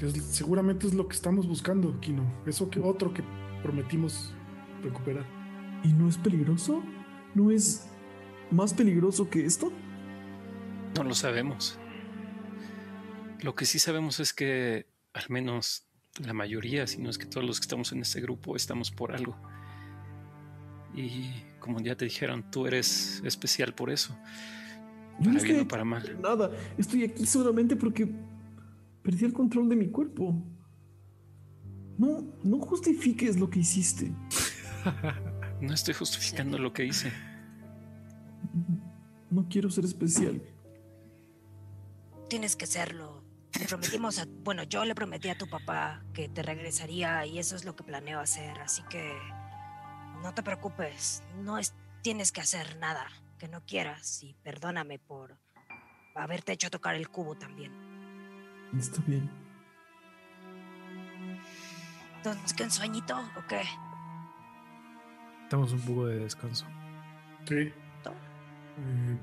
Es- 0.00 0.20
seguramente 0.24 0.88
es 0.88 0.94
lo 0.94 1.06
que 1.06 1.14
estamos 1.14 1.46
buscando, 1.46 2.00
Kino. 2.00 2.24
Eso 2.46 2.68
que 2.68 2.80
otro 2.80 3.14
que 3.14 3.22
prometimos 3.62 4.34
recuperar. 4.82 5.24
¿Y 5.84 5.92
no 5.92 6.08
es 6.08 6.18
peligroso? 6.18 6.82
¿No 7.32 7.52
es 7.52 7.88
más 8.50 8.74
peligroso 8.74 9.30
que 9.30 9.44
esto? 9.46 9.70
No 10.96 11.04
lo 11.04 11.14
sabemos. 11.14 11.78
Lo 13.40 13.54
que 13.54 13.66
sí 13.66 13.78
sabemos 13.78 14.18
es 14.18 14.32
que 14.34 14.86
al 15.12 15.26
menos 15.28 15.86
la 16.18 16.32
mayoría, 16.34 16.88
si 16.88 17.00
no 17.00 17.08
es 17.08 17.18
que 17.18 17.26
todos 17.26 17.46
los 17.46 17.60
que 17.60 17.64
estamos 17.66 17.92
en 17.92 18.00
este 18.00 18.20
grupo, 18.20 18.56
estamos 18.56 18.90
por 18.90 19.12
algo. 19.14 19.36
Y 20.94 21.30
como 21.60 21.80
ya 21.80 21.94
te 21.96 22.04
dijeron, 22.06 22.44
tú 22.50 22.66
eres 22.66 23.22
especial 23.24 23.74
por 23.74 23.90
eso. 23.90 24.16
Yo 25.20 25.24
Para 25.24 25.32
no 25.32 25.40
bien 25.42 25.46
estoy 25.46 25.60
o 25.60 25.68
para 25.68 25.84
mal. 25.84 26.20
nada. 26.22 26.50
Estoy 26.76 27.04
aquí 27.04 27.26
solamente 27.26 27.76
porque 27.76 28.08
perdí 29.02 29.24
el 29.24 29.32
control 29.32 29.68
de 29.68 29.76
mi 29.76 29.88
cuerpo. 29.88 30.34
No, 31.98 32.24
no 32.44 32.58
justifiques 32.60 33.38
lo 33.38 33.48
que 33.50 33.60
hiciste. 33.60 34.12
No 35.60 35.74
estoy 35.74 35.92
justificando 35.92 36.56
lo 36.56 36.72
que 36.72 36.84
hice. 36.84 37.12
No 39.28 39.48
quiero 39.48 39.68
ser 39.70 39.84
especial. 39.84 40.40
Tienes 42.28 42.54
que 42.54 42.66
serlo. 42.66 43.24
Le 43.58 43.66
prometimos 43.66 44.20
a. 44.20 44.26
Bueno, 44.44 44.62
yo 44.62 44.84
le 44.84 44.94
prometí 44.94 45.28
a 45.30 45.36
tu 45.36 45.48
papá 45.48 46.04
que 46.12 46.28
te 46.28 46.42
regresaría 46.44 47.26
y 47.26 47.40
eso 47.40 47.56
es 47.56 47.64
lo 47.64 47.74
que 47.74 47.82
planeo 47.82 48.20
hacer. 48.20 48.56
Así 48.60 48.82
que. 48.88 49.12
No 50.22 50.34
te 50.34 50.42
preocupes. 50.42 51.22
No 51.42 51.58
es, 51.58 51.74
tienes 52.02 52.32
que 52.32 52.40
hacer 52.40 52.76
nada 52.78 53.06
que 53.38 53.48
no 53.48 53.64
quieras. 53.64 54.22
Y 54.22 54.34
perdóname 54.42 54.98
por 54.98 55.36
haberte 56.14 56.52
hecho 56.52 56.70
tocar 56.70 56.94
el 56.94 57.08
cubo 57.08 57.36
también. 57.36 57.72
Está 58.76 59.00
bien. 59.06 59.30
Entonces, 62.16 62.52
¿qué 62.52 62.64
un 62.64 62.70
sueñito 62.70 63.16
o 63.16 63.46
qué? 63.48 63.62
Estamos 65.44 65.72
un 65.72 65.80
poco 65.80 66.06
de 66.06 66.18
descanso. 66.18 66.66
Sí. 67.46 67.72
Eh, 68.78 69.18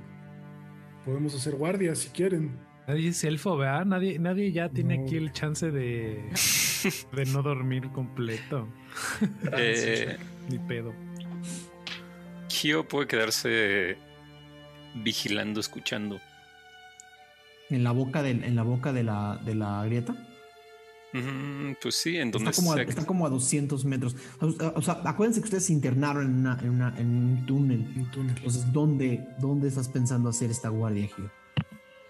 podemos 1.05 1.35
hacer 1.35 1.55
guardias 1.55 1.99
si 1.99 2.09
quieren. 2.09 2.57
Nadie 2.87 3.09
es 3.09 3.23
elfo, 3.23 3.57
¿verdad? 3.57 3.85
Nadie, 3.85 4.19
nadie 4.19 4.51
ya 4.51 4.69
tiene 4.69 4.97
No. 4.97 5.03
aquí 5.05 5.15
el 5.17 5.31
chance 5.31 5.71
de, 5.71 6.29
de 7.13 7.25
no 7.25 7.41
dormir 7.41 7.89
completo. 7.91 8.67
Eh, 9.57 10.17
Ni 10.49 10.59
pedo. 10.59 10.93
Kyo 12.47 12.87
puede 12.87 13.07
quedarse 13.07 13.97
vigilando, 15.03 15.59
escuchando. 15.59 16.19
En 17.69 17.83
la 17.83 17.91
boca 17.91 18.21
de, 18.21 18.31
en 18.31 18.55
la 18.55 18.63
boca 18.63 18.93
de 18.93 19.03
la, 19.03 19.41
de 19.43 19.55
la 19.55 19.83
grieta. 19.85 20.15
Mm, 21.13 21.73
pues 21.81 21.95
sí, 21.95 22.17
en 22.17 22.29
donde 22.31 22.49
Está 22.51 22.61
como, 22.61 22.73
a, 22.73 22.81
está 22.81 23.05
como 23.05 23.25
a 23.25 23.29
200 23.29 23.83
metros. 23.85 24.15
O 24.39 24.51
sea, 24.51 24.69
o 24.75 24.81
sea, 24.81 25.01
acuérdense 25.05 25.39
que 25.41 25.45
ustedes 25.45 25.65
se 25.65 25.73
internaron 25.73 26.25
en, 26.25 26.35
una- 26.39 26.59
en, 26.61 26.69
una- 26.69 26.99
en 26.99 27.07
un 27.07 27.45
túnel. 27.45 27.79
Un 27.95 28.11
túnel. 28.11 28.35
Entonces, 28.37 28.71
¿dónde, 28.71 29.27
¿dónde 29.39 29.67
estás 29.69 29.89
pensando 29.89 30.29
hacer 30.29 30.51
esta 30.51 30.69
guardia, 30.69 31.07
Gio? 31.07 31.31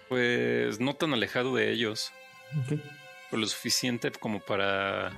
Pues 0.08 0.78
no 0.80 0.94
tan 0.94 1.12
alejado 1.12 1.54
de 1.56 1.72
ellos, 1.72 2.12
Ok. 2.60 2.78
pero 3.30 3.40
lo 3.40 3.46
suficiente 3.46 4.10
como 4.12 4.40
para 4.40 5.12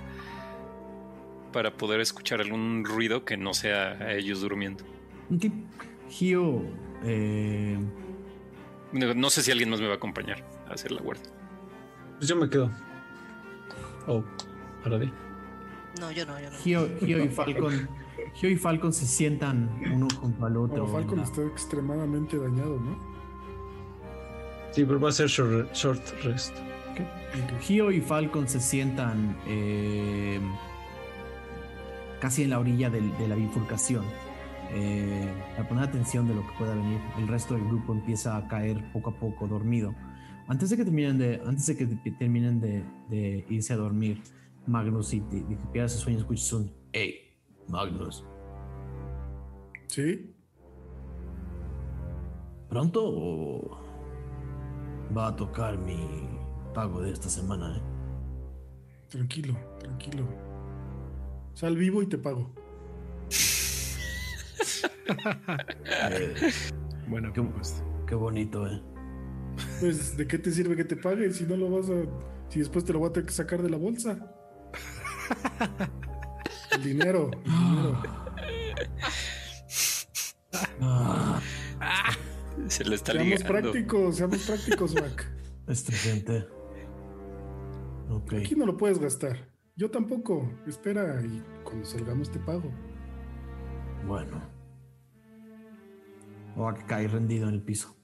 para 1.52 1.73
poder 1.73 2.00
escuchar 2.00 2.41
algún 2.41 2.84
ruido 2.84 3.25
que 3.25 3.36
no 3.39 3.55
sea 3.55 3.92
a 3.92 4.12
ellos 4.15 4.41
durmiendo. 4.42 4.84
Ok. 5.34 5.47
Gio, 6.10 6.62
eh, 7.05 7.78
No 8.92 9.15
no 9.15 9.31
sé 9.31 9.42
si 9.42 9.50
alguien 9.50 9.68
más 9.70 9.81
me 9.81 9.86
va 9.86 9.94
a 9.94 9.97
acompañar 9.97 10.42
a 10.68 10.73
hacer 10.75 10.92
la 10.92 11.00
guardia. 11.02 11.25
Pues 12.18 12.28
yo 12.28 12.36
me 12.36 12.49
quedo. 12.49 12.70
Oh, 14.07 14.23
para 14.83 14.99
ti. 15.00 15.10
No, 16.00 16.10
yo 16.12 16.25
no, 16.26 16.39
yo 16.41 16.50
no. 16.50 16.57
Gio, 16.58 16.89
Gio 17.00 17.25
y 17.25 17.28
Falcon, 17.28 17.89
Gio 18.34 18.50
y 18.50 18.57
Falcon 18.57 18.92
se 18.92 19.07
sientan 19.07 19.68
uno 19.92 20.08
junto 20.20 20.47
al 20.47 20.57
otro. 20.57 20.84
Bueno, 20.86 20.92
Falcon 20.99 21.18
la- 21.18 21.25
está 21.25 21.42
extremadamente 21.47 22.39
dañado, 22.39 22.78
¿no? 22.81 23.08
Sí, 24.71 24.85
pero 24.85 25.01
va 25.01 25.09
a 25.09 25.13
ser 25.13 25.29
short, 25.29 25.73
short 25.75 26.03
rest. 26.25 26.55
Gio 27.61 27.91
y 27.93 28.01
Falcon 28.01 28.49
se 28.49 28.61
sientan 28.61 29.37
eh, 29.47 30.41
casi 32.21 32.43
en 32.45 32.51
la 32.51 32.59
orilla 32.59 32.91
del- 32.91 33.17
de 33.19 33.29
la 33.29 33.35
bifurcación. 33.37 34.05
Eh, 34.71 35.33
para 35.57 35.69
poner 35.69 35.85
atención 35.85 36.29
de 36.29 36.35
lo 36.35 36.43
que 36.43 36.53
pueda 36.59 36.75
venir, 36.75 37.01
el 37.19 37.27
resto 37.29 37.55
del 37.55 37.65
grupo 37.65 37.93
empieza 37.95 38.37
a 38.37 38.47
caer 38.49 38.83
poco 38.93 39.11
a 39.11 39.15
poco 39.19 39.47
dormido. 39.49 39.95
Antes 40.47 40.71
de 40.71 40.77
que 40.77 40.85
terminen 40.85 41.19
de, 41.19 41.41
antes 41.47 41.67
de 41.67 41.77
que 41.77 41.87
te- 41.87 42.11
terminen 42.13 42.61
de, 42.61 42.83
de 43.09 43.45
irse 43.49 43.73
a 43.73 43.77
dormir, 43.77 44.21
Magnus 44.67 45.15
y 45.15 45.21
de, 45.21 45.43
de 45.45 45.57
que 45.57 45.67
pierdas 45.73 45.95
el 45.95 46.01
sueño, 46.01 46.19
escuchas 46.19 46.53
un 46.53 46.71
Hey, 46.93 47.15
Magnus, 47.69 48.25
Sí. 49.87 50.35
¿pronto 52.69 53.03
o 53.07 53.79
va 55.17 55.28
a 55.28 55.37
tocar 55.37 55.77
mi 55.78 56.28
pago 56.75 57.01
de 57.01 57.12
esta 57.12 57.28
semana? 57.28 57.77
eh? 57.77 57.81
Tranquilo, 59.09 59.55
tranquilo. 59.81 60.25
Sal 61.55 61.77
vivo 61.77 62.03
y 62.03 62.07
te 62.07 62.19
pago. 62.19 62.51
Eh, 66.11 66.35
Bueno, 67.09 67.33
¿Qué? 67.33 67.41
pues. 67.43 67.83
qué 68.07 68.15
bonito, 68.15 68.67
¿eh? 68.67 68.83
Pues, 69.81 70.15
¿de 70.17 70.27
qué 70.27 70.39
te 70.39 70.51
sirve 70.53 70.77
que 70.77 70.85
te 70.85 70.95
pague 70.97 71.33
si 71.33 71.45
no 71.45 71.57
lo 71.57 71.70
vas 71.70 71.89
a. 71.89 72.03
si 72.51 72.59
después 72.59 72.85
te 72.85 72.93
lo 72.93 72.99
voy 72.99 73.09
a 73.09 73.12
tener 73.12 73.27
que 73.27 73.33
sacar 73.33 73.62
de 73.62 73.70
la 73.70 73.78
bolsa? 73.78 74.19
El 76.73 76.83
dinero, 76.83 77.31
el 77.47 77.51
dinero. 77.51 78.03
Se 82.69 82.85
le 82.85 82.97
está 82.97 83.12
Seamos 83.12 83.31
ligando. 83.31 83.49
prácticos, 83.49 84.17
seamos 84.17 84.39
prácticos, 84.47 84.95
Mac. 84.95 85.31
estridente. 85.69 86.47
Ok. 88.11 88.33
Aquí 88.35 88.55
no 88.55 88.67
lo 88.67 88.77
puedes 88.77 88.99
gastar. 88.99 89.49
Yo 89.77 89.91
tampoco. 89.91 90.51
Espera 90.67 91.23
y 91.25 91.43
cuando 91.65 91.85
salgamos 91.85 92.31
te 92.31 92.39
pago. 92.41 92.70
Bueno. 94.07 94.43
O 96.57 96.69
a 96.69 96.75
que 96.75 96.85
cae 96.87 97.07
rendido 97.07 97.49
en 97.49 97.55
el 97.55 97.62
piso. 97.62 97.97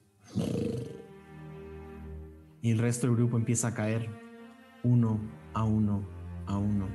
Y 2.63 2.71
el 2.71 2.79
resto 2.79 3.07
del 3.07 3.17
grupo 3.17 3.37
empieza 3.37 3.69
a 3.69 3.75
caer 3.75 4.09
uno 4.83 5.19
a 5.55 5.65
uno, 5.65 6.05
a 6.47 6.59
uno, 6.59 6.87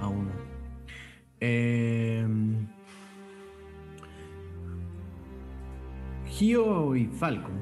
a 0.00 0.08
uno. 0.08 0.30
Em, 1.40 2.66
Gio 6.30 6.94
y 6.94 7.06
Falcon 7.06 7.58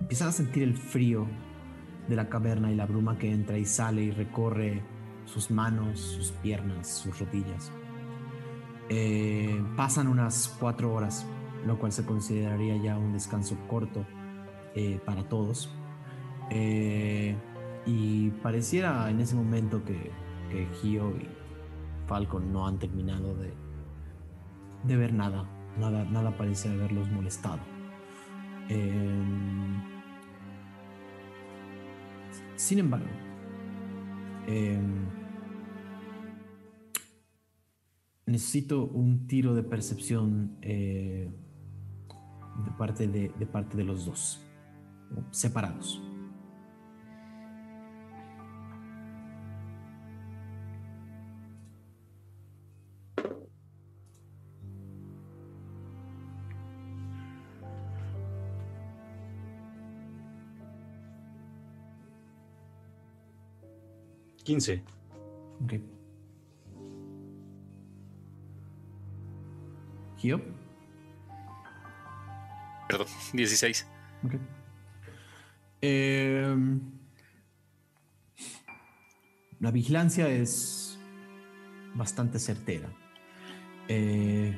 empiezan 0.00 0.28
a 0.28 0.32
sentir 0.32 0.62
el 0.62 0.76
frío 0.76 1.26
de 2.08 2.14
la 2.14 2.28
caverna 2.28 2.70
y 2.70 2.76
la 2.76 2.86
bruma 2.86 3.18
que 3.18 3.32
entra 3.32 3.58
y 3.58 3.64
sale 3.64 4.02
y 4.02 4.10
recorre 4.10 4.82
sus 5.24 5.50
manos, 5.50 5.98
sus 5.98 6.30
piernas, 6.30 6.88
sus 6.88 7.18
rodillas. 7.18 7.72
Eh, 8.88 9.60
pasan 9.76 10.06
unas 10.06 10.54
cuatro 10.60 10.94
horas, 10.94 11.26
lo 11.66 11.78
cual 11.78 11.90
se 11.90 12.04
consideraría 12.04 12.76
ya 12.76 12.98
un 12.98 13.12
descanso 13.12 13.56
corto 13.66 14.04
eh, 14.74 15.00
para 15.04 15.28
todos. 15.28 15.70
Eh, 16.50 17.34
y 17.86 18.30
pareciera 18.42 19.10
en 19.10 19.20
ese 19.20 19.34
momento 19.34 19.82
que, 19.84 20.12
que 20.50 20.68
Gio 20.80 21.10
y 21.16 21.28
Falcon 22.06 22.52
no 22.52 22.68
han 22.68 22.78
terminado 22.78 23.34
de, 23.34 23.52
de 24.84 24.96
ver 24.96 25.12
nada. 25.12 25.48
Nada, 25.78 26.04
nada 26.04 26.36
parece 26.36 26.68
haberlos 26.68 27.10
molestado. 27.10 27.75
Eh, 28.68 29.24
sin 32.56 32.78
embargo, 32.78 33.06
eh, 34.46 34.80
necesito 38.26 38.86
un 38.86 39.26
tiro 39.26 39.54
de 39.54 39.62
percepción 39.62 40.56
eh, 40.62 41.30
de, 42.64 42.70
parte 42.78 43.06
de 43.08 43.46
parte 43.46 43.76
de 43.76 43.84
los 43.84 44.06
dos, 44.06 44.44
separados. 45.30 46.05
Quince. 64.46 64.80
Ok. 65.64 65.72
Gio. 70.18 70.40
Perdón, 72.88 73.08
16. 73.32 73.88
Ok. 74.24 74.34
Em, 75.80 76.80
la 79.58 79.72
vigilancia 79.72 80.28
es 80.28 80.96
bastante 81.96 82.38
certera. 82.38 82.88
Eh, 83.88 84.56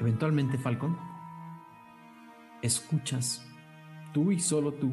eventualmente, 0.00 0.56
Falcon, 0.56 0.98
escuchas, 2.62 3.46
tú 4.14 4.32
y 4.32 4.40
solo 4.40 4.72
tú, 4.72 4.90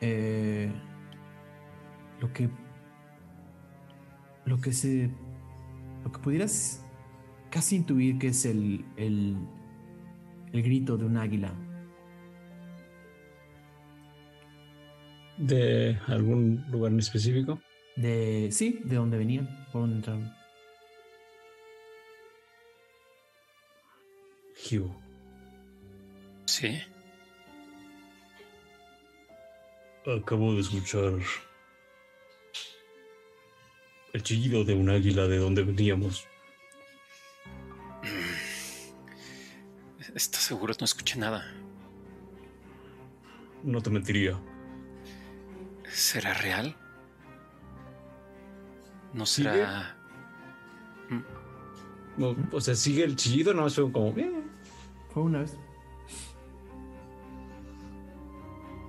eh, 0.00 0.72
lo 2.20 2.32
que, 2.32 2.48
lo 4.44 4.60
que 4.60 4.72
se, 4.72 5.10
lo 6.04 6.12
que 6.12 6.18
pudieras 6.18 6.84
casi 7.50 7.76
intuir 7.76 8.18
que 8.18 8.28
es 8.28 8.44
el, 8.44 8.84
el, 8.96 9.36
el 10.52 10.62
grito 10.62 10.96
de 10.96 11.04
un 11.06 11.16
águila 11.16 11.52
¿De 15.40 15.98
algún 16.06 16.66
lugar 16.70 16.92
en 16.92 16.98
específico? 16.98 17.62
De. 17.96 18.50
Sí, 18.52 18.82
de 18.84 18.96
dónde 18.96 19.16
venían. 19.16 19.48
Por 19.72 19.80
dónde 19.80 19.96
entraron. 19.96 20.30
Hugh. 24.70 24.90
Sí. 26.44 26.78
Acabo 30.06 30.54
de 30.54 30.60
escuchar 30.60 31.14
el 34.12 34.22
chillido 34.22 34.64
de 34.64 34.74
un 34.74 34.90
águila 34.90 35.26
de 35.26 35.38
donde 35.38 35.62
veníamos. 35.62 36.26
¿Estás 40.14 40.42
seguro? 40.42 40.74
No 40.78 40.84
escuché 40.84 41.18
nada. 41.18 41.44
No 43.62 43.80
te 43.80 43.90
mentiría. 43.90 44.38
¿Será 45.88 46.34
real? 46.34 46.76
¿No 49.12 49.26
será...? 49.26 49.96
No, 52.16 52.36
o 52.52 52.60
sea, 52.60 52.74
sigue 52.74 53.04
el 53.04 53.16
chillido, 53.16 53.54
no, 53.54 53.66
eso 53.66 53.90
como... 53.90 54.08
eh. 54.18 54.32
Fue 55.12 55.22
una 55.22 55.40
vez. 55.40 55.56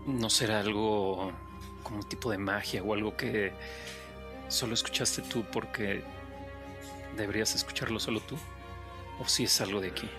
¿No 0.06 0.30
será 0.30 0.60
algo 0.60 1.32
como 1.84 1.98
un 1.98 2.10
tipo 2.10 2.32
de 2.32 2.38
magia 2.38 2.84
o 2.84 2.94
algo 2.94 3.16
que 3.16 3.54
solo 4.52 4.74
escuchaste 4.74 5.22
tú 5.22 5.44
porque 5.52 6.04
deberías 7.18 7.56
escucharlo 7.56 8.00
solo 8.00 8.20
tú? 8.20 8.38
¿O 9.20 9.28
si 9.28 9.44
es 9.44 9.62
algo 9.62 9.82
de 9.82 9.90
aquí? 9.90 10.10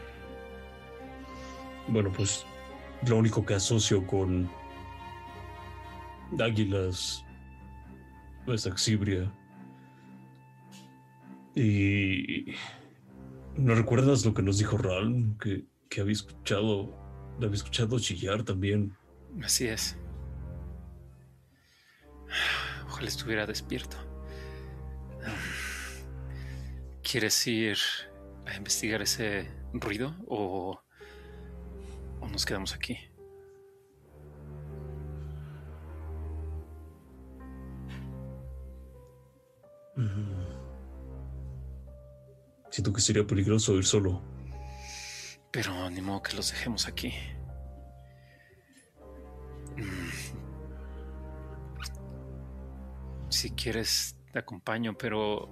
Bueno, 1.89 2.12
pues 2.12 2.44
lo 3.07 3.17
único 3.17 3.44
que 3.44 3.55
asocio 3.55 4.07
con 4.07 4.51
águilas 6.41 7.25
es 8.47 8.67
Axibria. 8.67 9.33
Y 11.55 12.55
¿no 13.57 13.75
recuerdas 13.75 14.25
lo 14.25 14.33
que 14.33 14.43
nos 14.43 14.59
dijo 14.59 14.78
Ralm? 14.78 15.36
Que, 15.39 15.67
que 15.91 16.01
había 16.01 16.12
escuchado, 16.12 16.97
la 17.39 17.47
había 17.47 17.57
escuchado 17.57 17.99
chillar 17.99 18.43
también. 18.44 18.97
Así 19.43 19.67
es. 19.67 19.99
Ojalá 22.86 23.09
estuviera 23.09 23.47
despierto. 23.47 24.12
¿Quieres 27.02 27.47
ir 27.47 27.78
a 28.47 28.57
investigar 28.57 29.02
ese 29.02 29.47
ruido 29.73 30.15
o, 30.26 30.81
o 32.20 32.28
nos 32.28 32.47
quedamos 32.47 32.75
aquí? 32.75 32.99
Mm. 39.97 40.42
Siento 42.70 42.92
que 42.92 43.01
sería 43.02 43.26
peligroso 43.26 43.76
ir 43.76 43.84
solo. 43.84 44.23
Pero 45.51 45.91
ni 45.91 46.01
modo 46.01 46.23
que 46.23 46.34
los 46.34 46.51
dejemos 46.51 46.89
aquí. 46.89 47.12
Mm. 49.76 50.09
Si 53.28 53.51
quieres, 53.51 54.17
te 54.33 54.39
acompaño, 54.39 54.97
pero 54.99 55.49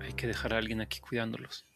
hay 0.00 0.12
que 0.14 0.26
dejar 0.26 0.54
a 0.54 0.58
alguien 0.58 0.80
aquí 0.80 1.00
cuidándolos. 1.00 1.66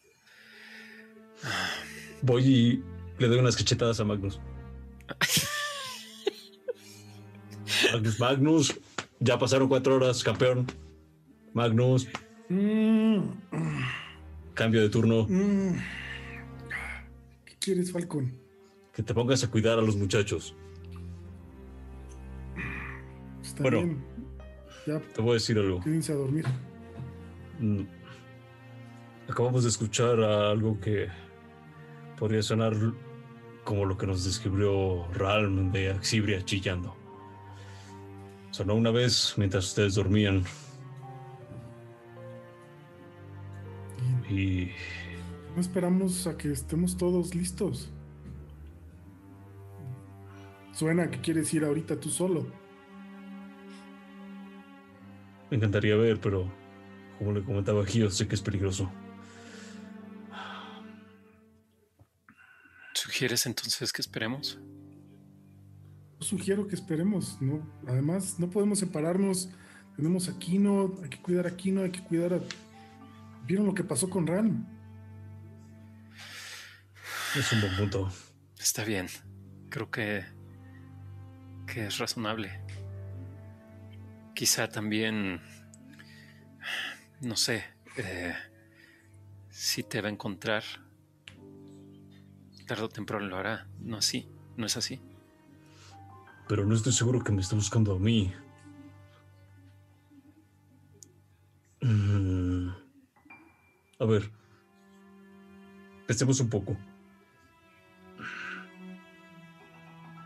Voy 2.21 2.43
y 2.45 2.83
le 3.19 3.27
doy 3.27 3.39
unas 3.39 3.55
cachetadas 3.55 3.99
a 3.99 4.05
Magnus. 4.05 4.39
Magnus, 7.93 8.19
Magnus, 8.19 8.79
ya 9.19 9.37
pasaron 9.37 9.67
cuatro 9.67 9.95
horas, 9.95 10.23
campeón. 10.23 10.65
Magnus, 11.53 12.07
Mm, 12.49 13.23
cambio 14.53 14.81
de 14.81 14.87
turno. 14.89 15.25
mm. 15.27 15.75
¿Qué 17.45 17.55
quieres, 17.59 17.91
Falcon? 17.91 18.31
Que 18.93 19.03
te 19.03 19.13
pongas 19.13 19.43
a 19.43 19.51
cuidar 19.51 19.77
a 19.77 19.81
los 19.81 19.97
muchachos. 19.97 20.55
Está 23.43 23.61
Bueno. 23.63 23.77
bien. 23.83 24.05
Ya, 24.87 24.99
Te 25.01 25.21
voy 25.21 25.31
a 25.31 25.33
decir 25.33 25.59
algo. 25.59 25.81
quédense 25.81 26.13
a 26.13 26.15
dormir. 26.15 26.45
Mm. 27.59 27.81
Acabamos 29.29 29.63
de 29.63 29.69
escuchar 29.69 30.21
algo 30.21 30.79
que 30.79 31.07
podría 32.17 32.41
sonar 32.41 32.73
como 33.65 33.83
lo 33.83 33.97
que 33.97 34.07
nos 34.07 34.23
describió 34.23 35.05
Ralm 35.13 35.73
de 35.73 35.91
Axibria 35.91 36.41
chillando. 36.45 36.95
Sonó 38.51 38.75
una 38.75 38.91
vez 38.91 39.33
mientras 39.37 39.65
ustedes 39.65 39.95
dormían 39.95 40.43
y 44.29 44.69
No 45.53 45.59
esperamos 45.61 46.25
a 46.27 46.37
que 46.37 46.51
estemos 46.53 46.95
todos 46.95 47.35
listos. 47.35 47.91
Suena 50.71 51.09
que 51.11 51.19
quieres 51.19 51.53
ir 51.53 51.65
ahorita 51.65 51.99
tú 51.99 52.09
solo. 52.09 52.45
Me 55.49 55.57
encantaría 55.57 55.95
ver, 55.95 56.19
pero 56.19 56.51
como 57.17 57.31
le 57.31 57.43
comentaba 57.43 57.85
Gio, 57.85 58.09
sé 58.09 58.27
que 58.27 58.35
es 58.35 58.41
peligroso. 58.41 58.91
¿Sugieres 62.93 63.45
entonces 63.45 63.93
que 63.93 64.01
esperemos? 64.01 64.59
Yo 66.19 66.25
sugiero 66.25 66.67
que 66.67 66.75
esperemos, 66.75 67.41
¿no? 67.41 67.65
Además, 67.87 68.39
no 68.39 68.49
podemos 68.49 68.79
separarnos. 68.79 69.49
Tenemos 69.95 70.29
a 70.29 70.37
Kino, 70.37 70.93
hay 71.03 71.09
que 71.09 71.21
cuidar 71.21 71.47
a 71.47 71.55
Kino, 71.55 71.83
hay 71.83 71.91
que 71.91 72.03
cuidar 72.03 72.33
a. 72.33 72.39
¿Vieron 73.45 73.65
lo 73.65 73.73
que 73.73 73.83
pasó 73.83 74.09
con 74.09 74.27
Ran? 74.27 74.67
Es 77.35 77.51
un 77.53 77.61
buen 77.61 77.75
punto. 77.77 78.11
Está 78.59 78.83
bien. 78.83 79.07
Creo 79.69 79.89
que, 79.91 80.25
que 81.65 81.85
es 81.87 81.97
razonable. 81.97 82.66
Quizá 84.37 84.69
también, 84.69 85.41
no 87.21 87.35
sé, 87.35 87.63
eh, 87.97 88.35
si 89.49 89.81
te 89.81 89.99
va 89.99 90.09
a 90.09 90.11
encontrar, 90.11 90.63
tarde 92.67 92.83
o 92.83 92.89
temprano 92.89 93.25
lo 93.25 93.37
hará. 93.37 93.67
No 93.79 93.97
así, 93.97 94.29
no 94.55 94.67
es 94.67 94.77
así. 94.77 95.01
Pero 96.47 96.67
no 96.67 96.75
estoy 96.75 96.93
seguro 96.93 97.23
que 97.23 97.31
me 97.31 97.41
esté 97.41 97.55
buscando 97.55 97.95
a 97.95 97.97
mí. 97.97 98.31
Mm. 101.81 102.69
A 103.97 104.05
ver. 104.05 104.29
Pensemos 106.05 106.39
un 106.41 106.49
poco. 106.51 106.77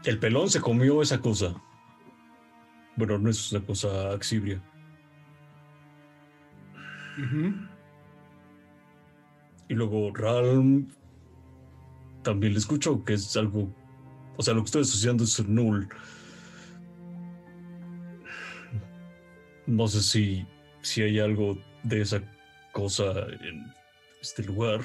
El 0.03 0.19
pelón 0.19 0.49
se 0.49 0.59
comió 0.59 1.01
esa 1.01 1.21
cosa. 1.21 1.55
Bueno, 3.01 3.17
no 3.17 3.31
es 3.31 3.51
una 3.51 3.65
cosa 3.65 4.11
axibria. 4.13 4.61
Y 9.67 9.73
luego 9.73 10.13
Ralm 10.13 10.87
también 12.21 12.53
le 12.53 12.59
escucho 12.59 13.03
que 13.03 13.13
es 13.15 13.35
algo. 13.35 13.73
O 14.37 14.43
sea, 14.43 14.53
lo 14.53 14.61
que 14.61 14.65
estoy 14.65 14.81
asociando 14.83 15.23
es 15.23 15.43
null. 15.47 15.89
No 19.65 19.87
sé 19.87 20.03
si, 20.03 20.45
si 20.81 21.01
hay 21.01 21.17
algo 21.17 21.57
de 21.81 22.01
esa 22.01 22.21
cosa 22.71 23.13
en 23.41 23.65
este 24.21 24.43
lugar. 24.43 24.81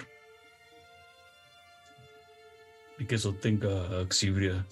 Y 2.99 3.05
que 3.05 3.17
eso 3.17 3.35
tenga 3.35 4.01
axibria. 4.01 4.67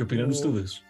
¿Qué 0.00 0.04
opinan 0.04 0.28
Oh. 0.28 0.30
ustedes? 0.30 0.82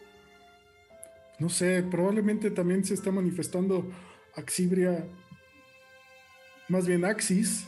No 1.41 1.49
sé, 1.49 1.83
probablemente 1.83 2.49
también 2.49 2.85
se 2.85 2.95
está 2.95 3.11
manifestando 3.11 3.91
Axibria, 4.37 5.05
más 6.69 6.87
bien 6.87 7.05
Axis, 7.05 7.67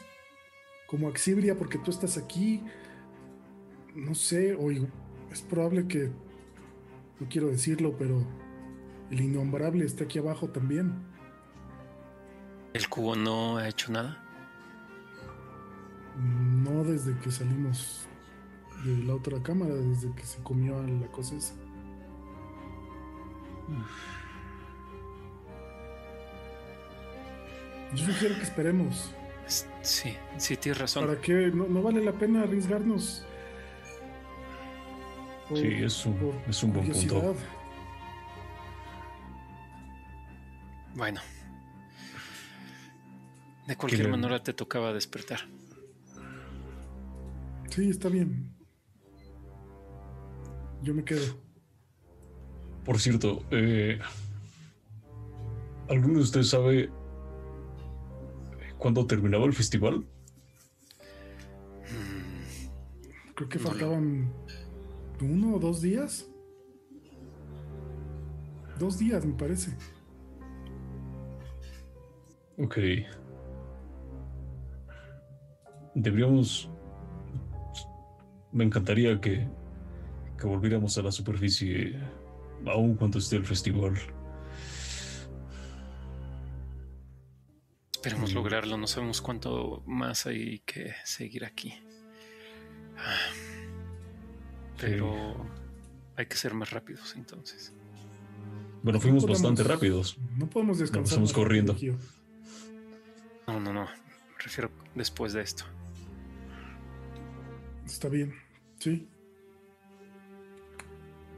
como 0.86 1.08
Axibria 1.08 1.58
porque 1.58 1.78
tú 1.78 1.90
estás 1.90 2.16
aquí. 2.16 2.62
No 3.92 4.14
sé, 4.14 4.54
o 4.54 4.70
es 4.70 5.42
probable 5.50 5.88
que, 5.88 6.12
no 7.18 7.28
quiero 7.28 7.48
decirlo, 7.48 7.96
pero 7.98 8.24
el 9.10 9.20
innombrable 9.20 9.84
está 9.84 10.04
aquí 10.04 10.20
abajo 10.20 10.48
también. 10.48 10.94
¿El 12.72 12.88
cubo 12.88 13.16
no 13.16 13.56
ha 13.56 13.68
hecho 13.68 13.90
nada? 13.90 14.22
No 16.16 16.84
desde 16.84 17.18
que 17.18 17.32
salimos 17.32 18.06
de 18.84 19.04
la 19.04 19.14
otra 19.14 19.42
cámara, 19.42 19.74
desde 19.74 20.12
que 20.14 20.24
se 20.24 20.42
comió 20.42 20.78
a 20.78 20.82
la 20.82 21.06
cosa 21.08 21.36
esa. 21.36 21.54
Yo 27.94 28.06
sugiero 28.06 28.34
que 28.36 28.42
esperemos. 28.42 29.12
Es- 29.46 29.66
Sí, 29.82 30.14
sí, 30.38 30.56
tienes 30.56 30.80
razón. 30.80 31.06
¿Para 31.06 31.20
qué? 31.20 31.50
No, 31.52 31.66
no 31.66 31.82
vale 31.82 32.02
la 32.04 32.12
pena 32.12 32.42
arriesgarnos. 32.42 33.24
Por- 35.48 35.58
Sí, 35.58 35.66
es 35.66 36.06
un, 36.06 36.32
es 36.48 36.62
un 36.62 36.72
buen 36.72 36.90
punto. 36.90 37.34
Bueno. 40.94 41.20
De 43.66 43.76
cualquier 43.76 44.08
manera 44.08 44.42
te 44.42 44.52
tocaba 44.52 44.92
despertar. 44.92 45.40
Sí, 47.70 47.88
está 47.90 48.08
bien. 48.08 48.50
Yo 50.82 50.94
me 50.94 51.04
quedo. 51.04 51.22
Por 52.84 52.98
cierto, 52.98 53.44
eh, 53.50 54.00
¿alguno 55.88 56.14
de 56.14 56.24
ustedes 56.24 56.48
sabe 56.48 56.90
cuándo 58.78 59.06
terminaba 59.06 59.44
el 59.44 59.52
festival? 59.52 60.04
Creo 63.34 63.48
que 63.48 63.58
faltaban 63.58 64.32
uno 65.20 65.54
o 65.54 65.58
dos 65.60 65.80
días. 65.80 66.28
Dos 68.78 68.98
días, 68.98 69.24
me 69.24 69.34
parece. 69.34 69.76
Ok. 72.58 72.78
Deberíamos... 75.94 76.68
Me 78.50 78.64
encantaría 78.64 79.20
que, 79.20 79.48
que 80.42 80.48
volviéramos 80.48 80.98
a 80.98 81.02
la 81.02 81.12
superficie 81.12 81.94
aún 82.66 82.96
cuando 82.96 83.18
esté 83.18 83.36
el 83.36 83.46
festival. 83.46 83.94
Esperemos 87.92 88.32
Mm. 88.32 88.34
lograrlo. 88.34 88.76
No 88.76 88.88
sabemos 88.88 89.20
cuánto 89.22 89.84
más 89.86 90.26
hay 90.26 90.58
que 90.66 90.94
seguir 91.04 91.44
aquí. 91.44 91.74
Pero 94.80 95.36
hay 96.16 96.26
que 96.26 96.36
ser 96.36 96.54
más 96.54 96.70
rápidos 96.70 97.14
entonces. 97.16 97.72
Bueno, 98.82 98.98
fuimos 99.00 99.22
podemos- 99.22 99.40
bastante 99.42 99.62
rápidos. 99.62 100.18
No 100.36 100.50
podemos 100.50 100.78
descansar. 100.80 101.12
estamos 101.12 101.32
corriendo. 101.32 101.76
No, 103.46 103.60
no, 103.60 103.72
no. 103.72 103.84
Me 103.84 104.42
refiero 104.42 104.70
después 104.96 105.32
de 105.34 105.42
esto. 105.42 105.62
Está 107.86 108.08
bien, 108.08 108.34
sí. 108.80 109.06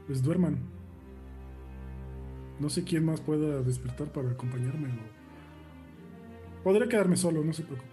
Pues 0.07 0.21
duerman. 0.21 0.59
No 2.59 2.69
sé 2.69 2.83
quién 2.83 3.05
más 3.05 3.21
pueda 3.21 3.61
despertar 3.61 4.11
para 4.11 4.29
acompañarme. 4.31 4.89
o- 4.89 6.63
Podré 6.63 6.87
quedarme 6.87 7.17
solo, 7.17 7.43
no 7.43 7.53
se 7.53 7.63
preocupe. 7.63 7.89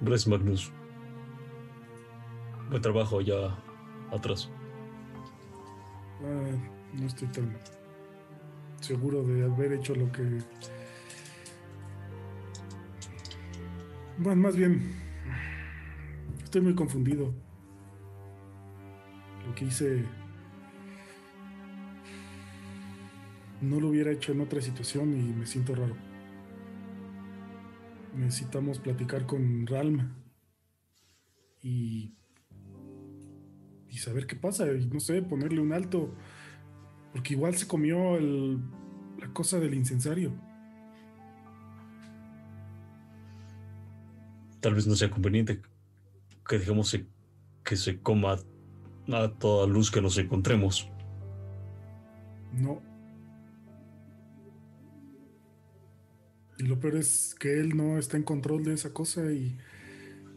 Gracias, 0.00 0.28
Magnus. 0.28 0.72
Buen 2.70 2.82
trabajo 2.82 3.18
allá 3.20 3.56
atrás. 4.10 4.48
Ah, 6.24 6.50
no 6.94 7.06
estoy 7.06 7.28
tan 7.28 7.56
seguro 8.80 9.22
de 9.22 9.44
haber 9.44 9.74
hecho 9.74 9.94
lo 9.94 10.10
que... 10.10 10.38
Bueno, 14.18 14.42
más 14.42 14.56
bien, 14.56 14.82
estoy 16.42 16.60
muy 16.60 16.74
confundido. 16.74 17.32
Lo 19.46 19.54
que 19.54 19.64
hice 19.66 20.04
no 23.60 23.80
lo 23.80 23.88
hubiera 23.88 24.10
hecho 24.10 24.32
en 24.32 24.40
otra 24.40 24.60
situación 24.60 25.12
y 25.14 25.32
me 25.32 25.46
siento 25.46 25.74
raro. 25.74 25.96
Necesitamos 28.16 28.78
platicar 28.78 29.26
con 29.26 29.66
Ralm 29.66 30.12
y, 31.62 32.14
y 33.88 33.98
saber 33.98 34.26
qué 34.26 34.36
pasa 34.36 34.70
y 34.72 34.86
no 34.86 35.00
sé, 35.00 35.22
ponerle 35.22 35.60
un 35.60 35.72
alto. 35.72 36.14
Porque 37.12 37.34
igual 37.34 37.54
se 37.56 37.66
comió 37.66 38.16
el- 38.16 38.58
la 39.18 39.32
cosa 39.32 39.60
del 39.60 39.74
incensario. 39.74 40.32
Tal 44.60 44.74
vez 44.74 44.86
no 44.86 44.94
sea 44.94 45.10
conveniente 45.10 45.60
que 46.48 46.58
dejemos 46.58 46.96
que 47.64 47.76
se 47.76 48.00
coma 48.00 48.38
a 49.10 49.28
toda 49.28 49.66
luz 49.66 49.90
que 49.90 50.02
nos 50.02 50.18
encontremos. 50.18 50.88
No. 52.52 52.82
Y 56.58 56.64
lo 56.64 56.78
peor 56.78 56.96
es 56.96 57.34
que 57.38 57.58
él 57.58 57.76
no 57.76 57.98
está 57.98 58.16
en 58.16 58.22
control 58.22 58.64
de 58.64 58.74
esa 58.74 58.92
cosa 58.92 59.22
y 59.32 59.56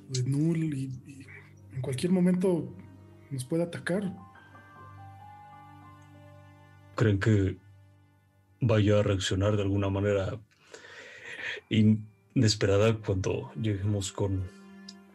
de 0.09 0.23
Null 0.23 0.73
y, 0.73 0.85
y 1.05 1.25
en 1.73 1.81
cualquier 1.81 2.11
momento 2.11 2.73
nos 3.29 3.45
puede 3.45 3.63
atacar. 3.63 4.15
¿Creen 6.95 7.19
que 7.19 7.57
vaya 8.61 8.99
a 8.99 9.03
reaccionar 9.03 9.55
de 9.57 9.63
alguna 9.63 9.89
manera 9.89 10.39
inesperada 11.69 12.97
cuando 12.97 13.51
lleguemos 13.61 14.11
con 14.11 14.43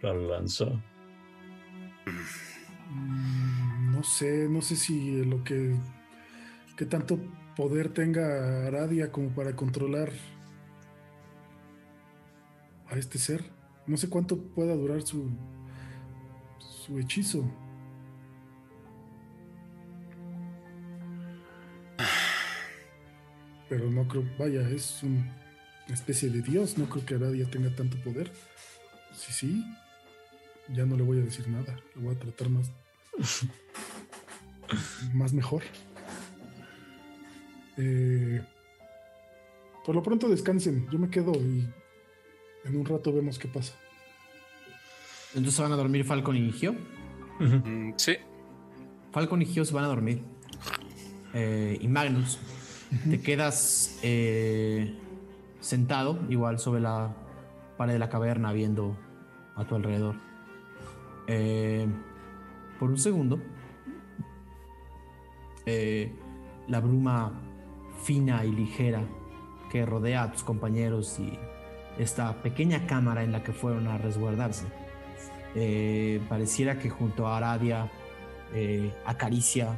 la 0.02 0.14
lanza? 0.14 0.66
Mm, 2.90 3.39
No 4.00 4.04
sé, 4.04 4.48
no 4.48 4.62
sé 4.62 4.76
si 4.76 5.22
lo 5.26 5.44
que. 5.44 5.76
qué 6.74 6.86
tanto 6.86 7.18
poder 7.54 7.92
tenga 7.92 8.66
Aradia 8.66 9.12
como 9.12 9.28
para 9.34 9.54
controlar 9.54 10.10
a 12.88 12.96
este 12.96 13.18
ser. 13.18 13.44
No 13.86 13.98
sé 13.98 14.08
cuánto 14.08 14.38
pueda 14.38 14.74
durar 14.74 15.02
su. 15.02 15.28
su 16.58 16.98
hechizo. 16.98 17.44
Pero 23.68 23.90
no 23.90 24.06
creo. 24.08 24.24
Vaya, 24.38 24.68
es 24.68 25.02
un- 25.02 25.30
una 25.86 25.94
especie 25.94 26.30
de 26.30 26.42
dios. 26.42 26.78
No 26.78 26.88
creo 26.88 27.04
que 27.04 27.14
Aradia 27.14 27.48
tenga 27.50 27.74
tanto 27.74 27.96
poder. 28.02 28.32
Sí, 29.14 29.32
sí. 29.32 29.64
Ya 30.72 30.86
no 30.86 30.96
le 30.96 31.02
voy 31.02 31.18
a 31.18 31.22
decir 31.22 31.48
nada. 31.48 31.76
Le 31.94 32.02
voy 32.02 32.14
a 32.14 32.18
tratar 32.18 32.48
más 32.48 32.70
más 35.14 35.32
mejor. 35.32 35.62
Eh, 37.76 38.40
por 39.84 39.94
lo 39.94 40.02
pronto 40.02 40.28
descansen, 40.28 40.88
yo 40.90 40.98
me 40.98 41.08
quedo 41.08 41.32
y 41.32 41.66
en 42.64 42.76
un 42.76 42.84
rato 42.84 43.12
vemos 43.12 43.38
qué 43.38 43.48
pasa. 43.48 43.74
Entonces 45.34 45.60
van 45.60 45.72
a 45.72 45.76
dormir 45.76 46.04
Falcon 46.04 46.36
y 46.36 46.52
Gio. 46.52 46.74
Mm, 47.38 47.92
sí. 47.96 48.16
Falcon 49.12 49.42
y 49.42 49.46
Gio 49.46 49.64
se 49.64 49.72
van 49.72 49.84
a 49.84 49.88
dormir. 49.88 50.22
Eh, 51.32 51.78
y 51.80 51.88
Magnus, 51.88 52.38
te 53.08 53.20
quedas 53.20 53.98
eh, 54.02 54.94
sentado 55.60 56.18
igual 56.28 56.58
sobre 56.58 56.80
la 56.80 57.14
pared 57.76 57.92
de 57.92 57.98
la 57.98 58.08
caverna 58.08 58.52
viendo 58.52 58.96
a 59.56 59.64
tu 59.64 59.76
alrededor. 59.76 60.16
Eh, 61.28 61.86
por 62.78 62.90
un 62.90 62.98
segundo, 62.98 63.40
eh, 65.66 66.12
la 66.68 66.80
bruma 66.80 67.32
fina 68.02 68.44
y 68.44 68.52
ligera 68.52 69.02
que 69.70 69.86
rodea 69.86 70.24
a 70.24 70.32
tus 70.32 70.42
compañeros 70.42 71.18
y 71.18 71.38
esta 71.98 72.42
pequeña 72.42 72.86
cámara 72.86 73.22
en 73.22 73.32
la 73.32 73.42
que 73.42 73.52
fueron 73.52 73.86
a 73.86 73.98
resguardarse. 73.98 74.66
Eh, 75.54 76.20
pareciera 76.28 76.78
que 76.78 76.88
junto 76.88 77.26
a 77.26 77.36
Aradia 77.36 77.90
eh, 78.54 78.94
acaricia 79.04 79.74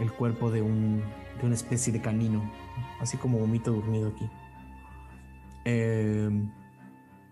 el 0.00 0.10
cuerpo 0.12 0.50
de, 0.50 0.62
un, 0.62 1.02
de 1.40 1.46
una 1.46 1.54
especie 1.54 1.92
de 1.92 2.00
canino, 2.00 2.50
así 3.00 3.16
como 3.16 3.38
vomito 3.38 3.72
dormido 3.72 4.08
aquí. 4.08 4.28
Eh, 5.64 6.30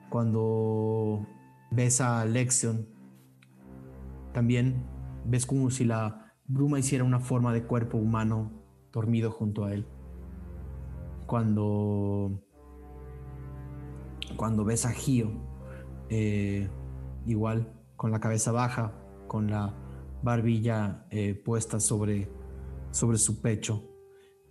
cuando 0.08 1.26
ves 1.70 2.00
a 2.00 2.24
Lexion, 2.24 2.86
también 4.32 4.84
ves 5.24 5.46
como 5.46 5.70
si 5.70 5.84
la 5.84 6.21
bruma 6.52 6.78
hiciera 6.78 7.04
una 7.04 7.18
forma 7.18 7.52
de 7.52 7.64
cuerpo 7.64 7.96
humano 7.96 8.50
dormido 8.92 9.30
junto 9.30 9.64
a 9.64 9.72
él. 9.72 9.86
Cuando, 11.26 12.42
cuando 14.36 14.64
ves 14.64 14.84
a 14.84 14.90
Gio, 14.90 15.30
eh, 16.10 16.68
igual 17.26 17.72
con 17.96 18.10
la 18.10 18.20
cabeza 18.20 18.52
baja, 18.52 18.92
con 19.28 19.50
la 19.50 19.74
barbilla 20.22 21.06
eh, 21.10 21.34
puesta 21.34 21.80
sobre, 21.80 22.28
sobre 22.90 23.16
su 23.16 23.40
pecho, 23.40 23.82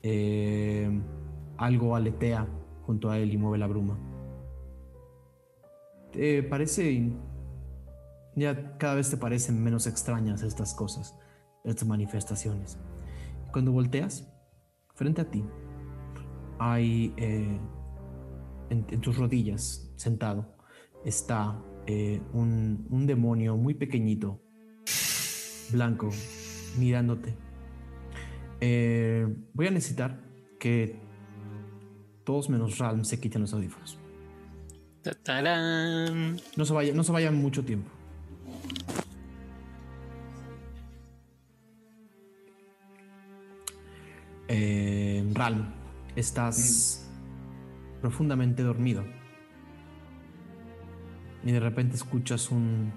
eh, 0.01 0.89
algo 1.57 1.95
aletea 1.95 2.47
junto 2.87 3.11
a 3.11 3.19
él 3.19 3.31
y 3.31 3.37
mueve 3.37 3.59
la 3.59 3.67
bruma. 3.67 3.99
Parece 6.49 7.13
ya 8.35 8.77
cada 8.77 8.95
vez 8.95 9.09
te 9.09 9.17
parecen 9.17 9.63
menos 9.63 9.87
extrañas 9.87 10.41
estas 10.41 10.73
cosas, 10.73 11.17
estas 11.63 11.87
manifestaciones. 11.87 12.77
Cuando 13.51 13.71
volteas, 13.71 14.27
frente 14.95 15.21
a 15.21 15.29
ti, 15.29 15.43
hay 16.59 17.13
eh, 17.17 17.59
en, 18.69 18.85
en 18.89 19.01
tus 19.01 19.17
rodillas, 19.17 19.91
sentado, 19.95 20.55
está 21.03 21.59
eh, 21.87 22.21
un, 22.33 22.85
un 22.89 23.05
demonio 23.05 23.57
muy 23.57 23.73
pequeñito, 23.73 24.41
blanco, 25.71 26.09
mirándote. 26.77 27.35
Eh, 28.59 29.27
voy 29.53 29.67
a 29.67 29.71
necesitar 29.71 30.21
que 30.59 30.99
todos 32.23 32.49
menos 32.49 32.77
Ralm 32.77 33.03
se 33.03 33.19
quiten 33.19 33.41
los 33.41 33.53
audífonos. 33.53 33.97
Ta-tarán. 35.01 36.39
No 36.55 36.65
se 36.65 36.73
vayan, 36.73 36.95
no 36.95 37.03
se 37.03 37.11
vayan 37.11 37.35
mucho 37.35 37.65
tiempo. 37.65 37.89
Estás 46.15 47.09
profundamente 47.99 48.61
dormido. 48.61 49.03
Y 51.43 51.51
de 51.51 51.59
repente 51.59 51.95
escuchas 51.95 52.51
un. 52.51 52.93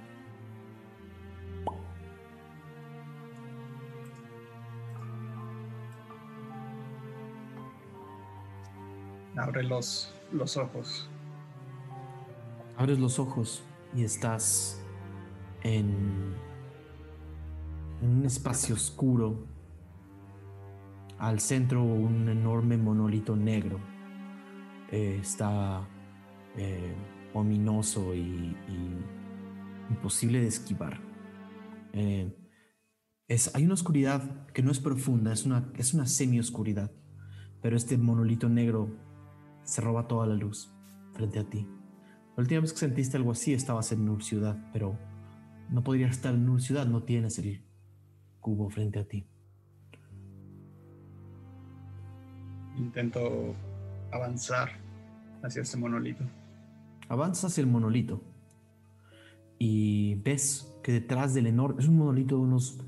Abre 9.37 9.63
los, 9.63 10.15
los 10.31 10.59
ojos. 10.59 11.09
Abres 12.77 12.99
los 12.99 13.19
ojos 13.19 13.65
y 13.97 14.05
estás 14.05 14.83
en, 15.63 16.35
en 18.03 18.11
un 18.19 18.27
espacio 18.27 18.75
oscuro. 18.75 19.54
Al 21.25 21.41
centro 21.41 21.83
un 21.83 22.29
enorme 22.29 22.77
monolito 22.77 23.35
negro. 23.35 23.81
Eh, 24.91 25.21
está 25.23 25.89
eh, 26.55 26.95
ominoso 27.33 28.15
y, 28.15 28.55
imposible 29.89 30.43
de 30.43 30.49
esquivar. 30.49 31.01
Eh, 31.95 32.31
Es, 33.27 33.55
hay 33.55 33.65
una 33.65 33.73
oscuridad 33.73 34.47
que 34.53 34.63
no 34.63 34.71
es 34.71 34.81
profunda, 34.81 35.33
es 35.33 35.47
una, 35.47 35.73
es 35.79 35.95
una 35.95 36.07
semi-oscuridad. 36.07 36.93
Pero 37.63 37.75
este 37.75 37.97
monolito 37.97 38.51
negro 38.51 38.95
se 39.63 39.81
roba 39.81 40.07
toda 40.07 40.27
la 40.27 40.35
luz 40.35 40.71
frente 41.15 41.39
a 41.39 41.49
ti. 41.49 41.67
La 42.37 42.43
última 42.43 42.61
vez 42.61 42.75
que 42.75 42.81
sentiste 42.81 43.17
algo 43.17 43.33
así 43.33 43.55
estabas 43.55 43.91
en 43.93 44.05
Nur 44.05 44.23
Ciudad, 44.23 44.69
pero 44.75 44.99
no 45.71 45.83
podrías 45.83 46.11
estar 46.11 46.35
en 46.35 46.45
Nur 46.45 46.61
Ciudad, 46.61 46.87
no 46.87 47.03
tienes 47.05 47.39
el 47.39 47.65
cubo 48.41 48.69
frente 48.69 48.99
a 48.99 49.09
ti. 49.09 49.27
Intento 52.77 53.55
avanzar 54.13 54.71
hacia 55.43 55.63
este 55.63 55.77
monolito. 55.77 56.25
Avanzas 57.09 57.53
hacia 57.53 57.63
el 57.63 57.67
monolito 57.67 58.23
y 59.59 60.17
ves 60.17 60.75
que 60.83 60.93
detrás 60.93 61.35
del 61.35 61.47
enorme, 61.47 61.83
es 61.83 61.89
un 61.89 61.97
monolito 61.97 62.37
de 62.37 62.43
unos 62.43 62.79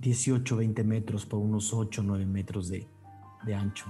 18, 0.00 0.56
20 0.56 0.84
metros 0.84 1.26
por 1.26 1.40
unos 1.40 1.72
8, 1.72 2.02
9 2.04 2.26
metros 2.26 2.68
de, 2.68 2.86
de 3.44 3.54
ancho. 3.54 3.86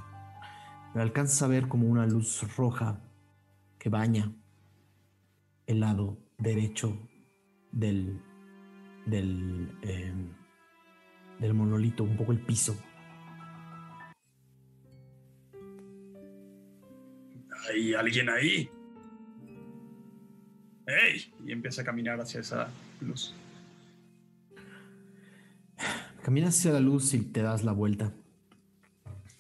Pero 0.92 1.02
alcanzas 1.02 1.42
a 1.42 1.46
ver 1.46 1.68
como 1.68 1.86
una 1.86 2.06
luz 2.06 2.44
roja 2.56 3.00
que 3.78 3.88
baña 3.88 4.32
el 5.66 5.80
lado 5.80 6.18
derecho 6.38 6.98
del, 7.70 8.20
del, 9.06 9.78
eh, 9.82 10.12
del 11.38 11.54
monolito, 11.54 12.02
un 12.04 12.16
poco 12.16 12.32
el 12.32 12.40
piso. 12.40 12.76
¿Hay 17.68 17.94
alguien 17.94 18.28
ahí? 18.28 18.70
¡Ey! 20.86 21.32
Y 21.46 21.52
empieza 21.52 21.82
a 21.82 21.84
caminar 21.84 22.20
hacia 22.20 22.40
esa 22.40 22.68
luz. 23.00 23.34
Caminas 26.22 26.58
hacia 26.58 26.72
la 26.72 26.80
luz 26.80 27.14
y 27.14 27.20
te 27.20 27.42
das 27.42 27.64
la 27.64 27.72
vuelta. 27.72 28.12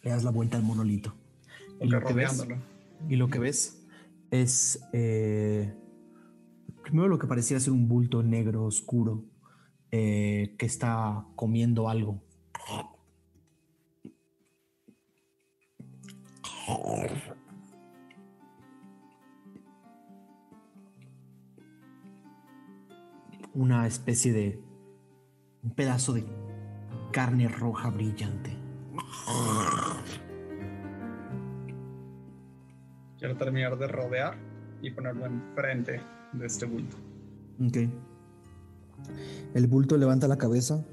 Le 0.02 0.10
das 0.10 0.24
la 0.24 0.30
vuelta 0.30 0.56
al 0.56 0.62
monolito. 0.62 1.14
Y 1.80 1.88
lo, 1.88 2.02
que 2.02 2.12
ves, 2.12 2.46
y 3.08 3.16
lo 3.16 3.28
que 3.28 3.38
ves 3.38 3.86
es 4.30 4.82
eh, 4.92 5.74
primero 6.82 7.08
lo 7.08 7.18
que 7.18 7.26
parecía 7.26 7.58
ser 7.58 7.72
un 7.72 7.88
bulto 7.88 8.22
negro 8.22 8.64
oscuro 8.64 9.24
eh, 9.90 10.54
que 10.58 10.66
está 10.66 11.26
comiendo 11.36 11.88
algo. 11.88 12.22
Una 23.54 23.86
especie 23.86 24.32
de 24.32 24.62
un 25.62 25.74
pedazo 25.74 26.12
de 26.12 26.24
carne 27.12 27.48
roja 27.48 27.90
brillante. 27.90 28.56
Quiero 33.18 33.36
terminar 33.36 33.76
de 33.76 33.86
rodear 33.88 34.38
y 34.80 34.90
ponerlo 34.90 35.26
enfrente 35.26 36.00
de 36.32 36.46
este 36.46 36.66
bulto. 36.66 36.96
Ok. 37.60 37.76
El 39.54 39.66
bulto 39.66 39.96
levanta 39.96 40.28
la 40.28 40.38
cabeza 40.38 40.84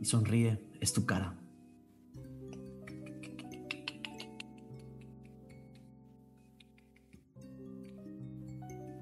y 0.00 0.04
sonríe. 0.04 0.60
Es 0.80 0.92
tu 0.92 1.04
cara. 1.04 1.34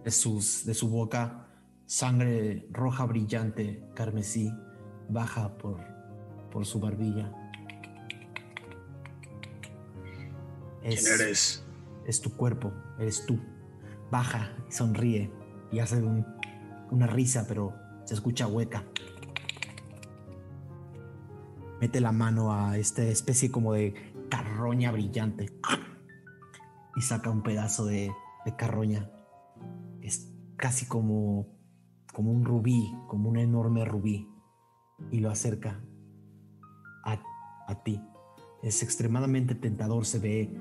De, 0.04 0.10
sus, 0.10 0.64
de 0.66 0.74
su 0.74 0.88
boca, 0.88 1.46
sangre 1.86 2.66
roja 2.72 3.04
brillante, 3.06 3.84
carmesí, 3.94 4.52
baja 5.08 5.56
por, 5.58 5.78
por 6.50 6.66
su 6.66 6.80
barbilla. 6.80 7.32
¿Quién 10.82 10.98
eres? 11.20 11.64
es 12.06 12.20
tu 12.20 12.36
cuerpo, 12.36 12.72
eres 12.98 13.24
tú. 13.26 13.38
Baja, 14.10 14.50
sonríe 14.68 15.30
y 15.70 15.78
hace 15.78 16.02
un- 16.02 16.26
una 16.90 17.06
risa, 17.06 17.44
pero 17.46 17.72
se 18.04 18.14
escucha 18.14 18.46
hueca. 18.48 18.84
Mete 21.80 22.00
la 22.00 22.12
mano 22.12 22.52
a 22.52 22.76
esta 22.76 23.02
especie 23.02 23.50
como 23.50 23.72
de 23.72 23.94
carroña 24.28 24.90
brillante 24.92 25.46
y 26.96 27.00
saca 27.02 27.30
un 27.30 27.42
pedazo 27.42 27.86
de, 27.86 28.12
de 28.44 28.56
carroña. 28.56 29.08
Casi 30.62 30.86
como, 30.86 31.48
como 32.12 32.30
un 32.30 32.44
rubí, 32.44 32.94
como 33.08 33.28
un 33.28 33.36
enorme 33.36 33.84
rubí, 33.84 34.28
y 35.10 35.18
lo 35.18 35.28
acerca 35.28 35.82
a, 37.04 37.18
a 37.66 37.82
ti. 37.82 38.00
Es 38.62 38.84
extremadamente 38.84 39.56
tentador, 39.56 40.06
se 40.06 40.20
ve 40.20 40.56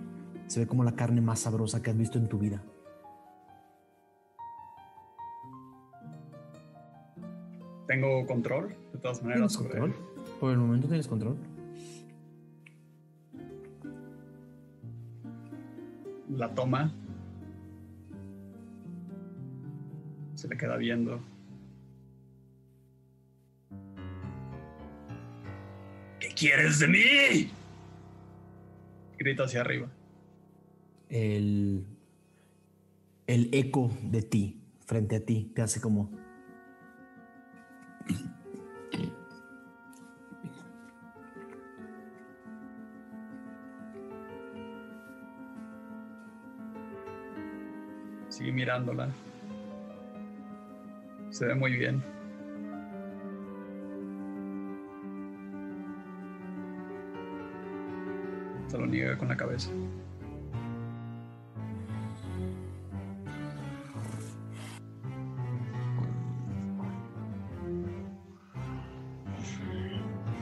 se 0.47 0.59
ve 0.59 0.65
como 0.67 0.83
la 0.83 0.95
carne 0.95 1.21
más 1.21 1.41
sabrosa 1.41 1.83
que 1.83 1.91
has 1.91 1.97
visto 1.97 2.17
en 2.17 2.27
tu 2.27 2.39
vida. 2.39 2.63
Tengo 7.85 8.25
control, 8.25 8.75
de 8.91 8.99
todas 8.99 9.21
maneras, 9.21 9.53
¿Tienes 9.53 9.53
sobre 9.53 9.80
control? 9.80 9.95
Por 10.39 10.51
el 10.51 10.57
momento 10.57 10.88
tienes 10.88 11.07
control. 11.07 11.38
la 16.41 16.53
toma. 16.55 16.91
Se 20.42 20.48
le 20.48 20.58
queda 20.58 20.76
viendo. 20.76 21.22
¿Qué 26.20 26.30
quieres 26.30 26.80
de 26.80 26.88
mí? 26.88 27.52
Grita 29.20 29.44
hacia 29.44 29.61
arriba. 29.61 29.88
El, 31.10 31.86
el 33.28 33.50
eco 33.52 33.92
de 34.02 34.24
ti 34.24 34.60
frente 34.84 35.18
a 35.18 35.24
ti 35.24 35.52
te 35.53 35.61
hace 35.61 35.80
como... 35.80 36.10
Sigue 48.30 48.52
mirándola. 48.52 49.08
Se 51.32 51.45
ve 51.45 51.56
muy 51.56 51.72
bien. 51.72 52.03
Se 58.68 58.77
lo 58.77 58.85
niega 58.85 59.18
con 59.18 59.30
la 59.30 59.38
cabeza. 59.38 59.69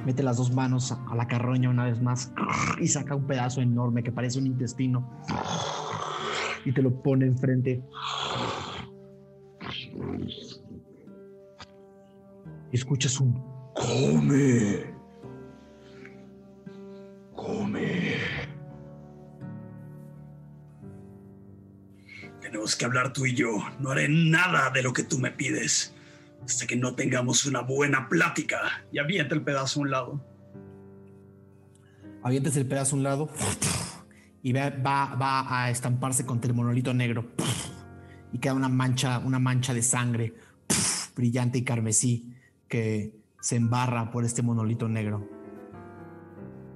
Mete 0.06 0.24
las 0.24 0.38
dos 0.38 0.51
manos 0.51 0.92
a 0.92 1.16
la 1.16 1.27
carroña 1.27 1.69
una 1.69 1.85
vez 1.85 2.01
más 2.01 2.34
y 2.80 2.88
saca 2.88 3.14
un 3.14 3.27
pedazo 3.27 3.61
enorme 3.61 4.01
que 4.01 4.11
parece 4.11 4.40
un 4.40 4.48
intestino 4.48 5.08
y 6.66 6.72
te 6.72 6.82
lo 6.82 6.92
pone 7.03 7.27
enfrente. 7.27 7.84
Escuchas 12.72 13.19
un 13.19 13.49
Come. 13.75 14.93
Come. 17.35 18.15
Tenemos 22.41 22.75
que 22.75 22.85
hablar 22.85 23.14
tú 23.14 23.25
y 23.25 23.33
yo. 23.35 23.57
No 23.80 23.91
haré 23.91 24.09
nada 24.09 24.69
de 24.72 24.83
lo 24.83 24.91
que 24.91 25.03
tú 25.03 25.17
me 25.17 25.31
pides 25.31 25.95
hasta 26.43 26.67
que 26.67 26.75
no 26.75 26.95
tengamos 26.95 27.45
una 27.45 27.61
buena 27.61 28.09
plática. 28.09 28.83
Y 28.91 28.99
avienta 28.99 29.35
el 29.35 29.43
pedazo 29.43 29.80
a 29.80 29.83
un 29.83 29.91
lado. 29.91 30.25
avientas 32.23 32.57
el 32.57 32.67
pedazo 32.67 32.95
a 32.95 32.98
un 32.98 33.03
lado 33.03 33.30
y 34.41 34.51
va, 34.51 34.69
va, 34.69 35.15
va 35.15 35.64
a 35.64 35.69
estamparse 35.69 36.25
contra 36.25 36.49
el 36.49 36.56
monolito 36.56 36.93
negro 36.93 37.25
y 38.31 38.39
queda 38.39 38.53
una 38.53 38.69
mancha, 38.69 39.19
una 39.19 39.39
mancha 39.39 39.73
de 39.73 39.81
sangre 39.81 40.33
brillante 41.15 41.57
y 41.57 41.64
carmesí 41.64 42.33
que 42.69 43.19
se 43.41 43.56
embarra 43.56 44.11
por 44.11 44.23
este 44.23 44.41
monolito 44.41 44.88
negro. 44.88 45.27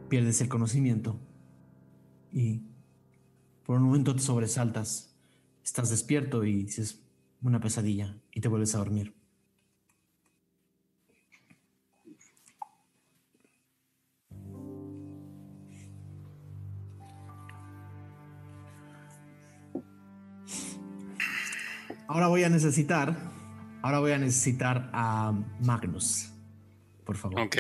Pierdes 0.09 0.41
el 0.41 0.49
conocimiento 0.49 1.19
y 2.31 2.63
por 3.65 3.77
un 3.77 3.83
momento 3.83 4.15
te 4.15 4.21
sobresaltas. 4.21 5.15
Estás 5.63 5.89
despierto 5.89 6.43
y 6.43 6.63
dices 6.63 7.01
una 7.41 7.59
pesadilla 7.59 8.17
y 8.31 8.41
te 8.41 8.47
vuelves 8.47 8.75
a 8.75 8.79
dormir. 8.79 9.15
Ahora 22.07 22.27
voy 22.27 22.43
a 22.43 22.49
necesitar 22.49 23.32
Ahora 23.83 23.99
voy 23.99 24.11
a 24.13 24.17
necesitar 24.17 24.89
a 24.93 25.33
Magnus. 25.59 26.31
Por 27.03 27.17
favor. 27.17 27.41
Ok. 27.41 27.57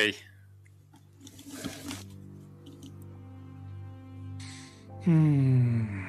Hmm. 5.05 6.05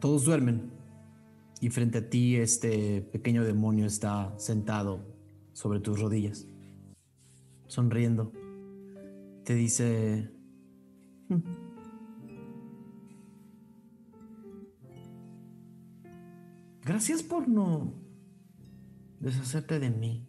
Todos 0.00 0.24
duermen. 0.24 0.70
Y 1.60 1.68
frente 1.68 1.98
a 1.98 2.08
ti 2.08 2.36
este 2.36 3.02
pequeño 3.02 3.44
demonio 3.44 3.84
está 3.84 4.32
sentado 4.38 5.04
sobre 5.52 5.80
tus 5.80 6.00
rodillas, 6.00 6.46
sonriendo. 7.66 8.32
Te 9.44 9.54
dice... 9.54 10.30
"Hmm. 11.28 11.67
Gracias 16.88 17.22
por 17.22 17.46
no 17.46 17.92
deshacerte 19.20 19.78
de 19.78 19.90
mí. 19.90 20.26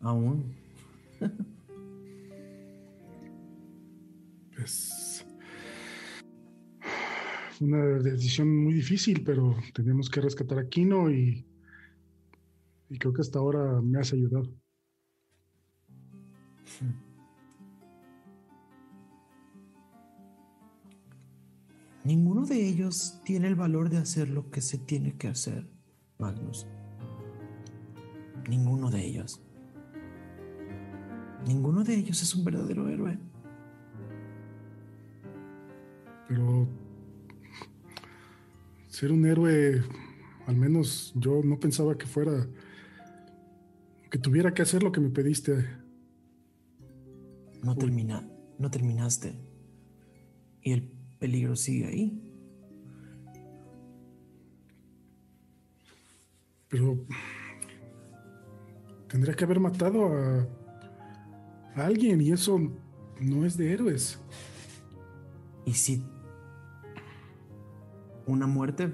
Aún. 0.00 0.54
Es 4.62 5.24
una 7.60 7.78
decisión 8.00 8.54
muy 8.64 8.74
difícil, 8.74 9.22
pero 9.24 9.56
tenemos 9.72 10.10
que 10.10 10.20
rescatar 10.20 10.58
a 10.58 10.68
Kino 10.68 11.10
y, 11.10 11.46
y 12.90 12.98
creo 12.98 13.14
que 13.14 13.22
hasta 13.22 13.38
ahora 13.38 13.80
me 13.80 13.98
has 13.98 14.12
ayudado. 14.12 14.50
Ninguno 22.06 22.46
de 22.46 22.64
ellos 22.64 23.20
tiene 23.24 23.48
el 23.48 23.56
valor 23.56 23.90
de 23.90 23.96
hacer 23.96 24.30
lo 24.30 24.48
que 24.48 24.60
se 24.60 24.78
tiene 24.78 25.16
que 25.16 25.26
hacer, 25.26 25.66
Magnus. 26.18 26.64
Ninguno 28.48 28.92
de 28.92 29.04
ellos. 29.04 29.42
Ninguno 31.48 31.82
de 31.82 31.96
ellos 31.96 32.22
es 32.22 32.32
un 32.36 32.44
verdadero 32.44 32.88
héroe. 32.88 33.18
Pero 36.28 36.68
ser 38.86 39.10
un 39.10 39.26
héroe, 39.26 39.82
al 40.46 40.54
menos 40.54 41.12
yo 41.16 41.40
no 41.42 41.58
pensaba 41.58 41.98
que 41.98 42.06
fuera, 42.06 42.46
que 44.12 44.18
tuviera 44.18 44.54
que 44.54 44.62
hacer 44.62 44.84
lo 44.84 44.92
que 44.92 45.00
me 45.00 45.10
pediste. 45.10 45.66
No 47.64 47.74
termina, 47.74 48.30
no 48.60 48.70
terminaste. 48.70 49.34
Y 50.62 50.70
el 50.70 50.95
peligro 51.18 51.56
sigue 51.56 51.86
ahí. 51.86 52.22
Pero 56.68 56.98
tendría 59.08 59.34
que 59.34 59.44
haber 59.44 59.60
matado 59.60 60.06
a, 60.06 60.48
a 61.74 61.86
alguien 61.86 62.20
y 62.20 62.32
eso 62.32 62.58
no 63.20 63.44
es 63.44 63.56
de 63.56 63.72
héroes. 63.72 64.20
Y 65.64 65.74
si 65.74 66.02
una 68.26 68.46
muerte 68.46 68.92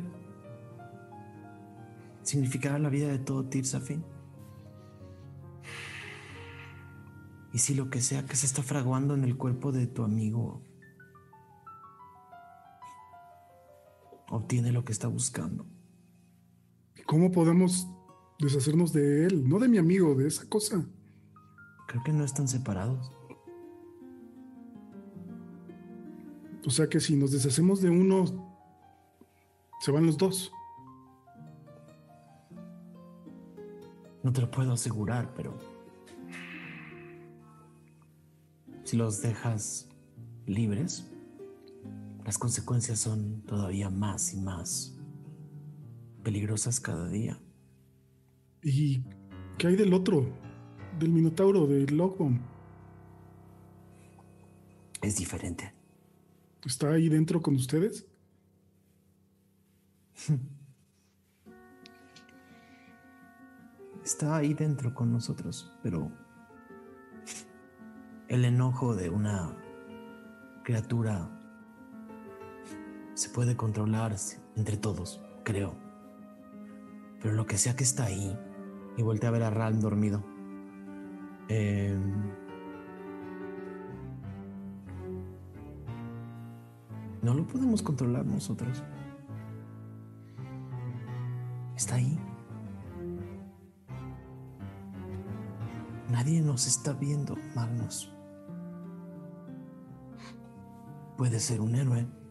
significara 2.22 2.78
la 2.78 2.88
vida 2.88 3.08
de 3.08 3.18
todo 3.18 3.44
Tirsafin. 3.44 4.04
Y 7.52 7.58
si 7.58 7.74
lo 7.74 7.90
que 7.90 8.00
sea 8.00 8.24
que 8.24 8.36
se 8.36 8.46
está 8.46 8.62
fraguando 8.62 9.14
en 9.14 9.24
el 9.24 9.36
cuerpo 9.36 9.72
de 9.72 9.86
tu 9.86 10.04
amigo 10.04 10.62
obtiene 14.32 14.72
lo 14.72 14.84
que 14.84 14.92
está 14.92 15.08
buscando. 15.08 15.66
¿Cómo 17.06 17.30
podemos 17.30 17.86
deshacernos 18.38 18.92
de 18.92 19.26
él? 19.26 19.46
No 19.46 19.58
de 19.58 19.68
mi 19.68 19.76
amigo, 19.76 20.14
de 20.14 20.26
esa 20.26 20.48
cosa. 20.48 20.86
Creo 21.86 22.02
que 22.02 22.12
no 22.12 22.24
están 22.24 22.48
separados. 22.48 23.12
O 26.64 26.70
sea 26.70 26.88
que 26.88 26.98
si 26.98 27.14
nos 27.14 27.32
deshacemos 27.32 27.82
de 27.82 27.90
uno, 27.90 28.24
se 29.80 29.90
van 29.90 30.06
los 30.06 30.16
dos. 30.16 30.50
No 34.22 34.32
te 34.32 34.40
lo 34.40 34.50
puedo 34.50 34.72
asegurar, 34.72 35.34
pero 35.34 35.58
si 38.84 38.96
los 38.96 39.20
dejas 39.20 39.90
libres, 40.46 41.12
las 42.24 42.38
consecuencias 42.38 43.00
son 43.00 43.42
todavía 43.42 43.90
más 43.90 44.32
y 44.32 44.36
más 44.38 44.96
peligrosas 46.22 46.80
cada 46.80 47.08
día. 47.08 47.40
¿Y 48.62 49.02
qué 49.58 49.66
hay 49.68 49.76
del 49.76 49.92
otro? 49.92 50.32
Del 50.98 51.10
Minotauro, 51.10 51.66
del 51.66 51.96
Logbomb. 51.96 52.40
Es 55.00 55.16
diferente. 55.16 55.74
¿Está 56.64 56.92
ahí 56.92 57.08
dentro 57.08 57.42
con 57.42 57.56
ustedes? 57.56 58.06
Está 64.04 64.36
ahí 64.36 64.54
dentro 64.54 64.94
con 64.94 65.12
nosotros, 65.12 65.72
pero 65.82 66.12
el 68.28 68.44
enojo 68.44 68.94
de 68.94 69.10
una 69.10 69.56
criatura 70.64 71.41
se 73.22 73.28
puede 73.28 73.56
controlar 73.56 74.16
entre 74.56 74.76
todos, 74.76 75.20
creo. 75.44 75.74
Pero 77.20 77.34
lo 77.34 77.46
que 77.46 77.56
sea 77.56 77.76
que 77.76 77.84
está 77.84 78.06
ahí, 78.06 78.36
y 78.96 79.02
volteé 79.02 79.28
a 79.28 79.30
ver 79.30 79.44
a 79.44 79.50
Ram 79.50 79.78
dormido. 79.78 80.24
Eh, 81.48 81.96
no 87.22 87.34
lo 87.34 87.46
podemos 87.46 87.80
controlar 87.80 88.26
nosotros. 88.26 88.82
Está 91.76 91.94
ahí. 91.94 92.18
Nadie 96.10 96.40
nos 96.40 96.66
está 96.66 96.92
viendo, 96.92 97.36
Magnus. 97.54 98.12
Puede 101.16 101.38
ser 101.38 101.60
un 101.60 101.76
héroe. 101.76 102.21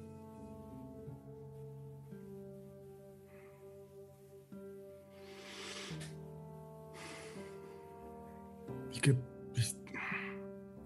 Que 9.01 9.15
pues, 9.53 9.75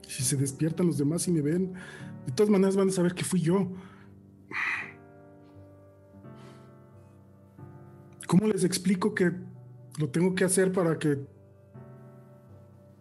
si 0.08 0.24
se 0.24 0.38
despiertan 0.38 0.88
los 0.88 0.98
demás 0.98 1.28
y 1.28 1.32
me 1.32 1.42
ven, 1.42 1.74
de 2.26 2.32
todas 2.32 2.50
maneras 2.50 2.76
van 2.76 2.90
a 2.90 2.92
saber 2.92 3.14
que 3.14 3.24
fui 3.24 3.42
yo. 3.42 3.68
¿Cómo 8.28 8.48
les 8.48 8.64
explico 8.64 9.14
que 9.14 9.32
lo 10.00 10.10
tengo 10.10 10.34
que 10.34 10.44
hacer 10.44 10.72
para 10.72 10.98
que 10.98 11.20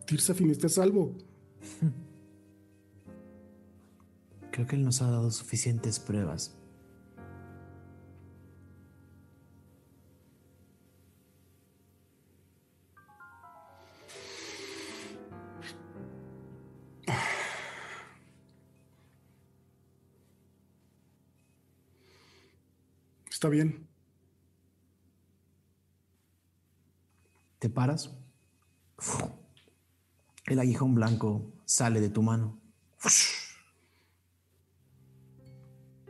Tirsafin 0.07 0.51
esté 0.51 0.67
a 0.67 0.71
salvo? 0.71 1.17
Creo 4.51 4.67
que 4.67 4.77
él 4.77 4.85
nos 4.85 5.01
ha 5.03 5.11
dado 5.11 5.31
suficientes 5.31 5.99
pruebas. 5.99 6.57
Está 23.45 23.51
bien. 23.51 23.87
¿Te 27.59 27.69
paras? 27.69 28.19
El 30.47 30.59
aguijón 30.59 30.95
blanco 30.95 31.53
sale 31.67 32.01
de 32.01 32.09
tu 32.09 32.23
mano. 32.23 32.59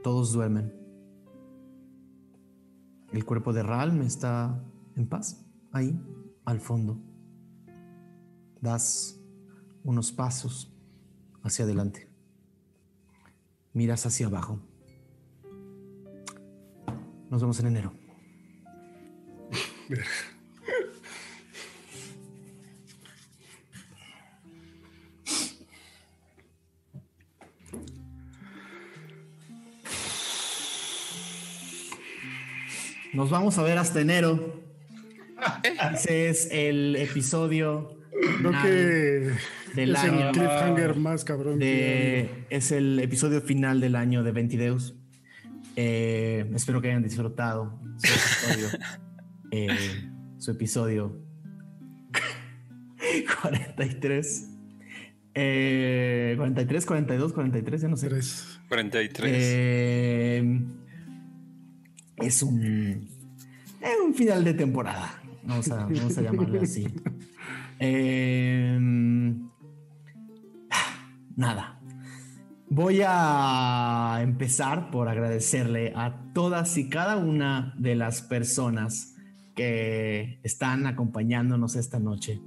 Todos 0.05 0.33
duermen. 0.33 0.73
El 3.11 3.25
cuerpo 3.25 3.53
de 3.53 3.65
Ralm 3.65 4.03
está 4.03 4.65
en 4.95 5.09
paz, 5.09 5.45
ahí, 5.73 6.01
al 6.45 6.61
fondo. 6.61 7.01
Das 8.61 9.19
unos 9.83 10.13
pasos 10.13 10.73
hacia 11.43 11.65
adelante. 11.65 12.09
Miras 13.73 14.07
hacia 14.07 14.29
abajo. 14.29 14.61
Nos 17.35 17.43
vemos 17.43 17.59
en 17.59 17.67
enero. 17.67 17.93
Nos 33.13 33.31
vamos 33.31 33.59
a 33.59 33.65
ver 33.65 33.79
hasta 33.79 34.01
enero. 34.01 34.63
Ese 35.93 36.29
es 36.29 36.49
el 36.53 36.95
episodio. 36.95 37.99
Creo 38.39 38.53
que 38.63 39.33
del 39.75 39.97
es 39.97 39.99
año. 39.99 40.29
el 40.29 40.31
cliffhanger 40.31 40.95
más 40.95 41.25
cabrón. 41.25 41.59
que 41.59 42.47
es 42.49 42.71
el 42.71 43.01
episodio 43.01 43.41
final 43.41 43.81
del 43.81 43.97
año 43.97 44.23
de 44.23 44.31
Ventideus. 44.31 44.95
Eh, 45.77 46.51
espero 46.55 46.81
que 46.81 46.89
hayan 46.89 47.03
disfrutado 47.03 47.81
su 47.99 48.13
episodio. 48.13 48.69
eh, 49.51 50.11
su 50.39 50.51
episodio 50.51 51.25
43. 53.43 54.51
Eh, 55.35 56.35
43, 56.37 56.87
42, 56.87 57.33
43, 57.33 57.81
ya 57.81 57.89
no 57.89 57.97
sé. 57.97 58.09
Tres. 58.09 58.61
43. 58.69 59.33
Eh, 59.35 60.65
es 62.17 62.43
un, 62.43 63.09
es 63.81 64.01
un 64.05 64.15
final 64.15 64.45
de 64.45 64.55
temporada. 64.55 65.21
Vamos 65.43 65.71
a, 65.71 65.85
vamos 65.87 66.19
a 66.19 66.23
llamarlo 66.23 66.61
así. 66.61 66.87
Eh, 67.81 68.79
nada. 71.37 71.74
Voy 72.77 73.03
a 73.07 74.19
empezar 74.21 74.91
por 74.91 75.09
agradecerle 75.09 75.93
a 75.95 76.33
todas 76.33 76.77
y 76.77 76.89
cada 76.89 77.19
una 77.19 77.73
de 77.79 77.95
las 77.95 78.21
personas 78.21 79.15
que 79.55 80.41
están 80.43 80.89
acompañándonos 80.89 81.77
esta 81.77 82.01
noche. 82.01 82.43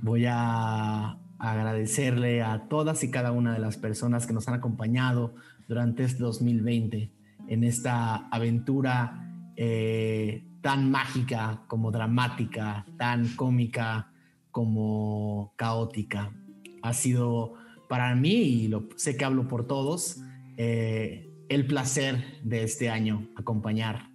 Voy 0.00 0.24
a 0.26 1.18
agradecerle 1.38 2.42
a 2.42 2.68
todas 2.68 3.04
y 3.04 3.10
cada 3.10 3.32
una 3.32 3.52
de 3.52 3.58
las 3.58 3.76
personas 3.76 4.26
que 4.26 4.32
nos 4.32 4.48
han 4.48 4.54
acompañado 4.54 5.34
durante 5.68 6.04
este 6.04 6.22
2020 6.22 7.12
en 7.46 7.64
esta 7.64 8.28
aventura 8.28 9.30
eh, 9.56 10.42
tan 10.62 10.90
mágica 10.90 11.64
como 11.66 11.90
dramática, 11.90 12.86
tan 12.96 13.28
cómica 13.36 14.10
como 14.50 15.52
caótica. 15.58 16.32
Ha 16.80 16.94
sido 16.94 17.62
para 17.94 18.12
mí, 18.16 18.34
y 18.34 18.66
lo, 18.66 18.88
sé 18.96 19.16
que 19.16 19.24
hablo 19.24 19.46
por 19.46 19.68
todos, 19.68 20.20
eh, 20.56 21.30
el 21.48 21.64
placer 21.64 22.40
de 22.42 22.64
este 22.64 22.90
año 22.90 23.28
acompañar 23.36 24.10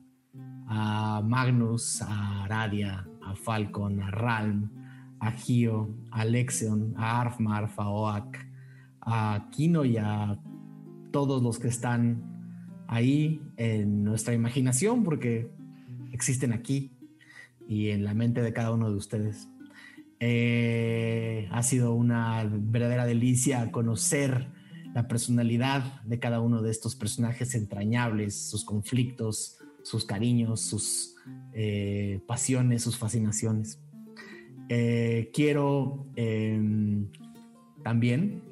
a 0.68 1.22
Magnus, 1.24 2.02
a 2.02 2.44
Aradia, 2.44 3.08
a 3.22 3.36
Falcon, 3.36 4.02
a 4.02 4.12
Ralm, 4.12 4.70
a 5.22 5.32
Gio, 5.32 5.96
a 6.12 6.26
Lexion, 6.26 6.94
a 6.98 7.22
Arfmar, 7.22 7.70
a 7.78 7.90
Oak, 7.90 8.38
a 9.00 9.48
Kino 9.50 9.86
y 9.86 9.96
a 9.96 10.38
todos 11.12 11.42
los 11.42 11.58
que 11.58 11.70
están 11.70 12.84
ahí 12.90 13.42
en 13.56 14.04
nuestra 14.04 14.34
imaginación, 14.34 15.06
porque 15.06 15.54
existen 16.12 16.52
aquí 16.52 16.92
y 17.66 17.92
en 17.92 18.04
la 18.04 18.14
mente 18.14 18.42
de 18.42 18.52
cada 18.52 18.74
uno 18.74 18.90
de 18.90 18.98
ustedes. 18.98 19.48
Eh, 20.20 21.48
ha 21.52 21.64
sido 21.64 21.94
una 21.94 22.44
verdadera 22.52 23.06
delicia 23.06 23.72
conocer 23.72 24.48
la 24.94 25.08
personalidad 25.08 26.02
de 26.04 26.20
cada 26.20 26.42
uno 26.42 26.62
de 26.62 26.72
estos 26.72 26.96
personajes 26.96 27.56
entrañables, 27.56 28.36
sus 28.36 28.66
conflictos, 28.66 29.58
sus 29.84 30.06
cariños, 30.06 30.62
sus 30.62 31.16
eh, 31.54 32.22
pasiones, 32.28 32.84
sus 32.84 32.98
fascinaciones. 32.98 33.80
Eh, 34.68 35.32
quiero 35.34 36.08
eh, 36.16 36.62
también 37.84 38.44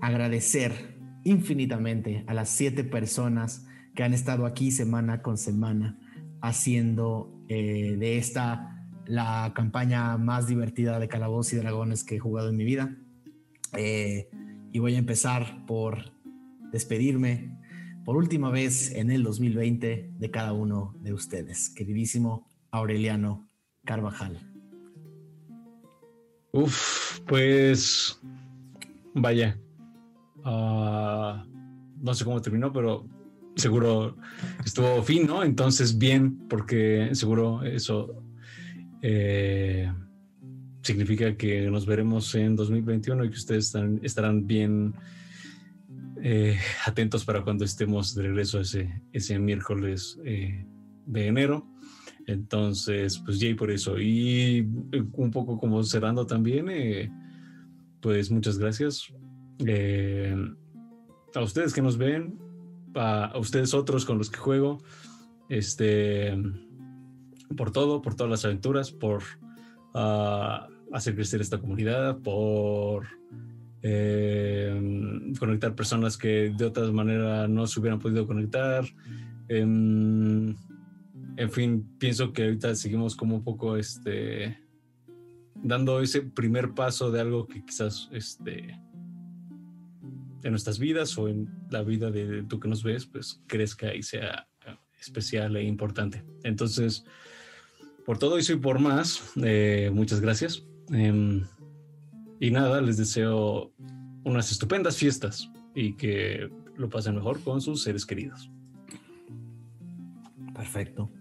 agradecer 0.00 0.96
infinitamente 1.24 2.24
a 2.26 2.34
las 2.34 2.48
siete 2.48 2.84
personas 2.84 3.66
que 3.94 4.02
han 4.02 4.14
estado 4.14 4.46
aquí 4.46 4.70
semana 4.70 5.22
con 5.22 5.36
semana 5.36 5.98
haciendo 6.40 7.34
de 7.48 8.18
esta 8.18 8.77
la 9.08 9.52
campaña 9.54 10.18
más 10.18 10.46
divertida 10.46 11.00
de 11.00 11.08
Calabozos 11.08 11.54
y 11.54 11.56
Dragones 11.56 12.04
que 12.04 12.16
he 12.16 12.18
jugado 12.18 12.50
en 12.50 12.56
mi 12.56 12.64
vida. 12.64 12.94
Eh, 13.76 14.28
y 14.70 14.78
voy 14.78 14.94
a 14.94 14.98
empezar 14.98 15.64
por 15.66 16.12
despedirme 16.72 17.58
por 18.04 18.16
última 18.16 18.50
vez 18.50 18.92
en 18.92 19.10
el 19.10 19.22
2020 19.22 20.12
de 20.18 20.30
cada 20.30 20.52
uno 20.52 20.94
de 21.00 21.12
ustedes, 21.12 21.70
queridísimo 21.70 22.48
Aureliano 22.70 23.46
Carvajal. 23.84 24.38
Uf, 26.52 27.20
pues 27.26 28.20
vaya. 29.14 29.58
Ah, 30.44 31.46
no 32.00 32.14
sé 32.14 32.24
cómo 32.24 32.40
terminó, 32.40 32.72
pero 32.72 33.06
seguro 33.56 34.16
estuvo 34.64 35.02
fin, 35.02 35.26
¿no? 35.26 35.42
Entonces 35.42 35.98
bien, 35.98 36.46
porque 36.48 37.10
seguro 37.12 37.62
eso 37.62 38.22
eh, 39.02 39.92
significa 40.82 41.36
que 41.36 41.68
nos 41.70 41.86
veremos 41.86 42.34
en 42.34 42.56
2021 42.56 43.24
y 43.24 43.30
que 43.30 43.36
ustedes 43.36 43.66
están- 43.66 44.00
estarán 44.02 44.46
bien 44.46 44.94
eh, 46.22 46.58
atentos 46.86 47.24
para 47.24 47.42
cuando 47.42 47.64
estemos 47.64 48.14
de 48.14 48.22
regreso 48.22 48.60
ese, 48.60 49.02
ese 49.12 49.38
miércoles 49.38 50.18
eh, 50.24 50.64
de 51.06 51.26
enero. 51.26 51.66
Entonces, 52.26 53.18
pues 53.24 53.38
Jay 53.40 53.54
por 53.54 53.70
eso. 53.70 53.98
Y 53.98 54.60
un 55.14 55.30
poco 55.30 55.58
como 55.58 55.82
cerrando 55.84 56.26
también, 56.26 56.66
pues 58.00 58.30
muchas 58.30 58.58
gracias. 58.58 59.10
A 61.34 61.40
ustedes 61.40 61.72
que 61.72 61.80
nos 61.82 61.96
ven, 61.96 62.38
a, 62.94 63.26
a 63.26 63.38
ustedes 63.38 63.72
otros 63.72 64.04
con 64.04 64.18
los 64.18 64.28
que 64.30 64.38
juego, 64.38 64.82
este, 65.48 66.36
por 67.56 67.70
todo, 67.70 68.02
por 68.02 68.14
todas 68.14 68.30
las 68.30 68.44
aventuras, 68.44 68.90
por 68.92 69.22
ah, 69.94 70.68
hacer 70.92 71.14
crecer 71.14 71.40
esta 71.40 71.58
comunidad, 71.58 72.18
por 72.18 73.06
eh, 73.82 75.32
conectar 75.38 75.74
personas 75.74 76.16
que 76.16 76.52
de 76.56 76.64
otra 76.64 76.90
manera 76.90 77.46
no 77.48 77.66
se 77.66 77.80
hubieran 77.80 77.98
podido 77.98 78.26
conectar. 78.26 78.84
Em, 79.48 80.54
en 81.36 81.50
fin, 81.50 81.88
pienso 81.98 82.32
que 82.32 82.44
ahorita 82.44 82.74
seguimos 82.74 83.14
como 83.14 83.36
un 83.36 83.44
poco 83.44 83.76
este 83.76 84.58
dando 85.54 86.00
ese 86.00 86.22
primer 86.22 86.72
paso 86.72 87.10
de 87.10 87.20
algo 87.20 87.46
que 87.46 87.64
quizás 87.64 88.08
este 88.12 88.78
en 90.44 90.50
nuestras 90.50 90.78
vidas 90.78 91.18
o 91.18 91.28
en 91.28 91.48
la 91.70 91.82
vida 91.82 92.10
de 92.10 92.44
tú 92.44 92.60
que 92.60 92.68
nos 92.68 92.82
ves, 92.82 93.06
pues 93.06 93.42
crezca 93.46 93.94
y 93.94 94.02
sea 94.02 94.48
eh, 94.66 94.76
especial 95.00 95.56
e 95.56 95.64
importante. 95.64 96.24
Entonces, 96.44 97.04
por 98.08 98.16
todo 98.16 98.38
eso 98.38 98.54
y 98.54 98.56
por 98.56 98.78
más, 98.78 99.34
eh, 99.44 99.90
muchas 99.92 100.22
gracias. 100.22 100.66
Em, 100.90 101.44
y 102.40 102.50
nada, 102.50 102.80
les 102.80 102.96
deseo 102.96 103.74
unas 104.24 104.50
estupendas 104.50 104.96
fiestas 104.96 105.52
y 105.74 105.92
que 105.92 106.48
lo 106.78 106.88
pasen 106.88 107.16
mejor 107.16 107.38
con 107.40 107.60
sus 107.60 107.82
seres 107.82 108.06
queridos. 108.06 108.50
Perfecto. 110.54 111.12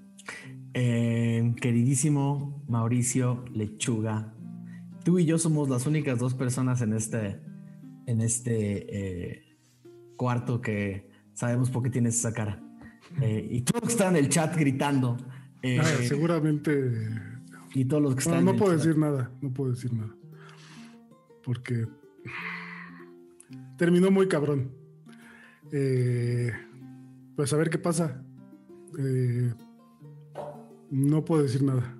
Eh, 0.73 1.53
queridísimo 1.59 2.63
Mauricio 2.69 3.43
Lechuga, 3.51 4.33
tú 5.03 5.19
y 5.19 5.25
yo 5.25 5.37
somos 5.37 5.67
las 5.67 5.87
únicas 5.87 6.19
dos 6.19 6.35
personas 6.35 6.81
en 6.81 6.93
este, 6.93 7.41
en 8.05 8.21
este 8.21 9.33
eh, 9.41 9.57
cuarto 10.15 10.61
que 10.61 11.09
sabemos 11.33 11.69
por 11.69 11.83
qué 11.83 11.89
tienes 11.89 12.15
esa 12.15 12.31
cara. 12.31 12.63
Eh, 13.21 13.45
y 13.51 13.61
que 13.61 13.87
están 13.87 14.15
en 14.15 14.23
el 14.23 14.29
chat 14.29 14.55
gritando. 14.55 15.17
Eh, 15.75 15.79
Ah, 15.81 15.85
seguramente. 16.07 17.09
y 17.73 17.85
todos 17.85 18.01
los 18.03 18.15
que 18.15 18.25
No, 18.25 18.31
están 18.31 18.45
no 18.45 18.55
puedo 18.55 18.71
chat. 18.73 18.85
decir 18.85 18.97
nada, 18.99 19.31
no 19.41 19.53
puedo 19.53 19.71
decir 19.71 19.93
nada. 19.93 20.13
Porque 21.43 21.85
terminó 23.77 24.11
muy 24.11 24.27
cabrón. 24.27 24.71
Eh, 25.71 26.51
pues 27.35 27.51
a 27.53 27.57
ver 27.57 27.69
qué 27.69 27.77
pasa. 27.77 28.23
Eh, 28.97 29.53
no 30.89 31.23
puedo 31.25 31.43
decir 31.43 31.63
nada. 31.63 31.93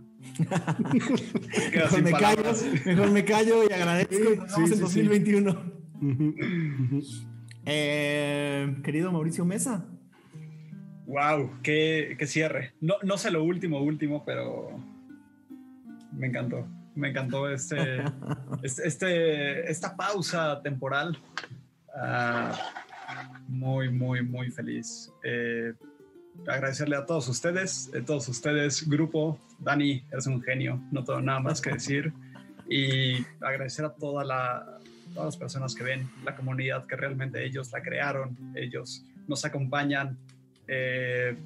Mejor 0.93 2.03
me, 2.03 2.11
callo, 2.11 2.43
mejor 2.85 3.11
me 3.11 3.25
callo 3.25 3.63
y 3.69 3.73
agradezco. 3.73 4.13
Sí, 4.15 4.37
Nos 4.37 4.37
vemos 4.37 4.51
sí, 4.51 4.61
en 4.61 4.67
sí, 4.67 4.75
sí. 4.75 5.01
2021. 5.01 5.51
Ujú, 6.01 6.35
ujú. 6.95 7.01
Eh, 7.65 8.77
querido 8.83 9.11
Mauricio 9.11 9.45
Mesa. 9.45 9.85
Wow, 11.07 11.59
qué, 11.63 12.15
qué 12.19 12.27
cierre. 12.27 12.73
No, 12.81 12.95
no 13.01 13.17
sé 13.17 13.31
lo 13.31 13.41
último, 13.43 13.81
último, 13.81 14.23
pero 14.25 14.77
me 16.11 16.27
encantó. 16.27 16.67
Me 16.95 17.09
encantó 17.09 17.49
este, 17.49 18.03
este, 18.63 18.87
este- 18.87 19.71
esta 19.71 19.95
pausa 19.95 20.61
temporal. 20.61 21.17
Ah, 21.95 22.51
muy, 23.47 23.89
muy, 23.89 24.21
muy 24.21 24.51
feliz. 24.51 25.09
Eh, 25.23 25.73
agradecerle 26.45 26.97
a 26.97 27.05
todos 27.05 27.27
ustedes, 27.29 27.89
a 27.95 28.03
todos 28.03 28.27
ustedes, 28.27 28.87
grupo. 28.87 29.39
Dani, 29.59 30.03
eres 30.11 30.27
un 30.27 30.41
genio, 30.41 30.81
no 30.91 31.03
tengo 31.05 31.21
nada 31.21 31.39
más 31.39 31.61
que 31.61 31.71
decir. 31.71 32.11
Y 32.69 33.23
agradecer 33.39 33.85
a 33.85 33.93
toda 33.93 34.25
la, 34.25 34.79
todas 35.13 35.27
las 35.27 35.37
personas 35.37 35.73
que 35.73 35.83
ven, 35.83 36.09
la 36.25 36.35
comunidad 36.35 36.85
que 36.85 36.97
realmente 36.97 37.45
ellos 37.45 37.71
la 37.71 37.81
crearon, 37.81 38.37
ellos 38.55 39.05
nos 39.25 39.45
acompañan. 39.45 40.17
Eh, 40.67 41.37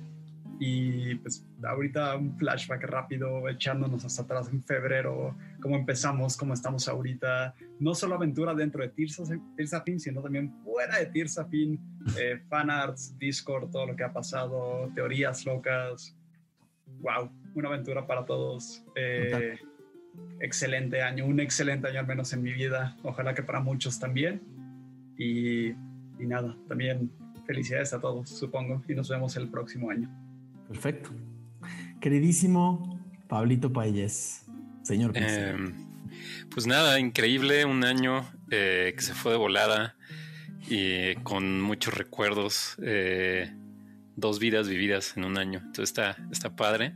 Y 0.63 1.15
pues 1.15 1.43
ahorita 1.63 2.15
un 2.17 2.37
flashback 2.37 2.83
rápido, 2.83 3.49
echándonos 3.49 4.05
hasta 4.05 4.21
atrás 4.21 4.47
en 4.51 4.61
febrero, 4.63 5.35
cómo 5.59 5.75
empezamos, 5.75 6.37
cómo 6.37 6.53
estamos 6.53 6.87
ahorita. 6.87 7.55
No 7.79 7.95
solo 7.95 8.13
aventura 8.13 8.53
dentro 8.53 8.83
de 8.83 8.89
Tirsafin, 8.89 9.99
sino 9.99 10.21
también 10.21 10.53
fuera 10.63 10.99
de 10.99 11.07
Tirsafin, 11.07 11.79
eh, 12.15 12.41
fanarts, 12.49 13.17
Discord, 13.17 13.71
todo 13.71 13.87
lo 13.87 13.95
que 13.95 14.03
ha 14.03 14.13
pasado, 14.13 14.91
teorías 14.93 15.45
locas. 15.47 16.15
Wow, 16.99 17.31
una 17.55 17.69
aventura 17.69 18.05
para 18.05 18.23
todos. 18.25 18.83
Eh, 18.95 19.57
excelente 20.39 21.01
año, 21.01 21.25
un 21.25 21.39
excelente 21.39 21.87
año 21.87 22.01
al 22.01 22.07
menos 22.07 22.33
en 22.33 22.43
mi 22.43 22.53
vida. 22.53 22.95
Ojalá 23.01 23.33
que 23.33 23.41
para 23.41 23.61
muchos 23.61 23.99
también. 23.99 24.43
Y, 25.17 25.69
y 25.69 26.27
nada, 26.27 26.55
también 26.67 27.11
felicidades 27.51 27.91
a 27.91 27.99
todos, 27.99 28.29
supongo, 28.29 28.81
y 28.87 28.95
nos 28.95 29.09
vemos 29.09 29.35
el 29.35 29.49
próximo 29.49 29.89
año. 29.89 30.09
Perfecto. 30.69 31.09
Queridísimo 31.99 32.97
Pablito 33.27 33.73
Payés, 33.73 34.45
señor. 34.83 35.11
Eh, 35.15 35.57
pues 36.49 36.65
nada, 36.65 36.97
increíble, 36.97 37.65
un 37.65 37.83
año 37.83 38.25
eh, 38.51 38.93
que 38.95 39.01
se 39.03 39.13
fue 39.13 39.33
de 39.33 39.37
volada 39.37 39.97
y 40.69 41.15
con 41.23 41.59
muchos 41.59 41.93
recuerdos, 41.93 42.77
eh, 42.81 43.53
dos 44.15 44.39
vidas 44.39 44.69
vividas 44.69 45.17
en 45.17 45.25
un 45.25 45.37
año. 45.37 45.59
Entonces 45.59 45.89
está, 45.89 46.15
está 46.31 46.55
padre. 46.55 46.95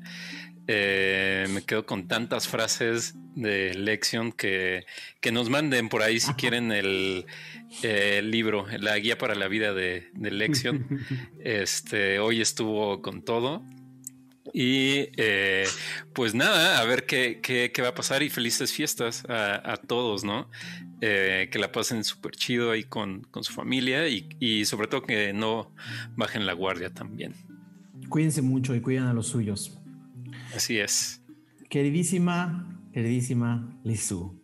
Me 0.67 1.63
quedo 1.65 1.85
con 1.85 2.07
tantas 2.07 2.47
frases 2.47 3.15
de 3.35 3.73
lección 3.75 4.31
que, 4.31 4.85
que 5.21 5.31
nos 5.31 5.49
manden 5.49 5.89
por 5.89 6.01
ahí 6.01 6.19
si 6.19 6.33
quieren 6.33 6.71
el, 6.71 7.25
libro, 8.23 8.65
la 8.79 8.97
guía 8.97 9.17
para 9.17 9.35
la 9.35 9.47
vida 9.47 9.73
de, 9.73 10.09
de 10.13 10.31
Lexion. 10.31 10.85
Este, 11.39 12.19
hoy 12.19 12.41
estuvo 12.41 13.01
con 13.01 13.21
todo. 13.23 13.63
Y 14.53 15.09
eh, 15.17 15.65
pues 16.13 16.33
nada, 16.33 16.79
a 16.79 16.85
ver 16.85 17.05
qué, 17.05 17.39
qué, 17.41 17.81
va 17.81 17.89
a 17.89 17.95
pasar 17.95 18.23
y 18.23 18.29
felices 18.29 18.71
fiestas 18.71 19.23
a, 19.27 19.77
todos, 19.85 20.23
¿no? 20.23 20.49
Eh, 21.01 21.49
que 21.51 21.59
la 21.59 21.71
pasen 21.71 22.03
súper 22.03 22.31
chido 22.31 22.71
ahí 22.71 22.83
con, 22.83 23.21
con 23.31 23.43
su 23.43 23.51
familia 23.51 24.07
y, 24.07 24.29
y, 24.39 24.65
sobre 24.65 24.87
todo 24.87 25.03
que 25.03 25.33
no 25.33 25.73
bajen 26.15 26.45
la 26.45 26.53
guardia 26.53 26.89
también. 26.89 27.33
Cuídense 28.07 28.41
mucho 28.41 28.73
y 28.75 28.81
cuiden 28.81 29.03
a 29.03 29.13
los 29.13 29.27
suyos. 29.27 29.77
Así 30.55 30.79
es. 30.79 31.21
Queridísima, 31.69 32.79
queridísima 32.93 33.77
Lizu. 33.83 34.41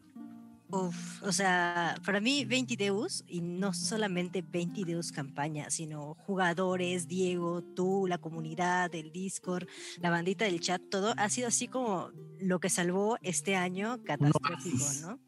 Uf, 0.68 1.24
o 1.24 1.32
sea, 1.32 1.96
para 2.06 2.22
mí 2.22 2.46
20 2.46 2.78
Deus, 2.78 3.24
y 3.28 3.42
no 3.42 3.74
solamente 3.74 4.42
20 4.42 4.86
Deus 4.86 5.12
campaña, 5.12 5.70
sino 5.70 6.16
jugadores, 6.26 7.08
Diego, 7.08 7.62
tú, 7.62 8.08
la 8.08 8.18
comunidad, 8.18 8.94
el 8.96 9.12
Discord, 9.12 9.68
la 10.00 10.10
bandita 10.10 10.46
del 10.46 10.62
chat, 10.62 10.82
todo 10.90 11.14
ha 11.18 11.30
sido 11.30 11.50
así 11.50 11.68
como 11.68 12.10
lo 12.40 12.60
que 12.60 12.70
salvó 12.70 13.18
este 13.22 13.56
año 13.56 14.02
catastrófico, 14.04 14.86
¿no? 15.02 15.20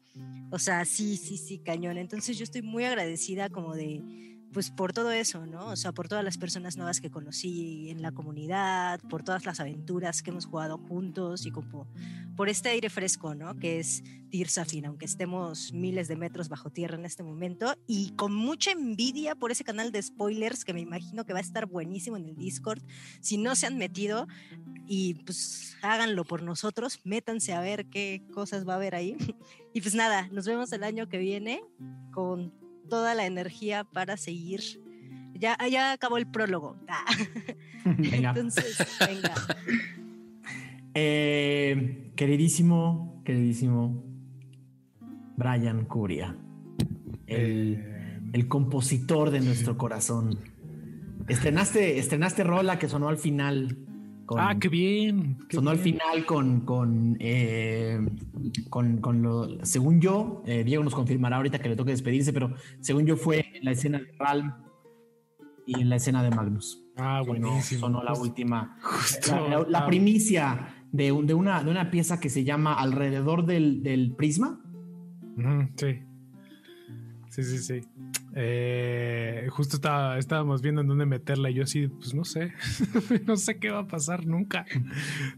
O 0.50 0.58
sea, 0.58 0.84
sí, 0.84 1.16
sí, 1.16 1.36
sí, 1.36 1.58
cañón. 1.58 1.98
Entonces 1.98 2.38
yo 2.38 2.44
estoy 2.44 2.62
muy 2.62 2.84
agradecida 2.84 3.50
como 3.50 3.74
de 3.74 4.33
pues 4.54 4.70
por 4.70 4.92
todo 4.92 5.10
eso, 5.10 5.46
¿no? 5.46 5.66
O 5.66 5.76
sea, 5.76 5.90
por 5.90 6.08
todas 6.08 6.24
las 6.24 6.38
personas 6.38 6.76
nuevas 6.76 7.00
que 7.00 7.10
conocí 7.10 7.90
en 7.90 8.00
la 8.00 8.12
comunidad, 8.12 9.00
por 9.10 9.24
todas 9.24 9.44
las 9.44 9.58
aventuras 9.58 10.22
que 10.22 10.30
hemos 10.30 10.46
jugado 10.46 10.78
juntos 10.78 11.44
y 11.44 11.50
como 11.50 11.88
por 12.36 12.48
este 12.48 12.68
aire 12.68 12.88
fresco, 12.88 13.34
¿no? 13.34 13.56
Que 13.56 13.80
es 13.80 14.04
Tirsafin, 14.30 14.86
aunque 14.86 15.06
estemos 15.06 15.72
miles 15.72 16.06
de 16.06 16.14
metros 16.14 16.48
bajo 16.48 16.70
tierra 16.70 16.96
en 16.96 17.04
este 17.04 17.24
momento 17.24 17.74
y 17.88 18.12
con 18.12 18.32
mucha 18.32 18.70
envidia 18.70 19.34
por 19.34 19.50
ese 19.50 19.64
canal 19.64 19.90
de 19.90 20.00
spoilers 20.00 20.64
que 20.64 20.72
me 20.72 20.80
imagino 20.80 21.24
que 21.24 21.32
va 21.32 21.40
a 21.40 21.42
estar 21.42 21.66
buenísimo 21.66 22.16
en 22.16 22.26
el 22.26 22.36
Discord. 22.36 22.80
Si 23.20 23.36
no 23.36 23.56
se 23.56 23.66
han 23.66 23.76
metido 23.76 24.28
y 24.86 25.14
pues 25.24 25.76
háganlo 25.82 26.24
por 26.24 26.42
nosotros, 26.42 27.00
métanse 27.02 27.54
a 27.54 27.60
ver 27.60 27.86
qué 27.86 28.22
cosas 28.32 28.66
va 28.66 28.74
a 28.74 28.76
haber 28.76 28.94
ahí. 28.94 29.16
Y 29.76 29.80
pues 29.80 29.96
nada, 29.96 30.28
nos 30.28 30.46
vemos 30.46 30.70
el 30.70 30.84
año 30.84 31.08
que 31.08 31.18
viene 31.18 31.60
con 32.12 32.54
toda 32.88 33.14
la 33.14 33.26
energía 33.26 33.84
para 33.84 34.16
seguir. 34.16 34.82
Ya, 35.34 35.56
ya 35.68 35.92
acabó 35.92 36.18
el 36.18 36.26
prólogo. 36.26 36.76
Ah. 37.86 37.90
Entonces, 38.12 38.78
venga. 39.00 39.34
Eh, 40.96 42.12
queridísimo, 42.14 43.20
queridísimo 43.24 44.04
Brian 45.36 45.86
Curia, 45.86 46.36
el, 47.26 47.74
eh. 47.80 48.20
el, 48.32 48.46
compositor 48.46 49.30
de 49.30 49.40
nuestro 49.40 49.76
corazón. 49.76 50.38
Estrenaste, 51.26 51.98
estrenaste 51.98 52.44
rola 52.44 52.78
que 52.78 52.88
sonó 52.88 53.08
al 53.08 53.18
final 53.18 53.76
ah, 54.36 54.56
qué 54.60 54.68
bien. 54.68 55.38
sonó 55.50 55.70
al 55.70 55.78
final 55.78 56.24
con, 56.26 56.60
con, 56.60 57.16
eh, 57.20 57.98
con, 58.70 59.22
lo. 59.22 59.64
Según 59.64 60.00
yo, 60.00 60.42
eh, 60.46 60.64
Diego 60.64 60.82
nos 60.84 60.94
confirmará 60.94 61.36
ahorita 61.36 61.58
que 61.58 61.68
le 61.68 61.76
toque 61.76 61.90
despedirse, 61.90 62.32
pero 62.32 62.54
según 62.80 63.06
yo 63.06 63.16
fue 63.16 63.46
en 63.54 63.64
la 63.64 63.72
escena 63.72 63.98
de 63.98 64.12
Ralm 64.18 64.54
y 65.66 65.80
en 65.80 65.88
la 65.88 65.96
escena 65.96 66.22
de 66.22 66.30
Magnus. 66.30 66.82
Ah, 66.96 67.22
buenísimo. 67.26 67.80
sonó 67.80 68.02
la 68.02 68.12
última. 68.14 68.78
la, 69.68 69.86
primicia 69.86 70.74
de, 70.92 71.04
de, 71.24 71.34
una, 71.34 71.64
de 71.64 71.70
una 71.70 71.90
pieza 71.90 72.20
que 72.20 72.30
se 72.30 72.44
llama 72.44 72.74
Alrededor 72.74 73.46
del, 73.46 73.82
del 73.82 74.12
Prisma. 74.14 74.60
sí. 75.76 76.00
Sí, 77.30 77.42
sí, 77.42 77.58
sí. 77.58 77.80
Eh, 78.36 79.46
justo 79.50 79.76
estaba, 79.76 80.18
estábamos 80.18 80.60
viendo 80.60 80.80
en 80.80 80.88
dónde 80.88 81.06
meterla 81.06 81.50
y 81.50 81.54
yo 81.54 81.62
así, 81.62 81.86
pues 81.86 82.14
no 82.14 82.24
sé, 82.24 82.52
no 83.26 83.36
sé 83.36 83.58
qué 83.58 83.70
va 83.70 83.80
a 83.80 83.86
pasar 83.86 84.26
nunca. 84.26 84.66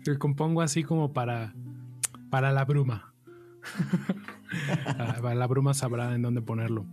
Me 0.06 0.16
compongo 0.16 0.62
así 0.62 0.82
como 0.82 1.12
para, 1.12 1.54
para 2.30 2.52
la 2.52 2.64
bruma. 2.64 3.14
para 5.20 5.34
la 5.34 5.46
bruma 5.46 5.74
sabrá 5.74 6.14
en 6.14 6.22
dónde 6.22 6.40
ponerlo. 6.40 6.86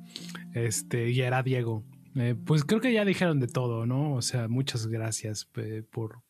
Este, 0.54 1.10
y 1.10 1.22
era 1.22 1.42
Diego. 1.42 1.86
Eh, 2.16 2.36
pues 2.36 2.64
creo 2.64 2.82
que 2.82 2.94
ya 2.94 3.06
dijeron 3.06 3.40
de 3.40 3.48
todo, 3.48 3.86
¿no? 3.86 4.14
O 4.14 4.22
sea, 4.22 4.48
muchas 4.48 4.88
gracias 4.88 5.50
eh, 5.56 5.84
por, 5.90 6.22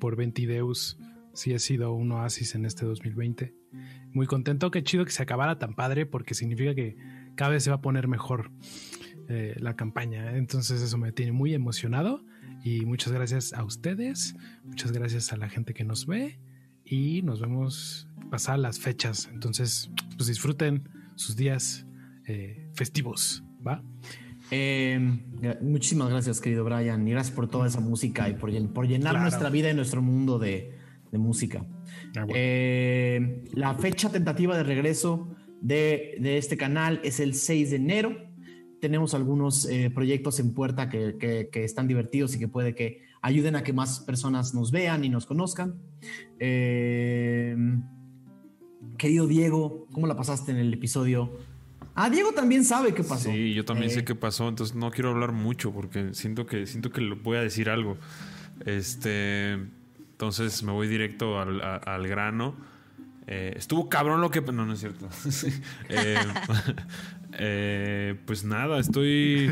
por 0.00 0.16
Ventideus. 0.16 0.98
Sí 1.34 1.52
ha 1.52 1.58
sido 1.58 1.92
un 1.92 2.12
oasis 2.12 2.54
en 2.54 2.64
este 2.64 2.86
2020. 2.86 3.54
Muy 4.12 4.26
contento, 4.26 4.70
qué 4.70 4.82
chido 4.82 5.04
que 5.04 5.10
se 5.10 5.22
acabara 5.22 5.58
tan 5.58 5.74
padre 5.74 6.06
porque 6.06 6.34
significa 6.34 6.74
que 6.74 6.96
cada 7.34 7.52
vez 7.52 7.64
se 7.64 7.70
va 7.70 7.76
a 7.76 7.80
poner 7.80 8.08
mejor 8.08 8.50
eh, 9.28 9.54
la 9.58 9.74
campaña. 9.74 10.36
Entonces 10.36 10.82
eso 10.82 10.98
me 10.98 11.12
tiene 11.12 11.32
muy 11.32 11.54
emocionado 11.54 12.24
y 12.62 12.84
muchas 12.84 13.12
gracias 13.12 13.52
a 13.52 13.64
ustedes, 13.64 14.34
muchas 14.64 14.92
gracias 14.92 15.32
a 15.32 15.36
la 15.36 15.48
gente 15.48 15.72
que 15.74 15.84
nos 15.84 16.06
ve 16.06 16.38
y 16.84 17.22
nos 17.22 17.40
vemos 17.40 18.08
pasar 18.30 18.58
las 18.58 18.78
fechas. 18.78 19.30
Entonces, 19.32 19.90
pues 20.16 20.28
disfruten 20.28 20.88
sus 21.14 21.36
días 21.36 21.86
eh, 22.26 22.68
festivos, 22.74 23.44
¿va? 23.66 23.82
Eh, 24.50 24.98
muchísimas 25.62 26.10
gracias, 26.10 26.40
querido 26.40 26.64
Brian, 26.64 27.06
y 27.08 27.12
gracias 27.12 27.34
por 27.34 27.48
toda 27.48 27.66
esa 27.66 27.80
música 27.80 28.28
y 28.28 28.34
por, 28.34 28.50
llenar 28.50 29.18
nuestra 29.20 29.48
vida 29.48 29.70
y 29.70 29.74
nuestro 29.74 30.02
mundo 30.02 30.38
de, 30.38 30.72
música. 31.12 31.64
Ah, 32.16 32.26
la 33.52 33.74
fecha 33.74 34.10
tentativa 34.10 34.56
de 34.56 34.64
regreso 34.64 35.34
de, 35.64 36.36
este 36.36 36.56
canal 36.56 37.00
es 37.02 37.20
el 37.20 37.34
6 37.34 37.70
de 37.70 37.76
enero. 37.76 38.16
Tenemos 38.80 39.14
algunos 39.14 39.66
eh, 39.66 39.90
proyectos 39.92 40.38
en 40.38 40.52
puerta 40.52 40.90
que, 40.90 41.48
están 41.54 41.88
divertidos 41.88 42.34
y 42.36 42.38
que 42.38 42.48
puede 42.48 42.74
que 42.74 43.02
ayuden 43.22 43.56
a 43.56 43.62
que 43.62 43.72
más 43.72 44.00
personas 44.00 44.54
nos 44.54 44.70
vean 44.70 45.04
y 45.04 45.08
nos 45.08 45.24
conozcan. 45.24 45.76
Eh, 46.38 47.56
querido 48.98 49.26
Diego, 49.26 49.86
¿cómo 49.92 50.06
la 50.06 50.14
pasaste 50.14 50.52
en 50.52 50.58
el 50.58 50.74
episodio? 50.74 51.32
Ah, 51.94 52.10
Diego 52.10 52.32
también 52.32 52.64
sabe 52.64 52.92
qué 52.92 53.02
pasó. 53.02 53.30
Sí, 53.30 53.54
yo 53.54 53.64
también 53.64 53.90
sé 53.90 54.00
eh, 54.00 54.04
qué 54.04 54.14
pasó, 54.14 54.48
entonces 54.48 54.76
no 54.76 54.90
quiero 54.90 55.10
hablar 55.10 55.32
mucho 55.32 55.72
porque 55.72 56.12
siento 56.12 56.44
que 56.44 56.66
siento 56.66 56.90
que 56.90 57.08
voy 57.22 57.38
a 57.38 57.40
decir 57.40 57.70
algo. 57.70 57.96
Este, 58.66 59.52
entonces 59.52 60.62
me 60.62 60.72
voy 60.72 60.88
directo 60.88 61.38
al 61.38 62.08
grano. 62.08 62.73
Eh, 63.26 63.54
estuvo 63.56 63.88
cabrón 63.88 64.20
lo 64.20 64.30
que. 64.30 64.40
No, 64.40 64.66
no 64.66 64.72
es 64.72 64.80
cierto. 64.80 65.08
Eh, 65.88 66.18
eh, 67.32 68.20
pues 68.26 68.44
nada, 68.44 68.78
estoy 68.78 69.50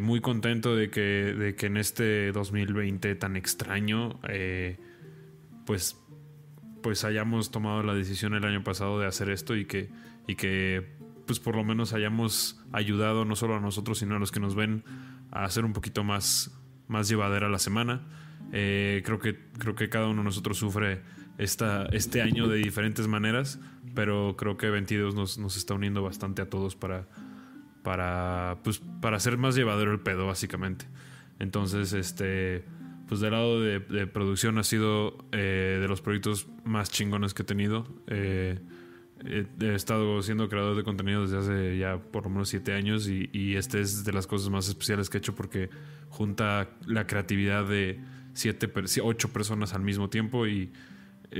muy 0.00 0.20
contento 0.20 0.74
de 0.74 0.90
que, 0.90 1.00
de 1.00 1.54
que 1.54 1.66
en 1.66 1.76
este 1.76 2.32
2020 2.32 3.14
tan 3.16 3.36
extraño, 3.36 4.20
pues, 5.66 5.96
pues 6.82 7.04
hayamos 7.04 7.50
tomado 7.50 7.82
la 7.82 7.94
decisión 7.94 8.34
el 8.34 8.44
año 8.44 8.62
pasado 8.64 8.98
de 8.98 9.06
hacer 9.06 9.30
esto 9.30 9.56
y 9.56 9.66
que, 9.66 9.90
y 10.26 10.36
que 10.36 10.94
pues 11.26 11.40
por 11.40 11.56
lo 11.56 11.64
menos 11.64 11.92
hayamos 11.92 12.62
ayudado 12.72 13.24
no 13.24 13.36
solo 13.36 13.56
a 13.56 13.60
nosotros, 13.60 13.98
sino 13.98 14.16
a 14.16 14.18
los 14.18 14.30
que 14.30 14.40
nos 14.40 14.54
ven 14.54 14.84
a 15.30 15.44
hacer 15.44 15.64
un 15.64 15.72
poquito 15.72 16.04
más, 16.04 16.58
más 16.88 17.08
llevadera 17.08 17.48
la 17.48 17.58
semana. 17.58 18.02
creo, 18.50 19.18
que, 19.18 19.38
creo 19.58 19.74
que 19.74 19.88
cada 19.88 20.06
uno 20.06 20.18
de 20.18 20.24
nosotros 20.24 20.58
sufre 20.58 21.02
esta, 21.38 21.86
este 21.86 22.22
año 22.22 22.48
de 22.48 22.58
diferentes 22.58 23.08
maneras, 23.08 23.58
pero 23.94 24.36
creo 24.36 24.56
que 24.56 24.70
22 24.70 25.14
nos, 25.14 25.38
nos 25.38 25.56
está 25.56 25.74
uniendo 25.74 26.02
bastante 26.02 26.42
a 26.42 26.48
todos 26.48 26.76
para, 26.76 27.06
para, 27.82 28.58
pues, 28.62 28.80
para 29.00 29.16
hacer 29.16 29.36
más 29.38 29.54
llevadero 29.54 29.92
el 29.92 30.00
pedo, 30.00 30.26
básicamente. 30.26 30.86
Entonces, 31.38 31.92
este, 31.92 32.64
pues 33.08 33.20
del 33.20 33.32
lado 33.32 33.60
de, 33.60 33.80
producción 34.06 34.58
ha 34.58 34.64
sido 34.64 35.18
eh, 35.32 35.78
de 35.80 35.88
los 35.88 36.00
proyectos 36.00 36.48
más 36.64 36.90
chingones 36.90 37.34
que 37.34 37.42
he 37.42 37.44
tenido. 37.44 37.86
Eh, 38.06 38.58
he, 39.24 39.74
estado 39.74 40.22
siendo 40.22 40.48
creador 40.48 40.76
de 40.76 40.84
contenido 40.84 41.22
desde 41.22 41.38
hace 41.38 41.78
ya 41.78 41.98
por 41.98 42.24
lo 42.24 42.30
menos 42.30 42.48
siete 42.48 42.72
años 42.72 43.08
y, 43.08 43.28
y 43.32 43.56
este 43.56 43.80
es 43.80 44.04
de 44.04 44.12
las 44.12 44.26
cosas 44.26 44.50
más 44.50 44.68
especiales 44.68 45.10
que 45.10 45.18
he 45.18 45.20
hecho 45.20 45.34
porque 45.34 45.70
junta 46.08 46.70
la 46.86 47.06
creatividad 47.06 47.66
de 47.66 48.00
siete, 48.32 48.70
ocho 49.02 49.32
personas 49.32 49.74
al 49.74 49.82
mismo 49.82 50.08
tiempo 50.10 50.46
y, 50.46 50.72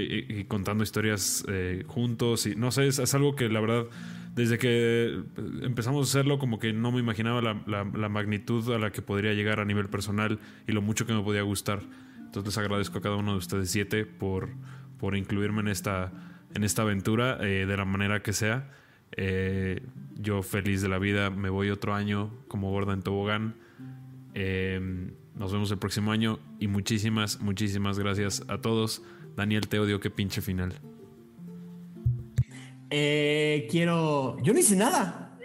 y- 0.00 0.44
contando 0.44 0.82
historias 0.84 1.44
eh, 1.48 1.84
juntos 1.86 2.46
y 2.46 2.56
no 2.56 2.70
sé, 2.70 2.86
es, 2.88 3.14
algo 3.14 3.34
que 3.36 3.48
la 3.48 3.60
verdad 3.60 3.86
desde 4.34 4.58
que 4.58 5.20
empezamos 5.62 6.06
a 6.06 6.10
hacerlo 6.10 6.38
como 6.38 6.58
que 6.58 6.72
no 6.72 6.90
me 6.92 7.00
imaginaba 7.00 7.40
la, 7.40 7.62
la- 7.66 8.08
magnitud 8.08 8.72
a 8.74 8.78
la 8.78 8.90
que 8.90 9.02
podría 9.02 9.32
llegar 9.32 9.60
a 9.60 9.64
nivel 9.64 9.88
personal 9.88 10.38
y 10.66 10.72
lo 10.72 10.82
mucho 10.82 11.06
que 11.06 11.12
me 11.14 11.22
podía 11.22 11.42
gustar. 11.42 11.82
Entonces 12.18 12.44
les 12.46 12.58
agradezco 12.58 12.98
a 12.98 13.00
cada 13.00 13.16
uno 13.16 13.32
de 13.32 13.38
ustedes 13.38 13.70
siete 13.70 14.06
por, 14.06 14.48
por 14.98 15.16
incluirme 15.16 15.60
en 15.60 15.68
esta, 15.68 16.12
en 16.54 16.64
esta 16.64 16.82
aventura 16.82 17.38
eh, 17.40 17.64
de 17.66 17.76
la 17.76 17.84
manera 17.84 18.22
que 18.22 18.32
sea. 18.32 18.70
Eh, 19.16 19.80
yo 20.16 20.42
feliz 20.42 20.82
de 20.82 20.88
la 20.88 20.98
vida, 20.98 21.30
me 21.30 21.48
voy 21.48 21.70
otro 21.70 21.94
año 21.94 22.32
como 22.48 22.70
gorda 22.70 22.92
en 22.92 23.02
tobogán. 23.02 23.54
Nos 25.36 25.52
vemos 25.52 25.70
el 25.72 25.78
próximo 25.78 26.12
año 26.12 26.38
y 26.60 26.68
muchísimas, 26.68 27.40
muchísimas 27.40 27.98
gracias 27.98 28.44
a 28.48 28.58
todos. 28.58 29.02
Daniel, 29.36 29.66
te 29.68 29.78
odio, 29.78 29.98
qué 30.00 30.10
pinche 30.10 30.40
final. 30.40 30.74
Eh, 32.90 33.66
quiero. 33.70 34.36
Yo 34.42 34.52
no 34.52 34.60
hice 34.60 34.76
nada. 34.76 35.36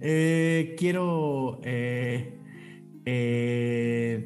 Eh, 0.00 0.74
quiero 0.78 1.60
eh, 1.64 2.34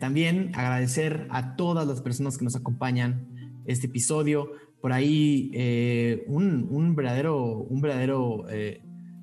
también 0.00 0.50
agradecer 0.54 1.28
a 1.30 1.54
todas 1.54 1.86
las 1.86 2.00
personas 2.00 2.36
que 2.36 2.44
nos 2.44 2.56
acompañan 2.56 3.62
este 3.66 3.86
episodio. 3.86 4.50
Por 4.80 4.92
ahí 4.92 5.52
un, 6.26 6.66
un 6.70 6.96
verdadero, 6.96 7.54
un 7.54 7.80
verdadero 7.80 8.44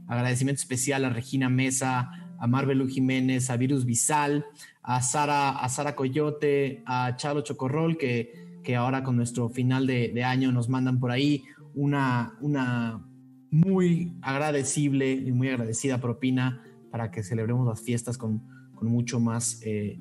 agradecimiento 0.07 0.61
especial 0.61 1.03
a 1.03 1.09
Regina 1.09 1.49
Mesa, 1.49 2.09
a 2.39 2.47
Marvelu 2.47 2.87
Jiménez, 2.87 3.49
a 3.49 3.57
Virus 3.57 3.83
Visal, 3.85 4.45
a 4.81 5.01
Sara, 5.01 5.51
a 5.51 5.67
Sara 5.67 5.95
Coyote, 5.95 6.83
a 6.85 7.15
Chalo 7.17 7.41
Chocorrol, 7.41 7.97
que, 7.97 8.44
que 8.65 8.75
ahora 8.75 9.03
con 9.03 9.15
nuestro 9.15 9.47
final 9.47 9.87
de, 9.87 10.23
año 10.25 10.51
nos 10.51 10.67
mandan 10.67 10.99
por 10.99 11.11
ahí 11.11 11.43
una, 11.73 12.33
una 12.41 13.05
muy 13.51 14.17
agradecible 14.21 15.13
y 15.13 15.31
muy 15.31 15.47
agradecida 15.47 16.01
propina 16.01 16.61
para 16.91 17.11
que 17.11 17.23
celebremos 17.23 17.65
las 17.65 17.81
fiestas 17.81 18.17
con, 18.17 18.41
con 18.73 18.89
mucho 18.89 19.19
más, 19.19 19.61
eh, 19.63 19.97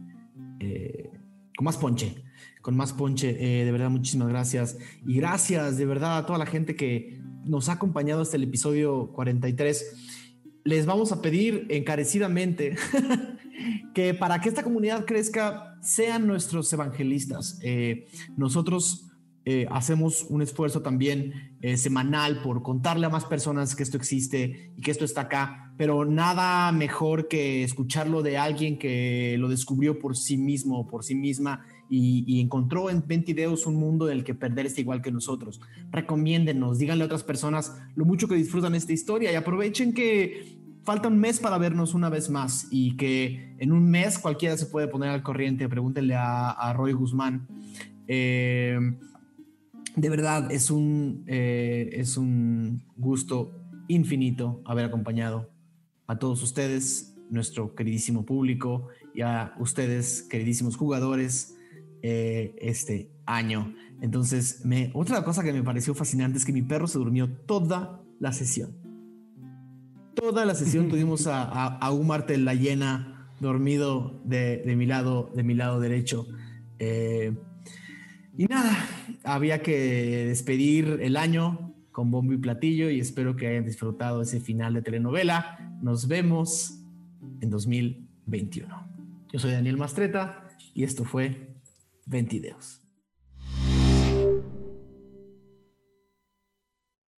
eh, 0.58 1.10
con 1.56 1.64
más 1.64 1.76
ponche, 1.76 2.24
con 2.62 2.76
más 2.76 2.92
ponche. 2.92 3.36
Eh, 3.38 3.64
de 3.64 3.72
verdad, 3.72 3.90
muchísimas 3.90 4.28
gracias. 4.28 4.78
Y 5.06 5.14
gracias 5.14 5.76
de 5.76 5.86
verdad 5.86 6.18
a 6.18 6.26
toda 6.26 6.38
la 6.38 6.46
gente 6.46 6.74
que 6.74 7.20
nos 7.44 7.68
ha 7.68 7.72
acompañado 7.72 8.22
hasta 8.22 8.36
el 8.36 8.44
episodio 8.44 9.12
43. 9.12 10.13
Les 10.64 10.86
vamos 10.86 11.12
a 11.12 11.20
pedir 11.20 11.66
encarecidamente 11.68 12.76
que 13.94 14.14
para 14.14 14.40
que 14.40 14.48
esta 14.48 14.62
comunidad 14.62 15.04
crezca 15.04 15.76
sean 15.82 16.26
nuestros 16.26 16.72
evangelistas. 16.72 17.58
Eh, 17.62 18.06
nosotros 18.36 19.10
eh, 19.46 19.66
hacemos 19.70 20.24
un 20.30 20.40
esfuerzo 20.40 20.80
también 20.80 21.54
eh, 21.60 21.76
semanal 21.76 22.40
por 22.40 22.62
contarle 22.62 23.04
a 23.04 23.10
más 23.10 23.26
personas 23.26 23.76
que 23.76 23.82
esto 23.82 23.98
existe 23.98 24.72
y 24.74 24.80
que 24.80 24.90
esto 24.90 25.04
está 25.04 25.22
acá, 25.22 25.74
pero 25.76 26.06
nada 26.06 26.72
mejor 26.72 27.28
que 27.28 27.62
escucharlo 27.62 28.22
de 28.22 28.38
alguien 28.38 28.78
que 28.78 29.36
lo 29.38 29.48
descubrió 29.48 29.98
por 29.98 30.16
sí 30.16 30.38
mismo 30.38 30.80
o 30.80 30.86
por 30.86 31.04
sí 31.04 31.14
misma 31.14 31.66
y, 31.88 32.40
encontró 32.40 32.90
en 32.90 33.02
Ventideos 33.06 33.66
un 33.66 33.76
mundo 33.76 34.10
en 34.10 34.18
el 34.18 34.24
que 34.24 34.34
perder 34.34 34.66
está 34.66 34.80
igual 34.80 35.02
que 35.02 35.12
nosotros. 35.12 35.60
Recomiéndenos, 35.90 36.78
díganle 36.78 37.04
a 37.04 37.06
otras 37.06 37.22
personas 37.22 37.80
lo 37.94 38.04
mucho 38.04 38.28
que 38.28 38.34
disfrutan 38.34 38.74
esta 38.74 38.92
historia 38.92 39.32
y 39.32 39.34
aprovechen 39.34 39.92
que 39.92 40.58
falta 40.82 41.08
un 41.08 41.18
mes 41.18 41.40
para 41.40 41.58
vernos 41.58 41.94
una 41.94 42.08
vez 42.08 42.30
más 42.30 42.68
y 42.70 42.96
que 42.96 43.54
en 43.58 43.72
un 43.72 43.90
mes 43.90 44.18
cualquiera 44.18 44.56
se 44.56 44.66
puede 44.66 44.88
poner 44.88 45.10
al 45.10 45.22
corriente. 45.22 45.68
Pregúntenle 45.68 46.14
a, 46.14 46.50
a 46.50 46.72
Roy 46.72 46.92
Guzmán. 46.92 47.46
Eh, 48.06 48.78
de 49.96 50.08
verdad, 50.08 50.50
es 50.50 50.70
un, 50.70 51.24
eh, 51.26 51.90
es 51.92 52.16
un 52.16 52.82
gusto 52.96 53.52
infinito 53.86 54.60
haber 54.64 54.86
acompañado 54.86 55.50
a 56.06 56.18
todos 56.18 56.42
ustedes, 56.42 57.14
nuestro 57.30 57.74
queridísimo 57.74 58.26
público 58.26 58.88
y 59.14 59.22
a 59.22 59.54
ustedes, 59.58 60.22
queridísimos 60.22 60.76
jugadores, 60.76 61.56
eh, 62.06 62.54
este 62.58 63.10
año. 63.24 63.74
Entonces, 64.02 64.60
me, 64.62 64.90
otra 64.92 65.24
cosa 65.24 65.42
que 65.42 65.54
me 65.54 65.62
pareció 65.62 65.94
fascinante 65.94 66.36
es 66.36 66.44
que 66.44 66.52
mi 66.52 66.60
perro 66.60 66.86
se 66.86 66.98
durmió 66.98 67.30
toda 67.30 68.02
la 68.20 68.34
sesión. 68.34 68.76
Toda 70.14 70.44
la 70.44 70.54
sesión 70.54 70.88
tuvimos 70.90 71.26
a, 71.26 71.44
a, 71.44 71.78
a 71.78 71.92
un 71.92 72.06
martel 72.06 72.44
la 72.44 72.52
llena 72.52 73.30
dormido 73.40 74.20
de, 74.22 74.58
de, 74.58 74.76
mi 74.76 74.84
lado, 74.84 75.32
de 75.34 75.44
mi 75.44 75.54
lado 75.54 75.80
derecho. 75.80 76.26
Eh, 76.78 77.34
y 78.36 78.44
nada, 78.44 78.76
había 79.22 79.62
que 79.62 80.26
despedir 80.26 80.98
el 81.00 81.16
año 81.16 81.72
con 81.90 82.10
bombo 82.10 82.34
y 82.34 82.36
platillo 82.36 82.90
y 82.90 83.00
espero 83.00 83.34
que 83.34 83.46
hayan 83.46 83.64
disfrutado 83.64 84.20
ese 84.20 84.40
final 84.40 84.74
de 84.74 84.82
telenovela. 84.82 85.78
Nos 85.80 86.06
vemos 86.06 86.82
en 87.40 87.48
2021. 87.48 88.88
Yo 89.32 89.38
soy 89.38 89.52
Daniel 89.52 89.78
Mastreta 89.78 90.48
y 90.74 90.84
esto 90.84 91.04
fue 91.04 91.53
Ventideos. 92.06 92.83